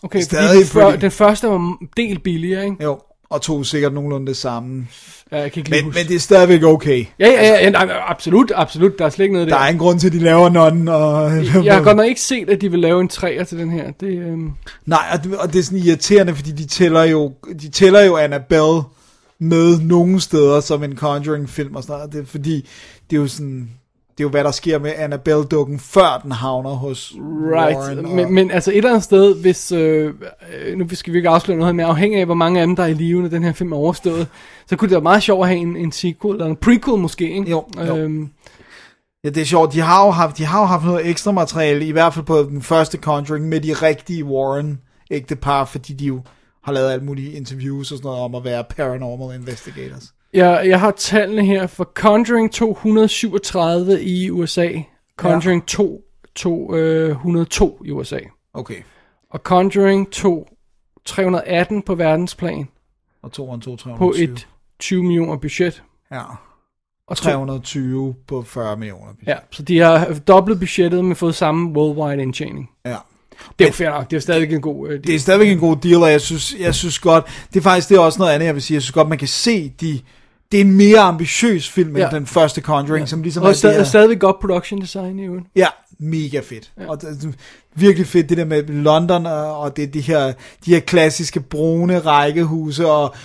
Okay, 0.03 0.22
Stadig 0.22 0.48
fordi 0.48 0.60
den, 0.60 0.65
før, 0.91 0.95
den 0.99 1.11
første 1.11 1.48
var 1.48 1.78
del 1.98 2.19
billigere, 2.19 2.64
ikke? 2.65 2.84
Jo, 2.84 2.99
og 3.30 3.41
tog 3.41 3.65
sikkert 3.65 3.94
nogenlunde 3.94 4.28
det 4.28 4.38
samme. 4.38 4.88
Ja, 5.32 5.38
jeg 5.41 5.52
kan 5.52 5.60
ikke 5.60 5.69
Men, 5.72 5.84
huske. 5.84 5.99
men 5.99 6.07
det 6.07 6.15
er 6.15 6.19
stadigvæk 6.19 6.64
okay. 6.64 7.06
Ja, 7.19 7.28
ja, 7.28 7.48
ja, 7.48 7.53
ja, 7.64 7.69
nej, 7.69 7.90
absolut, 8.07 8.52
absolut, 8.56 8.99
der 8.99 9.06
er 9.06 9.10
slet 9.10 9.24
ikke 9.26 9.34
noget 9.34 9.49
Der 9.49 9.56
der. 9.57 9.64
er 9.64 9.68
en 9.69 9.78
grund 9.78 9.99
til, 9.99 10.07
at 10.07 10.14
de 10.14 10.19
laver 10.19 10.49
nonnen. 10.49 10.88
Og, 10.88 11.32
Jeg 11.65 11.76
har 11.76 11.84
godt 11.84 11.98
nok 11.98 12.06
ikke 12.06 12.22
set, 12.22 12.49
at 12.49 12.61
de 12.61 12.72
vil 12.72 12.80
lave 12.80 13.02
en 13.02 13.07
træer 13.07 13.44
til 13.44 13.57
den 13.57 13.72
her. 13.72 13.91
Det, 13.91 14.07
øhm, 14.07 14.52
Nej, 14.86 14.99
og 15.14 15.24
det, 15.24 15.38
og 15.38 15.53
det 15.53 15.60
er 15.60 15.64
sådan 15.64 15.80
irriterende, 15.80 16.36
fordi 16.36 16.52
de 16.52 16.65
tæller 16.65 17.03
jo, 17.03 17.34
de 17.61 17.69
tæller 17.69 18.02
jo 18.02 18.18
Annabelle 18.18 18.82
med 19.40 19.80
nogle 19.80 20.19
steder 20.22 20.60
som 20.61 20.84
en 20.84 20.95
Conjuring-film 20.98 21.76
og 21.76 21.84
sådan 21.84 21.95
noget. 21.98 22.14
Det 22.14 22.22
er 22.22 22.26
fordi, 22.26 22.69
det 23.10 23.15
er 23.18 23.22
jo 23.22 23.28
sådan, 23.28 23.69
det 24.18 24.23
er 24.23 24.26
jo 24.26 24.30
hvad 24.30 24.44
der 24.44 24.52
sker 24.52 24.80
med 24.80 24.91
Annabelle-dukken, 24.98 25.80
før 25.80 26.19
den 26.23 26.31
havner 26.31 26.69
hos 26.69 27.14
right, 27.15 27.77
Warren. 27.77 28.06
Og, 28.06 28.11
men, 28.11 28.34
men 28.34 28.52
altså 28.52 28.72
et 28.72 28.77
eller 28.77 28.89
andet 28.89 29.03
sted, 29.03 29.41
hvis, 29.41 29.72
øh, 29.72 30.14
øh, 30.65 30.77
nu 30.77 30.88
skal 30.91 31.14
vi 31.14 31.18
ikke 31.19 31.30
afsløre 31.30 31.57
noget 31.57 31.68
her, 31.68 31.73
men 31.73 31.85
afhængig 31.85 32.19
af, 32.19 32.26
hvor 32.26 32.35
mange 32.35 32.61
af 32.61 32.68
dem, 32.68 32.76
der 32.76 32.84
er 32.84 32.88
i 32.88 32.94
live, 32.94 33.22
når 33.22 33.30
den 33.30 33.44
her 33.44 33.53
film 33.53 33.72
er 33.72 33.77
overstået, 33.77 34.27
så 34.68 34.76
kunne 34.76 34.89
det 34.89 34.95
være 34.95 35.02
meget 35.02 35.23
sjovt 35.23 35.44
at 35.44 35.48
have 35.48 35.60
en, 35.60 35.76
en 35.76 35.91
sequel, 35.91 36.34
eller 36.34 36.45
en 36.45 36.56
prequel 36.56 36.98
måske, 37.02 37.34
ikke? 37.34 37.52
Jo, 37.52 37.65
jo. 37.88 37.98
Øhm, 37.98 38.30
Ja, 39.23 39.30
det 39.30 39.41
er 39.41 39.45
sjovt. 39.45 39.73
De 39.73 39.80
har 39.80 40.06
jo 40.06 40.11
haft, 40.11 40.38
de 40.38 40.45
har 40.45 40.60
jo 40.60 40.65
haft 40.65 40.85
noget 40.85 41.07
ekstra 41.07 41.31
materiale, 41.31 41.85
i 41.85 41.91
hvert 41.91 42.14
fald 42.14 42.26
på 42.26 42.38
den 42.44 42.61
første 42.61 42.98
Conjuring, 42.98 43.49
med 43.49 43.61
de 43.61 43.73
rigtige 43.73 44.26
Warren-ægtepar, 44.26 45.65
fordi 45.65 45.94
de 45.94 46.06
jo 46.06 46.22
har 46.64 46.72
lavet 46.72 46.91
alle 46.91 47.06
mulige 47.06 47.31
interviews 47.31 47.91
og 47.91 47.98
sådan 47.98 48.07
noget 48.07 48.22
om 48.22 48.35
at 48.35 48.44
være 48.44 48.64
paranormal 48.69 49.39
investigators. 49.39 50.14
Jeg, 50.34 50.62
jeg 50.66 50.80
har 50.80 50.91
tallene 50.91 51.45
her 51.45 51.68
for 51.68 51.84
Conjuring 51.84 52.52
237 52.52 54.04
i 54.04 54.30
USA, 54.30 54.70
Conjuring 55.18 55.66
2 55.68 56.02
to, 56.36 56.76
øh, 56.76 57.10
102 57.10 57.82
i 57.86 57.91
USA, 57.91 58.20
Okay. 58.54 58.76
og 59.30 59.40
Conjuring 59.40 60.12
2 60.12 60.48
318 61.06 61.82
på 61.82 61.95
verdensplan, 61.95 62.68
Og 63.24 63.32
2 63.32 63.49
og 63.49 63.62
2, 63.62 63.76
320. 63.76 63.98
på 63.98 64.14
et 64.18 64.48
20 64.80 65.04
millioner 65.04 65.38
budget. 65.38 65.84
Ja. 66.12 66.22
Og 67.08 67.18
to, 67.18 67.24
320 67.24 68.16
på 68.28 68.41
40 68.41 68.78
millioner. 68.78 69.08
ja, 69.28 69.36
så 69.52 69.64
de 69.64 69.80
har 69.80 70.14
dobbelt 70.28 70.60
budgettet, 70.60 71.06
men 71.06 71.16
fået 71.16 71.36
samme 71.36 71.72
worldwide 71.72 72.22
indtjening. 72.22 72.70
ja. 72.86 72.95
Det 73.60 73.66
er 73.66 73.70
jo 73.70 73.74
fair 73.74 73.90
nok, 73.90 74.04
det 74.06 74.14
er 74.14 74.18
jo 74.18 74.22
stadig 74.22 74.54
en 74.54 74.62
god... 74.62 74.90
Øh, 74.90 75.04
Det 75.04 75.16
er 75.16 75.20
stadigvæk 75.20 75.52
en 75.52 75.60
god 75.60 75.76
deal, 75.76 75.95
og 76.04 76.12
jeg 76.12 76.22
synes, 76.22 76.56
jeg 76.60 76.76
synes 76.76 76.99
godt, 76.99 77.26
det 77.54 77.60
er 77.60 77.64
faktisk 77.64 77.90
det 77.90 77.95
er 77.98 77.99
også 77.99 78.20
noget 78.20 78.32
andet, 78.34 78.45
jeg 78.45 78.54
vil 78.56 78.62
sige, 78.64 78.76
jeg 78.76 78.82
synes 78.82 78.91
godt, 78.91 79.10
man 79.10 79.18
kan 79.18 79.28
se, 79.28 79.70
de, 79.70 80.02
det 80.52 80.57
er 80.57 80.61
en 80.61 80.72
mere 80.78 80.99
ambitiøs 80.99 81.69
film 81.69 81.90
end 81.90 81.98
Ja. 81.98 82.10
den 82.10 82.26
første 82.26 82.61
Conjuring, 82.61 83.02
ja. 83.03 83.06
som 83.06 83.22
ligesom 83.22 83.44
og 83.44 83.49
er 83.49 83.53
stadig, 83.53 83.78
her- 83.78 83.84
stadigvæk 83.84 84.19
godt 84.19 84.40
production 84.40 84.82
design 84.82 85.19
i 85.19 85.24
øvrigt. 85.24 85.45
Ja, 85.56 85.68
mega 85.99 86.40
fedt. 86.40 86.72
Ja. 86.80 86.90
Og 86.90 87.02
det, 87.02 87.07
er 87.24 87.32
virkelig 87.76 88.07
fedt, 88.07 88.30
det 88.30 88.38
der 88.38 88.45
med 88.45 88.64
London, 88.64 89.26
og, 89.26 89.57
og 89.60 89.78
det, 89.78 89.94
de, 89.94 90.02
her, 90.02 90.34
de 90.65 90.72
her 90.74 90.80
klassiske 90.80 91.40
brune 91.40 91.99
rækkehuse, 91.99 92.88
og 92.88 93.15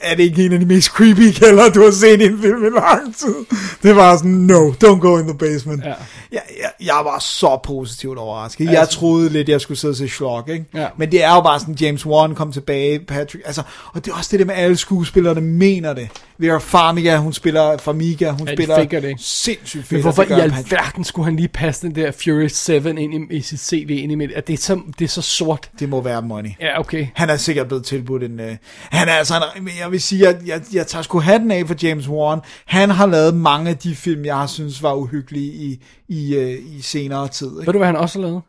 er 0.00 0.14
det 0.14 0.22
ikke 0.22 0.46
en 0.46 0.52
af 0.52 0.60
de 0.60 0.66
mest 0.66 0.88
creepy 0.88 1.32
kælder, 1.32 1.70
du 1.70 1.82
har 1.82 1.90
set 1.90 2.20
i 2.20 2.24
en 2.24 2.38
film 2.42 2.64
i 2.64 2.68
lang 2.68 3.16
tid? 3.16 3.34
Det 3.82 3.96
var 3.96 4.16
sådan, 4.16 4.30
no, 4.30 4.70
don't 4.70 4.98
go 4.98 5.18
in 5.18 5.24
the 5.24 5.38
basement. 5.38 5.84
Ja. 5.84 5.94
Jeg, 6.32 6.42
jeg, 6.60 6.70
jeg 6.80 7.00
var 7.04 7.18
så 7.18 7.58
positivt 7.64 8.18
overrasket. 8.18 8.64
Jeg 8.64 8.88
troede 8.88 9.28
lidt, 9.28 9.48
jeg 9.48 9.60
skulle 9.60 9.78
sidde 9.78 9.92
og 9.92 9.96
se 9.96 10.08
Schlock, 10.08 10.48
ikke? 10.48 10.64
Ja. 10.74 10.86
Men 10.96 11.12
det 11.12 11.24
er 11.24 11.34
jo 11.34 11.40
bare 11.40 11.60
sådan, 11.60 11.74
James 11.74 12.06
Wan 12.06 12.34
kom 12.34 12.52
tilbage, 12.52 12.98
Patrick, 12.98 13.42
altså, 13.46 13.62
og 13.92 14.04
det 14.04 14.10
er 14.10 14.16
også 14.16 14.28
det 14.30 14.40
der 14.40 14.46
med, 14.46 14.54
alle 14.54 14.76
skuespillerne 14.76 15.40
mener 15.40 15.92
det. 15.92 16.08
Vera 16.40 16.58
Farmiga, 16.58 17.16
hun 17.16 17.32
spiller, 17.32 17.76
Farmiga, 17.76 18.30
hun 18.30 18.48
Ja, 18.48 18.54
spiller 18.54 19.00
det. 19.00 19.14
sindssygt 19.20 19.84
fedt. 19.84 19.92
Men 19.92 20.02
hvorfor 20.02 20.22
i 20.22 20.40
alverden 20.40 21.04
skulle 21.04 21.24
han 21.24 21.36
lige 21.36 21.48
passe 21.48 21.86
den 21.86 21.94
der 21.94 22.10
Fury 22.12 22.46
7 22.48 22.72
ind 22.98 23.32
i, 23.32 23.36
i 23.36 23.40
sit 23.40 23.60
CV 23.60 23.90
ind 23.90 24.12
i 24.12 24.14
midt? 24.14 24.32
At 24.32 24.46
det 24.46 24.52
er 24.52 24.56
så, 24.58 24.80
det 24.98 25.04
er 25.04 25.08
så 25.08 25.22
sort. 25.22 25.70
Det 25.78 25.88
må 25.88 26.00
være 26.00 26.22
money. 26.22 26.50
Ja, 26.60 26.80
okay. 26.80 27.06
Han 27.14 27.30
er 27.30 27.36
sikkert 27.36 27.66
blevet 27.66 27.84
tilbudt 27.84 28.22
en... 28.22 28.40
Øh, 28.40 28.56
han 28.90 29.08
er 29.08 29.12
altså 29.12 29.34
en, 29.56 29.68
jeg 29.80 29.90
vil 29.90 30.00
sige, 30.00 30.28
at 30.28 30.36
jeg, 30.46 30.62
jeg 30.72 30.86
tager 30.86 31.02
sgu 31.02 31.20
hatten 31.20 31.50
af 31.50 31.66
for 31.66 31.74
James 31.82 32.08
Wan. 32.08 32.40
Han 32.66 32.90
har 32.90 33.06
lavet 33.06 33.34
mange 33.34 33.70
af 33.70 33.76
de 33.78 33.94
film, 33.94 34.24
jeg 34.24 34.36
har 34.36 34.46
synes 34.46 34.82
var 34.82 34.94
uhyggelige 34.94 35.52
i, 35.52 35.82
i, 36.08 36.34
øh, 36.34 36.58
i 36.76 36.80
senere 36.82 37.28
tid. 37.28 37.50
Ved 37.50 37.60
Ikke? 37.60 37.72
du, 37.72 37.78
hvad 37.78 37.86
han 37.86 37.96
også 37.96 38.18
har 38.18 38.26
lavet? 38.26 38.42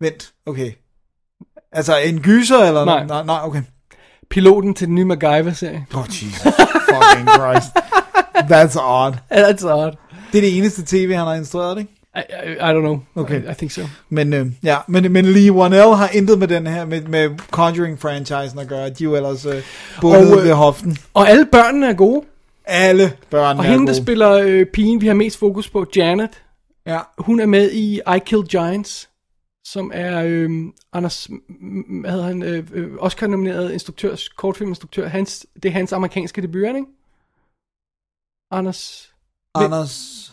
Vent, 0.00 0.32
okay. 0.46 0.70
Altså 1.72 1.98
en 1.98 2.20
gyser, 2.20 2.58
eller? 2.58 2.84
Nej. 2.84 3.06
Nej, 3.06 3.24
nej 3.24 3.38
okay. 3.42 3.62
Piloten 4.30 4.74
til 4.74 4.86
den 4.86 4.94
nye 4.94 5.04
MacGyver-serie. 5.04 5.86
Oh, 5.94 6.04
Jesus 6.08 6.52
fucking 6.88 7.28
Christ. 7.28 7.70
That's 8.50 8.76
odd. 8.80 9.14
That's 9.32 9.66
odd. 9.66 9.92
Det 10.32 10.38
er 10.38 10.42
det 10.42 10.58
eneste 10.58 10.82
tv, 10.86 11.12
han 11.14 11.26
har 11.26 11.34
instrueret, 11.34 11.78
ikke? 11.78 11.90
I, 12.16 12.18
I, 12.18 12.52
I 12.52 12.56
don't 12.72 12.80
know. 12.80 12.98
Okay. 13.16 13.42
I, 13.42 13.50
I 13.50 13.54
think 13.54 13.70
so. 13.72 13.82
Men, 14.08 14.32
øh, 14.32 14.46
ja, 14.62 14.76
men, 14.88 15.12
men 15.12 15.24
Lee 15.24 15.52
Wanell 15.52 15.94
har 15.94 16.08
intet 16.12 16.38
med 16.38 16.48
den 16.48 16.66
her, 16.66 16.84
med, 16.84 17.00
med 17.02 17.30
Conjuring-franchisen 17.50 18.58
at 18.58 18.68
gøre. 18.68 18.84
De 18.88 18.90
er 18.90 19.04
jo 19.04 19.14
ellers 19.16 19.46
øh, 19.46 19.62
bundet 20.00 20.32
Og, 20.32 20.38
øh, 20.38 20.44
ved 20.44 20.52
hoften. 20.52 20.96
Og 21.14 21.28
alle 21.30 21.46
børnene 21.52 21.88
er 21.88 21.92
gode. 21.94 22.22
Alle 22.66 23.12
børn 23.30 23.58
Og 23.58 23.64
er 23.64 23.68
hende, 23.68 23.86
der 23.86 23.92
gode. 23.92 24.02
spiller 24.02 24.30
øh, 24.32 24.66
pigen, 24.66 25.00
vi 25.00 25.06
har 25.06 25.14
mest 25.14 25.38
fokus 25.38 25.68
på, 25.70 25.86
Janet, 25.96 26.28
Ja. 26.86 26.98
hun 27.18 27.40
er 27.40 27.46
med 27.46 27.70
i 27.70 27.96
I 28.16 28.18
Kill 28.26 28.42
Giants, 28.42 29.08
som 29.72 29.90
er 29.94 30.22
øh, 30.26 30.50
Anders, 30.92 31.28
hvad 32.00 32.10
hedder 32.10 32.26
han, 32.26 32.42
øh, 32.42 32.66
øh, 32.72 32.90
Oscar-nomineret 32.98 33.72
instruktør, 33.72 34.16
kortfilminstruktør. 34.36 35.08
Hans, 35.08 35.46
det 35.62 35.68
er 35.68 35.72
hans 35.72 35.92
amerikanske 35.92 36.42
debut, 36.42 36.62
er 36.64 36.68
ikke? 36.76 36.86
Anders... 38.50 39.10
Anders... 39.54 40.32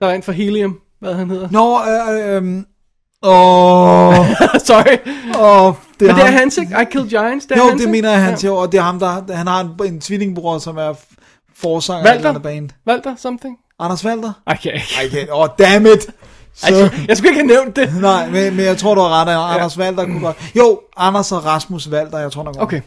Der 0.00 0.06
er 0.06 0.12
en 0.14 0.22
fra 0.22 0.32
Helium, 0.32 0.80
hvad 0.98 1.14
han 1.14 1.30
hedder. 1.30 1.48
Nå, 1.50 1.78
øh, 1.80 2.36
øh, 2.36 2.64
åh, 3.22 4.14
Sorry. 4.68 4.98
åh, 5.40 5.74
det 6.00 6.06
Men 6.06 6.08
det 6.16 6.22
er 6.22 6.26
ham. 6.26 6.34
hans, 6.34 6.58
ikke? 6.58 6.76
I 6.82 6.84
Killed 6.90 7.08
Giants. 7.08 7.46
Det 7.46 7.54
er 7.56 7.62
Jo, 7.62 7.68
hans, 7.68 7.82
det 7.82 7.90
mener 7.90 8.10
jeg, 8.10 8.24
han 8.24 8.38
Ja. 8.42 8.50
og 8.50 8.72
det 8.72 8.78
er 8.78 8.82
ham, 8.82 8.98
der, 8.98 9.34
han 9.36 9.46
har 9.46 9.60
en, 9.60 9.92
en 9.94 10.00
tvillingbror, 10.00 10.58
som 10.58 10.76
er 10.76 10.94
forsanger 11.54 12.10
af 12.10 12.14
Walter? 12.14 12.34
en 12.34 12.42
band. 12.42 12.70
Walter 12.86 13.16
something? 13.16 13.58
Anders 13.78 14.04
Walter? 14.04 14.32
Okay. 14.46 14.80
Okay, 15.06 15.26
oh, 15.30 15.48
damn 15.58 15.86
it! 15.86 16.10
Så, 16.54 16.66
Altså, 16.66 16.90
jeg 17.08 17.16
skulle 17.16 17.30
ikke 17.30 17.40
have 17.40 17.46
nævnt 17.46 17.76
det. 17.76 18.00
nej, 18.00 18.28
men, 18.30 18.56
men 18.56 18.64
jeg 18.64 18.78
tror, 18.78 18.94
du 18.94 19.00
har 19.00 19.08
ret, 19.22 19.28
at 19.32 19.54
Anders 19.56 19.78
Walter 19.78 20.04
kunne 20.04 20.20
godt... 20.20 20.36
Jo, 20.56 20.80
Anders 20.96 21.32
og 21.32 21.44
Rasmus 21.44 21.88
Walter, 21.90 22.18
jeg 22.18 22.32
tror 22.32 22.42
nok. 22.42 22.56
Okay, 22.58 22.76
Jeg 22.76 22.82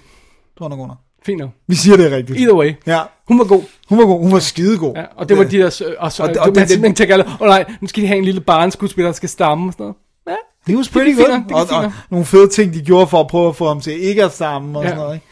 tror 0.58 0.70
nok 0.70 0.80
under. 0.80 0.96
fint 1.26 1.40
nok. 1.40 1.50
Vi 1.68 1.76
siger 1.76 1.98
det 1.98 2.12
rigtigt. 2.12 2.40
Either 2.40 2.54
way. 2.56 2.74
Ja, 2.86 3.00
Hun 3.28 3.40
var 3.40 3.46
god. 3.46 3.64
hun 3.90 3.98
var 3.98 4.06
god. 4.06 4.22
Hun 4.22 4.32
var 4.32 4.40
skidegod. 4.40 4.94
Ja, 4.96 5.04
og 5.16 5.30
det 5.30 5.38
var 5.38 5.44
de 5.44 5.58
der... 5.58 5.70
s- 5.70 5.82
Og 6.00 6.12
så, 6.12 6.24
Og 6.24 6.30
og 6.30 6.34
det, 6.34 6.42
og 6.42 6.48
og 6.48 6.54
man 6.56 6.62
det- 6.62 6.70
simpelthen 6.70 6.96
tænker 6.96 7.14
alle, 7.14 7.26
åh 7.26 7.42
oh, 7.42 7.48
nej, 7.48 7.66
nu 7.82 7.88
skal 7.88 8.04
de 8.04 8.08
have 8.08 8.18
en 8.18 8.26
lille 8.26 8.42
barneskuespiller, 8.42 9.08
der 9.08 9.16
skal 9.16 9.30
stamme 9.30 9.68
og 9.70 9.74
sådan 9.74 9.84
noget. 9.84 9.96
Ja, 10.28 10.36
Det 10.72 10.76
was 10.78 10.90
pretty 10.90 11.16
good. 11.16 11.28
nok, 11.30 11.42
Og, 11.72 11.78
og, 11.78 11.84
nok. 11.84 11.92
nogle 12.10 12.26
fede 12.26 12.48
ting, 12.50 12.74
de 12.74 12.82
gjorde 12.82 13.08
for 13.08 13.20
at 13.20 13.28
prøve 13.28 13.50
at 13.50 13.56
få 13.56 13.68
ham 13.68 13.82
til 13.82 14.04
ikke 14.04 14.24
at 14.24 14.34
stamme 14.34 14.78
og 14.80 14.84
Ja. 14.84 14.90
sådan 14.90 15.02
noget, 15.04 15.16
ikke? 15.16 15.26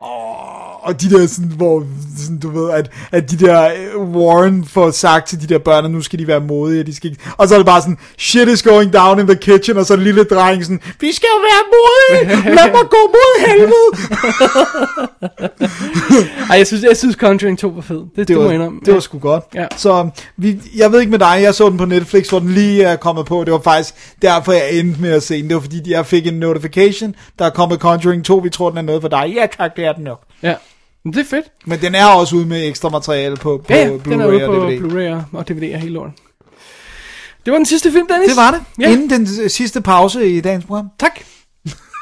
Oh, 0.00 0.63
og 0.84 1.00
de 1.00 1.10
der 1.10 1.26
sådan, 1.26 1.50
hvor, 1.56 1.84
sådan, 2.22 2.38
du 2.38 2.50
ved, 2.50 2.70
at, 2.70 2.90
at 3.12 3.30
de 3.30 3.36
der 3.46 3.68
øh, 3.94 4.00
Warren 4.00 4.64
får 4.64 4.90
sagt 4.90 5.28
til 5.28 5.40
de 5.40 5.46
der 5.46 5.58
børn, 5.58 5.84
at 5.84 5.90
nu 5.90 6.02
skal 6.02 6.18
de 6.18 6.26
være 6.26 6.40
modige, 6.40 6.80
og 6.80 6.86
de 6.86 6.94
skal 6.94 7.10
ikke, 7.10 7.22
og 7.36 7.48
så 7.48 7.54
er 7.54 7.58
det 7.58 7.66
bare 7.66 7.80
sådan, 7.80 7.98
shit 8.18 8.48
is 8.48 8.62
going 8.62 8.92
down 8.92 9.18
in 9.20 9.26
the 9.26 9.36
kitchen, 9.36 9.76
og 9.76 9.86
så 9.86 9.94
er 9.94 9.98
en 9.98 10.04
lille 10.04 10.24
dreng 10.24 10.62
sådan, 10.64 10.80
vi 11.00 11.12
skal 11.12 11.28
jo 11.34 11.40
være 11.40 11.62
modige, 11.74 12.54
lad 12.54 12.72
mig 12.72 12.84
gå 12.90 12.96
mod 13.16 13.46
helvede. 13.46 13.90
Ej, 16.50 16.56
jeg 16.58 16.66
synes, 16.66 16.82
jeg 16.82 16.96
synes 16.96 17.14
Conjuring 17.16 17.58
2 17.58 17.68
var 17.68 17.80
fed. 17.80 17.96
Det, 17.96 18.08
det, 18.16 18.28
Det 18.28 18.38
var, 18.38 18.50
indrømme. 18.50 18.80
det 18.84 18.94
var 18.94 19.00
sgu 19.00 19.18
godt. 19.18 19.44
Ja. 19.54 19.66
Så 19.76 20.10
vi, 20.36 20.60
jeg 20.76 20.92
ved 20.92 21.00
ikke 21.00 21.10
med 21.10 21.18
dig, 21.18 21.38
jeg 21.42 21.54
så 21.54 21.68
den 21.68 21.78
på 21.78 21.84
Netflix, 21.84 22.28
hvor 22.28 22.38
den 22.38 22.48
lige 22.50 22.82
er 22.82 22.96
kommet 22.96 23.26
på. 23.26 23.44
Det 23.44 23.52
var 23.52 23.60
faktisk 23.64 23.94
derfor, 24.22 24.52
jeg 24.52 24.72
endte 24.72 25.00
med 25.00 25.10
at 25.10 25.22
se 25.22 25.40
den. 25.42 25.48
Det 25.48 25.54
var 25.54 25.60
fordi, 25.60 25.90
jeg 25.92 26.06
fik 26.06 26.26
en 26.26 26.34
notification, 26.34 27.14
der 27.38 27.44
er 27.44 27.50
kommet 27.50 27.78
Conjuring 27.80 28.24
2. 28.24 28.36
Vi 28.36 28.50
tror, 28.50 28.68
den 28.68 28.78
er 28.78 28.82
noget 28.82 29.02
for 29.02 29.08
dig. 29.08 29.32
Ja 29.36 29.46
tak, 29.58 29.76
det 29.76 29.84
er 29.84 29.92
den 29.92 30.04
nok. 30.04 30.20
Ja. 30.42 30.54
Men 31.04 31.12
det 31.12 31.20
er 31.20 31.24
fedt. 31.24 31.46
Men 31.66 31.78
den 31.80 31.94
er 31.94 32.06
også 32.06 32.36
ude 32.36 32.46
med 32.46 32.68
ekstra 32.68 32.88
materiale 32.88 33.36
på, 33.36 33.58
på 33.58 33.64
Ja, 33.72 33.76
ja, 33.76 33.84
den 34.04 34.20
er 34.20 34.26
Blu-ray 34.26 34.30
ude 34.30 34.44
og 34.48 34.54
på 34.54 34.70
DVD. 34.70 34.80
Blu-ray 34.80 35.36
og 35.38 35.48
DVD 35.48 35.74
og 35.74 35.80
hele 35.80 35.94
lorten. 35.94 36.14
Det 37.44 37.50
var 37.52 37.56
den 37.58 37.66
sidste 37.66 37.92
film, 37.92 38.06
Dennis. 38.08 38.28
Det 38.28 38.36
var 38.36 38.50
det. 38.50 38.62
Ja. 38.80 38.92
Inden 38.92 39.10
den 39.10 39.48
sidste 39.48 39.80
pause 39.82 40.26
i 40.30 40.40
dagens 40.40 40.64
program. 40.64 40.88
Tak. 40.98 41.18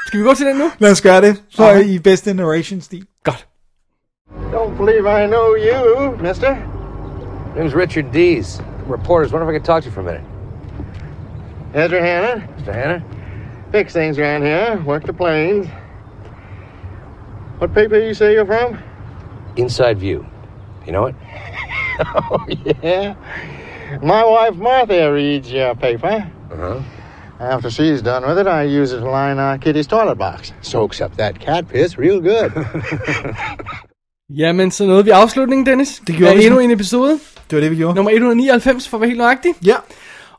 Skal 0.07 0.19
vi 0.21 0.25
gå 0.25 0.35
til 0.35 0.47
den 0.47 0.57
nu? 0.57 0.71
Lad 0.79 0.91
os 0.91 1.01
gøre 1.01 1.21
det. 1.21 1.43
Så 1.51 1.71
Okay. 1.71 1.85
i 1.85 1.99
bedste 1.99 2.35
narration-stil. 2.35 3.05
Godt. 3.25 3.47
Don't 4.53 4.77
believe 4.77 5.25
I 5.25 5.27
know 5.27 5.57
you, 5.57 6.17
mister. 6.29 6.57
Name's 7.57 7.77
Richard 7.77 8.05
Dees. 8.15 8.63
Reporters, 8.91 9.33
wonder 9.33 9.49
if 9.49 9.55
I 9.55 9.59
could 9.59 9.65
talk 9.67 9.83
to 9.83 9.89
you 9.89 9.95
for 9.95 10.01
a 10.01 10.05
minute. 10.05 10.25
Ezra 11.75 12.01
Hanna. 12.01 12.43
Mr. 12.59 12.73
Hanna? 12.73 13.03
Fix 13.73 13.93
things 13.93 14.19
around 14.19 14.43
here. 14.47 14.83
Work 14.87 15.03
the 15.05 15.13
planes. 15.13 15.67
What 17.59 17.75
paper 17.75 17.97
you 18.09 18.15
say 18.15 18.35
you're 18.35 18.47
from? 18.47 18.79
Inside 19.57 19.99
View. 19.99 20.27
You 20.87 20.93
know 20.93 21.07
it? 21.07 21.15
Oh, 22.15 22.47
yeah. 22.83 23.15
My 24.03 24.25
wife 24.25 24.57
Martha 24.57 25.13
reads 25.13 25.53
your 25.53 25.75
paper. 25.75 26.27
Uh-huh. 26.51 26.81
After 27.41 27.71
she's 27.71 28.03
done 28.03 28.27
with 28.27 28.39
it, 28.39 28.47
I 28.47 28.63
use 28.63 28.93
it 28.93 29.01
to 29.01 29.11
line 29.11 29.39
our 29.39 29.59
kitty's 29.59 29.87
toilet 29.87 30.19
box. 30.19 30.53
Soaks 30.63 31.01
up 31.01 31.17
that 31.17 31.39
cat 31.41 31.69
piss 31.69 31.99
real 31.99 32.21
good. 32.21 32.53
Jamen, 34.39 34.71
så 34.71 34.87
nåede 34.87 35.05
vi 35.05 35.11
afslutningen, 35.11 35.67
Dennis. 35.67 36.03
Det 36.07 36.17
gjorde 36.17 36.37
vi 36.37 36.45
endnu 36.45 36.61
en 36.61 36.71
episode. 36.71 37.13
Det 37.51 37.57
var 37.57 37.61
det, 37.61 37.71
vi 37.71 37.77
gjorde. 37.77 37.95
Nummer 37.95 38.11
199, 38.11 38.89
for 38.89 38.97
at 38.97 39.01
være 39.01 39.09
helt 39.09 39.19
nøjagtig. 39.19 39.55
Ja. 39.67 39.77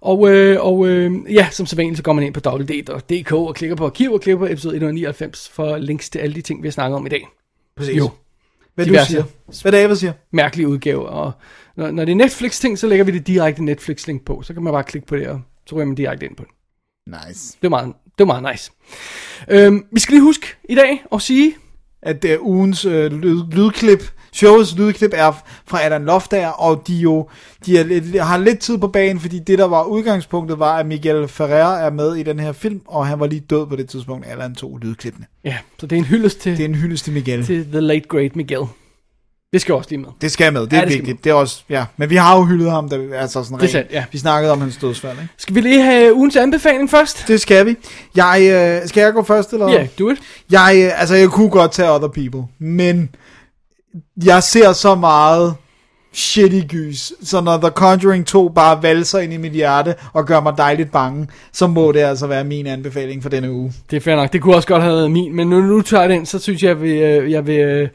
Og, 0.02 0.30
øh, 0.30 0.66
og 0.66 0.88
øh, 0.88 1.12
ja, 1.30 1.48
som 1.52 1.66
så 1.66 1.76
vanligt, 1.76 1.98
så 1.98 2.04
går 2.04 2.14
man 2.14 2.24
ind 2.24 2.34
på 2.34 2.50
www.dk 2.50 3.32
og 3.32 3.56
klikker 3.56 3.76
på 3.76 3.86
arkiv 3.86 4.14
og 4.14 4.22
klikker 4.22 4.40
på 4.40 4.46
episode 4.46 4.76
199 4.76 5.50
for 5.54 5.78
links 5.78 6.10
til 6.10 6.20
alle 6.20 6.36
de 6.36 6.42
ting, 6.42 6.64
vi 6.64 6.68
har 6.68 6.72
snakket 6.72 6.96
om 6.96 7.06
i 7.06 7.10
dag. 7.10 7.28
Præcis. 7.78 7.98
Jo. 7.98 8.10
Hvad 8.76 8.86
du 8.86 8.92
Diverse. 8.92 9.12
siger. 9.12 9.24
Hvad 9.62 9.72
David 9.72 9.96
siger. 9.96 10.14
Mærkelige 10.32 10.68
udgaver. 10.68 11.08
Og 11.08 11.32
når, 11.78 11.92
når 11.92 12.06
det 12.06 12.12
er 12.12 12.16
Netflix-ting, 12.16 12.80
så 12.80 12.88
lægger 12.88 13.06
vi 13.06 13.12
det 13.12 13.28
direkte 13.28 13.64
Netflix-link 13.64 14.26
på. 14.26 14.42
Så 14.42 14.54
kan 14.54 14.64
man 14.64 14.74
bare 14.74 14.84
klikke 14.84 15.08
på 15.08 15.16
det, 15.16 15.28
og 15.28 15.42
så 15.68 15.76
ryger 15.76 15.86
man 15.86 15.96
direkte 15.96 16.26
ind 16.26 16.36
på 16.36 16.44
det. 16.44 16.52
Nice. 17.28 17.58
Det 17.62 17.64
var 17.64 17.70
meget, 17.70 17.94
det 18.18 18.28
var 18.28 18.40
meget 18.40 18.54
nice. 18.54 18.72
Øhm, 19.50 19.86
vi 19.92 20.00
skal 20.00 20.14
lige 20.14 20.24
huske 20.24 20.48
i 20.70 20.76
dag 20.76 21.04
at 21.14 21.22
sige, 21.22 21.56
at 22.02 22.26
uh, 22.26 22.48
ugens 22.48 22.86
uh, 22.86 22.92
lyd, 22.92 23.44
lydklip, 23.52 24.04
showets 24.34 24.76
lydklip 24.78 25.12
er 25.14 25.32
fra 25.68 25.86
Adam 25.86 26.04
Loftager, 26.06 26.50
og 26.50 26.84
de 26.88 26.96
jo 26.96 27.28
de 27.66 27.78
er, 27.80 27.84
lidt- 27.84 28.22
har 28.22 28.38
lidt 28.38 28.60
tid 28.60 28.78
på 28.78 28.88
banen, 28.88 29.20
fordi 29.20 29.40
det 29.40 29.58
der 29.60 29.66
var 29.68 29.84
udgangspunktet 29.84 30.60
var, 30.60 30.78
at 30.78 30.86
Miguel 30.86 31.28
Ferrer 31.28 31.78
er 31.86 31.90
med 31.92 32.16
i 32.16 32.24
den 32.24 32.40
her 32.40 32.52
film, 32.52 32.82
og 32.88 33.08
han 33.08 33.20
var 33.20 33.28
lige 33.28 33.40
død 33.50 33.66
på 33.68 33.76
det 33.76 33.90
tidspunkt, 33.90 34.26
eller 34.32 34.42
han 34.42 34.56
tog 34.56 34.80
lydklippene. 34.82 35.26
ja, 35.46 35.58
så 35.80 35.86
det 35.88 35.96
er 35.96 36.00
en 36.00 36.06
hyldest 36.06 36.40
til, 36.42 36.52
Det 36.58 36.64
er 36.66 36.70
en 36.70 36.76
hyldest 36.76 37.04
til 37.04 37.14
Miguel. 37.14 37.38
Det, 37.38 37.46
til 37.46 37.66
The 37.72 37.80
Late 37.80 38.08
Great 38.10 38.36
Miguel. 38.36 38.66
Det 39.54 39.62
skal 39.62 39.76
også 39.76 39.90
lige 39.90 40.00
med. 40.00 40.10
det 40.22 40.32
skal 40.32 40.54
med, 40.54 40.62
det 40.62 40.74
Ja, 40.74 40.78
er 40.78 40.82
det 40.82 40.92
skal 40.94 41.00
vigtigt. 41.06 41.24
Det 41.24 41.30
er 41.30 41.34
også, 41.34 41.64
ja. 41.70 41.86
Men 41.98 42.10
vi 42.10 42.16
har 42.16 42.38
jo 42.38 42.44
hyldet 42.44 42.72
ham, 42.72 42.90
da, 42.90 42.96
altså 43.14 43.44
sådan 43.44 43.58
Det 43.60 43.66
er 43.68 43.72
sandt, 43.72 43.92
ja. 43.92 44.06
Vi 44.12 44.18
snakkede 44.18 44.52
om 44.52 44.62
hans 44.62 44.78
dødsfald, 44.78 45.12
ikke? 45.22 45.34
Skal 45.38 45.56
vi 45.56 45.62
lige 45.62 45.82
have 45.82 46.14
ugens 46.14 46.36
anbefaling 46.36 46.90
først? 46.90 47.28
Det 47.28 47.42
skal 47.42 47.66
vi. 47.66 47.76
Jeg, 48.16 48.42
øh, 48.84 48.88
skal 48.88 49.02
jeg 49.02 49.14
gå 49.14 49.24
først, 49.24 49.54
eller? 49.54 49.68
Ja, 49.70 49.74
yeah, 49.78 49.88
do 50.00 50.10
it. 50.10 50.18
Jeg, 50.52 50.84
øh, 50.86 51.00
altså, 51.02 51.16
jeg 51.16 51.30
kunne 51.30 51.50
godt 51.50 51.72
tage 51.72 51.92
Other 51.92 52.08
People, 52.08 52.44
men 52.60 53.10
jeg 54.26 54.44
ser 54.44 54.74
så 54.74 54.96
meget 54.96 55.56
shitty 56.14 56.62
gys, 56.68 57.14
så 57.24 57.42
når 57.42 57.58
The 57.58 57.70
Conjuring 57.70 58.26
2 58.28 58.50
bare 58.50 58.84
valser 58.84 59.20
ind 59.20 59.34
i 59.34 59.38
mit 59.38 59.52
hjerte 59.52 59.96
og 60.14 60.26
gør 60.26 60.42
mig 60.42 60.54
dejligt 60.58 60.92
bange, 60.92 61.28
så 61.52 61.68
må 61.68 61.92
det 61.92 62.00
altså 62.00 62.28
være 62.28 62.44
min 62.44 62.68
anbefaling 62.68 63.24
for 63.24 63.30
denne 63.30 63.52
uge. 63.52 63.74
Det 63.90 63.98
er 63.98 64.02
fair 64.02 64.16
nok. 64.16 64.34
Det 64.34 64.42
kunne 64.42 64.56
også 64.56 64.68
godt 64.68 64.82
have 64.84 64.96
været 64.96 65.12
min, 65.12 65.36
men 65.36 65.50
nu, 65.50 65.62
nu 65.62 65.82
tager 65.82 66.02
jeg 66.02 66.10
den, 66.10 66.26
så 66.26 66.40
synes 66.40 66.64
jeg, 66.64 66.70
jeg 66.70 66.82
vil, 66.82 66.98
øh, 66.98 67.32
jeg 67.32 67.48
vil 67.48 67.60
øh, 67.60 67.90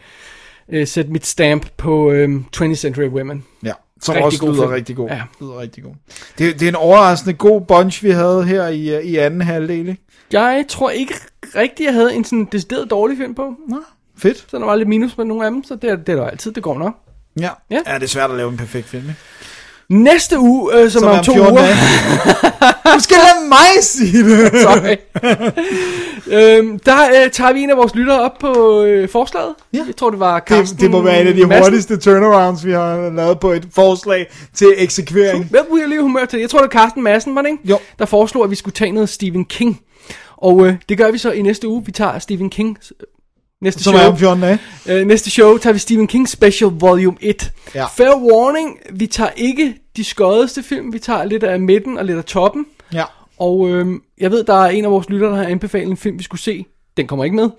øh, 0.68 0.86
sætte 0.86 1.10
mit 1.10 1.27
stamp 1.27 1.67
på 1.77 2.10
øh, 2.10 2.41
20th 2.57 2.75
Century 2.75 3.09
Women. 3.09 3.44
Ja, 3.65 3.73
som 4.01 4.12
Rigtig 4.12 4.27
også 4.27 4.47
lyder 4.47 4.62
film. 4.62 4.73
rigtig 4.73 4.97
god. 4.97 5.09
Ja. 5.09 5.23
Lyder 5.41 5.59
rigtig 5.60 5.83
god. 5.85 5.93
Det, 6.39 6.60
det 6.60 6.62
er 6.62 6.68
en 6.68 6.77
overraskende 6.77 7.35
god 7.35 7.60
bunch, 7.60 8.05
vi 8.05 8.10
havde 8.10 8.44
her 8.44 8.68
i, 8.68 8.97
øh, 8.97 9.02
i 9.05 9.17
anden 9.17 9.41
halvdel, 9.41 9.89
ikke? 9.89 10.02
Jeg 10.33 10.65
tror 10.68 10.91
ikke 10.91 11.15
rigtigt, 11.57 11.86
jeg 11.86 11.94
havde 11.94 12.15
en 12.15 12.25
sådan 12.25 12.49
decideret 12.52 12.91
dårlig 12.91 13.17
film 13.17 13.35
på. 13.35 13.55
Nå, 13.68 13.77
fedt. 14.19 14.45
Så 14.51 14.59
der 14.59 14.65
var 14.65 14.77
lidt 14.77 14.89
minus 14.89 15.17
med 15.19 15.25
nogle 15.25 15.45
af 15.45 15.51
dem, 15.51 15.65
så 15.65 15.75
det 15.83 15.91
er, 15.91 15.97
det 15.97 16.09
er 16.09 16.17
der 16.17 16.27
altid, 16.27 16.53
det 16.53 16.63
går 16.63 16.79
nok. 16.79 16.95
Ja. 17.41 17.51
Ja. 17.71 17.79
ja, 17.87 17.95
det 17.95 18.03
er 18.03 18.07
svært 18.07 18.31
at 18.31 18.37
lave 18.37 18.51
en 18.51 18.57
perfekt 18.57 18.89
film, 18.89 19.03
ikke? 19.03 19.15
Næste 19.91 20.39
uge, 20.39 20.75
øh, 20.75 20.91
som, 20.91 21.01
Som 21.01 21.09
er 21.09 21.19
om 21.19 21.25
to 21.25 21.33
14 21.33 21.53
uger. 21.53 21.63
dage. 21.63 21.75
Du 22.95 23.01
skal 23.03 23.17
lade 23.17 23.49
mig 23.49 23.83
sige 23.83 24.25
det. 24.25 24.53
Sorry. 24.63 24.97
øhm, 26.27 26.79
der 26.79 26.97
øh, 27.25 27.31
tager 27.31 27.53
vi 27.53 27.61
en 27.63 27.71
af 27.71 27.77
vores 27.77 27.95
lyttere 27.95 28.21
op 28.23 28.39
på 28.41 28.83
øh, 28.83 29.09
forslaget. 29.09 29.55
Ja. 29.73 29.79
Jeg 29.87 29.97
tror, 29.97 30.11
det 30.11 30.21
var 30.21 30.41
Carsten 30.41 30.77
Det, 30.77 30.83
det 30.83 30.91
må 30.91 31.03
være 31.03 31.21
en 31.21 31.27
af 31.27 31.35
de 31.35 31.47
Madsen. 31.47 31.65
hurtigste 31.65 31.97
turnarounds, 31.97 32.67
vi 32.67 32.73
har 32.73 33.11
lavet 33.11 33.41
på 33.41 33.51
et 33.53 33.69
forslag 33.75 34.27
til 34.55 34.75
eksekvering. 34.77 35.45
Hvem 35.51 35.65
bliver 35.73 35.87
lige 35.87 36.03
humør 36.03 36.25
til? 36.25 36.41
Jeg 36.41 36.51
tror, 36.51 36.59
det 36.59 36.75
var 36.75 36.81
Carsten 36.81 37.03
Madsen, 37.03 37.35
var 37.35 37.43
det 37.43 37.49
ikke? 37.51 37.63
Jo. 37.69 37.79
Der 37.99 38.05
foreslog, 38.07 38.45
at 38.45 38.51
vi 38.51 38.55
skulle 38.57 38.75
tage 38.75 38.93
noget 38.93 39.09
Stephen 39.09 39.45
King. 39.45 39.81
Og 40.37 40.67
øh, 40.67 40.75
det 40.89 40.99
gør 40.99 41.11
vi 41.11 41.19
så 41.19 41.31
i 41.31 41.43
næste 41.43 41.69
uge. 41.69 41.83
Vi 41.87 41.93
tager 41.93 42.19
Stephen 42.19 42.51
King 42.51 42.79
øh, 43.01 43.07
næste 43.61 43.83
Som 43.85 43.93
show. 43.95 44.03
er 44.05 44.09
om 44.12 44.19
14 44.19 44.41
dage. 44.43 44.59
Øh, 44.89 45.07
næste 45.07 45.31
show 45.31 45.57
tager 45.59 45.73
vi 45.73 45.78
Stephen 45.78 46.07
King 46.07 46.28
Special 46.28 46.70
Volume 46.70 47.17
1. 47.20 47.53
Ja. 47.75 47.87
Fair 47.87 48.09
warning, 48.33 48.78
vi 48.93 49.07
tager 49.07 49.31
ikke 49.37 49.75
de 49.97 50.05
skoddeste 50.05 50.62
film. 50.62 50.93
Vi 50.93 50.99
tager 50.99 51.25
lidt 51.25 51.43
af 51.43 51.61
midten 51.61 51.99
og 51.99 52.05
lidt 52.05 52.19
af 52.19 52.25
toppen. 52.25 52.67
Ja. 52.93 53.05
Og 53.39 53.69
øh, 53.69 53.87
jeg 54.20 54.31
ved, 54.31 54.45
der 54.45 54.55
er 54.65 54.69
en 54.69 54.85
af 54.85 54.91
vores 54.91 55.09
lyttere, 55.09 55.31
der 55.31 55.37
har 55.37 55.45
anbefalet 55.45 55.89
en 55.91 55.97
film, 55.97 56.19
vi 56.19 56.25
skulle 56.25 56.41
se. 56.41 56.67
Den 56.97 57.07
kommer 57.07 57.25
ikke 57.25 57.37
med. 57.37 57.51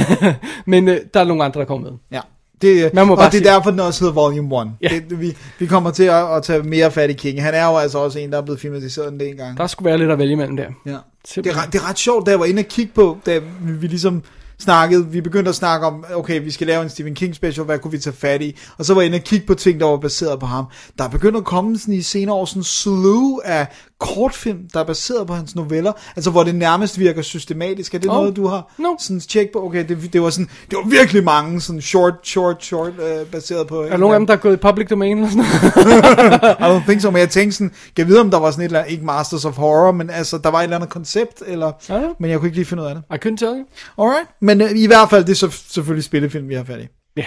Men 0.66 0.88
øh, 0.88 0.98
der 1.14 1.20
er 1.20 1.24
nogle 1.24 1.44
andre, 1.44 1.60
der 1.60 1.66
kommer 1.66 1.90
med. 1.90 1.98
ja. 2.12 2.20
Det, 2.62 2.94
Man 2.94 3.06
må 3.06 3.12
og 3.12 3.18
bare 3.18 3.30
det 3.30 3.34
er 3.34 3.38
sige- 3.38 3.50
derfor, 3.50 3.70
den 3.70 3.80
også 3.80 4.00
hedder 4.00 4.14
Volume 4.14 4.60
1. 4.62 4.68
Ja. 4.82 4.88
Det, 5.10 5.20
vi, 5.20 5.36
vi 5.58 5.66
kommer 5.66 5.90
til 5.90 6.04
at, 6.04 6.36
at 6.36 6.42
tage 6.42 6.62
mere 6.62 6.90
fat 6.90 7.10
i 7.10 7.12
King. 7.12 7.42
Han 7.42 7.54
er 7.54 7.66
jo 7.66 7.76
altså 7.76 7.98
også 7.98 8.18
en, 8.18 8.32
der 8.32 8.38
er 8.38 8.42
blevet 8.42 8.60
filmatiseret 8.60 9.12
en 9.12 9.20
del 9.20 9.36
gange. 9.36 9.56
Der 9.56 9.66
skulle 9.66 9.86
være 9.86 9.98
lidt 9.98 10.10
at 10.10 10.18
vælge 10.18 10.32
imellem 10.32 10.56
der. 10.56 10.66
Ja. 10.86 10.96
Det, 11.34 11.46
er, 11.46 11.52
det 11.72 11.80
er 11.80 11.88
ret 11.88 11.98
sjovt, 11.98 12.26
da 12.26 12.30
jeg 12.30 12.40
var 12.40 12.46
inde 12.46 12.60
og 12.60 12.66
kigge 12.66 12.92
på, 12.94 13.18
da 13.26 13.38
vi, 13.38 13.72
vi 13.72 13.86
ligesom 13.86 14.22
snakkede, 14.62 15.06
vi 15.06 15.20
begyndte 15.20 15.48
at 15.48 15.54
snakke 15.54 15.86
om, 15.86 16.04
okay, 16.14 16.42
vi 16.44 16.50
skal 16.50 16.66
lave 16.66 16.82
en 16.82 16.90
Stephen 16.90 17.14
King 17.14 17.34
special, 17.34 17.64
hvad 17.64 17.78
kunne 17.78 17.90
vi 17.90 17.98
tage 17.98 18.16
fat 18.16 18.42
i? 18.42 18.56
Og 18.78 18.84
så 18.84 18.94
var 18.94 19.00
jeg 19.00 19.06
inde 19.06 19.16
og 19.16 19.24
kigge 19.24 19.46
på 19.46 19.54
ting, 19.54 19.80
der 19.80 19.86
var 19.86 19.96
baseret 19.96 20.40
på 20.40 20.46
ham. 20.46 20.64
Der 20.98 21.04
er 21.04 21.08
begyndt 21.08 21.36
at 21.36 21.44
komme 21.44 21.78
sådan 21.78 21.94
i 21.94 22.02
senere 22.02 22.36
år 22.36 22.44
sådan 22.44 22.60
en 22.60 22.64
slew 22.64 23.38
af 23.44 23.66
kortfilm, 24.02 24.58
der 24.74 24.80
er 24.80 24.84
baseret 24.84 25.26
på 25.26 25.34
hans 25.34 25.54
noveller, 25.54 25.92
altså 26.16 26.30
hvor 26.30 26.44
det 26.44 26.54
nærmest 26.54 26.98
virker 26.98 27.22
systematisk. 27.22 27.94
Er 27.94 27.98
det 27.98 28.10
Oh. 28.10 28.16
noget, 28.16 28.36
du 28.36 28.46
har 28.46 28.74
No. 28.78 28.88
sådan 28.98 29.20
tjek 29.20 29.52
på? 29.52 29.64
Okay, 29.66 29.88
det, 29.88 30.12
det, 30.12 30.22
var 30.22 30.30
sådan, 30.30 30.48
det 30.70 30.76
var 30.78 30.88
virkelig 30.88 31.24
mange 31.24 31.60
sådan 31.60 31.80
short, 31.80 32.14
short, 32.24 32.64
short, 32.64 32.92
øh, 33.00 33.26
baseret 33.26 33.66
på... 33.66 33.82
Er 33.82 33.88
der 33.88 33.96
nogen 33.96 34.14
af 34.14 34.20
dem, 34.20 34.26
der 34.26 34.34
er 34.34 34.38
gået 34.38 34.52
i 34.54 34.56
public 34.56 34.88
domain 34.88 35.18
eller 35.18 35.30
sådan 35.30 35.44
noget? 35.44 36.56
I 36.60 36.78
don't 36.78 36.84
think 36.88 37.00
so, 37.00 37.10
men 37.10 37.20
jeg 37.20 37.30
tænkte 37.30 37.56
sådan, 37.56 37.72
jeg 37.98 38.06
vide, 38.08 38.20
om 38.20 38.30
der 38.30 38.38
var 38.38 38.50
sådan 38.50 38.62
et 38.62 38.64
eller 38.68 38.78
andet, 38.80 38.92
ikke 38.92 39.04
Masters 39.04 39.44
of 39.44 39.56
Horror, 39.56 39.92
men 39.92 40.10
altså, 40.10 40.38
der 40.38 40.48
var 40.50 40.58
et 40.58 40.62
eller 40.62 40.76
andet 40.76 40.90
koncept, 40.90 41.42
eller, 41.46 41.72
Ja, 41.88 41.94
ja. 42.00 42.08
men 42.20 42.30
jeg 42.30 42.38
kunne 42.38 42.48
ikke 42.48 42.56
lige 42.58 42.66
finde 42.66 42.82
ud 42.82 42.88
af 42.88 42.94
det. 42.94 43.04
I 43.10 43.28
couldn't 43.28 43.36
tell 43.36 43.52
you. 43.98 44.04
Alright. 44.04 44.28
Men 44.40 44.60
øh, 44.60 44.70
i 44.74 44.86
hvert 44.86 45.10
fald, 45.10 45.24
det 45.24 45.30
er 45.32 45.36
så, 45.36 45.50
selvfølgelig 45.68 46.04
spillefilm, 46.04 46.48
vi 46.48 46.54
har 46.54 46.64
fat 46.64 46.80
i. 46.80 46.86
Ja. 47.16 47.24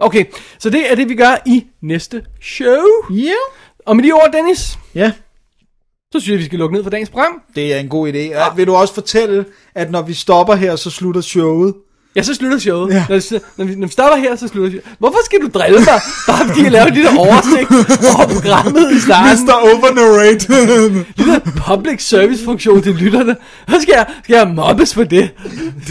Okay, 0.00 0.24
så 0.58 0.70
det 0.70 0.90
er 0.92 0.94
det, 0.94 1.08
vi 1.08 1.14
gør 1.14 1.36
i 1.46 1.66
næste 1.82 2.22
show. 2.42 2.84
Ja. 3.10 3.32
Og 3.86 3.96
med 3.96 4.04
de 4.04 4.12
ord, 4.12 4.28
Dennis, 4.32 4.78
Ja, 4.94 5.12
så 6.12 6.20
synes 6.20 6.28
jeg, 6.30 6.38
vi 6.38 6.44
skal 6.44 6.58
lukke 6.58 6.74
ned 6.74 6.82
for 6.82 6.90
dagens 6.90 7.10
program. 7.10 7.42
det 7.54 7.74
er 7.74 7.78
en 7.78 7.88
god 7.88 8.08
idé. 8.12 8.18
Ja. 8.18 8.54
Vil 8.56 8.66
du 8.66 8.74
også 8.74 8.94
fortælle, 8.94 9.44
at 9.74 9.90
når 9.90 10.02
vi 10.02 10.14
stopper 10.14 10.54
her, 10.54 10.76
så 10.76 10.90
slutter 10.90 11.20
showet? 11.20 11.74
Ja, 12.16 12.22
så 12.22 12.34
slutter 12.34 12.58
showet. 12.58 12.94
Ja. 12.94 13.04
Når, 13.08 13.16
vi, 13.16 13.22
når, 13.56 13.64
vi, 13.64 13.74
når 13.74 13.86
vi 13.86 13.92
stopper 13.92 14.16
her, 14.16 14.36
så 14.36 14.48
slutter 14.48 14.70
showet. 14.70 14.84
Hvorfor 14.98 15.18
skal 15.24 15.38
du 15.40 15.48
drille 15.54 15.78
mig? 15.78 16.00
Bare 16.26 16.46
fordi 16.48 16.62
jeg 16.62 16.70
laver 16.72 16.86
en 16.86 16.94
lille 16.94 17.10
oversigt 17.18 17.70
over 18.16 18.26
programmet 18.34 18.92
i 18.92 19.00
starten. 19.00 19.44
Mr. 19.46 19.52
Overnarrate. 19.52 20.48
lille 21.16 21.40
public 21.66 22.08
service 22.08 22.44
funktion 22.44 22.82
til 22.82 22.94
lytterne. 22.94 23.36
Så 23.68 23.76
skal 23.82 23.92
jeg, 23.96 24.06
skal 24.24 24.34
jeg 24.34 24.48
mobbes 24.48 24.94
for 24.94 25.04
det. 25.04 25.30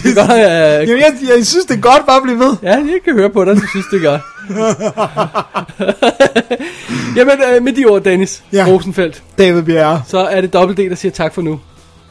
Det 0.04 0.16
godt, 0.16 0.32
øh, 0.32 0.38
Jamen, 0.38 0.90
jeg, 1.00 1.14
jeg 1.38 1.48
synes, 1.48 1.66
det 1.66 1.78
er 1.78 1.82
godt 1.82 2.06
bare 2.06 2.18
at 2.18 2.24
blive 2.24 2.40
ved. 2.40 2.56
Ja, 2.64 2.70
jeg 2.76 3.00
kan 3.06 3.14
høre 3.14 3.30
på 3.30 3.46
dig, 3.46 3.56
du 3.56 3.62
synes, 3.72 3.86
det 3.92 4.06
er 4.06 4.10
godt. 4.12 4.22
Jamen, 7.18 7.34
øh, 7.56 7.64
med 7.64 7.74
de 7.74 7.86
ord, 7.86 8.02
Dennis 8.04 8.44
ja. 8.54 8.66
Rosenfeldt, 8.68 9.24
David 9.38 9.62
Bjerre. 9.62 10.02
så 10.08 10.18
er 10.20 10.42
det 10.42 10.54
dobbelt 10.54 10.78
D, 10.80 10.90
der 10.90 10.96
siger 10.96 11.12
tak 11.12 11.34
for 11.34 11.42
nu. 11.42 11.60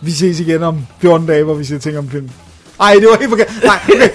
Vi 0.00 0.10
ses 0.10 0.40
igen 0.40 0.62
om 0.62 0.78
14 1.00 1.26
dage, 1.26 1.44
hvor 1.44 1.55
vi 1.55 1.64
siger 1.64 1.78
ting 1.78 1.98
om 1.98 2.10
film. 2.10 2.30
Ej, 2.81 2.94
det 2.94 3.09
var 3.09 3.17
helt 3.18 3.31
forkert. 3.31 3.52
Nej, 3.65 3.78
okay. 3.89 4.09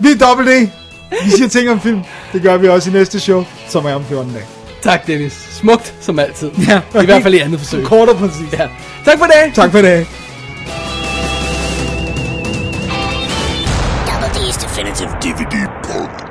Vi 0.00 0.10
er 0.10 0.16
dobbelt 0.26 0.48
D. 0.48 0.70
Vi 1.24 1.30
siger 1.30 1.48
ting 1.48 1.70
om 1.70 1.80
film. 1.80 2.00
Det 2.32 2.42
gør 2.42 2.56
vi 2.56 2.68
også 2.68 2.90
i 2.90 2.92
næste 2.92 3.20
show, 3.20 3.44
som 3.68 3.84
er 3.86 3.94
om 3.94 4.04
14 4.04 4.32
dage. 4.32 4.44
Tak, 4.82 5.06
Dennis. 5.06 5.32
Smukt, 5.52 5.94
som 6.00 6.18
altid. 6.18 6.50
Ja. 6.68 6.80
I 7.02 7.04
hvert 7.04 7.22
fald 7.22 7.34
i 7.34 7.38
andet 7.38 7.60
forsøg. 7.60 7.84
Kort 7.84 8.08
og 8.08 8.16
præcis. 8.16 8.52
Ja. 8.52 8.68
Tak 9.04 9.18
for 9.18 9.26
det. 9.26 9.54
Tak 9.54 9.70
for 9.70 9.80
dag. 9.82 10.06
Double 14.06 14.28
D's 14.34 14.64
Definitive 14.64 15.10
DVD 15.22 15.66
podcast. 15.82 16.29